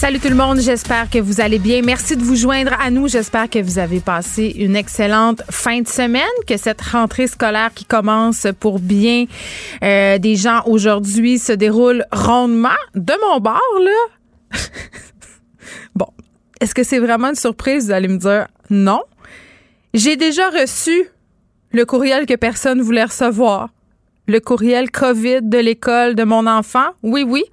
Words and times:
Salut 0.00 0.18
tout 0.18 0.30
le 0.30 0.34
monde, 0.34 0.60
j'espère 0.60 1.10
que 1.10 1.18
vous 1.18 1.42
allez 1.42 1.58
bien. 1.58 1.82
Merci 1.84 2.16
de 2.16 2.22
vous 2.22 2.34
joindre 2.34 2.72
à 2.80 2.90
nous. 2.90 3.06
J'espère 3.06 3.50
que 3.50 3.58
vous 3.58 3.78
avez 3.78 4.00
passé 4.00 4.46
une 4.56 4.74
excellente 4.74 5.42
fin 5.50 5.82
de 5.82 5.88
semaine, 5.88 6.22
que 6.46 6.56
cette 6.56 6.80
rentrée 6.80 7.26
scolaire 7.26 7.74
qui 7.74 7.84
commence 7.84 8.46
pour 8.60 8.78
bien 8.78 9.26
euh, 9.84 10.16
des 10.16 10.36
gens 10.36 10.62
aujourd'hui 10.64 11.38
se 11.38 11.52
déroule 11.52 12.06
rondement. 12.12 12.70
De 12.94 13.12
mon 13.28 13.40
bord, 13.40 13.60
là. 13.78 14.58
bon, 15.94 16.08
est-ce 16.62 16.74
que 16.74 16.82
c'est 16.82 16.98
vraiment 16.98 17.28
une 17.28 17.34
surprise? 17.34 17.84
Vous 17.84 17.92
allez 17.92 18.08
me 18.08 18.16
dire 18.16 18.46
non. 18.70 19.02
J'ai 19.92 20.16
déjà 20.16 20.48
reçu 20.48 21.10
le 21.72 21.84
courriel 21.84 22.24
que 22.24 22.36
personne 22.36 22.80
voulait 22.80 23.04
recevoir. 23.04 23.68
Le 24.28 24.40
courriel 24.40 24.90
COVID 24.90 25.42
de 25.42 25.58
l'école 25.58 26.14
de 26.14 26.24
mon 26.24 26.46
enfant. 26.46 26.88
Oui, 27.02 27.22
oui 27.22 27.44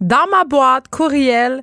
dans 0.00 0.26
ma 0.30 0.44
boîte 0.44 0.88
courriel. 0.88 1.62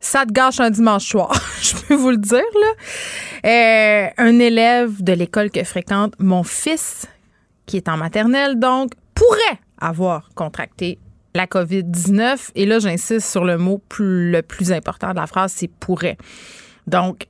Ça 0.00 0.26
te 0.26 0.32
gâche 0.32 0.60
un 0.60 0.68
dimanche 0.70 1.08
soir, 1.08 1.34
je 1.62 1.74
peux 1.76 1.94
vous 1.94 2.10
le 2.10 2.18
dire. 2.18 2.42
Là. 2.60 3.50
Euh, 3.50 4.08
un 4.18 4.38
élève 4.38 5.02
de 5.02 5.14
l'école 5.14 5.50
que 5.50 5.64
fréquente 5.64 6.14
mon 6.18 6.42
fils, 6.42 7.06
qui 7.64 7.78
est 7.78 7.88
en 7.88 7.96
maternelle, 7.96 8.58
donc, 8.58 8.92
pourrait 9.14 9.58
avoir 9.80 10.28
contracté 10.34 10.98
la 11.34 11.46
COVID-19. 11.46 12.50
Et 12.54 12.66
là, 12.66 12.80
j'insiste 12.80 13.30
sur 13.30 13.44
le 13.44 13.56
mot 13.56 13.80
le 13.98 14.40
plus 14.42 14.72
important 14.72 15.10
de 15.10 15.16
la 15.16 15.26
phrase, 15.26 15.52
c'est 15.56 15.68
pourrait. 15.68 16.18
Donc, 16.86 17.26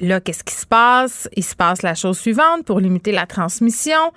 là, 0.00 0.20
qu'est-ce 0.20 0.42
qui 0.42 0.54
se 0.54 0.66
passe? 0.66 1.28
Il 1.36 1.44
se 1.44 1.54
passe 1.54 1.82
la 1.82 1.94
chose 1.94 2.18
suivante 2.18 2.64
pour 2.64 2.80
limiter 2.80 3.12
la 3.12 3.26
transmission 3.26 4.12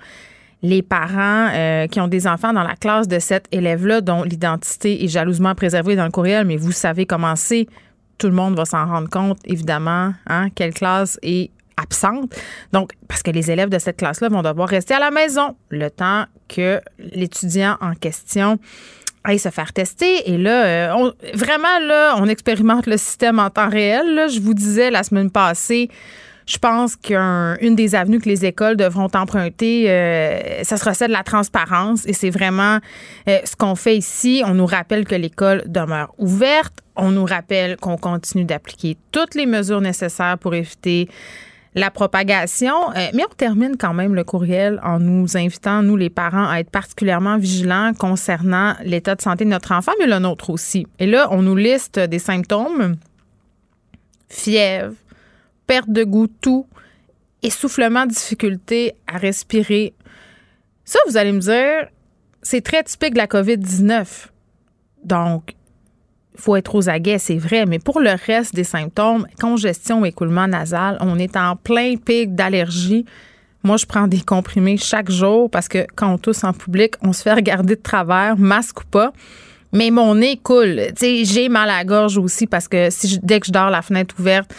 les 0.62 0.82
parents 0.82 1.48
euh, 1.52 1.86
qui 1.86 2.00
ont 2.00 2.08
des 2.08 2.26
enfants 2.26 2.52
dans 2.52 2.62
la 2.62 2.76
classe 2.76 3.08
de 3.08 3.18
cet 3.18 3.46
élève-là, 3.52 4.00
dont 4.00 4.22
l'identité 4.22 5.04
est 5.04 5.08
jalousement 5.08 5.54
préservée 5.54 5.96
dans 5.96 6.04
le 6.04 6.10
courriel, 6.10 6.46
mais 6.46 6.56
vous 6.56 6.72
savez 6.72 7.06
comment 7.06 7.36
c'est. 7.36 7.66
Tout 8.18 8.26
le 8.26 8.34
monde 8.34 8.54
va 8.54 8.66
s'en 8.66 8.84
rendre 8.84 9.08
compte, 9.08 9.38
évidemment, 9.44 10.12
hein, 10.26 10.48
quelle 10.54 10.74
classe 10.74 11.18
est 11.22 11.50
absente. 11.78 12.34
Donc, 12.72 12.92
parce 13.08 13.22
que 13.22 13.30
les 13.30 13.50
élèves 13.50 13.70
de 13.70 13.78
cette 13.78 13.96
classe-là 13.96 14.28
vont 14.28 14.42
devoir 14.42 14.68
rester 14.68 14.92
à 14.92 14.98
la 14.98 15.10
maison 15.10 15.56
le 15.70 15.88
temps 15.90 16.24
que 16.48 16.80
l'étudiant 16.98 17.78
en 17.80 17.94
question 17.94 18.58
aille 19.24 19.38
se 19.38 19.48
faire 19.48 19.72
tester. 19.72 20.30
Et 20.30 20.38
là, 20.38 20.64
euh, 20.94 21.12
vraiment, 21.34 21.78
là, 21.82 22.14
on 22.18 22.26
expérimente 22.26 22.86
le 22.86 22.96
système 22.96 23.38
en 23.38 23.50
temps 23.50 23.68
réel. 23.68 24.26
Je 24.30 24.40
vous 24.40 24.54
disais 24.54 24.90
la 24.90 25.02
semaine 25.02 25.30
passée, 25.30 25.88
je 26.50 26.58
pense 26.58 26.96
qu'une 26.96 27.76
des 27.76 27.94
avenues 27.94 28.18
que 28.18 28.28
les 28.28 28.44
écoles 28.44 28.76
devront 28.76 29.08
emprunter, 29.14 29.88
euh, 29.88 30.64
ça 30.64 30.76
sera 30.76 30.94
celle 30.94 31.08
de 31.08 31.12
la 31.12 31.22
transparence. 31.22 32.04
Et 32.06 32.12
c'est 32.12 32.30
vraiment 32.30 32.78
euh, 33.28 33.38
ce 33.44 33.54
qu'on 33.54 33.76
fait 33.76 33.96
ici. 33.96 34.42
On 34.44 34.54
nous 34.54 34.66
rappelle 34.66 35.04
que 35.04 35.14
l'école 35.14 35.62
demeure 35.66 36.12
ouverte. 36.18 36.80
On 36.96 37.12
nous 37.12 37.24
rappelle 37.24 37.76
qu'on 37.76 37.96
continue 37.96 38.44
d'appliquer 38.44 38.96
toutes 39.12 39.36
les 39.36 39.46
mesures 39.46 39.80
nécessaires 39.80 40.38
pour 40.38 40.52
éviter 40.54 41.08
la 41.76 41.92
propagation. 41.92 42.90
Euh, 42.96 43.10
mais 43.14 43.22
on 43.30 43.34
termine 43.36 43.76
quand 43.78 43.94
même 43.94 44.16
le 44.16 44.24
courriel 44.24 44.80
en 44.82 44.98
nous 44.98 45.36
invitant, 45.36 45.84
nous 45.84 45.96
les 45.96 46.10
parents, 46.10 46.48
à 46.48 46.58
être 46.58 46.70
particulièrement 46.70 47.38
vigilants 47.38 47.92
concernant 47.96 48.74
l'état 48.84 49.14
de 49.14 49.22
santé 49.22 49.44
de 49.44 49.50
notre 49.50 49.70
enfant, 49.70 49.92
mais 50.00 50.06
le 50.08 50.18
nôtre 50.18 50.50
aussi. 50.50 50.84
Et 50.98 51.06
là, 51.06 51.28
on 51.30 51.42
nous 51.42 51.54
liste 51.54 52.00
des 52.00 52.18
symptômes 52.18 52.96
fièvre, 54.28 54.94
perte 55.70 55.88
de 55.88 56.02
goût, 56.02 56.26
tout, 56.26 56.66
essoufflement, 57.44 58.04
difficulté 58.04 58.96
à 59.06 59.18
respirer. 59.18 59.94
Ça, 60.84 60.98
vous 61.06 61.16
allez 61.16 61.30
me 61.30 61.38
dire, 61.38 61.86
c'est 62.42 62.60
très 62.60 62.82
typique 62.82 63.12
de 63.12 63.18
la 63.18 63.28
COVID-19. 63.28 64.04
Donc, 65.04 65.54
il 66.34 66.40
faut 66.40 66.56
être 66.56 66.74
aux 66.74 66.88
aguets, 66.88 67.20
c'est 67.20 67.36
vrai, 67.36 67.66
mais 67.66 67.78
pour 67.78 68.00
le 68.00 68.10
reste 68.26 68.52
des 68.52 68.64
symptômes, 68.64 69.28
congestion, 69.40 70.04
écoulement 70.04 70.48
nasal, 70.48 70.98
on 71.02 71.20
est 71.20 71.36
en 71.36 71.54
plein 71.54 71.94
pic 71.94 72.34
d'allergie. 72.34 73.04
Moi, 73.62 73.76
je 73.76 73.86
prends 73.86 74.08
des 74.08 74.22
comprimés 74.22 74.76
chaque 74.76 75.08
jour 75.08 75.48
parce 75.48 75.68
que 75.68 75.86
quand 75.94 76.12
on 76.12 76.18
tousse 76.18 76.42
en 76.42 76.52
public, 76.52 76.94
on 77.00 77.12
se 77.12 77.22
fait 77.22 77.34
regarder 77.42 77.76
de 77.76 77.80
travers, 77.80 78.36
masque 78.36 78.80
ou 78.80 78.86
pas. 78.86 79.12
Mais 79.72 79.92
mon 79.92 80.16
nez 80.16 80.36
coule. 80.36 80.80
J'ai 81.00 81.48
mal 81.48 81.70
à 81.70 81.78
la 81.78 81.84
gorge 81.84 82.18
aussi 82.18 82.48
parce 82.48 82.66
que 82.66 82.90
si 82.90 83.20
dès 83.22 83.38
que 83.38 83.46
je 83.46 83.52
dors 83.52 83.70
la 83.70 83.82
fenêtre 83.82 84.16
ouverte, 84.18 84.52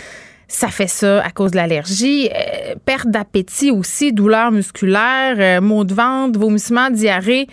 ça 0.51 0.67
fait 0.67 0.87
ça 0.87 1.23
à 1.23 1.31
cause 1.31 1.51
de 1.51 1.55
l'allergie. 1.55 2.29
Euh, 2.29 2.75
perte 2.85 3.07
d'appétit 3.07 3.71
aussi, 3.71 4.11
douleurs 4.11 4.51
musculaires, 4.51 5.37
euh, 5.39 5.61
maux 5.61 5.85
de 5.85 5.93
ventre, 5.93 6.37
vomissements, 6.37 6.89
diarrhée. 6.89 7.47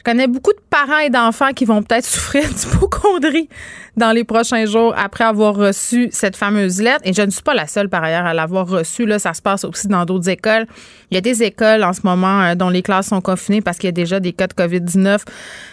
Je 0.00 0.02
connais 0.02 0.28
beaucoup 0.28 0.54
de 0.54 0.60
parents 0.70 1.00
et 1.00 1.10
d'enfants 1.10 1.52
qui 1.52 1.66
vont 1.66 1.82
peut-être 1.82 2.06
souffrir 2.06 2.48
d'hypochondrie 2.54 3.50
dans 3.98 4.12
les 4.12 4.24
prochains 4.24 4.64
jours 4.64 4.94
après 4.96 5.24
avoir 5.24 5.54
reçu 5.54 6.08
cette 6.10 6.36
fameuse 6.36 6.80
lettre. 6.80 7.02
Et 7.04 7.12
je 7.12 7.20
ne 7.20 7.28
suis 7.28 7.42
pas 7.42 7.52
la 7.52 7.66
seule 7.66 7.90
par 7.90 8.02
ailleurs 8.02 8.24
à 8.24 8.32
l'avoir 8.32 8.66
reçue. 8.66 9.04
Là, 9.04 9.18
ça 9.18 9.34
se 9.34 9.42
passe 9.42 9.62
aussi 9.62 9.88
dans 9.88 10.06
d'autres 10.06 10.30
écoles. 10.30 10.66
Il 11.10 11.16
y 11.16 11.18
a 11.18 11.20
des 11.20 11.42
écoles 11.42 11.84
en 11.84 11.92
ce 11.92 12.00
moment 12.04 12.40
euh, 12.40 12.54
dont 12.54 12.70
les 12.70 12.80
classes 12.80 13.08
sont 13.08 13.20
confinées 13.20 13.60
parce 13.60 13.76
qu'il 13.76 13.88
y 13.88 13.90
a 13.90 13.92
déjà 13.92 14.20
des 14.20 14.32
cas 14.32 14.46
de 14.46 14.54
COVID-19 14.54 15.18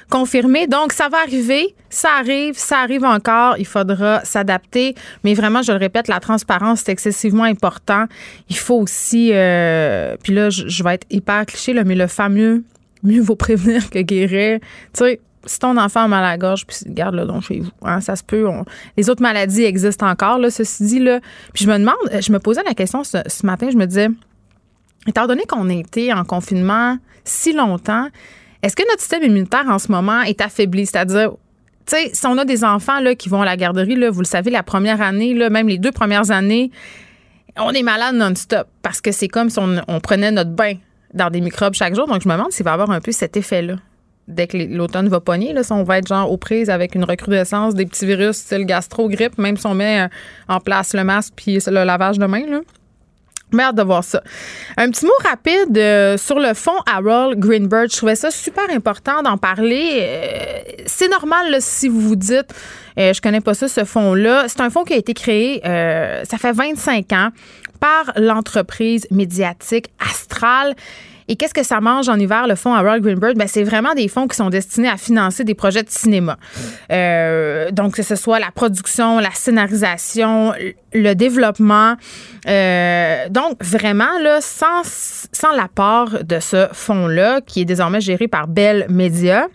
confirmés. 0.10 0.68
Donc, 0.68 0.92
ça 0.92 1.08
va 1.08 1.20
arriver. 1.20 1.74
Ça 1.90 2.10
arrive. 2.20 2.58
Ça 2.58 2.80
arrive 2.80 3.06
encore. 3.06 3.56
Il 3.58 3.66
faudra 3.66 4.26
s'adapter. 4.26 4.96
Mais 5.24 5.36
vraiment, 5.36 5.62
je 5.62 5.72
le 5.72 5.78
répète, 5.78 6.10
la 6.10 6.20
transparence, 6.20 6.82
c'est 6.84 6.92
excessivement 6.92 7.46
important. 7.46 8.08
Il 8.50 8.58
faut 8.58 8.82
aussi, 8.82 9.30
euh, 9.32 10.18
puis 10.22 10.34
là, 10.34 10.50
je, 10.50 10.68
je 10.68 10.84
vais 10.84 10.96
être 10.96 11.08
hyper 11.10 11.46
cliché, 11.46 11.72
là, 11.72 11.86
mais 11.86 11.96
le 11.96 12.08
fameux 12.08 12.66
mieux 13.08 13.22
vaut 13.22 13.36
prévenir 13.36 13.90
que 13.90 14.00
guérir. 14.00 14.60
Tu 14.94 15.04
sais, 15.04 15.20
si 15.48 15.60
ton 15.60 15.78
enfant 15.78 16.04
a 16.04 16.08
mal 16.08 16.24
à 16.24 16.32
la 16.32 16.38
gorge, 16.38 16.66
puis 16.66 16.78
garde-le 16.88 17.26
donc 17.26 17.44
chez 17.44 17.60
vous. 17.60 17.72
Hein, 17.82 18.02
ça 18.02 18.16
se 18.16 18.24
peut. 18.24 18.48
les 18.96 19.10
autres 19.10 19.22
maladies 19.22 19.64
existent 19.64 20.08
encore, 20.08 20.40
là, 20.40 20.50
ceci 20.50 20.84
dit. 20.84 21.00
Là. 21.00 21.20
Puis 21.54 21.66
je 21.66 21.70
me 21.70 21.78
demande, 21.78 21.96
je 22.20 22.32
me 22.32 22.40
posais 22.40 22.64
la 22.64 22.74
question 22.74 23.04
ce, 23.04 23.18
matin, 23.46 23.70
je 23.72 23.78
me 23.78 23.86
disais, 23.86 24.10
étant 25.08 25.28
donné 25.28 25.44
qu'on 25.46 25.70
a 25.70 25.74
été 25.74 26.14
en 26.14 26.24
confinement 26.24 26.98
si 27.24 27.54
longtemps, 27.54 28.08
est-ce 28.62 28.76
que 28.76 28.84
notre 28.90 29.02
système 29.02 29.24
immunitaire 29.24 29.66
en 29.68 29.80
ce 29.80 29.92
moment 29.92 30.22
est 30.22 30.42
affaibli? 30.42 30.86
C'est-à-dire, 30.86 31.32
tu 31.86 31.96
sais, 31.96 32.10
si 32.14 32.26
on 32.26 32.38
a 32.38 32.46
des 32.46 32.64
enfants 32.64 33.00
là, 33.00 33.16
qui 33.16 33.30
vont 33.30 33.42
à 33.42 33.46
la 33.46 33.58
garderie, 33.58 33.96
là, 33.96 34.10
vous 34.10 34.22
le 34.22 34.26
savez, 34.26 34.52
la 34.52 34.64
première 34.64 35.02
année, 35.02 35.34
là, 35.34 35.50
même 35.50 35.68
les 35.68 35.78
deux 35.78 35.92
premières 35.92 36.32
années, 36.32 36.72
on 37.58 37.72
est 37.72 37.84
malade 37.84 38.16
non-stop 38.16 38.68
parce 38.82 39.02
que 39.02 39.12
c'est 39.12 39.28
comme 39.28 39.50
si 39.50 39.60
on 39.60 40.00
prenait 40.00 40.32
notre 40.32 40.52
bain 40.52 40.76
dans 41.14 41.30
des 41.30 41.42
microbes 41.42 41.74
chaque 41.74 41.96
jour. 41.96 42.08
Donc, 42.08 42.22
je 42.22 42.28
me 42.28 42.34
demande 42.34 42.52
s'il 42.52 42.66
va 42.66 42.74
avoir 42.74 42.92
un 42.92 43.02
peu 43.02 43.12
cet 43.12 43.38
effet-là. 43.38 43.76
Dès 44.28 44.48
que 44.48 44.58
l'automne 44.58 45.08
va 45.08 45.22
pogner, 45.22 45.54
là, 45.54 45.64
si 45.64 45.72
on 45.72 45.84
va 45.84 46.00
être 46.00 46.08
genre 46.08 46.30
aux 46.30 46.38
prises 46.38 46.70
avec 46.70 46.96
une 46.96 47.06
recrudescence 47.06 47.76
des 47.76 47.86
petits 47.86 48.06
virus 48.06 48.36
style 48.38 48.66
gastro-grippe, 48.66 49.38
même 49.38 49.56
si 49.56 49.66
on 49.68 49.74
met 49.74 50.02
euh, 50.02 50.08
en 50.50 50.60
place 50.60 50.94
le 50.94 51.06
masque 51.06 51.34
puis 51.38 51.60
le 51.66 51.84
lavage 51.86 52.20
de 52.20 52.26
main, 52.26 52.46
là. 52.46 52.60
Merde 53.54 53.78
de 53.78 53.84
voir 53.84 54.04
ça. 54.04 54.22
Un 54.76 54.92
petit 54.92 55.06
mot 55.06 55.14
rapide 55.24 55.78
euh, 55.78 56.18
sur 56.18 56.38
le 56.38 56.54
fond 56.54 56.76
Harold 56.86 57.40
Greenberg. 57.40 57.90
Je 57.90 57.96
trouvais 57.96 58.18
ça 58.18 58.30
super 58.30 58.66
important 58.70 59.24
d'en 59.24 59.38
parler. 59.38 60.00
Euh, 60.02 60.60
c'est 60.86 61.08
normal 61.08 61.56
si 61.62 61.88
vous 61.88 62.02
vous 62.02 62.18
dites, 62.18 62.54
je 62.98 63.22
connais 63.22 63.40
pas 63.40 63.54
ça, 63.54 63.70
ce 63.70 63.86
fonds-là. 63.86 64.50
C'est 64.50 64.60
un 64.60 64.70
fonds 64.70 64.84
qui 64.84 64.92
a 64.92 64.98
été 64.98 65.14
créé, 65.14 65.62
ça 65.64 66.38
fait 66.38 66.52
25 66.52 67.14
ans 67.14 67.30
par 67.80 68.12
l'entreprise 68.16 69.08
médiatique 69.12 69.88
Astral. 70.00 70.76
Et 71.30 71.36
qu'est-ce 71.36 71.54
que 71.54 71.64
ça 71.64 71.82
mange 71.82 72.08
en 72.08 72.18
hiver, 72.18 72.48
le 72.48 72.56
fonds 72.56 72.74
Harold 72.74 73.04
Greenberg? 73.04 73.38
Ben, 73.38 73.48
c'est 73.48 73.64
vraiment 73.64 73.94
des 73.94 74.08
fonds 74.08 74.28
qui 74.28 74.38
sont 74.38 74.50
destinés 74.50 74.88
à 74.88 74.96
financer 74.96 75.44
des 75.44 75.56
projets 75.56 75.84
de 75.84 75.90
cinéma. 75.90 76.38
Euh, 76.92 77.70
donc, 77.72 77.96
que 77.96 78.04
ce 78.04 78.16
soit 78.16 78.40
la 78.40 78.52
production, 78.52 79.20
la 79.20 79.32
scénarisation, 79.32 80.54
le 80.94 81.14
développement. 81.16 81.96
Euh, 82.48 83.28
donc, 83.30 83.62
vraiment, 83.62 84.20
là, 84.22 84.40
sans, 84.40 84.84
sans 85.34 85.52
l'apport 85.52 86.24
de 86.24 86.40
ce 86.40 86.68
fonds-là, 86.72 87.42
qui 87.42 87.62
est 87.62 87.66
désormais 87.66 88.00
géré 88.00 88.30
par 88.30 88.48
Bell 88.48 88.86
Media, 88.90 89.48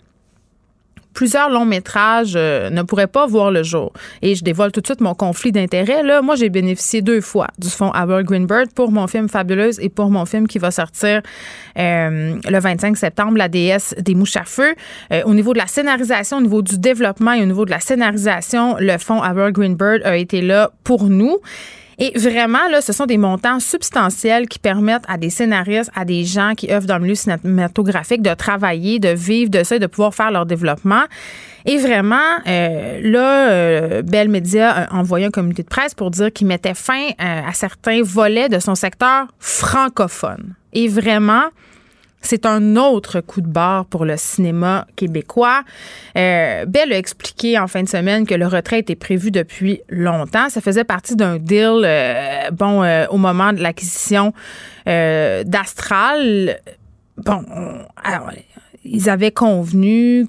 plusieurs 1.13 1.49
longs 1.49 1.65
métrages 1.65 2.33
euh, 2.35 2.69
ne 2.69 2.81
pourraient 2.81 3.07
pas 3.07 3.25
voir 3.27 3.51
le 3.51 3.63
jour. 3.63 3.93
Et 4.21 4.35
je 4.35 4.43
dévoile 4.43 4.71
tout 4.71 4.81
de 4.81 4.87
suite 4.87 5.01
mon 5.01 5.13
conflit 5.13 5.51
d'intérêts. 5.51 6.03
Là, 6.03 6.21
moi, 6.21 6.35
j'ai 6.35 6.49
bénéficié 6.49 7.01
deux 7.01 7.21
fois 7.21 7.47
du 7.57 7.69
fonds 7.69 7.91
Albert 7.91 8.23
Greenberg 8.23 8.69
pour 8.75 8.91
mon 8.91 9.07
film 9.07 9.29
Fabuleuse 9.29 9.79
et 9.79 9.89
pour 9.89 10.09
mon 10.09 10.25
film 10.25 10.47
qui 10.47 10.59
va 10.59 10.71
sortir 10.71 11.21
euh, 11.77 12.35
le 12.43 12.59
25 12.59 12.97
septembre, 12.97 13.37
La 13.37 13.47
déesse 13.47 13.95
des 13.99 14.15
mouches 14.15 14.37
à 14.37 14.43
feu. 14.43 14.73
Euh, 15.11 15.21
au 15.25 15.33
niveau 15.33 15.53
de 15.53 15.59
la 15.59 15.67
scénarisation, 15.67 16.37
au 16.37 16.41
niveau 16.41 16.61
du 16.61 16.77
développement 16.77 17.33
et 17.33 17.41
au 17.41 17.45
niveau 17.45 17.65
de 17.65 17.71
la 17.71 17.79
scénarisation, 17.79 18.75
le 18.79 18.97
fonds 18.97 19.21
Albert 19.21 19.51
Greenberg 19.51 20.01
a 20.03 20.17
été 20.17 20.41
là 20.41 20.71
pour 20.83 21.05
nous. 21.05 21.39
Et 21.99 22.17
vraiment, 22.17 22.67
là, 22.69 22.81
ce 22.81 22.93
sont 22.93 23.05
des 23.05 23.17
montants 23.17 23.59
substantiels 23.59 24.47
qui 24.47 24.59
permettent 24.59 25.03
à 25.07 25.17
des 25.17 25.29
scénaristes, 25.29 25.91
à 25.95 26.05
des 26.05 26.23
gens 26.25 26.53
qui 26.55 26.71
œuvrent 26.71 26.87
dans 26.87 26.97
le 26.97 27.03
milieu 27.03 27.15
cinématographique 27.15 28.21
de 28.21 28.33
travailler, 28.33 28.99
de 28.99 29.09
vivre 29.09 29.49
de 29.49 29.63
ça 29.63 29.75
et 29.75 29.79
de 29.79 29.87
pouvoir 29.87 30.13
faire 30.13 30.31
leur 30.31 30.45
développement. 30.45 31.03
Et 31.65 31.77
vraiment, 31.77 32.17
euh, 32.47 32.99
là, 33.01 33.51
euh, 33.51 34.01
Bell 34.01 34.29
Media 34.29 34.71
a 34.71 34.95
envoyé 34.95 35.25
un 35.25 35.31
communiqué 35.31 35.63
de 35.63 35.67
presse 35.67 35.93
pour 35.93 36.11
dire 36.11 36.31
qu'il 36.31 36.47
mettait 36.47 36.73
fin 36.73 37.07
euh, 37.07 37.13
à 37.19 37.53
certains 37.53 38.01
volets 38.01 38.49
de 38.49 38.59
son 38.59 38.75
secteur 38.75 39.27
francophone. 39.39 40.55
Et 40.73 40.87
vraiment, 40.87 41.43
c'est 42.23 42.45
un 42.45 42.77
autre 42.77 43.19
coup 43.19 43.41
de 43.41 43.47
barre 43.47 43.85
pour 43.85 44.05
le 44.05 44.15
cinéma 44.17 44.87
québécois. 44.95 45.63
Euh, 46.17 46.65
Bell 46.65 46.93
a 46.93 46.97
expliqué 46.97 47.59
en 47.59 47.67
fin 47.67 47.83
de 47.83 47.89
semaine 47.89 48.25
que 48.25 48.33
le 48.33 48.47
retrait 48.47 48.79
était 48.79 48.95
prévu 48.95 49.29
depuis 49.29 49.81
longtemps. 49.89 50.49
Ça 50.49 50.61
faisait 50.61 50.85
partie 50.85 51.15
d'un 51.15 51.37
deal, 51.37 51.81
euh, 51.83 52.49
bon, 52.51 52.81
euh, 52.81 53.05
au 53.09 53.17
moment 53.17 53.51
de 53.51 53.61
l'acquisition 53.61 54.33
euh, 54.87 55.43
d'Astral. 55.43 56.59
Bon, 57.17 57.43
alors, 58.01 58.31
ils 58.85 59.09
avaient 59.09 59.31
convenu 59.31 60.25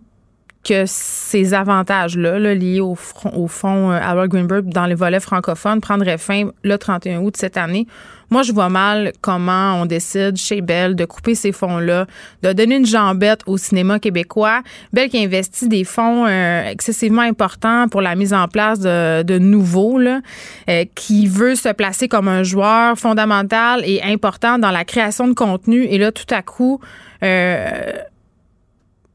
que 0.65 0.85
ces 0.87 1.55
avantages-là, 1.55 2.39
liés 2.55 2.81
au, 2.81 2.97
au 3.35 3.47
fonds 3.49 3.91
Howard 3.93 4.29
Greenberg 4.29 4.65
dans 4.65 4.87
les 4.87 4.95
volets 4.95 5.21
francophones, 5.21 5.81
prendraient 5.81 6.19
fin 6.19 6.51
le 6.63 6.77
31 6.77 7.21
août 7.21 7.35
de 7.35 7.37
cette 7.39 7.57
année. 7.57 7.87
Moi, 8.31 8.43
je 8.43 8.53
vois 8.53 8.69
mal 8.69 9.13
comment 9.21 9.81
on 9.81 9.87
décide 9.87 10.37
chez 10.37 10.61
Bell 10.61 10.95
de 10.97 11.05
couper 11.05 11.35
ces 11.35 11.53
fonds-là, 11.53 12.07
de 12.43 12.53
donner 12.53 12.77
une 12.77 12.87
jambette 12.87 13.43
au 13.47 13.57
cinéma 13.57 13.99
québécois. 13.99 14.63
Bell 14.93 15.09
qui 15.09 15.23
investit 15.23 15.69
des 15.69 15.85
fonds 15.85 16.27
euh, 16.27 16.69
excessivement 16.69 17.23
importants 17.23 17.89
pour 17.89 18.01
la 18.01 18.15
mise 18.15 18.33
en 18.33 18.49
place 18.49 18.81
de, 18.81 19.39
nouveaux, 19.39 19.99
euh, 19.99 20.85
qui 20.95 21.27
veut 21.27 21.55
se 21.55 21.71
placer 21.73 22.09
comme 22.09 22.29
un 22.29 22.43
joueur 22.43 22.99
fondamental 22.99 23.83
et 23.85 24.03
important 24.03 24.59
dans 24.59 24.71
la 24.71 24.85
création 24.85 25.29
de 25.29 25.35
contenu. 25.35 25.85
Et 25.85 25.99
là, 25.99 26.13
tout 26.13 26.33
à 26.33 26.43
coup, 26.43 26.81
euh, 27.23 27.93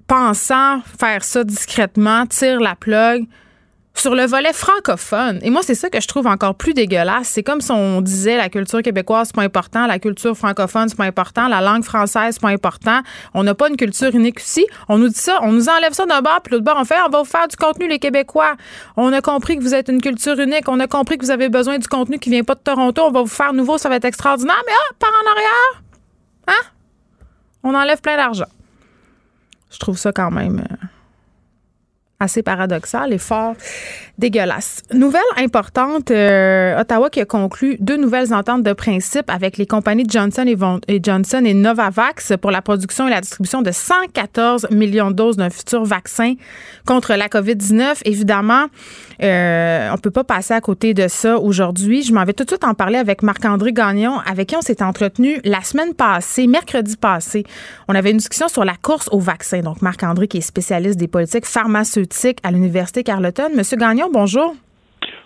pensant 0.07 0.81
faire 0.81 1.23
ça 1.23 1.43
discrètement, 1.43 2.25
tire 2.25 2.59
la 2.59 2.75
plug 2.75 3.25
sur 3.99 4.15
le 4.15 4.25
volet 4.25 4.53
francophone. 4.53 5.39
Et 5.41 5.49
moi, 5.49 5.61
c'est 5.63 5.75
ça 5.75 5.89
que 5.89 5.99
je 5.99 6.07
trouve 6.07 6.27
encore 6.27 6.55
plus 6.55 6.73
dégueulasse. 6.73 7.27
C'est 7.27 7.43
comme 7.43 7.61
si 7.61 7.71
on 7.71 8.01
disait 8.01 8.37
la 8.37 8.49
culture 8.49 8.81
québécoise, 8.81 9.27
c'est 9.27 9.35
pas 9.35 9.43
important, 9.43 9.87
la 9.87 9.99
culture 9.99 10.35
francophone, 10.35 10.87
c'est 10.89 10.97
pas 10.97 11.05
important, 11.05 11.47
la 11.47 11.61
langue 11.61 11.83
française, 11.83 12.35
c'est 12.35 12.41
pas 12.41 12.49
important. 12.49 13.01
On 13.33 13.43
n'a 13.43 13.53
pas 13.55 13.69
une 13.69 13.77
culture 13.77 14.13
unique 14.15 14.41
ici. 14.41 14.65
On 14.87 14.97
nous 14.97 15.09
dit 15.09 15.19
ça, 15.19 15.39
on 15.41 15.51
nous 15.51 15.69
enlève 15.69 15.93
ça 15.93 16.05
d'un 16.05 16.21
bord, 16.21 16.41
puis 16.41 16.53
l'autre 16.53 16.63
bord, 16.63 16.77
on 16.79 16.85
fait, 16.85 16.95
on 17.05 17.09
va 17.09 17.19
vous 17.19 17.25
faire 17.29 17.47
du 17.47 17.55
contenu, 17.55 17.87
les 17.87 17.99
Québécois. 17.99 18.55
On 18.95 19.11
a 19.11 19.21
compris 19.21 19.57
que 19.57 19.63
vous 19.63 19.73
êtes 19.73 19.89
une 19.89 20.01
culture 20.01 20.39
unique. 20.39 20.67
On 20.67 20.79
a 20.79 20.87
compris 20.87 21.17
que 21.17 21.25
vous 21.25 21.31
avez 21.31 21.49
besoin 21.49 21.77
du 21.77 21.87
contenu 21.87 22.19
qui 22.19 22.29
vient 22.29 22.43
pas 22.43 22.55
de 22.55 22.61
Toronto. 22.61 23.03
On 23.03 23.11
va 23.11 23.21
vous 23.21 23.27
faire 23.27 23.53
nouveau, 23.53 23.77
ça 23.77 23.89
va 23.89 23.95
être 23.95 24.05
extraordinaire. 24.05 24.61
Mais 24.65 24.73
ah, 24.73 24.93
par 24.97 25.09
en 25.09 25.31
arrière, 25.31 25.83
hein? 26.47 26.69
On 27.63 27.75
enlève 27.75 27.99
plein 27.99 28.15
d'argent. 28.15 28.45
Je 29.69 29.77
trouve 29.77 29.97
ça 29.97 30.11
quand 30.11 30.31
même. 30.31 30.59
Euh, 30.59 30.85
assez 32.19 32.43
paradoxal 32.43 33.13
et 33.13 33.17
fort 33.17 33.55
dégueulasse. 34.19 34.83
Nouvelle 34.93 35.21
importante, 35.37 36.11
euh, 36.11 36.79
Ottawa 36.79 37.09
qui 37.09 37.21
a 37.21 37.25
conclu 37.25 37.77
deux 37.79 37.97
nouvelles 37.97 38.33
ententes 38.33 38.63
de 38.63 38.73
principe 38.73 39.29
avec 39.29 39.57
les 39.57 39.65
compagnies 39.65 40.05
Johnson 40.07 40.45
et, 40.87 40.99
Johnson 41.01 41.41
et 41.45 41.53
Novavax 41.53 42.33
pour 42.41 42.51
la 42.51 42.61
production 42.61 43.07
et 43.07 43.11
la 43.11 43.21
distribution 43.21 43.61
de 43.61 43.71
114 43.71 44.67
millions 44.71 45.09
de 45.09 45.15
doses 45.15 45.37
d'un 45.37 45.49
futur 45.49 45.85
vaccin 45.85 46.33
contre 46.85 47.13
la 47.15 47.27
COVID-19. 47.27 48.01
Évidemment, 48.05 48.65
euh, 49.23 49.89
on 49.93 49.97
peut 49.97 50.11
pas 50.11 50.23
passer 50.23 50.53
à 50.53 50.61
côté 50.61 50.93
de 50.93 51.07
ça 51.07 51.39
aujourd'hui. 51.39 52.03
Je 52.03 52.13
m'en 52.13 52.25
vais 52.25 52.33
tout 52.33 52.43
de 52.43 52.49
suite 52.49 52.65
en 52.65 52.73
parler 52.73 52.97
avec 52.97 53.23
Marc-André 53.23 53.71
Gagnon, 53.71 54.19
avec 54.25 54.49
qui 54.49 54.55
on 54.55 54.61
s'est 54.61 54.83
entretenu 54.83 55.39
la 55.45 55.61
semaine 55.61 55.93
passée, 55.93 56.47
mercredi 56.47 56.97
passé. 56.97 57.45
On 57.87 57.95
avait 57.95 58.11
une 58.11 58.17
discussion 58.17 58.49
sur 58.49 58.65
la 58.65 58.75
course 58.75 59.07
au 59.11 59.19
vaccin. 59.19 59.61
Donc, 59.61 59.81
Marc-André, 59.81 60.27
qui 60.27 60.37
est 60.37 60.41
spécialiste 60.41 60.99
des 60.99 61.07
politiques 61.07 61.45
pharmaceutiques 61.45 62.39
à 62.43 62.51
l'Université 62.51 63.03
Carleton. 63.03 63.49
Monsieur 63.55 63.77
Gagnon, 63.77 64.08
bonjour. 64.11 64.55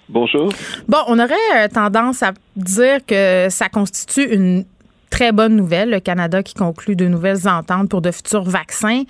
Bonjour. 0.10 0.50
Bon, 0.88 1.00
on 1.08 1.18
aurait 1.18 1.34
euh, 1.56 1.68
tendance 1.74 2.24
à 2.24 2.34
dire 2.56 3.06
que 3.06 3.48
ça 3.50 3.70
constitue 3.70 4.34
une 4.34 4.66
très 5.10 5.32
bonne 5.32 5.56
nouvelle, 5.56 5.92
le 5.92 6.00
Canada 6.00 6.44
qui 6.44 6.54
conclut 6.54 6.96
de 6.96 7.08
nouvelles 7.08 7.48
ententes 7.48 7.90
pour 7.90 8.02
de 8.02 8.12
futurs 8.12 8.44
vaccins. 8.44 9.04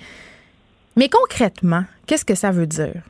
Mais 0.96 1.08
concrètement, 1.08 1.82
qu'est-ce 2.06 2.24
que 2.24 2.34
ça 2.34 2.50
veut 2.50 2.66
dire? 2.66 3.02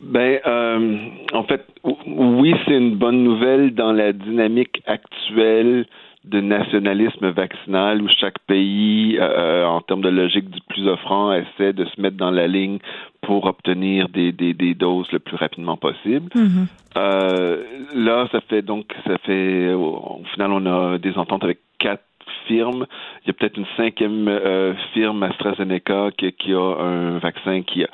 Ben, 0.00 0.38
euh, 0.46 0.98
en 1.32 1.44
fait, 1.44 1.66
oui, 2.06 2.54
c'est 2.66 2.74
une 2.74 2.96
bonne 2.96 3.24
nouvelle 3.24 3.74
dans 3.74 3.92
la 3.92 4.12
dynamique 4.12 4.82
actuelle 4.86 5.86
de 6.24 6.40
nationalisme 6.40 7.30
vaccinal 7.30 8.00
où 8.00 8.08
chaque 8.08 8.38
pays, 8.46 9.18
euh, 9.20 9.64
en 9.64 9.80
termes 9.82 10.02
de 10.02 10.08
logique 10.08 10.48
du 10.50 10.60
plus 10.68 10.86
offrant, 10.88 11.32
essaie 11.34 11.72
de 11.72 11.84
se 11.84 12.00
mettre 12.00 12.16
dans 12.16 12.30
la 12.30 12.46
ligne 12.46 12.78
pour 13.24 13.46
obtenir 13.46 14.08
des, 14.08 14.32
des, 14.32 14.54
des 14.54 14.74
doses 14.74 15.10
le 15.12 15.18
plus 15.18 15.36
rapidement 15.36 15.76
possible. 15.76 16.30
Mm-hmm. 16.34 16.66
Euh, 16.96 17.62
là, 17.94 18.28
ça 18.32 18.40
fait 18.42 18.62
donc, 18.62 18.86
ça 19.06 19.18
fait, 19.18 19.72
au 19.72 20.22
final, 20.32 20.52
on 20.52 20.66
a 20.66 20.98
des 20.98 21.16
ententes 21.16 21.44
avec 21.44 21.58
quatre 21.78 22.04
firmes. 22.46 22.86
Il 23.22 23.28
y 23.28 23.30
a 23.30 23.32
peut-être 23.32 23.56
une 23.56 23.66
cinquième 23.76 24.28
euh, 24.28 24.74
firme, 24.92 25.22
AstraZeneca, 25.22 26.10
qui, 26.16 26.32
qui, 26.32 26.52
a 26.52 26.76
un 26.80 27.18
vaccin 27.18 27.62
qui 27.62 27.84
a 27.84 27.88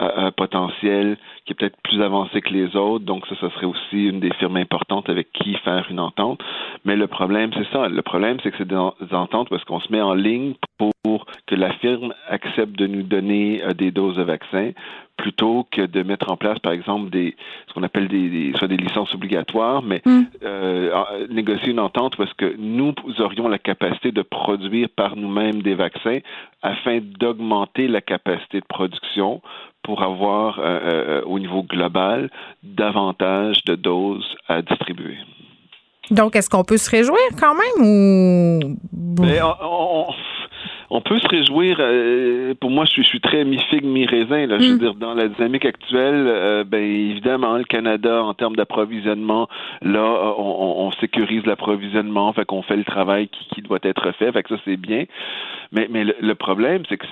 un 0.00 0.30
potentiel 0.30 1.18
qui 1.44 1.52
est 1.52 1.54
peut-être 1.54 1.76
plus 1.82 2.00
avancé 2.02 2.40
que 2.40 2.50
les 2.50 2.74
autres. 2.76 3.04
Donc 3.04 3.26
ça, 3.26 3.34
ce 3.40 3.48
serait 3.50 3.66
aussi 3.66 4.06
une 4.06 4.20
des 4.20 4.32
firmes 4.34 4.56
importantes 4.56 5.08
avec 5.08 5.32
qui 5.32 5.54
faire 5.56 5.86
une 5.90 6.00
entente. 6.00 6.40
Mais 6.84 6.96
le 6.96 7.06
problème, 7.06 7.50
c'est 7.54 7.70
ça. 7.72 7.88
Le 7.88 8.02
problème, 8.02 8.38
c'est 8.42 8.50
que 8.50 8.56
c'est 8.58 8.68
des 8.68 9.14
ententes 9.14 9.48
parce 9.48 9.64
qu'on 9.64 9.80
se 9.80 9.92
met 9.92 10.00
en 10.00 10.14
ligne 10.14 10.54
pour 10.78 11.26
que 11.46 11.54
la 11.54 11.72
firme 11.74 12.14
accepte 12.28 12.76
de 12.76 12.86
nous 12.86 13.02
donner 13.02 13.62
euh, 13.62 13.72
des 13.72 13.90
doses 13.90 14.16
de 14.16 14.22
vaccin 14.22 14.72
plutôt 15.16 15.66
que 15.70 15.82
de 15.82 16.02
mettre 16.02 16.30
en 16.32 16.36
place, 16.36 16.58
par 16.60 16.72
exemple, 16.72 17.10
des 17.10 17.36
ce 17.68 17.74
qu'on 17.74 17.82
appelle 17.82 18.08
des, 18.08 18.52
soit 18.56 18.68
des 18.68 18.76
licences 18.78 19.14
obligatoires, 19.14 19.82
mais 19.82 20.00
mm. 20.06 20.22
euh, 20.42 21.26
négocier 21.28 21.72
une 21.72 21.80
entente 21.80 22.16
parce 22.16 22.32
que 22.34 22.56
nous 22.58 22.94
aurions 23.18 23.48
la 23.48 23.58
capacité 23.58 24.12
de 24.12 24.22
produire 24.22 24.88
par 24.88 25.16
nous-mêmes 25.16 25.62
des 25.62 25.74
vaccins 25.74 26.20
afin 26.62 27.00
d'augmenter 27.02 27.86
la 27.86 28.00
capacité 28.00 28.60
de 28.60 28.66
production 28.66 29.42
pour 29.82 30.02
avoir 30.02 30.58
euh, 30.58 30.62
euh, 30.62 31.22
au 31.24 31.38
niveau 31.38 31.62
global 31.62 32.30
davantage 32.62 33.64
de 33.64 33.74
doses 33.74 34.36
à 34.48 34.62
distribuer. 34.62 35.16
Donc, 36.10 36.34
est-ce 36.34 36.50
qu'on 36.50 36.64
peut 36.64 36.76
se 36.76 36.90
réjouir 36.90 37.18
quand 37.38 37.54
même 37.54 37.86
ou... 37.86 38.76
Ben, 38.92 39.42
on, 39.62 40.06
on 40.08 40.14
peut 41.00 41.20
se 41.20 41.28
réjouir. 41.28 41.76
Euh, 41.78 42.54
pour 42.60 42.70
moi, 42.70 42.84
je 42.84 42.90
suis, 42.90 43.04
je 43.04 43.08
suis 43.08 43.20
très 43.20 43.44
mi-figue, 43.44 43.84
mi-raisin. 43.84 44.46
Là, 44.46 44.58
Je 44.58 44.70
veux 44.70 44.74
mm. 44.74 44.78
dire, 44.78 44.94
dans 44.94 45.14
la 45.14 45.28
dynamique 45.28 45.64
actuelle, 45.64 46.24
euh, 46.26 46.64
ben 46.64 46.82
évidemment, 46.82 47.56
le 47.56 47.64
Canada, 47.64 48.24
en 48.24 48.34
termes 48.34 48.56
d'approvisionnement, 48.56 49.48
là, 49.82 50.34
on, 50.36 50.86
on 50.86 50.90
sécurise 50.92 51.46
l'approvisionnement, 51.46 52.32
fait 52.32 52.44
qu'on 52.44 52.62
fait 52.62 52.76
le 52.76 52.84
travail 52.84 53.28
qui, 53.28 53.46
qui, 53.54 53.62
doit 53.62 53.78
être 53.82 54.10
fait, 54.12 54.32
fait 54.32 54.42
que 54.42 54.56
ça 54.56 54.60
c'est 54.64 54.76
bien. 54.76 55.04
Mais, 55.72 55.86
mais 55.88 56.04
le, 56.04 56.34
problème, 56.34 56.82
c'est 56.88 56.96
que 56.96 57.06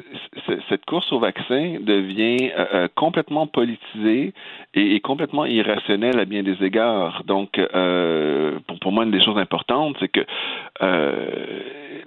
cette 0.68 0.84
course 0.84 1.12
au 1.12 1.20
vaccin 1.20 1.76
devient 1.80 2.50
euh, 2.58 2.64
euh, 2.74 2.88
complètement 2.96 3.46
politisée 3.46 4.32
et, 4.74 4.96
et, 4.96 5.00
complètement 5.00 5.46
irrationnelle 5.46 6.18
à 6.18 6.24
bien 6.24 6.42
des 6.42 6.60
égards. 6.64 7.22
Donc, 7.24 7.58
euh, 7.58 8.58
pour, 8.66 8.80
pour 8.80 8.90
moi, 8.90 9.04
une 9.04 9.12
des 9.12 9.22
choses 9.22 9.38
importantes, 9.38 9.96
c'est 10.00 10.08
que 10.08 10.24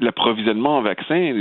l'approvisionnement 0.02 0.78
en 0.78 0.82
vaccins, 0.82 1.32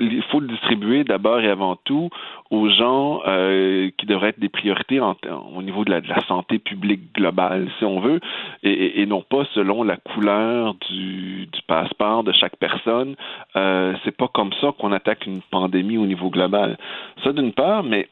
il 0.00 0.22
faut 0.30 0.40
le 0.40 0.48
distribuer 0.48 1.04
d'abord 1.04 1.40
et 1.40 1.48
avant 1.48 1.76
tout 1.76 2.10
aux 2.50 2.68
gens 2.68 3.20
euh, 3.26 3.90
qui 3.98 4.06
devraient 4.06 4.30
être 4.30 4.40
des 4.40 4.48
priorités 4.48 5.00
au 5.00 5.62
niveau 5.62 5.84
de 5.84 5.90
la, 5.90 6.02
santé 6.26 6.58
publique 6.58 7.14
globale, 7.14 7.68
si 7.78 7.84
on 7.84 8.00
veut, 8.00 8.20
et, 8.62 9.04
non 9.06 9.22
pas 9.22 9.44
selon 9.54 9.82
la 9.82 9.96
couleur 9.96 10.74
du, 10.90 11.46
du 11.46 11.62
passeport 11.66 12.24
de 12.24 12.32
chaque 12.32 12.56
personne. 12.56 13.16
Euh, 13.56 13.94
c'est 14.04 14.16
pas 14.16 14.28
comme 14.28 14.52
ça 14.60 14.72
qu'on 14.78 14.92
attaque 14.92 15.26
une 15.26 15.40
pandémie 15.50 15.98
au 15.98 16.06
niveau 16.06 16.30
global. 16.30 16.76
Ça 17.24 17.32
d'une 17.32 17.52
part, 17.52 17.82
mais 17.82 18.08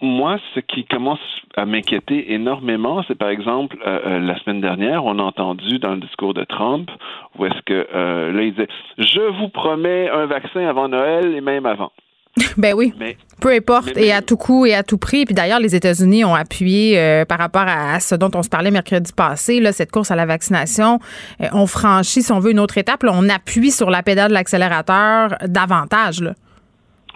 moi, 0.00 0.38
ce 0.54 0.60
qui 0.60 0.84
commence 0.86 1.20
à 1.56 1.66
m'inquiéter 1.66 2.32
énormément, 2.32 3.02
c'est 3.06 3.16
par 3.16 3.28
exemple, 3.28 3.76
euh, 3.86 4.00
euh, 4.06 4.18
la 4.18 4.38
semaine 4.40 4.60
dernière, 4.60 5.04
on 5.04 5.18
a 5.18 5.22
entendu 5.22 5.78
dans 5.78 5.94
le 5.94 6.00
discours 6.00 6.32
de 6.32 6.44
Trump, 6.44 6.90
où 7.38 7.44
est-ce 7.44 7.60
que 7.66 7.86
euh, 7.94 8.32
là, 8.32 8.42
il 8.42 8.52
disait 8.52 8.68
Je 8.98 9.38
vous 9.38 9.48
promets 9.48 10.08
un 10.08 10.26
vaccin 10.26 10.66
avant 10.66 10.88
Noël 10.88 11.34
et 11.34 11.40
même 11.42 11.66
avant. 11.66 11.92
ben 12.56 12.74
oui. 12.74 12.94
Peu 13.40 13.52
importe, 13.52 13.96
et 13.98 14.12
à 14.12 14.22
tout 14.22 14.36
coup 14.36 14.64
et 14.64 14.74
à 14.74 14.82
tout 14.82 14.98
prix. 14.98 15.24
Puis 15.26 15.34
d'ailleurs, 15.34 15.58
les 15.58 15.74
États-Unis 15.74 16.24
ont 16.24 16.34
appuyé 16.34 17.24
par 17.28 17.38
rapport 17.38 17.66
à, 17.66 17.98
ce 17.98 18.14
dont 18.14 18.30
on 18.34 18.42
se 18.42 18.48
parlait 18.48 18.70
mercredi 18.70 19.12
passé, 19.12 19.58
là, 19.58 19.72
cette 19.72 19.90
course 19.90 20.12
à 20.12 20.16
la 20.16 20.26
vaccination. 20.26 21.00
on 21.52 21.66
franchit, 21.66 22.22
si 22.22 22.30
on 22.30 22.38
veut, 22.38 22.52
une 22.52 22.60
autre 22.60 22.78
étape. 22.78 23.02
on 23.02 23.28
appuie 23.28 23.72
sur 23.72 23.90
la 23.90 24.04
pédale 24.04 24.28
de 24.28 24.34
l'accélérateur 24.34 25.34
davantage. 25.48 26.22
Là. 26.22 26.34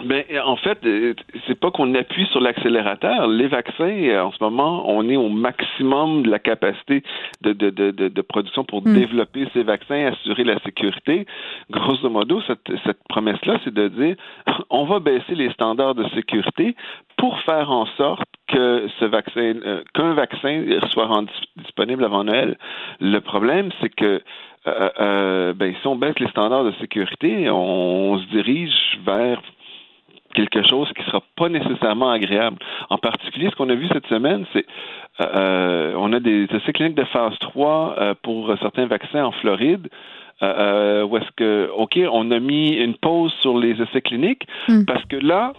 Ben, 0.03 0.25
en 0.45 0.57
fait, 0.57 0.79
euh, 0.85 1.15
c'est 1.47 1.59
pas 1.59 1.71
qu'on 1.71 1.95
appuie 1.95 2.27
sur 2.27 2.41
l'accélérateur. 2.41 3.29
Les 3.29 3.47
vaccins, 3.47 3.85
euh, 3.85 4.25
en 4.25 4.33
ce 4.33 4.43
moment, 4.43 4.85
on 4.89 5.09
est 5.09 5.17
au 5.17 5.29
maximum 5.29 6.25
de 6.25 6.31
la 6.31 6.41
capacité 6.41 7.03
de, 7.43 7.53
de, 7.53 7.71
de, 7.71 8.09
de 8.09 8.21
production 8.23 8.65
pour 8.65 8.83
hmm. 8.83 8.93
développer 8.93 9.47
ces 9.53 9.63
vaccins, 9.63 10.07
assurer 10.07 10.43
la 10.43 10.59
sécurité. 10.61 11.27
Grosso 11.71 12.11
modo, 12.11 12.43
cette, 12.47 12.73
cette 12.85 12.99
promesse-là, 13.09 13.59
c'est 13.63 13.73
de 13.73 13.89
dire 13.89 14.17
on 14.71 14.85
va 14.85 14.99
baisser 14.99 15.37
les 15.37 15.51
standards 15.51 15.95
de 15.95 16.09
sécurité 16.09 16.75
pour 17.17 17.39
faire 17.43 17.71
en 17.71 17.87
sorte 17.97 18.29
que 18.49 18.89
ce 18.99 19.05
vaccin, 19.05 19.55
euh, 19.65 19.83
qu'un 19.95 20.15
vaccin 20.15 20.65
soit 20.91 21.07
rendu 21.07 21.33
disponible 21.57 22.05
avant 22.05 22.25
Noël. 22.25 22.59
Le 23.01 23.21
problème, 23.21 23.71
c'est 23.81 23.95
que 23.95 24.23
ben, 24.67 25.75
si 25.81 25.87
on 25.87 25.95
baisse 25.95 26.19
les 26.19 26.29
standards 26.29 26.65
de 26.65 26.73
sécurité, 26.81 27.51
on 27.51 28.19
se 28.19 28.25
dirige 28.31 28.73
vers 29.05 29.43
quelque 30.35 30.63
chose 30.69 30.89
qui 30.93 31.03
ne 31.03 31.07
sera 31.07 31.23
pas 31.37 31.49
nécessairement 31.49 32.11
agréable. 32.11 32.59
En 32.91 32.99
particulier, 32.99 33.49
ce 33.51 33.57
qu'on 33.57 33.71
a 33.71 33.75
vu 33.75 33.89
cette 33.89 34.07
semaine, 34.09 34.45
c'est 34.53 34.67
euh, 35.21 35.95
on 35.97 36.13
a 36.13 36.21
des 36.21 36.45
essais 36.45 36.73
cliniques 36.73 36.97
de 36.97 37.05
phase 37.05 37.39
3 37.41 37.95
euh, 37.99 38.15
pour 38.23 38.53
certains 38.61 38.87
vaccins 38.87 39.25
en 39.25 39.33
Floride. 39.33 39.89
Euh, 40.43 41.05
où 41.05 41.17
est-ce 41.17 41.31
que, 41.37 41.71
OK, 41.77 41.99
on 42.11 42.31
a 42.33 42.41
mis 42.41 42.71
une 42.71 42.97
pause 42.97 43.33
sur 43.41 43.57
les 43.57 43.81
essais 43.81 44.03
cliniques 44.03 44.47
hmm. 44.69 44.85
parce 44.85 45.05
que 45.05 45.17
là, 45.17 45.53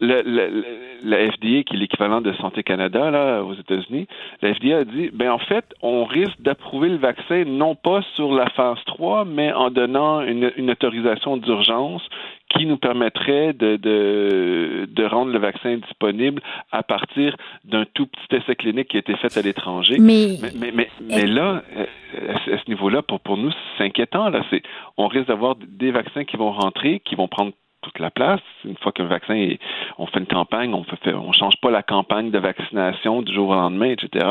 le, 0.00 0.22
le, 0.24 0.64
la 1.04 1.30
FDA, 1.30 1.62
qui 1.62 1.74
est 1.74 1.78
l'équivalent 1.78 2.20
de 2.20 2.32
Santé 2.34 2.62
Canada 2.62 3.10
là, 3.10 3.42
aux 3.42 3.54
États-Unis, 3.54 4.06
la 4.42 4.54
FDA 4.54 4.78
a 4.78 4.84
dit 4.84 5.10
ben 5.12 5.30
en 5.30 5.38
fait, 5.38 5.64
on 5.82 6.04
risque 6.04 6.40
d'approuver 6.40 6.88
le 6.88 6.96
vaccin 6.96 7.44
non 7.44 7.74
pas 7.74 8.00
sur 8.14 8.32
la 8.32 8.48
phase 8.50 8.78
3, 8.86 9.24
mais 9.24 9.52
en 9.52 9.70
donnant 9.70 10.22
une, 10.22 10.52
une 10.56 10.70
autorisation 10.70 11.36
d'urgence 11.36 12.02
qui 12.50 12.66
nous 12.66 12.76
permettrait 12.76 13.52
de, 13.52 13.76
de, 13.76 14.88
de, 14.90 15.04
rendre 15.04 15.32
le 15.32 15.38
vaccin 15.38 15.76
disponible 15.76 16.42
à 16.72 16.82
partir 16.82 17.36
d'un 17.64 17.84
tout 17.94 18.06
petit 18.06 18.36
essai 18.36 18.56
clinique 18.56 18.88
qui 18.88 18.96
a 18.96 19.00
été 19.00 19.14
fait 19.16 19.36
à 19.36 19.42
l'étranger. 19.42 19.96
Mais, 20.00 20.36
mais, 20.58 20.72
mais, 20.74 20.88
mais, 21.00 21.26
là, 21.26 21.62
euh, 21.76 22.34
à 22.52 22.58
ce 22.58 22.68
niveau-là, 22.68 23.02
pour, 23.02 23.20
pour 23.20 23.36
nous, 23.36 23.52
c'est 23.78 23.84
inquiétant. 23.84 24.30
Là. 24.30 24.42
C'est, 24.50 24.62
on 24.96 25.06
risque 25.06 25.28
d'avoir 25.28 25.54
des 25.56 25.92
vaccins 25.92 26.24
qui 26.24 26.36
vont 26.36 26.50
rentrer, 26.50 27.00
qui 27.04 27.14
vont 27.14 27.28
prendre 27.28 27.52
toute 27.82 27.98
la 27.98 28.10
place. 28.10 28.40
Une 28.64 28.76
fois 28.76 28.92
qu'un 28.92 29.06
vaccin 29.06 29.34
est, 29.34 29.58
on 29.98 30.06
fait 30.06 30.18
une 30.18 30.26
campagne, 30.26 30.74
on 30.74 30.84
fait, 30.84 31.14
on 31.14 31.32
change 31.32 31.54
pas 31.62 31.70
la 31.70 31.82
campagne 31.82 32.30
de 32.30 32.38
vaccination 32.38 33.22
du 33.22 33.34
jour 33.34 33.48
au 33.48 33.54
lendemain, 33.54 33.90
etc. 33.90 34.26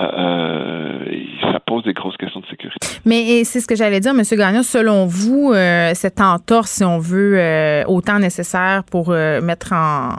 Euh, 0.00 0.04
euh, 0.04 1.22
ça 1.52 1.60
pose 1.60 1.82
des 1.84 1.92
grosses 1.92 2.16
questions 2.16 2.40
de 2.40 2.46
sécurité. 2.46 2.86
Mais 3.04 3.44
c'est 3.44 3.60
ce 3.60 3.66
que 3.66 3.74
j'allais 3.74 4.00
dire, 4.00 4.12
M. 4.12 4.22
Gagnon. 4.32 4.62
Selon 4.62 5.06
vous, 5.06 5.52
euh, 5.52 5.90
cette 5.94 6.20
entorse, 6.20 6.70
si 6.70 6.84
on 6.84 6.98
veut, 6.98 7.40
autant 7.86 8.18
nécessaire 8.18 8.84
pour 8.84 9.10
mettre 9.10 9.72
en, 9.72 10.16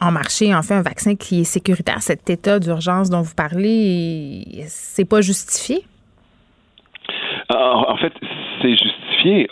en 0.00 0.12
marché, 0.12 0.54
en 0.54 0.62
fait, 0.62 0.74
un 0.74 0.82
vaccin 0.82 1.14
qui 1.14 1.42
est 1.42 1.44
sécuritaire, 1.44 2.02
cet 2.02 2.28
état 2.30 2.58
d'urgence 2.58 3.10
dont 3.10 3.22
vous 3.22 3.34
parlez, 3.34 4.64
c'est 4.66 5.08
pas 5.08 5.20
justifié? 5.20 5.82
En 7.48 7.96
fait, 7.96 8.12
c'est 8.60 8.70
justifié. 8.70 9.05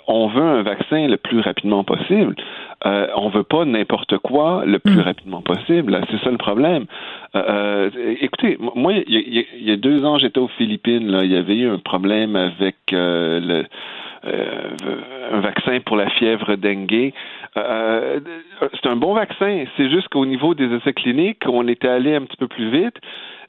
On 0.06 0.28
veut 0.28 0.42
un 0.42 0.62
vaccin 0.62 1.06
le 1.06 1.16
plus 1.16 1.40
rapidement 1.40 1.84
possible. 1.84 2.34
Euh, 2.86 3.06
on 3.16 3.28
veut 3.28 3.44
pas 3.44 3.64
n'importe 3.64 4.18
quoi 4.18 4.62
le 4.66 4.78
plus 4.78 4.96
mm. 4.96 5.00
rapidement 5.00 5.42
possible. 5.42 6.00
C'est 6.10 6.20
ça 6.22 6.30
le 6.30 6.36
problème. 6.36 6.86
Euh, 7.34 7.90
euh, 7.96 8.14
écoutez, 8.20 8.58
moi, 8.74 8.92
il 9.06 9.46
y, 9.60 9.70
a 9.70 9.76
deux 9.76 10.04
ans, 10.04 10.18
j'étais 10.18 10.38
aux 10.38 10.48
Philippines. 10.48 11.10
Là, 11.10 11.24
il 11.24 11.32
y 11.32 11.36
avait 11.36 11.56
eu 11.56 11.68
un 11.68 11.78
problème 11.78 12.36
avec 12.36 12.76
euh, 12.92 13.40
le 13.40 13.64
un 14.26 15.40
vaccin 15.40 15.80
pour 15.84 15.98
la 15.98 16.08
fièvre 16.08 16.56
dengue. 16.56 17.12
c'est 17.54 18.86
un 18.86 18.96
bon 18.96 19.12
vaccin. 19.12 19.64
C'est 19.76 19.90
juste 19.90 20.08
qu'au 20.08 20.24
niveau 20.24 20.54
des 20.54 20.72
essais 20.74 20.94
cliniques, 20.94 21.42
on 21.46 21.68
était 21.68 21.88
allé 21.88 22.14
un 22.14 22.22
petit 22.22 22.38
peu 22.38 22.48
plus 22.48 22.70
vite. 22.70 22.96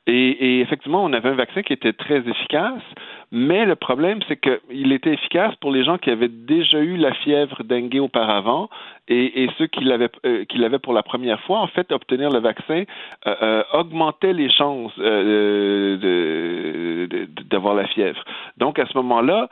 Et, 0.07 0.61
effectivement, 0.61 1.03
on 1.03 1.13
avait 1.13 1.29
un 1.29 1.35
vaccin 1.35 1.63
qui 1.63 1.73
était 1.73 1.93
très 1.93 2.19
efficace, 2.19 2.83
mais 3.31 3.65
le 3.65 3.75
problème, 3.75 4.19
c'est 4.27 4.39
qu'il 4.39 4.91
était 4.91 5.13
efficace 5.13 5.55
pour 5.55 5.71
les 5.71 5.83
gens 5.83 5.97
qui 5.97 6.11
avaient 6.11 6.29
déjà 6.29 6.79
eu 6.79 6.95
la 6.95 7.11
fièvre 7.13 7.63
dengue 7.63 7.99
auparavant 7.99 8.69
et, 9.07 9.47
ceux 9.57 9.65
qui 9.65 9.83
l'avaient 9.83 10.11
euh, 10.25 10.45
qui 10.45 10.59
l'avaient 10.59 10.79
pour 10.79 10.93
la 10.93 11.01
première 11.01 11.41
fois. 11.41 11.59
En 11.59 11.67
fait, 11.67 11.91
obtenir 11.91 12.29
le 12.29 12.39
vaccin 12.39 12.83
euh, 13.25 13.35
euh, 13.41 13.63
augmentait 13.73 14.33
les 14.33 14.49
chances 14.51 14.95
d'avoir 17.49 17.73
la 17.73 17.87
fièvre. 17.87 18.23
Donc, 18.57 18.77
à 18.77 18.85
ce 18.85 18.95
moment-là, 18.97 19.49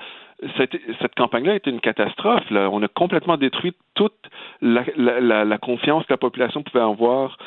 cette, 0.57 0.75
cette 1.01 1.15
campagne-là 1.15 1.55
était 1.55 1.69
une 1.69 1.79
catastrophe. 1.79 2.49
Là. 2.49 2.69
On 2.71 2.81
a 2.83 2.87
complètement 2.87 3.37
détruit 3.37 3.73
toute 3.95 4.13
la, 4.61 4.83
la, 4.97 5.45
la 5.45 5.57
confiance 5.57 6.05
que 6.05 6.13
la 6.13 6.17
population 6.17 6.63
pouvait 6.63 6.83
avoir 6.83 7.37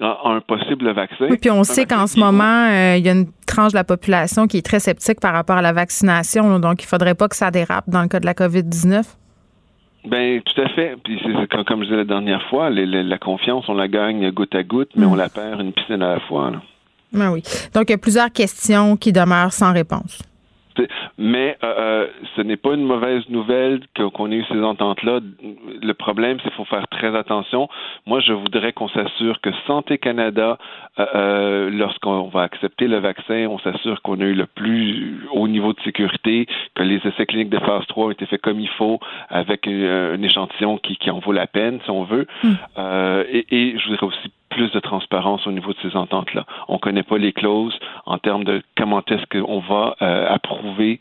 un 0.00 0.40
possible 0.40 0.90
vaccin. 0.92 1.26
Oui, 1.28 1.36
puis 1.38 1.50
on 1.50 1.62
sait 1.62 1.84
qu'en 1.84 2.06
ce 2.06 2.18
moment, 2.18 2.68
euh, 2.70 2.96
il 2.96 3.04
y 3.04 3.08
a 3.08 3.12
une 3.12 3.26
tranche 3.46 3.72
de 3.72 3.76
la 3.76 3.84
population 3.84 4.46
qui 4.46 4.58
est 4.58 4.64
très 4.64 4.80
sceptique 4.80 5.20
par 5.20 5.32
rapport 5.34 5.56
à 5.56 5.62
la 5.62 5.72
vaccination, 5.72 6.58
donc 6.58 6.82
il 6.82 6.86
ne 6.86 6.88
faudrait 6.88 7.14
pas 7.14 7.28
que 7.28 7.36
ça 7.36 7.50
dérape 7.50 7.84
dans 7.88 8.00
le 8.02 8.08
cas 8.08 8.20
de 8.20 8.26
la 8.26 8.32
COVID-19. 8.32 9.02
Ben 10.06 10.40
tout 10.40 10.58
à 10.62 10.68
fait. 10.70 10.96
Puis 11.04 11.20
c'est 11.22 11.64
comme 11.66 11.80
je 11.80 11.84
disais 11.84 11.96
la 11.96 12.04
dernière 12.04 12.42
fois, 12.48 12.70
la 12.70 13.18
confiance, 13.18 13.68
on 13.68 13.74
la 13.74 13.88
gagne 13.88 14.30
goutte 14.30 14.54
à 14.54 14.62
goutte, 14.62 14.92
mais 14.96 15.04
on 15.04 15.14
la 15.14 15.28
perd 15.28 15.60
une 15.60 15.74
piscine 15.74 16.02
à 16.02 16.14
la 16.14 16.20
fois. 16.20 16.52
Ben 17.12 17.30
oui. 17.30 17.42
Donc 17.74 17.90
il 17.90 17.90
y 17.90 17.94
a 17.94 17.98
plusieurs 17.98 18.32
questions 18.32 18.96
qui 18.96 19.12
demeurent 19.12 19.52
sans 19.52 19.74
réponse. 19.74 20.22
Mais 21.18 21.56
euh, 21.62 21.74
euh, 21.78 22.06
ce 22.36 22.42
n'est 22.42 22.56
pas 22.56 22.74
une 22.74 22.84
mauvaise 22.84 23.28
nouvelle 23.28 23.80
qu'on 24.14 24.30
ait 24.30 24.36
eu 24.36 24.44
ces 24.44 24.60
ententes-là. 24.60 25.20
Le 25.82 25.94
problème, 25.94 26.38
c'est 26.38 26.48
qu'il 26.48 26.56
faut 26.56 26.64
faire 26.64 26.86
très 26.88 27.16
attention. 27.16 27.68
Moi, 28.06 28.20
je 28.20 28.32
voudrais 28.32 28.72
qu'on 28.72 28.88
s'assure 28.88 29.40
que 29.40 29.50
Santé 29.66 29.98
Canada, 29.98 30.58
euh, 30.98 31.70
lorsqu'on 31.70 32.28
va 32.28 32.42
accepter 32.42 32.88
le 32.88 32.98
vaccin, 32.98 33.46
on 33.48 33.58
s'assure 33.58 34.02
qu'on 34.02 34.20
a 34.20 34.24
eu 34.24 34.34
le 34.34 34.46
plus 34.46 35.20
haut 35.32 35.48
niveau 35.48 35.72
de 35.72 35.80
sécurité, 35.80 36.46
que 36.74 36.82
les 36.82 37.00
essais 37.04 37.26
cliniques 37.26 37.50
de 37.50 37.58
phase 37.58 37.86
3 37.86 38.06
ont 38.06 38.10
été 38.10 38.26
faits 38.26 38.40
comme 38.40 38.60
il 38.60 38.68
faut, 38.70 39.00
avec 39.28 39.66
un, 39.66 40.20
échantillon 40.22 40.78
qui, 40.78 41.10
en 41.10 41.18
vaut 41.18 41.32
la 41.32 41.46
peine, 41.46 41.80
si 41.84 41.90
on 41.90 42.04
veut. 42.04 42.26
Hmm. 42.42 42.54
et, 43.30 43.46
et 43.50 43.78
je 43.78 43.88
voudrais 43.88 44.06
aussi 44.06 44.30
plus 44.50 44.70
de 44.72 44.80
transparence 44.80 45.46
au 45.46 45.52
niveau 45.52 45.72
de 45.72 45.78
ces 45.80 45.96
ententes-là. 45.96 46.44
On 46.68 46.74
ne 46.74 46.78
connaît 46.78 47.02
pas 47.02 47.18
les 47.18 47.32
clauses 47.32 47.78
en 48.04 48.18
termes 48.18 48.44
de 48.44 48.62
comment 48.76 49.02
est-ce 49.08 49.24
qu'on 49.30 49.60
va 49.60 49.96
euh, 50.02 50.26
approuver 50.28 51.00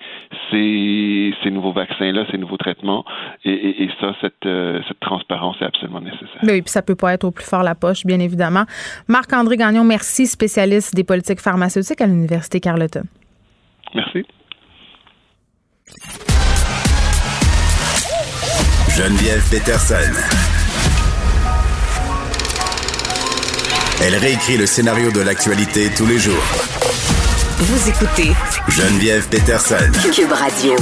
ces, 0.49 1.33
ces 1.43 1.51
nouveaux 1.51 1.73
vaccins-là, 1.73 2.25
ces 2.31 2.37
nouveaux 2.37 2.57
traitements. 2.57 3.03
Et, 3.43 3.83
et, 3.83 3.89
ça, 3.99 4.13
cette, 4.21 4.45
euh, 4.45 4.81
cette 4.87 4.99
transparence 4.99 5.57
est 5.61 5.65
absolument 5.65 6.01
nécessaire. 6.01 6.39
Oui, 6.43 6.61
puis 6.61 6.69
ça 6.69 6.81
peut 6.81 6.95
pas 6.95 7.13
être 7.13 7.25
au 7.25 7.31
plus 7.31 7.45
fort 7.45 7.63
la 7.63 7.75
poche, 7.75 8.05
bien 8.05 8.19
évidemment. 8.19 8.65
Marc-André 9.07 9.57
Gagnon, 9.57 9.83
merci, 9.83 10.27
spécialiste 10.27 10.95
des 10.95 11.03
politiques 11.03 11.41
pharmaceutiques 11.41 12.01
à 12.01 12.07
l'Université 12.07 12.59
Carleton. 12.59 13.03
Merci. 13.95 14.25
Geneviève 18.95 19.49
Peterson. 19.49 20.48
Elle 24.01 24.15
réécrit 24.15 24.57
le 24.57 24.65
scénario 24.65 25.11
de 25.11 25.19
l'actualité 25.19 25.89
tous 25.95 26.05
les 26.05 26.17
jours. 26.17 26.41
Vous 27.57 27.89
écoutez 27.89 28.31
Geneviève 28.69 29.27
Peterson. 29.27 29.75
Cube 30.13 30.31
Radio. 30.31 30.73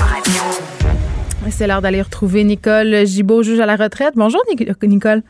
C'est 1.50 1.66
l'heure 1.66 1.82
d'aller 1.82 2.04
retrouver 2.04 2.44
Nicole 2.44 3.08
Gibault, 3.08 3.42
juge 3.42 3.60
à 3.60 3.66
la 3.66 3.76
retraite. 3.76 4.14
Bonjour, 4.16 4.42
Nicole. 4.84 5.24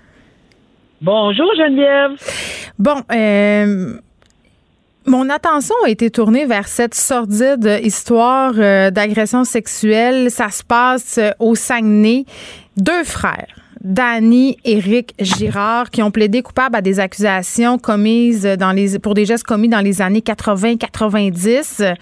Bonjour, 1.01 1.47
Geneviève. 1.55 2.17
Bon, 2.77 3.01
euh, 3.13 3.93
Mon 5.05 5.29
attention 5.29 5.75
a 5.85 5.89
été 5.89 6.11
tournée 6.11 6.45
vers 6.45 6.67
cette 6.67 6.93
sordide 6.93 7.79
histoire 7.83 8.51
euh, 8.57 8.91
d'agression 8.91 9.45
sexuelle. 9.45 10.29
Ça 10.29 10.49
se 10.49 10.63
passe 10.63 11.19
euh, 11.19 11.31
au 11.39 11.55
Saguenay. 11.55 12.25
Deux 12.75 13.05
frères. 13.05 13.66
Danny 13.81 14.57
Éric 14.63 15.13
Girard 15.19 15.89
qui 15.89 16.01
ont 16.01 16.11
plaidé 16.11 16.41
coupables 16.41 16.75
à 16.75 16.81
des 16.81 16.99
accusations 16.99 17.77
commises 17.77 18.47
pour 19.01 19.13
des 19.13 19.25
gestes 19.25 19.45
commis 19.45 19.69
dans 19.69 19.81
les 19.81 20.01
années 20.01 20.21
80-90 20.21 21.95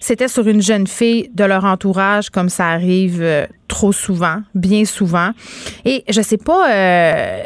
c'était 0.00 0.28
sur 0.28 0.46
une 0.46 0.62
jeune 0.62 0.86
fille 0.86 1.30
de 1.34 1.44
leur 1.44 1.64
entourage, 1.64 2.30
comme 2.30 2.48
ça 2.48 2.68
arrive 2.68 3.20
euh, 3.20 3.46
trop 3.66 3.92
souvent, 3.92 4.42
bien 4.54 4.84
souvent. 4.84 5.30
Et 5.84 6.04
je 6.08 6.22
sais 6.22 6.36
pas, 6.36 6.70
euh, 6.70 7.42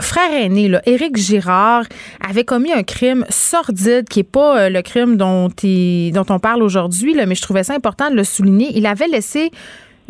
frère 0.00 0.32
aîné, 0.32 0.68
là, 0.68 0.82
Éric 0.86 1.16
Girard, 1.16 1.84
avait 2.20 2.44
commis 2.44 2.72
un 2.72 2.82
crime 2.82 3.24
sordide 3.28 4.08
qui 4.08 4.20
est 4.20 4.24
pas 4.24 4.62
euh, 4.62 4.68
le 4.68 4.82
crime 4.82 5.16
dont, 5.16 5.48
dont 5.48 6.34
on 6.34 6.38
parle 6.38 6.62
aujourd'hui, 6.62 7.14
mais 7.26 7.34
je 7.34 7.42
trouvais 7.42 7.64
ça 7.64 7.74
important 7.74 8.10
de 8.10 8.16
le 8.16 8.24
souligner. 8.24 8.72
Il 8.74 8.86
avait 8.86 9.08
laissé 9.08 9.50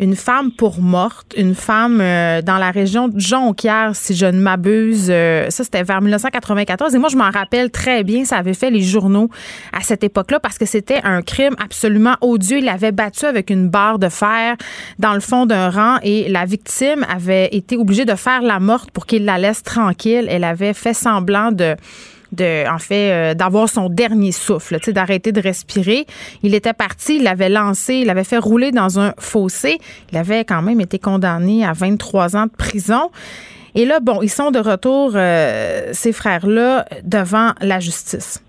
une 0.03 0.17
femme 0.17 0.51
pour 0.51 0.81
morte, 0.81 1.33
une 1.37 1.55
femme 1.55 2.01
euh, 2.01 2.41
dans 2.41 2.57
la 2.57 2.71
région 2.71 3.07
de 3.07 3.17
Jonquière, 3.19 3.95
si 3.95 4.13
je 4.15 4.25
ne 4.25 4.39
m'abuse. 4.39 5.07
Euh, 5.09 5.49
ça, 5.49 5.63
c'était 5.63 5.83
vers 5.83 6.01
1994. 6.01 6.93
Et 6.93 6.97
moi, 6.97 7.07
je 7.07 7.15
m'en 7.15 7.29
rappelle 7.31 7.71
très 7.71 8.03
bien. 8.03 8.25
Ça 8.25 8.37
avait 8.37 8.53
fait 8.53 8.69
les 8.69 8.81
journaux 8.81 9.29
à 9.71 9.81
cette 9.81 10.03
époque-là 10.03 10.41
parce 10.41 10.57
que 10.57 10.65
c'était 10.65 10.99
un 11.03 11.21
crime 11.21 11.55
absolument 11.63 12.15
odieux. 12.19 12.57
Il 12.57 12.65
l'avait 12.65 12.91
battu 12.91 13.25
avec 13.25 13.49
une 13.49 13.69
barre 13.69 13.97
de 13.97 14.09
fer 14.09 14.57
dans 14.99 15.13
le 15.13 15.21
fond 15.21 15.45
d'un 15.45 15.69
rang 15.69 15.97
et 16.03 16.27
la 16.27 16.43
victime 16.43 17.05
avait 17.09 17.47
été 17.55 17.77
obligée 17.77 18.05
de 18.05 18.15
faire 18.15 18.41
la 18.41 18.59
morte 18.59 18.91
pour 18.91 19.05
qu'il 19.05 19.23
la 19.23 19.37
laisse 19.37 19.63
tranquille. 19.63 20.27
Elle 20.29 20.43
avait 20.43 20.73
fait 20.73 20.93
semblant 20.93 21.53
de 21.53 21.75
euh, 22.41 23.33
d'avoir 23.33 23.69
son 23.69 23.89
dernier 23.89 24.31
souffle, 24.31 24.79
d'arrêter 24.91 25.31
de 25.31 25.41
respirer. 25.41 26.05
Il 26.43 26.53
était 26.55 26.73
parti, 26.73 27.17
il 27.17 27.23
l'avait 27.23 27.49
lancé, 27.49 27.95
il 27.95 28.07
l'avait 28.07 28.23
fait 28.23 28.37
rouler 28.37 28.71
dans 28.71 28.99
un 28.99 29.13
fossé. 29.19 29.79
Il 30.11 30.17
avait 30.17 30.45
quand 30.45 30.61
même 30.61 30.81
été 30.81 30.99
condamné 30.99 31.65
à 31.65 31.73
23 31.73 32.35
ans 32.35 32.45
de 32.45 32.51
prison. 32.51 33.09
Et 33.75 33.85
là, 33.85 33.99
bon, 33.99 34.21
ils 34.21 34.29
sont 34.29 34.51
de 34.51 34.59
retour, 34.59 35.13
euh, 35.15 35.89
ces 35.93 36.11
frères-là, 36.11 36.85
devant 37.03 37.53
la 37.59 37.79
justice. 37.79 38.41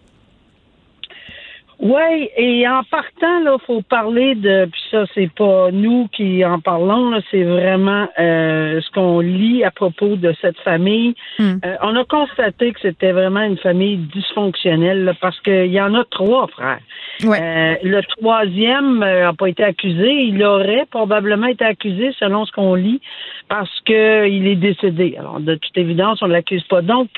Oui, 1.85 2.31
et 2.39 2.67
en 2.67 2.83
partant, 2.85 3.41
là, 3.41 3.59
faut 3.67 3.83
parler 3.83 4.35
de, 4.35 4.65
puis 4.73 4.81
ça, 4.91 5.05
c'est 5.15 5.31
pas 5.31 5.71
nous 5.71 6.09
qui 6.09 6.43
en 6.43 6.59
parlons, 6.59 7.11
là, 7.11 7.21
c'est 7.31 7.43
vraiment 7.43 8.09
euh, 8.19 8.81
ce 8.81 8.91
qu'on 8.93 9.21
lit 9.21 9.65
à 9.65 9.71
propos 9.71 10.17
de 10.17 10.35
cette 10.41 10.59
famille. 10.61 11.15
Hmm. 11.39 11.57
Euh, 11.63 11.77
on 11.83 11.95
a 11.95 12.05
constaté 12.07 12.73
que 12.73 12.81
c'était 12.81 13.13
vraiment 13.13 13.43
une 13.43 13.59
famille 13.59 13.99
dysfonctionnelle 13.99 15.15
parce 15.21 15.39
qu'il 15.41 15.67
y 15.67 15.81
en 15.81 15.95
a 15.95 16.05
trois 16.11 16.47
frères. 16.47 16.81
Euh, 17.23 17.75
le 17.83 18.01
troisième 18.17 19.01
n'a 19.01 19.35
pas 19.35 19.51
été 19.51 19.63
accusé. 19.63 20.11
Il 20.11 20.43
aurait 20.43 20.87
probablement 20.91 21.49
été 21.49 21.67
accusé, 21.67 22.15
selon 22.19 22.47
ce 22.47 22.53
qu'on 22.53 22.75
lit, 22.75 23.03
parce 23.49 23.81
qu'il 23.81 24.47
est 24.47 24.57
décédé. 24.57 25.17
Alors, 25.19 25.41
de 25.41 25.55
toute 25.55 25.77
évidence, 25.77 26.23
on 26.23 26.29
ne 26.29 26.33
l'accuse 26.33 26.65
pas. 26.65 26.83
Donc, 26.83 27.09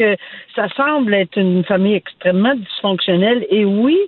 ça 0.55 0.69
semble 0.77 1.15
être 1.15 1.39
une 1.39 1.65
famille 1.65 1.95
extrêmement 1.95 2.55
dysfonctionnelle. 2.55 3.47
Et 3.51 3.65
oui, 3.65 3.99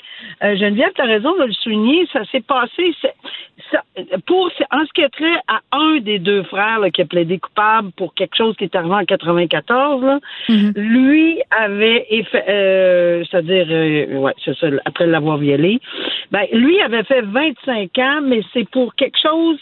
euh, 0.42 0.56
Geneviève, 0.56 0.90
tu 0.94 1.02
as 1.02 1.06
raison 1.06 1.36
de 1.36 1.44
le 1.44 1.52
souligner, 1.52 2.06
ça 2.12 2.24
s'est 2.26 2.40
passé. 2.40 2.94
Ça, 3.70 3.82
pour, 4.26 4.50
en 4.70 4.86
ce 4.86 4.92
qui 4.94 5.02
est 5.02 5.08
trait 5.08 5.38
à 5.48 5.60
un 5.72 5.98
des 5.98 6.18
deux 6.18 6.42
frères 6.44 6.80
qui 6.92 7.02
a 7.02 7.04
plaidé 7.04 7.38
coupable 7.38 7.90
pour 7.96 8.14
quelque 8.14 8.36
chose 8.36 8.56
qui 8.56 8.64
est 8.64 8.74
arrivé 8.74 8.94
en 8.94 9.04
94, 9.04 10.02
là, 10.02 10.18
mm-hmm. 10.48 10.72
lui 10.76 11.40
avait, 11.50 12.06
euh, 12.48 13.24
c'est-à-dire, 13.28 13.66
euh, 13.70 14.18
ouais, 14.18 14.32
c'est 14.44 14.56
ça, 14.56 14.68
après 14.84 15.06
l'avoir 15.06 15.38
violé, 15.38 15.80
ben, 16.30 16.44
lui 16.52 16.80
avait 16.80 17.04
fait 17.04 17.22
25 17.22 17.98
ans, 17.98 18.20
mais 18.22 18.42
c'est 18.52 18.68
pour 18.70 18.94
quelque 18.94 19.18
chose 19.20 19.58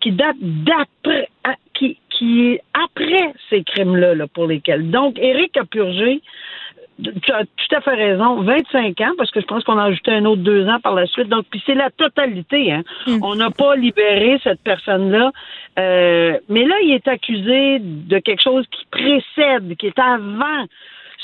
qui 0.00 0.12
date 0.12 0.36
d'après, 0.40 1.28
qui, 1.74 1.98
qui 2.10 2.46
est 2.48 2.62
après 2.72 3.32
ces 3.48 3.62
crimes-là, 3.62 4.14
là, 4.14 4.26
pour 4.26 4.46
lesquels. 4.46 4.90
Donc, 4.90 5.18
Eric 5.18 5.56
a 5.56 5.64
purgé 5.64 6.20
tu 7.02 7.32
as 7.32 7.44
tout 7.44 7.74
à 7.74 7.80
fait 7.80 7.94
raison. 7.94 8.42
25 8.42 9.00
ans, 9.00 9.12
parce 9.16 9.30
que 9.30 9.40
je 9.40 9.46
pense 9.46 9.64
qu'on 9.64 9.78
a 9.78 9.84
ajouté 9.84 10.12
un 10.12 10.24
autre 10.24 10.42
deux 10.42 10.66
ans 10.68 10.80
par 10.80 10.94
la 10.94 11.06
suite. 11.06 11.28
Donc, 11.28 11.46
puis 11.50 11.62
c'est 11.66 11.74
la 11.74 11.90
totalité. 11.90 12.72
Hein. 12.72 12.82
Hmm. 13.06 13.18
On 13.22 13.34
n'a 13.36 13.50
pas 13.50 13.76
libéré 13.76 14.38
cette 14.42 14.60
personne-là. 14.60 15.32
Euh, 15.78 16.38
mais 16.48 16.64
là, 16.64 16.74
il 16.82 16.92
est 16.92 17.08
accusé 17.08 17.78
de 17.80 18.18
quelque 18.18 18.42
chose 18.42 18.66
qui 18.70 18.86
précède, 18.90 19.76
qui 19.76 19.86
est 19.86 19.98
avant 19.98 20.66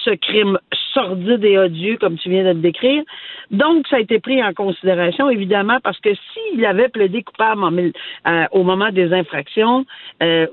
ce 0.06 0.14
crime 0.14 0.58
sordide 0.94 1.44
et 1.44 1.58
odieux, 1.58 1.98
comme 1.98 2.16
tu 2.16 2.30
viens 2.30 2.44
de 2.44 2.50
le 2.50 2.54
décrire. 2.60 3.02
Donc, 3.50 3.86
ça 3.88 3.96
a 3.96 4.00
été 4.00 4.18
pris 4.18 4.42
en 4.42 4.52
considération, 4.54 5.28
évidemment, 5.28 5.78
parce 5.82 5.98
que 6.00 6.10
s'il 6.14 6.64
avait 6.64 6.88
plaidé 6.88 7.22
coupable 7.22 7.92
euh, 8.26 8.44
au 8.52 8.62
moment 8.62 8.90
des 8.90 9.12
infractions, 9.12 9.84
euh, 10.22 10.46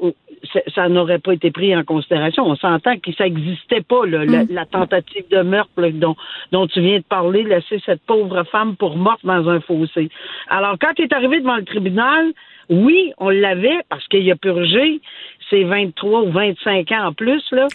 ça 0.75 0.89
n'aurait 0.89 1.19
pas 1.19 1.33
été 1.33 1.51
pris 1.51 1.75
en 1.75 1.83
considération. 1.83 2.45
On 2.45 2.55
s'entend 2.55 2.97
que 2.97 3.13
ça 3.13 3.23
n'existait 3.23 3.81
pas, 3.81 4.05
mm. 4.05 4.47
la, 4.49 4.65
tentative 4.65 5.23
de 5.29 5.41
meurtre 5.41 5.87
dont, 5.93 6.15
dont 6.51 6.67
tu 6.67 6.81
viens 6.81 6.97
de 6.97 7.03
parler, 7.03 7.43
laisser 7.43 7.81
cette 7.85 8.01
pauvre 8.05 8.43
femme 8.51 8.75
pour 8.75 8.97
morte 8.97 9.21
dans 9.23 9.47
un 9.47 9.61
fossé. 9.61 10.09
Alors, 10.49 10.75
quand 10.79 10.91
il 10.97 11.05
est 11.05 11.13
arrivé 11.13 11.39
devant 11.39 11.55
le 11.55 11.65
tribunal, 11.65 12.33
oui, 12.69 13.13
on 13.17 13.29
l'avait 13.29 13.79
parce 13.89 14.07
qu'il 14.07 14.29
a 14.31 14.35
purgé 14.35 15.01
ses 15.49 15.63
23 15.63 16.23
ou 16.23 16.31
25 16.31 16.91
ans 16.91 17.07
en 17.07 17.13
plus. 17.13 17.43
Là. 17.51 17.67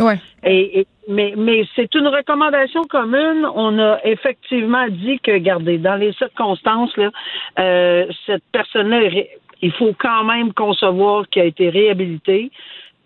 Et, 0.45 0.87
mais 1.09 1.35
mais 1.37 1.65
c'est 1.75 1.95
une 1.95 2.09
recommandation 2.09 2.85
commune. 2.85 3.47
On 3.55 3.79
a 3.79 3.99
effectivement 4.05 4.87
dit 4.89 5.19
que, 5.21 5.33
regardez, 5.33 5.79
dans 5.79 5.97
les 5.97 6.13
circonstances, 6.13 6.97
là, 6.97 7.11
euh, 7.59 8.07
cette 8.27 8.45
personne-là, 8.53 9.11
il 9.63 9.73
faut 9.73 9.95
quand 9.99 10.25
même 10.25 10.53
concevoir 10.53 11.29
qu'il 11.29 11.43
a 11.43 11.47
été 11.47 11.69
réhabilité. 11.69 12.51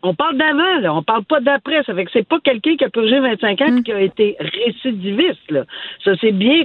On 0.05 0.15
parle 0.15 0.37
d'avant, 0.37 0.81
là. 0.81 0.93
On 0.95 1.03
parle 1.03 1.25
pas 1.25 1.41
d'après. 1.41 1.85
Ça 1.85 1.95
fait 1.95 2.05
que 2.05 2.11
c'est 2.13 2.27
pas 2.27 2.41
quelqu'un 2.41 2.77
qui 2.77 2.85
a 2.85 2.91
purgé 2.91 3.21
25 3.21 3.61
ans 3.61 3.67
et 3.67 3.71
mm. 3.71 3.83
qui 3.85 3.93
a 3.93 4.01
été 4.01 4.37
récidiviste, 4.41 5.51
là. 5.51 5.65
Ça, 6.05 6.13
c'est 6.21 6.33
bien 6.33 6.65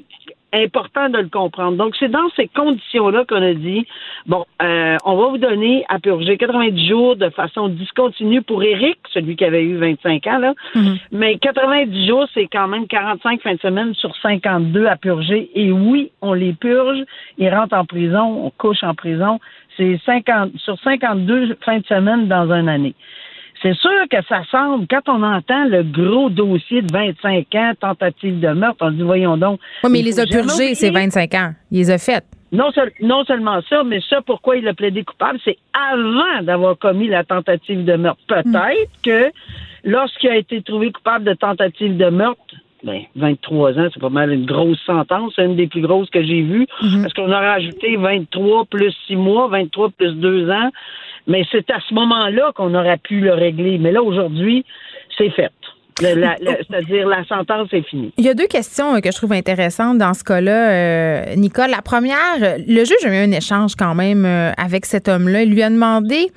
important 0.54 1.10
de 1.10 1.18
le 1.18 1.30
comprendre. 1.30 1.78
Donc, 1.78 1.96
c'est 2.00 2.10
dans 2.10 2.30
ces 2.36 2.48
conditions-là 2.48 3.26
qu'on 3.26 3.42
a 3.42 3.54
dit, 3.54 3.86
bon, 4.26 4.46
euh, 4.62 4.96
on 5.04 5.16
va 5.18 5.28
vous 5.28 5.38
donner 5.38 5.86
à 5.90 6.00
purger 6.00 6.38
90 6.38 6.88
jours 6.88 7.16
de 7.16 7.30
façon 7.30 7.68
discontinue 7.68 8.42
pour 8.42 8.64
Eric, 8.64 8.98
celui 9.14 9.36
qui 9.36 9.46
avait 9.46 9.64
eu 9.64 9.78
25 9.78 10.28
ans, 10.28 10.38
là. 10.40 10.54
Mm-hmm. 10.76 11.00
Mais 11.12 11.38
90 11.38 12.08
jours, 12.08 12.28
c'est 12.34 12.48
quand 12.48 12.68
même 12.68 12.88
45 12.88 13.42
fins 13.42 13.56
de 13.56 13.60
semaine 13.60 13.94
sur 13.94 14.16
52 14.18 14.86
à 14.86 14.96
purger. 14.96 15.50
Et 15.54 15.72
oui, 15.72 16.12
on 16.22 16.34
les 16.34 16.54
purge. 16.54 17.00
Ils 17.38 17.50
rentrent 17.50 17.78
en 17.78 17.86
prison, 17.86 18.46
on 18.46 18.50
couche 18.52 18.84
en 18.84 18.96
prison. 18.96 19.40
C'est 19.76 20.00
50, 20.06 20.58
sur 20.58 20.80
52 20.80 21.58
fins 21.64 21.80
de 21.80 21.86
semaine 21.86 22.28
dans 22.28 22.52
une 22.52 22.70
année. 22.70 22.96
C'est 23.62 23.74
sûr 23.76 23.90
que 24.10 24.18
ça 24.30 24.42
semble, 24.52 24.86
quand 24.88 25.08
on 25.08 25.24
entend 25.24 25.66
le 25.66 25.84
gros 25.84 26.30
dossier 26.30 26.82
de 26.82 26.92
25 26.92 27.56
ans, 27.56 27.72
tentative 27.80 28.40
de 28.40 28.50
meurtre, 28.50 28.78
on 28.82 28.92
dit, 28.92 29.02
voyons 29.02 29.38
donc. 29.38 29.60
Oui, 29.84 29.90
mais 29.92 30.00
il 30.00 30.06
les 30.06 30.20
a 30.20 30.26
purgés, 30.26 30.76
ces 30.76 30.92
25 30.92 31.34
ans. 31.34 31.54
Il 31.72 31.80
les 31.80 31.92
a 31.92 31.98
faites. 31.98 32.26
Non, 32.52 32.70
non 33.02 33.26
seulement 33.26 33.60
ça, 33.70 33.84
mais 33.84 34.00
ça, 34.10 34.22
pourquoi 34.22 34.58
il 34.58 34.68
a 34.68 34.74
plaidé 34.74 35.04
coupable, 35.04 35.40
c'est 35.44 35.58
avant 35.74 36.44
d'avoir 36.44 36.78
commis 36.78 37.08
la 37.08 37.24
tentative 37.24 37.84
de 37.84 37.96
meurtre. 37.96 38.22
Peut-être 38.28 38.92
que 39.04 39.32
lorsqu'il 39.84 40.30
a 40.30 40.38
été 40.38 40.62
trouvé 40.62 40.92
coupable 40.92 41.26
de 41.26 41.34
tentative 41.34 41.98
de 41.98 42.10
meurtre, 42.10 42.56
ben, 42.84 43.02
23 43.16 43.80
ans, 43.80 43.88
c'est 43.94 44.00
pas 44.00 44.10
mal 44.10 44.32
une 44.32 44.46
grosse 44.46 44.80
sentence, 44.86 45.34
c'est 45.36 45.46
une 45.46 45.56
des 45.56 45.68
plus 45.68 45.82
grosses 45.82 46.10
que 46.10 46.24
j'ai 46.24 46.42
vues, 46.42 46.68
mhm. 46.82 47.02
parce 47.02 47.14
qu'on 47.14 47.32
a 47.32 47.40
rajouté 47.40 47.98
23 47.98 48.66
plus 48.66 48.96
6 49.08 49.16
mois, 49.16 49.48
23 49.48 49.90
plus 49.90 50.14
2 50.14 50.50
ans, 50.50 50.70
mais 51.28 51.44
c'est 51.52 51.70
à 51.70 51.80
ce 51.88 51.94
moment-là 51.94 52.52
qu'on 52.56 52.74
aurait 52.74 52.98
pu 52.98 53.20
le 53.20 53.34
régler. 53.34 53.78
Mais 53.78 53.92
là, 53.92 54.02
aujourd'hui, 54.02 54.66
c'est 55.18 55.30
fait. 55.30 55.52
C'est-à-dire 56.00 57.08
la 57.08 57.26
sentence 57.26 57.70
est 57.72 57.82
finie. 57.82 58.14
Il 58.18 58.26
y 58.26 58.30
a 58.30 58.34
deux 58.34 58.48
questions 58.48 58.96
euh, 58.96 59.00
que 59.00 59.12
je 59.12 59.18
trouve 59.18 59.34
intéressantes 59.34 59.98
dans 59.98 60.14
ce 60.14 60.24
cas-là, 60.24 60.70
euh, 60.70 61.36
Nicole. 61.36 61.72
La 61.72 61.82
première, 61.82 62.38
le 62.40 62.86
juge 62.86 63.04
a 63.04 63.10
eu 63.10 63.18
un 63.18 63.32
échange 63.32 63.76
quand 63.76 63.96
même 63.96 64.26
euh, 64.26 64.52
avec 64.58 64.86
cet 64.86 65.08
homme-là. 65.08 65.42
Il 65.42 65.50
lui 65.50 65.64
a 65.64 65.70
demandé 65.70 66.32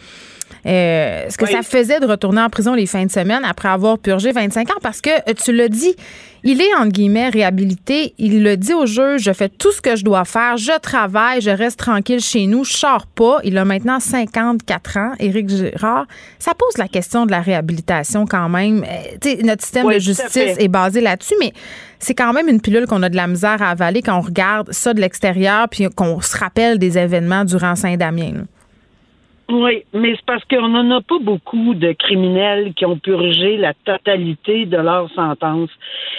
euh, 0.67 1.27
ce 1.29 1.37
que 1.37 1.47
ça 1.47 1.63
faisait 1.63 2.01
de 2.01 2.07
retourner 2.07 2.41
en 2.41 2.49
prison 2.49 2.75
les 2.75 2.87
fins 2.87 3.05
de 3.05 3.11
semaine 3.11 3.45
après 3.45 3.69
avoir 3.69 3.99
purgé 3.99 4.33
25 4.33 4.71
ans? 4.71 4.81
Parce 4.83 5.01
que 5.01 5.11
euh, 5.11 5.35
tu 5.35 5.53
l'as 5.53 5.69
dit, 5.69 5.95
il 6.43 6.61
est, 6.61 6.75
entre 6.75 6.89
guillemets, 6.89 7.29
réhabilité. 7.29 8.15
Il 8.19 8.43
le 8.43 8.57
dit 8.57 8.73
au 8.73 8.87
juge, 8.87 9.23
je 9.23 9.33
fais 9.33 9.49
tout 9.49 9.73
ce 9.73 9.81
que 9.81 9.97
je 9.97 10.05
dois 10.05 10.25
faire, 10.25 10.57
je 10.57 10.79
travaille, 10.81 11.41
je 11.41 11.51
reste 11.51 11.79
tranquille 11.79 12.21
chez 12.21 12.47
nous, 12.47 12.65
je 12.65 12.73
sors 12.73 13.07
pas. 13.07 13.39
Il 13.45 13.59
a 13.59 13.65
maintenant 13.65 14.01
54 14.01 14.97
ans, 14.97 15.13
Éric 15.19 15.49
Girard. 15.49 16.07
Ça 16.39 16.53
pose 16.55 16.79
la 16.79 16.89
question 16.89 17.27
de 17.27 17.31
la 17.31 17.41
réhabilitation 17.41 18.27
quand 18.27 18.49
même. 18.49 18.85
Euh, 18.85 19.35
notre 19.45 19.63
système 19.63 19.93
de 19.93 19.99
justice 19.99 20.57
est 20.59 20.69
basé 20.69 21.01
là-dessus, 21.01 21.35
mais 21.39 21.53
c'est 21.99 22.15
quand 22.15 22.33
même 22.33 22.49
une 22.49 22.61
pilule 22.61 22.87
qu'on 22.87 23.03
a 23.03 23.09
de 23.09 23.17
la 23.17 23.27
misère 23.27 23.61
à 23.61 23.71
avaler 23.71 24.01
quand 24.01 24.17
on 24.17 24.23
regarde 24.23 24.73
ça 24.73 24.95
de 24.95 25.01
l'extérieur 25.01 25.69
puis 25.69 25.89
qu'on 25.95 26.21
se 26.21 26.37
rappelle 26.37 26.79
des 26.79 26.97
événements 26.97 27.45
durant 27.45 27.77
Saint-Damien. 27.77 28.45
Oui, 29.53 29.83
mais 29.93 30.15
c'est 30.15 30.25
parce 30.27 30.45
qu'on 30.45 30.69
n'en 30.69 30.89
a 30.93 31.01
pas 31.01 31.19
beaucoup 31.21 31.75
de 31.75 31.93
criminels 31.93 32.73
qui 32.75 32.87
ont 32.87 32.99
purgé 32.99 33.57
la 33.57 33.75
totalité 33.75 34.65
de 34.65 34.77
leur 34.77 35.11
sentence. 35.11 35.71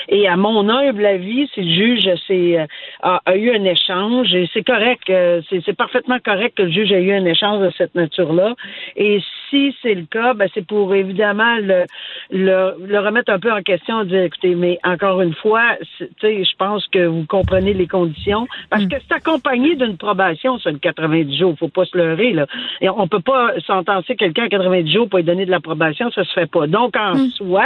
Et 0.10 0.28
à 0.28 0.36
mon 0.36 0.68
humble 0.68 1.06
avis, 1.06 1.48
si 1.54 1.62
le 1.62 1.74
juge 1.74 2.10
euh, 2.30 2.66
a, 3.02 3.36
eu 3.38 3.52
un 3.52 3.64
échange, 3.64 4.34
et 4.34 4.50
c'est 4.54 4.64
correct, 4.64 5.10
euh, 5.10 5.42
c'est 5.50 5.78
parfaitement 5.78 6.20
correct 6.20 6.58
que 6.58 6.64
le 6.64 6.72
juge 6.72 6.92
ait 6.92 7.04
eu 7.04 7.14
un 7.14 7.26
échange 7.26 7.62
de 7.62 7.72
cette 7.78 7.96
nature-là. 7.96 8.56
Et 8.98 9.22
si 9.52 9.76
c'est 9.82 9.94
le 9.94 10.06
cas, 10.06 10.34
ben 10.34 10.50
c'est 10.54 10.66
pour 10.66 10.96
évidemment 10.96 11.58
le, 11.58 11.84
le, 12.32 13.00
remettre 13.00 13.32
un 13.32 13.40
peu 13.40 13.52
en 13.52 13.62
question, 13.62 14.04
dire 14.06 14.24
écoutez, 14.24 14.56
mais 14.56 14.80
encore 14.84 15.22
une 15.22 15.36
fois, 15.36 15.78
je 16.24 16.56
pense 16.58 16.88
que 16.88 17.06
vous 17.06 17.26
comprenez 17.26 17.74
les 17.74 17.88
conditions, 17.88 18.48
parce 18.70 18.86
mm. 18.86 18.88
que 18.88 18.96
c'est 19.02 19.14
accompagné 19.14 19.76
d'une 19.76 19.98
probation, 19.98 20.58
sur 20.58 20.72
le 20.72 20.80
90 20.80 21.38
jours, 21.38 21.56
faut 21.60 21.68
pas 21.68 21.86
se 21.86 21.98
leurrer 21.98 22.32
là. 22.32 22.48
Et 22.80 22.90
on 22.90 23.08
peut 23.08 23.20
pas 23.20 23.52
sentencer 23.68 24.16
quelqu'un 24.16 24.46
à 24.46 24.50
90 24.50 24.92
jours 24.92 25.10
pour 25.10 25.18
lui 25.18 25.26
donner 25.26 25.46
de 25.46 25.52
l'approbation, 25.52 26.10
ça 26.12 26.24
se 26.24 26.32
fait 26.32 26.50
pas. 26.50 26.68
Donc, 26.68 26.96
en 26.96 27.16
hmm. 27.16 27.30
soi, 27.32 27.66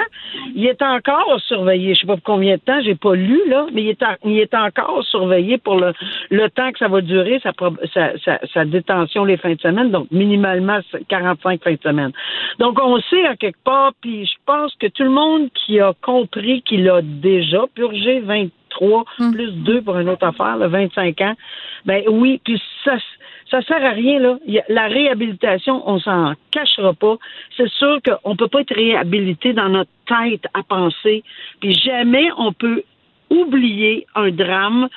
il 0.55 0.65
est 0.65 0.81
encore 0.81 1.39
surveillé. 1.47 1.93
Je 1.93 2.01
sais 2.01 2.07
pas 2.07 2.15
pour 2.15 2.23
combien 2.23 2.55
de 2.55 2.61
temps, 2.61 2.81
j'ai 2.83 2.95
pas 2.95 3.15
lu, 3.15 3.39
là, 3.47 3.67
mais 3.73 3.83
il 3.83 3.89
est, 3.89 4.03
il 4.25 4.39
est 4.39 4.53
encore 4.55 5.03
surveillé 5.05 5.57
pour 5.57 5.79
le, 5.79 5.93
le 6.31 6.49
temps 6.49 6.71
que 6.71 6.79
ça 6.79 6.87
va 6.87 7.01
durer, 7.01 7.39
sa, 7.43 7.51
sa, 7.93 8.39
sa, 8.53 8.65
détention 8.65 9.23
les 9.23 9.37
fins 9.37 9.53
de 9.53 9.61
semaine, 9.61 9.91
donc 9.91 10.07
minimalement 10.11 10.79
45 11.07 11.63
fins 11.63 11.74
de 11.75 11.81
semaine. 11.81 12.11
Donc, 12.59 12.79
on 12.81 12.99
sait 13.01 13.25
à 13.25 13.35
quelque 13.35 13.63
part, 13.63 13.93
puis 14.01 14.25
je 14.25 14.35
pense 14.45 14.73
que 14.75 14.87
tout 14.87 15.03
le 15.03 15.09
monde 15.09 15.49
qui 15.53 15.79
a 15.79 15.93
compris 16.01 16.61
qu'il 16.63 16.89
a 16.89 17.01
déjà 17.01 17.65
purgé 17.73 18.19
23 18.19 19.05
hmm. 19.19 19.31
plus 19.33 19.51
2 19.51 19.81
pour 19.81 19.97
une 19.97 20.09
autre 20.09 20.25
affaire, 20.25 20.57
le 20.57 20.67
25 20.67 21.21
ans, 21.21 21.35
ben 21.85 22.03
oui, 22.09 22.41
puis 22.43 22.61
ça 22.83 22.97
ça 23.51 23.61
sert 23.61 23.85
à 23.85 23.91
rien, 23.91 24.19
là. 24.19 24.37
La 24.69 24.87
réhabilitation, 24.87 25.87
on 25.87 25.99
s'en 25.99 26.33
cachera 26.51 26.93
pas. 26.93 27.17
C'est 27.55 27.69
sûr 27.69 27.99
qu'on 28.03 28.35
peut 28.35 28.47
pas 28.47 28.61
être 28.61 28.73
réhabilité 28.73 29.53
dans 29.53 29.69
notre 29.69 29.91
tête 30.07 30.45
à 30.53 30.63
penser, 30.63 31.23
puis 31.61 31.73
jamais 31.73 32.27
on 32.37 32.53
peut 32.53 32.83
oublier 33.29 34.05
un 34.15 34.29
drame 34.31 34.87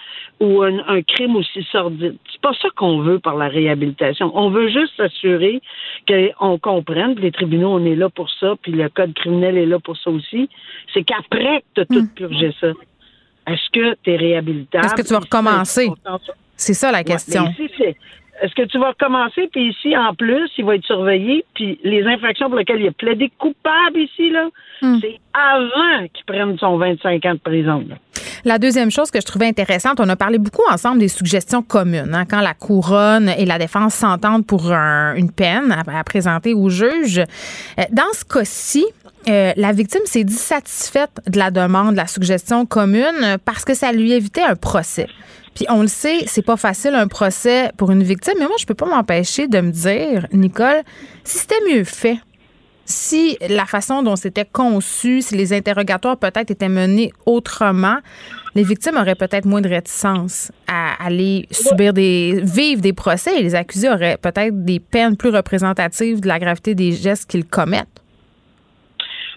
ou 0.40 0.62
un, 0.62 1.02
crime 1.02 1.36
aussi 1.36 1.66
sordide. 1.72 2.16
C'est 2.30 2.40
pas 2.40 2.52
ça 2.62 2.68
qu'on 2.76 3.00
veut 3.00 3.18
par 3.18 3.36
la 3.36 3.48
réhabilitation. 3.48 4.30
On 4.34 4.50
veut 4.50 4.68
juste 4.68 4.96
s'assurer 4.96 5.60
qu'on 6.06 6.58
comprenne, 6.58 7.14
les 7.16 7.32
tribunaux, 7.32 7.70
on 7.70 7.84
est 7.84 7.96
là 7.96 8.08
pour 8.08 8.30
ça, 8.30 8.54
puis 8.62 8.72
le 8.72 8.88
code 8.88 9.14
criminel 9.14 9.56
est 9.56 9.66
là 9.66 9.78
pour 9.80 9.96
ça 9.96 10.10
aussi. 10.10 10.48
C'est 10.94 11.02
qu'après 11.02 11.60
que 11.60 11.64
tu 11.74 11.80
as 11.80 11.84
tout 11.86 12.02
hmm. 12.02 12.14
purgé 12.14 12.54
ça, 12.60 12.68
est-ce 13.48 13.70
que 13.72 13.96
tu 14.02 14.10
es 14.10 14.16
réhabilitable? 14.16 14.86
Est-ce 14.86 14.94
que 14.94 15.06
tu 15.06 15.12
vas 15.12 15.20
recommencer? 15.20 15.88
C'est 16.54 16.74
ça 16.74 16.92
la 16.92 17.02
question. 17.02 17.44
Est-ce 18.40 18.54
que 18.54 18.62
tu 18.62 18.78
vas 18.78 18.90
recommencer? 18.90 19.48
Puis 19.50 19.70
ici, 19.70 19.96
en 19.96 20.14
plus, 20.14 20.50
il 20.58 20.64
va 20.64 20.76
être 20.76 20.84
surveillé. 20.84 21.44
Puis 21.54 21.78
les 21.82 22.04
infractions 22.04 22.48
pour 22.48 22.58
lesquelles 22.58 22.80
il 22.80 22.88
a 22.88 22.92
plaidé 22.92 23.30
coupable 23.38 23.98
ici, 23.98 24.30
là, 24.30 24.48
hmm. 24.82 24.98
c'est 25.00 25.18
avant 25.34 26.06
qu'il 26.12 26.24
prenne 26.24 26.56
son 26.58 26.76
25 26.78 27.24
ans 27.26 27.34
de 27.34 27.38
prison. 27.38 27.84
La 28.44 28.58
deuxième 28.58 28.90
chose 28.90 29.10
que 29.10 29.20
je 29.20 29.26
trouvais 29.26 29.46
intéressante, 29.46 30.00
on 30.00 30.08
a 30.08 30.16
parlé 30.16 30.38
beaucoup 30.38 30.62
ensemble 30.70 31.00
des 31.00 31.08
suggestions 31.08 31.62
communes. 31.62 32.14
Hein, 32.14 32.24
quand 32.24 32.40
la 32.40 32.54
couronne 32.54 33.28
et 33.28 33.44
la 33.44 33.58
défense 33.58 33.94
s'entendent 33.94 34.46
pour 34.46 34.70
une 34.70 35.30
peine 35.30 35.72
à, 35.72 36.04
présenter 36.04 36.54
au 36.54 36.68
juge. 36.68 37.18
Euh, 37.18 37.82
dans 37.90 38.12
ce 38.12 38.24
cas-ci, 38.24 38.84
euh, 39.28 39.52
la 39.56 39.72
victime 39.72 40.02
s'est 40.04 40.24
dissatisfaite 40.24 41.10
de 41.26 41.38
la 41.38 41.50
demande, 41.50 41.92
de 41.92 41.96
la 41.96 42.06
suggestion 42.06 42.66
commune, 42.66 43.38
parce 43.44 43.64
que 43.64 43.74
ça 43.74 43.92
lui 43.92 44.12
évitait 44.12 44.42
un 44.42 44.54
procès. 44.54 45.08
Puis 45.58 45.66
on 45.68 45.82
le 45.82 45.88
sait, 45.88 46.20
c'est 46.28 46.42
pas 46.42 46.56
facile 46.56 46.94
un 46.94 47.08
procès 47.08 47.72
pour 47.76 47.90
une 47.90 48.04
victime, 48.04 48.34
mais 48.38 48.46
moi 48.46 48.54
je 48.60 48.64
peux 48.64 48.74
pas 48.74 48.86
m'empêcher 48.86 49.48
de 49.48 49.60
me 49.60 49.72
dire, 49.72 50.24
Nicole, 50.32 50.84
si 51.24 51.38
c'était 51.38 51.60
mieux 51.68 51.82
fait, 51.82 52.18
si 52.84 53.36
la 53.48 53.66
façon 53.66 54.04
dont 54.04 54.14
c'était 54.14 54.44
conçu, 54.44 55.20
si 55.20 55.34
les 55.34 55.52
interrogatoires 55.52 56.16
peut-être 56.16 56.52
étaient 56.52 56.68
menés 56.68 57.12
autrement, 57.26 57.96
les 58.54 58.62
victimes 58.62 58.98
auraient 58.98 59.16
peut-être 59.16 59.46
moins 59.46 59.60
de 59.60 59.68
réticence 59.68 60.52
à 60.68 61.04
aller 61.04 61.48
subir 61.50 61.92
des 61.92 62.38
vivre 62.40 62.80
des 62.80 62.92
procès 62.92 63.40
et 63.40 63.42
les 63.42 63.56
accusés 63.56 63.90
auraient 63.90 64.16
peut-être 64.16 64.64
des 64.64 64.78
peines 64.78 65.16
plus 65.16 65.30
représentatives 65.30 66.20
de 66.20 66.28
la 66.28 66.38
gravité 66.38 66.76
des 66.76 66.92
gestes 66.92 67.28
qu'ils 67.28 67.46
commettent. 67.46 68.00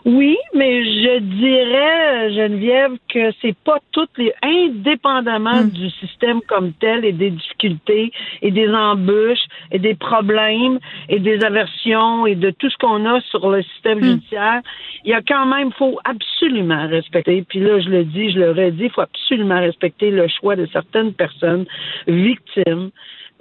Oui, 0.04 0.36
mais 0.56 0.84
je 0.84 1.20
dirais, 1.20 2.34
Geneviève, 2.34 2.94
que 3.08 3.32
c'est 3.40 3.56
pas 3.64 3.78
toutes 3.92 4.18
les, 4.18 4.34
indépendamment 4.42 5.64
hmm. 5.64 5.70
du 5.70 5.90
système 5.92 6.42
comme 6.48 6.74
tel 6.74 7.06
et 7.06 7.12
des 7.12 7.30
difficultés 7.30 8.12
et 8.42 8.50
des 8.50 8.68
embûches 8.70 9.46
et 9.72 9.78
des 9.78 9.94
problèmes 9.94 10.80
et 11.08 11.20
des 11.20 11.44
aversions 11.44 12.26
et 12.26 12.34
de 12.34 12.50
tout 12.50 12.70
ce 12.70 12.78
qu'on 12.78 13.06
a 13.06 13.22
sur 13.22 13.48
le 13.50 13.62
système 13.62 14.00
hmm. 14.00 14.04
judiciaire, 14.04 14.62
il 15.06 15.12
y 15.12 15.14
a 15.14 15.22
quand 15.22 15.46
même, 15.46 15.72
faut 15.74 16.00
absolument 16.04 16.88
respecter, 16.88 17.44
puis 17.48 17.60
là, 17.60 17.80
je 17.80 17.90
le 17.90 18.04
dis, 18.04 18.32
je 18.32 18.40
le 18.40 18.52
redis, 18.52 18.86
il 18.86 18.92
faut 18.92 19.02
absolument 19.02 19.60
respecter 19.60 20.10
le 20.10 20.28
choix 20.28 20.56
de 20.56 20.68
certaines 20.74 21.14
personnes 21.14 21.66
victimes 22.08 22.90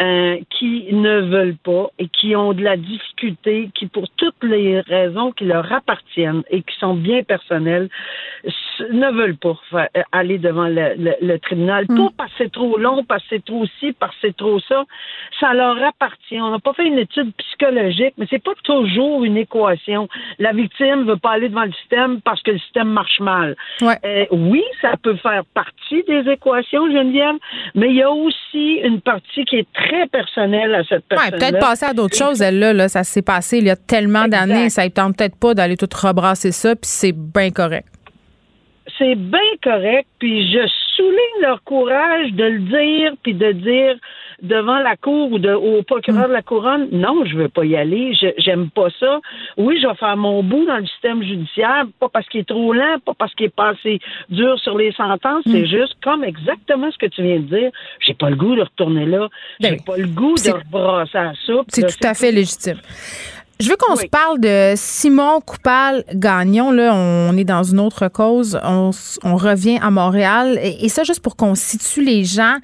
euh, 0.00 0.38
qui 0.48 0.88
ne 0.92 1.20
veulent 1.20 1.58
pas 1.62 1.88
et 1.98 2.08
qui 2.08 2.34
ont 2.34 2.54
de 2.54 2.62
la 2.62 2.78
difficulté, 2.78 3.68
qui 3.74 3.86
pour 3.86 4.08
toutes 4.16 4.42
les 4.42 4.80
raisons 4.80 5.30
qui 5.32 5.44
leur 5.44 5.70
appartiennent 5.70 6.42
et 6.50 6.62
qui 6.62 6.74
sont 6.78 6.94
bien 6.94 7.22
personnelles, 7.22 7.90
ne 8.92 9.10
veulent 9.12 9.36
pas 9.36 9.58
euh, 9.74 10.02
aller 10.12 10.38
devant 10.38 10.68
le, 10.68 11.36
tribunal. 11.38 11.84
Mm. 11.88 11.96
Pas 11.96 12.12
parce 12.16 12.30
que 12.32 12.44
c'est 12.44 12.52
trop 12.52 12.78
long, 12.78 13.04
parce 13.04 13.22
que 13.24 13.28
c'est 13.30 13.44
trop 13.44 13.66
ci, 13.78 13.92
parce 13.92 14.14
que 14.16 14.28
c'est 14.28 14.36
trop 14.36 14.58
ça. 14.60 14.84
Ça 15.38 15.52
leur 15.52 15.76
appartient. 15.82 16.40
On 16.40 16.50
n'a 16.50 16.58
pas 16.60 16.72
fait 16.72 16.86
une 16.86 16.98
étude 16.98 17.32
psychologique, 17.36 18.14
mais 18.16 18.26
c'est 18.30 18.42
pas 18.42 18.54
toujours 18.64 19.24
une 19.24 19.36
équation. 19.36 20.08
La 20.38 20.52
victime 20.52 21.04
veut 21.04 21.16
pas 21.16 21.32
aller 21.32 21.48
devant 21.50 21.64
le 21.64 21.72
système 21.72 22.20
parce 22.22 22.42
que 22.42 22.52
le 22.52 22.58
système 22.58 22.88
marche 22.88 23.20
mal. 23.20 23.54
Euh, 23.82 24.26
oui, 24.30 24.64
ça 24.80 24.94
peut 25.02 25.16
faire 25.16 25.44
partie 25.52 26.02
des 26.04 26.30
équations, 26.30 26.90
Geneviève, 26.90 27.36
mais 27.74 27.90
il 27.90 27.96
y 27.96 28.02
a 28.02 28.10
aussi 28.10 28.80
une 28.82 29.00
partie 29.00 29.44
qui 29.44 29.56
est 29.56 29.72
très 29.72 29.89
très 29.90 30.06
personnelle 30.06 30.74
à 30.74 30.84
cette 30.84 31.04
personne. 31.06 31.32
Ouais, 31.32 31.38
peut-être 31.38 31.58
passer 31.58 31.86
à 31.86 31.92
d'autres 31.92 32.16
choses, 32.16 32.40
elle 32.40 32.58
là, 32.58 32.88
ça 32.88 33.04
s'est 33.04 33.22
passé 33.22 33.58
il 33.58 33.64
y 33.64 33.70
a 33.70 33.76
tellement 33.76 34.28
d'années, 34.28 34.70
ça 34.70 34.84
ne 34.84 34.88
tente 34.90 35.16
peut-être 35.16 35.38
pas 35.38 35.54
d'aller 35.54 35.76
tout 35.76 35.88
rebrasser 35.92 36.52
ça, 36.52 36.74
puis 36.76 36.88
c'est 36.88 37.12
bien 37.12 37.50
correct. 37.50 37.88
C'est 38.98 39.14
bien 39.14 39.38
correct, 39.62 40.06
puis 40.18 40.50
je 40.52 40.66
souligne 40.96 41.42
leur 41.42 41.62
courage 41.64 42.32
de 42.32 42.44
le 42.44 42.58
dire, 42.60 43.12
puis 43.22 43.34
de 43.34 43.52
dire 43.52 43.96
devant 44.42 44.78
la 44.78 44.96
cour 44.96 45.32
ou 45.32 45.38
de, 45.38 45.52
au 45.52 45.82
procureur 45.82 46.28
de 46.28 46.32
la 46.32 46.42
couronne, 46.42 46.88
non, 46.92 47.24
je 47.24 47.36
veux 47.36 47.48
pas 47.48 47.64
y 47.64 47.76
aller, 47.76 48.12
j'aime 48.38 48.70
pas 48.70 48.88
ça. 48.98 49.20
Oui, 49.56 49.78
je 49.80 49.86
vais 49.86 49.94
faire 49.94 50.16
mon 50.16 50.42
bout 50.42 50.64
dans 50.66 50.78
le 50.78 50.86
système 50.86 51.22
judiciaire, 51.22 51.84
pas 51.98 52.08
parce 52.08 52.26
qu'il 52.28 52.40
est 52.40 52.48
trop 52.48 52.72
lent, 52.72 52.96
pas 53.04 53.14
parce 53.18 53.34
qu'il 53.34 53.46
est 53.46 53.54
pas 53.54 53.70
assez 53.70 53.98
dur 54.28 54.58
sur 54.60 54.76
les 54.76 54.92
sentences, 54.92 55.42
c'est 55.46 55.62
mm. 55.62 55.66
juste 55.66 55.96
comme 56.02 56.24
exactement 56.24 56.90
ce 56.90 56.98
que 56.98 57.06
tu 57.06 57.22
viens 57.22 57.40
de 57.40 57.56
dire. 57.56 57.70
J'ai 58.00 58.14
pas 58.14 58.30
le 58.30 58.36
goût 58.36 58.56
de 58.56 58.62
retourner 58.62 59.06
là. 59.06 59.28
J'ai 59.60 59.70
ben 59.70 59.80
pas 59.84 59.96
le 59.96 60.06
goût 60.06 60.34
de 60.34 60.70
brasser 60.70 61.18
à 61.18 61.32
ça. 61.46 61.52
C'est 61.68 61.86
tout 61.86 62.06
à 62.06 62.14
fait 62.14 62.32
légitime. 62.32 62.78
Je 63.58 63.68
veux 63.68 63.76
qu'on 63.76 63.94
se 63.94 64.06
parle 64.06 64.40
de 64.40 64.72
Simon 64.74 65.42
Coupal-Gagnon. 65.42 66.70
Là, 66.70 66.94
on 66.94 67.36
est 67.36 67.44
dans 67.44 67.62
une 67.62 67.78
autre 67.78 68.08
cause. 68.08 68.58
On, 68.64 68.90
revient 69.36 69.78
à 69.82 69.90
Montréal. 69.90 70.58
et 70.62 70.88
ça, 70.88 71.04
juste 71.04 71.20
pour 71.20 71.36
qu'on 71.36 71.54
situe 71.54 72.02
les 72.02 72.24
gens 72.24 72.56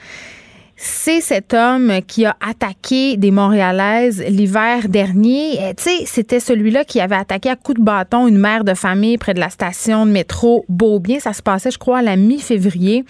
c'est 0.76 1.22
cet 1.22 1.54
homme 1.54 2.00
qui 2.06 2.26
a 2.26 2.36
attaqué 2.46 3.16
des 3.16 3.30
Montréalaises 3.30 4.22
l'hiver 4.28 4.88
dernier. 4.88 5.58
Euh, 5.60 5.72
tu 5.74 5.84
sais, 5.84 6.04
c'était 6.04 6.38
celui-là 6.38 6.84
qui 6.84 7.00
avait 7.00 7.16
attaqué 7.16 7.48
à 7.48 7.56
coups 7.56 7.78
de 7.78 7.84
bâton 7.84 8.28
une 8.28 8.36
mère 8.36 8.62
de 8.62 8.74
famille 8.74 9.16
près 9.16 9.32
de 9.32 9.40
la 9.40 9.48
station 9.48 10.04
de 10.04 10.10
métro 10.10 10.66
Beaubien. 10.68 11.18
Ça 11.18 11.32
se 11.32 11.42
passait, 11.42 11.70
je 11.70 11.78
crois, 11.78 11.98
à 11.98 12.02
la 12.02 12.16
mi-février. 12.16 13.04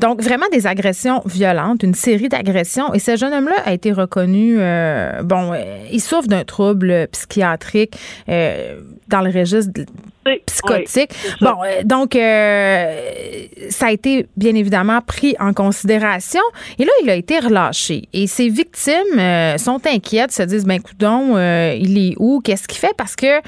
Donc, 0.00 0.20
vraiment 0.20 0.46
des 0.50 0.66
agressions 0.66 1.22
violentes, 1.26 1.84
une 1.84 1.94
série 1.94 2.28
d'agressions. 2.28 2.92
Et 2.92 2.98
ce 2.98 3.16
jeune 3.16 3.32
homme-là 3.32 3.56
a 3.64 3.72
été 3.72 3.92
reconnu, 3.92 4.56
euh, 4.58 5.22
bon, 5.22 5.52
euh, 5.52 5.78
il 5.92 6.00
souffre 6.00 6.26
d'un 6.26 6.44
trouble 6.44 7.06
psychiatrique 7.12 7.96
dans 8.26 9.20
le 9.20 9.30
registre 9.30 9.72
psychotique. 10.46 11.10
bon, 11.40 11.54
donc, 11.84 12.14
ça 12.14 13.86
a 13.86 13.90
été 13.90 14.26
bien 14.36 14.54
évidemment 14.54 15.00
pris 15.00 15.34
en 15.38 15.52
considération. 15.52 16.40
Et 16.78 16.84
là, 16.84 16.92
il 17.02 17.10
a 17.10 17.14
été 17.14 17.38
relâché. 17.38 18.08
Et 18.12 18.26
ses 18.26 18.48
victimes 18.48 19.18
euh, 19.18 19.58
sont 19.58 19.80
inquiètes, 19.86 20.32
se 20.32 20.42
disent, 20.42 20.64
ben, 20.64 20.80
coudon, 20.80 21.36
euh, 21.36 21.76
il 21.78 21.98
est 21.98 22.14
où? 22.18 22.40
Qu'est-ce 22.40 22.68
qu'il 22.68 22.78
fait? 22.78 22.94
Parce 22.96 23.16
que 23.16 23.40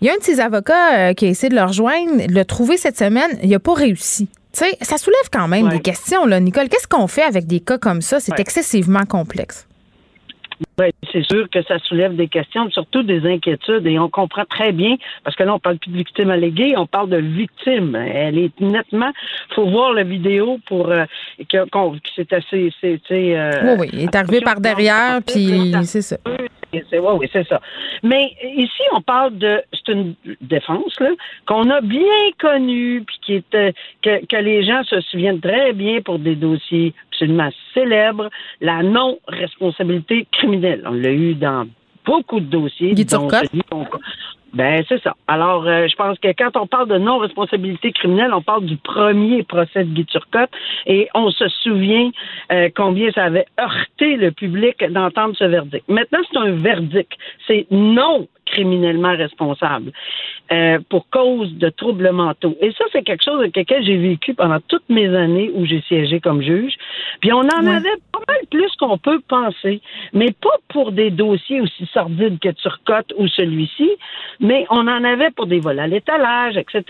il 0.00 0.06
y 0.06 0.10
a 0.10 0.14
un 0.14 0.18
de 0.18 0.22
ses 0.22 0.40
avocats 0.40 0.96
euh, 0.96 1.12
qui 1.12 1.26
a 1.26 1.28
essayé 1.28 1.50
de 1.50 1.54
le 1.54 1.62
rejoindre, 1.62 2.22
le 2.26 2.44
trouver 2.44 2.78
cette 2.78 2.98
semaine, 2.98 3.38
il 3.42 3.50
n'a 3.50 3.58
pas 3.58 3.74
réussi. 3.74 4.28
Ça 4.52 4.98
soulève 4.98 5.28
quand 5.30 5.46
même 5.46 5.68
des 5.68 5.80
questions, 5.80 6.26
là, 6.26 6.40
Nicole. 6.40 6.68
Qu'est-ce 6.68 6.88
qu'on 6.88 7.06
fait 7.06 7.22
avec 7.22 7.46
des 7.46 7.60
cas 7.60 7.78
comme 7.78 8.00
ça? 8.00 8.18
C'est 8.18 8.38
excessivement 8.40 9.04
complexe. 9.04 9.66
Oui, 10.78 10.86
c'est 11.12 11.22
sûr 11.22 11.48
que 11.50 11.62
ça 11.62 11.78
soulève 11.78 12.16
des 12.16 12.28
questions, 12.28 12.70
surtout 12.70 13.02
des 13.02 13.26
inquiétudes, 13.26 13.86
et 13.86 13.98
on 13.98 14.08
comprend 14.08 14.44
très 14.44 14.72
bien, 14.72 14.96
parce 15.24 15.36
que 15.36 15.42
là, 15.42 15.54
on 15.54 15.58
parle 15.58 15.78
plus 15.78 15.90
de 15.90 15.96
victimes 15.96 16.30
alléguées, 16.30 16.74
on 16.76 16.86
parle 16.86 17.10
de 17.10 17.18
victime. 17.18 17.94
Elle 17.96 18.38
est 18.38 18.60
nettement, 18.60 19.10
faut 19.54 19.68
voir 19.68 19.92
la 19.92 20.04
vidéo 20.04 20.58
pour 20.66 20.90
euh, 20.90 21.04
que, 21.48 21.58
c'est 22.16 22.32
assez, 22.32 22.72
c'est, 22.80 23.00
euh, 23.10 23.50
oui, 23.62 23.76
oui, 23.80 23.90
il 23.92 24.00
est 24.00 24.14
arrivé 24.14 24.40
par 24.40 24.60
derrière, 24.60 25.20
puis 25.26 25.72
c'est 25.84 26.02
ça. 26.02 26.16
c'est 26.72 26.98
ouais, 26.98 27.12
oui, 27.18 27.28
c'est 27.32 27.46
ça. 27.46 27.60
Mais 28.02 28.32
ici, 28.56 28.82
on 28.92 29.00
parle 29.02 29.36
de 29.36 29.62
c'est 29.72 29.92
une 29.92 30.14
défense 30.40 30.98
là 31.00 31.10
qu'on 31.46 31.68
a 31.70 31.80
bien 31.80 32.00
connue, 32.38 33.02
puis 33.06 33.18
qui 33.22 33.34
était 33.34 33.74
que, 34.02 34.24
que 34.26 34.36
les 34.36 34.64
gens 34.64 34.82
se 34.84 35.00
souviennent 35.02 35.40
très 35.40 35.72
bien 35.72 36.00
pour 36.00 36.18
des 36.18 36.36
dossiers 36.36 36.94
absolument 37.20 37.50
célèbres, 37.74 38.30
la 38.60 38.82
non-responsabilité 38.82 40.26
criminelle. 40.32 40.82
On 40.86 40.92
l'a 40.92 41.12
eu 41.12 41.34
dans 41.34 41.66
beaucoup 42.04 42.40
de 42.40 42.46
dossiers. 42.46 42.94
Ben, 44.52 44.82
c'est 44.88 45.00
ça. 45.02 45.14
Alors, 45.28 45.64
euh, 45.68 45.86
je 45.86 45.94
pense 45.94 46.18
que 46.18 46.26
quand 46.36 46.56
on 46.56 46.66
parle 46.66 46.88
de 46.88 46.98
non-responsabilité 46.98 47.92
criminelle, 47.92 48.34
on 48.34 48.42
parle 48.42 48.64
du 48.64 48.76
premier 48.76 49.44
procès 49.44 49.84
de 49.84 49.94
Guy 49.94 50.04
Turcotte 50.06 50.50
et 50.86 51.08
on 51.14 51.30
se 51.30 51.48
souvient 51.62 52.10
euh, 52.50 52.68
combien 52.74 53.12
ça 53.12 53.24
avait 53.24 53.46
heurté 53.60 54.16
le 54.16 54.32
public 54.32 54.82
d'entendre 54.90 55.36
ce 55.36 55.44
verdict. 55.44 55.88
Maintenant, 55.88 56.18
c'est 56.32 56.38
un 56.38 56.50
verdict. 56.50 57.12
C'est 57.46 57.66
non 57.70 58.26
criminellement 58.50 59.14
responsable 59.16 59.92
euh, 60.52 60.78
pour 60.88 61.08
cause 61.10 61.52
de 61.54 61.68
troubles 61.70 62.10
mentaux. 62.12 62.56
Et 62.60 62.70
ça, 62.72 62.84
c'est 62.92 63.02
quelque 63.02 63.24
chose 63.24 63.40
avec 63.40 63.56
lequel 63.56 63.84
j'ai 63.84 63.96
vécu 63.96 64.34
pendant 64.34 64.58
toutes 64.68 64.88
mes 64.88 65.08
années 65.14 65.50
où 65.54 65.64
j'ai 65.64 65.80
siégé 65.82 66.20
comme 66.20 66.42
juge. 66.42 66.74
Puis 67.20 67.32
on 67.32 67.38
en 67.40 67.64
Ouais. 67.66 67.76
avait 67.76 67.98
pas 68.12 68.20
mal 68.26 68.40
plus 68.50 68.70
qu'on 68.80 68.98
peut 68.98 69.20
penser, 69.28 69.80
mais 70.12 70.32
pas 70.46 70.56
pour 70.68 70.92
des 70.92 71.10
dossiers 71.10 71.60
aussi 71.60 71.86
sordides 71.92 72.38
que 72.40 72.48
Turcotte 72.50 73.12
ou 73.18 73.28
celui-ci, 73.28 73.90
mais 74.40 74.66
on 74.70 74.86
en 74.88 75.04
avait 75.04 75.30
pour 75.30 75.46
des 75.46 75.60
vols 75.60 75.78
à 75.78 75.86
l'étalage, 75.86 76.56
etc., 76.56 76.82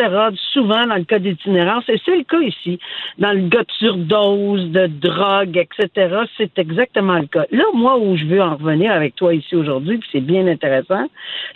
souvent 0.53 0.87
dans 0.87 0.97
le 0.97 1.05
cas 1.05 1.19
d'itinérance, 1.19 1.85
et 1.89 2.01
c'est 2.05 2.17
le 2.17 2.25
cas 2.25 2.41
ici. 2.41 2.79
Dans 3.19 3.33
le 3.33 3.49
cas 3.49 3.63
de 3.63 3.73
surdose, 3.79 4.71
de 4.71 4.87
drogue, 4.87 5.57
etc., 5.57 6.17
c'est 6.37 6.59
exactement 6.59 7.19
le 7.19 7.27
cas. 7.27 7.45
Là, 7.51 7.65
moi, 7.75 7.99
où 7.99 8.17
je 8.17 8.25
veux 8.25 8.41
en 8.41 8.57
revenir 8.57 8.93
avec 8.93 9.15
toi 9.17 9.35
ici 9.35 9.55
aujourd'hui, 9.57 9.99
puis 9.99 10.09
c'est 10.13 10.21
bien 10.21 10.47
intéressant, 10.47 11.07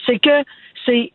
c'est 0.06 0.18
que 0.18 0.44
c'est 0.86 1.12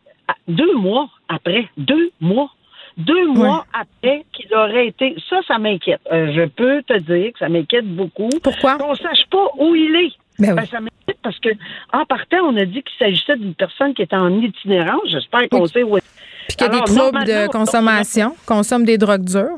deux 0.48 0.74
mois 0.74 1.08
après, 1.28 1.68
deux 1.76 2.10
mois, 2.20 2.50
deux 2.96 3.28
mois 3.28 3.64
après 3.72 4.24
qu'il 4.32 4.52
aurait 4.54 4.88
été. 4.88 5.14
Ça, 5.28 5.40
ça 5.46 5.58
m'inquiète. 5.58 6.00
Euh, 6.12 6.32
je 6.34 6.44
peux 6.46 6.82
te 6.82 6.98
dire 6.98 7.32
que 7.32 7.38
ça 7.38 7.48
m'inquiète 7.48 7.86
beaucoup. 7.86 8.28
Pourquoi? 8.42 8.76
Qu'on 8.76 8.94
sache 8.94 9.24
pas 9.30 9.46
où 9.58 9.74
il 9.74 9.94
est. 9.96 10.12
Ben 10.38 10.50
oui. 10.50 10.54
Ben, 10.56 10.64
ça 10.66 10.80
m'inquiète 10.80 11.18
parce 11.22 11.38
que, 11.38 11.50
en 11.92 12.04
partant, 12.06 12.38
on 12.44 12.56
a 12.56 12.64
dit 12.64 12.82
qu'il 12.82 12.98
s'agissait 12.98 13.36
d'une 13.36 13.54
personne 13.54 13.94
qui 13.94 14.02
était 14.02 14.16
en 14.16 14.30
itinérance. 14.40 15.02
J'espère 15.06 15.48
qu'on 15.50 15.62
Oui. 15.62 15.68
sait 15.68 15.82
où 15.82 15.96
est. 15.96 16.02
Puis 16.48 16.56
qu'il 16.56 16.66
y 16.66 16.70
a 16.70 16.72
des 16.72 16.84
troubles 16.84 17.24
de 17.24 17.46
consommation, 17.48 18.34
consomme 18.46 18.84
des 18.84 18.98
drogues 18.98 19.24
dures. 19.24 19.56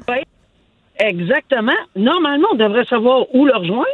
Exactement. 0.98 1.72
Normalement, 1.96 2.48
on 2.52 2.56
devrait 2.56 2.84
savoir 2.84 3.24
où 3.34 3.44
le 3.46 3.56
rejoindre, 3.56 3.86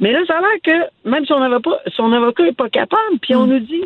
mais 0.00 0.12
là, 0.12 0.20
ça 0.26 0.38
a 0.38 0.40
l'air 0.40 0.58
que 0.64 1.08
même 1.08 1.24
son 1.26 1.40
avocat, 1.42 1.78
son 1.94 2.12
avocat 2.12 2.42
n'est 2.44 2.52
pas 2.52 2.68
capable, 2.70 3.18
puis 3.20 3.34
on 3.36 3.44
Hmm. 3.46 3.50
nous 3.50 3.58
dit 3.60 3.84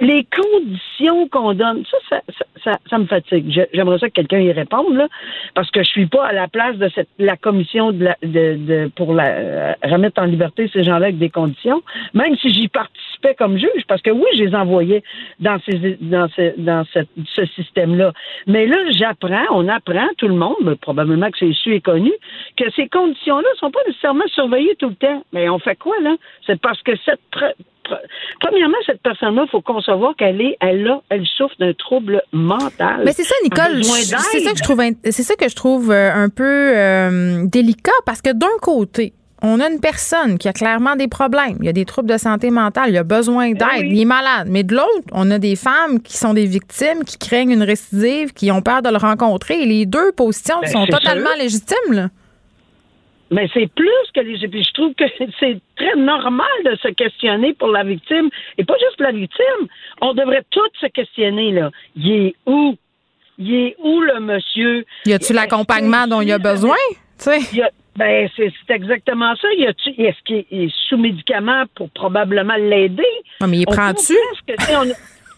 les 0.00 0.24
conditions 0.26 1.26
qu'on 1.28 1.54
donne. 1.54 1.84
Ça, 1.90 1.96
ça, 2.10 2.20
ça, 2.38 2.44
ça, 2.64 2.78
ça 2.88 2.98
me 2.98 3.06
fatigue. 3.06 3.66
J'aimerais 3.72 3.98
ça 3.98 4.08
que 4.08 4.14
quelqu'un 4.14 4.38
y 4.40 4.52
réponde, 4.52 4.94
là, 4.94 5.08
parce 5.54 5.70
que 5.70 5.82
je 5.82 5.88
suis 5.88 6.06
pas 6.06 6.26
à 6.26 6.32
la 6.32 6.48
place 6.48 6.76
de 6.76 6.88
cette, 6.94 7.08
la 7.18 7.36
commission 7.36 7.92
de 7.92 8.04
la, 8.04 8.16
de, 8.22 8.56
de- 8.56 8.90
pour 8.94 9.14
la, 9.14 9.28
euh, 9.30 9.72
remettre 9.82 10.20
en 10.22 10.26
liberté 10.26 10.68
ces 10.72 10.84
gens-là 10.84 11.06
avec 11.06 11.18
des 11.18 11.30
conditions, 11.30 11.82
même 12.14 12.36
si 12.36 12.50
j'y 12.50 12.68
comme 13.38 13.56
juge, 13.56 13.84
parce 13.88 14.02
que 14.02 14.10
oui, 14.10 14.26
je 14.36 14.44
les 14.44 14.54
envoyais 14.54 15.02
dans 15.40 15.58
ces, 15.64 15.96
dans 16.00 16.28
ce, 16.36 16.58
dans 16.60 16.84
cette- 16.92 17.08
ce 17.34 17.46
système-là. 17.46 18.12
Mais 18.46 18.66
là, 18.66 18.76
j'apprends, 18.90 19.46
on 19.50 19.68
apprend, 19.68 20.08
tout 20.18 20.28
le 20.28 20.34
monde, 20.34 20.56
mais 20.62 20.76
probablement 20.76 21.30
que 21.30 21.38
c'est 21.38 21.52
su 21.52 21.74
et 21.74 21.80
connu, 21.80 22.12
que 22.56 22.64
ces 22.76 22.88
conditions-là 22.88 23.48
ne 23.54 23.58
sont 23.58 23.70
pas 23.70 23.80
nécessairement 23.86 24.26
surveillées 24.34 24.76
tout 24.78 24.88
le 24.88 24.94
temps. 24.96 25.24
Mais 25.32 25.48
on 25.48 25.58
fait 25.58 25.76
quoi, 25.76 25.94
là? 26.02 26.14
C'est 26.46 26.60
parce 26.60 26.80
que 26.82 26.92
cette 27.04 27.20
pre- 27.32 27.54
pre- 27.84 28.00
premièrement, 28.40 28.76
cette 28.86 29.02
personne-là, 29.02 29.44
il 29.46 29.50
faut 29.50 29.60
concevoir 29.60 30.14
qu'elle 30.16 30.40
est, 30.40 30.56
elle 30.60 30.86
a, 30.88 31.00
elle 31.08 31.26
souffre 31.26 31.54
d'un 31.58 31.72
trouble 31.74 32.22
mental. 32.32 33.02
Mais 33.04 33.12
c'est 33.12 33.22
ça, 33.24 33.34
Nicole. 33.44 33.82
C'est 33.84 34.40
ça 34.40 34.52
que 34.52 34.58
je 34.58 34.62
trouve, 34.62 34.80
c'est 35.04 35.22
ça 35.22 35.34
que 35.36 35.48
je 35.48 35.54
trouve 35.56 35.90
un 35.90 36.28
peu 36.28 36.72
euh, 36.76 37.44
délicat 37.46 37.92
parce 38.06 38.20
que 38.22 38.32
d'un 38.32 38.56
côté, 38.60 39.12
on 39.42 39.58
a 39.60 39.68
une 39.68 39.80
personne 39.80 40.38
qui 40.38 40.48
a 40.48 40.52
clairement 40.52 40.94
des 40.96 41.08
problèmes. 41.08 41.56
Il 41.60 41.66
y 41.66 41.68
a 41.68 41.72
des 41.72 41.84
troubles 41.84 42.08
de 42.08 42.16
santé 42.16 42.50
mentale. 42.50 42.90
Il 42.90 42.96
a 42.96 43.02
besoin 43.04 43.50
d'aide. 43.52 43.66
oui. 43.80 43.88
Il 43.90 44.00
est 44.00 44.04
malade. 44.04 44.46
Mais 44.48 44.62
de 44.62 44.74
l'autre, 44.74 45.06
on 45.12 45.30
a 45.30 45.38
des 45.38 45.56
femmes 45.56 46.00
qui 46.00 46.16
sont 46.16 46.32
des 46.34 46.46
victimes, 46.46 47.04
qui 47.04 47.18
craignent 47.18 47.50
une 47.50 47.62
récidive, 47.62 48.32
qui 48.32 48.50
ont 48.52 48.62
peur 48.62 48.82
de 48.82 48.88
le 48.88 48.96
rencontrer. 48.98 49.62
Et 49.62 49.66
les 49.66 49.84
deux 49.86 50.12
positions 50.12 50.60
Ben, 50.62 50.70
sont 50.70 50.86
totalement 50.86 51.30
sûr. 51.34 51.42
légitimes. 51.42 51.92
Là. 51.92 52.08
Mais 53.30 53.48
c'est 53.54 53.66
plus 53.74 53.88
que 54.14 54.20
les. 54.20 54.46
Puis 54.46 54.62
je 54.62 54.72
trouve 54.74 54.92
que 54.94 55.04
c'est 55.40 55.58
très 55.76 55.96
normal 55.96 56.46
de 56.66 56.76
se 56.76 56.88
questionner 56.88 57.54
pour 57.54 57.68
la 57.68 57.82
victime. 57.82 58.28
Et 58.58 58.64
pas 58.64 58.74
juste 58.74 58.96
pour 58.96 59.06
la 59.06 59.12
victime. 59.12 59.66
On 60.02 60.12
devrait 60.14 60.44
tous 60.50 60.68
se 60.80 60.86
questionner, 60.86 61.50
là. 61.52 61.70
Il 61.96 62.10
est 62.12 62.34
où? 62.46 62.76
Il 63.38 63.54
est 63.54 63.76
où 63.82 64.00
le 64.02 64.20
monsieur? 64.20 64.84
Y 65.06 65.14
a-tu 65.14 65.32
l'accompagnement 65.32 66.06
dont 66.06 66.20
il 66.20 66.30
a 66.30 66.38
besoin? 66.38 66.76
Tu 67.18 67.24
sais? 67.24 67.38
Il 67.52 67.58
y 67.58 67.62
a- 67.62 67.70
ben, 67.96 68.28
c'est 68.36 68.52
exactement 68.70 69.34
ça. 69.36 69.48
A-tu- 69.68 70.00
Est-ce 70.00 70.22
qu'il 70.24 70.44
est 70.50 70.72
sous 70.88 70.96
médicament 70.96 71.64
pour 71.74 71.90
probablement 71.90 72.56
l'aider? 72.56 73.02
Non, 73.40 73.48
mais 73.48 73.58
il 73.58 73.66
prend-tu? 73.66 74.14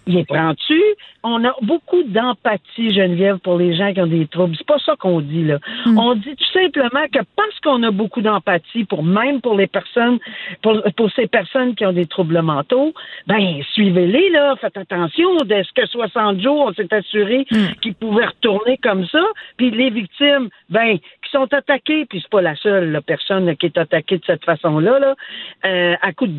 Il 0.06 0.18
est 0.18 0.24
prend-tu? 0.26 0.80
On 1.24 1.42
a 1.44 1.54
beaucoup 1.62 2.02
d'empathie, 2.04 2.94
Geneviève, 2.94 3.38
pour 3.38 3.56
les 3.58 3.74
gens 3.74 3.92
qui 3.92 4.00
ont 4.00 4.06
des 4.06 4.26
troubles. 4.26 4.54
C'est 4.56 4.66
pas 4.66 4.78
ça 4.78 4.94
qu'on 4.96 5.20
dit, 5.20 5.44
là. 5.44 5.58
Hmm. 5.86 5.98
On 5.98 6.14
dit 6.14 6.36
tout 6.36 6.52
simplement 6.52 7.06
que 7.12 7.20
parce 7.36 7.58
qu'on 7.62 7.82
a 7.82 7.90
beaucoup 7.90 8.20
d'empathie 8.20 8.84
pour 8.84 9.02
même 9.02 9.40
pour 9.40 9.56
les 9.56 9.66
personnes, 9.66 10.18
pour, 10.62 10.82
pour 10.96 11.10
ces 11.12 11.26
personnes 11.26 11.74
qui 11.74 11.84
ont 11.86 11.92
des 11.92 12.06
troubles 12.06 12.40
mentaux, 12.42 12.92
ben, 13.26 13.62
suivez-les, 13.72 14.30
là. 14.30 14.54
Faites 14.60 14.76
attention. 14.76 15.38
Est-ce 15.48 15.72
que 15.72 15.86
60 15.86 16.40
jours, 16.40 16.66
on 16.68 16.72
s'est 16.74 16.92
assuré 16.94 17.46
Hmm. 17.50 17.74
qu'ils 17.80 17.94
pouvaient 17.94 18.26
retourner 18.26 18.76
comme 18.78 19.06
ça? 19.06 19.22
Puis 19.56 19.70
les 19.70 19.90
victimes, 19.90 20.48
ben, 20.68 20.98
qui 20.98 21.30
sont 21.30 21.52
attaquées, 21.52 22.04
puis 22.06 22.20
c'est 22.20 22.30
pas 22.30 22.42
la 22.42 22.54
seule 22.56 23.00
personne 23.06 23.56
qui 23.56 23.66
est 23.66 23.78
attaquée 23.78 24.18
de 24.18 24.24
cette 24.26 24.44
façon-là, 24.44 24.98
là, 24.98 25.14
euh, 25.64 25.94
à 26.02 26.12
coup 26.12 26.26
de 26.26 26.34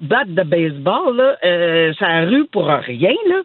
batte 0.00 0.28
de 0.28 0.42
baseball, 0.42 1.16
là, 1.16 1.36
euh, 1.44 1.92
ça 1.98 2.20
rue 2.22 2.46
pour 2.46 2.66
rien, 2.66 3.14
là. 3.28 3.42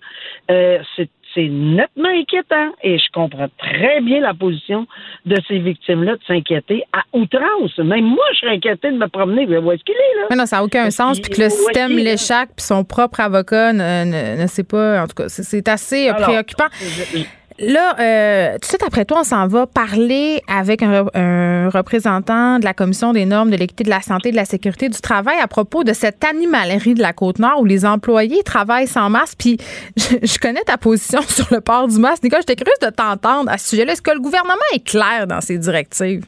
Euh, 0.52 0.80
c'est 0.96 1.10
c'est 1.34 1.48
nettement 1.48 2.10
inquiétant 2.10 2.72
et 2.84 2.98
je 2.98 3.06
comprends 3.14 3.48
très 3.58 4.02
bien 4.02 4.20
la 4.20 4.34
position 4.34 4.86
de 5.26 5.38
ces 5.48 5.60
victimes-là 5.60 6.16
de 6.18 6.22
s'inquiéter 6.28 6.84
à 6.92 7.04
outrance. 7.18 7.78
Même 7.78 8.04
moi, 8.04 8.26
je 8.34 8.40
serais 8.40 8.56
inquiété 8.56 8.92
de 8.92 8.98
me 8.98 9.08
promener. 9.08 9.46
Mais 9.46 9.56
où 9.58 9.72
est-ce 9.72 9.82
qu'il 9.86 9.96
est, 9.96 10.20
là? 10.20 10.28
Mais 10.30 10.36
non, 10.36 10.46
ça 10.46 10.58
n'a 10.58 10.64
aucun 10.66 10.92
sens. 10.92 11.22
Puis 11.22 11.32
que 11.32 11.42
le 11.42 11.50
système 11.50 11.94
l'échappe, 11.96 12.50
puis 12.58 12.66
son 12.66 12.84
propre 12.84 13.22
avocat 13.22 13.72
ne, 13.72 14.04
ne- 14.36 14.42
ne 14.42 14.48
sait 14.48 14.66
pas. 14.66 15.02
En 15.04 15.08
tout 15.08 15.14
cas, 15.16 15.30
c'est- 15.30 15.70
assez 15.70 16.10
Alors, 16.10 16.24
préoccupant. 16.28 16.68
je- 16.82 17.20
Là, 17.62 17.96
euh, 18.00 18.54
tout 18.54 18.60
de 18.62 18.66
suite 18.66 18.84
après 18.86 19.06
toi, 19.06 19.20
on 19.22 19.24
s'en 19.24 19.48
va 19.48 19.68
parler 19.68 20.42
avec 20.48 20.82
un, 20.82 21.04
re- 21.04 21.10
un 21.16 21.70
représentant 21.70 22.58
de 22.58 22.66
la 22.66 22.74
Commission 22.74 23.14
des 23.14 23.26
normes 23.26 23.52
de 23.52 23.56
l'équité 23.56 23.84
de 23.84 23.90
la 23.90 24.02
santé 24.02 24.30
et 24.30 24.32
de 24.32 24.36
la 24.36 24.46
sécurité 24.46 24.90
du 24.90 25.00
travail 25.00 25.38
à 25.40 25.48
propos 25.48 25.84
de 25.84 25.94
cette 25.94 26.24
animalerie 26.24 26.96
de 26.96 27.02
la 27.02 27.14
Côte-Nord 27.14 27.60
où 27.62 27.66
les 27.66 27.86
employés 27.86 28.42
travaillent 28.44 28.88
sans 28.88 29.10
masque. 29.12 29.36
Puis, 29.38 29.58
je, 29.98 30.16
je 30.24 30.40
connais 30.40 30.62
ta 30.62 30.78
position 30.78 31.22
sur 31.28 31.48
le 31.52 31.62
port 31.62 31.88
du 31.88 32.00
masque. 32.00 32.24
Nicole, 32.24 32.40
j'étais 32.42 32.56
curieuse 32.56 32.80
de 32.82 32.90
t'entendre 32.90 33.52
à 33.52 33.58
ce 33.60 33.70
sujet-là. 33.70 33.94
Est-ce 33.94 34.02
que 34.02 34.12
le 34.12 34.20
gouvernement 34.22 34.56
est 34.74 34.84
clair 34.84 35.28
dans 35.28 35.42
ses 35.42 35.58
directives? 35.60 36.26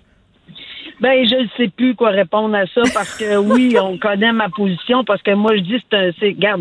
Ben, 1.03 1.27
je 1.27 1.35
ne 1.35 1.47
sais 1.57 1.67
plus 1.67 1.95
quoi 1.95 2.11
répondre 2.11 2.55
à 2.55 2.65
ça 2.67 2.81
parce 2.93 3.17
que 3.17 3.35
oui, 3.53 3.75
on 3.77 3.97
connaît 3.97 4.31
ma 4.31 4.47
position 4.47 5.03
parce 5.03 5.21
que 5.21 5.31
moi 5.31 5.53
je 5.57 5.61
dis 5.61 5.83
c'est 5.91 5.97
un, 5.97 6.11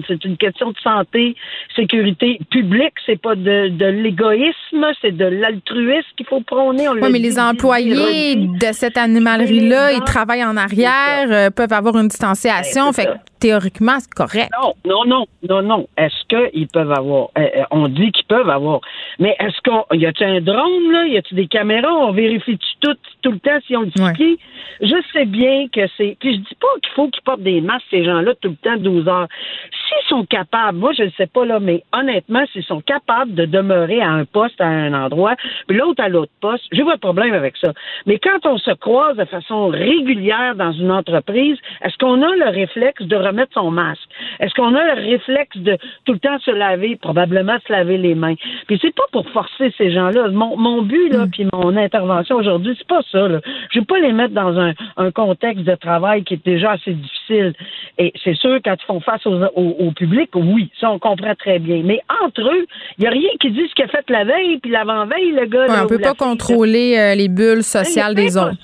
c'est, 0.09 0.25
une 0.25 0.37
question 0.37 0.73
de 0.73 0.79
santé, 0.83 1.37
sécurité 1.77 2.41
publique, 2.51 2.95
c'est 3.07 3.23
pas 3.23 3.37
de, 3.37 3.69
de 3.69 3.87
l'égoïsme, 3.87 4.87
c'est 5.01 5.17
de 5.17 5.27
l'altruisme 5.27 6.09
qu'il 6.17 6.27
faut 6.27 6.41
prôner. 6.41 6.89
On 6.89 6.95
Oui, 6.95 7.09
mais 7.13 7.21
les 7.21 7.39
employés 7.39 8.35
de 8.35 8.73
cette 8.73 8.97
animalerie-là, 8.97 9.93
ils 9.93 10.03
travaillent 10.03 10.45
en 10.45 10.57
arrière, 10.57 11.29
euh, 11.31 11.51
peuvent 11.51 11.73
avoir 11.73 11.97
une 11.97 12.09
distanciation. 12.09 12.87
Ben, 12.87 12.93
c'est 12.93 13.03
fait 13.03 13.09
que 13.13 13.19
théoriquement, 13.39 14.01
c'est 14.01 14.13
correct. 14.13 14.51
Non, 14.61 14.75
non, 14.85 15.05
non, 15.07 15.27
non, 15.49 15.63
non. 15.63 15.87
Est-ce 15.97 16.27
qu'ils 16.29 16.67
peuvent 16.67 16.91
avoir? 16.91 17.29
euh, 17.39 17.43
euh, 17.59 17.63
on 17.71 17.87
dit 17.87 18.11
qu'ils 18.11 18.27
peuvent 18.27 18.51
avoir. 18.51 18.81
Mais 19.21 19.37
est-ce 19.39 19.61
qu'on. 19.65 19.85
Y 19.95 20.07
a-tu 20.07 20.25
un 20.25 20.41
drone, 20.41 20.91
là? 20.91 21.07
Y 21.07 21.19
a-tu 21.19 21.37
des 21.37 21.47
caméras? 21.47 21.93
On 21.93 22.13
vérifie-tu 22.13 22.67
tout, 22.81 22.97
tout 23.23 23.31
le 23.31 23.39
temps 23.39 23.59
si 23.67 23.77
on 23.77 23.83
le 23.83 23.93
Ouais. 24.03 24.32
Je 24.81 24.97
sais 25.13 25.25
bien 25.25 25.69
que 25.69 25.83
c'est. 25.97 26.17
Puis 26.19 26.35
je 26.35 26.39
dis 26.39 26.57
pas 26.61 26.69
qu'il 26.83 26.93
faut 26.95 27.09
qu'ils 27.09 27.23
portent 27.23 27.43
des 27.43 27.61
masques, 27.61 27.87
ces 27.91 28.05
gens-là, 28.05 28.35
tout 28.41 28.51
le 28.51 28.57
temps, 28.57 28.77
12 28.77 29.09
heures. 29.09 29.29
S'ils 29.71 30.09
sont 30.09 30.25
capables, 30.25 30.79
moi, 30.79 30.93
je 30.97 31.05
ne 31.05 31.11
sais 31.11 31.27
pas, 31.27 31.45
là, 31.45 31.61
mais 31.61 31.85
honnêtement, 31.93 32.45
s'ils 32.53 32.65
sont 32.65 32.81
capables 32.81 33.35
de 33.35 33.45
demeurer 33.45 34.01
à 34.01 34.11
un 34.11 34.25
poste, 34.25 34.61
à 34.61 34.67
un 34.67 34.93
endroit, 34.95 35.35
puis 35.67 35.77
l'autre 35.77 36.03
à 36.03 36.09
l'autre 36.09 36.33
poste, 36.41 36.65
j'ai 36.73 36.85
pas 36.85 36.95
de 36.95 37.01
problème 37.01 37.35
avec 37.35 37.57
ça. 37.59 37.73
Mais 38.07 38.19
quand 38.19 38.45
on 38.45 38.59
se 38.59 38.73
croise 38.73 39.17
de 39.17 39.25
façon 39.25 39.69
régulière 39.69 40.55
dans 40.55 40.73
une 40.73 40.91
entreprise, 40.91 41.59
est-ce 41.83 41.97
qu'on 41.99 42.23
a 42.23 42.35
le 42.37 42.49
réflexe 42.49 43.03
de 43.03 43.17
remettre 43.17 43.53
son 43.55 43.71
masque? 43.71 44.09
Est-ce 44.41 44.55
qu'on 44.55 44.75
a 44.75 44.95
le 44.95 45.03
réflexe 45.03 45.57
de 45.59 45.77
tout 46.05 46.13
le 46.13 46.19
temps 46.19 46.39
se 46.41 46.51
laver, 46.51 46.97
probablement 46.97 47.59
se 47.67 47.73
laver 47.73 47.99
les 47.99 48.15
mains? 48.15 48.35
Puis 48.67 48.79
c'est 48.81 48.95
pas 48.95 49.05
pour 49.13 49.29
forcer 49.31 49.73
ces 49.77 49.91
gens-là. 49.93 50.29
Mon, 50.29 50.57
mon 50.57 50.83
but, 50.83 51.11
là, 51.11 51.27
puis 51.31 51.47
mon 51.53 51.77
intervention 51.77 52.37
aujourd'hui, 52.37 52.75
c'est 52.79 52.87
pas 52.87 53.03
ça, 53.11 53.29
là. 53.29 53.41
Je 53.71 53.81
veux 53.81 53.85
pas 53.85 53.99
les 53.99 54.13
mettre 54.13 54.22
dans 54.29 54.59
un, 54.59 54.73
un 54.97 55.11
contexte 55.11 55.65
de 55.65 55.75
travail 55.75 56.25
qui 56.25 56.35
est 56.35 56.45
déjà 56.45 56.73
assez 56.73 56.93
difficile. 56.93 57.55
Et 57.99 58.13
c'est 58.23 58.35
sûr, 58.35 58.59
quand 58.65 58.75
ils 58.81 58.87
font 58.87 59.01
face 59.01 59.27
au, 59.27 59.33
au, 59.55 59.91
public, 59.93 60.31
oui, 60.35 60.71
ça, 60.81 60.91
on 60.91 60.99
comprend 60.99 61.35
très 61.35 61.59
bien. 61.59 61.83
Mais 61.85 62.01
entre 62.25 62.43
eux, 62.43 62.67
il 62.99 63.03
n'y 63.03 63.07
a 63.07 63.11
rien 63.11 63.31
qui 63.41 63.51
dit 63.51 63.69
ce 63.69 63.75
qu'il 63.75 63.85
a 63.85 63.89
fait 63.89 64.09
la 64.09 64.25
veille 64.25 64.59
puis 64.59 64.71
l'avant-veille, 64.71 65.33
le 65.33 65.47
gars. 65.47 65.67
on 65.69 65.83
ne 65.85 65.89
peut 65.89 65.99
pas 65.99 66.15
contrôler 66.15 66.97
euh, 66.99 67.15
les 67.15 67.29
bulles 67.29 67.65
sociales 67.65 68.15
des 68.15 68.37
autres. 68.37 68.57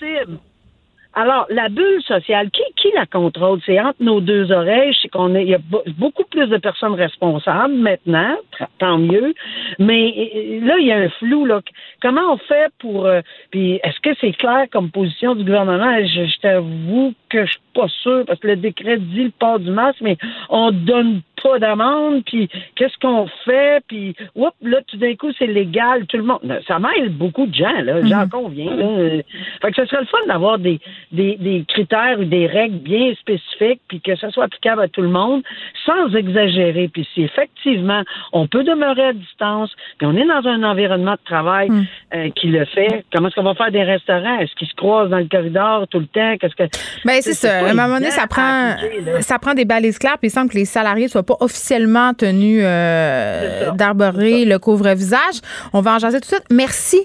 Alors, 1.21 1.47
la 1.51 1.69
bulle 1.69 2.01
sociale, 2.07 2.49
qui, 2.53 2.63
qui 2.77 2.93
la 2.95 3.05
contrôle? 3.05 3.59
C'est 3.67 3.81
entre 3.81 4.01
nos 4.01 4.21
deux 4.21 4.53
oreilles. 4.53 4.93
Je 5.03 5.09
qu'on 5.09 5.35
il 5.35 5.49
y 5.49 5.55
a 5.55 5.59
beaucoup 5.97 6.23
plus 6.31 6.47
de 6.47 6.59
personnes 6.59 6.95
responsables 6.95 7.75
maintenant, 7.75 8.37
tant 8.79 8.99
mieux. 8.99 9.35
Mais 9.81 10.15
euh, 10.17 10.65
là, 10.65 10.77
il 10.79 10.87
y 10.87 10.93
a 10.93 10.99
un 10.99 11.09
flou. 11.09 11.45
Là. 11.45 11.61
Comment 12.01 12.35
on 12.35 12.37
fait 12.37 12.71
pour. 12.79 13.07
Euh, 13.07 13.21
puis, 13.51 13.81
est-ce 13.83 13.99
que 13.99 14.11
c'est 14.21 14.31
clair 14.31 14.67
comme 14.71 14.93
position 14.93 15.35
du 15.35 15.43
gouvernement? 15.43 15.99
Je, 16.03 16.27
je 16.27 16.39
t'avoue 16.39 17.15
que 17.31 17.45
je 17.47 17.51
suis 17.51 17.61
pas 17.75 17.89
sûr, 17.89 18.25
parce 18.25 18.39
que 18.39 18.47
le 18.47 18.57
décret 18.57 18.99
dit 18.99 19.25
le 19.25 19.33
port 19.37 19.59
du 19.59 19.73
masque, 19.73 20.01
mais 20.01 20.19
on 20.51 20.71
donne 20.71 21.23
pas 21.43 21.59
d'amende, 21.59 22.23
puis 22.25 22.49
qu'est-ce 22.75 22.99
qu'on 23.01 23.27
fait, 23.45 23.83
puis 23.87 24.15
oups, 24.35 24.53
là, 24.63 24.79
tout 24.87 24.97
d'un 24.97 25.15
coup, 25.15 25.31
c'est 25.39 25.47
légal, 25.47 26.07
tout 26.07 26.17
le 26.17 26.23
monde. 26.23 26.41
Ça 26.67 26.79
mêle 26.79 27.11
beaucoup 27.11 27.47
de 27.47 27.55
gens, 27.55 27.81
là, 27.83 28.05
j'en 28.05 28.23
mhm. 28.23 28.31
conviens. 28.31 28.75
Là. 28.75 29.23
Fait 29.63 29.71
que 29.71 29.77
ce 29.77 29.87
serait 29.87 30.01
le 30.01 30.07
fun 30.07 30.27
d'avoir 30.27 30.59
des, 30.59 30.81
des, 31.13 31.37
des 31.37 31.65
critères 31.69 32.19
ou 32.19 32.25
des 32.25 32.47
règles 32.47 32.79
bien 32.79 33.13
spécifiques, 33.15 33.81
puis 33.89 34.01
que 34.01 34.17
ça 34.17 34.31
soit 34.31 34.45
applicable 34.45 34.83
à 34.83 34.89
tout 34.89 35.03
le 35.03 35.09
monde, 35.09 35.43
sans 35.85 36.15
exagérer. 36.15 36.89
Puis 36.89 37.07
si 37.15 37.23
effectivement, 37.23 38.03
on 38.33 38.47
peut 38.47 38.65
demeurer 38.65 39.07
à 39.07 39.13
distance, 39.13 39.71
puis 39.99 40.07
on 40.07 40.17
est 40.17 40.27
dans 40.27 40.49
un 40.49 40.63
environnement 40.63 41.13
de 41.13 41.25
travail 41.25 41.71
mhm. 41.71 41.87
euh, 42.15 42.31
qui 42.31 42.49
le 42.49 42.65
fait, 42.67 43.05
comment 43.13 43.29
est-ce 43.29 43.37
qu'on 43.37 43.43
va 43.43 43.55
faire 43.55 43.71
des 43.71 43.83
restaurants? 43.83 44.39
Est-ce 44.39 44.55
qu'ils 44.55 44.69
se 44.69 44.75
croisent 44.75 45.11
dans 45.11 45.19
le 45.19 45.29
corridor 45.29 45.87
tout 45.89 46.01
le 46.01 46.07
temps? 46.07 46.37
Qu'est-ce 46.41 46.55
que. 46.55 46.69
Ben, 47.05 47.21
c'est 47.21 47.35
ça. 47.35 47.59
À 47.59 47.71
un 47.71 47.75
moment 47.75 47.95
donné, 47.95 48.11
ça 48.11 48.27
prend, 48.27 48.75
ça 49.21 49.39
prend 49.39 49.55
des 49.55 49.65
balises 49.65 49.99
claires, 49.99 50.19
puis 50.19 50.29
il 50.29 50.31
semble 50.31 50.51
que 50.51 50.57
les 50.57 50.65
salariés 50.65 51.09
soient 51.09 51.23
pas 51.29 51.37
officiellement 51.41 52.15
tenu 52.15 52.61
euh, 52.63 53.71
d'arborer 53.73 54.47
le 54.47 54.59
couvre-visage. 54.59 55.41
On 55.75 55.83
va 55.83 55.97
en 55.97 55.99
jaser 55.99 56.21
tout 56.21 56.31
de 56.31 56.35
suite. 56.35 56.45
Merci 56.51 57.01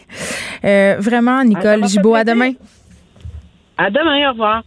euh, 0.63 0.95
vraiment, 0.97 1.43
Nicole 1.43 1.85
Gibault. 1.85 2.15
À 2.15 2.23
demain. 2.23 2.53
À 3.77 3.89
demain. 3.89 4.29
Au 4.29 4.31
revoir. 4.31 4.63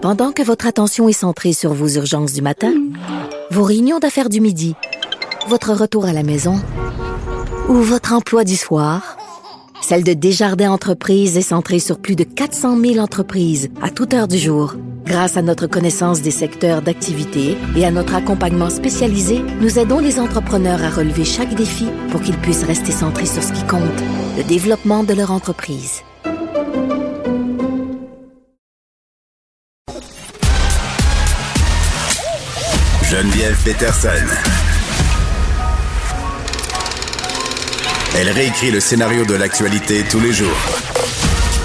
Pendant 0.00 0.32
que 0.32 0.42
votre 0.42 0.66
attention 0.66 1.08
est 1.08 1.12
centrée 1.12 1.52
sur 1.52 1.72
vos 1.72 1.88
urgences 1.88 2.32
du 2.32 2.42
matin, 2.42 2.72
vos 3.50 3.64
réunions 3.64 3.98
d'affaires 3.98 4.28
du 4.28 4.40
midi, 4.40 4.74
votre 5.48 5.72
retour 5.72 6.06
à 6.06 6.12
la 6.12 6.22
maison 6.22 6.60
ou 7.68 7.74
votre 7.74 8.12
emploi 8.12 8.44
du 8.44 8.56
soir, 8.56 9.16
celle 9.80 10.04
de 10.04 10.12
Desjardins 10.12 10.70
Entreprises 10.70 11.36
est 11.36 11.42
centrée 11.42 11.80
sur 11.80 11.98
plus 11.98 12.14
de 12.14 12.22
400 12.24 12.78
000 12.80 12.98
entreprises 12.98 13.70
à 13.82 13.90
toute 13.90 14.14
heure 14.14 14.28
du 14.28 14.38
jour. 14.38 14.74
Grâce 15.04 15.36
à 15.36 15.42
notre 15.42 15.66
connaissance 15.66 16.22
des 16.22 16.30
secteurs 16.30 16.82
d'activité 16.82 17.56
et 17.76 17.84
à 17.84 17.90
notre 17.90 18.14
accompagnement 18.14 18.70
spécialisé, 18.70 19.42
nous 19.60 19.78
aidons 19.78 19.98
les 19.98 20.18
entrepreneurs 20.18 20.82
à 20.82 20.90
relever 20.90 21.24
chaque 21.24 21.54
défi 21.54 21.86
pour 22.10 22.20
qu'ils 22.20 22.38
puissent 22.38 22.64
rester 22.64 22.92
centrés 22.92 23.26
sur 23.26 23.42
ce 23.42 23.52
qui 23.52 23.66
compte, 23.66 23.82
le 24.36 24.44
développement 24.44 25.04
de 25.04 25.14
leur 25.14 25.30
entreprise. 25.30 26.02
Geneviève 33.10 33.56
Peterson. 33.64 34.08
Elle 38.14 38.30
réécrit 38.30 38.70
le 38.70 38.80
scénario 38.80 39.24
de 39.24 39.34
l'actualité 39.34 40.04
tous 40.10 40.20
les 40.20 40.32
jours. 40.32 40.91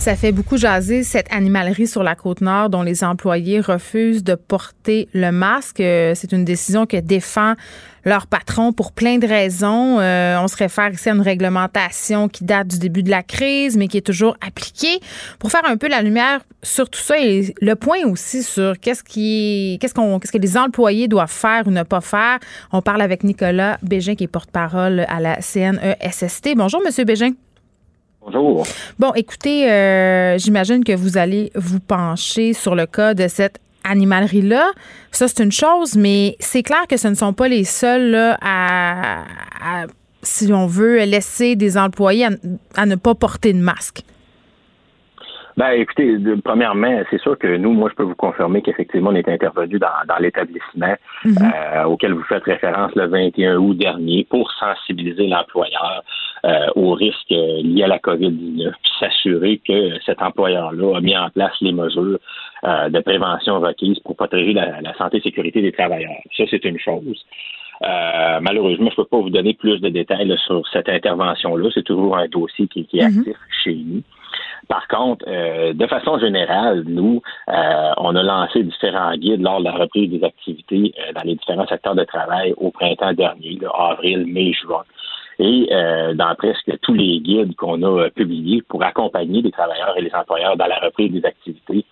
Ça 0.00 0.16
fait 0.16 0.32
beaucoup 0.32 0.56
jaser 0.56 1.02
cette 1.02 1.30
animalerie 1.30 1.86
sur 1.86 2.02
la 2.02 2.14
côte 2.14 2.40
nord 2.40 2.70
dont 2.70 2.82
les 2.82 3.04
employés 3.04 3.60
refusent 3.60 4.24
de 4.24 4.34
porter 4.34 5.10
le 5.12 5.30
masque. 5.30 5.80
Euh, 5.80 6.14
c'est 6.16 6.32
une 6.32 6.46
décision 6.46 6.86
que 6.86 6.96
défend 6.96 7.52
leur 8.06 8.26
patron 8.26 8.72
pour 8.72 8.92
plein 8.92 9.18
de 9.18 9.26
raisons. 9.26 10.00
Euh, 10.00 10.40
on 10.40 10.48
se 10.48 10.56
réfère 10.56 10.90
ici 10.90 11.10
à 11.10 11.12
une 11.12 11.20
réglementation 11.20 12.30
qui 12.30 12.44
date 12.44 12.68
du 12.68 12.78
début 12.78 13.02
de 13.02 13.10
la 13.10 13.22
crise, 13.22 13.76
mais 13.76 13.88
qui 13.88 13.98
est 13.98 14.06
toujours 14.06 14.38
appliquée. 14.40 15.00
Pour 15.38 15.50
faire 15.50 15.66
un 15.66 15.76
peu 15.76 15.86
la 15.86 16.00
lumière 16.00 16.40
sur 16.62 16.88
tout 16.88 16.98
ça 16.98 17.18
et 17.18 17.54
le 17.60 17.74
point 17.74 18.02
aussi 18.06 18.42
sur 18.42 18.80
qu'est-ce 18.80 19.04
qui, 19.04 19.76
qu'est-ce 19.82 19.92
qu'on, 19.92 20.18
qu'est-ce 20.18 20.32
que 20.32 20.38
les 20.38 20.56
employés 20.56 21.08
doivent 21.08 21.30
faire 21.30 21.66
ou 21.66 21.70
ne 21.70 21.82
pas 21.82 22.00
faire. 22.00 22.38
On 22.72 22.80
parle 22.80 23.02
avec 23.02 23.22
Nicolas 23.22 23.76
Bégin, 23.82 24.14
qui 24.14 24.24
est 24.24 24.28
porte-parole 24.28 25.04
à 25.08 25.20
la 25.20 25.42
CNESST. 25.42 26.54
Bonjour, 26.56 26.80
Monsieur 26.82 27.04
Bégin. 27.04 27.32
Bonjour. 28.22 28.66
Bon, 28.98 29.12
écoutez, 29.14 29.70
euh, 29.70 30.36
j'imagine 30.36 30.84
que 30.84 30.92
vous 30.92 31.16
allez 31.16 31.50
vous 31.54 31.80
pencher 31.80 32.52
sur 32.52 32.74
le 32.74 32.84
cas 32.84 33.14
de 33.14 33.28
cette 33.28 33.58
animalerie-là. 33.82 34.72
Ça, 35.10 35.26
c'est 35.26 35.42
une 35.42 35.52
chose, 35.52 35.96
mais 35.96 36.36
c'est 36.38 36.62
clair 36.62 36.86
que 36.86 36.98
ce 36.98 37.08
ne 37.08 37.14
sont 37.14 37.32
pas 37.32 37.48
les 37.48 37.64
seuls 37.64 38.14
à, 38.42 39.24
si 40.22 40.52
on 40.52 40.66
veut, 40.66 41.02
laisser 41.04 41.56
des 41.56 41.78
employés 41.78 42.28
à, 42.76 42.86
ne 42.86 42.94
pas 42.96 43.14
porter 43.14 43.54
de 43.54 43.58
masque. 43.58 44.02
Ben, 45.60 45.72
écoutez, 45.72 46.16
premièrement, 46.42 47.02
c'est 47.10 47.20
sûr 47.20 47.36
que 47.36 47.58
nous, 47.58 47.72
moi, 47.72 47.90
je 47.90 47.94
peux 47.94 48.02
vous 48.02 48.14
confirmer 48.14 48.62
qu'effectivement, 48.62 49.10
on 49.10 49.14
est 49.14 49.28
intervenu 49.28 49.78
dans, 49.78 50.16
l'établissement 50.18 50.94
mhm. 51.22 51.36
euh, 51.36 51.84
auquel 51.84 52.14
vous 52.14 52.22
faites 52.22 52.44
référence 52.44 52.94
le 52.94 53.06
21 53.08 53.58
août 53.58 53.76
dernier 53.76 54.26
pour 54.30 54.50
sensibiliser 54.52 55.26
l'employeur 55.26 56.02
euh, 56.46 56.66
aux 56.76 56.94
risques 56.94 57.28
liés 57.28 57.82
à 57.82 57.88
la 57.88 57.98
COVID-19, 57.98 58.70
puis 58.70 58.92
s'assurer 58.98 59.60
que 59.68 60.00
cet 60.06 60.22
employeur-là 60.22 60.96
a 60.96 61.00
mis 61.02 61.14
en 61.14 61.28
place 61.28 61.52
les 61.60 61.72
mesures 61.72 62.18
euh, 62.64 62.88
de 62.88 63.00
prévention 63.00 63.60
requises 63.60 63.98
pour 63.98 64.16
protéger 64.16 64.54
la, 64.54 64.94
santé 64.96 65.18
et 65.18 65.20
sécurité 65.20 65.60
des 65.60 65.72
travailleurs. 65.72 66.22
Ça, 66.38 66.44
c'est 66.50 66.64
une 66.64 66.78
chose. 66.78 67.22
Euh, 67.82 68.40
malheureusement, 68.40 68.90
je 68.90 69.00
ne 69.00 69.04
peux 69.04 69.04
pas 69.04 69.18
vous 69.18 69.30
donner 69.30 69.54
plus 69.54 69.80
de 69.80 69.88
détails 69.88 70.34
sur 70.46 70.66
cette 70.68 70.88
intervention-là. 70.88 71.70
C'est 71.72 71.84
toujours 71.84 72.16
un 72.16 72.28
dossier 72.28 72.68
qui, 72.68 72.80
est 72.80 73.08
mhm. 73.08 73.18
actif 73.18 73.36
chez 73.64 73.74
nous. 73.74 74.02
Par 74.68 74.86
contre, 74.86 75.24
de 75.26 75.86
façon 75.88 76.18
générale, 76.20 76.84
nous, 76.86 77.20
on 77.48 78.14
a 78.14 78.22
lancé 78.22 78.62
différents 78.62 79.16
guides 79.16 79.42
lors 79.42 79.58
de 79.58 79.64
la 79.64 79.72
reprise 79.72 80.08
des 80.08 80.22
activités 80.22 80.94
dans 81.14 81.22
les 81.24 81.34
différents 81.34 81.66
secteurs 81.66 81.96
de 81.96 82.04
travail 82.04 82.54
au 82.56 82.70
printemps 82.70 83.12
dernier, 83.12 83.58
avril, 83.74 84.26
mai, 84.26 84.52
juin 84.52 84.84
et 85.40 85.68
euh, 85.72 86.12
dans 86.14 86.34
presque 86.34 86.70
tous 86.82 86.92
les 86.92 87.18
guides 87.20 87.56
qu'on 87.56 87.82
a 87.82 88.04
euh, 88.04 88.10
publiés 88.10 88.62
pour 88.68 88.84
accompagner 88.84 89.40
les 89.40 89.50
travailleurs 89.50 89.96
et 89.96 90.02
les 90.02 90.14
employeurs 90.14 90.56
dans 90.56 90.66
la 90.66 90.78
reprise 90.78 91.10
des 91.10 91.24
activités, 91.24 91.86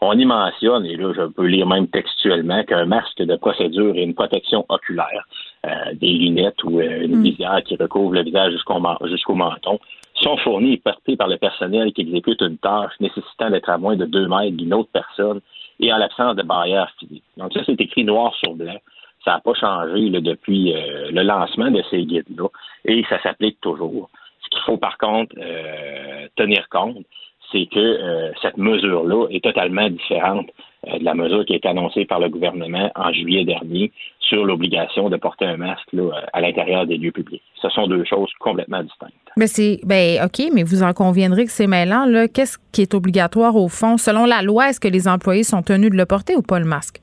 on 0.00 0.18
y 0.18 0.24
mentionne, 0.24 0.86
et 0.86 0.96
là 0.96 1.12
je 1.14 1.22
peux 1.22 1.46
lire 1.46 1.66
même 1.66 1.88
textuellement, 1.88 2.62
qu'un 2.64 2.86
masque 2.86 3.22
de 3.22 3.36
procédure 3.36 3.96
et 3.96 4.02
une 4.02 4.14
protection 4.14 4.64
oculaire, 4.68 5.26
euh, 5.66 5.94
des 5.94 6.12
lunettes 6.12 6.62
ou 6.64 6.80
une 6.80 7.16
mm. 7.16 7.22
visière 7.22 7.62
qui 7.64 7.76
recouvre 7.76 8.14
le 8.14 8.22
visage 8.22 8.52
jusqu'au 8.52 9.34
menton, 9.34 9.78
sont 10.22 10.36
fournis 10.38 10.74
et 10.74 10.78
portés 10.78 11.16
par 11.16 11.28
le 11.28 11.36
personnel 11.36 11.92
qui 11.92 12.02
exécute 12.02 12.40
une 12.40 12.58
tâche 12.58 12.92
nécessitant 13.00 13.50
d'être 13.50 13.68
à 13.68 13.78
moins 13.78 13.96
de 13.96 14.04
deux 14.04 14.28
mètres 14.28 14.56
d'une 14.56 14.74
autre 14.74 14.90
personne 14.92 15.40
et 15.80 15.92
en 15.92 15.98
l'absence 15.98 16.36
de 16.36 16.42
barrière 16.42 16.92
physique. 16.98 17.24
Donc 17.36 17.52
ça, 17.52 17.60
c'est 17.64 17.80
écrit 17.80 18.04
noir 18.04 18.34
sur 18.34 18.54
blanc. 18.54 18.78
Ça 19.24 19.32
n'a 19.32 19.40
pas 19.40 19.54
changé 19.54 20.10
depuis 20.10 20.74
euh, 20.74 21.10
le 21.10 21.22
lancement 21.22 21.70
de 21.70 21.82
ces 21.90 22.04
guides-là 22.04 22.48
et 22.84 23.04
ça 23.08 23.20
s'applique 23.22 23.60
toujours. 23.60 24.10
Ce 24.42 24.48
qu'il 24.50 24.62
faut 24.62 24.76
par 24.76 24.96
contre 24.98 25.34
euh, 25.38 26.26
tenir 26.36 26.68
compte, 26.68 27.04
c'est 27.52 27.66
que 27.66 27.78
euh, 27.78 28.30
cette 28.42 28.56
mesure-là 28.56 29.26
est 29.30 29.42
totalement 29.42 29.88
différente 29.88 30.48
de 30.86 31.04
la 31.04 31.14
mesure 31.14 31.44
qui 31.44 31.54
a 31.54 31.56
été 31.56 31.68
annoncée 31.68 32.04
par 32.04 32.20
le 32.20 32.28
gouvernement 32.28 32.90
en 32.94 33.12
juillet 33.12 33.44
dernier 33.44 33.90
sur 34.20 34.44
l'obligation 34.44 35.08
de 35.08 35.16
porter 35.16 35.44
un 35.44 35.56
masque 35.56 35.88
à 36.32 36.40
l'intérieur 36.40 36.86
des 36.86 36.96
lieux 36.96 37.10
publics. 37.10 37.42
Ce 37.60 37.68
sont 37.70 37.86
deux 37.88 38.04
choses 38.04 38.30
complètement 38.38 38.82
distinctes. 38.82 39.12
Mais 39.36 39.46
c'est 39.46 39.80
ben 39.84 40.24
OK, 40.24 40.50
mais 40.54 40.62
vous 40.62 40.82
en 40.82 40.92
conviendrez 40.92 41.44
que 41.46 41.50
c'est 41.50 41.66
mêlant. 41.66 42.06
Qu'est-ce 42.32 42.58
qui 42.72 42.82
est 42.82 42.94
obligatoire 42.94 43.56
au 43.56 43.68
fond? 43.68 43.96
Selon 43.96 44.24
la 44.24 44.42
loi, 44.42 44.70
est-ce 44.70 44.80
que 44.80 44.88
les 44.88 45.08
employés 45.08 45.44
sont 45.44 45.62
tenus 45.62 45.90
de 45.90 45.96
le 45.96 46.06
porter 46.06 46.36
ou 46.36 46.42
pas 46.42 46.58
le 46.58 46.66
masque? 46.66 47.00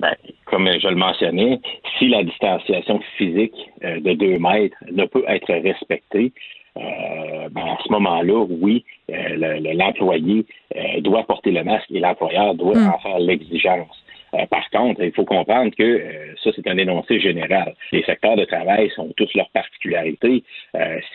Ben, 0.00 0.14
comme 0.46 0.68
je 0.80 0.88
le 0.88 0.94
mentionnais, 0.94 1.60
si 1.98 2.08
la 2.08 2.22
distanciation 2.22 3.00
physique 3.16 3.54
euh, 3.84 4.00
de 4.00 4.12
deux 4.14 4.38
mètres 4.38 4.76
ne 4.90 5.04
peut 5.04 5.24
être 5.26 5.52
respectée, 5.52 6.32
euh, 6.78 7.48
ben, 7.50 7.62
à 7.62 7.76
ce 7.84 7.92
moment-là, 7.92 8.46
oui, 8.48 8.84
euh, 9.10 9.58
l'employé 9.74 10.44
doit 11.00 11.24
porter 11.24 11.50
le 11.50 11.64
masque 11.64 11.90
et 11.90 12.00
l'employeur 12.00 12.54
doit 12.54 12.76
hmm. 12.76 12.88
en 12.88 12.98
faire 12.98 13.18
l'exigence. 13.18 14.04
par 14.50 14.68
contre, 14.70 15.02
il 15.02 15.12
faut 15.12 15.24
comprendre 15.24 15.72
que 15.76 16.02
ça, 16.42 16.50
c'est 16.54 16.68
un 16.68 16.76
énoncé 16.76 17.18
général. 17.18 17.74
Les 17.92 18.02
secteurs 18.02 18.36
de 18.36 18.44
travail 18.44 18.90
sont 18.94 19.12
tous 19.16 19.32
leurs 19.34 19.50
particularités. 19.50 20.44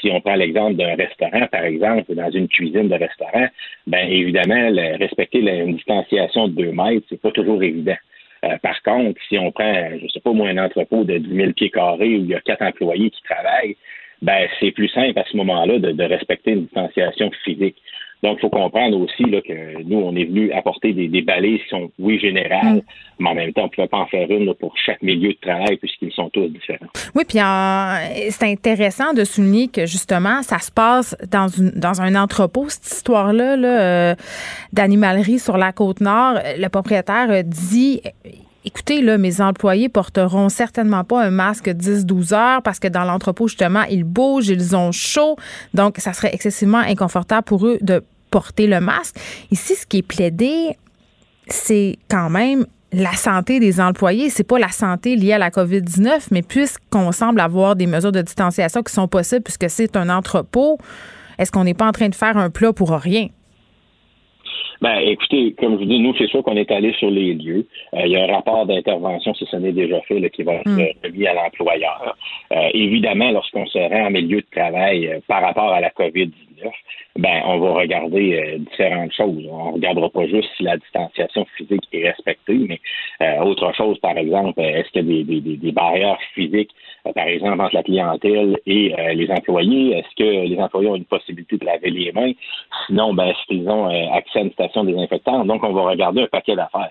si 0.02 0.10
on 0.12 0.20
prend 0.22 0.36
l'exemple 0.36 0.76
d'un 0.76 0.96
restaurant, 0.96 1.48
par 1.52 1.64
exemple, 1.64 2.14
dans 2.16 2.32
une 2.32 2.48
cuisine 2.48 2.90
de 2.90 2.96
restaurant, 2.96 3.48
ben 3.88 4.08
évidemment, 4.10 4.72
respecter 5.00 5.42
la, 5.42 5.56
une 5.56 5.76
distanciation 5.76 6.48
de 6.48 6.54
deux 6.54 6.72
mètres, 6.72 7.06
c'est 7.10 7.22
pas 7.22 7.32
toujours 7.32 7.62
évident. 7.62 7.98
Euh, 8.44 8.58
par 8.62 8.82
contre, 8.84 9.20
si 9.30 9.38
on 9.38 9.52
prend, 9.52 9.74
je 9.98 10.04
ne 10.04 10.10
sais 10.10 10.20
pas 10.20 10.34
moi, 10.34 10.50
un 10.50 10.58
entrepôt 10.58 11.04
de 11.04 11.18
10 11.18 11.36
000 11.36 11.52
pieds 11.54 11.70
carrés 11.70 12.18
où 12.18 12.24
il 12.24 12.28
y 12.28 12.36
a 12.36 12.42
quatre 12.42 12.62
employés 12.62 13.10
qui 13.10 13.22
travaillent, 13.24 13.78
ben 14.24 14.48
c'est 14.60 14.72
plus 14.72 14.90
simple 14.90 15.20
à 15.20 15.26
ce 15.30 15.38
moment-là 15.38 15.80
de, 15.80 15.92
de 15.92 16.04
respecter 16.04 16.52
une 16.52 16.64
distanciation 16.64 17.30
physique. 17.44 17.76
Donc, 18.24 18.38
il 18.38 18.42
faut 18.42 18.50
comprendre 18.50 18.98
aussi 19.02 19.24
là, 19.26 19.42
que 19.42 19.84
nous, 19.84 19.98
on 19.98 20.16
est 20.16 20.24
venu 20.24 20.50
apporter 20.54 20.94
des, 20.94 21.10
des 21.10 21.22
balises 21.22 21.60
qui 21.64 21.70
sont, 21.70 21.92
oui, 22.00 22.18
générales, 22.20 22.78
mm. 22.78 22.82
mais 23.20 23.30
en 23.30 23.36
même 23.36 23.52
temps, 23.52 23.64
on 23.64 23.66
ne 23.66 23.70
pouvait 23.70 23.88
pas 23.90 23.98
en 23.98 24.06
faire 24.06 24.32
une 24.32 24.54
pour 24.54 24.74
chaque 24.78 25.02
milieu 25.02 25.34
de 25.34 25.38
travail 25.42 25.76
puisqu'ils 25.76 26.14
sont 26.14 26.30
tous 26.30 26.48
différents. 26.48 26.88
Oui, 27.16 27.26
puis 27.28 27.40
euh, 27.40 28.30
c'est 28.30 28.46
intéressant 28.46 29.14
de 29.14 29.26
souligner 29.26 29.68
que 29.68 29.86
justement, 29.86 30.42
ça 30.42 30.60
se 30.60 30.72
passe 30.72 31.18
dans, 31.30 31.50
une, 31.50 31.72
dans 31.72 32.02
un 32.02 32.16
entrepôt, 32.16 32.70
cette 32.70 32.86
histoire-là 32.86 33.58
là, 33.58 33.82
euh, 33.82 34.16
d'animalerie 34.72 35.40
sur 35.40 35.58
la 35.58 35.74
côte 35.74 36.00
nord. 36.00 36.36
Le 36.58 36.70
propriétaire 36.70 37.44
dit 37.44 38.02
écoutez, 38.66 39.02
là, 39.02 39.18
mes 39.18 39.42
employés 39.42 39.90
porteront 39.90 40.50
certainement 40.50 41.04
pas 41.04 41.24
un 41.24 41.32
masque 41.32 41.68
10-12 41.68 42.34
heures 42.34 42.62
parce 42.62 42.80
que 42.80 42.88
dans 42.88 43.04
l'entrepôt, 43.04 43.48
justement, 43.48 43.84
ils 43.84 44.04
bougent, 44.04 44.50
ils 44.50 44.76
ont 44.76 44.92
chaud. 44.92 45.38
Donc, 45.74 45.98
ça 45.98 46.14
serait 46.14 46.34
excessivement 46.34 46.80
inconfortable 46.80 47.44
pour 47.44 47.68
eux 47.68 47.78
de 47.82 48.04
porter 48.32 48.68
le 48.68 48.80
masque. 48.80 49.16
Ici, 49.52 49.76
ce 49.76 49.86
qui 49.86 49.98
est 49.98 50.08
plaidé, 50.08 50.78
c'est 51.48 51.98
quand 52.10 52.30
même 52.30 52.66
la 52.92 53.14
santé 53.14 53.60
des 53.60 53.80
employés. 53.82 54.30
C'est 54.30 54.44
pas 54.44 54.60
la 54.60 54.70
santé 54.70 55.16
liée 55.16 55.34
à 55.34 55.38
la 55.38 55.50
COVID-19, 55.50 56.28
mais 56.32 56.42
puisqu'on 56.42 57.12
semble 57.12 57.40
avoir 57.40 57.76
des 57.76 57.88
mesures 57.88 58.12
de 58.12 58.22
distanciation 58.22 58.84
qui 58.84 58.94
sont 58.94 59.08
possibles 59.08 59.44
puisque 59.44 59.70
c'est 59.70 59.98
un 59.98 60.10
entrepôt, 60.10 60.78
est-ce 61.38 61.52
qu'on 61.52 61.64
n'est 61.64 61.74
pas 61.74 61.88
en 61.88 61.92
train 61.92 62.10
de 62.10 62.16
faire 62.16 62.38
un 62.38 62.50
plat 62.50 62.72
pour 62.72 62.92
rien? 62.92 63.28
Ben, 64.84 64.98
écoutez, 65.00 65.54
comme 65.58 65.76
je 65.76 65.78
vous 65.78 65.86
dis, 65.86 66.00
nous, 66.00 66.14
c'est 66.18 66.28
sûr 66.28 66.44
qu'on 66.44 66.58
est 66.58 66.70
allé 66.70 66.92
sur 67.00 67.10
les 67.10 67.34
lieux. 67.36 67.66
Euh, 67.94 68.02
il 68.04 68.12
y 68.12 68.18
a 68.18 68.26
un 68.26 68.36
rapport 68.36 68.66
d'intervention, 68.66 69.34
si 69.34 69.46
ce 69.46 69.56
n'est 69.56 69.72
déjà 69.72 70.02
fait, 70.02 70.20
là, 70.20 70.28
qui 70.28 70.44
va 70.44 70.56
être 70.56 70.68
mm. 70.68 70.88
remis 71.06 71.26
à 71.26 71.34
l'employeur. 71.34 72.18
Euh, 72.52 72.70
évidemment, 72.74 73.32
lorsqu'on 73.32 73.66
se 73.66 73.78
rend 73.78 74.08
en 74.08 74.12
milieu 74.12 74.42
de 74.42 74.48
travail 74.52 75.08
euh, 75.08 75.20
par 75.26 75.42
rapport 75.42 75.72
à 75.72 75.80
la 75.80 75.90
COVID-19, 75.90 76.70
ben, 77.16 77.44
on 77.46 77.60
va 77.60 77.74
regarder 77.74 78.34
euh, 78.34 78.58
différentes 78.58 79.14
choses. 79.14 79.46
On 79.50 79.70
ne 79.70 79.74
regardera 79.74 80.10
pas 80.10 80.26
juste 80.28 80.50
si 80.58 80.64
la 80.64 80.78
distanciation 80.78 81.46
physique 81.56 81.88
est 81.94 82.10
respectée, 82.10 82.60
mais 82.68 82.82
euh, 83.22 83.44
autre 83.44 83.72
chose, 83.76 84.00
par 84.00 84.18
exemple, 84.18 84.60
euh, 84.60 84.80
est-ce 84.80 84.90
qu'il 84.90 85.08
y 85.08 85.22
a 85.22 85.24
des, 85.24 85.40
des, 85.40 85.58
des 85.58 85.72
barrières 85.72 86.18
physiques, 86.34 86.72
par 87.12 87.28
exemple, 87.28 87.62
entre 87.62 87.76
la 87.76 87.84
clientèle 87.84 88.58
et 88.66 88.96
les 89.14 89.30
employés? 89.30 89.98
Est-ce 89.98 90.16
que 90.16 90.48
les 90.48 90.58
employés 90.60 90.90
ont 90.90 90.96
une 90.96 91.06
possibilité 91.06 91.58
de 91.58 91.66
laver 91.66 91.90
les 91.90 92.12
mains? 92.12 92.32
Sinon, 92.88 93.14
ben, 93.14 93.26
est-ce 93.26 93.46
qu'ils 93.48 93.68
ont 93.70 93.88
accès 94.14 94.40
à 94.40 94.42
une 94.44 94.52
station 94.52 94.84
désinfectante? 94.84 95.48
Donc, 95.48 95.64
on 95.64 95.74
va 95.74 95.82
regarder 95.82 96.22
un 96.22 96.28
paquet 96.28 96.56
d'affaires 96.56 96.90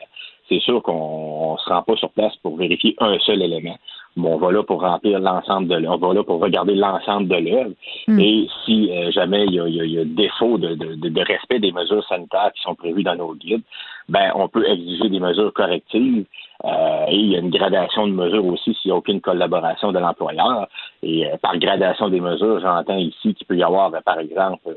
c'est 0.52 0.60
sûr 0.60 0.82
qu'on 0.82 1.54
ne 1.54 1.58
se 1.58 1.68
rend 1.68 1.82
pas 1.82 1.96
sur 1.96 2.10
place 2.10 2.36
pour 2.42 2.56
vérifier 2.56 2.94
un 2.98 3.18
seul 3.20 3.42
élément. 3.42 3.76
Bon, 4.14 4.34
on 4.34 4.36
va 4.36 4.52
là 4.52 4.62
pour 4.62 4.82
remplir 4.82 5.18
l'ensemble 5.20 5.68
de 5.68 5.86
on 5.86 5.96
va 5.96 6.12
là 6.12 6.22
pour 6.22 6.38
regarder 6.38 6.74
l'ensemble 6.74 7.28
de 7.28 7.36
l'œuvre. 7.36 7.72
Hmm. 8.06 8.20
Et 8.20 8.46
si 8.64 8.90
euh, 8.90 9.10
jamais 9.10 9.46
il 9.46 9.54
y 9.54 9.60
a, 9.60 9.66
y 9.66 9.98
a, 9.98 10.04
défaut 10.04 10.58
de, 10.58 10.74
de, 10.74 11.08
de, 11.08 11.20
respect 11.20 11.60
des 11.60 11.72
mesures 11.72 12.04
sanitaires 12.06 12.50
qui 12.54 12.62
sont 12.62 12.74
prévues 12.74 13.02
dans 13.02 13.16
nos 13.16 13.34
guides, 13.34 13.62
ben 14.10 14.30
on 14.34 14.48
peut 14.48 14.68
exiger 14.68 15.08
des 15.08 15.20
mesures 15.20 15.52
correctives. 15.54 16.26
Euh, 16.64 17.06
et 17.08 17.16
il 17.16 17.32
y 17.32 17.36
a 17.36 17.38
une 17.38 17.50
gradation 17.50 18.06
de 18.06 18.12
mesures 18.12 18.44
aussi 18.44 18.74
s'il 18.74 18.90
n'y 18.90 18.92
a 18.92 18.96
aucune 18.96 19.22
collaboration 19.22 19.92
de 19.92 19.98
l'employeur. 19.98 20.68
Et 21.02 21.26
euh, 21.26 21.36
par 21.40 21.56
gradation 21.58 22.10
des 22.10 22.20
mesures, 22.20 22.60
j'entends 22.60 22.98
ici 22.98 23.34
qu'il 23.34 23.46
peut 23.46 23.56
y 23.56 23.62
avoir, 23.62 23.90
ben, 23.90 24.02
par 24.04 24.18
exemple, 24.18 24.68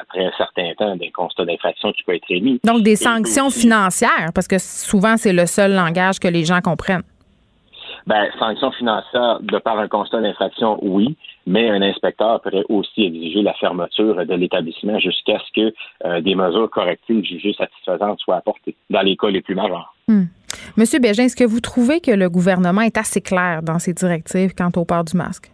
après 0.00 0.24
un 0.24 0.32
certain 0.38 0.72
temps, 0.78 0.94
des 0.94 1.10
constats 1.10 1.44
d'infraction 1.44 1.90
qui 1.92 2.04
peuvent 2.04 2.14
être 2.14 2.30
émis. 2.30 2.60
Donc 2.62 2.82
des 2.82 2.96
sanctions 2.96 3.50
financières, 3.50 4.30
parce 4.32 4.46
que 4.46 4.58
souvent 4.58 5.16
c'est 5.16 5.32
le 5.32 5.46
seul 5.46 5.74
langage 5.74 6.20
que 6.20 6.28
les 6.28 6.44
gens 6.44 6.60
comprennent. 6.60 7.02
Ben, 8.06 8.28
sanction 8.38 8.70
financière 8.72 9.40
de 9.40 9.58
par 9.58 9.78
un 9.78 9.88
constat 9.88 10.20
d'infraction, 10.20 10.78
oui, 10.82 11.16
mais 11.46 11.70
un 11.70 11.80
inspecteur 11.80 12.40
pourrait 12.42 12.64
aussi 12.68 13.04
exiger 13.04 13.42
la 13.42 13.54
fermeture 13.54 14.26
de 14.26 14.34
l'établissement 14.34 14.98
jusqu'à 14.98 15.38
ce 15.38 15.52
que 15.54 15.74
euh, 16.04 16.20
des 16.20 16.34
mesures 16.34 16.68
correctives 16.68 17.24
jugées 17.24 17.54
satisfaisantes 17.54 18.20
soient 18.20 18.36
apportées 18.36 18.76
dans 18.90 19.00
les 19.00 19.16
cas 19.16 19.28
les 19.28 19.40
plus 19.40 19.54
majeurs. 19.54 19.94
Hmm. 20.08 20.24
Monsieur 20.76 20.98
Bégin, 20.98 21.24
est-ce 21.24 21.36
que 21.36 21.44
vous 21.44 21.60
trouvez 21.60 22.00
que 22.00 22.10
le 22.10 22.28
gouvernement 22.28 22.82
est 22.82 22.98
assez 22.98 23.22
clair 23.22 23.62
dans 23.62 23.78
ses 23.78 23.94
directives 23.94 24.54
quant 24.54 24.70
au 24.76 24.84
port 24.84 25.04
du 25.04 25.16
masque? 25.16 25.53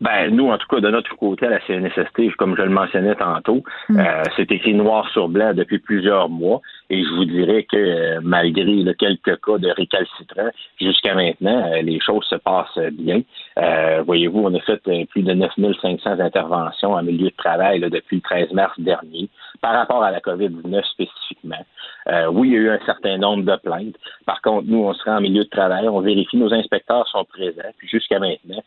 Ben, 0.00 0.34
nous, 0.34 0.48
en 0.50 0.58
tout 0.58 0.66
cas, 0.68 0.80
de 0.80 0.90
notre 0.90 1.14
côté, 1.16 1.46
à 1.46 1.50
la 1.50 1.60
CNSST, 1.66 2.36
comme 2.36 2.56
je 2.56 2.62
le 2.62 2.70
mentionnais 2.70 3.14
tantôt, 3.14 3.62
hmm. 3.88 3.98
euh, 3.98 4.22
c'est 4.36 4.50
écrit 4.50 4.74
noir 4.74 5.08
sur 5.10 5.28
blanc 5.28 5.52
depuis 5.54 5.78
plusieurs 5.78 6.28
mois. 6.28 6.60
Et 6.90 7.04
je 7.04 7.10
vous 7.14 7.24
dirais 7.24 7.64
que 7.70 7.76
euh, 7.76 8.20
malgré 8.22 8.64
le 8.64 8.92
quelques 8.94 9.40
cas 9.40 9.58
de 9.58 9.68
récalcitrants, 9.68 10.50
jusqu'à 10.80 11.14
maintenant, 11.14 11.70
euh, 11.72 11.82
les 11.82 12.00
choses 12.00 12.24
se 12.24 12.34
passent 12.36 12.78
bien. 12.92 13.22
Euh, 13.58 14.02
voyez-vous, 14.04 14.40
on 14.40 14.54
a 14.54 14.60
fait 14.60 14.82
plus 15.06 15.22
de 15.22 15.32
9500 15.32 16.18
interventions 16.18 16.94
en 16.94 17.02
milieu 17.02 17.30
de 17.30 17.36
travail 17.36 17.80
depuis 17.80 18.16
le 18.16 18.22
13 18.22 18.52
mars 18.52 18.78
dernier 18.78 19.28
par 19.60 19.74
rapport 19.74 20.02
à 20.02 20.10
la 20.10 20.20
COVID-19 20.20 20.82
spécifiquement. 20.84 21.64
Oui, 22.06 22.48
il 22.48 22.52
y 22.52 22.56
a 22.56 22.60
eu 22.60 22.70
un 22.70 22.84
certain 22.86 23.18
nombre 23.18 23.44
de 23.44 23.56
plaintes. 23.56 23.96
Par 24.26 24.40
contre, 24.42 24.66
nous, 24.68 24.84
on 24.84 24.94
sera 24.94 25.16
en 25.16 25.20
milieu 25.20 25.44
de 25.44 25.48
travail, 25.48 25.88
on 25.88 26.00
vérifie, 26.00 26.36
nos 26.36 26.52
inspecteurs 26.52 27.06
sont 27.08 27.24
présents. 27.24 27.70
Puis 27.78 27.88
jusqu'à 27.88 28.18
maintenant, 28.18 28.62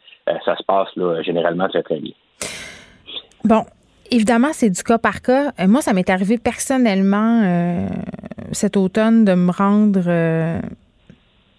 ça 0.46 0.56
se 0.56 0.64
passe 0.64 0.90
généralement 1.24 1.68
très, 1.68 1.84
très 1.84 2.00
bien. 2.00 2.14
Bon, 3.44 3.66
Évidemment, 4.14 4.50
c'est 4.54 4.70
du 4.70 4.84
cas 4.84 5.00
par 5.00 5.24
cas. 5.24 5.54
Euh, 5.60 5.68
moi, 5.68 5.82
ça 5.82 5.92
m'est 5.94 6.08
arrivé 6.10 6.38
personnellement 6.38 7.42
euh, 7.44 7.88
cet 8.52 8.78
automne 8.78 9.26
de 9.26 9.34
me 9.34 9.52
rendre 9.52 10.04
euh, 10.06 10.60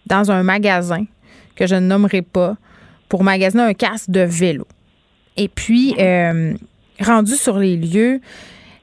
dans 0.06 0.30
un 0.30 0.44
magasin 0.44 1.04
que 1.56 1.66
je 1.66 1.74
ne 1.74 1.80
nommerai 1.80 2.22
pas 2.22 2.56
pour 3.08 3.24
magasiner 3.24 3.64
un 3.64 3.74
casque 3.74 4.10
de 4.10 4.20
vélo. 4.20 4.68
Et 5.36 5.48
puis, 5.48 5.96
rendu 7.00 7.34
sur 7.34 7.58
les 7.58 7.76
lieux, 7.76 8.20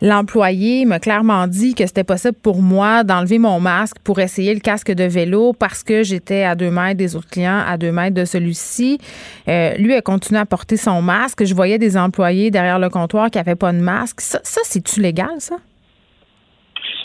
L'employé 0.01 0.85
m'a 0.85 0.99
clairement 0.99 1.45
dit 1.45 1.75
que 1.75 1.85
c'était 1.85 2.03
possible 2.03 2.35
pour 2.41 2.63
moi 2.63 3.03
d'enlever 3.03 3.37
mon 3.37 3.59
masque 3.59 3.97
pour 4.03 4.19
essayer 4.19 4.51
le 4.53 4.59
casque 4.59 4.91
de 4.91 5.03
vélo 5.03 5.53
parce 5.53 5.83
que 5.83 6.01
j'étais 6.01 6.43
à 6.43 6.55
deux 6.55 6.71
mètres 6.71 6.97
des 6.97 7.15
autres 7.15 7.29
clients, 7.29 7.61
à 7.67 7.77
deux 7.77 7.91
mètres 7.91 8.15
de 8.15 8.25
celui-ci. 8.25 8.97
Euh, 9.47 9.75
lui 9.75 9.93
a 9.93 10.01
continué 10.01 10.39
à 10.39 10.47
porter 10.47 10.75
son 10.75 11.03
masque. 11.03 11.45
Je 11.45 11.53
voyais 11.53 11.77
des 11.77 11.97
employés 11.97 12.49
derrière 12.49 12.79
le 12.79 12.89
comptoir 12.89 13.29
qui 13.29 13.37
n'avaient 13.37 13.55
pas 13.55 13.71
de 13.73 13.77
masque. 13.77 14.21
Ça, 14.21 14.39
c'est-tu 14.43 15.01
légal, 15.01 15.35
ça? 15.37 15.57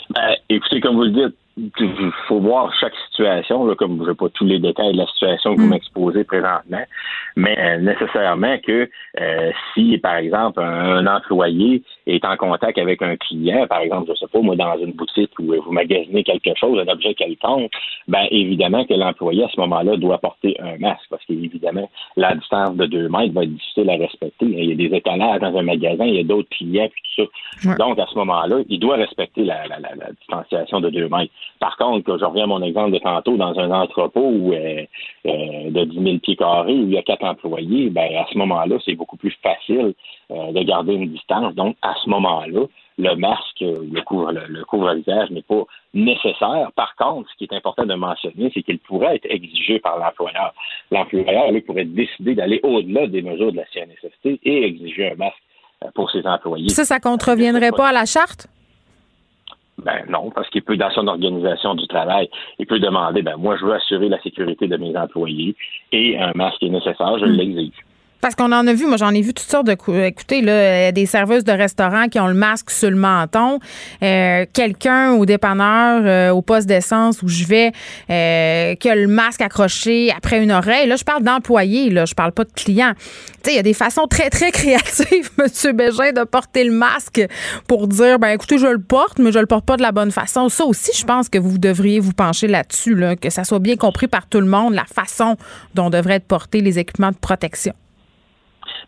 Ben, 0.09 0.35
écoutez, 0.49 0.79
comme 0.79 0.95
vous 0.95 1.03
le 1.03 1.11
dites, 1.11 1.37
il 1.57 2.11
faut 2.27 2.39
voir 2.39 2.71
chaque 2.79 2.93
situation, 3.09 3.65
là, 3.65 3.75
comme 3.75 4.03
je 4.03 4.09
n'ai 4.09 4.15
pas 4.15 4.29
tous 4.29 4.45
les 4.45 4.59
détails 4.59 4.93
de 4.93 4.97
la 4.97 5.07
situation 5.07 5.55
que 5.55 5.61
vous 5.61 5.67
mm. 5.67 5.71
m'exposez 5.71 6.23
présentement, 6.23 6.83
mais 7.35 7.57
euh, 7.57 7.77
nécessairement 7.79 8.57
que 8.59 8.89
euh, 9.19 9.51
si, 9.73 9.97
par 9.97 10.17
exemple, 10.17 10.61
un, 10.61 11.05
employé 11.07 11.81
est 12.05 12.23
en 12.25 12.37
contact 12.37 12.77
avec 12.77 13.01
un 13.01 13.15
client, 13.15 13.65
par 13.67 13.79
exemple, 13.79 14.11
je 14.13 14.19
sais 14.19 14.27
pas, 14.31 14.39
moi, 14.39 14.55
dans 14.55 14.77
une 14.77 14.91
boutique 14.91 15.31
où 15.39 15.53
vous 15.63 15.71
magasinez 15.71 16.23
quelque 16.23 16.53
chose, 16.59 16.79
un 16.79 16.91
objet 16.91 17.13
quelconque, 17.15 17.71
ben 18.07 18.25
évidemment 18.29 18.85
que 18.85 18.93
l'employé, 18.93 19.43
à 19.43 19.49
ce 19.49 19.59
moment-là, 19.61 19.97
doit 19.97 20.19
porter 20.19 20.55
un 20.59 20.77
masque, 20.77 21.05
parce 21.09 21.25
qu'évidemment, 21.25 21.89
la 22.15 22.35
distance 22.35 22.75
de 22.75 22.85
deux 22.85 23.09
mètres 23.09 23.33
va 23.33 23.43
être 23.43 23.53
difficile 23.53 23.89
à 23.89 23.95
respecter. 23.95 24.45
Il 24.45 24.69
y 24.69 24.71
a 24.71 24.75
des 24.75 24.95
étalages 24.95 25.39
dans 25.39 25.57
un 25.57 25.63
magasin, 25.63 26.05
il 26.05 26.15
y 26.15 26.19
a 26.19 26.23
d'autres 26.23 26.49
clients, 26.49 26.87
puis 26.91 27.01
tout 27.15 27.29
ça. 27.61 27.75
Donc, 27.75 27.97
à 27.97 28.05
ce 28.05 28.15
moment-là, 28.15 28.57
il 28.69 28.79
doit 28.79 28.97
respecter 28.97 29.43
la, 29.43 29.67
la, 29.67 29.79
la, 29.79 29.95
la 29.95 30.11
distanciation 30.11 30.79
de 30.81 30.89
deux 30.89 31.09
mètres. 31.09 31.31
Par 31.59 31.75
contre, 31.77 32.05
que 32.05 32.17
je 32.17 32.25
reviens 32.25 32.43
à 32.43 32.47
mon 32.47 32.61
exemple 32.61 32.91
de 32.91 32.99
tantôt, 32.99 33.37
dans 33.37 33.57
un 33.59 33.71
entrepôt 33.71 34.29
où, 34.29 34.53
euh, 34.53 34.83
euh, 35.25 35.69
de 35.71 35.83
10 35.85 36.03
000 36.03 36.17
pieds 36.19 36.35
carrés 36.35 36.73
où 36.73 36.83
il 36.83 36.93
y 36.93 36.97
a 36.97 37.01
quatre 37.01 37.23
employés, 37.23 37.89
ben, 37.89 38.15
à 38.15 38.25
ce 38.31 38.37
moment-là, 38.37 38.77
c'est 38.85 38.95
beaucoup 38.95 39.17
plus 39.17 39.35
facile 39.41 39.93
euh, 40.31 40.51
de 40.51 40.63
garder 40.63 40.93
une 40.93 41.09
distance. 41.09 41.55
Donc, 41.55 41.75
à 41.81 41.95
ce 42.03 42.09
moment-là, 42.09 42.65
le 42.99 43.15
masque, 43.15 43.61
le 43.61 44.01
couvre, 44.01 44.31
le, 44.31 44.63
couvre-visage 44.65 45.29
n'est 45.29 45.43
pas 45.43 45.63
nécessaire. 45.93 46.71
Par 46.75 46.95
contre, 46.95 47.29
ce 47.31 47.37
qui 47.37 47.43
est 47.43 47.55
important 47.55 47.85
de 47.85 47.93
mentionner, 47.93 48.51
c'est 48.53 48.63
qu'il 48.63 48.79
pourrait 48.79 49.15
être 49.17 49.27
exigé 49.29 49.79
par 49.79 49.99
l'employeur. 49.99 50.53
L'employeur, 50.91 51.51
lui, 51.51 51.61
pourrait 51.61 51.85
décider 51.85 52.33
d'aller 52.33 52.59
au-delà 52.63 53.07
des 53.07 53.21
mesures 53.21 53.51
de 53.51 53.57
la 53.57 53.65
CNSST 53.65 54.39
et 54.43 54.65
exiger 54.65 55.11
un 55.11 55.15
masque 55.15 55.43
pour 55.93 56.09
ses 56.09 56.25
employés. 56.25 56.69
Ça, 56.69 56.85
ça 56.85 56.99
contreviendrait 56.99 57.71
pas 57.71 57.89
à 57.89 57.93
la 57.93 58.05
charte? 58.05 58.47
Ben 59.83 60.03
non, 60.09 60.31
parce 60.31 60.49
qu'il 60.49 60.63
peut, 60.63 60.75
dans 60.75 60.89
son 60.89 61.07
organisation 61.07 61.75
du 61.75 61.87
travail, 61.87 62.29
il 62.57 62.65
peut 62.65 62.79
demander, 62.79 63.21
ben 63.21 63.37
moi, 63.37 63.57
je 63.57 63.65
veux 63.65 63.73
assurer 63.73 64.09
la 64.09 64.19
sécurité 64.21 64.67
de 64.67 64.77
mes 64.77 64.97
employés 64.97 65.55
et 65.91 66.17
un 66.17 66.31
masque 66.33 66.63
est 66.63 66.69
nécessaire, 66.69 67.19
je 67.19 67.25
hmm. 67.25 67.31
l'exige. 67.31 67.86
Parce 68.21 68.35
qu'on 68.35 68.51
en 68.51 68.65
a 68.65 68.73
vu, 68.73 68.85
moi 68.85 68.97
j'en 68.97 69.11
ai 69.11 69.21
vu 69.21 69.33
toutes 69.33 69.49
sortes 69.49 69.67
de 69.67 69.77
écoutez 70.05 70.41
là, 70.41 70.91
des 70.91 71.05
serveuses 71.05 71.43
de 71.43 71.51
restaurants 71.51 72.07
qui 72.07 72.19
ont 72.19 72.27
le 72.27 72.33
masque 72.33 72.71
sur 72.71 72.89
le 72.89 72.95
menton, 72.95 73.59
euh, 74.03 74.45
quelqu'un 74.53 75.13
au 75.13 75.25
dépanneur 75.25 76.01
euh, 76.03 76.31
au 76.31 76.41
poste 76.41 76.67
d'essence 76.67 77.21
où 77.21 77.27
je 77.27 77.45
vais 77.45 77.71
euh, 78.09 78.75
qui 78.75 78.89
a 78.89 78.95
le 78.95 79.07
masque 79.07 79.41
accroché 79.41 80.11
après 80.15 80.41
une 80.41 80.51
oreille. 80.51 80.87
Là, 80.87 80.95
je 80.95 81.03
parle 81.03 81.23
d'employés, 81.23 81.89
là, 81.89 82.05
je 82.05 82.15
parle 82.15 82.31
pas 82.31 82.43
de 82.43 82.51
clients. 82.51 82.93
Tu 82.97 83.03
sais, 83.43 83.51
il 83.53 83.55
y 83.55 83.59
a 83.59 83.63
des 83.63 83.73
façons 83.73 84.07
très 84.07 84.29
très 84.29 84.51
créatives 84.57 85.29
monsieur 85.37 85.73
Bégin 85.73 86.11
de 86.11 86.23
porter 86.23 86.63
le 86.63 86.71
masque 86.71 87.25
pour 87.67 87.87
dire 87.87 88.19
ben 88.19 88.29
écoutez, 88.29 88.57
je 88.57 88.67
le 88.67 88.81
porte 88.81 89.19
mais 89.19 89.31
je 89.31 89.39
le 89.39 89.45
porte 89.45 89.65
pas 89.65 89.77
de 89.77 89.83
la 89.83 89.91
bonne 89.91 90.11
façon. 90.11 90.49
Ça 90.49 90.65
aussi, 90.65 90.91
je 90.97 91.05
pense 91.05 91.29
que 91.29 91.37
vous 91.37 91.57
devriez 91.57 91.99
vous 91.99 92.13
pencher 92.13 92.47
là-dessus 92.47 92.95
là, 92.95 93.15
que 93.15 93.29
ça 93.29 93.43
soit 93.43 93.59
bien 93.59 93.75
compris 93.75 94.07
par 94.07 94.27
tout 94.27 94.39
le 94.39 94.47
monde 94.47 94.73
la 94.73 94.85
façon 94.85 95.37
dont 95.75 95.89
devraient 95.89 96.15
être 96.15 96.27
portés 96.27 96.61
les 96.61 96.79
équipements 96.79 97.11
de 97.11 97.17
protection. 97.17 97.73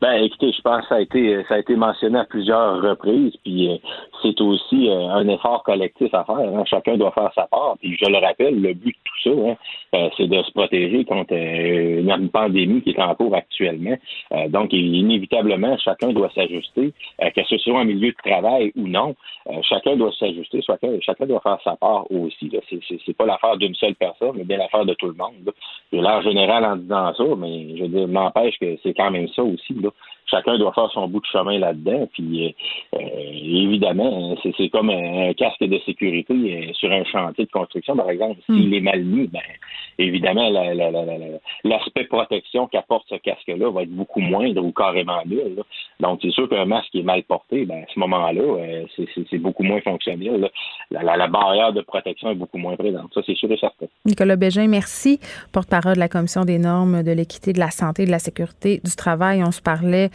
Ben, 0.01 0.23
écoutez, 0.23 0.53
je 0.53 0.61
pense 0.61 0.83
que 0.83 0.89
ça 0.89 0.95
a 0.95 1.01
été 1.01 1.43
ça 1.49 1.55
a 1.55 1.59
été 1.59 1.75
mentionné 1.75 2.19
à 2.19 2.23
plusieurs 2.23 2.81
reprises, 2.81 3.33
puis 3.43 3.69
euh, 3.69 3.77
c'est 4.21 4.39
aussi 4.41 4.89
euh, 4.89 5.09
un 5.09 5.27
effort 5.27 5.63
collectif 5.63 6.13
à 6.13 6.23
faire. 6.23 6.37
Hein. 6.37 6.63
Chacun 6.65 6.97
doit 6.97 7.11
faire 7.11 7.31
sa 7.35 7.47
part. 7.47 7.75
Puis 7.79 7.97
je 7.97 8.09
le 8.09 8.17
rappelle, 8.17 8.59
le 8.59 8.73
but 8.73 8.95
de 8.95 9.03
tout 9.03 9.21
ça, 9.23 9.49
hein, 9.49 9.55
euh, 9.95 10.09
c'est 10.17 10.27
de 10.27 10.41
se 10.41 10.51
protéger 10.51 11.05
contre 11.05 11.33
une 11.33 12.29
pandémie 12.29 12.81
qui 12.81 12.91
est 12.91 12.99
en 12.99 13.15
cours 13.15 13.35
actuellement. 13.35 13.95
donc, 14.49 14.73
inévitablement, 14.73 15.77
chacun 15.77 16.09
doit 16.13 16.29
s'ajuster, 16.33 16.93
que 17.19 17.43
ce 17.43 17.57
soit 17.57 17.79
en 17.79 17.85
milieu 17.85 18.11
de 18.11 18.29
travail 18.29 18.71
ou 18.75 18.87
non. 18.87 19.15
chacun 19.63 19.95
doit 19.95 20.11
s'ajuster, 20.17 20.61
chacun, 20.61 20.89
chacun 21.01 21.25
doit 21.25 21.41
faire 21.41 21.59
sa 21.63 21.75
part 21.75 22.05
aussi. 22.11 22.51
C'est, 23.05 23.17
pas 23.17 23.25
l'affaire 23.25 23.57
d'une 23.57 23.75
seule 23.75 23.95
personne, 23.95 24.33
mais 24.35 24.43
bien 24.43 24.57
l'affaire 24.57 24.85
de 24.85 24.93
tout 24.93 25.07
le 25.07 25.13
monde. 25.13 25.51
J'ai 25.91 26.01
l'air 26.01 26.21
général 26.21 26.65
en 26.65 26.75
disant 26.75 27.13
ça, 27.13 27.23
mais 27.37 27.75
je 27.75 27.83
veux 27.83 27.89
dire, 27.89 28.07
m'empêche 28.07 28.57
que 28.59 28.77
c'est 28.83 28.93
quand 28.93 29.11
même 29.11 29.27
ça 29.29 29.43
aussi. 29.43 29.73
Là 29.73 29.89
chacun 30.29 30.57
doit 30.57 30.73
faire 30.73 30.89
son 30.91 31.07
bout 31.07 31.19
de 31.19 31.25
chemin 31.25 31.59
là-dedans. 31.59 32.07
Puis 32.13 32.47
euh, 32.47 32.99
euh, 32.99 33.31
évidemment, 33.33 34.31
hein, 34.31 34.51
c'est 34.57 34.69
comme 34.69 34.89
un, 34.89 35.33
casque 35.33 35.63
de 35.63 35.79
sécurité 35.85 36.33
euh, 36.33 36.73
sur 36.73 36.91
un 36.91 37.03
chantier 37.05 37.45
de 37.45 37.51
construction, 37.51 37.95
par 37.95 38.09
exemple. 38.09 38.39
S'il 38.45 38.69
hmm. 38.69 38.73
est 38.73 38.81
mal 38.81 39.03
mis, 39.03 39.27
ben 39.27 39.41
évidemment, 39.97 40.49
l'aspect 41.63 42.05
protection 42.05 42.67
qu'apporte 42.67 43.05
ce 43.09 43.15
casque-là 43.15 43.69
va 43.69 43.83
être 43.83 43.89
beaucoup 43.89 44.21
moindre 44.21 44.63
ou 44.63 44.71
carrément 44.71 45.21
nul. 45.25 45.63
Donc, 45.99 46.19
c'est 46.21 46.31
sûr 46.31 46.47
qu'un 46.47 46.65
masque 46.65 46.89
qui 46.91 46.99
est 46.99 47.03
mal 47.03 47.23
porté, 47.23 47.65
ben, 47.65 47.83
à 47.83 47.93
ce 47.93 47.99
moment-là, 47.99 48.85
c'est 49.29 49.37
beaucoup 49.37 49.63
moins 49.63 49.81
fonctionnel. 49.81 50.49
La, 50.91 51.27
barrière 51.27 51.73
de 51.73 51.81
protection 51.81 52.31
est 52.31 52.35
beaucoup 52.35 52.57
moins 52.57 52.75
présente. 52.77 53.13
Ça, 53.13 53.21
c'est 53.25 53.35
sûr 53.35 53.51
et 53.51 53.57
certain. 53.57 53.87
Nicolas 54.05 54.37
Bégin, 54.37 54.67
merci. 54.67 55.19
Porte-parole 55.51 55.95
de 55.95 55.99
la 55.99 56.07
Commission 56.07 56.45
des 56.45 56.57
normes 56.57 57.03
de 57.03 57.11
l'équité, 57.11 57.51
de 57.51 57.59
la 57.59 57.69
santé 57.69 58.03
et 58.03 58.05
de 58.05 58.11
la 58.11 58.19
sécurité 58.19 58.79
du 58.83 58.95
travail. 58.95 59.43
On 59.43 59.51
se 59.51 59.61
parlait 59.61 60.09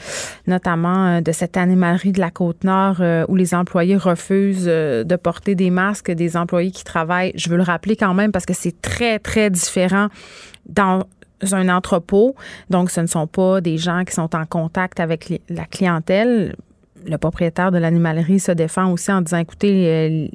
notamment 0.47 1.07
euh, 1.07 1.21
de 1.21 1.33
cette 1.33 1.57
animalerie 1.57 2.13
de 2.13 2.21
la 2.21 2.31
Côte-Nord 2.31 2.97
euh, 3.01 3.25
où 3.29 3.37
les 3.37 3.55
employés 3.55 3.97
refusent 3.97 4.67
euh, 4.69 5.05
de 5.05 5.17
porter 5.17 5.55
des 5.55 5.71
masques, 5.71 6.11
des 6.11 6.37
employés 6.37 6.71
qui 6.71 6.85
travaillent, 6.85 7.33
je 7.37 7.49
veux 7.49 7.57
le 7.57 7.63
rappeler 7.63 7.97
quand 7.97 8.15
même 8.15 8.33
parce 8.33 8.47
que 8.47 8.55
c'est 8.55 8.81
très, 8.81 9.19
très 9.19 9.51
différent 9.51 10.09
dans 10.67 11.05
un 11.53 11.69
entrepôt. 11.69 12.35
Donc, 12.71 12.91
ce 12.91 13.01
ne 13.01 13.07
sont 13.07 13.27
pas 13.27 13.61
des 13.61 13.77
gens 13.77 14.05
qui 14.05 14.15
sont 14.15 14.35
en 14.35 14.47
contact 14.47 15.01
avec 15.01 15.43
la 15.49 15.65
clientèle. 15.65 16.57
Le 17.07 17.19
propriétaire 17.19 17.71
de 17.71 17.79
l'animalerie 17.79 18.41
se 18.41 18.53
défend 18.53 18.91
aussi 18.91 19.13
en 19.13 19.21
disant, 19.21 19.37
écoutez, 19.37 20.31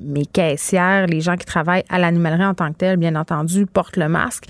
mes 0.00 0.24
caissières, 0.24 1.06
les 1.06 1.20
gens 1.20 1.36
qui 1.36 1.44
travaillent 1.44 1.84
à 1.90 1.98
l'animalerie 1.98 2.46
en 2.46 2.54
tant 2.54 2.72
que 2.72 2.78
tel, 2.78 2.96
bien 2.96 3.16
entendu, 3.16 3.66
portent 3.66 3.98
le 3.98 4.08
masque. 4.08 4.44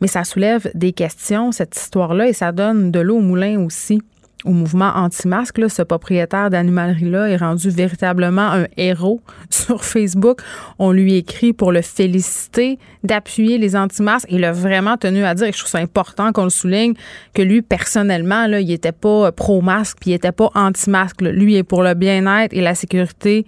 Mais 0.00 0.06
ça 0.06 0.24
soulève 0.24 0.70
des 0.74 0.92
questions, 0.92 1.52
cette 1.52 1.76
histoire-là, 1.76 2.28
et 2.28 2.32
ça 2.32 2.52
donne 2.52 2.90
de 2.90 3.00
l'eau 3.00 3.18
au 3.18 3.22
moulin 3.22 3.60
aussi 3.60 4.00
au 4.44 4.50
mouvement 4.50 4.92
anti-masque. 4.94 5.60
Ce 5.68 5.82
propriétaire 5.82 6.50
d'animalerie-là 6.50 7.28
est 7.28 7.36
rendu 7.36 7.70
véritablement 7.70 8.50
un 8.52 8.66
héros 8.76 9.20
sur 9.50 9.84
Facebook. 9.84 10.40
On 10.78 10.92
lui 10.92 11.16
écrit 11.16 11.52
pour 11.52 11.72
le 11.72 11.82
féliciter 11.82 12.78
d'appuyer 13.04 13.58
les 13.58 13.76
anti-masques. 13.76 14.28
Il 14.30 14.44
a 14.44 14.52
vraiment 14.52 14.96
tenu 14.96 15.24
à 15.24 15.34
dire, 15.34 15.46
et 15.46 15.52
je 15.52 15.58
trouve 15.58 15.70
ça 15.70 15.78
important 15.78 16.32
qu'on 16.32 16.44
le 16.44 16.50
souligne, 16.50 16.94
que 17.34 17.42
lui, 17.42 17.62
personnellement, 17.62 18.46
là, 18.46 18.60
il 18.60 18.68
n'était 18.68 18.92
pas 18.92 19.32
pro-masque, 19.32 19.98
puis 20.00 20.10
il 20.10 20.14
n'était 20.14 20.32
pas 20.32 20.50
anti-masque. 20.54 21.20
Lui 21.22 21.56
est 21.56 21.62
pour 21.62 21.82
le 21.82 21.94
bien-être 21.94 22.54
et 22.54 22.60
la 22.60 22.74
sécurité 22.74 23.46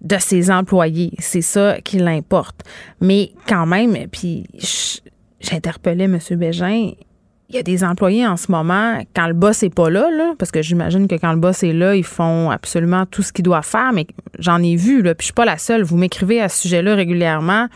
de 0.00 0.16
ses 0.18 0.50
employés. 0.50 1.12
C'est 1.18 1.40
ça 1.40 1.80
qui 1.82 1.98
l'importe. 1.98 2.60
Mais 3.00 3.32
quand 3.48 3.66
même, 3.66 3.96
puis 4.12 4.44
j'interpellais 5.40 6.04
M. 6.04 6.18
Bégin. 6.32 6.90
Il 7.50 7.56
y 7.56 7.58
a 7.58 7.62
des 7.62 7.84
employés 7.84 8.26
en 8.26 8.36
ce 8.36 8.50
moment, 8.50 9.02
quand 9.14 9.26
le 9.26 9.34
boss 9.34 9.62
n'est 9.62 9.70
pas 9.70 9.90
là, 9.90 10.34
parce 10.38 10.50
que 10.50 10.62
j'imagine 10.62 11.06
que 11.06 11.14
quand 11.16 11.32
le 11.32 11.38
boss 11.38 11.62
est 11.62 11.74
là, 11.74 11.94
ils 11.94 12.04
font 12.04 12.50
absolument 12.50 13.04
tout 13.04 13.22
ce 13.22 13.32
qu'ils 13.32 13.44
doivent 13.44 13.66
faire, 13.66 13.92
mais 13.92 14.06
j'en 14.38 14.62
ai 14.62 14.76
vu, 14.76 15.02
là, 15.02 15.14
puis 15.14 15.24
je 15.24 15.26
suis 15.26 15.34
pas 15.34 15.44
la 15.44 15.58
seule. 15.58 15.82
Vous 15.82 15.96
m'écrivez 15.96 16.40
à 16.40 16.48
ce 16.48 16.62
sujet-là 16.62 16.94
régulièrement. 16.94 17.68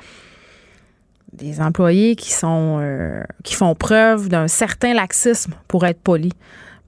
Des 1.34 1.60
employés 1.60 2.16
qui 2.16 2.32
sont 2.32 2.78
euh, 2.80 3.22
qui 3.44 3.54
font 3.54 3.74
preuve 3.74 4.28
d'un 4.28 4.48
certain 4.48 4.94
laxisme 4.94 5.52
pour 5.68 5.84
être 5.84 6.00
polis 6.00 6.32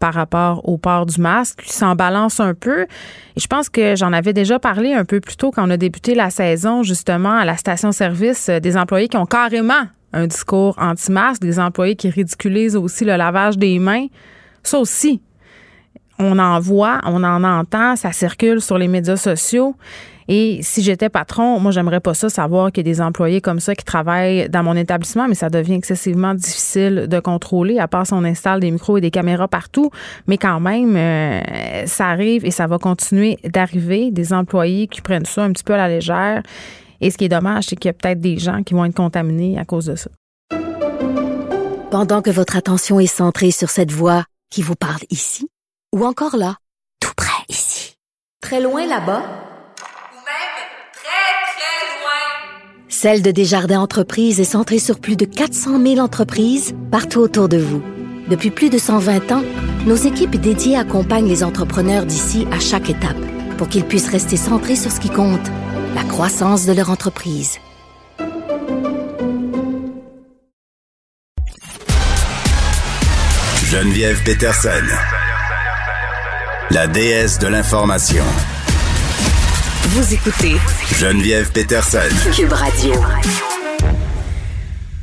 par 0.00 0.14
rapport 0.14 0.66
au 0.66 0.78
port 0.78 1.04
du 1.04 1.20
masque, 1.20 1.62
qui 1.62 1.74
s'en 1.74 1.94
balance 1.94 2.40
un 2.40 2.54
peu. 2.54 2.82
Et 3.36 3.40
je 3.40 3.46
pense 3.46 3.68
que 3.68 3.94
j'en 3.94 4.12
avais 4.14 4.32
déjà 4.32 4.58
parlé 4.58 4.94
un 4.94 5.04
peu 5.04 5.20
plus 5.20 5.36
tôt 5.36 5.50
quand 5.50 5.68
on 5.68 5.70
a 5.70 5.76
débuté 5.76 6.14
la 6.14 6.30
saison, 6.30 6.82
justement, 6.82 7.36
à 7.36 7.44
la 7.44 7.58
station-service, 7.58 8.48
euh, 8.48 8.60
des 8.60 8.78
employés 8.78 9.08
qui 9.08 9.18
ont 9.18 9.26
carrément 9.26 9.84
un 10.12 10.26
discours 10.26 10.74
anti-masque, 10.78 11.42
des 11.42 11.58
employés 11.58 11.96
qui 11.96 12.10
ridiculisent 12.10 12.76
aussi 12.76 13.04
le 13.04 13.16
lavage 13.16 13.58
des 13.58 13.78
mains. 13.78 14.06
Ça 14.62 14.78
aussi, 14.78 15.20
on 16.18 16.38
en 16.38 16.60
voit, 16.60 17.00
on 17.04 17.24
en 17.24 17.42
entend, 17.44 17.96
ça 17.96 18.12
circule 18.12 18.60
sur 18.60 18.78
les 18.78 18.88
médias 18.88 19.16
sociaux. 19.16 19.74
Et 20.32 20.60
si 20.62 20.82
j'étais 20.82 21.08
patron, 21.08 21.58
moi, 21.58 21.72
j'aimerais 21.72 21.98
pas 21.98 22.14
ça 22.14 22.28
savoir 22.28 22.70
qu'il 22.70 22.86
y 22.86 22.88
a 22.88 22.92
des 22.92 23.00
employés 23.00 23.40
comme 23.40 23.58
ça 23.58 23.74
qui 23.74 23.84
travaillent 23.84 24.48
dans 24.48 24.62
mon 24.62 24.76
établissement, 24.76 25.26
mais 25.26 25.34
ça 25.34 25.50
devient 25.50 25.74
excessivement 25.74 26.34
difficile 26.34 27.06
de 27.08 27.18
contrôler, 27.18 27.80
à 27.80 27.88
part 27.88 28.06
si 28.06 28.12
on 28.12 28.22
installe 28.22 28.60
des 28.60 28.70
micros 28.70 28.98
et 28.98 29.00
des 29.00 29.10
caméras 29.10 29.48
partout. 29.48 29.90
Mais 30.28 30.38
quand 30.38 30.60
même, 30.60 30.94
euh, 30.94 31.84
ça 31.86 32.06
arrive 32.06 32.46
et 32.46 32.52
ça 32.52 32.68
va 32.68 32.78
continuer 32.78 33.38
d'arriver. 33.44 34.12
Des 34.12 34.32
employés 34.32 34.86
qui 34.86 35.00
prennent 35.00 35.24
ça 35.24 35.42
un 35.42 35.50
petit 35.50 35.64
peu 35.64 35.74
à 35.74 35.78
la 35.78 35.88
légère 35.88 36.42
et 37.00 37.10
ce 37.10 37.16
qui 37.16 37.24
est 37.24 37.28
dommage, 37.28 37.64
c'est 37.64 37.76
qu'il 37.76 37.88
y 37.88 37.90
a 37.90 37.94
peut-être 37.94 38.20
des 38.20 38.38
gens 38.38 38.62
qui 38.62 38.74
vont 38.74 38.84
être 38.84 38.94
contaminés 38.94 39.58
à 39.58 39.64
cause 39.64 39.86
de 39.86 39.96
ça. 39.96 40.10
Pendant 41.90 42.22
que 42.22 42.30
votre 42.30 42.56
attention 42.56 43.00
est 43.00 43.06
centrée 43.06 43.50
sur 43.50 43.70
cette 43.70 43.90
voix 43.90 44.24
qui 44.50 44.62
vous 44.62 44.76
parle 44.76 45.00
ici, 45.10 45.48
ou 45.94 46.04
encore 46.04 46.36
là, 46.36 46.56
tout 47.00 47.12
près 47.16 47.44
ici, 47.48 47.94
très 48.40 48.60
loin 48.60 48.86
là-bas, 48.86 49.22
ou 49.22 50.16
même 50.16 50.56
très, 50.92 51.32
très 51.52 52.00
loin, 52.00 52.88
Celle 52.88 53.22
de 53.22 53.30
Desjardins 53.32 53.80
Entreprises 53.80 54.38
est 54.38 54.44
centrée 54.44 54.78
sur 54.78 55.00
plus 55.00 55.16
de 55.16 55.24
400 55.24 55.82
000 55.82 55.98
entreprises 55.98 56.74
partout 56.92 57.20
autour 57.20 57.48
de 57.48 57.58
vous. 57.58 57.82
Depuis 58.28 58.50
plus 58.50 58.70
de 58.70 58.78
120 58.78 59.32
ans, 59.32 59.42
nos 59.86 59.96
équipes 59.96 60.36
dédiées 60.36 60.76
accompagnent 60.76 61.28
les 61.28 61.42
entrepreneurs 61.42 62.06
d'ici 62.06 62.46
à 62.52 62.60
chaque 62.60 62.90
étape 62.90 63.18
pour 63.58 63.68
qu'ils 63.68 63.84
puissent 63.84 64.10
rester 64.10 64.36
centrés 64.36 64.76
sur 64.76 64.92
ce 64.92 65.00
qui 65.00 65.10
compte 65.10 65.50
la 65.94 66.04
croissance 66.04 66.66
de 66.66 66.72
leur 66.72 66.90
entreprise. 66.90 67.58
Geneviève 73.64 74.22
Peterson, 74.24 74.68
la 76.70 76.86
déesse 76.86 77.38
de 77.38 77.48
l'information. 77.48 78.24
Vous 79.88 80.14
écoutez 80.14 80.56
Geneviève 80.98 81.50
Peterson, 81.52 81.98
Cube 82.34 82.52
Radio. 82.52 82.92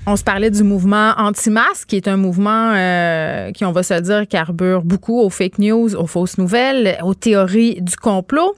On 0.05 0.15
se 0.15 0.23
parlait 0.23 0.51
du 0.51 0.63
mouvement 0.63 1.13
anti-masque, 1.17 1.89
qui 1.89 1.97
est 1.97 2.07
un 2.07 2.15
mouvement 2.15 2.71
euh, 2.73 3.51
qui, 3.51 3.65
on 3.65 3.73
va 3.73 3.83
se 3.83 3.99
dire, 3.99 4.25
carbure 4.25 4.83
beaucoup 4.83 5.19
aux 5.19 5.29
fake 5.29 5.59
news, 5.59 5.95
aux 5.95 6.07
fausses 6.07 6.38
nouvelles, 6.38 6.97
aux 7.03 7.13
théories 7.13 7.81
du 7.81 7.97
complot. 7.97 8.55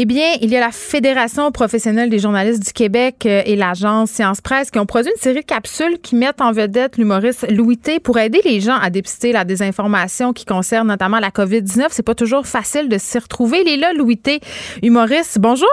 Eh 0.00 0.04
bien, 0.04 0.34
il 0.40 0.50
y 0.50 0.56
a 0.56 0.60
la 0.60 0.70
Fédération 0.70 1.50
professionnelle 1.50 2.08
des 2.08 2.20
journalistes 2.20 2.64
du 2.64 2.72
Québec 2.72 3.26
euh, 3.26 3.42
et 3.44 3.56
l'agence 3.56 4.12
Science 4.12 4.40
Presse 4.40 4.70
qui 4.70 4.78
ont 4.78 4.86
produit 4.86 5.10
une 5.10 5.20
série 5.20 5.40
de 5.40 5.44
capsules 5.44 5.98
qui 6.00 6.14
mettent 6.14 6.40
en 6.40 6.52
vedette 6.52 6.98
l'humoriste 6.98 7.50
Louis 7.50 7.78
T 7.78 7.98
pour 7.98 8.16
aider 8.16 8.40
les 8.44 8.60
gens 8.60 8.76
à 8.80 8.90
dépister 8.90 9.32
la 9.32 9.44
désinformation 9.44 10.32
qui 10.32 10.44
concerne 10.44 10.86
notamment 10.86 11.18
la 11.18 11.30
COVID-19. 11.30 11.86
C'est 11.88 12.04
pas 12.04 12.14
toujours 12.14 12.46
facile 12.46 12.88
de 12.88 12.96
s'y 12.96 13.18
retrouver. 13.18 13.62
Il 13.62 13.72
est 13.72 13.76
là, 13.76 13.92
Louis 13.92 14.18
T, 14.18 14.38
humoriste. 14.84 15.40
Bonjour. 15.40 15.68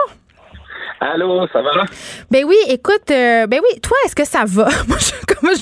Allô, 0.98 1.46
ça 1.52 1.62
va? 1.62 1.84
Ben 2.28 2.44
oui, 2.44 2.56
écoute, 2.68 3.08
euh, 3.12 3.46
ben 3.46 3.60
oui, 3.62 3.80
toi, 3.80 3.96
est-ce 4.06 4.16
que 4.16 4.26
ça 4.26 4.42
va? 4.44 4.66
comment 5.38 5.52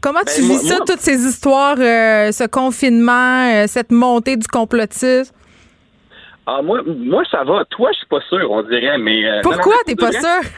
Comment 0.00 0.20
tu 0.26 0.40
ben, 0.40 0.48
vis 0.48 0.66
ça, 0.66 0.78
toutes 0.84 1.00
ces 1.00 1.24
histoires, 1.24 1.76
euh, 1.78 2.32
ce 2.32 2.48
confinement, 2.48 3.68
cette 3.68 3.92
montée 3.92 4.36
du 4.36 4.48
complotisme? 4.48 5.32
Ah, 6.46 6.62
moi, 6.62 6.80
moi, 6.84 7.24
ça 7.28 7.42
va. 7.42 7.64
Toi, 7.64 7.90
je 7.92 7.98
suis 7.98 8.06
pas 8.06 8.20
sûr, 8.28 8.50
on 8.50 8.62
dirait, 8.62 8.98
mais. 8.98 9.28
Euh, 9.28 9.40
Pourquoi 9.42 9.74
t'es 9.84 9.96
pas 9.96 10.12
sûr? 10.12 10.48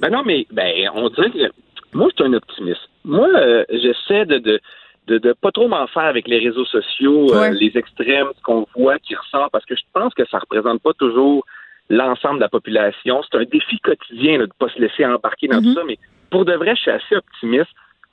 Ben 0.00 0.10
non, 0.10 0.22
mais 0.24 0.46
ben, 0.50 0.90
on 0.94 1.08
dirait 1.10 1.30
que. 1.30 1.52
Moi, 1.92 2.08
je 2.10 2.22
suis 2.22 2.32
un 2.32 2.34
optimiste. 2.34 2.88
Moi, 3.04 3.28
euh, 3.34 3.64
j'essaie 3.70 4.24
de, 4.26 4.38
de, 4.38 4.60
de, 5.06 5.18
de, 5.18 5.32
pas 5.32 5.50
trop 5.50 5.68
m'en 5.68 5.86
faire 5.86 6.04
avec 6.04 6.28
les 6.28 6.38
réseaux 6.38 6.64
sociaux, 6.64 7.34
euh, 7.34 7.50
les 7.50 7.76
extrêmes, 7.76 8.28
ce 8.36 8.42
qu'on 8.42 8.66
voit 8.76 8.98
qui 8.98 9.14
ressort, 9.14 9.50
parce 9.50 9.64
que 9.64 9.74
je 9.74 9.82
pense 9.92 10.14
que 10.14 10.24
ça 10.26 10.38
représente 10.38 10.82
pas 10.82 10.92
toujours 10.94 11.44
l'ensemble 11.88 12.36
de 12.36 12.42
la 12.42 12.48
population. 12.48 13.22
C'est 13.22 13.38
un 13.38 13.44
défi 13.44 13.78
quotidien 13.80 14.38
de 14.38 14.42
ne 14.42 14.46
pas 14.58 14.68
se 14.68 14.78
laisser 14.78 15.04
embarquer 15.04 15.48
dans 15.48 15.60
tout 15.60 15.70
mm-hmm. 15.70 15.74
ça, 15.74 15.84
mais 15.86 15.98
pour 16.30 16.44
de 16.44 16.52
vrai, 16.54 16.76
je 16.76 16.82
suis 16.82 16.90
assez 16.90 17.16
optimiste. 17.16 17.70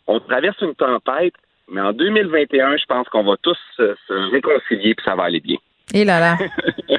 On 0.08 0.20
traverse 0.20 0.60
une 0.62 0.74
tempête, 0.74 1.34
mais 1.70 1.82
en 1.82 1.94
2021, 1.94 2.78
je 2.78 2.86
pense 2.86 3.08
qu'on 3.10 3.24
va 3.24 3.36
tous 3.42 3.58
se 3.76 4.32
réconcilier 4.32 4.96
puis 4.96 5.06
ça 5.06 5.16
va 5.16 5.24
aller 5.24 5.42
bien. 5.42 5.58
Et 5.94 6.06
là 6.06 6.20
là. 6.20 6.38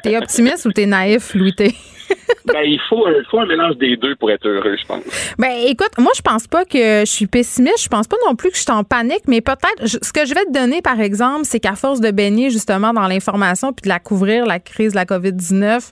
T'es 0.03 0.17
optimiste 0.17 0.67
ou 0.67 0.73
t'es 0.73 0.87
naïf, 0.87 1.35
Louis 1.35 1.55
T? 1.55 1.75
ben, 2.47 2.63
il 2.65 2.81
faut, 2.89 3.07
il 3.09 3.25
faut 3.31 3.41
un 3.41 3.47
mélange 3.47 3.77
des 3.77 3.97
deux 3.97 4.17
pour 4.17 4.31
être 4.31 4.47
heureux, 4.47 4.77
je 4.81 4.87
pense. 4.87 5.03
Ben, 5.39 5.53
écoute, 5.67 5.91
moi, 5.99 6.13
je 6.17 6.23
pense 6.23 6.47
pas 6.47 6.65
que 6.65 7.01
je 7.01 7.11
suis 7.11 7.27
pessimiste. 7.27 7.83
Je 7.85 7.89
pense 7.89 8.07
pas 8.07 8.17
non 8.27 8.35
plus 8.35 8.51
que 8.51 8.57
je 8.57 8.63
suis 8.63 8.73
en 8.73 8.85
panique, 8.85 9.23
mais 9.27 9.41
peut-être, 9.41 9.87
ce 9.87 10.13
que 10.13 10.25
je 10.25 10.35
vais 10.35 10.45
te 10.45 10.53
donner, 10.53 10.83
par 10.83 11.01
exemple, 11.01 11.43
c'est 11.45 11.61
qu'à 11.61 11.75
force 11.75 12.01
de 12.01 12.11
baigner 12.11 12.51
justement 12.51 12.93
dans 12.93 13.07
l'information 13.07 13.73
puis 13.73 13.83
de 13.85 13.89
la 13.89 13.99
couvrir, 13.99 14.47
la 14.47 14.59
crise 14.59 14.93
de 14.93 14.97
la 14.97 15.05
COVID-19, 15.05 15.91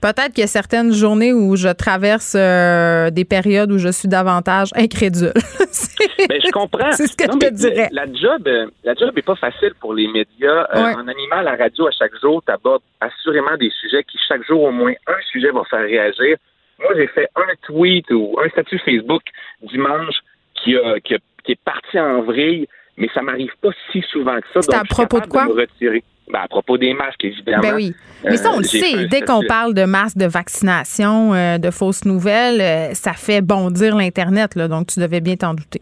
peut-être 0.00 0.32
qu'il 0.32 0.40
y 0.40 0.44
a 0.44 0.48
certaines 0.48 0.92
journées 0.92 1.32
où 1.32 1.56
je 1.56 1.68
traverse 1.68 2.34
euh, 2.36 3.10
des 3.10 3.24
périodes 3.24 3.70
où 3.72 3.78
je 3.78 3.88
suis 3.88 4.08
davantage 4.08 4.70
incrédule. 4.74 5.32
ben, 6.28 6.40
je 6.44 6.50
comprends. 6.50 6.92
C'est 6.92 7.06
ce 7.06 7.16
que 7.16 7.24
je 7.24 7.38
te 7.38 7.54
dirais. 7.54 7.88
La 7.92 8.06
job, 8.06 8.46
euh, 8.46 8.66
la 8.84 8.94
job 8.94 9.16
est 9.16 9.22
pas 9.22 9.36
facile 9.36 9.72
pour 9.80 9.94
les 9.94 10.08
médias. 10.08 10.66
Euh, 10.74 10.94
en 10.94 11.08
animant 11.08 11.40
la 11.42 11.56
radio 11.56 11.86
à 11.86 11.90
chaque 11.90 12.18
jour, 12.20 12.42
tu 12.44 12.52
abordes 12.52 12.82
assurément 13.00 13.56
des 13.56 13.70
sujets 13.80 14.04
qui, 14.04 14.18
chaque 14.26 14.44
jour, 14.46 14.62
au 14.62 14.70
moins 14.70 14.92
un 15.06 15.20
sujet 15.30 15.50
va 15.50 15.62
faire 15.64 15.80
réagir. 15.80 16.36
Moi, 16.78 16.92
j'ai 16.96 17.08
fait 17.08 17.28
un 17.34 17.54
tweet 17.62 18.10
ou 18.10 18.38
un 18.42 18.48
statut 18.50 18.78
Facebook 18.78 19.22
dimanche 19.62 20.16
qui, 20.54 20.76
a, 20.76 21.00
qui, 21.00 21.14
est 21.14 21.60
parti 21.64 21.98
en 21.98 22.22
vrille, 22.22 22.68
mais 22.96 23.08
ça 23.14 23.22
m'arrive 23.22 23.52
pas 23.60 23.70
si 23.90 24.02
souvent 24.02 24.38
que 24.40 24.46
ça. 24.54 24.62
C'est 24.62 24.74
à 24.74 24.84
propos 24.84 25.20
de 25.20 25.26
quoi? 25.26 25.46
Ben, 26.30 26.40
à 26.40 26.48
propos 26.48 26.76
des 26.76 26.92
masques, 26.94 27.24
évidemment. 27.24 27.62
Ben 27.62 27.74
oui. 27.74 27.94
Mais 28.24 28.36
ça, 28.36 28.50
on 28.52 28.58
le 28.58 28.64
sait. 28.64 29.06
Dès 29.06 29.22
qu'on 29.22 29.42
parle 29.42 29.74
de 29.74 29.84
masques 29.84 30.18
de 30.18 30.26
vaccination, 30.26 31.32
euh, 31.34 31.58
de 31.58 31.70
fausses 31.70 32.04
nouvelles, 32.04 32.60
euh, 32.60 32.94
ça 32.94 33.12
fait 33.12 33.40
bondir 33.40 33.96
l'Internet. 33.96 34.56
Donc, 34.58 34.88
tu 34.88 35.00
devais 35.00 35.20
bien 35.20 35.36
t'en 35.36 35.54
douter. 35.54 35.80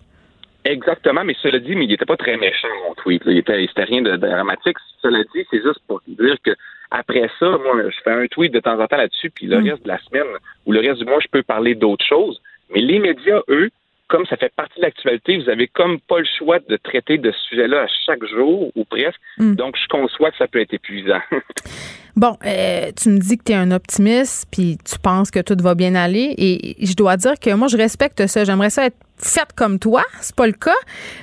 Exactement, 0.64 1.22
mais 1.24 1.36
cela 1.40 1.60
dit, 1.60 1.76
mais 1.76 1.84
il 1.84 1.88
n'était 1.90 2.06
pas 2.06 2.16
très 2.16 2.36
méchant, 2.36 2.68
mon 2.88 2.94
tweet. 2.94 3.22
Il 3.26 3.38
était, 3.38 3.64
c'était 3.68 3.84
rien 3.84 4.02
de 4.02 4.16
dramatique. 4.16 4.76
Cela 5.00 5.22
dit, 5.34 5.46
c'est 5.50 5.62
juste 5.62 5.80
pour 5.86 6.00
dire 6.08 6.36
que 6.44 6.50
après 6.90 7.30
ça, 7.38 7.46
moi, 7.46 7.82
je 7.84 7.96
fais 8.02 8.12
un 8.12 8.26
tweet 8.26 8.52
de 8.52 8.60
temps 8.60 8.80
en 8.80 8.86
temps 8.86 8.96
là-dessus, 8.96 9.30
puis 9.30 9.46
le 9.46 9.60
mm. 9.60 9.68
reste 9.68 9.82
de 9.84 9.88
la 9.88 9.98
semaine 9.98 10.26
ou 10.66 10.72
le 10.72 10.80
reste 10.80 10.98
du 10.98 11.04
mois, 11.04 11.20
je 11.20 11.28
peux 11.28 11.42
parler 11.42 11.74
d'autres 11.74 12.04
choses. 12.04 12.40
Mais 12.74 12.80
les 12.80 12.98
médias, 12.98 13.42
eux, 13.48 13.70
comme 14.08 14.26
ça 14.26 14.36
fait 14.36 14.52
partie 14.54 14.78
de 14.78 14.82
l'actualité, 14.82 15.38
vous 15.38 15.48
avez 15.48 15.68
comme 15.68 16.00
pas 16.00 16.18
le 16.18 16.26
choix 16.38 16.58
de 16.60 16.76
traiter 16.76 17.18
de 17.18 17.32
ce 17.32 17.38
sujet-là 17.48 17.82
à 17.82 17.86
chaque 18.06 18.24
jour 18.24 18.70
ou 18.74 18.84
presque. 18.84 19.20
Mm. 19.38 19.54
Donc, 19.54 19.76
je 19.76 19.88
conçois 19.88 20.30
que 20.30 20.36
ça 20.36 20.46
peut 20.46 20.60
être 20.60 20.74
épuisant. 20.74 21.20
bon, 22.16 22.36
euh, 22.44 22.90
tu 22.96 23.10
me 23.10 23.18
dis 23.18 23.38
que 23.38 23.44
tu 23.44 23.52
es 23.52 23.54
un 23.54 23.70
optimiste, 23.70 24.46
puis 24.50 24.78
tu 24.84 24.98
penses 24.98 25.30
que 25.30 25.40
tout 25.40 25.56
va 25.60 25.74
bien 25.74 25.94
aller. 25.94 26.34
Et 26.38 26.76
je 26.84 26.94
dois 26.94 27.16
dire 27.16 27.38
que 27.38 27.52
moi, 27.54 27.68
je 27.68 27.76
respecte 27.76 28.26
ça. 28.26 28.44
J'aimerais 28.44 28.70
ça 28.70 28.86
être 28.86 28.96
faite 29.18 29.52
comme 29.54 29.78
toi, 29.78 30.02
c'est 30.20 30.34
pas 30.34 30.46
le 30.46 30.52
cas, 30.52 30.76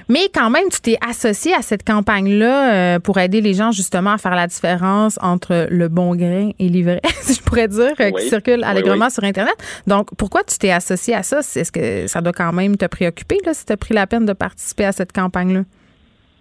mais 0.10 0.22
quand 0.34 0.50
même, 0.50 0.68
tu 0.72 0.82
t'es 0.82 0.98
associé 1.08 1.54
à 1.54 1.62
cette 1.62 1.86
campagne-là 1.86 2.74
euh, 2.74 3.00
pour 3.00 3.20
aider 3.20 3.40
les 3.40 3.54
gens 3.54 3.72
justement 3.72 4.14
à 4.14 4.18
faire 4.18 4.34
la 4.34 4.48
différence 4.48 5.20
entre 5.22 5.68
le 5.70 5.90
bon 5.90 6.16
grain 6.16 6.50
et 6.58 6.70
l'ivraie, 6.70 7.02
si 7.22 7.34
je 7.36 7.42
pourrais 7.44 7.68
dire, 7.68 7.94
euh, 8.00 8.10
qui 8.10 8.30
circule 8.30 8.64
allègrement 8.64 9.12
sur 9.12 9.24
Internet. 9.24 9.54
Donc, 9.86 10.10
pourquoi 10.18 10.44
tu 10.44 10.58
t'es 10.58 10.72
associé 10.72 11.14
à 11.14 11.22
ça? 11.22 11.40
Est-ce 11.40 11.72
que 11.72 12.08
ça 12.08 12.22
doit 12.22 12.34
quand 12.34 12.52
même 12.52 12.78
te 12.78 12.86
préoccuper, 12.86 13.38
là, 13.46 13.54
si 13.54 13.64
tu 13.64 13.74
as 13.74 13.78
pris 13.78 13.94
la 13.94 14.08
peine 14.08 14.26
de 14.26 14.34
participer 14.34 14.86
à 14.86 14.92
cette 14.92 15.12
campagne-là? 15.12 15.62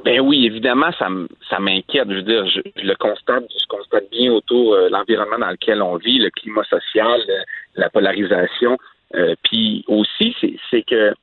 Ben 0.05 0.20
oui, 0.20 0.46
évidemment, 0.46 0.90
ça, 0.98 1.09
ça 1.48 1.59
m'inquiète. 1.59 2.09
Je 2.09 2.14
veux 2.16 2.22
dire, 2.22 2.46
je, 2.46 2.61
le 2.82 2.94
constate, 2.96 3.44
je 3.50 3.66
constate 3.68 4.11
bien 4.11 4.32
autour 4.32 4.74
euh, 4.74 4.88
l'environnement 4.88 5.38
dans 5.38 5.50
lequel 5.50 5.80
on 5.80 5.96
vit, 5.96 6.18
le 6.18 6.30
climat 6.30 6.64
social, 6.64 7.20
la 7.76 7.88
polarisation. 7.90 8.78
puis 9.44 9.84
aussi, 9.86 10.34
c'est 10.70 10.82
que 10.82 11.14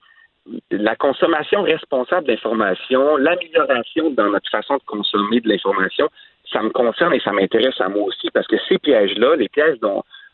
la 0.72 0.96
consommation 0.96 1.62
responsable 1.62 2.28
d'information, 2.28 3.18
l'amélioration 3.18 4.12
dans 4.12 4.30
notre 4.30 4.50
façon 4.50 4.76
de 4.76 4.84
consommer 4.86 5.42
de 5.42 5.50
l'information, 5.50 6.10
ça 6.52 6.62
me 6.62 6.70
concerne 6.70 7.14
et 7.14 7.20
ça 7.20 7.32
m'intéresse 7.32 7.80
à 7.80 7.90
moi 7.90 8.04
aussi 8.04 8.30
parce 8.34 8.48
que 8.48 8.58
ces 8.68 8.78
pièges-là, 8.80 9.36
les 9.36 9.50
pièges 9.50 9.78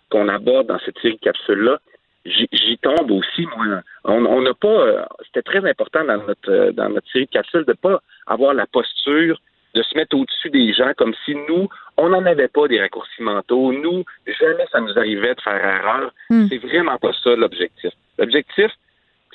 qu'on 0.09 0.27
aborde 0.27 0.67
dans 0.67 0.79
cette 0.79 0.97
série 0.99 1.15
de 1.15 1.19
capsules-là, 1.19 1.79
j'y 2.25 2.77
tombe 2.79 3.11
aussi, 3.11 3.45
moi. 3.57 3.81
On 4.03 4.41
n'a 4.41 4.53
pas, 4.53 4.67
euh, 4.67 5.05
c'était 5.25 5.41
très 5.41 5.69
important 5.69 6.03
dans 6.03 6.17
notre, 6.17 6.51
euh, 6.51 6.71
dans 6.71 6.89
notre 6.89 7.09
série 7.11 7.25
de 7.25 7.31
capsules 7.31 7.65
de 7.65 7.73
pas 7.73 8.01
avoir 8.27 8.53
la 8.53 8.65
posture 8.65 9.39
de 9.75 9.83
se 9.83 9.95
mettre 9.95 10.17
au-dessus 10.17 10.49
des 10.49 10.73
gens 10.73 10.93
comme 10.97 11.13
si 11.25 11.35
nous, 11.35 11.67
on 11.97 12.09
n'en 12.09 12.25
avait 12.25 12.47
pas 12.47 12.67
des 12.67 12.79
raccourcis 12.79 13.21
mentaux. 13.21 13.73
Nous, 13.73 14.05
jamais 14.25 14.65
ça 14.71 14.79
nous 14.79 14.97
arrivait 14.97 15.35
de 15.35 15.41
faire 15.41 15.63
erreur. 15.63 16.13
Hmm. 16.29 16.47
C'est 16.49 16.57
vraiment 16.57 16.97
pas 16.97 17.11
ça 17.23 17.35
l'objectif. 17.35 17.91
L'objectif, 18.17 18.71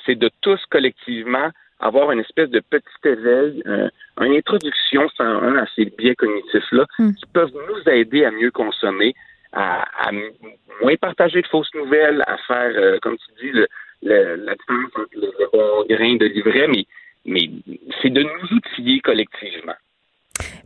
c'est 0.05 0.15
de 0.15 0.29
tous 0.41 0.59
collectivement 0.69 1.51
avoir 1.79 2.11
une 2.11 2.19
espèce 2.19 2.49
de 2.49 2.59
petit 2.59 3.07
éveil, 3.07 3.63
euh, 3.67 3.89
une 4.19 4.33
introduction 4.33 5.09
sans 5.15 5.23
un 5.23 5.57
à 5.57 5.65
ces 5.75 5.85
biais 5.85 6.15
cognitifs-là 6.15 6.85
hmm. 6.97 7.13
qui 7.13 7.25
peuvent 7.33 7.53
nous 7.69 7.91
aider 7.91 8.25
à 8.25 8.31
mieux 8.31 8.51
consommer, 8.51 9.13
à, 9.53 10.11
moins 10.81 10.95
partager 10.95 11.41
de 11.41 11.47
fausses 11.47 11.73
nouvelles, 11.73 12.23
à 12.27 12.37
faire, 12.47 12.71
euh, 12.75 12.99
comme 13.01 13.17
tu 13.17 13.45
dis, 13.45 13.51
le, 13.51 13.67
la 14.35 14.55
différence 14.55 14.91
entre 14.95 15.09
le, 15.13 15.49
bon 15.51 15.85
grain 15.89 16.15
de 16.15 16.25
livret, 16.25 16.67
mais, 16.67 16.85
mais 17.25 17.49
c'est 18.01 18.09
de 18.09 18.23
nous 18.23 18.57
outiller 18.57 18.99
collectivement. 19.01 19.75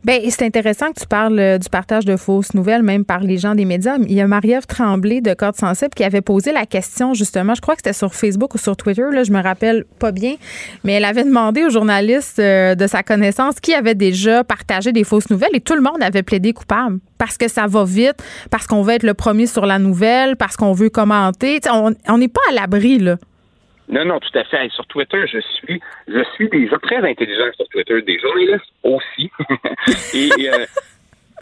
Bien, 0.06 0.20
c'est 0.28 0.44
intéressant 0.44 0.92
que 0.92 1.00
tu 1.00 1.06
parles 1.08 1.36
euh, 1.40 1.58
du 1.58 1.68
partage 1.68 2.04
de 2.04 2.16
fausses 2.16 2.54
nouvelles, 2.54 2.84
même 2.84 3.04
par 3.04 3.18
les 3.18 3.38
gens 3.38 3.56
des 3.56 3.64
médias. 3.64 3.96
Il 3.98 4.12
y 4.12 4.20
a 4.20 4.28
Marie-Ève 4.28 4.64
Tremblay 4.64 5.20
de 5.20 5.34
Corde 5.34 5.56
Sensible 5.56 5.90
qui 5.96 6.04
avait 6.04 6.20
posé 6.20 6.52
la 6.52 6.64
question, 6.64 7.12
justement, 7.12 7.56
je 7.56 7.60
crois 7.60 7.74
que 7.74 7.80
c'était 7.84 7.92
sur 7.92 8.14
Facebook 8.14 8.54
ou 8.54 8.58
sur 8.58 8.76
Twitter, 8.76 9.02
là, 9.10 9.24
je 9.24 9.32
me 9.32 9.42
rappelle 9.42 9.84
pas 9.98 10.12
bien, 10.12 10.36
mais 10.84 10.92
elle 10.92 11.04
avait 11.04 11.24
demandé 11.24 11.64
aux 11.64 11.70
journalistes 11.70 12.38
euh, 12.38 12.76
de 12.76 12.86
sa 12.86 13.02
connaissance 13.02 13.58
qui 13.58 13.74
avait 13.74 13.96
déjà 13.96 14.44
partagé 14.44 14.92
des 14.92 15.02
fausses 15.02 15.28
nouvelles 15.28 15.54
et 15.54 15.60
tout 15.60 15.74
le 15.74 15.82
monde 15.82 16.00
avait 16.00 16.22
plaidé 16.22 16.52
coupable 16.52 17.00
parce 17.18 17.36
que 17.36 17.48
ça 17.48 17.66
va 17.66 17.82
vite, 17.82 18.22
parce 18.48 18.68
qu'on 18.68 18.82
veut 18.82 18.94
être 18.94 19.02
le 19.02 19.14
premier 19.14 19.48
sur 19.48 19.66
la 19.66 19.80
nouvelle, 19.80 20.36
parce 20.36 20.56
qu'on 20.56 20.72
veut 20.72 20.88
commenter. 20.88 21.58
on 21.68 22.18
n'est 22.18 22.28
pas 22.28 22.42
à 22.50 22.52
l'abri, 22.52 23.00
là. 23.00 23.16
Non, 23.88 24.04
non, 24.04 24.20
tout 24.20 24.36
à 24.38 24.44
fait. 24.44 24.68
sur 24.70 24.86
Twitter, 24.86 25.26
je 25.26 25.38
suis, 25.38 25.80
je 26.08 26.22
suis 26.34 26.48
des 26.48 26.66
gens 26.68 26.78
très 26.78 26.98
intelligents 26.98 27.52
sur 27.56 27.68
Twitter, 27.68 28.02
des 28.02 28.18
journalistes 28.18 28.72
aussi. 28.82 29.30
et, 30.14 30.50
euh, 30.50 30.66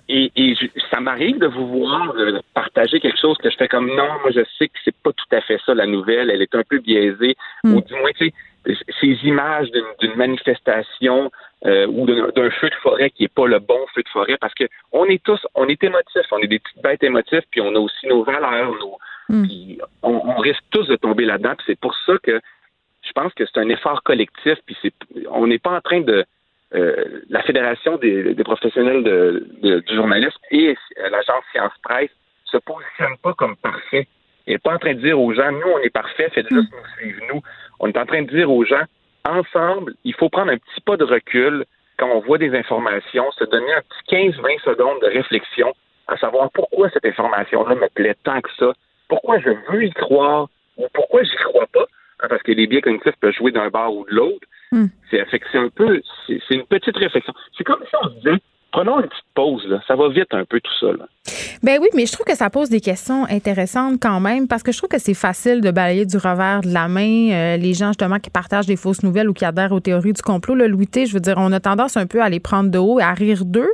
et, 0.09 0.31
et 0.37 0.55
ça 0.91 1.01
m'arrive 1.01 1.39
de 1.39 1.47
vous 1.47 1.67
voir 1.67 2.13
euh, 2.17 2.41
partager 2.53 3.01
quelque 3.01 3.19
chose 3.19 3.39
que 3.39 3.51
je 3.51 3.57
fais 3.57 3.69
comme 3.69 3.89
non, 3.89 4.19
moi 4.21 4.31
je 4.35 4.43
sais 4.59 4.69
que 4.69 4.79
c'est 4.85 4.97
pas 4.97 5.13
tout 5.13 5.35
à 5.35 5.41
fait 5.41 5.59
ça 5.65 5.75
la 5.75 5.87
nouvelle, 5.87 6.31
elle 6.31 6.43
est 6.43 6.55
un 6.55 6.63
peu 6.63 6.79
biaisée, 6.79 7.37
hmm. 7.63 7.75
ou 7.75 7.81
du 7.81 7.95
moins, 7.95 8.11
tu 8.13 8.27
sais, 8.27 8.77
ces 9.01 9.19
images 9.25 9.71
d'une 10.01 10.15
manifestation 10.15 11.31
euh, 11.67 11.87
ou 11.87 12.07
d'un 12.07 12.51
feu 12.51 12.69
de 12.69 12.75
forêt 12.83 13.11
qui 13.11 13.25
est 13.25 13.35
pas 13.35 13.47
le 13.47 13.59
bon 13.59 13.81
feu 13.95 14.03
de 14.03 14.09
forêt, 14.09 14.37
parce 14.39 14.55
que 14.55 14.65
on 14.93 15.05
est 15.07 15.23
tous, 15.23 15.41
on 15.55 15.67
est 15.69 15.83
émotifs, 15.83 16.27
on 16.31 16.39
est 16.39 16.47
des 16.47 16.59
petites 16.59 16.83
bêtes 16.83 17.03
émotifs, 17.03 17.45
puis 17.51 17.61
on 17.61 17.75
a 17.75 17.79
aussi 17.79 18.07
nos 18.07 18.25
valeurs, 18.25 18.73
nos, 18.81 18.99
Hmm. 19.29 19.47
on, 20.03 20.37
risque 20.37 20.63
tous 20.71 20.87
de 20.87 20.97
tomber 20.97 21.25
là-dedans. 21.25 21.55
C'est 21.67 21.79
pour 21.79 21.95
ça 22.07 22.15
que 22.23 22.41
je 23.03 23.13
pense 23.13 23.33
que 23.35 23.45
c'est 23.47 23.59
un 23.59 23.69
effort 23.69 24.03
collectif. 24.03 24.59
Puis 24.67 24.77
c'est, 24.83 24.93
on 25.31 25.47
n'est 25.47 25.59
pas 25.59 25.71
en 25.77 25.81
train 25.81 26.01
de 26.01 26.25
euh, 26.75 27.21
la 27.31 27.43
fédération 27.43 27.97
des, 27.97 28.35
professionnels 28.45 29.03
de, 29.03 29.83
du 29.87 29.95
journalisme 29.95 30.39
et 30.51 30.75
l'agence 31.11 31.45
Science 31.53 31.73
Presse 31.83 32.11
se 32.45 32.59
positionnent 32.59 33.19
pas 33.23 33.33
comme 33.35 33.57
parfait. 33.57 34.09
N'est 34.47 34.59
pas 34.59 34.75
en 34.75 34.79
train 34.79 34.95
de 34.95 35.01
dire 35.01 35.19
aux 35.19 35.33
gens, 35.33 35.51
nous, 35.53 35.73
on 35.75 35.79
est 35.79 35.91
parfait, 35.91 36.29
faites 36.35 36.49
juste 36.51 36.71
hmm. 36.71 36.77
nous 36.77 36.99
suivre, 36.99 37.21
nous. 37.33 37.43
On 37.81 37.89
est 37.89 37.97
en 37.97 38.07
train 38.07 38.23
de 38.23 38.29
dire 38.29 38.51
aux 38.51 38.65
gens, 38.65 38.85
ensemble, 39.25 39.95
il 40.05 40.15
faut 40.15 40.29
prendre 40.29 40.53
un 40.53 40.59
petit 40.59 40.81
pas 40.85 40.97
de 40.97 41.05
recul 41.05 41.65
quand 41.97 42.09
on 42.09 42.21
voit 42.21 42.39
des 42.39 42.55
informations, 42.55 43.31
se 43.33 43.45
donner 43.45 43.73
un 43.73 43.83
petit 43.83 44.33
15-20 44.39 44.63
secondes 44.65 45.01
de 45.01 45.07
réflexion 45.07 45.73
à 46.07 46.17
savoir 46.19 46.51
pourquoi 46.51 46.91
cette 46.91 47.07
information-là 47.07 47.75
me 47.75 47.89
plaît 47.89 48.17
tant 48.25 48.41
que 48.41 48.51
ça, 48.59 48.73
pourquoi 49.09 49.39
je 49.39 49.51
veux 49.71 49.85
y 49.85 49.93
croire 49.93 50.49
ou 50.77 50.87
pourquoi 50.93 51.23
j'y 51.23 51.37
crois 51.37 51.67
pas, 51.73 51.87
hein, 52.21 52.27
parce 52.29 52.43
que 52.43 52.53
les 52.53 52.67
biais 52.67 52.81
cognitifs 52.81 53.17
peuvent 53.21 53.35
jouer 53.35 53.53
d'un 53.53 53.69
bord 53.69 53.97
ou 53.97 54.05
de 54.07 54.15
l'autre. 54.15 54.47
Hmm. 54.73 54.87
C'est 55.11 55.21
un 55.55 55.69
peu, 55.69 56.01
c'est 56.27 56.55
une 56.55 56.65
petite 56.65 56.97
réflexion. 56.97 57.33
C'est 57.57 57.65
comme 57.65 57.83
si 57.89 57.95
on 58.03 58.09
se 58.09 58.15
disait, 58.15 58.41
prenons 58.73 59.01
une 59.01 59.09
petite 59.09 59.25
pause, 59.35 59.65
là. 59.69 59.81
ça 59.87 59.95
va 59.95 60.09
vite 60.09 60.33
un 60.33 60.45
peu 60.45 60.61
tout 60.61 60.73
ça. 60.81 60.87
Là. 60.87 61.07
Ben 61.63 61.79
oui, 61.81 61.89
mais 61.95 62.07
je 62.07 62.13
trouve 62.13 62.27
que 62.27 62.37
ça 62.37 62.51
pose 62.51 62.69
des 62.69 62.81
questions 62.81 63.25
intéressantes 63.31 64.01
quand 64.03 64.19
même, 64.19 64.49
parce 64.49 64.65
que 64.65 64.73
je 64.73 64.79
trouve 64.79 64.91
que 64.91 64.99
c'est 64.99 65.15
facile 65.15 65.61
de 65.61 65.71
balayer 65.71 66.05
du 66.07 66.17
revers 66.17 66.61
de 66.63 66.75
la 66.75 66.89
main 66.89 67.31
euh, 67.31 67.57
les 67.57 67.73
gens 67.73 67.89
justement 67.89 68.19
qui 68.19 68.31
partagent 68.31 68.67
des 68.67 68.77
fausses 68.77 69.05
nouvelles 69.05 69.29
ou 69.29 69.33
qui 69.33 69.45
adhèrent 69.45 69.73
aux 69.73 69.81
théories 69.81 70.13
du 70.13 70.23
complot. 70.23 70.57
Le 70.57 70.67
Louis 70.67 70.89
je 70.93 71.13
veux 71.13 71.21
dire, 71.21 71.37
on 71.39 71.53
a 71.53 71.61
tendance 71.61 71.97
un 71.97 72.07
peu 72.07 72.21
à 72.21 72.29
les 72.29 72.41
prendre 72.41 72.71
de 72.71 72.79
haut 72.79 72.99
et 72.99 73.03
à 73.03 73.13
rire 73.13 73.45
d'eux. 73.45 73.73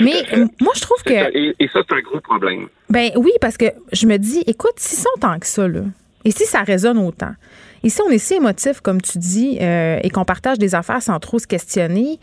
Mais 0.00 0.24
moi, 0.60 0.72
je 0.74 0.80
trouve 0.80 1.02
que. 1.04 1.12
Et, 1.12 1.68
ça, 1.72 1.80
c'est 1.88 1.94
un 1.94 2.00
gros 2.00 2.20
problème. 2.20 2.68
Ben 2.90 3.10
oui, 3.16 3.32
parce 3.40 3.56
que 3.56 3.66
je 3.92 4.06
me 4.06 4.16
dis, 4.16 4.42
écoute, 4.46 4.74
si 4.76 4.96
sont 4.96 5.08
tant 5.20 5.38
que 5.38 5.46
ça, 5.46 5.66
là, 5.66 5.82
et 6.24 6.30
si 6.30 6.44
ça 6.44 6.62
résonne 6.62 6.98
autant, 6.98 7.32
et 7.82 7.88
si 7.88 8.00
on 8.02 8.10
est 8.10 8.18
si 8.18 8.34
émotif, 8.34 8.80
comme 8.80 9.00
tu 9.00 9.18
dis, 9.18 9.58
euh, 9.60 9.98
et 10.02 10.10
qu'on 10.10 10.24
partage 10.24 10.58
des 10.58 10.74
affaires 10.74 11.02
sans 11.02 11.18
trop 11.20 11.38
se 11.38 11.46
questionner, 11.46 12.18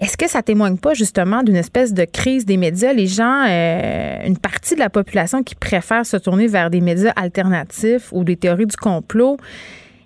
est-ce 0.00 0.16
que 0.16 0.28
ça 0.28 0.42
témoigne 0.42 0.78
pas 0.78 0.94
justement 0.94 1.42
d'une 1.42 1.56
espèce 1.56 1.94
de 1.94 2.04
crise 2.04 2.44
des 2.44 2.56
médias? 2.56 2.92
Les 2.92 3.06
gens, 3.06 3.44
euh, 3.48 4.16
une 4.26 4.36
partie 4.36 4.74
de 4.74 4.80
la 4.80 4.90
population 4.90 5.44
qui 5.44 5.54
préfère 5.54 6.04
se 6.04 6.16
tourner 6.16 6.48
vers 6.48 6.70
des 6.70 6.80
médias 6.80 7.12
alternatifs 7.14 8.08
ou 8.10 8.24
des 8.24 8.36
théories 8.36 8.66
du 8.66 8.76
complot, 8.76 9.36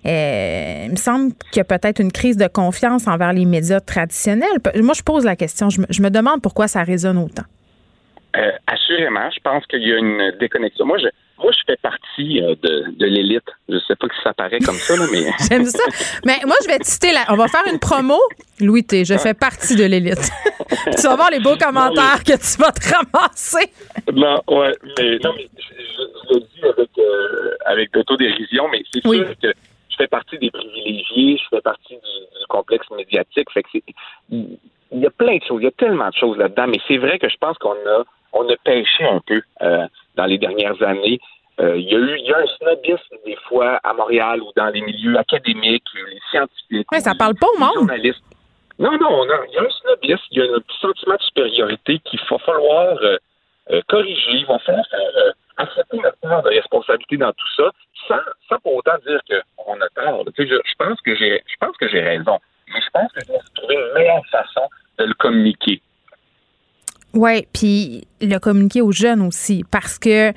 euh, 0.07 0.83
il 0.85 0.91
me 0.91 0.95
semble 0.95 1.33
qu'il 1.51 1.57
y 1.57 1.59
a 1.59 1.65
peut-être 1.65 1.99
une 1.99 2.11
crise 2.11 2.37
de 2.37 2.47
confiance 2.47 3.07
envers 3.07 3.33
les 3.33 3.45
médias 3.45 3.81
traditionnels. 3.81 4.57
Moi, 4.75 4.93
je 4.95 5.03
pose 5.03 5.25
la 5.25 5.35
question. 5.35 5.69
Je 5.69 6.01
me, 6.01 6.09
demande 6.09 6.41
pourquoi 6.41 6.67
ça 6.67 6.83
résonne 6.83 7.17
autant. 7.17 7.43
Euh, 8.37 8.51
assurément, 8.67 9.29
je 9.31 9.39
pense 9.41 9.65
qu'il 9.65 9.81
y 9.81 9.91
a 9.91 9.97
une 9.97 10.31
déconnexion. 10.39 10.85
Moi, 10.85 10.97
je, 10.99 11.07
moi, 11.41 11.51
je 11.51 11.59
fais 11.65 11.77
partie 11.81 12.41
euh, 12.41 12.55
de, 12.61 12.97
de 12.97 13.05
l'élite. 13.05 13.47
Je 13.67 13.77
sais 13.87 13.95
pas 13.95 14.07
si 14.07 14.21
ça 14.23 14.33
paraît 14.33 14.59
comme 14.59 14.75
ça, 14.75 14.95
là, 14.95 15.05
mais. 15.11 15.25
J'aime 15.49 15.65
ça. 15.65 15.83
Mais 16.25 16.37
moi, 16.45 16.55
je 16.63 16.67
vais 16.67 16.79
te 16.79 16.85
citer 16.85 17.11
là. 17.11 17.25
On 17.29 17.35
va 17.35 17.47
faire 17.47 17.63
une 17.71 17.79
promo. 17.79 18.19
Louis 18.61 18.83
T, 18.83 19.05
je 19.05 19.17
fais 19.17 19.33
partie 19.33 19.75
de 19.75 19.83
l'élite. 19.83 20.29
tu 20.95 21.01
vas 21.01 21.15
voir 21.15 21.31
les 21.31 21.39
beaux 21.39 21.57
commentaires 21.57 22.23
que 22.23 22.33
tu 22.33 22.61
vas 22.61 22.71
te 22.71 22.93
ramasser. 22.93 23.71
Non, 24.13 24.41
ouais, 24.47 24.73
mais 24.97 25.17
non, 25.23 25.33
mais 25.35 25.49
je, 25.57 25.73
je, 25.73 26.33
le 26.33 26.39
dis 26.39 26.63
avec, 26.63 26.89
euh, 26.97 27.55
avec 27.65 27.91
d'autodérision, 27.93 28.67
mais 28.71 28.83
c'est 28.93 29.01
sûr 29.01 29.35
que 29.41 29.47
je 29.47 29.66
fais 29.97 30.07
partie 30.07 30.37
des 30.37 30.51
privilégiés, 30.51 31.37
je 31.37 31.43
fais 31.49 31.61
partie 31.61 31.95
du, 31.95 32.45
complexe 32.49 32.89
médiatique. 32.91 33.51
Fait 33.51 33.63
que 33.63 33.69
c'est. 33.71 33.83
Il 34.29 34.99
y 34.99 35.05
a 35.05 35.09
plein 35.09 35.37
de 35.37 35.43
choses, 35.43 35.61
il 35.61 35.65
y 35.65 35.67
a 35.67 35.71
tellement 35.71 36.09
de 36.09 36.15
choses 36.15 36.37
là-dedans, 36.37 36.67
mais 36.67 36.79
c'est 36.87 36.97
vrai 36.97 37.19
que 37.19 37.27
je 37.27 37.35
pense 37.37 37.57
qu'on 37.57 37.71
a 37.71 38.03
on 38.33 38.47
a 38.49 38.55
pêché 38.63 39.03
un 39.03 39.19
peu 39.25 39.41
euh, 39.61 39.87
dans 40.15 40.25
les 40.25 40.37
dernières 40.37 40.81
années. 40.81 41.19
Euh, 41.59 41.75
il 41.75 41.89
y 41.89 41.95
a 41.95 41.97
eu 41.97 42.17
il 42.19 42.25
y 42.25 42.33
a 42.33 42.37
un 42.37 42.47
snobisme 42.57 43.15
des 43.25 43.35
fois 43.47 43.79
à 43.83 43.93
Montréal 43.93 44.41
ou 44.41 44.51
dans 44.55 44.67
les 44.67 44.81
milieux 44.81 45.17
académiques, 45.17 45.83
les 45.93 46.19
scientifiques. 46.29 46.87
Mais 46.91 46.99
ça 46.99 47.15
parle 47.15 47.35
pas 47.35 47.47
au 47.55 47.59
monde. 47.59 47.73
Journalistes. 47.73 48.23
Non, 48.79 48.91
non, 48.91 49.25
il 49.25 49.53
y 49.53 49.57
a 49.57 49.63
un 49.63 49.69
snobisme, 49.69 50.23
il 50.31 50.37
y 50.37 50.41
a 50.41 50.55
un 50.55 50.59
petit 50.59 50.79
sentiment 50.79 51.15
de 51.15 51.21
supériorité 51.21 51.99
qu'il 52.05 52.19
va 52.29 52.37
falloir 52.37 52.97
euh, 53.01 53.81
corriger, 53.87 54.33
il 54.33 54.45
va 54.45 54.59
falloir 54.59 54.85
faire 54.87 55.33
accepter 55.57 55.97
notre 55.97 56.17
part 56.17 56.43
de 56.43 56.49
responsabilité 56.49 57.17
dans 57.17 57.31
tout 57.31 57.47
ça, 57.55 57.71
sans, 58.07 58.59
pour 58.59 58.75
autant 58.75 58.97
dire 59.05 59.19
qu'on 59.27 59.79
a 59.81 59.89
tort. 59.89 60.23
je, 60.37 60.43
je 60.43 60.75
pense 60.77 60.99
que 61.01 61.15
j'ai 61.15 61.43
je 61.47 61.55
pense 61.59 61.75
que 61.77 61.87
j'ai 61.89 62.01
raison. 62.01 62.39
Mais 62.73 62.81
je 62.81 62.89
pense 62.91 63.11
que 63.13 63.21
je 63.21 63.27
dois 63.27 63.39
trouver 63.55 63.75
une 63.75 63.93
meilleure 63.93 64.25
façon 64.29 64.67
de 64.97 65.05
le 65.05 65.13
communiquer. 65.13 65.81
Oui, 67.13 67.47
puis 67.53 68.07
le 68.21 68.37
communiquer 68.37 68.81
aux 68.81 68.91
jeunes 68.91 69.21
aussi, 69.21 69.63
parce 69.71 69.97
que, 69.97 70.29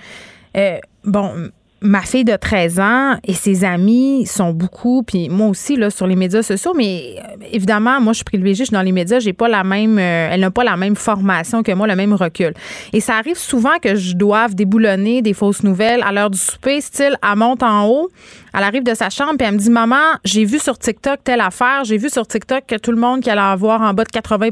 euh, 0.56 0.78
bon, 1.04 1.50
ma 1.82 2.02
fille 2.02 2.24
de 2.24 2.36
13 2.36 2.80
ans 2.80 3.16
et 3.24 3.32
ses 3.32 3.64
amis 3.64 4.26
sont 4.26 4.52
beaucoup, 4.52 5.02
puis 5.02 5.28
moi 5.28 5.48
aussi, 5.48 5.76
là, 5.76 5.90
sur 5.90 6.06
les 6.06 6.16
médias 6.16 6.42
sociaux, 6.42 6.72
mais 6.76 7.16
euh, 7.18 7.44
évidemment, 7.52 8.00
moi, 8.00 8.12
je 8.12 8.18
suis 8.18 8.24
privilégiée, 8.24 8.64
je 8.64 8.68
suis 8.68 8.74
dans 8.74 8.82
les 8.82 8.92
médias, 8.92 9.18
j'ai 9.18 9.32
pas 9.32 9.48
la 9.48 9.64
même, 9.64 9.98
euh, 9.98 10.28
elle 10.30 10.40
n'a 10.40 10.50
pas 10.50 10.64
la 10.64 10.76
même 10.76 10.96
formation 10.96 11.62
que 11.62 11.72
moi, 11.72 11.86
le 11.86 11.96
même 11.96 12.12
recul. 12.12 12.52
Et 12.92 13.00
ça 13.00 13.16
arrive 13.16 13.38
souvent 13.38 13.78
que 13.82 13.94
je 13.94 14.14
doive 14.14 14.54
déboulonner 14.54 15.22
des 15.22 15.32
fausses 15.32 15.62
nouvelles 15.62 16.02
à 16.02 16.12
l'heure 16.12 16.30
du 16.30 16.38
souper, 16.38 16.80
style, 16.80 17.16
à 17.22 17.34
monte 17.34 17.62
en 17.62 17.86
haut, 17.86 18.10
elle 18.54 18.64
arrive 18.64 18.82
de 18.82 18.94
sa 18.94 19.10
chambre, 19.10 19.34
puis 19.38 19.46
elle 19.46 19.54
me 19.54 19.58
dit, 19.58 19.70
maman, 19.70 19.96
j'ai 20.24 20.44
vu 20.44 20.58
sur 20.58 20.78
TikTok 20.78 21.20
telle 21.24 21.40
affaire, 21.40 21.84
j'ai 21.84 21.96
vu 21.96 22.10
sur 22.10 22.26
TikTok 22.26 22.64
que 22.66 22.76
tout 22.76 22.90
le 22.90 22.98
monde 22.98 23.20
qui 23.20 23.30
allait 23.30 23.40
avoir 23.40 23.80
en 23.82 23.94
bas 23.94 24.04
de 24.04 24.10
80 24.10 24.48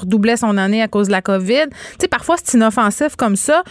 redoublait 0.00 0.36
son 0.36 0.56
année 0.56 0.82
à 0.82 0.88
cause 0.88 1.06
de 1.08 1.12
la 1.12 1.22
COVID. 1.22 1.68
Tu 1.70 1.96
sais, 2.00 2.08
parfois, 2.08 2.36
c'est 2.42 2.56
inoffensif 2.56 3.16
comme 3.16 3.36
ça. 3.36 3.62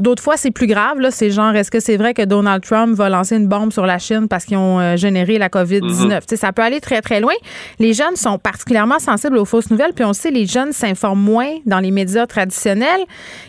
D'autres 0.00 0.22
fois, 0.22 0.38
c'est 0.38 0.50
plus 0.50 0.66
grave. 0.66 0.98
Là, 0.98 1.10
c'est 1.10 1.30
genre, 1.30 1.54
est-ce 1.54 1.70
que 1.70 1.78
c'est 1.78 1.98
vrai 1.98 2.14
que 2.14 2.22
Donald 2.22 2.62
Trump 2.64 2.96
va 2.96 3.10
lancer 3.10 3.36
une 3.36 3.46
bombe 3.46 3.70
sur 3.70 3.84
la 3.84 3.98
Chine 3.98 4.28
parce 4.28 4.46
qu'ils 4.46 4.56
ont 4.56 4.80
euh, 4.80 4.96
généré 4.96 5.36
la 5.36 5.48
COVID-19? 5.48 6.06
Mhm. 6.06 6.36
Ça 6.36 6.52
peut 6.52 6.62
aller 6.62 6.80
très, 6.80 7.02
très 7.02 7.20
loin. 7.20 7.34
Les 7.78 7.92
jeunes 7.92 8.16
sont 8.16 8.38
particulièrement 8.38 8.98
sensibles 8.98 9.36
aux 9.36 9.44
fausses 9.44 9.70
nouvelles. 9.70 9.92
Puis 9.92 10.04
on 10.04 10.14
sait, 10.14 10.30
les 10.30 10.46
jeunes 10.46 10.72
s'informent 10.72 11.20
moins 11.20 11.50
dans 11.66 11.80
les 11.80 11.90
médias 11.90 12.26
traditionnels. 12.26 13.02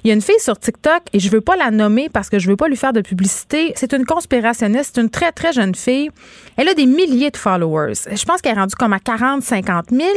Il 0.04 0.10
y 0.10 0.12
a 0.12 0.14
une 0.14 0.22
fille 0.22 0.39
sur 0.39 0.60
TikTok, 0.60 1.02
et 1.14 1.20
je 1.20 1.30
veux 1.30 1.39
pas 1.39 1.56
la 1.56 1.72
nommer 1.72 2.10
parce 2.10 2.30
que 2.30 2.38
je 2.38 2.50
veux 2.50 2.58
pas 2.58 2.68
lui 2.68 2.76
faire 2.76 2.92
de 2.92 3.02
publicité. 3.02 3.72
C'est 3.76 3.94
une 3.94 4.06
conspirationniste, 4.06 4.92
c'est 4.96 5.02
une 5.02 5.10
très, 5.10 5.32
très 5.32 5.54
jeune 5.54 5.74
fille. 5.84 6.10
Elle 6.58 6.70
a 6.70 6.74
des 6.74 6.86
milliers 6.86 7.32
de 7.32 7.38
followers. 7.38 7.94
Je 8.12 8.26
pense 8.26 8.42
qu'elle 8.42 8.56
est 8.56 8.60
rendue 8.60 8.76
comme 8.76 8.94
à 8.94 9.00
40, 9.00 9.42
50 9.42 9.90
000. 9.90 10.10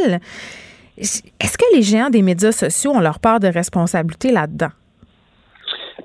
Est-ce 0.97 1.59
que 1.59 1.75
les 1.75 1.83
géants 1.83 2.11
des 2.11 2.23
médias 2.23 2.53
sociaux 2.53 2.93
ont 2.93 3.01
leur 3.01 3.19
part 3.19 3.41
de 3.41 3.49
responsabilité 3.49 4.31
là-dedans? 4.31 4.71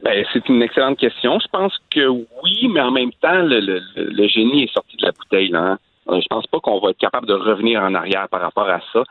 Ben, 0.03 0.25
c'est 0.33 0.47
une 0.49 0.61
excellente 0.61 0.97
question. 0.97 1.39
Je 1.39 1.47
pense 1.51 1.77
que 1.91 2.07
oui, 2.07 2.67
mais 2.69 2.81
en 2.81 2.91
même 2.91 3.11
temps, 3.21 3.41
le, 3.41 4.27
génie 4.27 4.63
est 4.63 4.73
sorti 4.73 4.95
de 4.97 5.05
la 5.05 5.11
bouteille. 5.11 5.53
Hein. 5.53 5.77
euh, 6.09 6.19
Je 6.21 6.27
pense 6.27 6.47
pas 6.47 6.59
qu'on 6.59 6.79
va 6.79 6.91
être 6.91 6.97
capable 6.97 7.27
de 7.27 7.33
revenir 7.33 7.81
en 7.81 7.93
arrière 7.93 8.27
par 8.29 8.41
rapport 8.41 8.69
à 8.69 8.79
ça. 8.93 9.03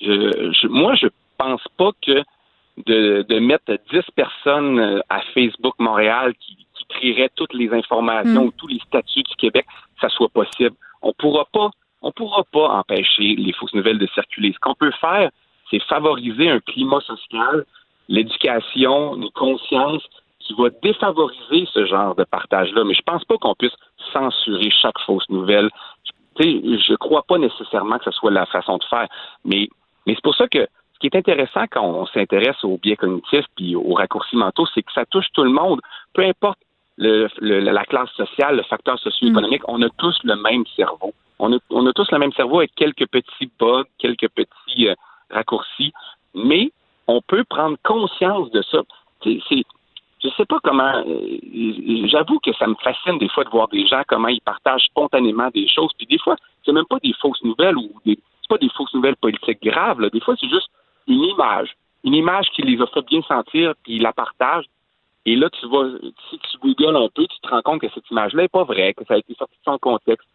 Je, 0.00 0.52
je, 0.52 0.66
moi, 0.68 0.94
je 0.96 1.06
pense 1.38 1.62
pas 1.76 1.90
que 2.04 2.22
de, 2.86 3.38
mettre 3.38 3.72
10 3.92 4.00
personnes 4.14 4.78
euh, 4.78 5.00
à 5.08 5.20
Facebook 5.32 5.74
Montréal 5.78 6.34
qui, 6.40 6.56
qui 6.74 6.84
trieraient 6.88 7.30
toutes 7.34 7.54
les 7.54 7.72
informations 7.72 8.44
mm. 8.44 8.46
ou 8.46 8.52
tous 8.56 8.66
les 8.66 8.80
statuts 8.86 9.22
du 9.22 9.36
Québec, 9.36 9.66
ça 10.00 10.08
soit 10.08 10.28
possible. 10.28 10.76
On 11.02 11.12
pourra 11.12 11.44
pas, 11.52 11.70
on 12.02 12.12
pourra 12.12 12.44
pas 12.44 12.68
empêcher 12.68 13.34
les 13.36 13.52
fausses 13.52 13.74
nouvelles 13.74 13.98
de 13.98 14.06
circuler. 14.08 14.52
Ce 14.52 14.58
qu'on 14.58 14.74
peut 14.74 14.92
faire, 15.00 15.30
c'est 15.70 15.82
favoriser 15.84 16.50
un 16.50 16.60
climat 16.60 17.00
social, 17.00 17.64
l'éducation, 18.08 19.16
une 19.16 19.30
conscience 19.30 20.02
qui 20.40 20.54
va 20.54 20.68
défavoriser 20.82 21.66
ce 21.72 21.86
genre 21.86 22.14
de 22.14 22.24
partage-là. 22.24 22.84
Mais 22.84 22.94
je 22.94 23.02
pense 23.02 23.24
pas 23.24 23.36
qu'on 23.38 23.54
puisse 23.54 23.74
censurer 24.12 24.70
chaque 24.70 24.98
fausse 25.06 25.28
nouvelle. 25.30 25.70
Je 26.38 26.44
je 26.88 26.94
crois 26.96 27.22
pas 27.22 27.38
nécessairement 27.38 27.98
que 27.98 28.04
ce 28.04 28.10
soit 28.10 28.30
la 28.30 28.46
façon 28.46 28.76
de 28.76 28.84
faire. 28.84 29.06
Mais, 29.44 29.68
mais 30.06 30.14
c'est 30.14 30.24
pour 30.24 30.34
ça 30.34 30.48
que 30.48 30.66
ce 30.94 30.98
qui 31.00 31.06
est 31.06 31.16
intéressant 31.16 31.64
quand 31.70 31.84
on 31.84 32.06
s'intéresse 32.06 32.62
aux 32.64 32.76
biais 32.78 32.96
cognitifs 32.96 33.46
puis 33.56 33.76
aux 33.76 33.94
raccourcis 33.94 34.36
mentaux, 34.36 34.66
c'est 34.74 34.82
que 34.82 34.92
ça 34.92 35.04
touche 35.06 35.26
tout 35.32 35.44
le 35.44 35.50
monde. 35.50 35.80
Peu 36.12 36.22
importe 36.22 36.58
le, 36.96 37.28
la 37.40 37.84
classe 37.84 38.10
sociale, 38.10 38.56
le 38.56 38.62
facteur 38.62 38.98
socio-économique, 38.98 39.62
mm. 39.62 39.70
on 39.70 39.82
a 39.82 39.88
tous 39.98 40.18
le 40.24 40.36
même 40.36 40.64
cerveau. 40.76 41.12
On 41.38 41.52
a, 41.52 41.58
on 41.70 41.86
a 41.86 41.92
tous 41.92 42.10
le 42.12 42.18
même 42.18 42.32
cerveau 42.32 42.58
avec 42.58 42.74
quelques 42.74 43.08
petits 43.08 43.50
bugs, 43.58 43.84
quelques 43.98 44.28
petits 44.28 44.88
euh, 44.88 44.94
raccourcis, 45.30 45.92
mais 46.34 46.70
on 47.06 47.20
peut 47.20 47.44
prendre 47.44 47.76
conscience 47.82 48.50
de 48.52 48.62
ça. 48.62 48.82
C'est, 49.22 49.40
je 50.22 50.28
sais 50.36 50.44
pas 50.46 50.58
comment. 50.62 51.04
Euh, 51.06 52.06
j'avoue 52.06 52.38
que 52.38 52.52
ça 52.54 52.66
me 52.66 52.74
fascine 52.76 53.18
des 53.18 53.28
fois 53.28 53.44
de 53.44 53.50
voir 53.50 53.68
des 53.68 53.86
gens 53.86 54.02
comment 54.08 54.28
ils 54.28 54.40
partagent 54.40 54.84
spontanément 54.84 55.50
des 55.52 55.68
choses. 55.68 55.90
Puis 55.98 56.06
des 56.06 56.18
fois, 56.18 56.36
c'est 56.64 56.72
même 56.72 56.86
pas 56.86 56.98
des 57.02 57.12
fausses 57.20 57.42
nouvelles 57.42 57.76
ou 57.76 57.90
des, 58.06 58.18
c'est 58.40 58.48
pas 58.48 58.58
des 58.58 58.70
fausses 58.70 58.94
nouvelles 58.94 59.16
politiques 59.16 59.62
graves. 59.62 60.00
Là. 60.00 60.08
Des 60.10 60.20
fois, 60.20 60.34
c'est 60.40 60.48
juste 60.48 60.68
une 61.06 61.22
image, 61.22 61.74
une 62.04 62.14
image 62.14 62.46
qui 62.54 62.62
les 62.62 62.80
a 62.80 62.86
fait 62.86 63.04
bien 63.06 63.22
sentir, 63.22 63.74
puis 63.82 63.96
ils 63.96 64.02
la 64.02 64.12
partagent. 64.12 64.66
Et 65.26 65.36
là, 65.36 65.48
tu 65.50 65.66
vas, 65.68 65.88
si 66.30 66.38
tu 66.38 66.58
googles 66.58 66.96
un 66.96 67.08
peu, 67.08 67.26
tu 67.26 67.40
te 67.40 67.48
rends 67.48 67.62
compte 67.62 67.80
que 67.80 67.88
cette 67.94 68.08
image-là 68.10 68.42
n'est 68.42 68.48
pas 68.48 68.64
vraie, 68.64 68.92
que 68.94 69.04
ça 69.06 69.14
a 69.14 69.18
été 69.18 69.34
sorti 69.34 69.54
de 69.54 69.64
son 69.64 69.78
contexte. 69.78 70.28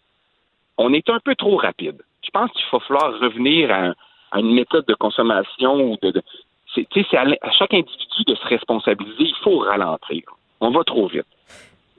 On 0.78 0.94
est 0.94 1.10
un 1.10 1.20
peu 1.20 1.36
trop 1.36 1.58
rapide. 1.58 2.02
Je 2.24 2.30
pense 2.32 2.52
qu'il 2.52 2.66
va 2.72 2.80
falloir 2.80 3.20
revenir 3.20 3.72
à, 3.72 4.40
une 4.40 4.54
méthode 4.54 4.86
de 4.86 4.94
consommation 4.96 5.76
ou 5.76 5.98
de 6.02 6.22
c'est 6.76 7.18
à, 7.18 7.22
à 7.42 7.52
chaque 7.52 7.74
individu 7.74 8.24
de 8.28 8.36
se 8.36 8.46
responsabiliser. 8.46 9.24
Il 9.24 9.36
faut 9.44 9.60
ralentir. 9.60 10.24
On 10.62 10.70
va 10.70 10.84
trop 10.84 11.08
vite. 11.08 11.26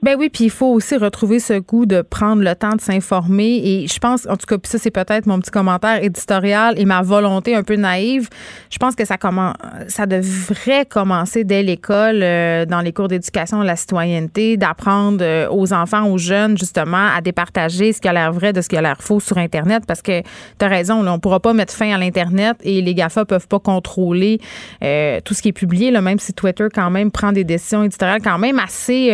Ben 0.03 0.15
oui, 0.17 0.29
puis 0.29 0.45
il 0.45 0.49
faut 0.49 0.73
aussi 0.73 0.97
retrouver 0.97 1.39
ce 1.39 1.59
goût 1.59 1.85
de 1.85 2.01
prendre 2.01 2.41
le 2.41 2.55
temps 2.55 2.75
de 2.75 2.81
s'informer. 2.81 3.61
Et 3.63 3.87
je 3.87 3.99
pense, 3.99 4.25
en 4.25 4.35
tout 4.35 4.47
cas, 4.47 4.57
puis 4.57 4.67
ça, 4.67 4.79
c'est 4.79 4.89
peut-être 4.89 5.27
mon 5.27 5.39
petit 5.39 5.51
commentaire 5.51 6.03
éditorial 6.03 6.73
et 6.79 6.85
ma 6.85 7.03
volonté 7.03 7.53
un 7.53 7.61
peu 7.61 7.75
naïve. 7.75 8.27
Je 8.71 8.79
pense 8.79 8.95
que 8.95 9.05
ça 9.05 9.19
commence, 9.19 9.53
ça 9.89 10.07
devrait 10.07 10.87
commencer 10.87 11.43
dès 11.43 11.61
l'école, 11.61 12.21
euh, 12.23 12.65
dans 12.65 12.81
les 12.81 12.93
cours 12.93 13.09
d'éducation 13.09 13.61
de 13.61 13.67
la 13.67 13.75
citoyenneté, 13.75 14.57
d'apprendre 14.57 15.19
euh, 15.21 15.47
aux 15.51 15.71
enfants, 15.71 16.09
aux 16.09 16.17
jeunes, 16.17 16.57
justement, 16.57 17.09
à 17.15 17.21
départager 17.21 17.93
ce 17.93 18.01
qui 18.01 18.07
a 18.07 18.13
l'air 18.13 18.33
vrai 18.33 18.53
de 18.53 18.61
ce 18.61 18.69
qui 18.69 18.77
a 18.77 18.81
l'air 18.81 19.03
faux 19.03 19.19
sur 19.19 19.37
Internet. 19.37 19.83
Parce 19.85 20.01
que 20.01 20.21
tu 20.21 20.65
as 20.65 20.67
raison, 20.67 21.03
là, 21.03 21.13
on 21.13 21.19
pourra 21.19 21.39
pas 21.39 21.53
mettre 21.53 21.75
fin 21.75 21.93
à 21.93 21.99
l'Internet 21.99 22.57
et 22.63 22.81
les 22.81 22.95
GAFA 22.95 23.25
peuvent 23.25 23.47
pas 23.47 23.59
contrôler 23.59 24.39
euh, 24.83 25.19
tout 25.23 25.35
ce 25.35 25.43
qui 25.43 25.49
est 25.49 25.53
publié, 25.53 25.91
là, 25.91 26.01
même 26.01 26.17
si 26.17 26.33
Twitter, 26.33 26.69
quand 26.73 26.89
même, 26.89 27.11
prend 27.11 27.31
des 27.31 27.43
décisions 27.43 27.83
éditoriales 27.83 28.23
quand 28.23 28.39
même 28.39 28.57
assez 28.57 29.11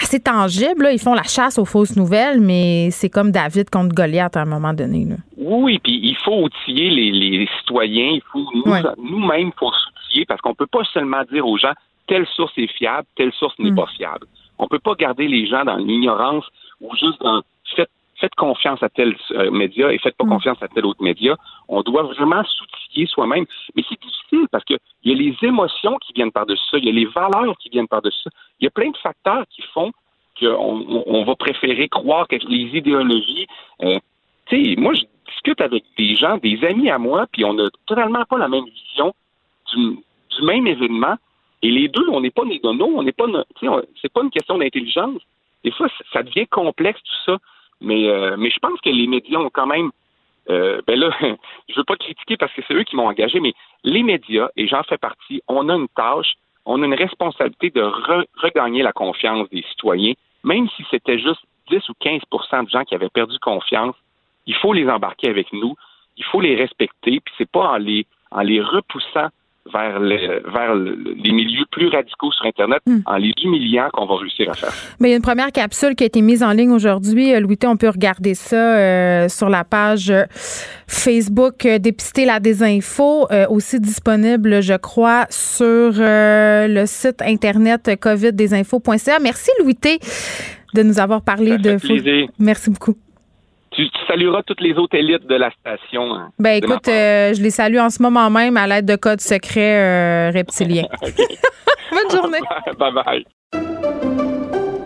assez 0.00 0.20
tangible. 0.20 0.88
Ils 0.92 0.98
font 0.98 1.14
la 1.14 1.22
chasse 1.22 1.58
aux 1.58 1.64
fausses 1.64 1.96
nouvelles, 1.96 2.40
mais 2.40 2.90
c'est 2.90 3.10
comme 3.10 3.30
David 3.30 3.70
contre 3.70 3.94
Goliath 3.94 4.36
à 4.36 4.42
un 4.42 4.46
moment 4.46 4.72
donné. 4.72 5.06
Oui, 5.36 5.78
puis 5.78 6.00
il 6.02 6.16
faut 6.24 6.44
outiller 6.44 6.90
les, 6.90 7.48
citoyens. 7.58 8.10
Il 8.14 8.22
faut 8.32 8.44
nous-mêmes, 8.98 9.50
faut 9.58 9.70
s'outiller 9.70 10.26
parce 10.26 10.40
qu'on 10.40 10.54
peut 10.54 10.66
pas 10.66 10.84
seulement 10.92 11.22
dire 11.30 11.46
aux 11.46 11.56
gens 11.56 11.72
telle 12.06 12.26
source 12.34 12.52
est 12.56 12.72
fiable, 12.72 13.06
telle 13.16 13.32
source 13.32 13.58
n'est 13.58 13.72
mm. 13.72 13.76
pas 13.76 13.86
fiable. 13.96 14.26
On 14.58 14.68
peut 14.68 14.78
pas 14.78 14.94
garder 14.94 15.28
les 15.28 15.46
gens 15.46 15.64
dans 15.64 15.76
l'ignorance 15.76 16.44
ou 16.80 16.94
juste 16.96 17.20
dans 17.20 17.42
faites, 18.20 18.34
confiance 18.34 18.82
à 18.82 18.88
tel 18.88 19.16
euh, 19.32 19.50
média 19.50 19.92
et 19.92 19.98
faites 19.98 20.16
pas 20.16 20.24
mm. 20.24 20.30
confiance 20.30 20.62
à 20.62 20.68
tel 20.68 20.86
autre 20.86 21.02
média. 21.02 21.36
On 21.68 21.82
doit 21.82 22.04
vraiment 22.04 22.42
s'outiller 22.44 23.06
soi-même. 23.06 23.46
Mais 23.74 23.82
c'est 23.88 24.00
difficile 24.00 24.46
parce 24.50 24.64
qu'il 24.64 24.78
y 25.04 25.12
a 25.12 25.14
les 25.14 25.36
émotions 25.42 25.96
qui 25.98 26.12
viennent 26.12 26.32
par-dessus 26.32 26.64
ça, 26.70 26.78
il 26.78 26.84
y 26.84 26.88
a 26.88 26.92
les 26.92 27.06
valeurs 27.06 27.56
qui 27.58 27.68
viennent 27.68 27.88
par-dessus 27.88 28.22
ça. 28.24 28.30
Il 28.60 28.64
y 28.64 28.66
a 28.66 28.70
plein 28.70 28.90
de 28.90 28.96
facteurs 28.96 29.44
qui 29.50 29.62
font 29.74 29.92
qu'on 30.38 31.02
on 31.06 31.24
va 31.24 31.34
préférer 31.34 31.88
croire 31.88 32.28
que 32.28 32.36
les 32.36 32.76
idéologies. 32.76 33.46
Euh, 33.82 33.98
tu 34.46 34.64
sais, 34.64 34.80
moi, 34.80 34.92
je 34.94 35.02
discute 35.30 35.60
avec 35.60 35.84
des 35.96 36.14
gens, 36.14 36.38
des 36.38 36.62
amis 36.64 36.90
à 36.90 36.98
moi, 36.98 37.26
puis 37.32 37.44
on 37.44 37.54
n'a 37.54 37.68
totalement 37.86 38.24
pas 38.24 38.38
la 38.38 38.48
même 38.48 38.64
vision 38.64 39.14
du, 39.74 39.98
même 40.42 40.66
événement. 40.66 41.16
Et 41.62 41.70
les 41.70 41.88
deux, 41.88 42.06
on 42.10 42.20
n'est 42.20 42.30
pas 42.30 42.44
des 42.44 42.60
on 42.62 43.02
n'est 43.02 43.12
pas, 43.12 43.24
c'est 44.00 44.12
pas 44.12 44.22
une 44.22 44.30
question 44.30 44.58
d'intelligence. 44.58 45.20
Des 45.64 45.70
fois, 45.70 45.88
ça 46.12 46.22
devient 46.22 46.46
complexe 46.46 47.00
tout 47.02 47.32
ça. 47.32 47.38
Mais, 47.80 48.08
euh, 48.08 48.36
mais 48.38 48.50
je 48.50 48.58
pense 48.58 48.80
que 48.80 48.90
les 48.90 49.06
médias 49.06 49.38
ont 49.38 49.50
quand 49.50 49.66
même 49.66 49.90
euh, 50.48 50.80
ben 50.86 50.98
là, 50.98 51.10
je 51.68 51.74
veux 51.76 51.84
pas 51.84 51.96
critiquer 51.96 52.36
parce 52.36 52.52
que 52.52 52.62
c'est 52.66 52.74
eux 52.74 52.84
qui 52.84 52.96
m'ont 52.96 53.08
engagé, 53.08 53.40
mais 53.40 53.52
les 53.82 54.02
médias, 54.02 54.48
et 54.56 54.68
j'en 54.68 54.82
fais 54.84 54.98
partie, 54.98 55.42
on 55.48 55.68
a 55.68 55.74
une 55.74 55.88
tâche 55.88 56.34
on 56.66 56.82
a 56.82 56.86
une 56.86 56.94
responsabilité 56.94 57.70
de 57.70 57.80
regagner 58.42 58.82
la 58.82 58.92
confiance 58.92 59.48
des 59.50 59.62
citoyens, 59.70 60.14
même 60.42 60.68
si 60.70 60.84
c'était 60.90 61.18
juste 61.18 61.40
10 61.70 61.88
ou 61.88 61.92
15% 62.00 62.64
de 62.64 62.70
gens 62.70 62.84
qui 62.84 62.94
avaient 62.94 63.08
perdu 63.08 63.38
confiance. 63.38 63.94
Il 64.46 64.54
faut 64.56 64.72
les 64.72 64.88
embarquer 64.88 65.28
avec 65.28 65.52
nous, 65.52 65.76
il 66.16 66.24
faut 66.24 66.40
les 66.40 66.56
respecter, 66.56 67.20
puis 67.20 67.34
c'est 67.38 67.50
pas 67.50 67.70
en 67.70 67.76
les, 67.76 68.06
en 68.32 68.40
les 68.40 68.60
repoussant 68.60 69.28
vers, 69.72 70.00
vers 70.00 70.74
les 70.74 71.32
milieux 71.32 71.64
plus 71.70 71.88
radicaux 71.88 72.32
sur 72.32 72.46
Internet 72.46 72.80
hmm. 72.86 73.00
en 73.06 73.16
les 73.16 73.32
humiliant 73.42 73.88
qu'on 73.92 74.06
va 74.06 74.16
réussir 74.16 74.50
à 74.50 74.54
faire. 74.54 74.72
Mais 75.00 75.08
il 75.08 75.10
y 75.12 75.14
a 75.14 75.16
une 75.16 75.22
première 75.22 75.52
capsule 75.52 75.94
qui 75.94 76.04
a 76.04 76.06
été 76.06 76.22
mise 76.22 76.42
en 76.42 76.52
ligne 76.52 76.70
aujourd'hui. 76.70 77.34
Euh, 77.34 77.40
Louis, 77.40 77.58
on 77.64 77.76
peut 77.76 77.88
regarder 77.88 78.34
ça 78.34 78.56
euh, 78.56 79.28
sur 79.28 79.48
la 79.48 79.64
page 79.64 80.10
euh, 80.10 80.24
Facebook 80.86 81.66
Dépister 81.66 82.24
la 82.24 82.40
désinfo, 82.40 83.26
aussi 83.50 83.80
disponible, 83.80 84.62
je 84.62 84.74
crois, 84.74 85.26
sur 85.30 85.92
le 85.98 86.84
site 86.86 87.22
Internet 87.22 87.98
coviddesinfo.ca. 88.00 89.18
Merci, 89.20 89.50
Louis 89.60 89.76
de 90.74 90.82
nous 90.82 90.98
avoir 91.00 91.22
parlé 91.22 91.58
de... 91.58 91.76
Merci 92.38 92.70
beaucoup. 92.70 92.96
Tu, 93.76 93.90
salueras 94.08 94.42
toutes 94.42 94.62
les 94.62 94.72
autres 94.74 94.96
élites 94.96 95.26
de 95.26 95.34
la 95.34 95.50
station. 95.50 96.14
Hein, 96.14 96.30
ben 96.38 96.62
écoute, 96.62 96.88
euh, 96.88 97.34
je 97.34 97.42
les 97.42 97.50
salue 97.50 97.76
en 97.76 97.90
ce 97.90 98.02
moment 98.02 98.30
même 98.30 98.56
à 98.56 98.66
l'aide 98.66 98.86
de 98.86 98.96
codes 98.96 99.20
secrets 99.20 99.76
euh, 99.78 100.30
reptiliens. 100.30 100.86
Bonne 101.02 102.10
journée. 102.10 102.40
bye 102.78 102.92
bye. 102.92 103.26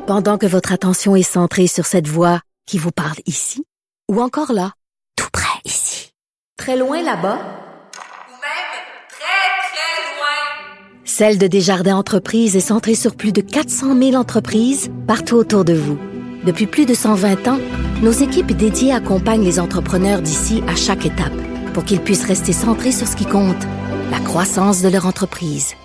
Pendant 0.08 0.38
que 0.38 0.46
votre 0.46 0.72
attention 0.72 1.14
est 1.14 1.22
centrée 1.22 1.68
sur 1.68 1.86
cette 1.86 2.08
voix 2.08 2.40
qui 2.66 2.78
vous 2.78 2.90
parle 2.90 3.18
ici, 3.26 3.64
ou 4.10 4.20
encore 4.20 4.52
là, 4.52 4.72
tout 5.16 5.28
près 5.32 5.60
ici, 5.64 6.12
très 6.56 6.76
loin 6.76 7.00
là-bas, 7.00 7.38
ou 7.38 8.34
même 8.42 8.70
très, 9.08 9.70
très 9.70 10.16
loin, 10.16 11.04
Celle 11.04 11.38
de 11.38 11.46
Desjardins 11.46 11.96
Entreprises 11.96 12.56
est 12.56 12.60
centrée 12.60 12.96
sur 12.96 13.16
plus 13.16 13.32
de 13.32 13.40
400 13.40 13.96
000 13.96 14.14
entreprises 14.14 14.90
partout 15.06 15.36
autour 15.36 15.64
de 15.64 15.74
vous. 15.74 16.19
Depuis 16.44 16.66
plus 16.66 16.86
de 16.86 16.94
120 16.94 17.48
ans, 17.48 17.58
nos 18.02 18.12
équipes 18.12 18.52
dédiées 18.52 18.92
accompagnent 18.94 19.44
les 19.44 19.60
entrepreneurs 19.60 20.22
d'ici 20.22 20.62
à 20.68 20.74
chaque 20.74 21.04
étape 21.04 21.34
pour 21.74 21.84
qu'ils 21.84 22.00
puissent 22.00 22.26
rester 22.26 22.52
centrés 22.52 22.92
sur 22.92 23.06
ce 23.06 23.14
qui 23.14 23.26
compte, 23.26 23.62
la 24.10 24.18
croissance 24.20 24.82
de 24.82 24.88
leur 24.88 25.06
entreprise. 25.06 25.76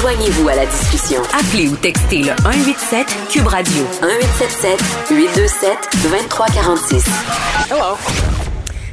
Joignez-vous 0.00 0.48
à 0.48 0.54
la 0.54 0.66
discussion. 0.66 1.20
Appelez 1.34 1.68
ou 1.68 1.76
textez 1.76 2.18
le 2.18 2.30
187 2.42 3.06
Cube 3.30 3.46
Radio 3.46 3.82
1877 4.02 5.10
827 5.10 5.78
2346. 6.04 7.04
Hello. 7.70 7.96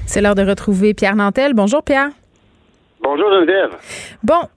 C'est 0.07 0.21
l'heure 0.21 0.35
de 0.35 0.43
retrouver 0.43 0.95
Pierre 0.95 1.15
Nantel. 1.15 1.53
Bonjour 1.53 1.83
Pierre. 1.83 2.09
Bonjour 3.01 3.29
Geneviève. 3.31 3.77
Bon, 4.23 4.49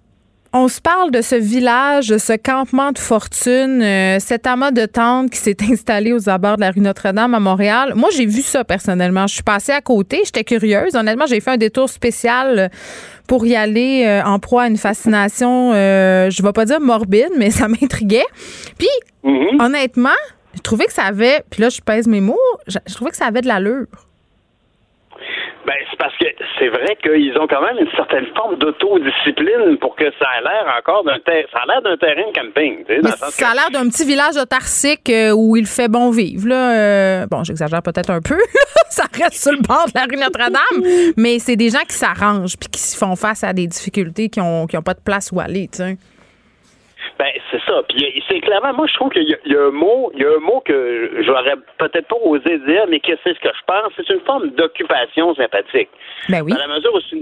on 0.52 0.66
se 0.68 0.80
parle 0.80 1.10
de 1.10 1.22
ce 1.22 1.36
village, 1.36 2.08
de 2.08 2.18
ce 2.18 2.32
campement 2.32 2.90
de 2.90 2.98
fortune, 2.98 3.82
euh, 3.82 4.18
cet 4.18 4.46
amas 4.46 4.72
de 4.72 4.84
tentes 4.84 5.30
qui 5.30 5.38
s'est 5.38 5.56
installé 5.70 6.12
aux 6.12 6.28
abords 6.28 6.56
de 6.56 6.62
la 6.62 6.72
rue 6.72 6.80
Notre-Dame 6.80 7.34
à 7.34 7.40
Montréal. 7.40 7.92
Moi, 7.94 8.08
j'ai 8.14 8.26
vu 8.26 8.42
ça 8.42 8.64
personnellement. 8.64 9.26
Je 9.26 9.34
suis 9.34 9.42
passée 9.42 9.72
à 9.72 9.80
côté, 9.80 10.22
j'étais 10.24 10.44
curieuse. 10.44 10.96
Honnêtement, 10.96 11.26
j'ai 11.26 11.40
fait 11.40 11.52
un 11.52 11.56
détour 11.56 11.88
spécial 11.88 12.70
pour 13.28 13.46
y 13.46 13.54
aller 13.54 14.04
euh, 14.06 14.24
en 14.24 14.40
proie 14.40 14.64
à 14.64 14.66
une 14.66 14.76
fascination, 14.76 15.72
euh, 15.72 16.30
je 16.30 16.42
vais 16.42 16.52
pas 16.52 16.64
dire 16.64 16.80
morbide, 16.80 17.30
mais 17.38 17.50
ça 17.50 17.68
m'intriguait. 17.68 18.26
Puis, 18.76 18.88
mm-hmm. 19.24 19.64
honnêtement, 19.64 20.08
je 20.54 20.60
trouvais 20.62 20.86
que 20.86 20.92
ça 20.92 21.04
avait, 21.04 21.44
puis 21.48 21.62
là, 21.62 21.68
je 21.68 21.80
pèse 21.80 22.08
mes 22.08 22.20
mots, 22.20 22.38
je 22.66 22.92
trouvais 22.92 23.12
que 23.12 23.16
ça 23.16 23.26
avait 23.26 23.40
de 23.40 23.46
l'allure. 23.46 23.86
Ben, 25.66 25.74
c'est 25.90 25.98
parce 25.98 26.16
que 26.16 26.24
c'est 26.58 26.68
vrai 26.68 26.96
qu'ils 27.02 27.36
ont 27.38 27.46
quand 27.46 27.60
même 27.60 27.78
une 27.78 27.90
certaine 27.94 28.26
forme 28.34 28.56
d'autodiscipline 28.56 29.76
pour 29.78 29.94
que 29.94 30.04
ça 30.18 30.26
ait 30.38 30.42
l'air 30.42 30.74
encore 30.78 31.04
d'un 31.04 31.18
terrain. 31.18 31.46
Ça 31.52 31.60
a 31.60 31.66
l'air 31.66 31.82
d'un 31.82 31.96
terrain 31.96 32.28
de 32.28 32.38
camping. 32.38 32.84
Tu 32.86 33.02
sais, 33.02 33.30
ça 33.30 33.50
a 33.50 33.54
l'air 33.54 33.70
d'un 33.70 33.88
petit 33.88 34.04
village 34.04 34.36
autarcique 34.36 35.10
euh, 35.10 35.32
où 35.32 35.56
il 35.56 35.66
fait 35.66 35.88
bon 35.88 36.10
vivre. 36.10 36.48
Là, 36.48 36.72
euh, 36.72 37.26
bon, 37.30 37.44
j'exagère 37.44 37.82
peut-être 37.82 38.10
un 38.10 38.20
peu. 38.20 38.38
ça 38.88 39.04
reste 39.12 39.42
sur 39.42 39.52
le 39.52 39.60
bord 39.60 39.86
de 39.86 39.92
la 39.94 40.04
rue 40.04 40.16
Notre-Dame. 40.16 41.12
mais 41.16 41.38
c'est 41.38 41.56
des 41.56 41.68
gens 41.68 41.84
qui 41.88 41.94
s'arrangent 41.94 42.56
puis 42.56 42.68
qui 42.70 42.96
font 42.96 43.16
face 43.16 43.44
à 43.44 43.52
des 43.52 43.66
difficultés 43.66 44.30
qui 44.30 44.40
n'ont 44.40 44.66
qui 44.66 44.76
ont 44.78 44.82
pas 44.82 44.94
de 44.94 45.02
place 45.04 45.30
où 45.30 45.40
aller. 45.40 45.68
Tu 45.68 45.78
sais. 45.78 45.96
Ben, 47.20 47.32
c'est 47.50 47.60
ça. 47.66 47.82
Puis 47.86 48.24
c'est 48.30 48.40
clairement, 48.40 48.72
moi, 48.72 48.86
je 48.86 48.94
trouve 48.94 49.10
qu'il 49.10 49.28
y, 49.28 49.54
a 49.54 49.60
un 49.60 49.70
mot, 49.70 50.10
il 50.14 50.22
y 50.22 50.24
a 50.24 50.30
un 50.36 50.40
mot 50.40 50.62
que 50.64 51.20
j'aurais 51.20 51.56
peut-être 51.76 52.08
pas 52.08 52.16
osé 52.24 52.56
dire, 52.60 52.86
mais 52.88 52.98
que 52.98 53.12
c'est 53.22 53.34
ce 53.34 53.40
que 53.40 53.50
je 53.52 53.62
pense. 53.66 53.92
C'est 53.94 54.08
une 54.08 54.20
forme 54.20 54.48
d'occupation 54.52 55.34
sympathique. 55.34 55.90
Ben 56.30 56.40
oui. 56.40 56.50
Dans 56.50 56.58
la 56.58 56.68
mesure 56.68 56.94
où 56.94 57.00
c'est 57.10 57.16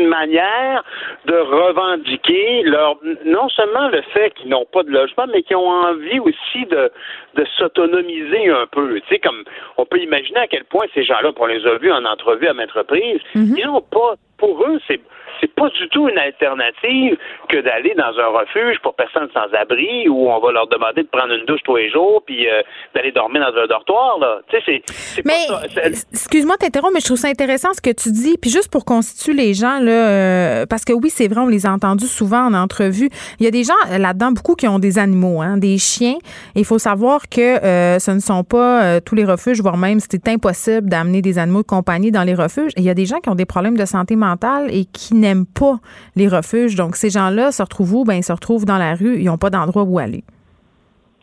une, 0.00 0.08
manière 0.08 0.84
de 1.24 1.34
revendiquer 1.34 2.62
leur, 2.64 2.98
non 3.24 3.48
seulement 3.48 3.88
le 3.88 4.02
fait 4.12 4.34
qu'ils 4.34 4.50
n'ont 4.50 4.66
pas 4.70 4.82
de 4.82 4.90
logement, 4.90 5.24
mais 5.32 5.42
qu'ils 5.42 5.56
ont 5.56 5.70
envie 5.70 6.20
aussi 6.20 6.66
de, 6.66 6.92
de 7.36 7.46
s'autonomiser 7.56 8.50
un 8.50 8.66
peu. 8.66 9.00
Tu 9.00 9.08
sais, 9.08 9.18
comme 9.18 9.44
on 9.78 9.86
peut 9.86 9.98
imaginer 9.98 10.40
à 10.40 10.46
quel 10.46 10.64
point 10.64 10.84
ces 10.92 11.04
gens-là, 11.04 11.32
on 11.34 11.46
les 11.46 11.66
a 11.66 11.78
vus 11.78 11.90
en 11.90 12.04
entrevue 12.04 12.48
à 12.48 12.52
maintes 12.52 12.72
reprises, 12.72 13.22
mm-hmm. 13.34 13.54
ils 13.56 13.64
n'ont 13.64 13.80
pas, 13.80 14.16
pour 14.36 14.62
eux, 14.66 14.78
c'est 14.86 15.00
c'est 15.40 15.52
pas 15.54 15.68
du 15.68 15.88
tout 15.88 16.08
une 16.08 16.18
alternative 16.18 17.16
que 17.48 17.60
d'aller 17.60 17.94
dans 17.96 18.18
un 18.18 18.26
refuge 18.38 18.78
pour 18.82 18.94
personnes 18.94 19.28
sans 19.32 19.52
abri 19.56 20.08
où 20.08 20.30
on 20.30 20.40
va 20.40 20.52
leur 20.52 20.66
demander 20.68 21.02
de 21.02 21.08
prendre 21.08 21.32
une 21.32 21.44
douche 21.46 21.60
tous 21.64 21.76
les 21.76 21.90
jours 21.90 22.22
puis 22.26 22.48
euh, 22.48 22.62
d'aller 22.94 23.12
dormir 23.12 23.40
dans 23.40 23.60
un 23.60 23.66
dortoir 23.66 24.18
là. 24.18 24.40
Tu 24.48 24.56
sais, 24.58 24.82
c'est 24.86 25.24
mais 25.24 25.46
excuse-moi 26.12 26.56
t'interromps, 26.56 26.92
mais 26.94 27.00
je 27.00 27.06
trouve 27.06 27.18
ça 27.18 27.28
intéressant 27.28 27.72
ce 27.72 27.80
que 27.80 27.90
tu 27.90 28.10
dis. 28.10 28.36
Puis 28.40 28.50
juste 28.50 28.70
pour 28.70 28.84
constituer 28.84 29.34
les 29.34 29.54
gens 29.54 29.78
là, 29.80 30.08
euh, 30.08 30.66
parce 30.66 30.84
que 30.84 30.92
oui, 30.92 31.10
c'est 31.10 31.28
vrai, 31.28 31.40
on 31.40 31.48
les 31.48 31.66
a 31.66 31.72
entendus 31.72 32.06
souvent 32.06 32.46
en 32.46 32.54
entrevue. 32.54 33.10
Il 33.40 33.44
y 33.44 33.48
a 33.48 33.50
des 33.50 33.64
gens 33.64 33.74
euh, 33.90 33.98
là-dedans 33.98 34.32
beaucoup 34.32 34.54
qui 34.54 34.68
ont 34.68 34.78
des 34.78 34.98
animaux, 34.98 35.40
hein, 35.42 35.56
des 35.56 35.78
chiens. 35.78 36.16
Il 36.54 36.64
faut 36.64 36.78
savoir 36.78 37.28
que 37.28 37.58
ce 37.98 38.10
ne 38.10 38.20
sont 38.20 38.44
pas 38.44 39.00
tous 39.00 39.14
les 39.14 39.24
refuges, 39.24 39.60
voire 39.60 39.76
même 39.76 40.00
c'est 40.00 40.28
impossible 40.28 40.88
d'amener 40.88 41.22
des 41.22 41.38
animaux 41.38 41.62
de 41.62 41.66
compagnie 41.66 42.10
dans 42.10 42.22
les 42.22 42.34
refuges. 42.34 42.72
Il 42.76 42.84
y 42.84 42.90
a 42.90 42.94
des 42.94 43.06
gens 43.06 43.18
qui 43.18 43.28
ont 43.28 43.34
des 43.34 43.46
problèmes 43.46 43.76
de 43.76 43.84
santé 43.84 44.16
mentale 44.16 44.68
et 44.70 44.84
qui 44.84 45.14
n'aiment 45.28 45.46
pas 45.46 45.78
les 46.16 46.28
refuges. 46.28 46.74
Donc, 46.74 46.96
ces 46.96 47.10
gens-là 47.10 47.52
se 47.52 47.62
retrouvent 47.62 47.94
où? 47.94 48.04
Ben, 48.04 48.14
ils 48.14 48.24
se 48.24 48.32
retrouvent 48.32 48.64
dans 48.64 48.78
la 48.78 48.94
rue. 48.94 49.18
Ils 49.18 49.26
n'ont 49.26 49.38
pas 49.38 49.50
d'endroit 49.50 49.82
où 49.82 49.98
aller. 49.98 50.24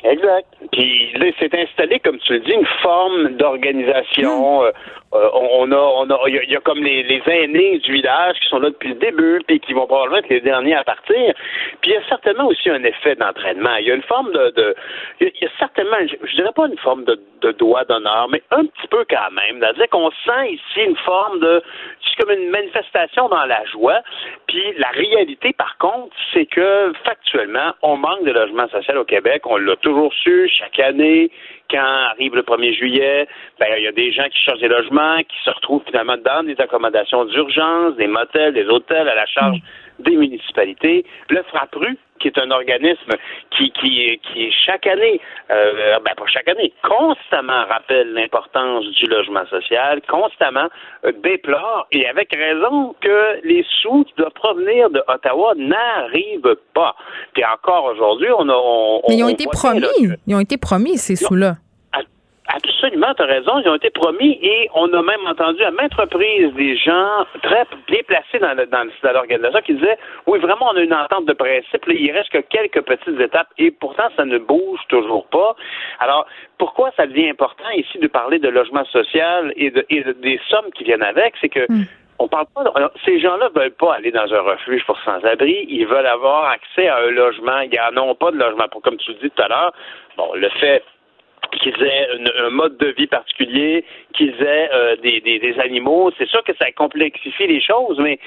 Exact. 0.04 0.48
Puis 0.72 1.14
là, 1.14 1.26
c'est 1.40 1.54
installé, 1.56 2.00
comme 2.00 2.20
tu 2.20 2.34
le 2.34 2.40
dis, 2.42 2.52
une 2.52 2.68
forme 2.84 3.38
d'organisation. 3.38 4.62
Hmm. 4.62 4.66
Euh, 4.66 4.72
euh, 5.16 5.30
on 5.34 5.72
a, 5.72 5.78
on 5.78 6.10
a, 6.10 6.20
il 6.28 6.50
y, 6.50 6.56
a 6.56 6.60
comme 6.60 6.84
les, 6.84 7.22
aînés 7.26 7.80
du 7.80 7.94
village 7.94 8.38
qui 8.40 8.50
sont 8.50 8.60
là 8.60 8.70
depuis 8.70 8.90
le 8.90 8.96
début, 8.96 9.42
puis 9.48 9.60
qui 9.60 9.74
vont 9.74 9.88
probablement 9.88 10.18
être 10.18 10.30
les 10.30 10.42
derniers 10.42 10.76
à 10.76 10.84
partir. 10.84 11.34
Puis 11.82 11.92
il 11.92 11.94
y 11.94 11.98
a 11.98 12.08
certainement 12.10 12.48
aussi 12.48 12.70
un 12.70 12.84
effet 12.84 13.16
d'entraînement. 13.16 13.76
Il 13.78 13.88
y 13.88 13.92
a 13.92 13.96
une 13.96 14.04
forme 14.04 14.32
de, 14.34 14.76
il 15.22 15.32
y 15.42 15.46
a 15.46 15.50
certainement, 15.58 15.98
je, 16.02 16.36
dirais 16.36 16.52
pas 16.56 16.68
une 16.68 16.78
forme 16.80 17.06
de, 17.06 17.20
de 17.42 17.52
doigt 17.54 17.86
d'honneur, 17.86 18.28
mais 18.30 18.42
un 18.52 18.66
petit 18.66 18.88
peu 18.90 19.06
quand 19.10 19.32
même. 19.32 19.60
C'est-à-dire 19.60 19.90
qu'on 19.90 20.12
sent 20.26 20.50
ici 20.50 20.82
une 20.86 20.98
forme 20.98 21.40
de, 21.40 21.64
c'est 22.02 22.24
comme 22.24 22.38
une 22.38 22.50
manifestation 22.50 23.30
dans 23.30 23.46
la 23.46 23.64
joie. 23.66 24.02
Puis 24.48 24.64
la 24.78 24.90
réalité, 24.90 25.54
par 25.54 25.78
contre, 25.78 26.16
c'est 26.34 26.46
que 26.46 26.94
factuellement, 27.04 27.74
on 27.82 27.98
manque 27.98 28.24
de 28.24 28.32
logement 28.32 28.68
social 28.70 28.98
au 28.98 29.06
Québec. 29.06 29.44
On 29.46 29.58
l'a 29.58 29.76
toujours 29.78 30.14
su 30.14 30.50
chaque 30.50 30.80
année 30.80 31.32
quand 31.70 32.08
arrive 32.12 32.36
le 32.36 32.42
1er 32.42 32.74
juillet, 32.74 33.28
ben, 33.60 33.68
il 33.78 33.84
y 33.84 33.88
a 33.88 33.92
des 33.92 34.12
gens 34.12 34.28
qui 34.30 34.40
cherchent 34.40 34.60
des 34.60 34.68
logements, 34.68 35.18
qui 35.20 35.38
se 35.44 35.50
retrouvent 35.50 35.84
finalement 35.86 36.18
dans 36.18 36.44
des 36.44 36.60
accommodations 36.60 37.26
d'urgence, 37.26 37.96
des 37.96 38.08
motels, 38.08 38.54
des 38.54 38.66
hôtels 38.66 39.08
à 39.08 39.16
la 39.16 39.26
charge 39.26 39.58
des 40.00 40.16
municipalités. 40.16 41.06
Le 41.30 41.42
FRAPRU, 41.44 41.98
qui 42.20 42.28
est 42.28 42.38
un 42.38 42.52
organisme 42.52 43.12
qui, 43.52 43.72
qui, 43.72 44.20
qui 44.24 44.52
chaque 44.52 44.88
année, 44.88 45.20
euh, 45.52 46.00
ben 46.04 46.14
pas 46.16 46.26
chaque 46.28 46.48
année, 46.48 46.74
constamment 46.84 47.66
rappelle 47.66 48.14
l'importance 48.14 48.86
du 48.86 49.06
logement 49.08 49.46
social, 49.48 50.02
constamment 50.08 50.68
euh, 51.06 51.12
déplore, 51.24 51.88
et 51.92 52.08
avec 52.08 52.34
raison, 52.34 52.96
que 53.02 53.42
les 53.44 53.66
sous 53.82 54.04
qui 54.06 54.14
doivent 54.18 54.32
provenir 54.32 54.90
de 54.90 55.02
Ottawa 55.08 55.54
n'arrivent 55.56 56.58
pas. 56.74 56.96
Puis 57.34 57.44
encore 57.46 57.86
aujourd'hui, 57.86 58.30
on 58.38 58.50
a... 58.50 59.00
Mais 59.10 59.18
ils 59.18 59.24
ont 59.24 59.30
été 59.30 59.46
promis, 59.46 59.86
ils 60.28 60.36
ont 60.36 60.40
été 60.40 60.58
promis, 60.58 60.98
ces 60.98 61.16
sous-là. 61.16 61.56
Absolument, 62.48 63.14
tu 63.16 63.24
as 63.24 63.26
raison. 63.26 63.60
Ils 63.60 63.70
ont 63.70 63.76
été 63.76 63.90
promis 63.90 64.38
et 64.42 64.70
on 64.76 64.92
a 64.94 65.02
même 65.02 65.26
entendu 65.26 65.64
à 65.64 65.72
maintes 65.72 65.96
reprises 65.96 66.54
des 66.54 66.78
gens 66.78 67.26
très 67.42 67.66
bien 67.88 68.02
placés 68.08 68.38
dans, 68.40 68.56
dans, 68.56 69.14
l'organisation 69.14 69.62
qui 69.62 69.74
disaient 69.74 69.98
Oui, 70.28 70.38
vraiment, 70.40 70.68
on 70.72 70.78
a 70.78 70.82
une 70.82 70.94
entente 70.94 71.26
de 71.26 71.34
principe. 71.34 71.84
il 71.88 72.12
reste 72.12 72.30
que 72.30 72.38
quelques 72.38 72.82
petites 72.82 73.20
étapes 73.20 73.48
et 73.58 73.72
pourtant, 73.72 74.10
ça 74.16 74.26
ne 74.26 74.38
bouge 74.38 74.80
toujours 74.90 75.26
pas. 75.28 75.56
Alors, 76.00 76.28
pourquoi 76.60 76.92
ça 76.96 77.08
devient 77.08 77.30
important 77.30 77.70
ici 77.76 77.98
de 77.98 78.08
parler 78.08 78.38
de 78.38 78.50
logement 78.50 78.86
social 78.86 79.52
et, 79.56 79.72
de, 79.72 79.84
des 80.22 80.40
sommes 80.48 80.72
qui 80.76 80.84
viennent 80.84 81.04
avec? 81.04 81.34
C'est 81.42 81.50
que. 81.50 81.66
Hmm. 81.68 81.86
On 82.18 82.30
parle 82.30 82.46
pas. 82.56 82.64
ces 83.04 83.20
gens-là 83.20 83.50
veulent 83.54 83.72
pas 83.72 83.96
aller 83.96 84.10
dans 84.10 84.34
un 84.34 84.40
refuge 84.40 84.86
pour 84.86 84.98
sans-abri. 85.02 85.66
Ils 85.68 85.86
veulent 85.86 86.06
avoir 86.06 86.46
accès 86.46 86.88
à 86.88 87.00
un 87.00 87.12
logement. 87.12 87.60
Ils 87.60 87.78
n'en 87.94 88.08
ont 88.08 88.16
pas 88.16 88.32
de 88.32 88.38
logement. 88.38 88.70
Pour, 88.72 88.82
comme 88.82 88.96
tu 88.96 89.12
le 89.12 89.18
dis 89.18 89.30
tout 89.32 89.42
à 89.42 89.50
l'heure, 89.50 89.74
bon, 90.16 90.34
le 90.34 90.48
fait 90.62 90.82
qu'ils 91.52 91.82
aient 91.84 92.08
un 92.40 92.50
mode 92.50 92.78
de 92.78 92.88
vie 92.88 93.08
particulier, 93.08 93.84
qu'ils 94.14 94.36
aient 94.42 94.70
euh, 94.74 94.96
des, 94.98 95.22
des, 95.22 95.60
animaux. 95.60 96.12
C'est 96.18 96.28
sûr 96.28 96.44
que 96.44 96.54
ça 96.60 96.72
complexifie 96.72 97.48
les 97.48 97.62
choses, 97.62 98.00
mais 98.00 98.20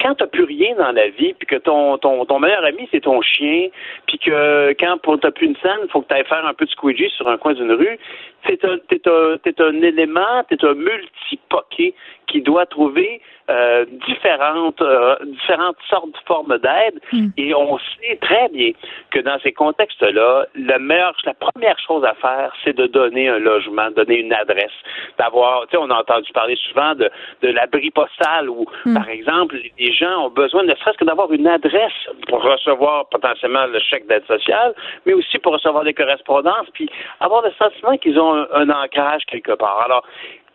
quand 0.00 0.14
tu 0.14 0.22
n'as 0.22 0.28
plus 0.28 0.44
rien 0.44 0.74
dans 0.76 0.92
la 0.92 1.08
vie, 1.08 1.34
puis 1.34 1.46
que 1.46 1.56
ton, 1.56 1.98
ton, 1.98 2.24
ton 2.24 2.38
meilleur 2.38 2.64
ami, 2.64 2.88
c'est 2.90 3.00
ton 3.00 3.20
chien, 3.22 3.68
puis 4.06 4.18
que 4.18 4.74
quand 4.78 4.98
tu 5.02 5.10
n'as 5.26 5.30
plus 5.30 5.46
une 5.46 5.56
scène, 5.56 5.88
faut 5.90 6.02
que 6.02 6.08
tu 6.08 6.14
ailles 6.14 6.24
faire 6.24 6.44
un 6.46 6.54
peu 6.54 6.64
de 6.64 6.70
squeegee 6.70 7.10
sur 7.16 7.28
un 7.28 7.38
coin 7.38 7.54
d'une 7.54 7.72
rue, 7.72 7.98
c'est 8.46 8.64
un, 8.64 8.76
un, 8.76 9.36
un 9.58 9.82
élément, 9.82 10.44
tu 10.48 10.66
un 10.66 10.74
multi-poqué 10.74 11.94
qui 12.26 12.42
doit 12.42 12.66
trouver 12.66 13.20
euh, 13.48 13.84
différentes, 14.08 14.82
euh, 14.82 15.16
différentes 15.24 15.76
sortes 15.88 16.10
de 16.10 16.18
formes 16.26 16.58
d'aide. 16.58 17.00
Hmm. 17.12 17.28
Et 17.36 17.54
on 17.54 17.78
sait 17.78 18.18
très 18.20 18.48
bien 18.48 18.72
que 19.10 19.20
dans 19.20 19.38
ces 19.40 19.52
contextes-là, 19.52 20.46
la 20.56 20.78
meilleure, 20.80 21.14
la 21.24 21.34
première 21.34 21.78
chose 21.78 22.04
à 22.04 22.14
faire, 22.14 22.52
c'est 22.64 22.74
de 22.76 22.86
donner 22.86 23.28
un 23.28 23.38
logement, 23.38 23.90
donner 23.92 24.18
une 24.18 24.32
adresse, 24.32 24.72
d'avoir, 25.18 25.66
tu 25.68 25.72
sais, 25.72 25.76
on 25.76 25.90
a 25.90 26.00
entendu 26.00 26.32
parler 26.32 26.56
souvent 26.56 26.94
de, 26.96 27.08
de 27.42 27.48
l'abri 27.48 27.90
postal 27.90 28.50
où, 28.50 28.66
hmm. 28.84 28.94
par 28.94 29.08
exemple, 29.08 29.56
les 29.78 29.92
gens 29.92 30.26
ont 30.26 30.30
besoin 30.30 30.64
ne 30.64 30.74
serait-ce 30.74 30.98
que 30.98 31.04
d'avoir 31.04 31.30
une 31.32 31.46
adresse 31.46 31.92
pour 32.28 32.42
recevoir 32.42 33.08
potentiellement 33.08 33.66
le 33.66 33.78
chèque 33.78 34.08
d'aide 34.08 34.26
sociale, 34.26 34.74
mais 35.04 35.12
aussi 35.12 35.38
pour 35.38 35.52
recevoir 35.52 35.84
des 35.84 35.94
correspondances, 35.94 36.66
puis 36.72 36.88
avoir 37.20 37.42
le 37.42 37.52
sentiment 37.52 37.96
qu'ils 37.96 38.18
ont 38.18 38.25
un 38.34 38.70
ancrage 38.70 39.24
quelque 39.26 39.52
part. 39.52 39.82
Alors, 39.84 40.04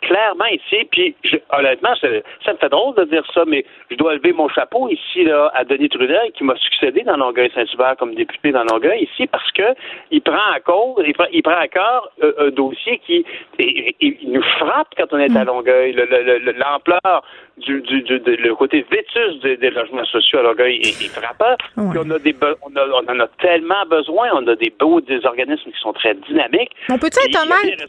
clairement 0.02 0.46
ici, 0.46 0.88
puis 0.92 1.16
honnêtement, 1.52 1.96
ça, 1.96 2.08
me 2.08 2.58
fait 2.58 2.70
drôle 2.70 2.96
de 2.96 3.06
dire 3.06 3.24
ça, 3.34 3.44
mais 3.46 3.66
je 3.90 3.96
dois 3.96 4.16
lever 4.16 4.34
mon 4.34 4.50
chapeau 4.50 4.90
ici 4.90 5.24
là, 5.24 5.52
à 5.54 5.64
Denis 5.64 5.90
Trudel, 5.90 6.32
qui 6.34 6.44
m'a 6.44 6.56
succédé 6.56 7.04
dans 7.04 7.18
Longueuil-Saint-Hubert 7.18 7.96
comme 7.98 8.16
député 8.16 8.52
dans 8.52 8.64
Longueuil 8.64 9.04
ici, 9.04 9.28
parce 9.28 9.52
que 9.52 9.76
il 10.10 10.22
prend 10.22 10.52
à 10.54 10.60
cause, 10.60 11.04
il 11.06 11.14
prend, 11.14 11.28
il 11.32 11.44
prend 11.44 11.56
à 11.58 11.68
cœur 11.68 12.10
euh, 12.24 12.48
un 12.48 12.50
dossier 12.50 13.00
qui 13.06 13.26
il, 13.60 14.32
nous 14.32 14.44
frappe 14.60 14.90
quand 14.98 15.06
on 15.12 15.20
est 15.20 15.36
à 15.36 15.44
mm. 15.44 15.48
Longueuil. 15.48 15.94
L'ampleur 15.94 17.24
du, 17.58 17.82
du, 17.82 18.02
du, 18.02 18.20
le 18.20 18.56
côté 18.56 18.86
vétus 18.90 19.40
des, 19.42 19.70
logements 19.70 20.06
sociaux 20.06 20.40
à 20.40 20.44
Longueuil 20.44 20.78
est, 20.78 21.10
frappant. 21.10 21.56
on 21.78 22.10
a 22.10 22.20
des 22.20 22.36
on, 22.64 22.76
a, 22.76 22.88
on 22.88 23.12
en 23.12 23.20
a 23.20 23.28
tellement 23.40 23.86
besoin, 23.90 24.30
on 24.34 24.48
a 24.48 24.56
des 24.56 24.74
beaux 24.80 25.00
des 25.02 25.26
organismes 25.26 25.72
qui 25.72 25.80
sont 25.80 25.94
très 25.94 26.16
dynamiques. 26.16 26.72
On 26.90 26.98
peut-tu 26.98 27.20
être 27.30 27.44
honnête? 27.44 27.80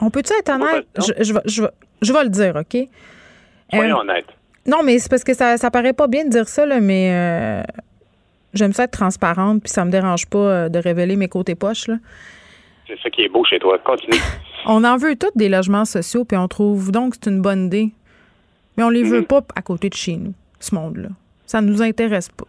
On 0.00 0.10
peut-tu 0.10 0.32
être 0.34 0.50
honnête? 0.50 0.86
Je, 0.98 1.12
je, 1.22 1.32
je, 1.44 1.62
je, 2.02 2.12
vais 2.12 2.24
le 2.24 2.30
dire, 2.30 2.56
OK? 2.56 2.88
Soyons 3.72 3.96
euh, 3.96 4.00
honnêtes. 4.00 4.26
Non, 4.66 4.82
mais 4.84 4.98
c'est 4.98 5.08
parce 5.08 5.24
que 5.24 5.34
ça, 5.34 5.56
ça 5.56 5.70
paraît 5.70 5.92
pas 5.92 6.06
bien 6.06 6.24
de 6.24 6.30
dire 6.30 6.48
ça, 6.48 6.66
là, 6.66 6.80
mais 6.80 7.10
euh, 7.12 7.62
j'aime 8.52 8.72
ça 8.72 8.84
être 8.84 8.92
transparente, 8.92 9.62
puis 9.62 9.70
ça 9.70 9.84
me 9.84 9.90
dérange 9.90 10.26
pas 10.26 10.38
euh, 10.38 10.68
de 10.68 10.78
révéler 10.78 11.16
mes 11.16 11.28
côtés 11.28 11.54
poches. 11.54 11.88
Là. 11.88 11.96
C'est 12.86 12.98
ça 13.02 13.10
qui 13.10 13.22
est 13.22 13.28
beau 13.28 13.44
chez 13.44 13.58
toi. 13.58 13.78
Continue. 13.78 14.20
on 14.66 14.84
en 14.84 14.96
veut 14.96 15.16
tous 15.16 15.36
des 15.36 15.48
logements 15.48 15.84
sociaux, 15.84 16.24
puis 16.24 16.36
on 16.36 16.48
trouve 16.48 16.92
donc 16.92 17.12
que 17.12 17.18
c'est 17.22 17.30
une 17.30 17.42
bonne 17.42 17.66
idée. 17.66 17.90
Mais 18.76 18.84
on 18.84 18.90
les 18.90 19.02
veut 19.02 19.20
mhm. 19.20 19.26
pas 19.26 19.42
à 19.54 19.62
côté 19.62 19.88
de 19.88 19.94
chez 19.94 20.16
nous, 20.16 20.34
ce 20.60 20.74
monde-là. 20.74 21.08
Ça 21.46 21.60
ne 21.60 21.68
nous 21.68 21.80
intéresse 21.80 22.28
pas 22.28 22.46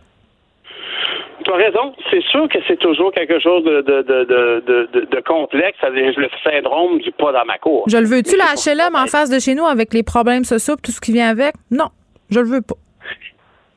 tu 1.47 1.53
as 1.53 1.55
raison. 1.55 1.93
C'est 2.11 2.23
sûr 2.23 2.47
que 2.49 2.59
c'est 2.67 2.77
toujours 2.79 3.11
quelque 3.11 3.39
chose 3.39 3.63
de, 3.63 3.81
de, 3.81 4.01
de, 4.03 5.05
de, 5.05 5.19
complexe, 5.21 5.77
le 5.83 6.27
syndrome 6.43 6.99
du 6.99 7.11
pas 7.11 7.31
dans 7.31 7.45
ma 7.45 7.57
cour. 7.57 7.85
Je 7.87 7.97
le 7.97 8.05
veux-tu, 8.05 8.35
la 8.37 8.55
HLM 8.55 8.95
en 8.95 9.07
face 9.07 9.29
de 9.29 9.39
chez 9.39 9.55
nous 9.55 9.65
avec 9.65 9.93
les 9.93 10.03
problèmes 10.03 10.43
sociaux 10.43 10.75
tout 10.81 10.91
ce 10.91 11.01
qui 11.01 11.13
vient 11.13 11.29
avec? 11.29 11.55
Non, 11.71 11.89
je 12.29 12.39
le 12.39 12.47
veux 12.47 12.61
pas. 12.61 12.75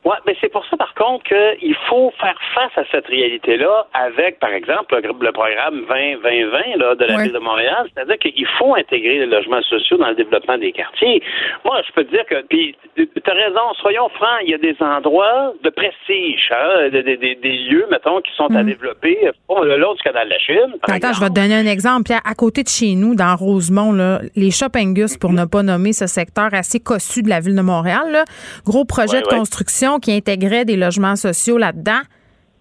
Oui, 0.03 0.15
mais 0.25 0.35
c'est 0.41 0.51
pour 0.51 0.65
ça, 0.65 0.77
par 0.77 0.95
contre, 0.95 1.23
qu'il 1.25 1.75
faut 1.87 2.11
faire 2.19 2.35
face 2.55 2.71
à 2.75 2.83
cette 2.91 3.05
réalité-là 3.05 3.85
avec, 3.93 4.39
par 4.39 4.49
exemple, 4.49 4.99
le, 4.99 5.31
programme 5.31 5.85
20-20-20 5.87 6.97
de 6.97 7.05
la 7.05 7.21
Ville 7.21 7.31
de 7.31 7.39
Montréal. 7.39 7.87
C'est-à-dire 7.93 8.17
qu'il 8.17 8.47
faut 8.57 8.73
intégrer 8.75 9.19
les 9.19 9.27
logements 9.27 9.61
sociaux 9.61 9.97
dans 9.97 10.07
le 10.07 10.15
développement 10.15 10.57
des 10.57 10.71
quartiers. 10.71 11.21
Moi, 11.63 11.81
je 11.87 11.93
peux 11.93 12.03
te 12.03 12.09
dire 12.09 12.25
que, 12.25 12.41
puis, 12.47 12.75
tu 12.95 13.07
as 13.27 13.33
raison, 13.33 13.61
soyons 13.79 14.09
francs, 14.09 14.39
il 14.43 14.49
y 14.49 14.53
a 14.55 14.57
des 14.57 14.75
endroits 14.79 15.53
de 15.63 15.69
prestige, 15.69 16.49
hein, 16.51 16.89
des, 16.89 17.57
lieux, 17.69 17.85
mettons, 17.91 18.21
qui 18.21 18.31
sont 18.35 18.47
à 18.55 18.63
mm. 18.63 18.65
développer. 18.65 19.29
Bon, 19.47 19.61
le 19.61 19.77
long 19.77 19.93
du 19.93 20.01
canal 20.01 20.25
de 20.25 20.33
la 20.33 20.39
Chine. 20.39 20.77
Attends, 20.81 21.13
je 21.13 21.19
vais 21.19 21.29
te 21.29 21.35
donner 21.35 21.55
un 21.55 21.67
exemple. 21.67 22.11
À 22.11 22.33
côté 22.33 22.63
de 22.63 22.69
chez 22.69 22.95
nous, 22.95 23.13
dans 23.13 23.35
Rosemont, 23.35 23.91
là, 23.91 24.21
les 24.35 24.49
Shoppingus, 24.49 25.17
pour 25.17 25.31
ne 25.31 25.45
pas 25.45 25.61
nommer 25.61 25.93
ce 25.93 26.07
secteur 26.07 26.49
assez 26.53 26.79
cossu 26.79 27.21
de 27.21 27.29
la 27.29 27.39
Ville 27.39 27.55
de 27.55 27.61
Montréal, 27.61 28.11
là, 28.11 28.25
gros 28.65 28.83
projet 28.83 29.21
de 29.21 29.27
construction 29.27 29.90
qui 29.99 30.11
intégrait 30.11 30.65
des 30.65 30.77
logements 30.77 31.15
sociaux 31.15 31.57
là-dedans. 31.57 32.01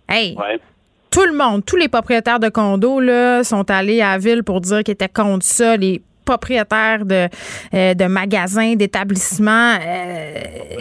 Hey! 0.08 0.36
Tout 1.10 1.24
le 1.24 1.32
monde, 1.32 1.64
tous 1.64 1.76
les 1.76 1.88
propriétaires 1.88 2.38
de 2.38 2.48
condos 2.48 3.00
là, 3.00 3.42
sont 3.42 3.68
allés 3.68 4.00
à 4.00 4.12
la 4.12 4.18
ville 4.18 4.44
pour 4.44 4.60
dire 4.60 4.84
qu'ils 4.84 4.92
étaient 4.92 5.08
contre 5.08 5.44
ça. 5.44 5.76
Les 5.76 6.00
propriétaires 6.24 7.04
de, 7.04 7.28
euh, 7.74 7.94
de 7.94 8.04
magasins, 8.04 8.74
d'établissements, 8.76 9.74
euh, 9.74 10.34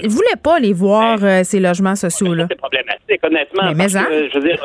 voulaient 0.03 0.41
pas 0.41 0.59
les 0.59 0.73
voir, 0.73 1.17
euh, 1.23 1.43
ces 1.43 1.59
logements 1.59 1.95
sociaux-là. 1.95 2.45
C'est 2.49 2.57
problématique, 2.57 3.23
honnêtement. 3.23 3.73
Mais, 3.75 3.97
hein? 3.97 4.05
je 4.31 4.37
veux 4.37 4.47
dire, 4.47 4.63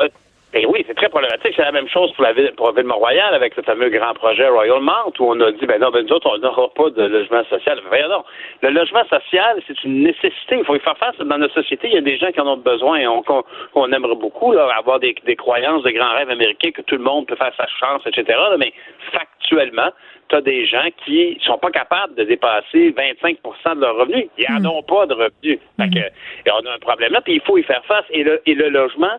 ben 0.55 0.65
oui, 0.69 0.85
c'est 0.87 0.93
très 0.93 1.09
problématique. 1.09 1.51
C'est 1.53 1.63
la 1.63 1.73
même 1.73 1.89
chose 1.89 2.13
pour 2.13 2.23
la 2.23 2.31
ville, 2.31 2.53
pour 2.55 2.67
la 2.67 2.71
ville 2.71 2.85
Mont-Royal 2.85 3.33
avec 3.33 3.53
ce 3.55 3.61
fameux 3.61 3.89
grand 3.89 4.13
projet 4.13 4.47
Royal 4.47 4.79
Mount 4.79 5.11
où 5.19 5.25
on 5.25 5.41
a 5.41 5.51
dit, 5.51 5.65
ben 5.65 5.81
non, 5.81 5.91
ben 5.91 6.05
nous 6.05 6.13
autres, 6.13 6.31
on 6.33 6.37
n'aura 6.37 6.69
pas 6.69 6.89
de 6.91 7.03
logement 7.03 7.43
social. 7.49 7.81
Non. 8.09 8.23
Le 8.61 8.69
logement 8.69 9.03
social, 9.03 9.61
c'est 9.67 9.83
une 9.83 10.03
nécessité. 10.03 10.59
Il 10.59 10.63
faut 10.63 10.77
y 10.77 10.79
faire 10.79 10.97
face. 10.97 11.17
Dans 11.17 11.37
notre 11.37 11.55
société, 11.55 11.89
il 11.89 11.95
y 11.95 11.97
a 11.97 12.01
des 12.01 12.17
gens 12.17 12.31
qui 12.31 12.39
en 12.39 12.47
ont 12.47 12.55
besoin 12.55 12.99
et 12.99 13.05
on, 13.05 13.91
aimerait 13.91 14.15
beaucoup 14.15 14.53
avoir 14.53 15.01
des 15.01 15.13
croyances, 15.35 15.83
des 15.83 15.91
grands 15.91 16.13
rêves 16.13 16.29
américains 16.29 16.71
que 16.71 16.83
tout 16.83 16.95
le 16.95 17.03
monde 17.03 17.27
peut 17.27 17.35
faire 17.35 17.51
sa 17.57 17.67
chance, 17.67 18.03
etc. 18.05 18.39
mais 18.57 18.71
factuellement, 19.11 19.91
tu 20.29 20.35
as 20.35 20.41
des 20.41 20.65
gens 20.65 20.87
qui 21.05 21.37
sont 21.43 21.57
pas 21.57 21.71
capables 21.71 22.15
de 22.15 22.23
dépasser 22.23 22.91
25% 22.91 23.75
de 23.75 23.81
leurs 23.81 23.97
revenus. 23.97 24.27
Ils 24.37 24.45
n'en 24.61 24.73
hmm. 24.73 24.77
ont 24.77 24.83
pas 24.83 25.05
de 25.05 25.13
revenus. 25.13 25.59
Fait 25.77 25.89
que, 25.89 25.99
et 25.99 26.51
on 26.51 26.65
a 26.65 26.73
un 26.73 26.79
problème 26.79 27.13
là, 27.13 27.21
puis 27.21 27.35
il 27.35 27.41
faut 27.41 27.57
y 27.57 27.63
faire 27.63 27.83
face. 27.85 28.05
Et 28.09 28.23
le, 28.23 28.41
et 28.45 28.55
le 28.55 28.69
logement, 28.69 29.17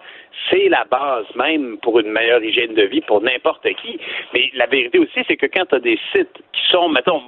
c'est 0.51 0.69
la 0.69 0.85
base 0.85 1.27
même 1.37 1.79
pour 1.79 1.99
une 2.01 2.11
meilleure 2.11 2.43
hygiène 2.43 2.75
de 2.75 2.83
vie 2.83 3.01
pour 3.03 3.23
n'importe 3.23 3.67
qui. 3.83 3.99
Mais 4.35 4.51
la 4.55 4.67
vérité 4.67 4.99
aussi, 4.99 5.21
c'est 5.27 5.37
que 5.37 5.47
quand 5.47 5.67
tu 5.67 5.75
as 5.77 5.81
des 5.81 5.99
sites 6.13 6.43
qui 6.53 6.71
sont, 6.71 6.89
mettons, 6.89 7.23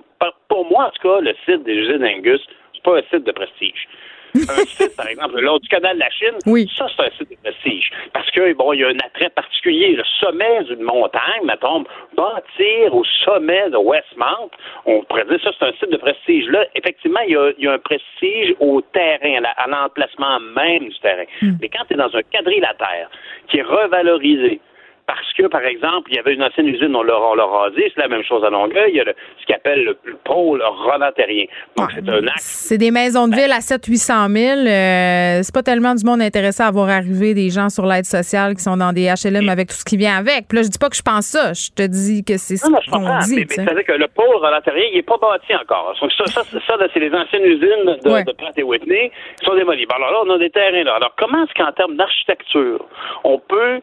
pour 0.48 0.68
moi 0.70 0.86
en 0.86 0.90
tout 0.90 1.08
cas, 1.08 1.20
le 1.20 1.34
site 1.44 1.62
des 1.64 1.74
usines 1.74 2.04
Angus, 2.04 2.40
c'est 2.74 2.82
pas 2.82 2.98
un 2.98 3.02
site 3.10 3.24
de 3.24 3.32
prestige 3.32 3.88
un 4.34 4.64
site, 4.66 4.96
par 4.96 5.08
exemple, 5.08 5.36
le 5.36 5.42
long 5.42 5.58
du 5.58 5.68
canal 5.68 5.96
de 5.96 6.00
la 6.00 6.10
Chine, 6.10 6.38
oui. 6.46 6.70
ça, 6.76 6.86
c'est 6.96 7.04
un 7.04 7.10
site 7.18 7.30
de 7.30 7.36
prestige. 7.42 7.90
Parce 8.12 8.30
que, 8.30 8.52
bon, 8.54 8.72
il 8.72 8.80
y 8.80 8.84
a 8.84 8.88
un 8.88 8.98
attrait 8.98 9.30
particulier. 9.30 9.96
Le 9.96 10.04
sommet 10.20 10.64
d'une 10.64 10.82
montagne, 10.82 11.44
mettons, 11.44 11.84
bâtir 12.16 12.94
au 12.94 13.04
sommet 13.24 13.70
de 13.70 13.76
Westmount, 13.76 14.50
on 14.86 15.02
pourrait 15.04 15.24
dire 15.26 15.40
ça, 15.42 15.50
c'est 15.58 15.66
un 15.66 15.72
site 15.72 15.90
de 15.90 15.96
prestige. 15.96 16.46
Là, 16.48 16.64
effectivement, 16.74 17.20
il 17.26 17.54
y 17.58 17.66
a, 17.66 17.72
un 17.72 17.78
prestige 17.78 18.54
au 18.60 18.80
terrain, 18.92 19.42
à 19.56 19.68
l'emplacement 19.68 20.40
même 20.40 20.88
du 20.88 20.98
terrain. 21.00 21.24
Hmm. 21.42 21.52
Mais 21.60 21.68
quand 21.68 21.84
tu 21.86 21.94
es 21.94 21.96
dans 21.96 22.14
un 22.14 22.22
quadrilatère 22.22 23.10
qui 23.48 23.58
est 23.58 23.62
revalorisé, 23.62 24.60
parce 25.08 25.32
que, 25.32 25.46
par 25.46 25.64
exemple, 25.64 26.10
il 26.10 26.16
y 26.16 26.18
avait 26.18 26.34
une 26.34 26.42
ancienne 26.42 26.68
usine, 26.68 26.94
on 26.94 27.02
l'a, 27.02 27.16
rasé, 27.16 27.90
c'est 27.94 28.00
la 28.02 28.08
même 28.08 28.22
chose 28.22 28.44
à 28.44 28.50
Longueuil, 28.50 28.90
il 28.90 28.96
y 28.96 29.00
a 29.00 29.04
ce 29.06 29.46
qu'on 29.46 29.54
appelle 29.54 29.96
le, 30.04 30.16
pôle 30.22 30.62
rodatérien. 30.62 31.46
Donc, 31.78 31.90
c'est 31.94 32.06
un 32.06 32.26
axe. 32.26 32.66
C'est 32.68 32.76
des 32.76 32.90
maisons 32.90 33.26
de 33.26 33.34
ville 33.34 33.50
à 33.50 33.60
700-800 33.60 34.30
000. 34.36 34.68
Euh, 34.68 35.40
c'est 35.42 35.54
pas 35.54 35.62
tellement 35.62 35.94
du 35.94 36.04
monde 36.04 36.20
intéressé 36.20 36.62
à 36.62 36.70
voir 36.70 36.90
arriver 36.90 37.32
des 37.32 37.48
gens 37.48 37.70
sur 37.70 37.86
l'aide 37.86 38.04
sociale 38.04 38.54
qui 38.54 38.62
sont 38.62 38.76
dans 38.76 38.92
des 38.92 39.08
HLM 39.08 39.48
avec 39.48 39.68
tout 39.68 39.76
ce 39.76 39.84
qui 39.84 39.96
vient 39.96 40.18
avec. 40.18 40.46
Puis 40.46 40.56
là, 40.58 40.62
je 40.62 40.68
dis 40.68 40.78
pas 40.78 40.90
que 40.90 40.96
je 40.96 41.02
pense 41.02 41.24
ça, 41.24 41.54
je 41.54 41.70
te 41.70 41.86
dis 41.88 42.22
que 42.22 42.36
c'est 42.36 42.58
ce 42.58 42.66
qu'on 42.66 43.18
dit. 43.24 43.46
C'est-à-dire 43.48 43.84
que 43.84 43.92
le 43.92 44.08
pôle 44.08 44.36
rodatérien, 44.36 44.88
il 44.92 44.96
n'est 44.96 45.02
pas 45.02 45.16
bâti 45.16 45.56
encore. 45.56 45.96
Ça, 45.98 46.26
ça, 46.26 46.42
ça, 46.44 46.76
c'est 46.92 47.00
les 47.00 47.14
anciennes 47.14 47.46
usines 47.46 47.96
de, 48.04 48.24
de 48.24 48.32
Pratt 48.32 48.52
et 48.58 48.62
Whitney 48.62 49.10
qui 49.40 49.46
sont 49.46 49.54
démolies. 49.54 49.86
Alors 49.88 50.10
là, 50.12 50.18
on 50.26 50.34
a 50.34 50.38
des 50.38 50.50
terrains 50.50 50.84
là. 50.84 50.96
Alors, 50.96 51.14
comment 51.16 51.44
est-ce 51.44 51.54
qu'en 51.54 51.72
termes 51.72 51.96
d'architecture, 51.96 52.84
on 53.24 53.38
peut. 53.38 53.80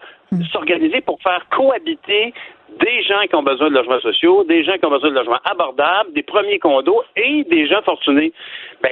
S'organiser 0.52 1.02
pour 1.02 1.22
faire 1.22 1.46
cohabiter 1.50 2.34
des 2.80 3.04
gens 3.04 3.22
qui 3.30 3.36
ont 3.36 3.44
besoin 3.44 3.70
de 3.70 3.76
logements 3.76 4.00
sociaux, 4.00 4.44
des 4.44 4.64
gens 4.64 4.74
qui 4.74 4.86
ont 4.86 4.90
besoin 4.90 5.10
de 5.10 5.16
logements 5.16 5.40
abordables, 5.46 6.12
des 6.14 6.24
premiers 6.24 6.60
condos 6.60 7.04
et 7.16 7.44
des 7.44 7.68
gens 7.68 7.82
fortunés. 7.84 8.34
Ben, 8.82 8.92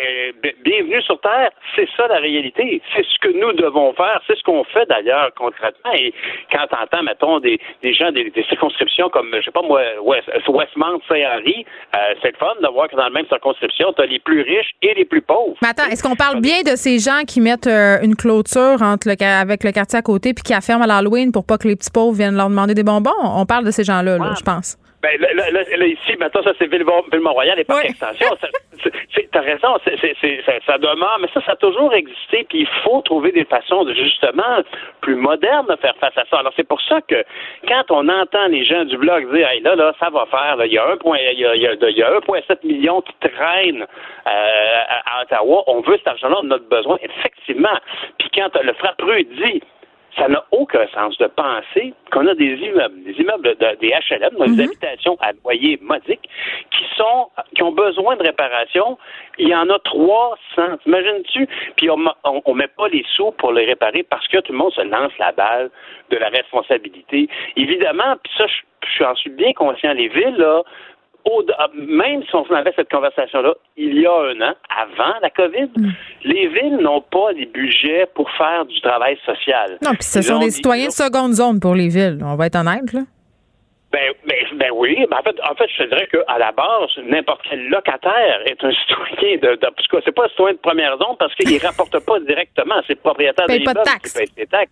bienvenue 0.64 1.02
sur 1.02 1.20
Terre, 1.22 1.52
c'est 1.76 1.88
ça 1.98 2.08
la 2.08 2.20
réalité. 2.20 2.82
C'est 2.96 3.06
ce 3.06 3.20
que 3.20 3.30
nous 3.38 3.54
devons 3.54 3.94
faire, 3.94 4.22
c'est 4.28 4.38
ce 4.38 4.44
qu'on 4.44 4.64
fait 4.64 4.86
d'ailleurs 4.88 5.32
concrètement. 5.36 5.92
Et 5.94 6.14
quand 6.52 6.66
on 6.72 6.84
entend, 6.84 7.04
mettons, 7.04 7.40
des, 7.40 7.60
des 7.82 7.94
gens 7.94 8.12
des, 8.12 8.32
circonscriptions 8.50 9.10
comme, 9.10 9.30
je 9.34 9.46
sais 9.46 9.52
pas 9.52 9.62
moi, 9.62 9.82
West, 10.04 10.30
Westmount, 10.48 11.00
Saint-Henri, 11.08 11.66
euh, 11.96 11.98
c'est 12.22 12.32
le 12.32 12.38
fun 12.38 12.54
de 12.62 12.68
voir 12.68 12.88
que 12.90 12.96
dans 12.96 13.04
la 13.04 13.10
même 13.10 13.28
circonscription, 13.28 13.94
tu 13.94 14.02
as 14.02 14.06
les 14.06 14.20
plus 14.20 14.42
riches 14.42 14.74
et 14.82 14.94
les 14.94 15.06
plus 15.06 15.22
pauvres. 15.22 15.56
Mais 15.62 15.70
attends, 15.70 15.90
est-ce 15.92 16.04
qu'on 16.04 16.16
parle 16.16 16.42
bien 16.42 16.62
de 16.62 16.76
ces 16.76 17.00
gens 17.00 17.24
qui 17.28 17.42
mettent 17.42 17.68
euh, 17.68 17.98
une 18.02 18.16
clôture 18.16 18.82
entre 18.82 19.10
le, 19.10 19.16
avec 19.24 19.64
le 19.64 19.72
quartier 19.72 20.00
à 20.00 20.02
côté 20.02 20.34
puis 20.34 20.44
qui 20.44 20.54
affirment 20.54 20.84
à 20.84 20.88
l'Halloween 20.88 21.32
pour 21.32 21.46
pas 21.46 21.58
que 21.58 21.68
les 21.68 21.76
petits 21.76 21.92
pauvres 21.92 22.16
viennent 22.16 22.36
leur 22.36 22.50
demander 22.50 22.74
des 22.74 22.84
bonbons? 22.84 23.12
On 23.22 23.46
parle 23.46 23.63
parle 23.64 23.66
de 23.66 23.72
ces 23.72 23.84
gens-là, 23.84 24.18
je 24.38 24.44
pense. 24.44 24.78
Ben, 25.02 25.20
là, 25.20 25.28
là, 25.34 25.50
là, 25.52 25.86
ici, 25.86 26.16
maintenant, 26.18 26.44
ça, 26.44 26.54
c'est 26.58 26.68
Ville-Mont-Royal 26.68 27.60
et 27.60 27.66
Parc 27.66 27.84
Extension. 27.84 28.30
T'as 29.34 29.42
raison, 29.42 29.76
ça, 29.84 29.92
ça, 30.66 30.78
demeure, 30.78 31.18
mais 31.20 31.28
ça, 31.34 31.42
ça 31.46 31.52
a 31.54 31.56
toujours 31.58 31.94
existé, 31.94 32.46
puis 32.48 32.60
il 32.62 32.68
faut 32.84 33.02
trouver 33.02 33.34
des 33.34 33.44
façons 33.44 33.84
de, 33.84 33.94
justement, 33.94 34.64
plus 35.02 35.16
modernes 35.16 35.66
de 35.68 35.76
faire 35.76 35.96
face 36.00 36.18
à 36.18 36.24
ça. 36.30 36.38
Alors, 36.40 36.54
c'est 36.56 36.68
pour 36.68 36.80
ça 36.82 37.02
que, 37.02 37.22
quand 37.68 37.84
on 37.90 38.08
entend 38.08 38.48
les 38.48 38.64
gens 38.64 38.86
du 38.86 38.96
blog 38.96 39.30
dire, 39.34 39.50
hey, 39.50 39.60
là, 39.60 39.76
là, 39.76 39.94
ça 40.00 40.10
va 40.10 40.26
faire, 40.28 40.56
là, 40.56 40.68
il 40.68 40.72
y 40.72 40.78
a 40.78 40.86
1,7 40.96 42.66
million 42.66 43.02
qui 43.02 43.14
traînent 43.20 43.82
euh, 43.82 44.82
à, 44.88 45.18
à, 45.18 45.24
Ottawa, 45.24 45.64
on 45.68 45.82
veut 45.82 45.98
cet 45.98 46.08
argent-là, 46.08 46.38
on 46.44 46.52
a 46.52 46.60
besoin, 46.60 46.98
effectivement. 47.02 47.78
Puis 48.20 48.30
quand 48.34 48.56
le 48.62 48.74
frappeux 48.74 49.24
dit, 49.24 49.62
ça 50.18 50.28
n'a 50.28 50.44
aucun 50.52 50.86
sens 50.94 51.18
de 51.18 51.28
penser 51.28 51.94
qu'on 52.12 52.28
a 52.28 52.36
des 52.36 52.54
immeubles, 52.56 53.04
des 53.04 53.14
immeubles 53.14 53.56
de, 53.56 53.78
des 53.80 53.90
HLM, 53.90 54.38
des 54.38 54.64
mhm. 54.64 54.70
habitations 54.70 55.18
à 55.22 55.32
loyer 55.44 55.80
modique, 55.82 56.30
qui 56.72 56.84
sont, 56.96 57.30
qui 57.56 57.64
ont 57.64 57.72
besoin 57.72 58.16
de 58.16 58.24
réparation. 58.24 58.98
Il 59.38 59.50
y 59.50 59.56
en 59.56 59.70
a 59.70 59.80
300. 59.80 60.78
T'imagines-tu? 60.84 61.48
Puis 61.78 61.90
on, 61.90 61.98
on, 62.24 62.54
met 62.54 62.68
pas 62.68 62.88
les 62.90 63.04
sous 63.16 63.32
pour 63.32 63.54
les 63.54 63.66
réparer 63.66 64.04
parce 64.04 64.28
que 64.28 64.38
tout 64.38 64.52
le 64.52 64.58
monde 64.58 64.74
se 64.74 64.82
lance 64.82 65.12
la 65.20 65.32
balle 65.32 65.72
de 66.10 66.18
la 66.18 66.30
responsabilité. 66.30 67.28
Évidemment, 67.56 68.16
puis 68.24 68.34
ça, 68.38 68.46
je, 68.48 68.62
je 68.84 69.20
suis 69.20 69.30
bien 69.32 69.54
conscient. 69.54 69.94
Les 69.94 70.10
villes, 70.10 70.36
là, 70.38 70.62
ah, 71.58 71.68
même 71.76 72.24
si 72.24 72.36
on 72.36 72.44
avait 72.54 72.74
cette 72.76 72.90
conversation-là 72.90 73.54
il 73.78 74.00
y 74.00 74.06
a 74.06 74.12
un 74.12 74.42
an, 74.42 74.54
avant 74.70 75.14
la 75.22 75.30
COVID, 75.30 75.70
mm. 75.76 75.92
les 76.26 76.48
villes 76.48 76.78
n'ont 76.82 77.02
pas 77.02 77.32
les 77.32 77.46
budgets 77.46 78.08
pour 78.14 78.30
faire 78.32 78.66
du 78.66 78.80
travail 78.82 79.18
social. 79.26 79.78
Non, 79.84 79.92
puis 79.92 80.04
ce 80.04 80.22
sont 80.22 80.40
des 80.40 80.52
citoyens 80.52 80.88
de 80.88 80.92
seconde 80.92 81.34
zone 81.34 81.60
pour 81.60 81.76
les 81.76 81.88
villes. 81.88 82.20
On 82.24 82.36
va 82.36 82.48
être 82.48 82.58
honnête, 82.58 82.92
là. 82.94 83.02
Ben, 83.94 84.12
ben, 84.26 84.58
ben 84.58 84.72
oui. 84.74 85.06
Ben 85.08 85.18
en, 85.20 85.22
fait, 85.22 85.36
en 85.48 85.54
fait, 85.54 85.70
je 85.70 85.84
te 85.84 85.90
dirais 85.90 86.08
qu'à 86.08 86.38
la 86.40 86.52
base, 86.52 86.90
n'importe 87.04 87.42
quel 87.48 87.70
locataire 87.70 88.42
est 88.48 88.64
un 88.64 88.72
citoyen 88.88 89.38
de. 89.38 89.56
de 89.56 89.68
en 89.68 90.02
c'est 90.04 90.12
pas 90.12 90.26
un 90.26 90.30
citoyen 90.30 90.54
de 90.54 90.60
première 90.60 90.98
zone 90.98 91.16
parce 91.20 91.36
qu'il 91.36 91.54
ne 91.54 91.60
rapporte 91.64 92.04
pas 92.04 92.20
directement. 92.22 92.82
C'est 92.88 92.96
le 92.96 93.02
propriétaire 93.02 93.46
de 93.46 93.54
l'immeuble 93.54 93.82
qui 94.04 94.18
paye 94.18 94.28
ses 94.36 94.48
taxes. 94.48 94.72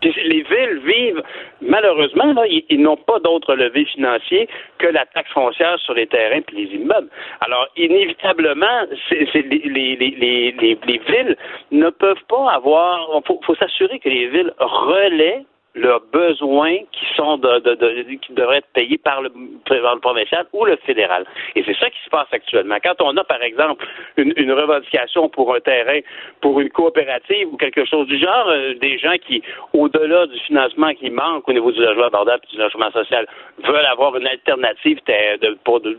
Puis 0.00 0.14
les 0.24 0.42
villes 0.42 0.80
vivent, 0.86 1.22
malheureusement, 1.62 2.32
là, 2.32 2.44
ils, 2.46 2.80
n'ont 2.80 2.96
pas 2.96 3.18
d'autre 3.18 3.56
levier 3.56 3.86
financier 3.86 4.48
que 4.78 4.86
la 4.86 5.04
taxe 5.06 5.32
foncière 5.32 5.76
sur 5.80 5.94
les 5.94 6.06
terrains 6.06 6.38
et 6.38 6.54
les 6.54 6.76
immeubles. 6.76 7.08
Alors, 7.40 7.66
inévitablement, 7.76 8.86
c'est, 9.08 9.26
les, 9.34 9.42
les, 9.42 9.96
les, 9.96 10.78
les, 10.86 10.98
villes 10.98 11.36
ne 11.72 11.90
peuvent 11.90 12.24
pas 12.28 12.52
avoir. 12.52 13.08
Il 13.16 13.26
faut, 13.26 13.40
faut 13.44 13.56
s'assurer 13.56 13.98
que 13.98 14.08
les 14.08 14.28
villes 14.28 14.52
relaient 14.58 15.44
leurs 15.74 16.02
besoins 16.12 16.76
qui 16.92 17.04
sont 17.16 17.36
de, 17.38 17.58
de, 17.58 17.74
de, 17.74 18.14
qui 18.14 18.32
devraient 18.32 18.58
être 18.58 18.72
payés 18.72 18.98
par 18.98 19.22
le, 19.22 19.30
par 19.66 19.94
le 19.94 20.00
provincial 20.00 20.46
ou 20.52 20.64
le 20.64 20.76
fédéral. 20.76 21.24
Et 21.56 21.64
c'est 21.64 21.76
ça 21.76 21.90
qui 21.90 21.98
se 22.04 22.10
passe 22.10 22.28
actuellement. 22.32 22.76
Quand 22.82 22.94
on 23.00 23.16
a, 23.16 23.24
par 23.24 23.42
exemple, 23.42 23.84
une, 24.16 24.32
une 24.36 24.52
revendication 24.52 25.28
pour 25.28 25.54
un 25.54 25.60
terrain, 25.60 25.98
pour 26.40 26.60
une 26.60 26.70
coopérative 26.70 27.48
ou 27.52 27.56
quelque 27.56 27.84
chose 27.84 28.06
du 28.06 28.18
genre, 28.18 28.48
euh, 28.48 28.74
des 28.74 28.98
gens 28.98 29.16
qui, 29.26 29.42
au-delà 29.72 30.26
du 30.26 30.38
financement 30.40 30.94
qui 30.94 31.10
manque 31.10 31.48
au 31.48 31.52
niveau 31.52 31.72
du 31.72 31.80
logement 31.80 32.06
abordable 32.06 32.42
et 32.48 32.54
du 32.54 32.62
logement 32.62 32.90
social, 32.92 33.26
veulent 33.64 33.86
avoir 33.90 34.16
une 34.16 34.26
alternative 34.26 35.00
de, 35.06 35.56
pour 35.64 35.80
de, 35.80 35.98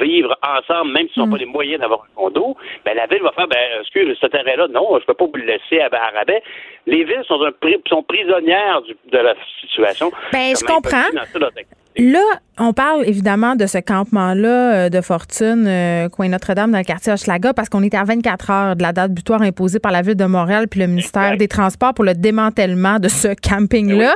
vivre 0.00 0.36
ensemble, 0.42 0.92
même 0.92 1.08
s'ils 1.08 1.22
n'ont 1.22 1.30
pas 1.30 1.36
mm. 1.36 1.40
les 1.40 1.46
moyens 1.46 1.80
d'avoir 1.80 2.02
un 2.02 2.14
condo, 2.14 2.56
ben, 2.84 2.94
la 2.94 3.06
ville 3.06 3.22
va 3.22 3.32
faire, 3.32 3.48
ben, 3.48 3.80
excuse, 3.80 4.16
ce 4.20 4.26
terrain-là, 4.26 4.68
non, 4.68 4.88
je 4.92 5.02
ne 5.02 5.06
peux 5.06 5.14
pas 5.14 5.26
vous 5.26 5.36
le 5.36 5.44
laisser 5.44 5.80
à, 5.80 5.88
rabais. 5.88 6.42
Les 6.86 7.04
villes 7.04 7.24
sont, 7.26 7.42
un, 7.42 7.52
sont 7.88 8.02
prisonnières 8.02 8.82
de 9.10 9.18
la 9.18 9.34
situation. 9.60 10.10
Ben, 10.32 10.54
je 10.56 10.64
comprends. 10.64 11.08
Là, 11.96 12.22
on 12.58 12.72
parle 12.72 13.06
évidemment 13.06 13.54
de 13.54 13.66
ce 13.66 13.78
campement-là 13.78 14.74
euh, 14.74 14.88
de 14.88 15.00
fortune, 15.00 15.66
euh, 15.66 16.08
coin 16.08 16.28
Notre-Dame, 16.28 16.70
dans 16.70 16.78
le 16.78 16.84
quartier 16.84 17.12
Hochelaga, 17.12 17.52
parce 17.52 17.68
qu'on 17.68 17.82
est 17.82 17.94
à 17.94 18.04
24 18.04 18.50
heures 18.50 18.76
de 18.76 18.82
la 18.82 18.92
date 18.92 19.12
butoir 19.12 19.42
imposée 19.42 19.78
par 19.78 19.92
la 19.92 20.02
Ville 20.02 20.14
de 20.14 20.24
Montréal 20.24 20.68
puis 20.68 20.80
le 20.80 20.86
ministère 20.86 21.36
des 21.36 21.48
Transports 21.48 21.92
pour 21.94 22.04
le 22.04 22.14
démantèlement 22.14 22.98
de 22.98 23.08
ce 23.08 23.28
camping-là. 23.28 24.14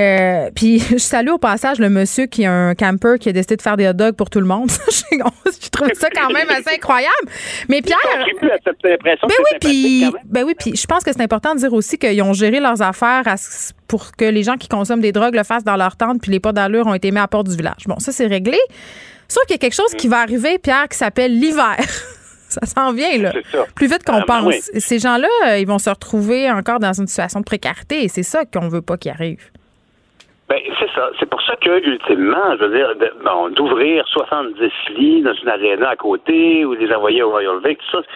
Euh, 0.00 0.50
puis 0.54 0.78
je 0.90 0.98
salue 0.98 1.30
au 1.30 1.38
passage 1.38 1.78
le 1.78 1.88
monsieur 1.88 2.26
qui 2.26 2.44
a 2.44 2.52
un 2.52 2.74
camper 2.74 3.18
qui 3.18 3.28
a 3.30 3.32
décidé 3.32 3.56
de 3.56 3.62
faire 3.62 3.76
des 3.76 3.88
hot 3.88 3.94
dogs 3.94 4.16
pour 4.16 4.28
tout 4.28 4.40
le 4.40 4.46
monde. 4.46 4.70
je 4.90 5.68
trouve 5.70 5.88
ça 5.94 6.08
quand 6.10 6.30
même 6.30 6.48
assez 6.50 6.74
incroyable. 6.74 7.28
Mais 7.68 7.80
Pierre... 7.80 7.98
Ben 9.28 9.36
oui, 9.38 9.58
puis 9.60 10.06
ben 10.26 10.44
oui, 10.44 10.54
puis 10.58 10.76
je 10.76 10.86
pense 10.86 11.04
que 11.04 11.12
c'est 11.12 11.22
important 11.22 11.54
de 11.54 11.60
dire 11.60 11.72
aussi 11.72 11.96
qu'ils 11.98 12.22
ont 12.22 12.32
géré 12.32 12.60
leurs 12.60 12.82
affaires 12.82 13.26
pour 13.88 14.12
que 14.12 14.24
les 14.24 14.42
gens 14.42 14.56
qui 14.56 14.68
consomment 14.68 15.00
des 15.00 15.12
drogues 15.12 15.34
le 15.34 15.44
fassent 15.44 15.64
dans 15.64 15.76
leur 15.76 15.96
tente, 15.96 16.20
puis 16.20 16.32
les 16.32 16.40
pas 16.40 16.52
d'allure 16.52 16.86
ont 16.86 16.94
été 16.94 17.10
mis 17.10 17.18
à 17.18 17.28
porte 17.28 17.48
du 17.48 17.56
village. 17.56 17.84
Bon, 17.86 17.98
ça, 17.98 18.12
c'est 18.12 18.26
réglé. 18.26 18.58
Sauf 19.28 19.44
qu'il 19.44 19.54
y 19.54 19.58
a 19.58 19.58
quelque 19.58 19.74
chose 19.74 19.94
qui 19.94 20.08
va 20.08 20.18
arriver, 20.18 20.58
Pierre, 20.58 20.88
qui 20.88 20.98
s'appelle 20.98 21.38
l'hiver. 21.38 21.76
ça 22.48 22.66
s'en 22.66 22.92
vient, 22.92 23.18
là. 23.18 23.32
Plus 23.74 23.86
vite 23.86 24.04
qu'on 24.04 24.14
ah, 24.14 24.24
ben 24.26 24.42
pense. 24.44 24.70
Ces 24.76 24.98
gens-là, 24.98 25.28
euh, 25.48 25.58
ils 25.58 25.66
vont 25.66 25.78
se 25.78 25.90
retrouver 25.90 26.50
encore 26.50 26.78
dans 26.80 26.92
une 26.92 27.06
situation 27.06 27.40
de 27.40 27.44
précarité 27.44 28.04
et 28.04 28.08
c'est 28.08 28.22
ça 28.22 28.44
qu'on 28.44 28.68
veut 28.68 28.82
pas 28.82 28.96
qu'il 28.96 29.10
arrive. 29.10 29.50
Ben, 30.48 30.60
c'est 30.78 30.90
ça. 30.94 31.10
C'est 31.18 31.28
pour 31.28 31.40
ça 31.42 31.56
que, 31.56 31.84
ultimement, 31.86 32.56
je 32.58 32.64
veux 32.64 32.76
dire, 32.76 32.94
bon, 33.24 33.48
d'ouvrir 33.50 34.06
70 34.08 34.70
lits 34.96 35.22
dans 35.22 35.32
une 35.32 35.48
aréna 35.48 35.88
à 35.90 35.96
côté 35.96 36.64
ou 36.64 36.74
les 36.74 36.92
envoyer 36.92 37.22
au 37.22 37.30
Royal 37.30 37.60
Vic, 37.64 37.78
tout 37.78 37.98
ça, 37.98 38.06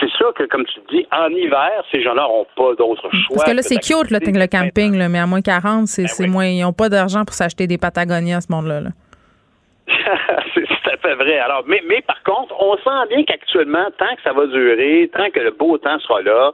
c'est 0.00 0.10
sûr 0.10 0.32
que, 0.34 0.44
comme 0.44 0.64
tu 0.64 0.80
dis, 0.90 1.06
en 1.10 1.28
hiver, 1.28 1.70
ces 1.90 2.02
gens-là 2.02 2.22
n'auront 2.22 2.46
pas 2.56 2.74
d'autre 2.74 3.08
choix. 3.10 3.36
Parce 3.36 3.50
que 3.50 3.56
là, 3.56 3.62
c'est 3.62 3.76
cute, 3.76 4.10
le, 4.10 4.18
le 4.18 4.46
camping, 4.46 4.96
là, 4.96 5.08
mais 5.08 5.18
à 5.18 5.26
moins 5.26 5.40
40, 5.40 5.86
c'est 5.86 6.06
ben 6.18 6.30
moins. 6.30 6.46
Ils 6.46 6.62
n'ont 6.62 6.72
pas 6.72 6.88
d'argent 6.88 7.24
pour 7.24 7.34
s'acheter 7.34 7.66
des 7.66 7.78
Patagonias, 7.78 8.42
ce 8.42 8.52
monde-là. 8.52 8.80
c'est 10.54 10.62
tout 10.62 10.90
à 10.90 10.96
fait 10.96 11.14
vrai. 11.14 11.38
Alors, 11.38 11.64
mais, 11.66 11.82
mais 11.86 12.00
par 12.02 12.22
contre, 12.22 12.54
on 12.60 12.76
sent 12.76 13.08
bien 13.14 13.24
qu'actuellement, 13.24 13.86
tant 13.98 14.14
que 14.14 14.22
ça 14.22 14.32
va 14.32 14.46
durer, 14.46 15.10
tant 15.12 15.30
que 15.30 15.40
le 15.40 15.50
beau 15.50 15.76
temps 15.78 15.98
sera 15.98 16.22
là, 16.22 16.52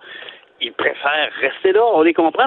ils 0.60 0.72
préfèrent 0.72 1.30
rester 1.40 1.72
là. 1.72 1.82
On 1.94 2.02
les 2.02 2.14
comprend. 2.14 2.46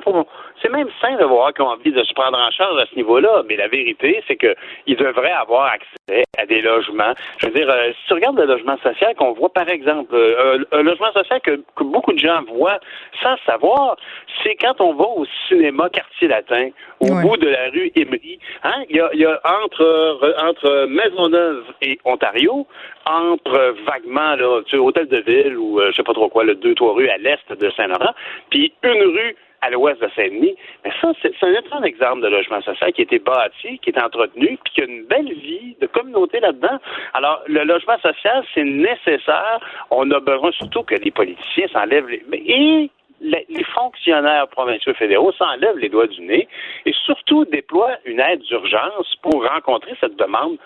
C'est 0.61 0.69
même 0.69 0.89
sain 1.01 1.15
de 1.15 1.25
voir 1.25 1.53
qu'ils 1.53 1.63
ont 1.63 1.69
envie 1.69 1.91
de 1.91 2.03
se 2.03 2.13
prendre 2.13 2.37
en 2.37 2.51
charge 2.51 2.79
à 2.81 2.85
ce 2.85 2.95
niveau-là. 2.95 3.43
Mais 3.47 3.55
la 3.55 3.67
vérité, 3.67 4.23
c'est 4.27 4.37
qu'ils 4.37 4.97
devraient 4.97 5.31
avoir 5.31 5.73
accès 5.73 6.23
à 6.37 6.45
des 6.45 6.61
logements. 6.61 7.13
Je 7.39 7.47
veux 7.47 7.53
dire, 7.53 7.69
euh, 7.69 7.91
si 7.91 8.07
tu 8.07 8.13
regardes 8.13 8.39
le 8.39 8.45
logement 8.45 8.77
social 8.83 9.15
qu'on 9.15 9.33
voit, 9.33 9.51
par 9.51 9.67
exemple, 9.69 10.13
euh, 10.13 10.63
un 10.71 10.83
logement 10.83 11.11
social 11.13 11.41
que, 11.41 11.59
beaucoup 11.79 12.13
de 12.13 12.19
gens 12.19 12.41
voient 12.43 12.79
sans 13.21 13.35
savoir, 13.45 13.97
c'est 14.43 14.55
quand 14.55 14.79
on 14.79 14.93
va 14.93 15.05
au 15.05 15.25
cinéma 15.47 15.89
Quartier 15.89 16.27
Latin, 16.27 16.69
au 16.99 17.13
bout 17.15 17.37
de 17.37 17.47
la 17.47 17.69
rue 17.69 17.91
Émery. 17.95 18.39
Hein, 18.63 18.83
il 18.89 18.97
y 18.97 19.25
a, 19.25 19.41
entre, 19.63 20.35
entre 20.43 20.85
Maisonneuve 20.85 21.63
et 21.81 21.99
Ontario, 22.05 22.67
entre 23.05 23.75
vaguement 23.85 24.35
là, 24.35 24.61
tu 24.65 24.71
sais, 24.71 24.77
Hôtel 24.77 25.07
de 25.07 25.17
Ville 25.17 25.57
ou 25.57 25.79
euh, 25.79 25.91
je 25.91 25.97
sais 25.97 26.03
pas 26.03 26.13
trop 26.13 26.29
quoi, 26.29 26.43
le 26.43 26.55
deux 26.55 26.75
trois 26.75 26.93
rues 26.93 27.09
à 27.09 27.17
l'est 27.17 27.51
de 27.51 27.69
Saint-Laurent, 27.71 28.13
puis 28.49 28.73
une 28.83 29.01
rue 29.01 29.35
à 29.61 29.69
l'ouest 29.69 30.01
de 30.01 30.09
Saint-Denis. 30.15 30.55
Mais 30.83 30.91
ça, 31.01 31.11
c'est 31.21 31.33
un 31.41 31.53
excellent 31.53 31.83
exemple 31.83 32.21
de 32.21 32.27
logement 32.27 32.61
social 32.61 32.91
qui 32.93 33.01
a 33.01 33.03
été 33.03 33.19
bâti, 33.19 33.79
qui 33.79 33.91
est 33.91 34.01
entretenu, 34.01 34.57
puis 34.63 34.73
qui 34.73 34.81
a 34.81 34.85
une 34.85 35.05
belle 35.05 35.33
vie 35.33 35.75
de 35.79 35.87
communauté 35.87 36.39
là-dedans. 36.39 36.79
Alors, 37.13 37.41
le 37.47 37.63
logement 37.63 37.97
social, 37.99 38.43
c'est 38.53 38.63
nécessaire. 38.63 39.59
On 39.91 40.09
a 40.11 40.19
besoin 40.19 40.51
surtout 40.51 40.83
que 40.83 40.95
les 40.95 41.11
politiciens 41.11 41.67
s'enlèvent 41.67 42.07
les... 42.07 42.23
Et 42.47 42.89
les 43.23 43.63
fonctionnaires 43.75 44.47
provinciaux 44.47 44.95
fédéraux 44.95 45.31
s'enlèvent 45.33 45.77
les 45.77 45.89
doigts 45.89 46.07
du 46.07 46.21
nez 46.21 46.47
et 46.85 46.93
surtout 47.05 47.45
déploient 47.45 47.97
une 48.05 48.19
aide 48.19 48.41
d'urgence 48.41 49.15
pour 49.21 49.47
rencontrer 49.47 49.95
cette 49.99 50.15
demande 50.15 50.57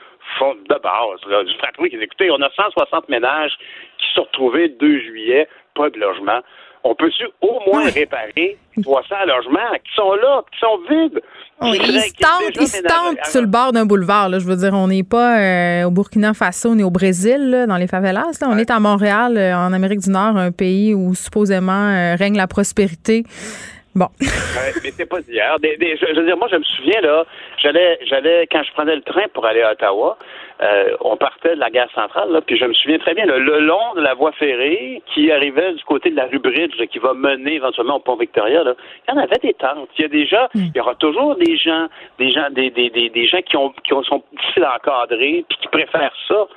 de 0.41 0.79
base 0.79 1.45
du 1.45 1.53
fratrie 1.55 1.89
qui 1.89 1.97
écoutez, 1.97 2.31
on 2.31 2.41
a 2.41 2.49
160 2.49 3.09
ménages 3.09 3.57
qui 3.97 4.07
se 4.07 4.13
sont 4.13 4.23
retrouvés 4.23 4.67
le 4.69 4.75
2 4.75 4.99
juillet, 4.99 5.47
pas 5.75 5.89
de 5.89 5.99
logement. 5.99 6.39
On 6.87 6.93
peut-tu 6.93 7.25
au 7.41 7.59
moins 7.65 7.89
réparer 7.89 8.57
300 8.81 9.15
logements 9.25 9.73
qui 9.83 9.95
sont 9.95 10.13
là, 10.13 10.43
qui 10.51 10.59
sont 10.59 10.79
vides? 10.87 11.19
ils 11.63 12.67
se 12.67 12.81
tentent, 12.83 13.25
sur 13.25 13.41
le 13.41 13.47
bord 13.47 13.71
d'un 13.71 13.87
boulevard. 13.87 14.29
Là. 14.29 14.37
Je 14.37 14.45
veux 14.45 14.55
dire, 14.55 14.73
on 14.73 14.87
n'est 14.87 15.01
pas 15.01 15.39
euh, 15.39 15.83
au 15.85 15.89
Burkina 15.89 16.35
Faso 16.35 16.75
ni 16.75 16.83
au 16.83 16.91
Brésil, 16.91 17.65
dans 17.67 17.77
les 17.77 17.87
favelas. 17.87 18.39
On 18.43 18.57
est 18.57 18.69
à 18.69 18.79
Montréal, 18.79 19.35
euh, 19.35 19.57
en 19.57 19.73
Amérique 19.73 20.01
du 20.01 20.11
Nord, 20.11 20.37
un 20.37 20.51
pays 20.51 20.93
où 20.93 21.15
supposément 21.15 21.71
euh, 21.71 22.15
règne 22.15 22.37
la 22.37 22.45
prospérité. 22.45 23.23
Bon. 23.95 24.07
mais 24.19 24.91
c'est 24.91 25.05
pas 25.05 25.21
d'hier. 25.21 25.55
je, 25.61 26.19
veux 26.19 26.25
dire, 26.25 26.37
moi, 26.37 26.49
je 26.51 26.57
me 26.57 26.63
souviens, 26.63 26.99
là, 26.99 27.25
j'allais, 27.57 27.97
j'allais, 28.05 28.45
quand 28.51 28.61
je 28.61 28.71
prenais 28.73 28.95
le 28.95 29.01
train 29.01 29.23
pour 29.33 29.45
aller 29.45 29.61
à 29.61 29.71
Ottawa, 29.71 30.17
euh, 30.61 30.97
on 30.99 31.15
partait 31.15 31.55
de 31.55 31.59
la 31.59 31.69
gare 31.69 31.89
centrale, 31.93 32.29
là, 32.31 32.41
puis 32.41 32.57
je 32.57 32.65
me 32.65 32.73
souviens 32.73 32.97
très 32.97 33.13
bien, 33.13 33.25
le 33.25 33.59
long 33.59 33.93
de 33.95 34.01
la 34.01 34.13
voie 34.13 34.33
ferrée 34.33 35.01
qui 35.13 35.31
arrivait 35.31 35.73
du 35.73 35.83
côté 35.85 36.09
de 36.09 36.17
la 36.17 36.25
rue 36.25 36.39
Bridge, 36.39 36.75
qui 36.91 36.99
va 36.99 37.13
mener 37.13 37.55
éventuellement 37.55 37.95
au 37.95 37.99
pont 37.99 38.17
Victoria, 38.17 38.63
là, 38.63 38.73
il 39.07 39.13
y 39.13 39.17
en 39.17 39.21
avait 39.21 39.39
des 39.41 39.53
tentes. 39.53 39.89
Il 39.97 40.01
y 40.01 40.05
a 40.05 40.09
déjà, 40.09 40.49
hmm. 40.53 40.59
il 40.59 40.75
y 40.75 40.79
aura 40.81 40.95
toujours 40.95 41.37
des 41.37 41.55
gens, 41.55 41.87
des 42.19 42.31
gens, 42.31 42.49
des, 42.51 42.71
des, 42.71 42.89
des, 42.89 43.09
des 43.09 43.27
gens 43.27 43.41
qui 43.41 43.55
ont, 43.55 43.69
qui 43.83 43.89
sont 43.89 44.23
difficiles 44.33 44.65
à 44.65 44.75
encadrer, 44.75 45.45
puis 45.47 45.57
qui 45.61 45.67
préfèrent 45.69 46.15
ça 46.27 46.47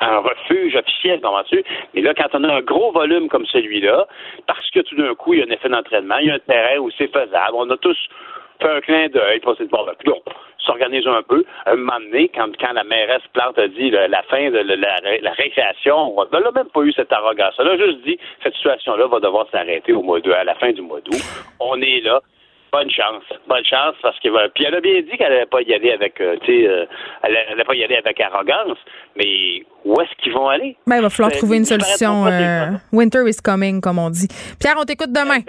un, 0.00 0.18
refuge 0.18 0.76
officiel, 0.76 1.20
comment-tu? 1.20 1.64
Mais 1.94 2.00
là, 2.00 2.14
quand 2.14 2.28
on 2.34 2.44
a 2.44 2.54
un 2.54 2.60
gros 2.60 2.92
volume 2.92 3.28
comme 3.28 3.46
celui-là, 3.46 4.06
parce 4.46 4.70
que 4.70 4.80
tout 4.80 4.96
d'un 4.96 5.14
coup, 5.14 5.34
il 5.34 5.40
y 5.40 5.42
a 5.42 5.46
un 5.46 5.50
effet 5.50 5.68
d'entraînement, 5.68 6.18
il 6.18 6.28
y 6.28 6.30
a 6.30 6.34
un 6.34 6.38
terrain 6.38 6.78
où 6.78 6.90
c'est 6.96 7.12
faisable, 7.12 7.54
on 7.54 7.68
a 7.70 7.76
tous 7.76 7.98
fait 8.60 8.70
un 8.70 8.80
clin 8.80 9.08
d'œil, 9.08 9.40
pour 9.40 9.56
se 9.56 9.62
dire, 9.64 9.70
bon, 9.72 9.84
ben, 9.84 9.94
on 10.04 10.72
s'éternise 10.92 11.06
un 11.06 11.22
peu. 11.22 11.44
Un 11.66 11.76
moment 11.76 12.00
donné, 12.00 12.30
quand, 12.34 12.50
la 12.72 12.84
mairesse 12.84 13.22
Plante 13.32 13.58
a 13.58 13.68
dit 13.68 13.90
la 13.90 14.22
fin 14.24 14.50
de 14.50 14.58
la, 14.58 15.32
récréation, 15.32 16.18
on 16.18 16.24
n'a 16.24 16.50
même 16.50 16.68
pas 16.68 16.82
eu 16.82 16.92
cette 16.92 17.12
arrogance. 17.12 17.54
Elle 17.58 17.68
a 17.68 17.76
juste 17.76 18.02
dit 18.04 18.18
cette 18.42 18.54
situation-là 18.54 19.06
va 19.06 19.20
devoir 19.20 19.46
s'arrêter 19.50 19.92
au 19.92 20.02
mois 20.02 20.20
de, 20.20 20.30
à 20.32 20.44
la 20.44 20.54
fin 20.54 20.72
du 20.72 20.82
mois 20.82 21.00
d'août. 21.00 21.22
On 21.60 21.80
est 21.80 22.00
là. 22.00 22.20
Bonne 22.72 22.90
chance. 22.90 23.22
Bonne 23.46 23.64
chance 23.66 23.96
parce 24.00 24.18
que 24.20 24.48
puis 24.54 24.64
elle 24.64 24.74
a 24.74 24.80
bien 24.80 25.02
dit 25.02 25.18
qu'elle 25.18 25.28
n'allait 25.28 25.44
pas 25.44 25.60
y 25.60 25.74
aller 25.74 25.92
avec 25.92 26.18
euh, 26.22 26.38
tu 26.42 26.46
sais 26.46 26.66
euh, 26.66 26.86
elle 27.22 27.34
n'allait 27.50 27.64
pas 27.64 27.74
y 27.74 27.84
aller 27.84 27.96
avec 27.96 28.18
arrogance, 28.18 28.78
mais 29.14 29.62
où 29.84 30.00
est-ce 30.00 30.10
qu'ils 30.22 30.32
vont 30.32 30.48
aller? 30.48 30.74
Ben, 30.86 30.96
il 30.96 31.02
va 31.02 31.10
falloir 31.10 31.32
trouver 31.32 31.58
une 31.58 31.66
solution. 31.66 32.26
Euh, 32.26 32.70
winter 32.90 33.28
is 33.28 33.42
coming, 33.44 33.82
comme 33.82 33.98
on 33.98 34.08
dit. 34.08 34.26
Pierre, 34.58 34.76
on 34.78 34.84
t'écoute 34.84 35.12
demain. 35.12 35.40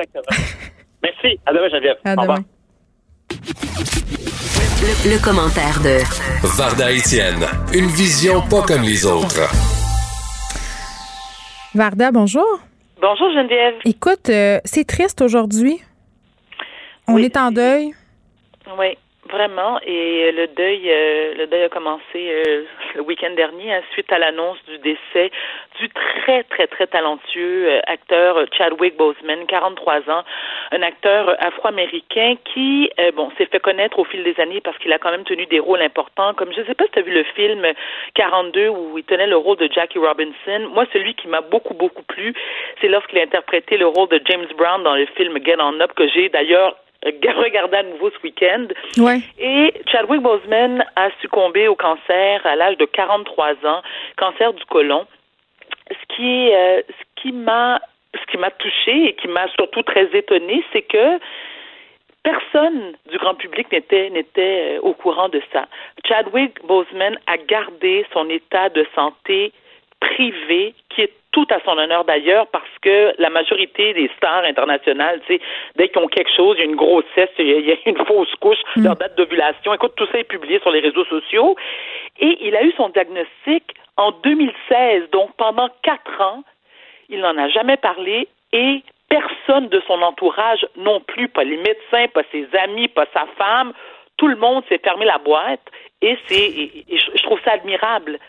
Merci. 1.01 1.39
À 1.45 1.53
demain, 1.53 1.69
Geneviève. 1.69 1.95
À 2.03 2.17
demain. 2.17 2.43
Le, 4.81 5.15
le, 5.15 5.23
commentaire 5.23 5.79
de 5.79 6.03
Varda 6.57 6.91
Etienne. 6.91 7.47
Une 7.73 7.87
vision 7.87 8.41
pas 8.49 8.63
comme 8.67 8.81
les 8.81 9.05
autres. 9.05 9.47
Varda, 11.73 12.11
bonjour. 12.11 12.59
Bonjour 13.01 13.31
Geneviève. 13.31 13.75
Écoute, 13.85 14.29
c'est 14.65 14.85
triste 14.85 15.21
aujourd'hui. 15.21 15.79
On 17.07 17.17
est 17.17 17.35
en 17.37 17.51
deuil? 17.51 17.93
Oui, 18.77 18.97
vraiment. 19.29 19.79
Et 19.85 20.31
le 20.31 20.47
deuil, 20.47 20.89
euh, 20.89 21.33
le 21.37 21.47
deuil 21.47 21.63
a 21.63 21.69
commencé 21.69 22.01
euh, 22.15 22.63
le 22.95 23.01
week-end 23.01 23.31
dernier, 23.35 23.73
hein, 23.73 23.81
suite 23.91 24.11
à 24.11 24.19
l'annonce 24.19 24.57
du 24.67 24.77
décès 24.77 25.31
du 25.79 25.89
très, 25.89 26.43
très, 26.43 26.67
très 26.67 26.87
talentueux 26.87 27.67
euh, 27.67 27.79
acteur 27.87 28.45
Chadwick 28.57 28.95
Boseman, 28.95 29.45
43 29.47 30.09
ans, 30.09 30.23
un 30.71 30.81
acteur 30.81 31.35
afro-américain 31.39 32.35
qui, 32.53 32.89
bon, 33.15 33.29
s'est 33.37 33.47
fait 33.47 33.59
connaître 33.59 33.99
au 33.99 34.05
fil 34.05 34.23
des 34.23 34.39
années 34.39 34.61
parce 34.61 34.77
qu'il 34.77 34.93
a 34.93 34.97
quand 34.97 35.11
même 35.11 35.25
tenu 35.25 35.45
des 35.45 35.59
rôles 35.59 35.81
importants, 35.81 36.33
comme 36.33 36.53
je 36.53 36.61
ne 36.61 36.65
sais 36.65 36.73
pas 36.73 36.85
si 36.85 36.91
tu 36.91 36.99
as 36.99 37.03
vu 37.03 37.11
le 37.11 37.23
film 37.35 37.65
42 38.15 38.69
où 38.69 38.97
il 38.97 39.03
tenait 39.03 39.27
le 39.27 39.37
rôle 39.37 39.57
de 39.57 39.69
Jackie 39.71 39.99
Robinson. 39.99 40.69
Moi, 40.73 40.85
celui 40.93 41.15
qui 41.15 41.27
m'a 41.27 41.41
beaucoup, 41.41 41.73
beaucoup 41.73 42.03
plu, 42.03 42.33
c'est 42.81 42.87
lorsqu'il 42.87 43.19
a 43.19 43.23
interprété 43.23 43.77
le 43.77 43.87
rôle 43.87 44.09
de 44.09 44.21
James 44.25 44.47
Brown 44.57 44.83
dans 44.83 44.95
le 44.95 45.05
film 45.17 45.37
Get 45.43 45.57
On 45.59 45.79
Up, 45.79 45.91
que 45.95 46.07
j'ai 46.07 46.29
d'ailleurs 46.29 46.75
regarder 47.35 47.77
à 47.77 47.83
nouveau 47.83 48.09
ce 48.09 48.23
week-end. 48.23 48.67
Et 49.39 49.73
Chadwick 49.91 50.21
Boseman 50.21 50.85
a 50.95 51.09
succombé 51.21 51.67
au 51.67 51.75
cancer 51.75 52.45
à 52.45 52.55
l'âge 52.55 52.77
de 52.77 52.85
43 52.85 53.51
ans, 53.65 53.81
cancer 54.17 54.53
du 54.53 54.63
côlon. 54.65 55.05
Ce 55.89 56.15
qui, 56.15 56.51
euh, 56.53 56.81
ce 56.87 57.21
qui 57.21 57.31
m'a, 57.31 57.81
ce 58.15 58.31
qui 58.31 58.37
m'a 58.37 58.51
touché 58.51 59.09
et 59.09 59.13
qui 59.15 59.27
m'a 59.27 59.47
surtout 59.49 59.83
très 59.83 60.05
étonné, 60.15 60.63
c'est 60.71 60.83
que 60.83 61.19
personne 62.23 62.93
du 63.11 63.17
grand 63.17 63.35
public 63.35 63.69
n'était 63.71 64.09
n'était 64.09 64.77
euh, 64.77 64.81
au 64.81 64.93
courant 64.93 65.29
de 65.29 65.41
ça. 65.51 65.67
Chadwick 66.07 66.65
Boseman 66.65 67.17
a 67.27 67.37
gardé 67.37 68.05
son 68.13 68.29
état 68.29 68.69
de 68.69 68.85
santé 68.95 69.51
privé 69.99 70.73
qui 70.89 71.01
est 71.01 71.13
tout 71.33 71.47
à 71.49 71.59
son 71.65 71.77
honneur 71.77 72.05
d'ailleurs 72.05 72.47
parce 72.47 72.69
que 72.81 73.13
la 73.17 73.29
majorité 73.29 73.93
des 73.93 74.09
stars 74.15 74.45
internationales, 74.45 75.19
tu 75.27 75.33
sais, 75.33 75.41
dès 75.75 75.89
qu'ils 75.89 76.01
ont 76.01 76.07
quelque 76.07 76.31
chose, 76.33 76.55
il 76.57 76.59
y 76.59 76.67
a 76.67 76.69
une 76.69 76.75
grossesse, 76.75 77.29
il 77.39 77.65
y 77.65 77.71
a 77.71 77.75
une 77.85 78.05
fausse 78.05 78.33
couche, 78.39 78.59
mm. 78.75 78.83
leur 78.83 78.95
date 78.95 79.17
d'ovulation, 79.17 79.73
écoute, 79.73 79.93
tout 79.97 80.07
ça 80.11 80.19
est 80.19 80.23
publié 80.23 80.59
sur 80.59 80.71
les 80.71 80.79
réseaux 80.79 81.05
sociaux. 81.05 81.57
Et 82.19 82.37
il 82.47 82.55
a 82.55 82.63
eu 82.63 82.71
son 82.77 82.89
diagnostic 82.89 83.63
en 83.97 84.11
2016, 84.11 85.09
donc 85.11 85.35
pendant 85.35 85.69
quatre 85.81 86.21
ans, 86.21 86.43
il 87.09 87.19
n'en 87.19 87.37
a 87.37 87.49
jamais 87.49 87.77
parlé 87.77 88.27
et 88.53 88.83
personne 89.09 89.67
de 89.69 89.81
son 89.87 90.01
entourage 90.03 90.65
non 90.77 91.01
plus, 91.01 91.27
pas 91.29 91.43
les 91.43 91.57
médecins, 91.57 92.07
pas 92.13 92.23
ses 92.31 92.47
amis, 92.57 92.87
pas 92.87 93.05
sa 93.13 93.25
femme, 93.37 93.73
tout 94.17 94.27
le 94.27 94.35
monde 94.35 94.63
s'est 94.69 94.79
fermé 94.83 95.05
la 95.05 95.17
boîte 95.17 95.61
et 96.01 96.15
c'est, 96.27 96.51
je 96.89 97.23
trouve 97.23 97.39
ça 97.43 97.53
admirable 97.53 98.19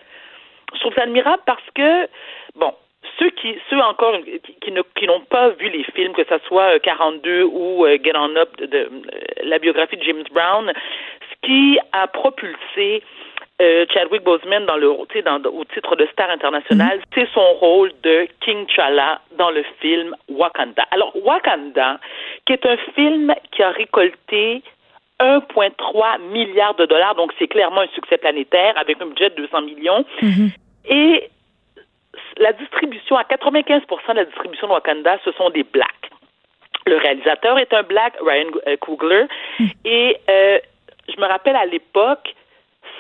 je 0.75 0.81
trouve 0.81 0.95
ça 0.95 1.03
admirable 1.03 1.43
parce 1.47 1.71
que, 1.75 2.09
bon, 2.55 2.73
ceux 3.19 3.31
qui, 3.31 3.57
ceux 3.71 3.81
encore 3.81 4.17
qui, 4.61 4.73
ne, 4.73 4.83
qui 4.97 5.07
n'ont 5.07 5.21
pas 5.21 5.51
vu 5.51 5.69
les 5.69 5.85
films, 5.95 6.13
que 6.13 6.25
ce 6.25 6.39
soit 6.47 6.79
42 6.81 7.31
euh, 7.31 7.45
ou 7.45 7.85
euh, 7.85 7.99
Get 8.03 8.17
On 8.17 8.37
Up, 8.37 8.57
de, 8.59 8.67
euh, 8.77 8.89
la 9.45 9.59
biographie 9.59 9.97
de 9.97 10.03
James 10.03 10.25
Brown, 10.33 10.73
ce 11.31 11.47
qui 11.47 11.79
a 11.93 12.07
propulsé 12.07 13.03
Chadwick 13.93 14.25
Boseman 14.25 14.67
dans 14.67 14.77
le, 14.77 14.89
dans, 15.23 15.51
au 15.51 15.65
titre 15.65 15.95
de 15.95 16.07
star 16.07 16.29
international, 16.29 16.99
mm-hmm. 16.99 17.03
c'est 17.15 17.29
son 17.33 17.53
rôle 17.55 17.93
de 18.03 18.27
King 18.41 18.67
T'Challa 18.67 19.21
dans 19.39 19.51
le 19.51 19.65
film 19.81 20.15
Wakanda. 20.29 20.85
Alors 20.91 21.13
Wakanda, 21.25 22.01
qui 22.47 22.53
est 22.53 22.67
un 22.67 22.77
film 22.97 23.33
qui 23.53 23.63
a 23.63 23.71
récolté 23.71 24.63
1,3 25.21 26.21
milliard 26.33 26.75
de 26.75 26.85
dollars, 26.85 27.15
donc 27.15 27.33
c'est 27.39 27.47
clairement 27.47 27.83
un 27.83 27.89
succès 27.95 28.19
planétaire 28.19 28.77
avec 28.77 29.01
un 29.01 29.07
budget 29.07 29.31
de 29.31 29.37
200 29.37 29.63
millions. 29.63 30.05
Mm-hmm. 30.21 30.51
Et 30.91 31.31
la 32.39 32.53
distribution, 32.53 33.17
à 33.17 33.23
95% 33.23 34.11
de 34.11 34.13
la 34.15 34.25
distribution 34.25 34.67
de 34.69 34.73
Wakanda, 34.73 35.19
ce 35.25 35.33
sont 35.33 35.51
des 35.51 35.65
blacks. 35.65 36.11
Le 36.87 36.97
réalisateur 36.97 37.59
est 37.59 37.73
un 37.73 37.83
black, 37.83 38.15
Ryan 38.21 38.51
Coogler, 38.81 39.25
et 39.85 40.17
euh, 40.29 40.59
je 41.09 41.21
me 41.21 41.27
rappelle 41.27 41.57
à 41.57 41.65
l'époque, 41.65 42.35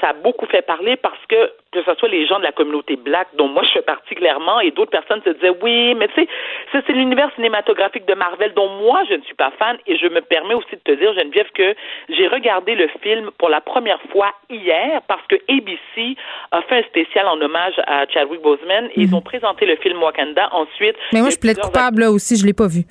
ça 0.00 0.08
a 0.10 0.12
beaucoup 0.12 0.46
fait 0.46 0.62
parler 0.62 0.96
parce 0.96 1.18
que 1.28 1.52
que 1.74 1.82
ce 1.82 1.94
soit 1.98 2.08
les 2.08 2.24
gens 2.26 2.38
de 2.38 2.44
la 2.44 2.52
communauté 2.52 2.94
black, 2.94 3.26
dont 3.36 3.48
moi 3.48 3.62
je 3.64 3.72
fais 3.72 3.82
partie 3.82 4.14
clairement, 4.14 4.60
et 4.60 4.70
d'autres 4.70 4.92
personnes 4.92 5.20
se 5.24 5.30
disaient 5.30 5.56
oui, 5.60 5.94
mais 5.96 6.06
tu 6.08 6.22
sais, 6.22 6.28
c'est 6.72 6.92
l'univers 6.92 7.30
cinématographique 7.34 8.06
de 8.06 8.14
Marvel 8.14 8.52
dont 8.54 8.68
moi 8.68 9.02
je 9.10 9.14
ne 9.14 9.22
suis 9.22 9.34
pas 9.34 9.50
fan, 9.58 9.76
et 9.86 9.96
je 9.98 10.06
me 10.06 10.20
permets 10.20 10.54
aussi 10.54 10.70
de 10.72 10.80
te 10.84 10.92
dire, 10.92 11.12
Geneviève, 11.14 11.50
que 11.52 11.74
j'ai 12.10 12.28
regardé 12.28 12.76
le 12.76 12.88
film 13.02 13.30
pour 13.38 13.48
la 13.48 13.60
première 13.60 14.00
fois 14.12 14.32
hier 14.48 15.02
parce 15.08 15.26
que 15.26 15.34
ABC 15.48 16.16
a 16.52 16.62
fait 16.62 16.78
un 16.78 16.82
spécial 16.84 17.26
en 17.26 17.40
hommage 17.40 17.74
à 17.86 18.06
Chadwick 18.06 18.40
Boseman, 18.40 18.86
et 18.94 19.02
ils 19.02 19.08
mhm. 19.08 19.14
ont 19.14 19.22
présenté 19.22 19.66
le 19.66 19.74
film 19.76 20.00
Wakanda 20.00 20.48
ensuite. 20.52 20.96
Mais 21.12 21.20
moi 21.20 21.30
je 21.30 21.38
plaide 21.38 21.58
coupable 21.58 22.02
là 22.02 22.12
aussi, 22.12 22.36
je 22.36 22.46
l'ai 22.46 22.54
pas 22.54 22.68
vu. 22.68 22.84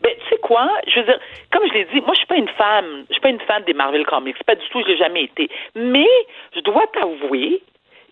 Ben, 0.00 0.12
tu 0.18 0.28
sais 0.28 0.40
quoi? 0.40 0.68
Je 0.86 1.00
veux 1.00 1.06
dire, 1.06 1.18
comme 1.50 1.66
je 1.68 1.72
l'ai 1.72 1.84
dit, 1.86 2.00
moi, 2.00 2.14
je 2.14 2.18
suis 2.18 2.26
pas 2.26 2.36
une 2.36 2.48
fan, 2.48 3.04
je 3.08 3.12
suis 3.12 3.20
pas 3.20 3.30
une 3.30 3.40
fan 3.40 3.62
des 3.64 3.74
Marvel 3.74 4.04
Comics. 4.06 4.42
Pas 4.44 4.54
du 4.54 4.68
tout, 4.70 4.80
je 4.82 4.88
l'ai 4.88 4.96
jamais 4.96 5.24
été. 5.24 5.48
Mais, 5.74 6.08
je 6.54 6.60
dois 6.60 6.86
t'avouer, 6.92 7.62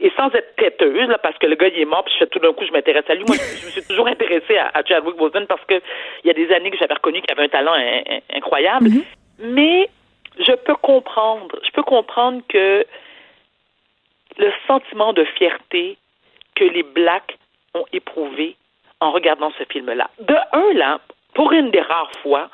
et 0.00 0.12
sans 0.16 0.28
être 0.34 0.56
têteuse, 0.56 1.08
là, 1.08 1.18
parce 1.18 1.36
que 1.38 1.46
le 1.46 1.56
gars, 1.56 1.68
il 1.68 1.80
est 1.80 1.84
mort, 1.84 2.04
puis 2.04 2.14
je 2.14 2.18
fais 2.18 2.26
tout 2.26 2.38
d'un 2.38 2.52
coup, 2.52 2.64
je 2.66 2.72
m'intéresse 2.72 3.08
à 3.08 3.14
lui. 3.14 3.24
Moi, 3.26 3.36
je, 3.36 3.66
me 3.66 3.70
suis 3.70 3.84
toujours 3.84 4.06
intéressée 4.06 4.56
à, 4.56 4.82
Chadwick 4.86 5.16
Boseman 5.16 5.46
parce 5.46 5.64
que 5.66 5.80
il 6.24 6.28
y 6.28 6.30
a 6.30 6.34
des 6.34 6.52
années 6.52 6.70
que 6.70 6.78
j'avais 6.78 6.94
reconnu 6.94 7.20
qu'il 7.20 7.32
avait 7.32 7.44
un 7.44 7.48
talent 7.48 7.74
incroyable. 8.34 8.88
Mm-hmm. 8.88 9.04
Mais, 9.40 9.88
je 10.38 10.52
peux 10.52 10.76
comprendre, 10.76 11.58
je 11.64 11.70
peux 11.72 11.82
comprendre 11.82 12.42
que 12.48 12.86
le 14.38 14.52
sentiment 14.66 15.12
de 15.12 15.24
fierté 15.24 15.98
que 16.54 16.64
les 16.64 16.82
Blacks 16.82 17.36
ont 17.74 17.84
éprouvé 17.92 18.56
en 19.00 19.10
regardant 19.12 19.52
ce 19.58 19.64
film-là. 19.64 20.10
De 20.20 20.36
un, 20.52 20.72
là, 20.74 21.00
pour 21.34 21.52
une 21.52 21.70
des 21.70 21.80
rares 21.80 22.10
fois, 22.22 22.50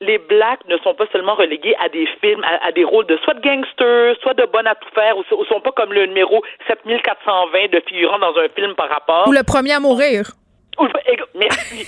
les 0.00 0.18
blacks 0.18 0.64
ne 0.68 0.78
sont 0.78 0.94
pas 0.94 1.06
seulement 1.12 1.34
relégués 1.34 1.74
à 1.80 1.88
des 1.88 2.06
films, 2.20 2.42
à, 2.44 2.70
des 2.72 2.84
rôles 2.84 3.06
de 3.06 3.16
soit 3.18 3.34
de 3.34 3.40
gangsters, 3.40 4.16
soit 4.22 4.34
de 4.34 4.46
bonnes 4.46 4.66
à 4.66 4.74
tout 4.74 4.88
faire, 4.94 5.16
ou, 5.18 5.22
ne 5.22 5.44
sont 5.46 5.60
pas 5.60 5.72
comme 5.72 5.92
le 5.92 6.06
numéro 6.06 6.42
7420 6.68 7.72
de 7.72 7.82
figurant 7.86 8.18
dans 8.18 8.36
un 8.38 8.48
film 8.54 8.74
par 8.74 8.88
rapport. 8.88 9.26
Ou 9.28 9.32
le 9.32 9.42
premier 9.42 9.72
à 9.72 9.80
mourir. 9.80 10.30
Merci. 11.34 11.86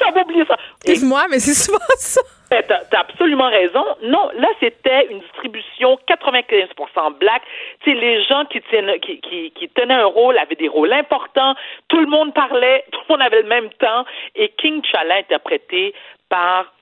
J'avais 0.00 0.22
oublié 0.22 0.44
ça. 0.46 0.56
Excuse-moi, 0.84 1.26
mais 1.30 1.38
c'est 1.38 1.54
souvent 1.54 1.78
ça. 1.96 2.20
T'as 2.50 2.76
as 2.92 3.00
absolument 3.00 3.48
raison. 3.48 3.84
Non, 4.02 4.30
là, 4.36 4.48
c'était 4.60 5.06
une 5.10 5.20
distribution 5.20 5.98
95% 6.08 7.18
black. 7.18 7.42
Tu 7.82 7.94
les 7.94 8.22
gens 8.24 8.44
qui, 8.46 8.60
tiennent, 8.62 8.98
qui, 9.00 9.20
qui, 9.20 9.50
qui, 9.52 9.68
tenaient 9.70 9.94
un 9.94 10.06
rôle 10.06 10.38
avaient 10.38 10.54
des 10.54 10.68
rôles 10.68 10.92
importants. 10.92 11.54
Tout 11.88 11.98
le 11.98 12.06
monde 12.06 12.32
parlait, 12.34 12.84
tout 12.92 13.00
le 13.08 13.14
monde 13.14 13.22
avait 13.22 13.42
le 13.42 13.48
même 13.48 13.70
temps. 13.70 14.04
Et 14.34 14.50
King 14.50 14.82
Chala, 14.84 15.16
interprété 15.16 15.94
par 16.28 16.72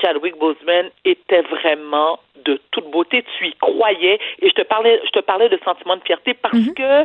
Chadwick 0.00 0.36
Boseman 0.38 0.90
était 1.04 1.42
vraiment 1.42 2.18
de 2.44 2.60
toute 2.70 2.90
beauté. 2.90 3.24
Tu 3.38 3.48
y 3.48 3.52
croyais. 3.54 4.18
Et 4.40 4.48
je 4.48 4.54
te 4.54 4.62
parlais, 4.62 5.00
je 5.04 5.10
te 5.10 5.20
parlais 5.20 5.48
de 5.48 5.58
sentiment 5.64 5.96
de 5.96 6.02
fierté 6.02 6.34
parce 6.34 6.54
mhm. 6.54 6.74
que 6.74 7.04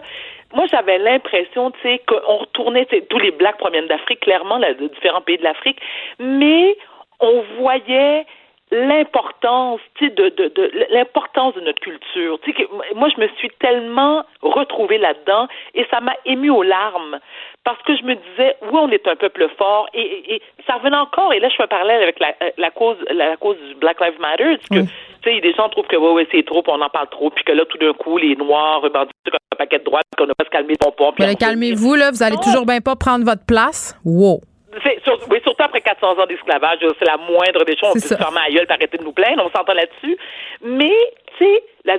moi, 0.53 0.66
j'avais 0.72 0.98
l'impression, 0.98 1.72
tu 1.72 1.80
sais, 1.84 2.02
qu'on 2.07 2.38
retournait, 2.38 2.88
tous 3.10 3.20
les 3.20 3.32
Blacks 3.32 3.57
proviennent 3.57 3.88
d'Afrique, 3.88 4.22
clairement, 4.22 4.57
là, 4.57 4.74
de 4.74 4.88
différents 4.88 5.22
pays 5.22 5.38
de 5.38 5.44
l'Afrique, 5.44 5.80
mais 6.20 6.76
on 7.20 7.44
voyait 7.60 8.26
l'importance, 8.72 9.80
de, 10.00 10.08
de, 10.08 10.30
de 10.30 10.72
l'importance 10.91 11.56
de 11.56 11.62
notre 11.62 11.82
culture. 11.82 12.40
Tu 12.44 12.54
sais, 12.54 12.68
moi, 12.96 13.10
je 13.16 13.20
me 13.20 13.28
suis 13.38 13.50
tellement 13.60 14.24
retrouvée 14.41 14.98
là-dedans 14.98 15.48
et 15.74 15.86
ça 15.90 16.00
m'a 16.02 16.14
ému 16.26 16.50
aux 16.50 16.64
larmes 16.64 17.20
parce 17.64 17.82
que 17.84 17.96
je 17.98 18.04
me 18.04 18.16
disais, 18.16 18.56
oui, 18.62 18.80
on 18.80 18.90
est 18.90 19.08
un 19.08 19.16
peuple 19.16 19.48
fort 19.58 19.88
et, 19.94 20.36
et, 20.36 20.41
ça 20.68 20.76
revenait 20.76 20.98
encore. 20.98 21.34
Et 21.34 21.40
là, 21.40 21.50
je 21.50 21.56
fais 21.56 21.64
un 21.64 21.68
parallèle 21.68 22.02
avec 22.04 22.20
la, 22.20 22.34
la 22.58 22.72
cause, 22.72 22.98
la, 23.10 23.38
cause 23.38 23.58
du 23.68 23.76
Black 23.76 24.00
Lives 24.00 24.20
Matter. 24.20 24.58
Que, 24.72 24.82
tu 24.82 24.90
sais, 25.24 25.41
des 25.41 25.54
gens 25.54 25.70
trouvent 25.70 25.88
que 25.88 25.98
ouais, 25.98 26.12
ouais, 26.12 26.28
c'est 26.32 26.46
trop, 26.46 26.64
on 26.68 26.82
en 26.82 26.90
parle 26.90 27.10
trop, 27.10 27.30
puis 27.32 27.44
que 27.44 27.52
là, 27.52 27.66
tout 27.66 27.78
d'un 27.78 27.94
coup, 27.94 28.18
les 28.18 28.36
Noirs 28.36 28.82
rebondissent 28.82 29.14
comme 29.26 29.40
un 29.54 29.58
paquet 29.58 29.80
de 29.80 29.84
droite, 29.84 30.04
qu'on 30.18 30.28
n'a 30.28 30.36
pas 30.36 30.46
se 30.46 30.50
calmer 30.50 30.76
pompon. 30.80 31.12
Calmez-vous, 31.40 31.96
là, 31.96 32.12
vous 32.12 32.24
allez 32.24 32.38
toujours 32.38 32.66
bien 32.66 32.82
pas 32.82 32.96
prendre 32.96 33.26
votre 33.26 33.46
place. 33.46 34.00
Wow. 34.06 34.41
Oui, 34.72 35.40
surtout 35.44 35.64
après 35.64 35.82
400 35.82 36.20
ans 36.20 36.26
d'esclavage, 36.26 36.80
c'est 37.00 37.06
la 37.06 37.18
moindre 37.18 37.64
des 37.66 37.76
choses. 37.76 37.90
On 37.90 37.94
peut 37.94 38.00
se 38.00 38.16
fermer 38.16 38.41
à 38.48 38.52
gueule, 38.52 38.66
arrêter 38.70 38.98
de 38.98 39.04
nous 39.04 39.14
plaindre, 39.14 39.44
on 39.46 39.58
s'entend 39.58 39.74
là-dessus. 39.74 40.18
Mais, 40.62 40.96
tu 41.38 41.46
sais, 41.46 41.64
la 41.86 41.98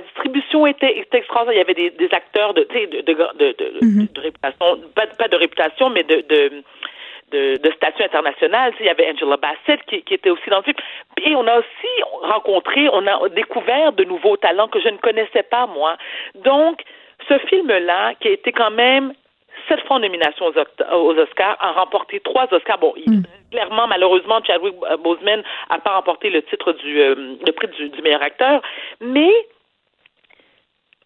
show 0.51 0.67
était, 0.67 1.05
extraordinaire. 1.11 1.53
Il 1.53 1.57
y 1.57 1.79
avait 1.79 1.91
des, 1.91 2.09
acteurs 2.13 2.53
de, 2.53 2.61
de, 2.61 3.01
de, 3.01 3.85
mhm. 3.85 4.07
de, 4.13 4.21
réputation, 4.21 4.79
pas, 4.95 5.07
pas, 5.07 5.27
de 5.27 5.35
réputation, 5.35 5.89
mais 5.89 6.03
de, 6.03 6.21
de 6.27 6.63
de, 7.31 7.57
de 7.57 7.71
statut 7.71 8.03
international. 8.03 8.73
Il 8.79 8.85
y 8.85 8.89
avait 8.89 9.09
Angela 9.09 9.37
Bassett 9.37 9.81
qui, 9.87 10.03
qui, 10.03 10.13
était 10.13 10.29
aussi 10.29 10.49
dans 10.49 10.57
le 10.57 10.63
film. 10.63 10.75
Et 11.25 11.35
on 11.35 11.47
a 11.47 11.59
aussi 11.59 12.03
rencontré, 12.23 12.89
on 12.91 13.07
a 13.07 13.29
découvert 13.29 13.93
de 13.93 14.03
nouveaux 14.03 14.37
talents 14.37 14.67
que 14.67 14.81
je 14.81 14.89
ne 14.89 14.97
connaissais 14.97 15.43
pas, 15.43 15.65
moi. 15.65 15.95
Donc, 16.35 16.81
ce 17.27 17.37
film-là, 17.47 18.15
qui 18.19 18.27
a 18.27 18.31
été 18.31 18.51
quand 18.51 18.71
même 18.71 19.13
sept 19.71 19.85
fois 19.87 19.97
en 19.97 19.99
nomination 19.99 20.45
aux, 20.45 21.17
Oscars, 21.17 21.57
a 21.59 21.71
remporté 21.71 22.19
trois 22.19 22.47
Oscars. 22.51 22.79
Bon, 22.79 22.93
mm. 23.05 23.21
clairement, 23.51 23.87
malheureusement, 23.87 24.43
Chadwick 24.43 24.75
Boseman 25.03 25.43
n'a 25.69 25.79
pas 25.79 25.95
remporté 25.95 26.29
le 26.29 26.41
titre 26.43 26.73
du 26.73 26.99
euh, 26.99 27.37
le 27.45 27.51
prix 27.51 27.67
du, 27.67 27.89
du 27.89 28.01
meilleur 28.01 28.21
acteur, 28.21 28.61
mais 28.99 29.31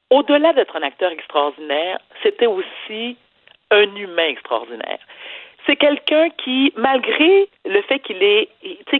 au-delà 0.09 0.53
d'être 0.53 0.75
un 0.75 0.83
acteur 0.83 1.11
extraordinaire, 1.11 1.99
c'était 2.23 2.47
aussi 2.47 3.17
un 3.71 3.95
humain 3.95 4.27
extraordinaire 4.27 4.99
c'est 5.65 5.75
quelqu'un 5.75 6.29
qui, 6.29 6.71
malgré 6.75 7.49
le 7.65 7.81
fait 7.83 7.99
qu'il 7.99 8.21
est, 8.21 8.49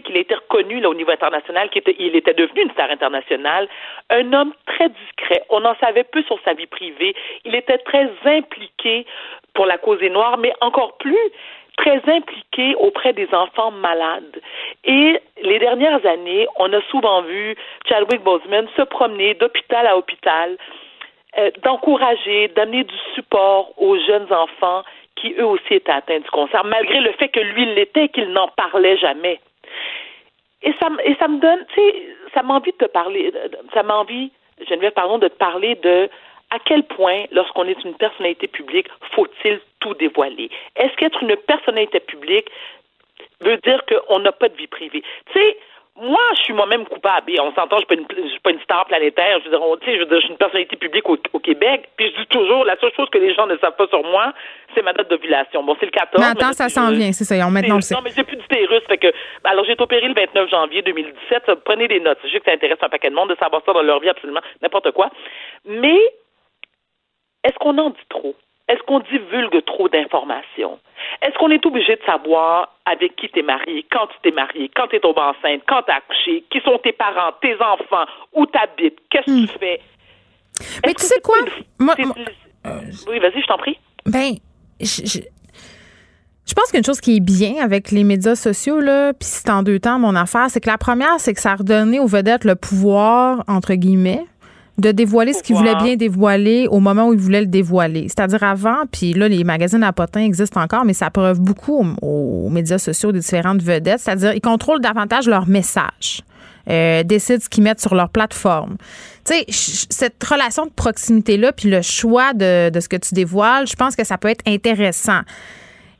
qu'il 0.04 0.16
été 0.16 0.34
reconnu 0.34 0.80
là, 0.80 0.90
au 0.90 0.94
niveau 0.94 1.10
international, 1.10 1.70
qu'il 1.70 1.80
était, 1.80 1.96
il 1.98 2.16
était 2.16 2.34
devenu 2.34 2.62
une 2.62 2.70
star 2.72 2.90
internationale, 2.90 3.68
un 4.10 4.32
homme 4.32 4.52
très 4.66 4.88
discret. 4.88 5.42
On 5.50 5.64
en 5.64 5.76
savait 5.76 6.04
peu 6.04 6.22
sur 6.24 6.38
sa 6.44 6.54
vie 6.54 6.66
privée. 6.66 7.14
Il 7.44 7.54
était 7.54 7.78
très 7.78 8.10
impliqué 8.24 9.06
pour 9.54 9.66
la 9.66 9.78
cause 9.78 10.00
des 10.00 10.10
Noirs, 10.10 10.38
mais 10.38 10.52
encore 10.60 10.96
plus 10.98 11.30
très 11.76 12.00
impliqué 12.10 12.74
auprès 12.76 13.12
des 13.12 13.28
enfants 13.32 13.70
malades. 13.70 14.40
Et 14.84 15.20
les 15.42 15.58
dernières 15.58 16.04
années, 16.06 16.46
on 16.56 16.72
a 16.72 16.80
souvent 16.90 17.22
vu 17.22 17.54
Chadwick 17.88 18.22
Boseman 18.22 18.66
se 18.76 18.82
promener 18.82 19.34
d'hôpital 19.34 19.86
à 19.86 19.96
hôpital, 19.96 20.56
euh, 21.38 21.50
d'encourager, 21.62 22.48
d'amener 22.48 22.84
du 22.84 22.94
support 23.14 23.72
aux 23.76 23.98
jeunes 23.98 24.32
enfants 24.32 24.82
qui 25.16 25.34
eux 25.38 25.46
aussi 25.46 25.74
étaient 25.74 25.92
atteints 25.92 26.20
du 26.20 26.30
cancer, 26.30 26.62
malgré 26.64 27.00
le 27.00 27.12
fait 27.12 27.28
que 27.28 27.40
lui 27.40 27.66
l'était, 27.74 28.08
qu'il 28.08 28.30
n'en 28.30 28.48
parlait 28.48 28.96
jamais. 28.96 29.40
Et 30.62 30.72
ça, 30.80 30.88
et 31.04 31.10
me 31.28 31.40
donne, 31.40 31.64
tu 31.74 31.80
sais, 31.80 32.08
ça 32.34 32.42
m'a 32.42 32.54
envie 32.54 32.72
de 32.72 32.76
te 32.76 32.90
parler, 32.90 33.32
ça 33.74 33.82
m'a 33.82 33.96
envie, 33.96 34.30
Geneviève, 34.68 34.92
pardon, 34.92 35.18
de 35.18 35.28
te 35.28 35.36
parler 35.36 35.74
de 35.76 36.08
à 36.50 36.58
quel 36.60 36.84
point, 36.84 37.24
lorsqu'on 37.32 37.64
est 37.64 37.82
une 37.84 37.94
personnalité 37.94 38.46
publique, 38.46 38.86
faut-il 39.12 39.60
tout 39.80 39.94
dévoiler? 39.94 40.48
Est-ce 40.76 40.94
qu'être 40.96 41.20
une 41.22 41.36
personnalité 41.36 41.98
publique 42.00 42.48
veut 43.40 43.56
dire 43.58 43.82
qu'on 43.86 44.20
n'a 44.20 44.32
pas 44.32 44.48
de 44.48 44.56
vie 44.56 44.68
privée? 44.68 45.02
Tu 45.32 45.40
sais, 45.40 45.56
moi, 45.98 46.20
je 46.36 46.42
suis 46.42 46.52
moi-même 46.52 46.84
coupable. 46.84 47.30
Et 47.32 47.40
on 47.40 47.52
s'entend, 47.54 47.78
je 47.78 47.94
ne 47.94 48.28
suis 48.28 48.40
pas 48.40 48.50
une 48.50 48.60
star 48.60 48.84
planétaire. 48.86 49.38
Je 49.40 49.48
veux 49.48 49.56
dire, 49.56 49.60
je, 49.60 49.98
veux 49.98 50.06
dire, 50.06 50.20
je 50.20 50.24
suis 50.24 50.30
une 50.30 50.36
personnalité 50.36 50.76
publique 50.76 51.08
au, 51.08 51.16
Québec. 51.38 51.88
Puis 51.96 52.10
je 52.10 52.20
dis 52.20 52.26
toujours, 52.26 52.64
la 52.64 52.76
seule 52.78 52.92
chose 52.94 53.08
que 53.10 53.18
les 53.18 53.34
gens 53.34 53.46
ne 53.46 53.56
savent 53.58 53.76
pas 53.76 53.86
sur 53.86 54.02
moi, 54.02 54.32
c'est 54.74 54.82
ma 54.82 54.92
date 54.92 55.08
d'ovulation. 55.08 55.62
Bon, 55.62 55.76
c'est 55.80 55.86
le 55.86 55.92
14. 55.92 56.22
Mais 56.22 56.30
attends, 56.30 56.52
ça 56.52 56.68
s'en 56.68 56.90
vient, 56.90 57.12
c'est 57.12 57.24
ça. 57.24 57.34
On 57.46 57.50
maintenant. 57.50 57.78
Non, 57.90 58.00
mais 58.04 58.10
j'ai 58.14 58.24
plus 58.24 58.36
d'utérus. 58.36 58.82
Fait 58.88 58.98
que, 58.98 59.08
ben, 59.42 59.50
alors, 59.50 59.64
j'ai 59.64 59.72
été 59.72 59.82
opéré 59.82 60.06
le 60.06 60.14
29 60.14 60.50
janvier 60.50 60.82
2017. 60.82 61.54
Prenez 61.64 61.88
des 61.88 62.00
notes. 62.00 62.18
Je 62.24 62.30
sais 62.30 62.40
que 62.40 62.44
ça 62.46 62.52
intéresse 62.52 62.78
un 62.82 62.88
paquet 62.88 63.08
de 63.08 63.14
monde 63.14 63.30
de 63.30 63.36
savoir 63.36 63.62
ça 63.64 63.72
dans 63.72 63.82
leur 63.82 64.00
vie, 64.00 64.08
absolument 64.08 64.40
n'importe 64.60 64.90
quoi. 64.92 65.10
Mais, 65.64 65.98
est-ce 67.44 67.54
qu'on 67.58 67.78
en 67.78 67.90
dit 67.90 68.06
trop? 68.08 68.34
Est-ce 68.68 68.82
qu'on 68.82 69.00
divulgue 69.00 69.64
trop 69.64 69.88
d'informations? 69.88 70.78
Est-ce 71.22 71.38
qu'on 71.38 71.50
est 71.50 71.64
obligé 71.64 71.96
de 71.96 72.02
savoir 72.04 72.74
avec 72.84 73.14
qui 73.16 73.28
tu 73.28 73.40
es 73.40 73.42
marié, 73.42 73.86
quand 73.90 74.08
tu 74.08 74.16
t'es 74.22 74.32
marié, 74.32 74.70
quand 74.74 74.88
tu 74.88 74.96
es 74.96 75.00
tombé 75.00 75.20
enceinte, 75.20 75.62
quand 75.68 75.82
tu 75.82 75.92
as 75.92 75.96
accouché, 75.96 76.44
qui 76.50 76.60
sont 76.60 76.78
tes 76.78 76.92
parents, 76.92 77.32
tes 77.40 77.54
enfants, 77.54 78.06
où 78.32 78.44
tu 78.46 78.58
habites, 78.58 78.98
qu'est-ce 79.10 79.26
que 79.26 79.46
tu 79.46 79.54
hmm. 79.54 79.58
fais? 79.60 79.80
Mais 80.84 80.94
tu 80.94 81.04
sais 81.04 81.20
quoi? 81.20 81.36
Moi, 81.78 81.94
oui, 83.08 83.18
vas-y, 83.20 83.40
je 83.40 83.46
t'en 83.46 83.58
prie. 83.58 83.78
Ben, 84.04 84.32
je, 84.80 85.20
je 86.46 86.54
pense 86.54 86.70
qu'une 86.70 86.84
chose 86.84 87.00
qui 87.00 87.16
est 87.16 87.20
bien 87.20 87.56
avec 87.62 87.90
les 87.90 88.04
médias 88.04 88.36
sociaux, 88.36 88.80
là, 88.80 89.12
puis 89.12 89.28
c'est 89.28 89.50
en 89.50 89.62
deux 89.62 89.80
temps 89.80 89.98
mon 89.98 90.14
affaire, 90.14 90.46
c'est 90.48 90.60
que 90.60 90.70
la 90.70 90.78
première, 90.78 91.18
c'est 91.18 91.34
que 91.34 91.40
ça 91.40 91.52
a 91.52 91.56
redonné 91.56 91.98
aux 91.98 92.06
vedettes 92.06 92.44
le 92.44 92.54
pouvoir, 92.54 93.42
entre 93.48 93.74
guillemets, 93.74 94.24
de 94.78 94.92
dévoiler 94.92 95.32
ce 95.32 95.42
qu'il 95.42 95.56
voulait 95.56 95.74
bien 95.76 95.96
dévoiler 95.96 96.68
au 96.70 96.80
moment 96.80 97.08
où 97.08 97.14
il 97.14 97.18
voulait 97.18 97.40
le 97.40 97.46
dévoiler. 97.46 98.08
C'est-à-dire 98.08 98.42
avant, 98.42 98.84
puis 98.90 99.14
là, 99.14 99.28
les 99.28 99.42
magazines 99.42 99.82
à 99.82 99.92
potins 99.92 100.20
existent 100.20 100.60
encore, 100.60 100.84
mais 100.84 100.92
ça 100.92 101.10
preuve 101.10 101.40
beaucoup 101.40 101.84
aux, 102.02 102.48
médias 102.50 102.78
sociaux 102.78 103.12
des 103.12 103.20
différentes 103.20 103.62
vedettes. 103.62 104.00
C'est-à-dire, 104.00 104.34
ils 104.34 104.40
contrôlent 104.40 104.80
davantage 104.80 105.26
leur 105.28 105.46
message. 105.46 106.22
Euh, 106.68 107.04
décident 107.04 107.38
ce 107.40 107.48
qu'ils 107.48 107.62
mettent 107.62 107.80
sur 107.80 107.94
leur 107.94 108.08
plateforme. 108.08 108.76
Tu 109.24 109.34
sais, 109.50 109.86
cette 109.88 110.22
relation 110.22 110.66
de 110.66 110.70
proximité-là, 110.70 111.52
puis 111.52 111.70
le 111.70 111.80
choix 111.80 112.32
de, 112.32 112.70
de 112.70 112.80
ce 112.80 112.88
que 112.88 112.96
tu 112.96 113.14
dévoiles, 113.14 113.68
je 113.68 113.76
pense 113.76 113.94
que 113.94 114.04
ça 114.04 114.18
peut 114.18 114.28
être 114.28 114.42
intéressant. 114.48 115.20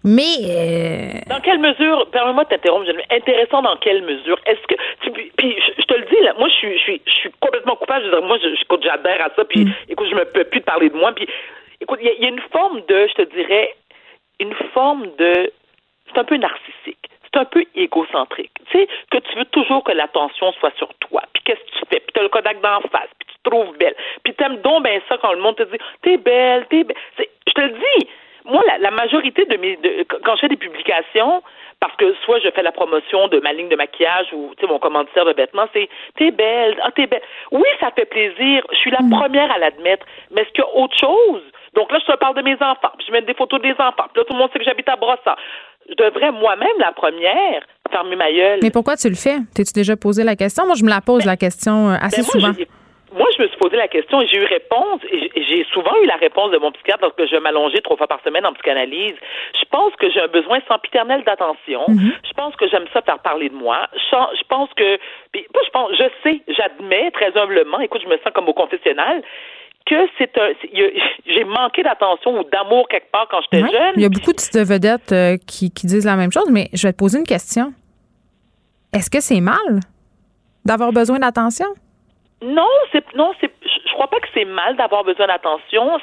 Mais. 0.06 0.38
Euh, 0.44 1.18
dans 1.26 1.40
quelle 1.40 1.58
mesure, 1.58 2.08
permets-moi 2.12 2.44
de 2.44 2.50
t'interrompre, 2.50 2.88
intéressant 3.10 3.60
dans 3.60 3.76
quelle 3.78 4.02
mesure? 4.02 4.38
Est-ce 4.46 4.64
que. 4.68 4.76
puis, 5.36 5.56
je, 5.78 5.82
te 5.82 5.94
le 5.94 6.06
dis, 6.06 6.22
là, 6.22 6.32
moi, 6.38 6.48
je 6.48 6.54
suis, 6.54 6.78
je 6.78 6.82
suis, 6.82 7.02
je 7.04 7.12
suis 7.12 7.30
complètement 7.40 7.74
coupable. 7.74 8.04
Je 8.04 8.10
veux 8.10 8.20
dire, 8.20 8.26
moi, 8.26 8.38
je, 8.40 8.78
j'adhère 8.82 9.20
à 9.20 9.30
ça, 9.34 9.44
puis 9.44 9.64
mm. 9.64 9.72
écoute, 9.88 10.06
je 10.08 10.14
me 10.14 10.24
peux 10.24 10.44
plus 10.44 10.60
te 10.60 10.64
parler 10.64 10.90
de 10.90 10.96
moi. 10.96 11.12
Puis, 11.12 11.26
écoute, 11.80 11.98
il 12.00 12.22
y, 12.22 12.24
a 12.24 12.28
une 12.28 12.40
forme 12.52 12.82
de, 12.86 13.08
je 13.08 13.14
te 13.14 13.34
dirais, 13.34 13.74
une 14.38 14.54
forme 14.72 15.08
de. 15.18 15.52
C'est 16.12 16.20
un 16.20 16.24
peu 16.24 16.36
narcissique. 16.36 17.10
C'est 17.24 17.40
un 17.40 17.44
peu 17.44 17.64
égocentrique. 17.74 18.52
Tu 18.70 18.78
sais, 18.78 18.88
que 19.10 19.18
tu 19.18 19.36
veux 19.36 19.44
toujours 19.46 19.82
que 19.82 19.90
l'attention 19.90 20.52
soit 20.52 20.72
sur 20.76 20.88
toi. 21.00 21.22
Puis 21.32 21.42
qu'est-ce 21.44 21.60
que 21.60 21.78
tu 21.80 21.84
fais? 21.90 21.98
Puis 21.98 22.12
tu 22.14 22.20
as 22.20 22.22
le 22.22 22.28
Kodak 22.28 22.60
d'en 22.60 22.80
face. 22.92 23.10
Puis 23.18 23.26
tu 23.26 23.34
te 23.42 23.50
trouves 23.50 23.76
belle. 23.76 23.96
Puis 24.22 24.34
t'aimes 24.34 24.58
donc 24.58 24.84
bien 24.84 25.00
ça 25.08 25.18
quand 25.20 25.32
le 25.32 25.40
monde 25.40 25.56
te 25.56 25.64
dit 25.64 25.78
T'es 26.02 26.16
belle, 26.16 26.64
t'es 26.70 26.84
belle. 26.84 26.96
Je 27.18 27.52
te 27.52 27.60
le 27.60 27.70
dis 27.70 28.08
moi, 28.46 28.62
la, 28.80 28.90
majorité 28.90 29.44
de 29.44 29.56
mes, 29.56 29.78
quand 30.24 30.36
je 30.36 30.40
fais 30.40 30.48
des 30.48 30.56
publications, 30.56 31.42
parce 31.80 31.94
que 31.96 32.14
soit 32.24 32.38
je 32.40 32.50
fais 32.50 32.62
la 32.62 32.72
promotion 32.72 33.28
de 33.28 33.40
ma 33.40 33.52
ligne 33.52 33.68
de 33.68 33.76
maquillage 33.76 34.26
ou 34.32 34.52
tu 34.56 34.64
sais 34.64 34.72
mon 34.72 34.78
commanditaire 34.78 35.24
de 35.24 35.32
vêtements, 35.32 35.66
c'est 35.72 35.88
t'es 36.16 36.30
belle, 36.30 36.76
ah 36.82 36.90
t'es 36.94 37.06
belle. 37.06 37.22
Oui, 37.52 37.68
ça 37.80 37.90
fait 37.90 38.06
plaisir. 38.06 38.64
Je 38.72 38.76
suis 38.76 38.90
la 38.90 39.02
mm. 39.02 39.10
première 39.10 39.50
à 39.50 39.58
l'admettre. 39.58 40.06
Mais 40.30 40.42
est-ce 40.42 40.50
qu'il 40.50 40.64
y 40.64 40.66
a 40.66 40.76
autre 40.76 40.96
chose? 40.98 41.42
Donc 41.74 41.92
là, 41.92 41.98
je 42.00 42.10
te 42.10 42.18
parle 42.18 42.36
de 42.36 42.42
mes 42.42 42.54
enfants. 42.54 42.92
je 43.06 43.12
mets 43.12 43.22
des 43.22 43.34
photos 43.34 43.60
des 43.60 43.72
enfants. 43.72 44.08
Puis 44.12 44.16
là, 44.16 44.24
tout 44.24 44.32
le 44.32 44.38
monde 44.38 44.50
sait 44.52 44.58
que 44.58 44.64
j'habite 44.64 44.88
à 44.88 44.96
Brossard. 44.96 45.36
Je 45.88 45.94
devrais 45.94 46.32
moi-même 46.32 46.78
la 46.78 46.92
première 46.92 47.62
fermer 47.90 48.16
ma 48.16 48.32
gueule. 48.32 48.60
Mais 48.62 48.70
pourquoi 48.70 48.96
tu 48.96 49.08
le 49.08 49.14
fais? 49.14 49.36
T'es-tu 49.54 49.72
déjà 49.72 49.96
posé 49.96 50.24
la 50.24 50.34
question? 50.34 50.66
Moi, 50.66 50.74
je 50.76 50.84
me 50.84 50.90
la 50.90 51.00
pose 51.00 51.24
la 51.24 51.36
question 51.36 51.90
euh, 51.90 51.96
assez 52.00 52.22
souvent 52.22 52.52
moi, 53.14 53.26
je 53.36 53.42
me 53.42 53.48
suis 53.48 53.56
posé 53.56 53.76
la 53.76 53.88
question 53.88 54.20
et 54.20 54.26
j'ai 54.26 54.38
eu 54.38 54.44
réponse. 54.44 55.00
Et 55.10 55.30
j'ai 55.42 55.64
souvent 55.72 55.94
eu 56.02 56.06
la 56.06 56.16
réponse 56.16 56.50
de 56.50 56.58
mon 56.58 56.72
psychiatre 56.72 57.02
lorsque 57.02 57.30
je 57.30 57.36
m'allongeais 57.36 57.80
trois 57.80 57.96
fois 57.96 58.08
par 58.08 58.20
semaine 58.22 58.44
en 58.44 58.52
psychanalyse. 58.54 59.14
Je 59.58 59.64
pense 59.70 59.94
que 59.96 60.10
j'ai 60.10 60.20
un 60.20 60.28
besoin 60.28 60.58
sempiternel 60.66 61.22
d'attention. 61.24 61.84
Mm-hmm. 61.88 62.12
Je 62.28 62.32
pense 62.34 62.56
que 62.56 62.68
j'aime 62.68 62.86
ça 62.92 63.02
faire 63.02 63.20
parler 63.20 63.48
de 63.48 63.54
moi. 63.54 63.86
Je, 63.94 64.44
pense 64.48 64.70
que, 64.76 64.98
puis, 65.32 65.46
je 65.64 65.70
pense, 65.70 65.90
je 65.92 66.04
sais, 66.22 66.40
j'admets 66.48 67.10
très 67.12 67.36
humblement. 67.36 67.80
Écoute, 67.80 68.02
je 68.02 68.08
me 68.08 68.16
sens 68.18 68.32
comme 68.34 68.48
au 68.48 68.54
confessionnal 68.54 69.22
que 69.86 70.08
c'est 70.18 70.36
un. 70.38 70.50
J'ai 71.26 71.44
manqué 71.44 71.82
d'attention 71.82 72.40
ou 72.40 72.44
d'amour 72.44 72.88
quelque 72.88 73.10
part 73.10 73.28
quand 73.30 73.40
j'étais 73.42 73.66
jeune. 73.70 73.92
Il 73.96 74.02
y 74.02 74.04
a 74.04 74.08
beaucoup 74.08 74.32
de 74.32 74.62
vedettes 74.62 75.12
euh, 75.12 75.36
qui, 75.46 75.70
qui 75.70 75.86
disent 75.86 76.06
la 76.06 76.16
même 76.16 76.32
chose, 76.32 76.48
mais 76.50 76.68
je 76.72 76.86
vais 76.86 76.92
te 76.92 76.98
poser 76.98 77.18
une 77.18 77.26
question. 77.26 77.72
Est-ce 78.92 79.10
que 79.10 79.20
c'est 79.20 79.40
mal 79.40 79.80
d'avoir 80.64 80.92
besoin 80.92 81.18
d'attention? 81.18 81.66
Non, 82.42 82.68
c'est 82.92 83.14
non, 83.14 83.32
c'est 83.40 83.50
je 83.62 83.92
crois 83.92 84.08
pas 84.08 84.20
que 84.20 84.28
c'est 84.34 84.44
mal 84.44 84.76
d'avoir 84.76 85.04
besoin 85.04 85.26
d'attention. 85.26 85.98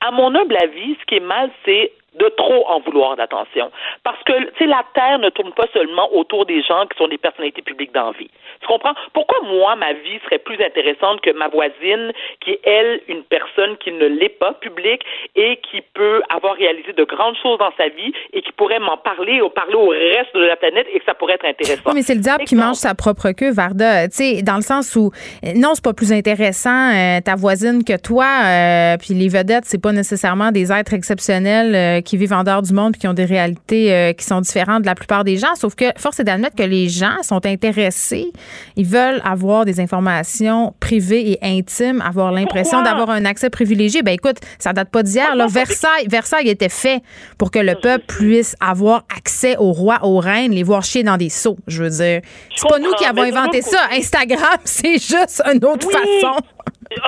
À 0.00 0.10
mon 0.10 0.34
humble 0.34 0.56
avis, 0.56 0.96
ce 1.00 1.04
qui 1.06 1.16
est 1.16 1.20
mal, 1.20 1.50
c'est 1.64 1.92
de 2.16 2.28
trop 2.36 2.66
en 2.68 2.80
vouloir 2.80 3.16
d'attention. 3.16 3.70
Parce 4.02 4.22
que, 4.24 4.32
tu 4.32 4.58
sais, 4.58 4.66
la 4.66 4.84
Terre 4.94 5.18
ne 5.18 5.30
tourne 5.30 5.52
pas 5.52 5.66
seulement 5.72 6.08
autour 6.14 6.46
des 6.46 6.62
gens 6.62 6.86
qui 6.86 6.96
sont 6.96 7.08
des 7.08 7.18
personnalités 7.18 7.62
publiques 7.62 7.92
d'envie. 7.92 8.30
Tu 8.60 8.66
comprends? 8.66 8.94
Pourquoi 9.12 9.38
moi, 9.44 9.76
ma 9.76 9.92
vie 9.92 10.18
serait 10.24 10.38
plus 10.38 10.58
intéressante 10.62 11.20
que 11.20 11.30
ma 11.30 11.48
voisine, 11.48 12.12
qui 12.40 12.52
est, 12.52 12.60
elle, 12.64 13.00
une 13.08 13.22
personne 13.24 13.76
qui 13.78 13.92
ne 13.92 14.06
l'est 14.06 14.38
pas 14.38 14.52
publique 14.54 15.02
et 15.34 15.58
qui 15.70 15.82
peut 15.94 16.22
avoir 16.30 16.54
réalisé 16.54 16.92
de 16.92 17.04
grandes 17.04 17.36
choses 17.42 17.58
dans 17.58 17.72
sa 17.76 17.88
vie 17.88 18.12
et 18.32 18.42
qui 18.42 18.52
pourrait 18.52 18.78
m'en 18.78 18.96
parler 18.96 19.40
ou 19.40 19.50
parler 19.50 19.74
au 19.74 19.88
reste 19.88 20.34
de 20.34 20.40
la 20.44 20.56
planète 20.56 20.86
et 20.92 20.98
que 20.98 21.04
ça 21.04 21.14
pourrait 21.14 21.34
être 21.34 21.44
intéressant? 21.44 21.82
Oui, 21.86 21.92
mais 21.96 22.02
c'est 22.02 22.14
le 22.14 22.20
diable 22.20 22.44
qui 22.44 22.56
mange 22.56 22.76
sa 22.76 22.94
propre 22.94 23.32
queue, 23.32 23.52
Varda. 23.52 24.08
Tu 24.08 24.16
sais, 24.16 24.42
dans 24.42 24.56
le 24.56 24.62
sens 24.62 24.96
où, 24.96 25.10
non, 25.54 25.74
c'est 25.74 25.84
pas 25.84 25.92
plus 25.92 26.12
intéressant 26.12 26.92
euh, 26.94 27.20
ta 27.20 27.34
voisine 27.34 27.84
que 27.84 28.00
toi, 28.00 28.26
euh, 28.44 28.96
puis 28.98 29.14
les 29.14 29.28
vedettes, 29.28 29.64
c'est 29.64 29.80
pas 29.80 29.92
nécessairement 29.92 30.50
des 30.50 30.72
êtres 30.72 30.94
exceptionnels 30.94 31.74
euh, 31.74 32.00
qui 32.06 32.16
vivent 32.16 32.32
en 32.32 32.44
dehors 32.44 32.62
du 32.62 32.72
monde 32.72 32.94
et 32.96 32.98
qui 32.98 33.08
ont 33.08 33.14
des 33.14 33.24
réalités 33.24 34.14
qui 34.16 34.24
sont 34.24 34.40
différentes 34.40 34.82
de 34.82 34.86
la 34.86 34.94
plupart 34.94 35.24
des 35.24 35.36
gens. 35.36 35.54
Sauf 35.56 35.74
que 35.74 35.86
force 35.96 36.20
est 36.20 36.24
d'admettre 36.24 36.56
que 36.56 36.62
les 36.62 36.88
gens 36.88 37.22
sont 37.22 37.44
intéressés 37.44 38.32
ils 38.76 38.86
veulent 38.86 39.20
avoir 39.24 39.64
des 39.64 39.80
informations 39.80 40.74
privées 40.80 41.32
et 41.32 41.38
intimes, 41.42 42.00
avoir 42.00 42.32
l'impression 42.32 42.82
d'avoir 42.82 43.10
un 43.10 43.24
accès 43.24 43.50
privilégié. 43.50 44.02
Ben 44.02 44.12
écoute, 44.12 44.36
ça 44.58 44.72
date 44.72 44.90
pas 44.90 45.02
d'hier. 45.02 45.34
Versailles, 45.48 46.06
Versailles 46.08 46.48
était 46.48 46.68
fait 46.68 47.02
pour 47.38 47.50
que 47.50 47.58
le 47.58 47.74
peuple 47.74 48.04
puisse 48.06 48.56
avoir 48.60 49.04
accès 49.16 49.56
aux 49.56 49.72
rois, 49.72 49.98
aux 50.02 50.18
reines, 50.18 50.52
les 50.52 50.62
voir 50.62 50.82
chier 50.82 51.02
dans 51.02 51.16
des 51.16 51.30
seaux. 51.30 51.56
Je 51.66 51.82
veux 51.82 51.90
dire, 51.90 52.20
c'est 52.54 52.68
pas 52.68 52.78
nous 52.78 52.92
qui 52.92 53.04
avons 53.04 53.22
inventé 53.22 53.62
ça. 53.62 53.78
Instagram, 53.92 54.56
c'est 54.64 54.98
juste 54.98 55.42
une 55.52 55.64
autre 55.64 55.88
façon. 55.90 56.38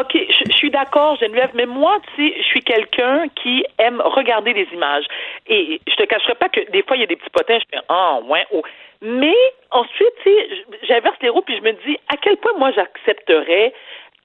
OK, 0.01 0.13
je, 0.15 0.53
suis 0.53 0.71
d'accord, 0.71 1.17
Geneviève, 1.17 1.51
mais 1.55 1.67
moi, 1.67 1.99
tu 2.15 2.29
sais, 2.29 2.35
je 2.39 2.43
suis 2.43 2.63
quelqu'un 2.63 3.29
qui 3.29 3.65
aime 3.79 4.01
regarder 4.01 4.53
les 4.53 4.67
images. 4.73 5.05
Et 5.47 5.81
je 5.87 5.95
te 5.95 6.03
cacherai 6.05 6.35
pas 6.35 6.49
que 6.49 6.69
des 6.71 6.83
fois, 6.83 6.97
il 6.97 7.01
y 7.01 7.03
a 7.05 7.07
des 7.07 7.17
petits 7.17 7.31
potins, 7.31 7.59
je 7.59 7.77
fais, 7.77 7.85
ah, 7.89 8.19
ouais, 8.25 8.45
oh. 8.53 8.63
Mais 9.01 9.37
ensuite, 9.71 10.13
tu 10.23 10.31
sais, 10.31 10.49
j'inverse 10.83 11.17
les 11.23 11.29
roues, 11.29 11.43
puis 11.43 11.57
je 11.57 11.63
me 11.63 11.73
dis, 11.87 11.97
à 12.09 12.17
quel 12.17 12.37
point 12.39 12.53
moi 12.59 12.73
j'accepterais 12.73 13.73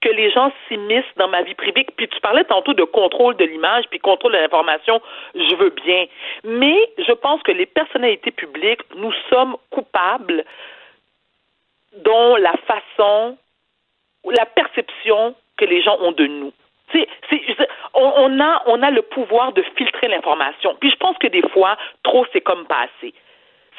que 0.02 0.10
les 0.10 0.32
gens 0.32 0.52
s'immiscent 0.68 1.16
dans 1.18 1.28
ma 1.28 1.44
vie 1.44 1.54
privée? 1.54 1.86
Puis 1.96 2.08
tu 2.08 2.20
parlais 2.20 2.44
tantôt 2.46 2.74
de 2.74 2.84
contrôle 2.84 3.36
de 3.38 3.46
l'image, 3.46 3.86
puis 3.90 4.00
contrôle 4.00 4.34
de 4.34 4.38
l'information, 4.38 5.02
je 5.36 5.56
veux 5.56 5.70
bien. 5.86 6.06
Mais 6.44 6.78
je 6.98 7.14
pense 7.14 7.44
que 7.44 7.52
les 7.52 7.68
personnalités 7.68 8.32
publiques, 8.32 8.82
nous 8.96 9.14
sommes 9.30 9.56
coupables 9.70 10.44
dont 11.98 12.36
la 12.38 12.56
façon, 12.66 13.38
la 14.26 14.46
perception 14.48 15.36
que 15.64 15.69
les 15.69 15.81
gens 15.81 15.98
ont 16.02 16.11
de 16.11 16.27
nous. 16.27 16.52
C'est, 16.91 17.07
on, 17.94 18.40
a, 18.40 18.64
on 18.68 18.84
a 18.84 18.91
le 18.91 19.02
pouvoir 19.02 19.53
de 19.53 19.64
filtrer 19.76 20.07
l'information. 20.10 20.76
Puis 20.80 20.91
je 20.91 20.95
pense 20.98 21.18
que 21.18 21.27
des 21.27 21.41
fois, 21.49 21.77
trop, 22.03 22.26
c'est 22.34 22.41
comme 22.41 22.65
pas 22.65 22.88
assez. 22.88 23.14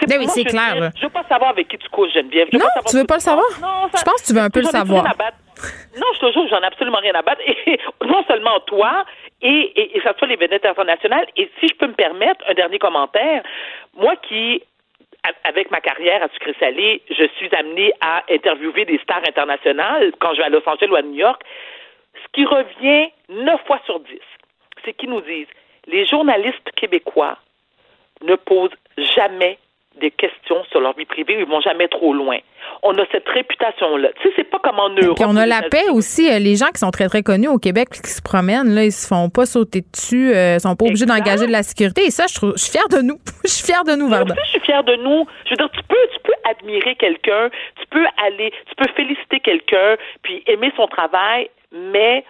C'est 0.00 0.08
ben 0.08 0.18
oui, 0.18 0.26
c'est 0.26 0.44
clair. 0.44 0.90
je 0.96 1.02
veux 1.02 1.12
pas 1.12 1.22
savoir 1.28 1.50
avec 1.50 1.68
qui 1.68 1.78
tu 1.78 1.88
causes, 1.88 2.12
Geneviève. 2.12 2.48
non, 2.52 2.66
tu 2.88 2.96
veux 2.96 3.04
pas 3.04 3.14
le 3.14 3.20
savoir? 3.20 3.46
Non, 3.62 3.86
je 3.96 4.02
pense 4.02 4.22
que 4.22 4.26
tu 4.26 4.34
veux 4.34 4.40
un 4.40 4.50
peu 4.50 4.60
le 4.60 4.66
savoir. 4.66 5.04
Non, 5.04 6.06
je 6.14 6.18
te 6.18 6.32
jure, 6.32 6.48
j'en 6.48 6.60
ai 6.60 6.66
absolument 6.66 6.98
rien 6.98 7.14
à 7.14 7.22
battre. 7.22 7.40
Et 7.46 7.78
non 8.04 8.24
seulement 8.26 8.58
toi, 8.66 9.04
et, 9.40 9.48
et, 9.48 9.96
et 9.96 10.00
ça 10.00 10.14
soit 10.18 10.26
les 10.26 10.36
vedettes 10.36 10.66
internationales. 10.66 11.26
Et 11.36 11.48
si 11.60 11.68
je 11.68 11.74
peux 11.74 11.86
me 11.86 11.94
permettre 11.94 12.44
un 12.48 12.54
dernier 12.54 12.80
commentaire, 12.80 13.42
moi 13.94 14.16
qui 14.16 14.62
avec 15.44 15.70
ma 15.70 15.80
carrière 15.80 16.22
à 16.22 16.28
Sucré 16.28 16.54
Salé, 16.60 17.02
je 17.08 17.24
suis 17.38 17.48
amenée 17.54 17.92
à 18.00 18.22
interviewer 18.30 18.84
des 18.84 18.98
stars 18.98 19.22
internationales 19.26 20.12
quand 20.18 20.34
je 20.34 20.38
vais 20.38 20.44
à 20.44 20.48
Los 20.50 20.66
Angeles 20.66 20.88
ou 20.90 20.96
à 20.96 21.02
New 21.02 21.14
York. 21.14 21.42
Qui 22.34 22.44
revient 22.44 23.10
neuf 23.28 23.60
fois 23.66 23.80
sur 23.86 24.00
dix, 24.00 24.20
c'est 24.84 24.92
qu'ils 24.94 25.10
nous 25.10 25.20
disent 25.20 25.46
les 25.86 26.06
journalistes 26.06 26.70
québécois 26.76 27.38
ne 28.22 28.34
posent 28.36 28.74
jamais 28.96 29.58
des 30.00 30.10
questions 30.10 30.64
sur 30.70 30.80
leur 30.80 30.96
vie 30.96 31.04
privée, 31.04 31.36
ils 31.38 31.46
vont 31.46 31.60
jamais 31.60 31.88
trop 31.88 32.12
loin. 32.12 32.38
On 32.82 32.92
a 32.98 33.04
cette 33.12 33.28
réputation-là. 33.28 34.08
Tu 34.20 34.28
sais, 34.28 34.34
c'est 34.36 34.50
pas 34.50 34.58
comme 34.58 34.78
en 34.78 34.88
Europe. 34.88 35.16
Puis 35.16 35.24
on 35.28 35.36
a 35.36 35.46
la 35.46 35.62
paix 35.62 35.88
aussi. 35.90 36.28
Euh, 36.30 36.38
les 36.38 36.56
gens 36.56 36.66
qui 36.74 36.80
sont 36.80 36.90
très, 36.90 37.08
très 37.08 37.22
connus 37.22 37.48
au 37.48 37.58
Québec 37.58 37.90
qui 37.90 38.10
se 38.10 38.20
promènent, 38.22 38.74
là, 38.74 38.84
ils 38.84 38.92
se 38.92 39.06
font 39.06 39.30
pas 39.30 39.46
sauter 39.46 39.82
dessus, 39.92 40.34
euh, 40.34 40.56
ils 40.56 40.60
sont 40.60 40.74
pas 40.74 40.86
obligés 40.86 41.06
d'engager 41.06 41.46
de 41.46 41.52
la 41.52 41.62
sécurité. 41.62 42.06
Et 42.06 42.10
ça, 42.10 42.26
je, 42.28 42.34
trouve, 42.34 42.54
je 42.56 42.64
suis 42.64 42.72
fière 42.72 42.88
de 42.88 43.02
nous. 43.02 43.18
je 43.44 43.50
suis 43.50 43.64
fière 43.64 43.84
de 43.84 43.94
nous, 43.94 44.08
Varda. 44.08 44.34
Je 44.44 44.50
suis 44.50 44.60
fière 44.60 44.82
de 44.82 44.96
nous. 44.96 45.26
Je 45.44 45.50
veux 45.50 45.56
dire, 45.56 45.70
tu 45.70 45.82
peux, 45.88 46.08
tu 46.12 46.20
peux 46.24 46.50
admirer 46.50 46.96
quelqu'un, 46.96 47.50
tu 47.78 47.86
peux 47.90 48.06
aller, 48.26 48.52
tu 48.68 48.74
peux 48.76 48.90
féliciter 48.96 49.40
quelqu'un, 49.40 49.96
puis 50.22 50.42
aimer 50.46 50.72
son 50.76 50.88
travail, 50.88 51.50
mais 51.74 52.24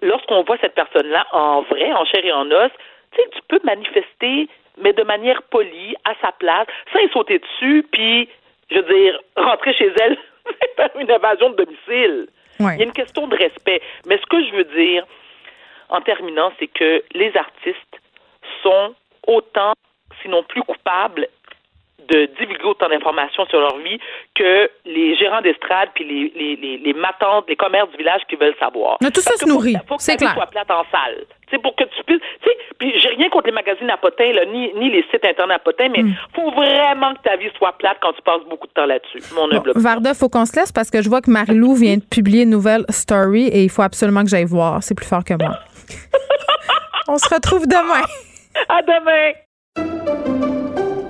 lorsqu'on 0.00 0.42
voit 0.44 0.56
cette 0.60 0.74
personne-là 0.74 1.26
en 1.32 1.62
vrai, 1.62 1.92
en 1.92 2.04
chair 2.04 2.24
et 2.24 2.32
en 2.32 2.50
os, 2.50 2.70
tu 3.12 3.20
sais, 3.20 3.28
tu 3.32 3.40
peux 3.48 3.60
manifester 3.64 4.48
mais 4.78 4.92
de 4.92 5.02
manière 5.02 5.42
polie, 5.44 5.94
à 6.04 6.14
sa 6.20 6.32
place, 6.32 6.66
sans 6.92 7.00
y 7.00 7.08
sauter 7.10 7.38
dessus, 7.38 7.86
puis, 7.92 8.28
je 8.70 8.78
veux 8.78 8.94
dire, 8.94 9.20
rentrer 9.36 9.74
chez 9.74 9.92
elle 10.00 10.16
faire 10.76 10.90
une 10.98 11.10
invasion 11.10 11.50
de 11.50 11.56
domicile. 11.56 12.28
Il 12.60 12.78
y 12.78 12.82
a 12.82 12.84
une 12.84 12.92
question 12.92 13.26
de 13.26 13.36
respect. 13.36 13.82
Mais 14.06 14.18
ce 14.18 14.26
que 14.26 14.44
je 14.44 14.52
veux 14.52 14.64
dire, 14.64 15.04
en 15.88 16.00
terminant, 16.00 16.52
c'est 16.58 16.68
que 16.68 17.02
les 17.12 17.36
artistes 17.36 18.00
sont 18.62 18.94
autant, 19.26 19.72
sinon 20.22 20.42
plus 20.44 20.62
coupables, 20.62 21.26
de 22.08 22.26
divulguer 22.38 22.64
autant 22.64 22.88
d'informations 22.88 23.46
sur 23.46 23.60
leur 23.60 23.76
vie 23.78 23.98
que 24.34 24.70
les 24.84 25.16
gérants 25.16 25.40
d'estrade 25.40 25.90
puis 25.94 26.04
les, 26.04 26.32
les, 26.34 26.56
les, 26.56 26.78
les, 26.78 26.92
matantes, 26.92 27.44
les 27.48 27.56
commerces 27.56 27.90
du 27.90 27.96
village 27.98 28.22
qui 28.28 28.36
veulent 28.36 28.56
savoir. 28.58 28.98
Mais 29.00 29.10
tout 29.10 29.20
ça 29.20 29.36
se 29.36 29.46
nourrit, 29.46 29.76
c'est 29.98 30.16
clair. 30.16 30.34
soit 30.34 30.46
plate 30.46 30.70
en 30.70 30.84
salle. 30.90 31.24
C'est 31.50 31.60
pour 31.60 31.76
que 31.76 31.84
tu 31.84 32.02
puisses, 32.04 32.20
tu 32.42 32.48
sais, 32.48 32.56
puis 32.78 32.98
j'ai 32.98 33.10
rien 33.10 33.28
contre 33.28 33.46
les 33.46 33.52
magazines 33.52 33.90
à 33.90 33.98
potins, 33.98 34.32
là, 34.32 34.46
ni, 34.46 34.72
ni 34.74 34.90
les 34.90 35.04
sites 35.10 35.24
internet 35.24 35.56
à 35.56 35.58
potins, 35.58 35.88
mais 35.90 35.98
il 35.98 36.06
hmm. 36.06 36.14
faut 36.34 36.50
vraiment 36.52 37.14
que 37.14 37.22
ta 37.22 37.36
vie 37.36 37.50
soit 37.58 37.72
plate 37.72 37.98
quand 38.00 38.12
tu 38.14 38.22
passes 38.22 38.42
beaucoup 38.48 38.66
de 38.66 38.72
temps 38.72 38.86
là-dessus. 38.86 39.22
Mon 39.34 39.48
bon, 39.48 39.62
Varda, 39.76 40.14
faut 40.14 40.30
qu'on 40.30 40.46
se 40.46 40.58
laisse 40.58 40.72
parce 40.72 40.90
que 40.90 41.02
je 41.02 41.08
vois 41.10 41.20
que 41.20 41.30
Marie-Lou 41.30 41.74
vient 41.74 41.96
de 41.96 42.02
publier 42.02 42.44
une 42.44 42.50
nouvelle 42.50 42.84
story 42.88 43.48
et 43.48 43.64
il 43.64 43.70
faut 43.70 43.82
absolument 43.82 44.22
que 44.22 44.30
j'aille 44.30 44.46
voir. 44.46 44.82
C'est 44.82 44.94
plus 44.94 45.06
fort 45.06 45.24
que 45.24 45.34
moi. 45.34 45.58
On 47.08 47.18
se 47.18 47.28
retrouve 47.34 47.66
demain. 47.66 48.06
À 48.68 48.80
demain. 48.82 49.32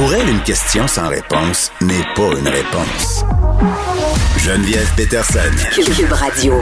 Pour 0.00 0.14
elle, 0.14 0.30
une 0.30 0.40
question 0.40 0.86
sans 0.86 1.10
réponse 1.10 1.70
n'est 1.82 2.06
pas 2.14 2.30
une 2.30 2.48
réponse. 2.48 3.22
Geneviève 4.38 4.90
Peterson. 4.96 5.40
Cube 5.74 6.10
Radio. 6.10 6.54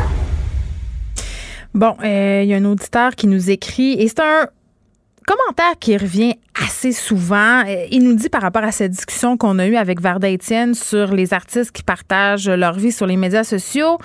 Bon, 1.72 1.96
euh, 2.02 2.40
il 2.42 2.48
y 2.48 2.54
a 2.54 2.56
un 2.56 2.64
auditeur 2.64 3.14
qui 3.14 3.28
nous 3.28 3.48
écrit 3.48 3.92
et 3.92 4.08
c'est 4.08 4.18
un 4.18 4.48
commentaire 5.24 5.78
qui 5.78 5.96
revient 5.96 6.34
assez 6.60 6.90
souvent. 6.90 7.62
Euh, 7.64 7.86
il 7.92 8.02
nous 8.02 8.16
dit 8.16 8.28
par 8.28 8.42
rapport 8.42 8.64
à 8.64 8.72
cette 8.72 8.90
discussion 8.90 9.36
qu'on 9.36 9.60
a 9.60 9.68
eue 9.68 9.76
avec 9.76 10.00
Varda 10.00 10.28
Etienne 10.28 10.74
sur 10.74 11.14
les 11.14 11.32
artistes 11.32 11.70
qui 11.70 11.84
partagent 11.84 12.50
leur 12.50 12.72
vie 12.72 12.90
sur 12.90 13.06
les 13.06 13.16
médias 13.16 13.44
sociaux 13.44 13.98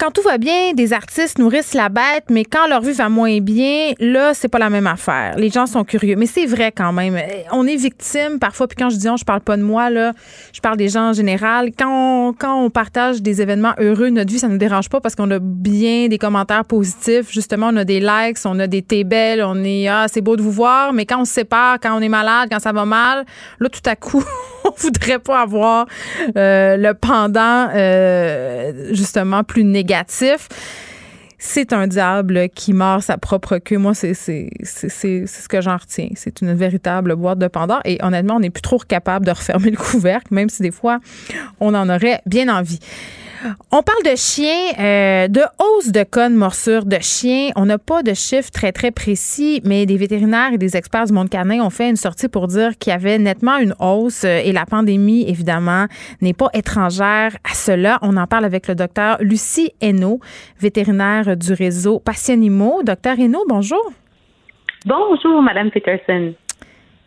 quand 0.00 0.10
tout 0.10 0.22
va 0.22 0.38
bien, 0.38 0.72
des 0.72 0.94
artistes 0.94 1.38
nourrissent 1.38 1.74
la 1.74 1.90
bête, 1.90 2.24
mais 2.30 2.44
quand 2.46 2.66
leur 2.68 2.80
vie 2.80 2.92
va 2.92 3.10
moins 3.10 3.38
bien, 3.40 3.92
là, 4.00 4.32
c'est 4.32 4.48
pas 4.48 4.58
la 4.58 4.70
même 4.70 4.86
affaire. 4.86 5.34
Les 5.36 5.50
gens 5.50 5.66
sont 5.66 5.84
curieux. 5.84 6.16
Mais 6.16 6.24
c'est 6.24 6.46
vrai 6.46 6.72
quand 6.74 6.90
même. 6.94 7.18
On 7.52 7.66
est 7.66 7.76
victime 7.76 8.38
parfois, 8.38 8.66
puis 8.66 8.76
quand 8.76 8.88
je 8.88 8.96
dis 8.96 9.10
on, 9.10 9.18
je 9.18 9.26
parle 9.26 9.42
pas 9.42 9.58
de 9.58 9.62
moi, 9.62 9.90
là, 9.90 10.14
je 10.54 10.60
parle 10.60 10.78
des 10.78 10.88
gens 10.88 11.10
en 11.10 11.12
général. 11.12 11.72
Quand 11.78 11.90
on, 11.90 12.32
quand 12.32 12.64
on 12.64 12.70
partage 12.70 13.20
des 13.20 13.42
événements 13.42 13.74
heureux, 13.78 14.08
notre 14.08 14.32
vie, 14.32 14.38
ça 14.38 14.48
nous 14.48 14.56
dérange 14.56 14.88
pas 14.88 15.02
parce 15.02 15.14
qu'on 15.14 15.30
a 15.32 15.38
bien 15.38 16.08
des 16.08 16.16
commentaires 16.18 16.64
positifs. 16.64 17.30
Justement, 17.30 17.68
on 17.70 17.76
a 17.76 17.84
des 17.84 18.00
likes, 18.00 18.38
on 18.46 18.58
a 18.58 18.66
des 18.66 18.80
t'es 18.80 19.04
belles, 19.04 19.42
on 19.42 19.62
est, 19.62 19.86
ah, 19.86 20.06
c'est 20.10 20.22
beau 20.22 20.36
de 20.36 20.42
vous 20.42 20.52
voir. 20.52 20.94
Mais 20.94 21.04
quand 21.04 21.20
on 21.20 21.26
se 21.26 21.32
sépare, 21.34 21.78
quand 21.78 21.94
on 21.94 22.00
est 22.00 22.08
malade, 22.08 22.48
quand 22.50 22.60
ça 22.60 22.72
va 22.72 22.86
mal, 22.86 23.26
là, 23.58 23.68
tout 23.68 23.80
à 23.84 23.96
coup, 23.96 24.24
on 24.64 24.72
voudrait 24.76 25.18
pas 25.18 25.42
avoir 25.42 25.86
euh, 26.36 26.76
le 26.76 26.94
pendant, 26.94 27.68
euh, 27.74 28.92
justement, 28.92 29.44
plus 29.44 29.64
négatif 29.64 30.48
c'est 31.42 31.72
un 31.72 31.86
diable 31.86 32.50
qui 32.50 32.74
mord 32.74 33.02
sa 33.02 33.16
propre 33.16 33.56
queue. 33.56 33.78
Moi, 33.78 33.94
c'est 33.94 34.12
ce 34.12 35.48
que 35.48 35.60
j'en 35.62 35.78
retiens. 35.78 36.10
C'est 36.14 36.42
une 36.42 36.52
véritable 36.52 37.16
boîte 37.16 37.38
de 37.38 37.48
Pandore. 37.48 37.80
Et 37.86 37.98
honnêtement, 38.02 38.36
on 38.36 38.40
n'est 38.40 38.50
plus 38.50 38.60
trop 38.60 38.78
capable 38.78 39.24
de 39.24 39.30
refermer 39.30 39.70
le 39.70 39.78
couvercle, 39.78 40.34
même 40.34 40.50
si 40.50 40.62
des 40.62 40.70
fois, 40.70 41.00
on 41.58 41.74
en 41.74 41.88
aurait 41.88 42.20
bien 42.26 42.54
envie. 42.54 42.78
On 43.70 43.82
parle 43.82 44.02
de 44.04 44.16
chiens, 44.16 44.72
euh, 44.78 45.28
de 45.28 45.40
hausse 45.58 45.92
de 45.92 46.02
cas 46.02 46.28
de 46.28 46.34
morsure 46.34 46.84
de 46.84 46.98
chiens. 47.00 47.50
On 47.56 47.66
n'a 47.66 47.78
pas 47.78 48.02
de 48.02 48.12
chiffres 48.12 48.50
très, 48.50 48.72
très 48.72 48.90
précis, 48.90 49.62
mais 49.64 49.86
des 49.86 49.96
vétérinaires 49.96 50.52
et 50.52 50.58
des 50.58 50.76
experts 50.76 51.06
du 51.06 51.12
monde 51.12 51.30
canin 51.30 51.62
ont 51.64 51.70
fait 51.70 51.88
une 51.88 51.96
sortie 51.96 52.28
pour 52.28 52.48
dire 52.48 52.76
qu'il 52.78 52.92
y 52.92 52.94
avait 52.94 53.18
nettement 53.18 53.56
une 53.56 53.74
hausse 53.78 54.24
euh, 54.24 54.40
et 54.44 54.52
la 54.52 54.66
pandémie, 54.66 55.24
évidemment, 55.28 55.86
n'est 56.20 56.34
pas 56.34 56.48
étrangère 56.52 57.36
à 57.50 57.54
cela. 57.54 57.98
On 58.02 58.16
en 58.16 58.26
parle 58.26 58.44
avec 58.44 58.68
le 58.68 58.74
docteur 58.74 59.16
Lucie 59.20 59.72
Hainaut, 59.80 60.20
vétérinaire 60.58 61.36
du 61.36 61.52
réseau 61.52 61.98
Passionimo. 61.98 62.82
Docteur 62.82 63.18
Hainaut, 63.18 63.44
bonjour. 63.48 63.90
Bonjour, 64.86 65.42
Madame 65.42 65.70
Peterson. 65.70 66.34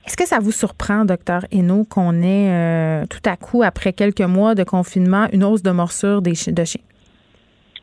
Est-ce 0.05 0.17
que 0.17 0.27
ça 0.27 0.39
vous 0.39 0.51
surprend, 0.51 1.05
docteur 1.05 1.45
Hainaut, 1.51 1.85
qu'on 1.85 2.21
ait 2.21 2.51
euh, 2.51 3.05
tout 3.09 3.21
à 3.25 3.37
coup, 3.37 3.63
après 3.63 3.93
quelques 3.93 4.21
mois 4.21 4.53
de 4.53 4.63
confinement, 4.63 5.27
une 5.31 5.43
hausse 5.43 5.63
de 5.63 5.71
morsures 5.71 6.21
des 6.21 6.31
de 6.31 6.63
chiens? 6.65 6.81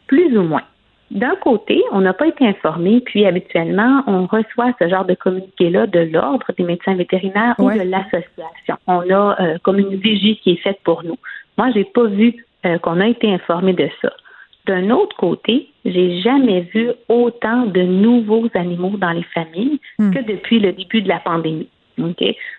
Plus 0.07 0.37
ou 0.37 0.43
moins. 0.43 0.63
D'un 1.11 1.35
côté, 1.37 1.83
on 1.91 2.03
n'a 2.03 2.13
pas 2.13 2.29
été 2.29 2.47
informé, 2.47 3.01
puis 3.01 3.27
habituellement, 3.27 4.05
on 4.07 4.27
reçoit 4.27 4.73
ce 4.79 4.89
genre 4.89 5.05
de 5.05 5.15
communiqué-là 5.15 5.89
de 5.89 6.01
l'Ordre 6.01 6.47
des 6.57 6.63
médecins 6.63 6.95
vétérinaires 6.95 7.57
ou 7.59 7.69
de 7.71 7.83
l'association. 7.83 8.77
On 8.87 9.01
a 9.11 9.37
euh, 9.41 9.59
comme 9.63 9.79
une 9.79 9.97
vigie 9.97 10.39
qui 10.43 10.53
est 10.53 10.63
faite 10.63 10.79
pour 10.85 11.03
nous. 11.03 11.17
Moi, 11.59 11.71
j'ai 11.75 11.85
pas 11.85 12.05
vu 12.05 12.45
euh, 12.65 12.79
qu'on 12.79 13.01
a 13.01 13.09
été 13.09 13.33
informé 13.33 13.73
de 13.73 13.89
ça. 14.01 14.13
D'un 14.67 14.91
autre 14.91 15.17
côté, 15.17 15.69
j'ai 15.85 16.21
jamais 16.21 16.61
vu 16.73 16.91
autant 17.09 17.67
de 17.67 17.81
nouveaux 17.81 18.49
animaux 18.55 18.97
dans 18.97 19.11
les 19.11 19.25
familles 19.35 19.81
hmm. 19.99 20.13
que 20.13 20.21
depuis 20.21 20.61
le 20.61 20.73
début 20.73 21.03
de 21.03 21.09
la 21.09 21.19
pandémie. 21.19 21.69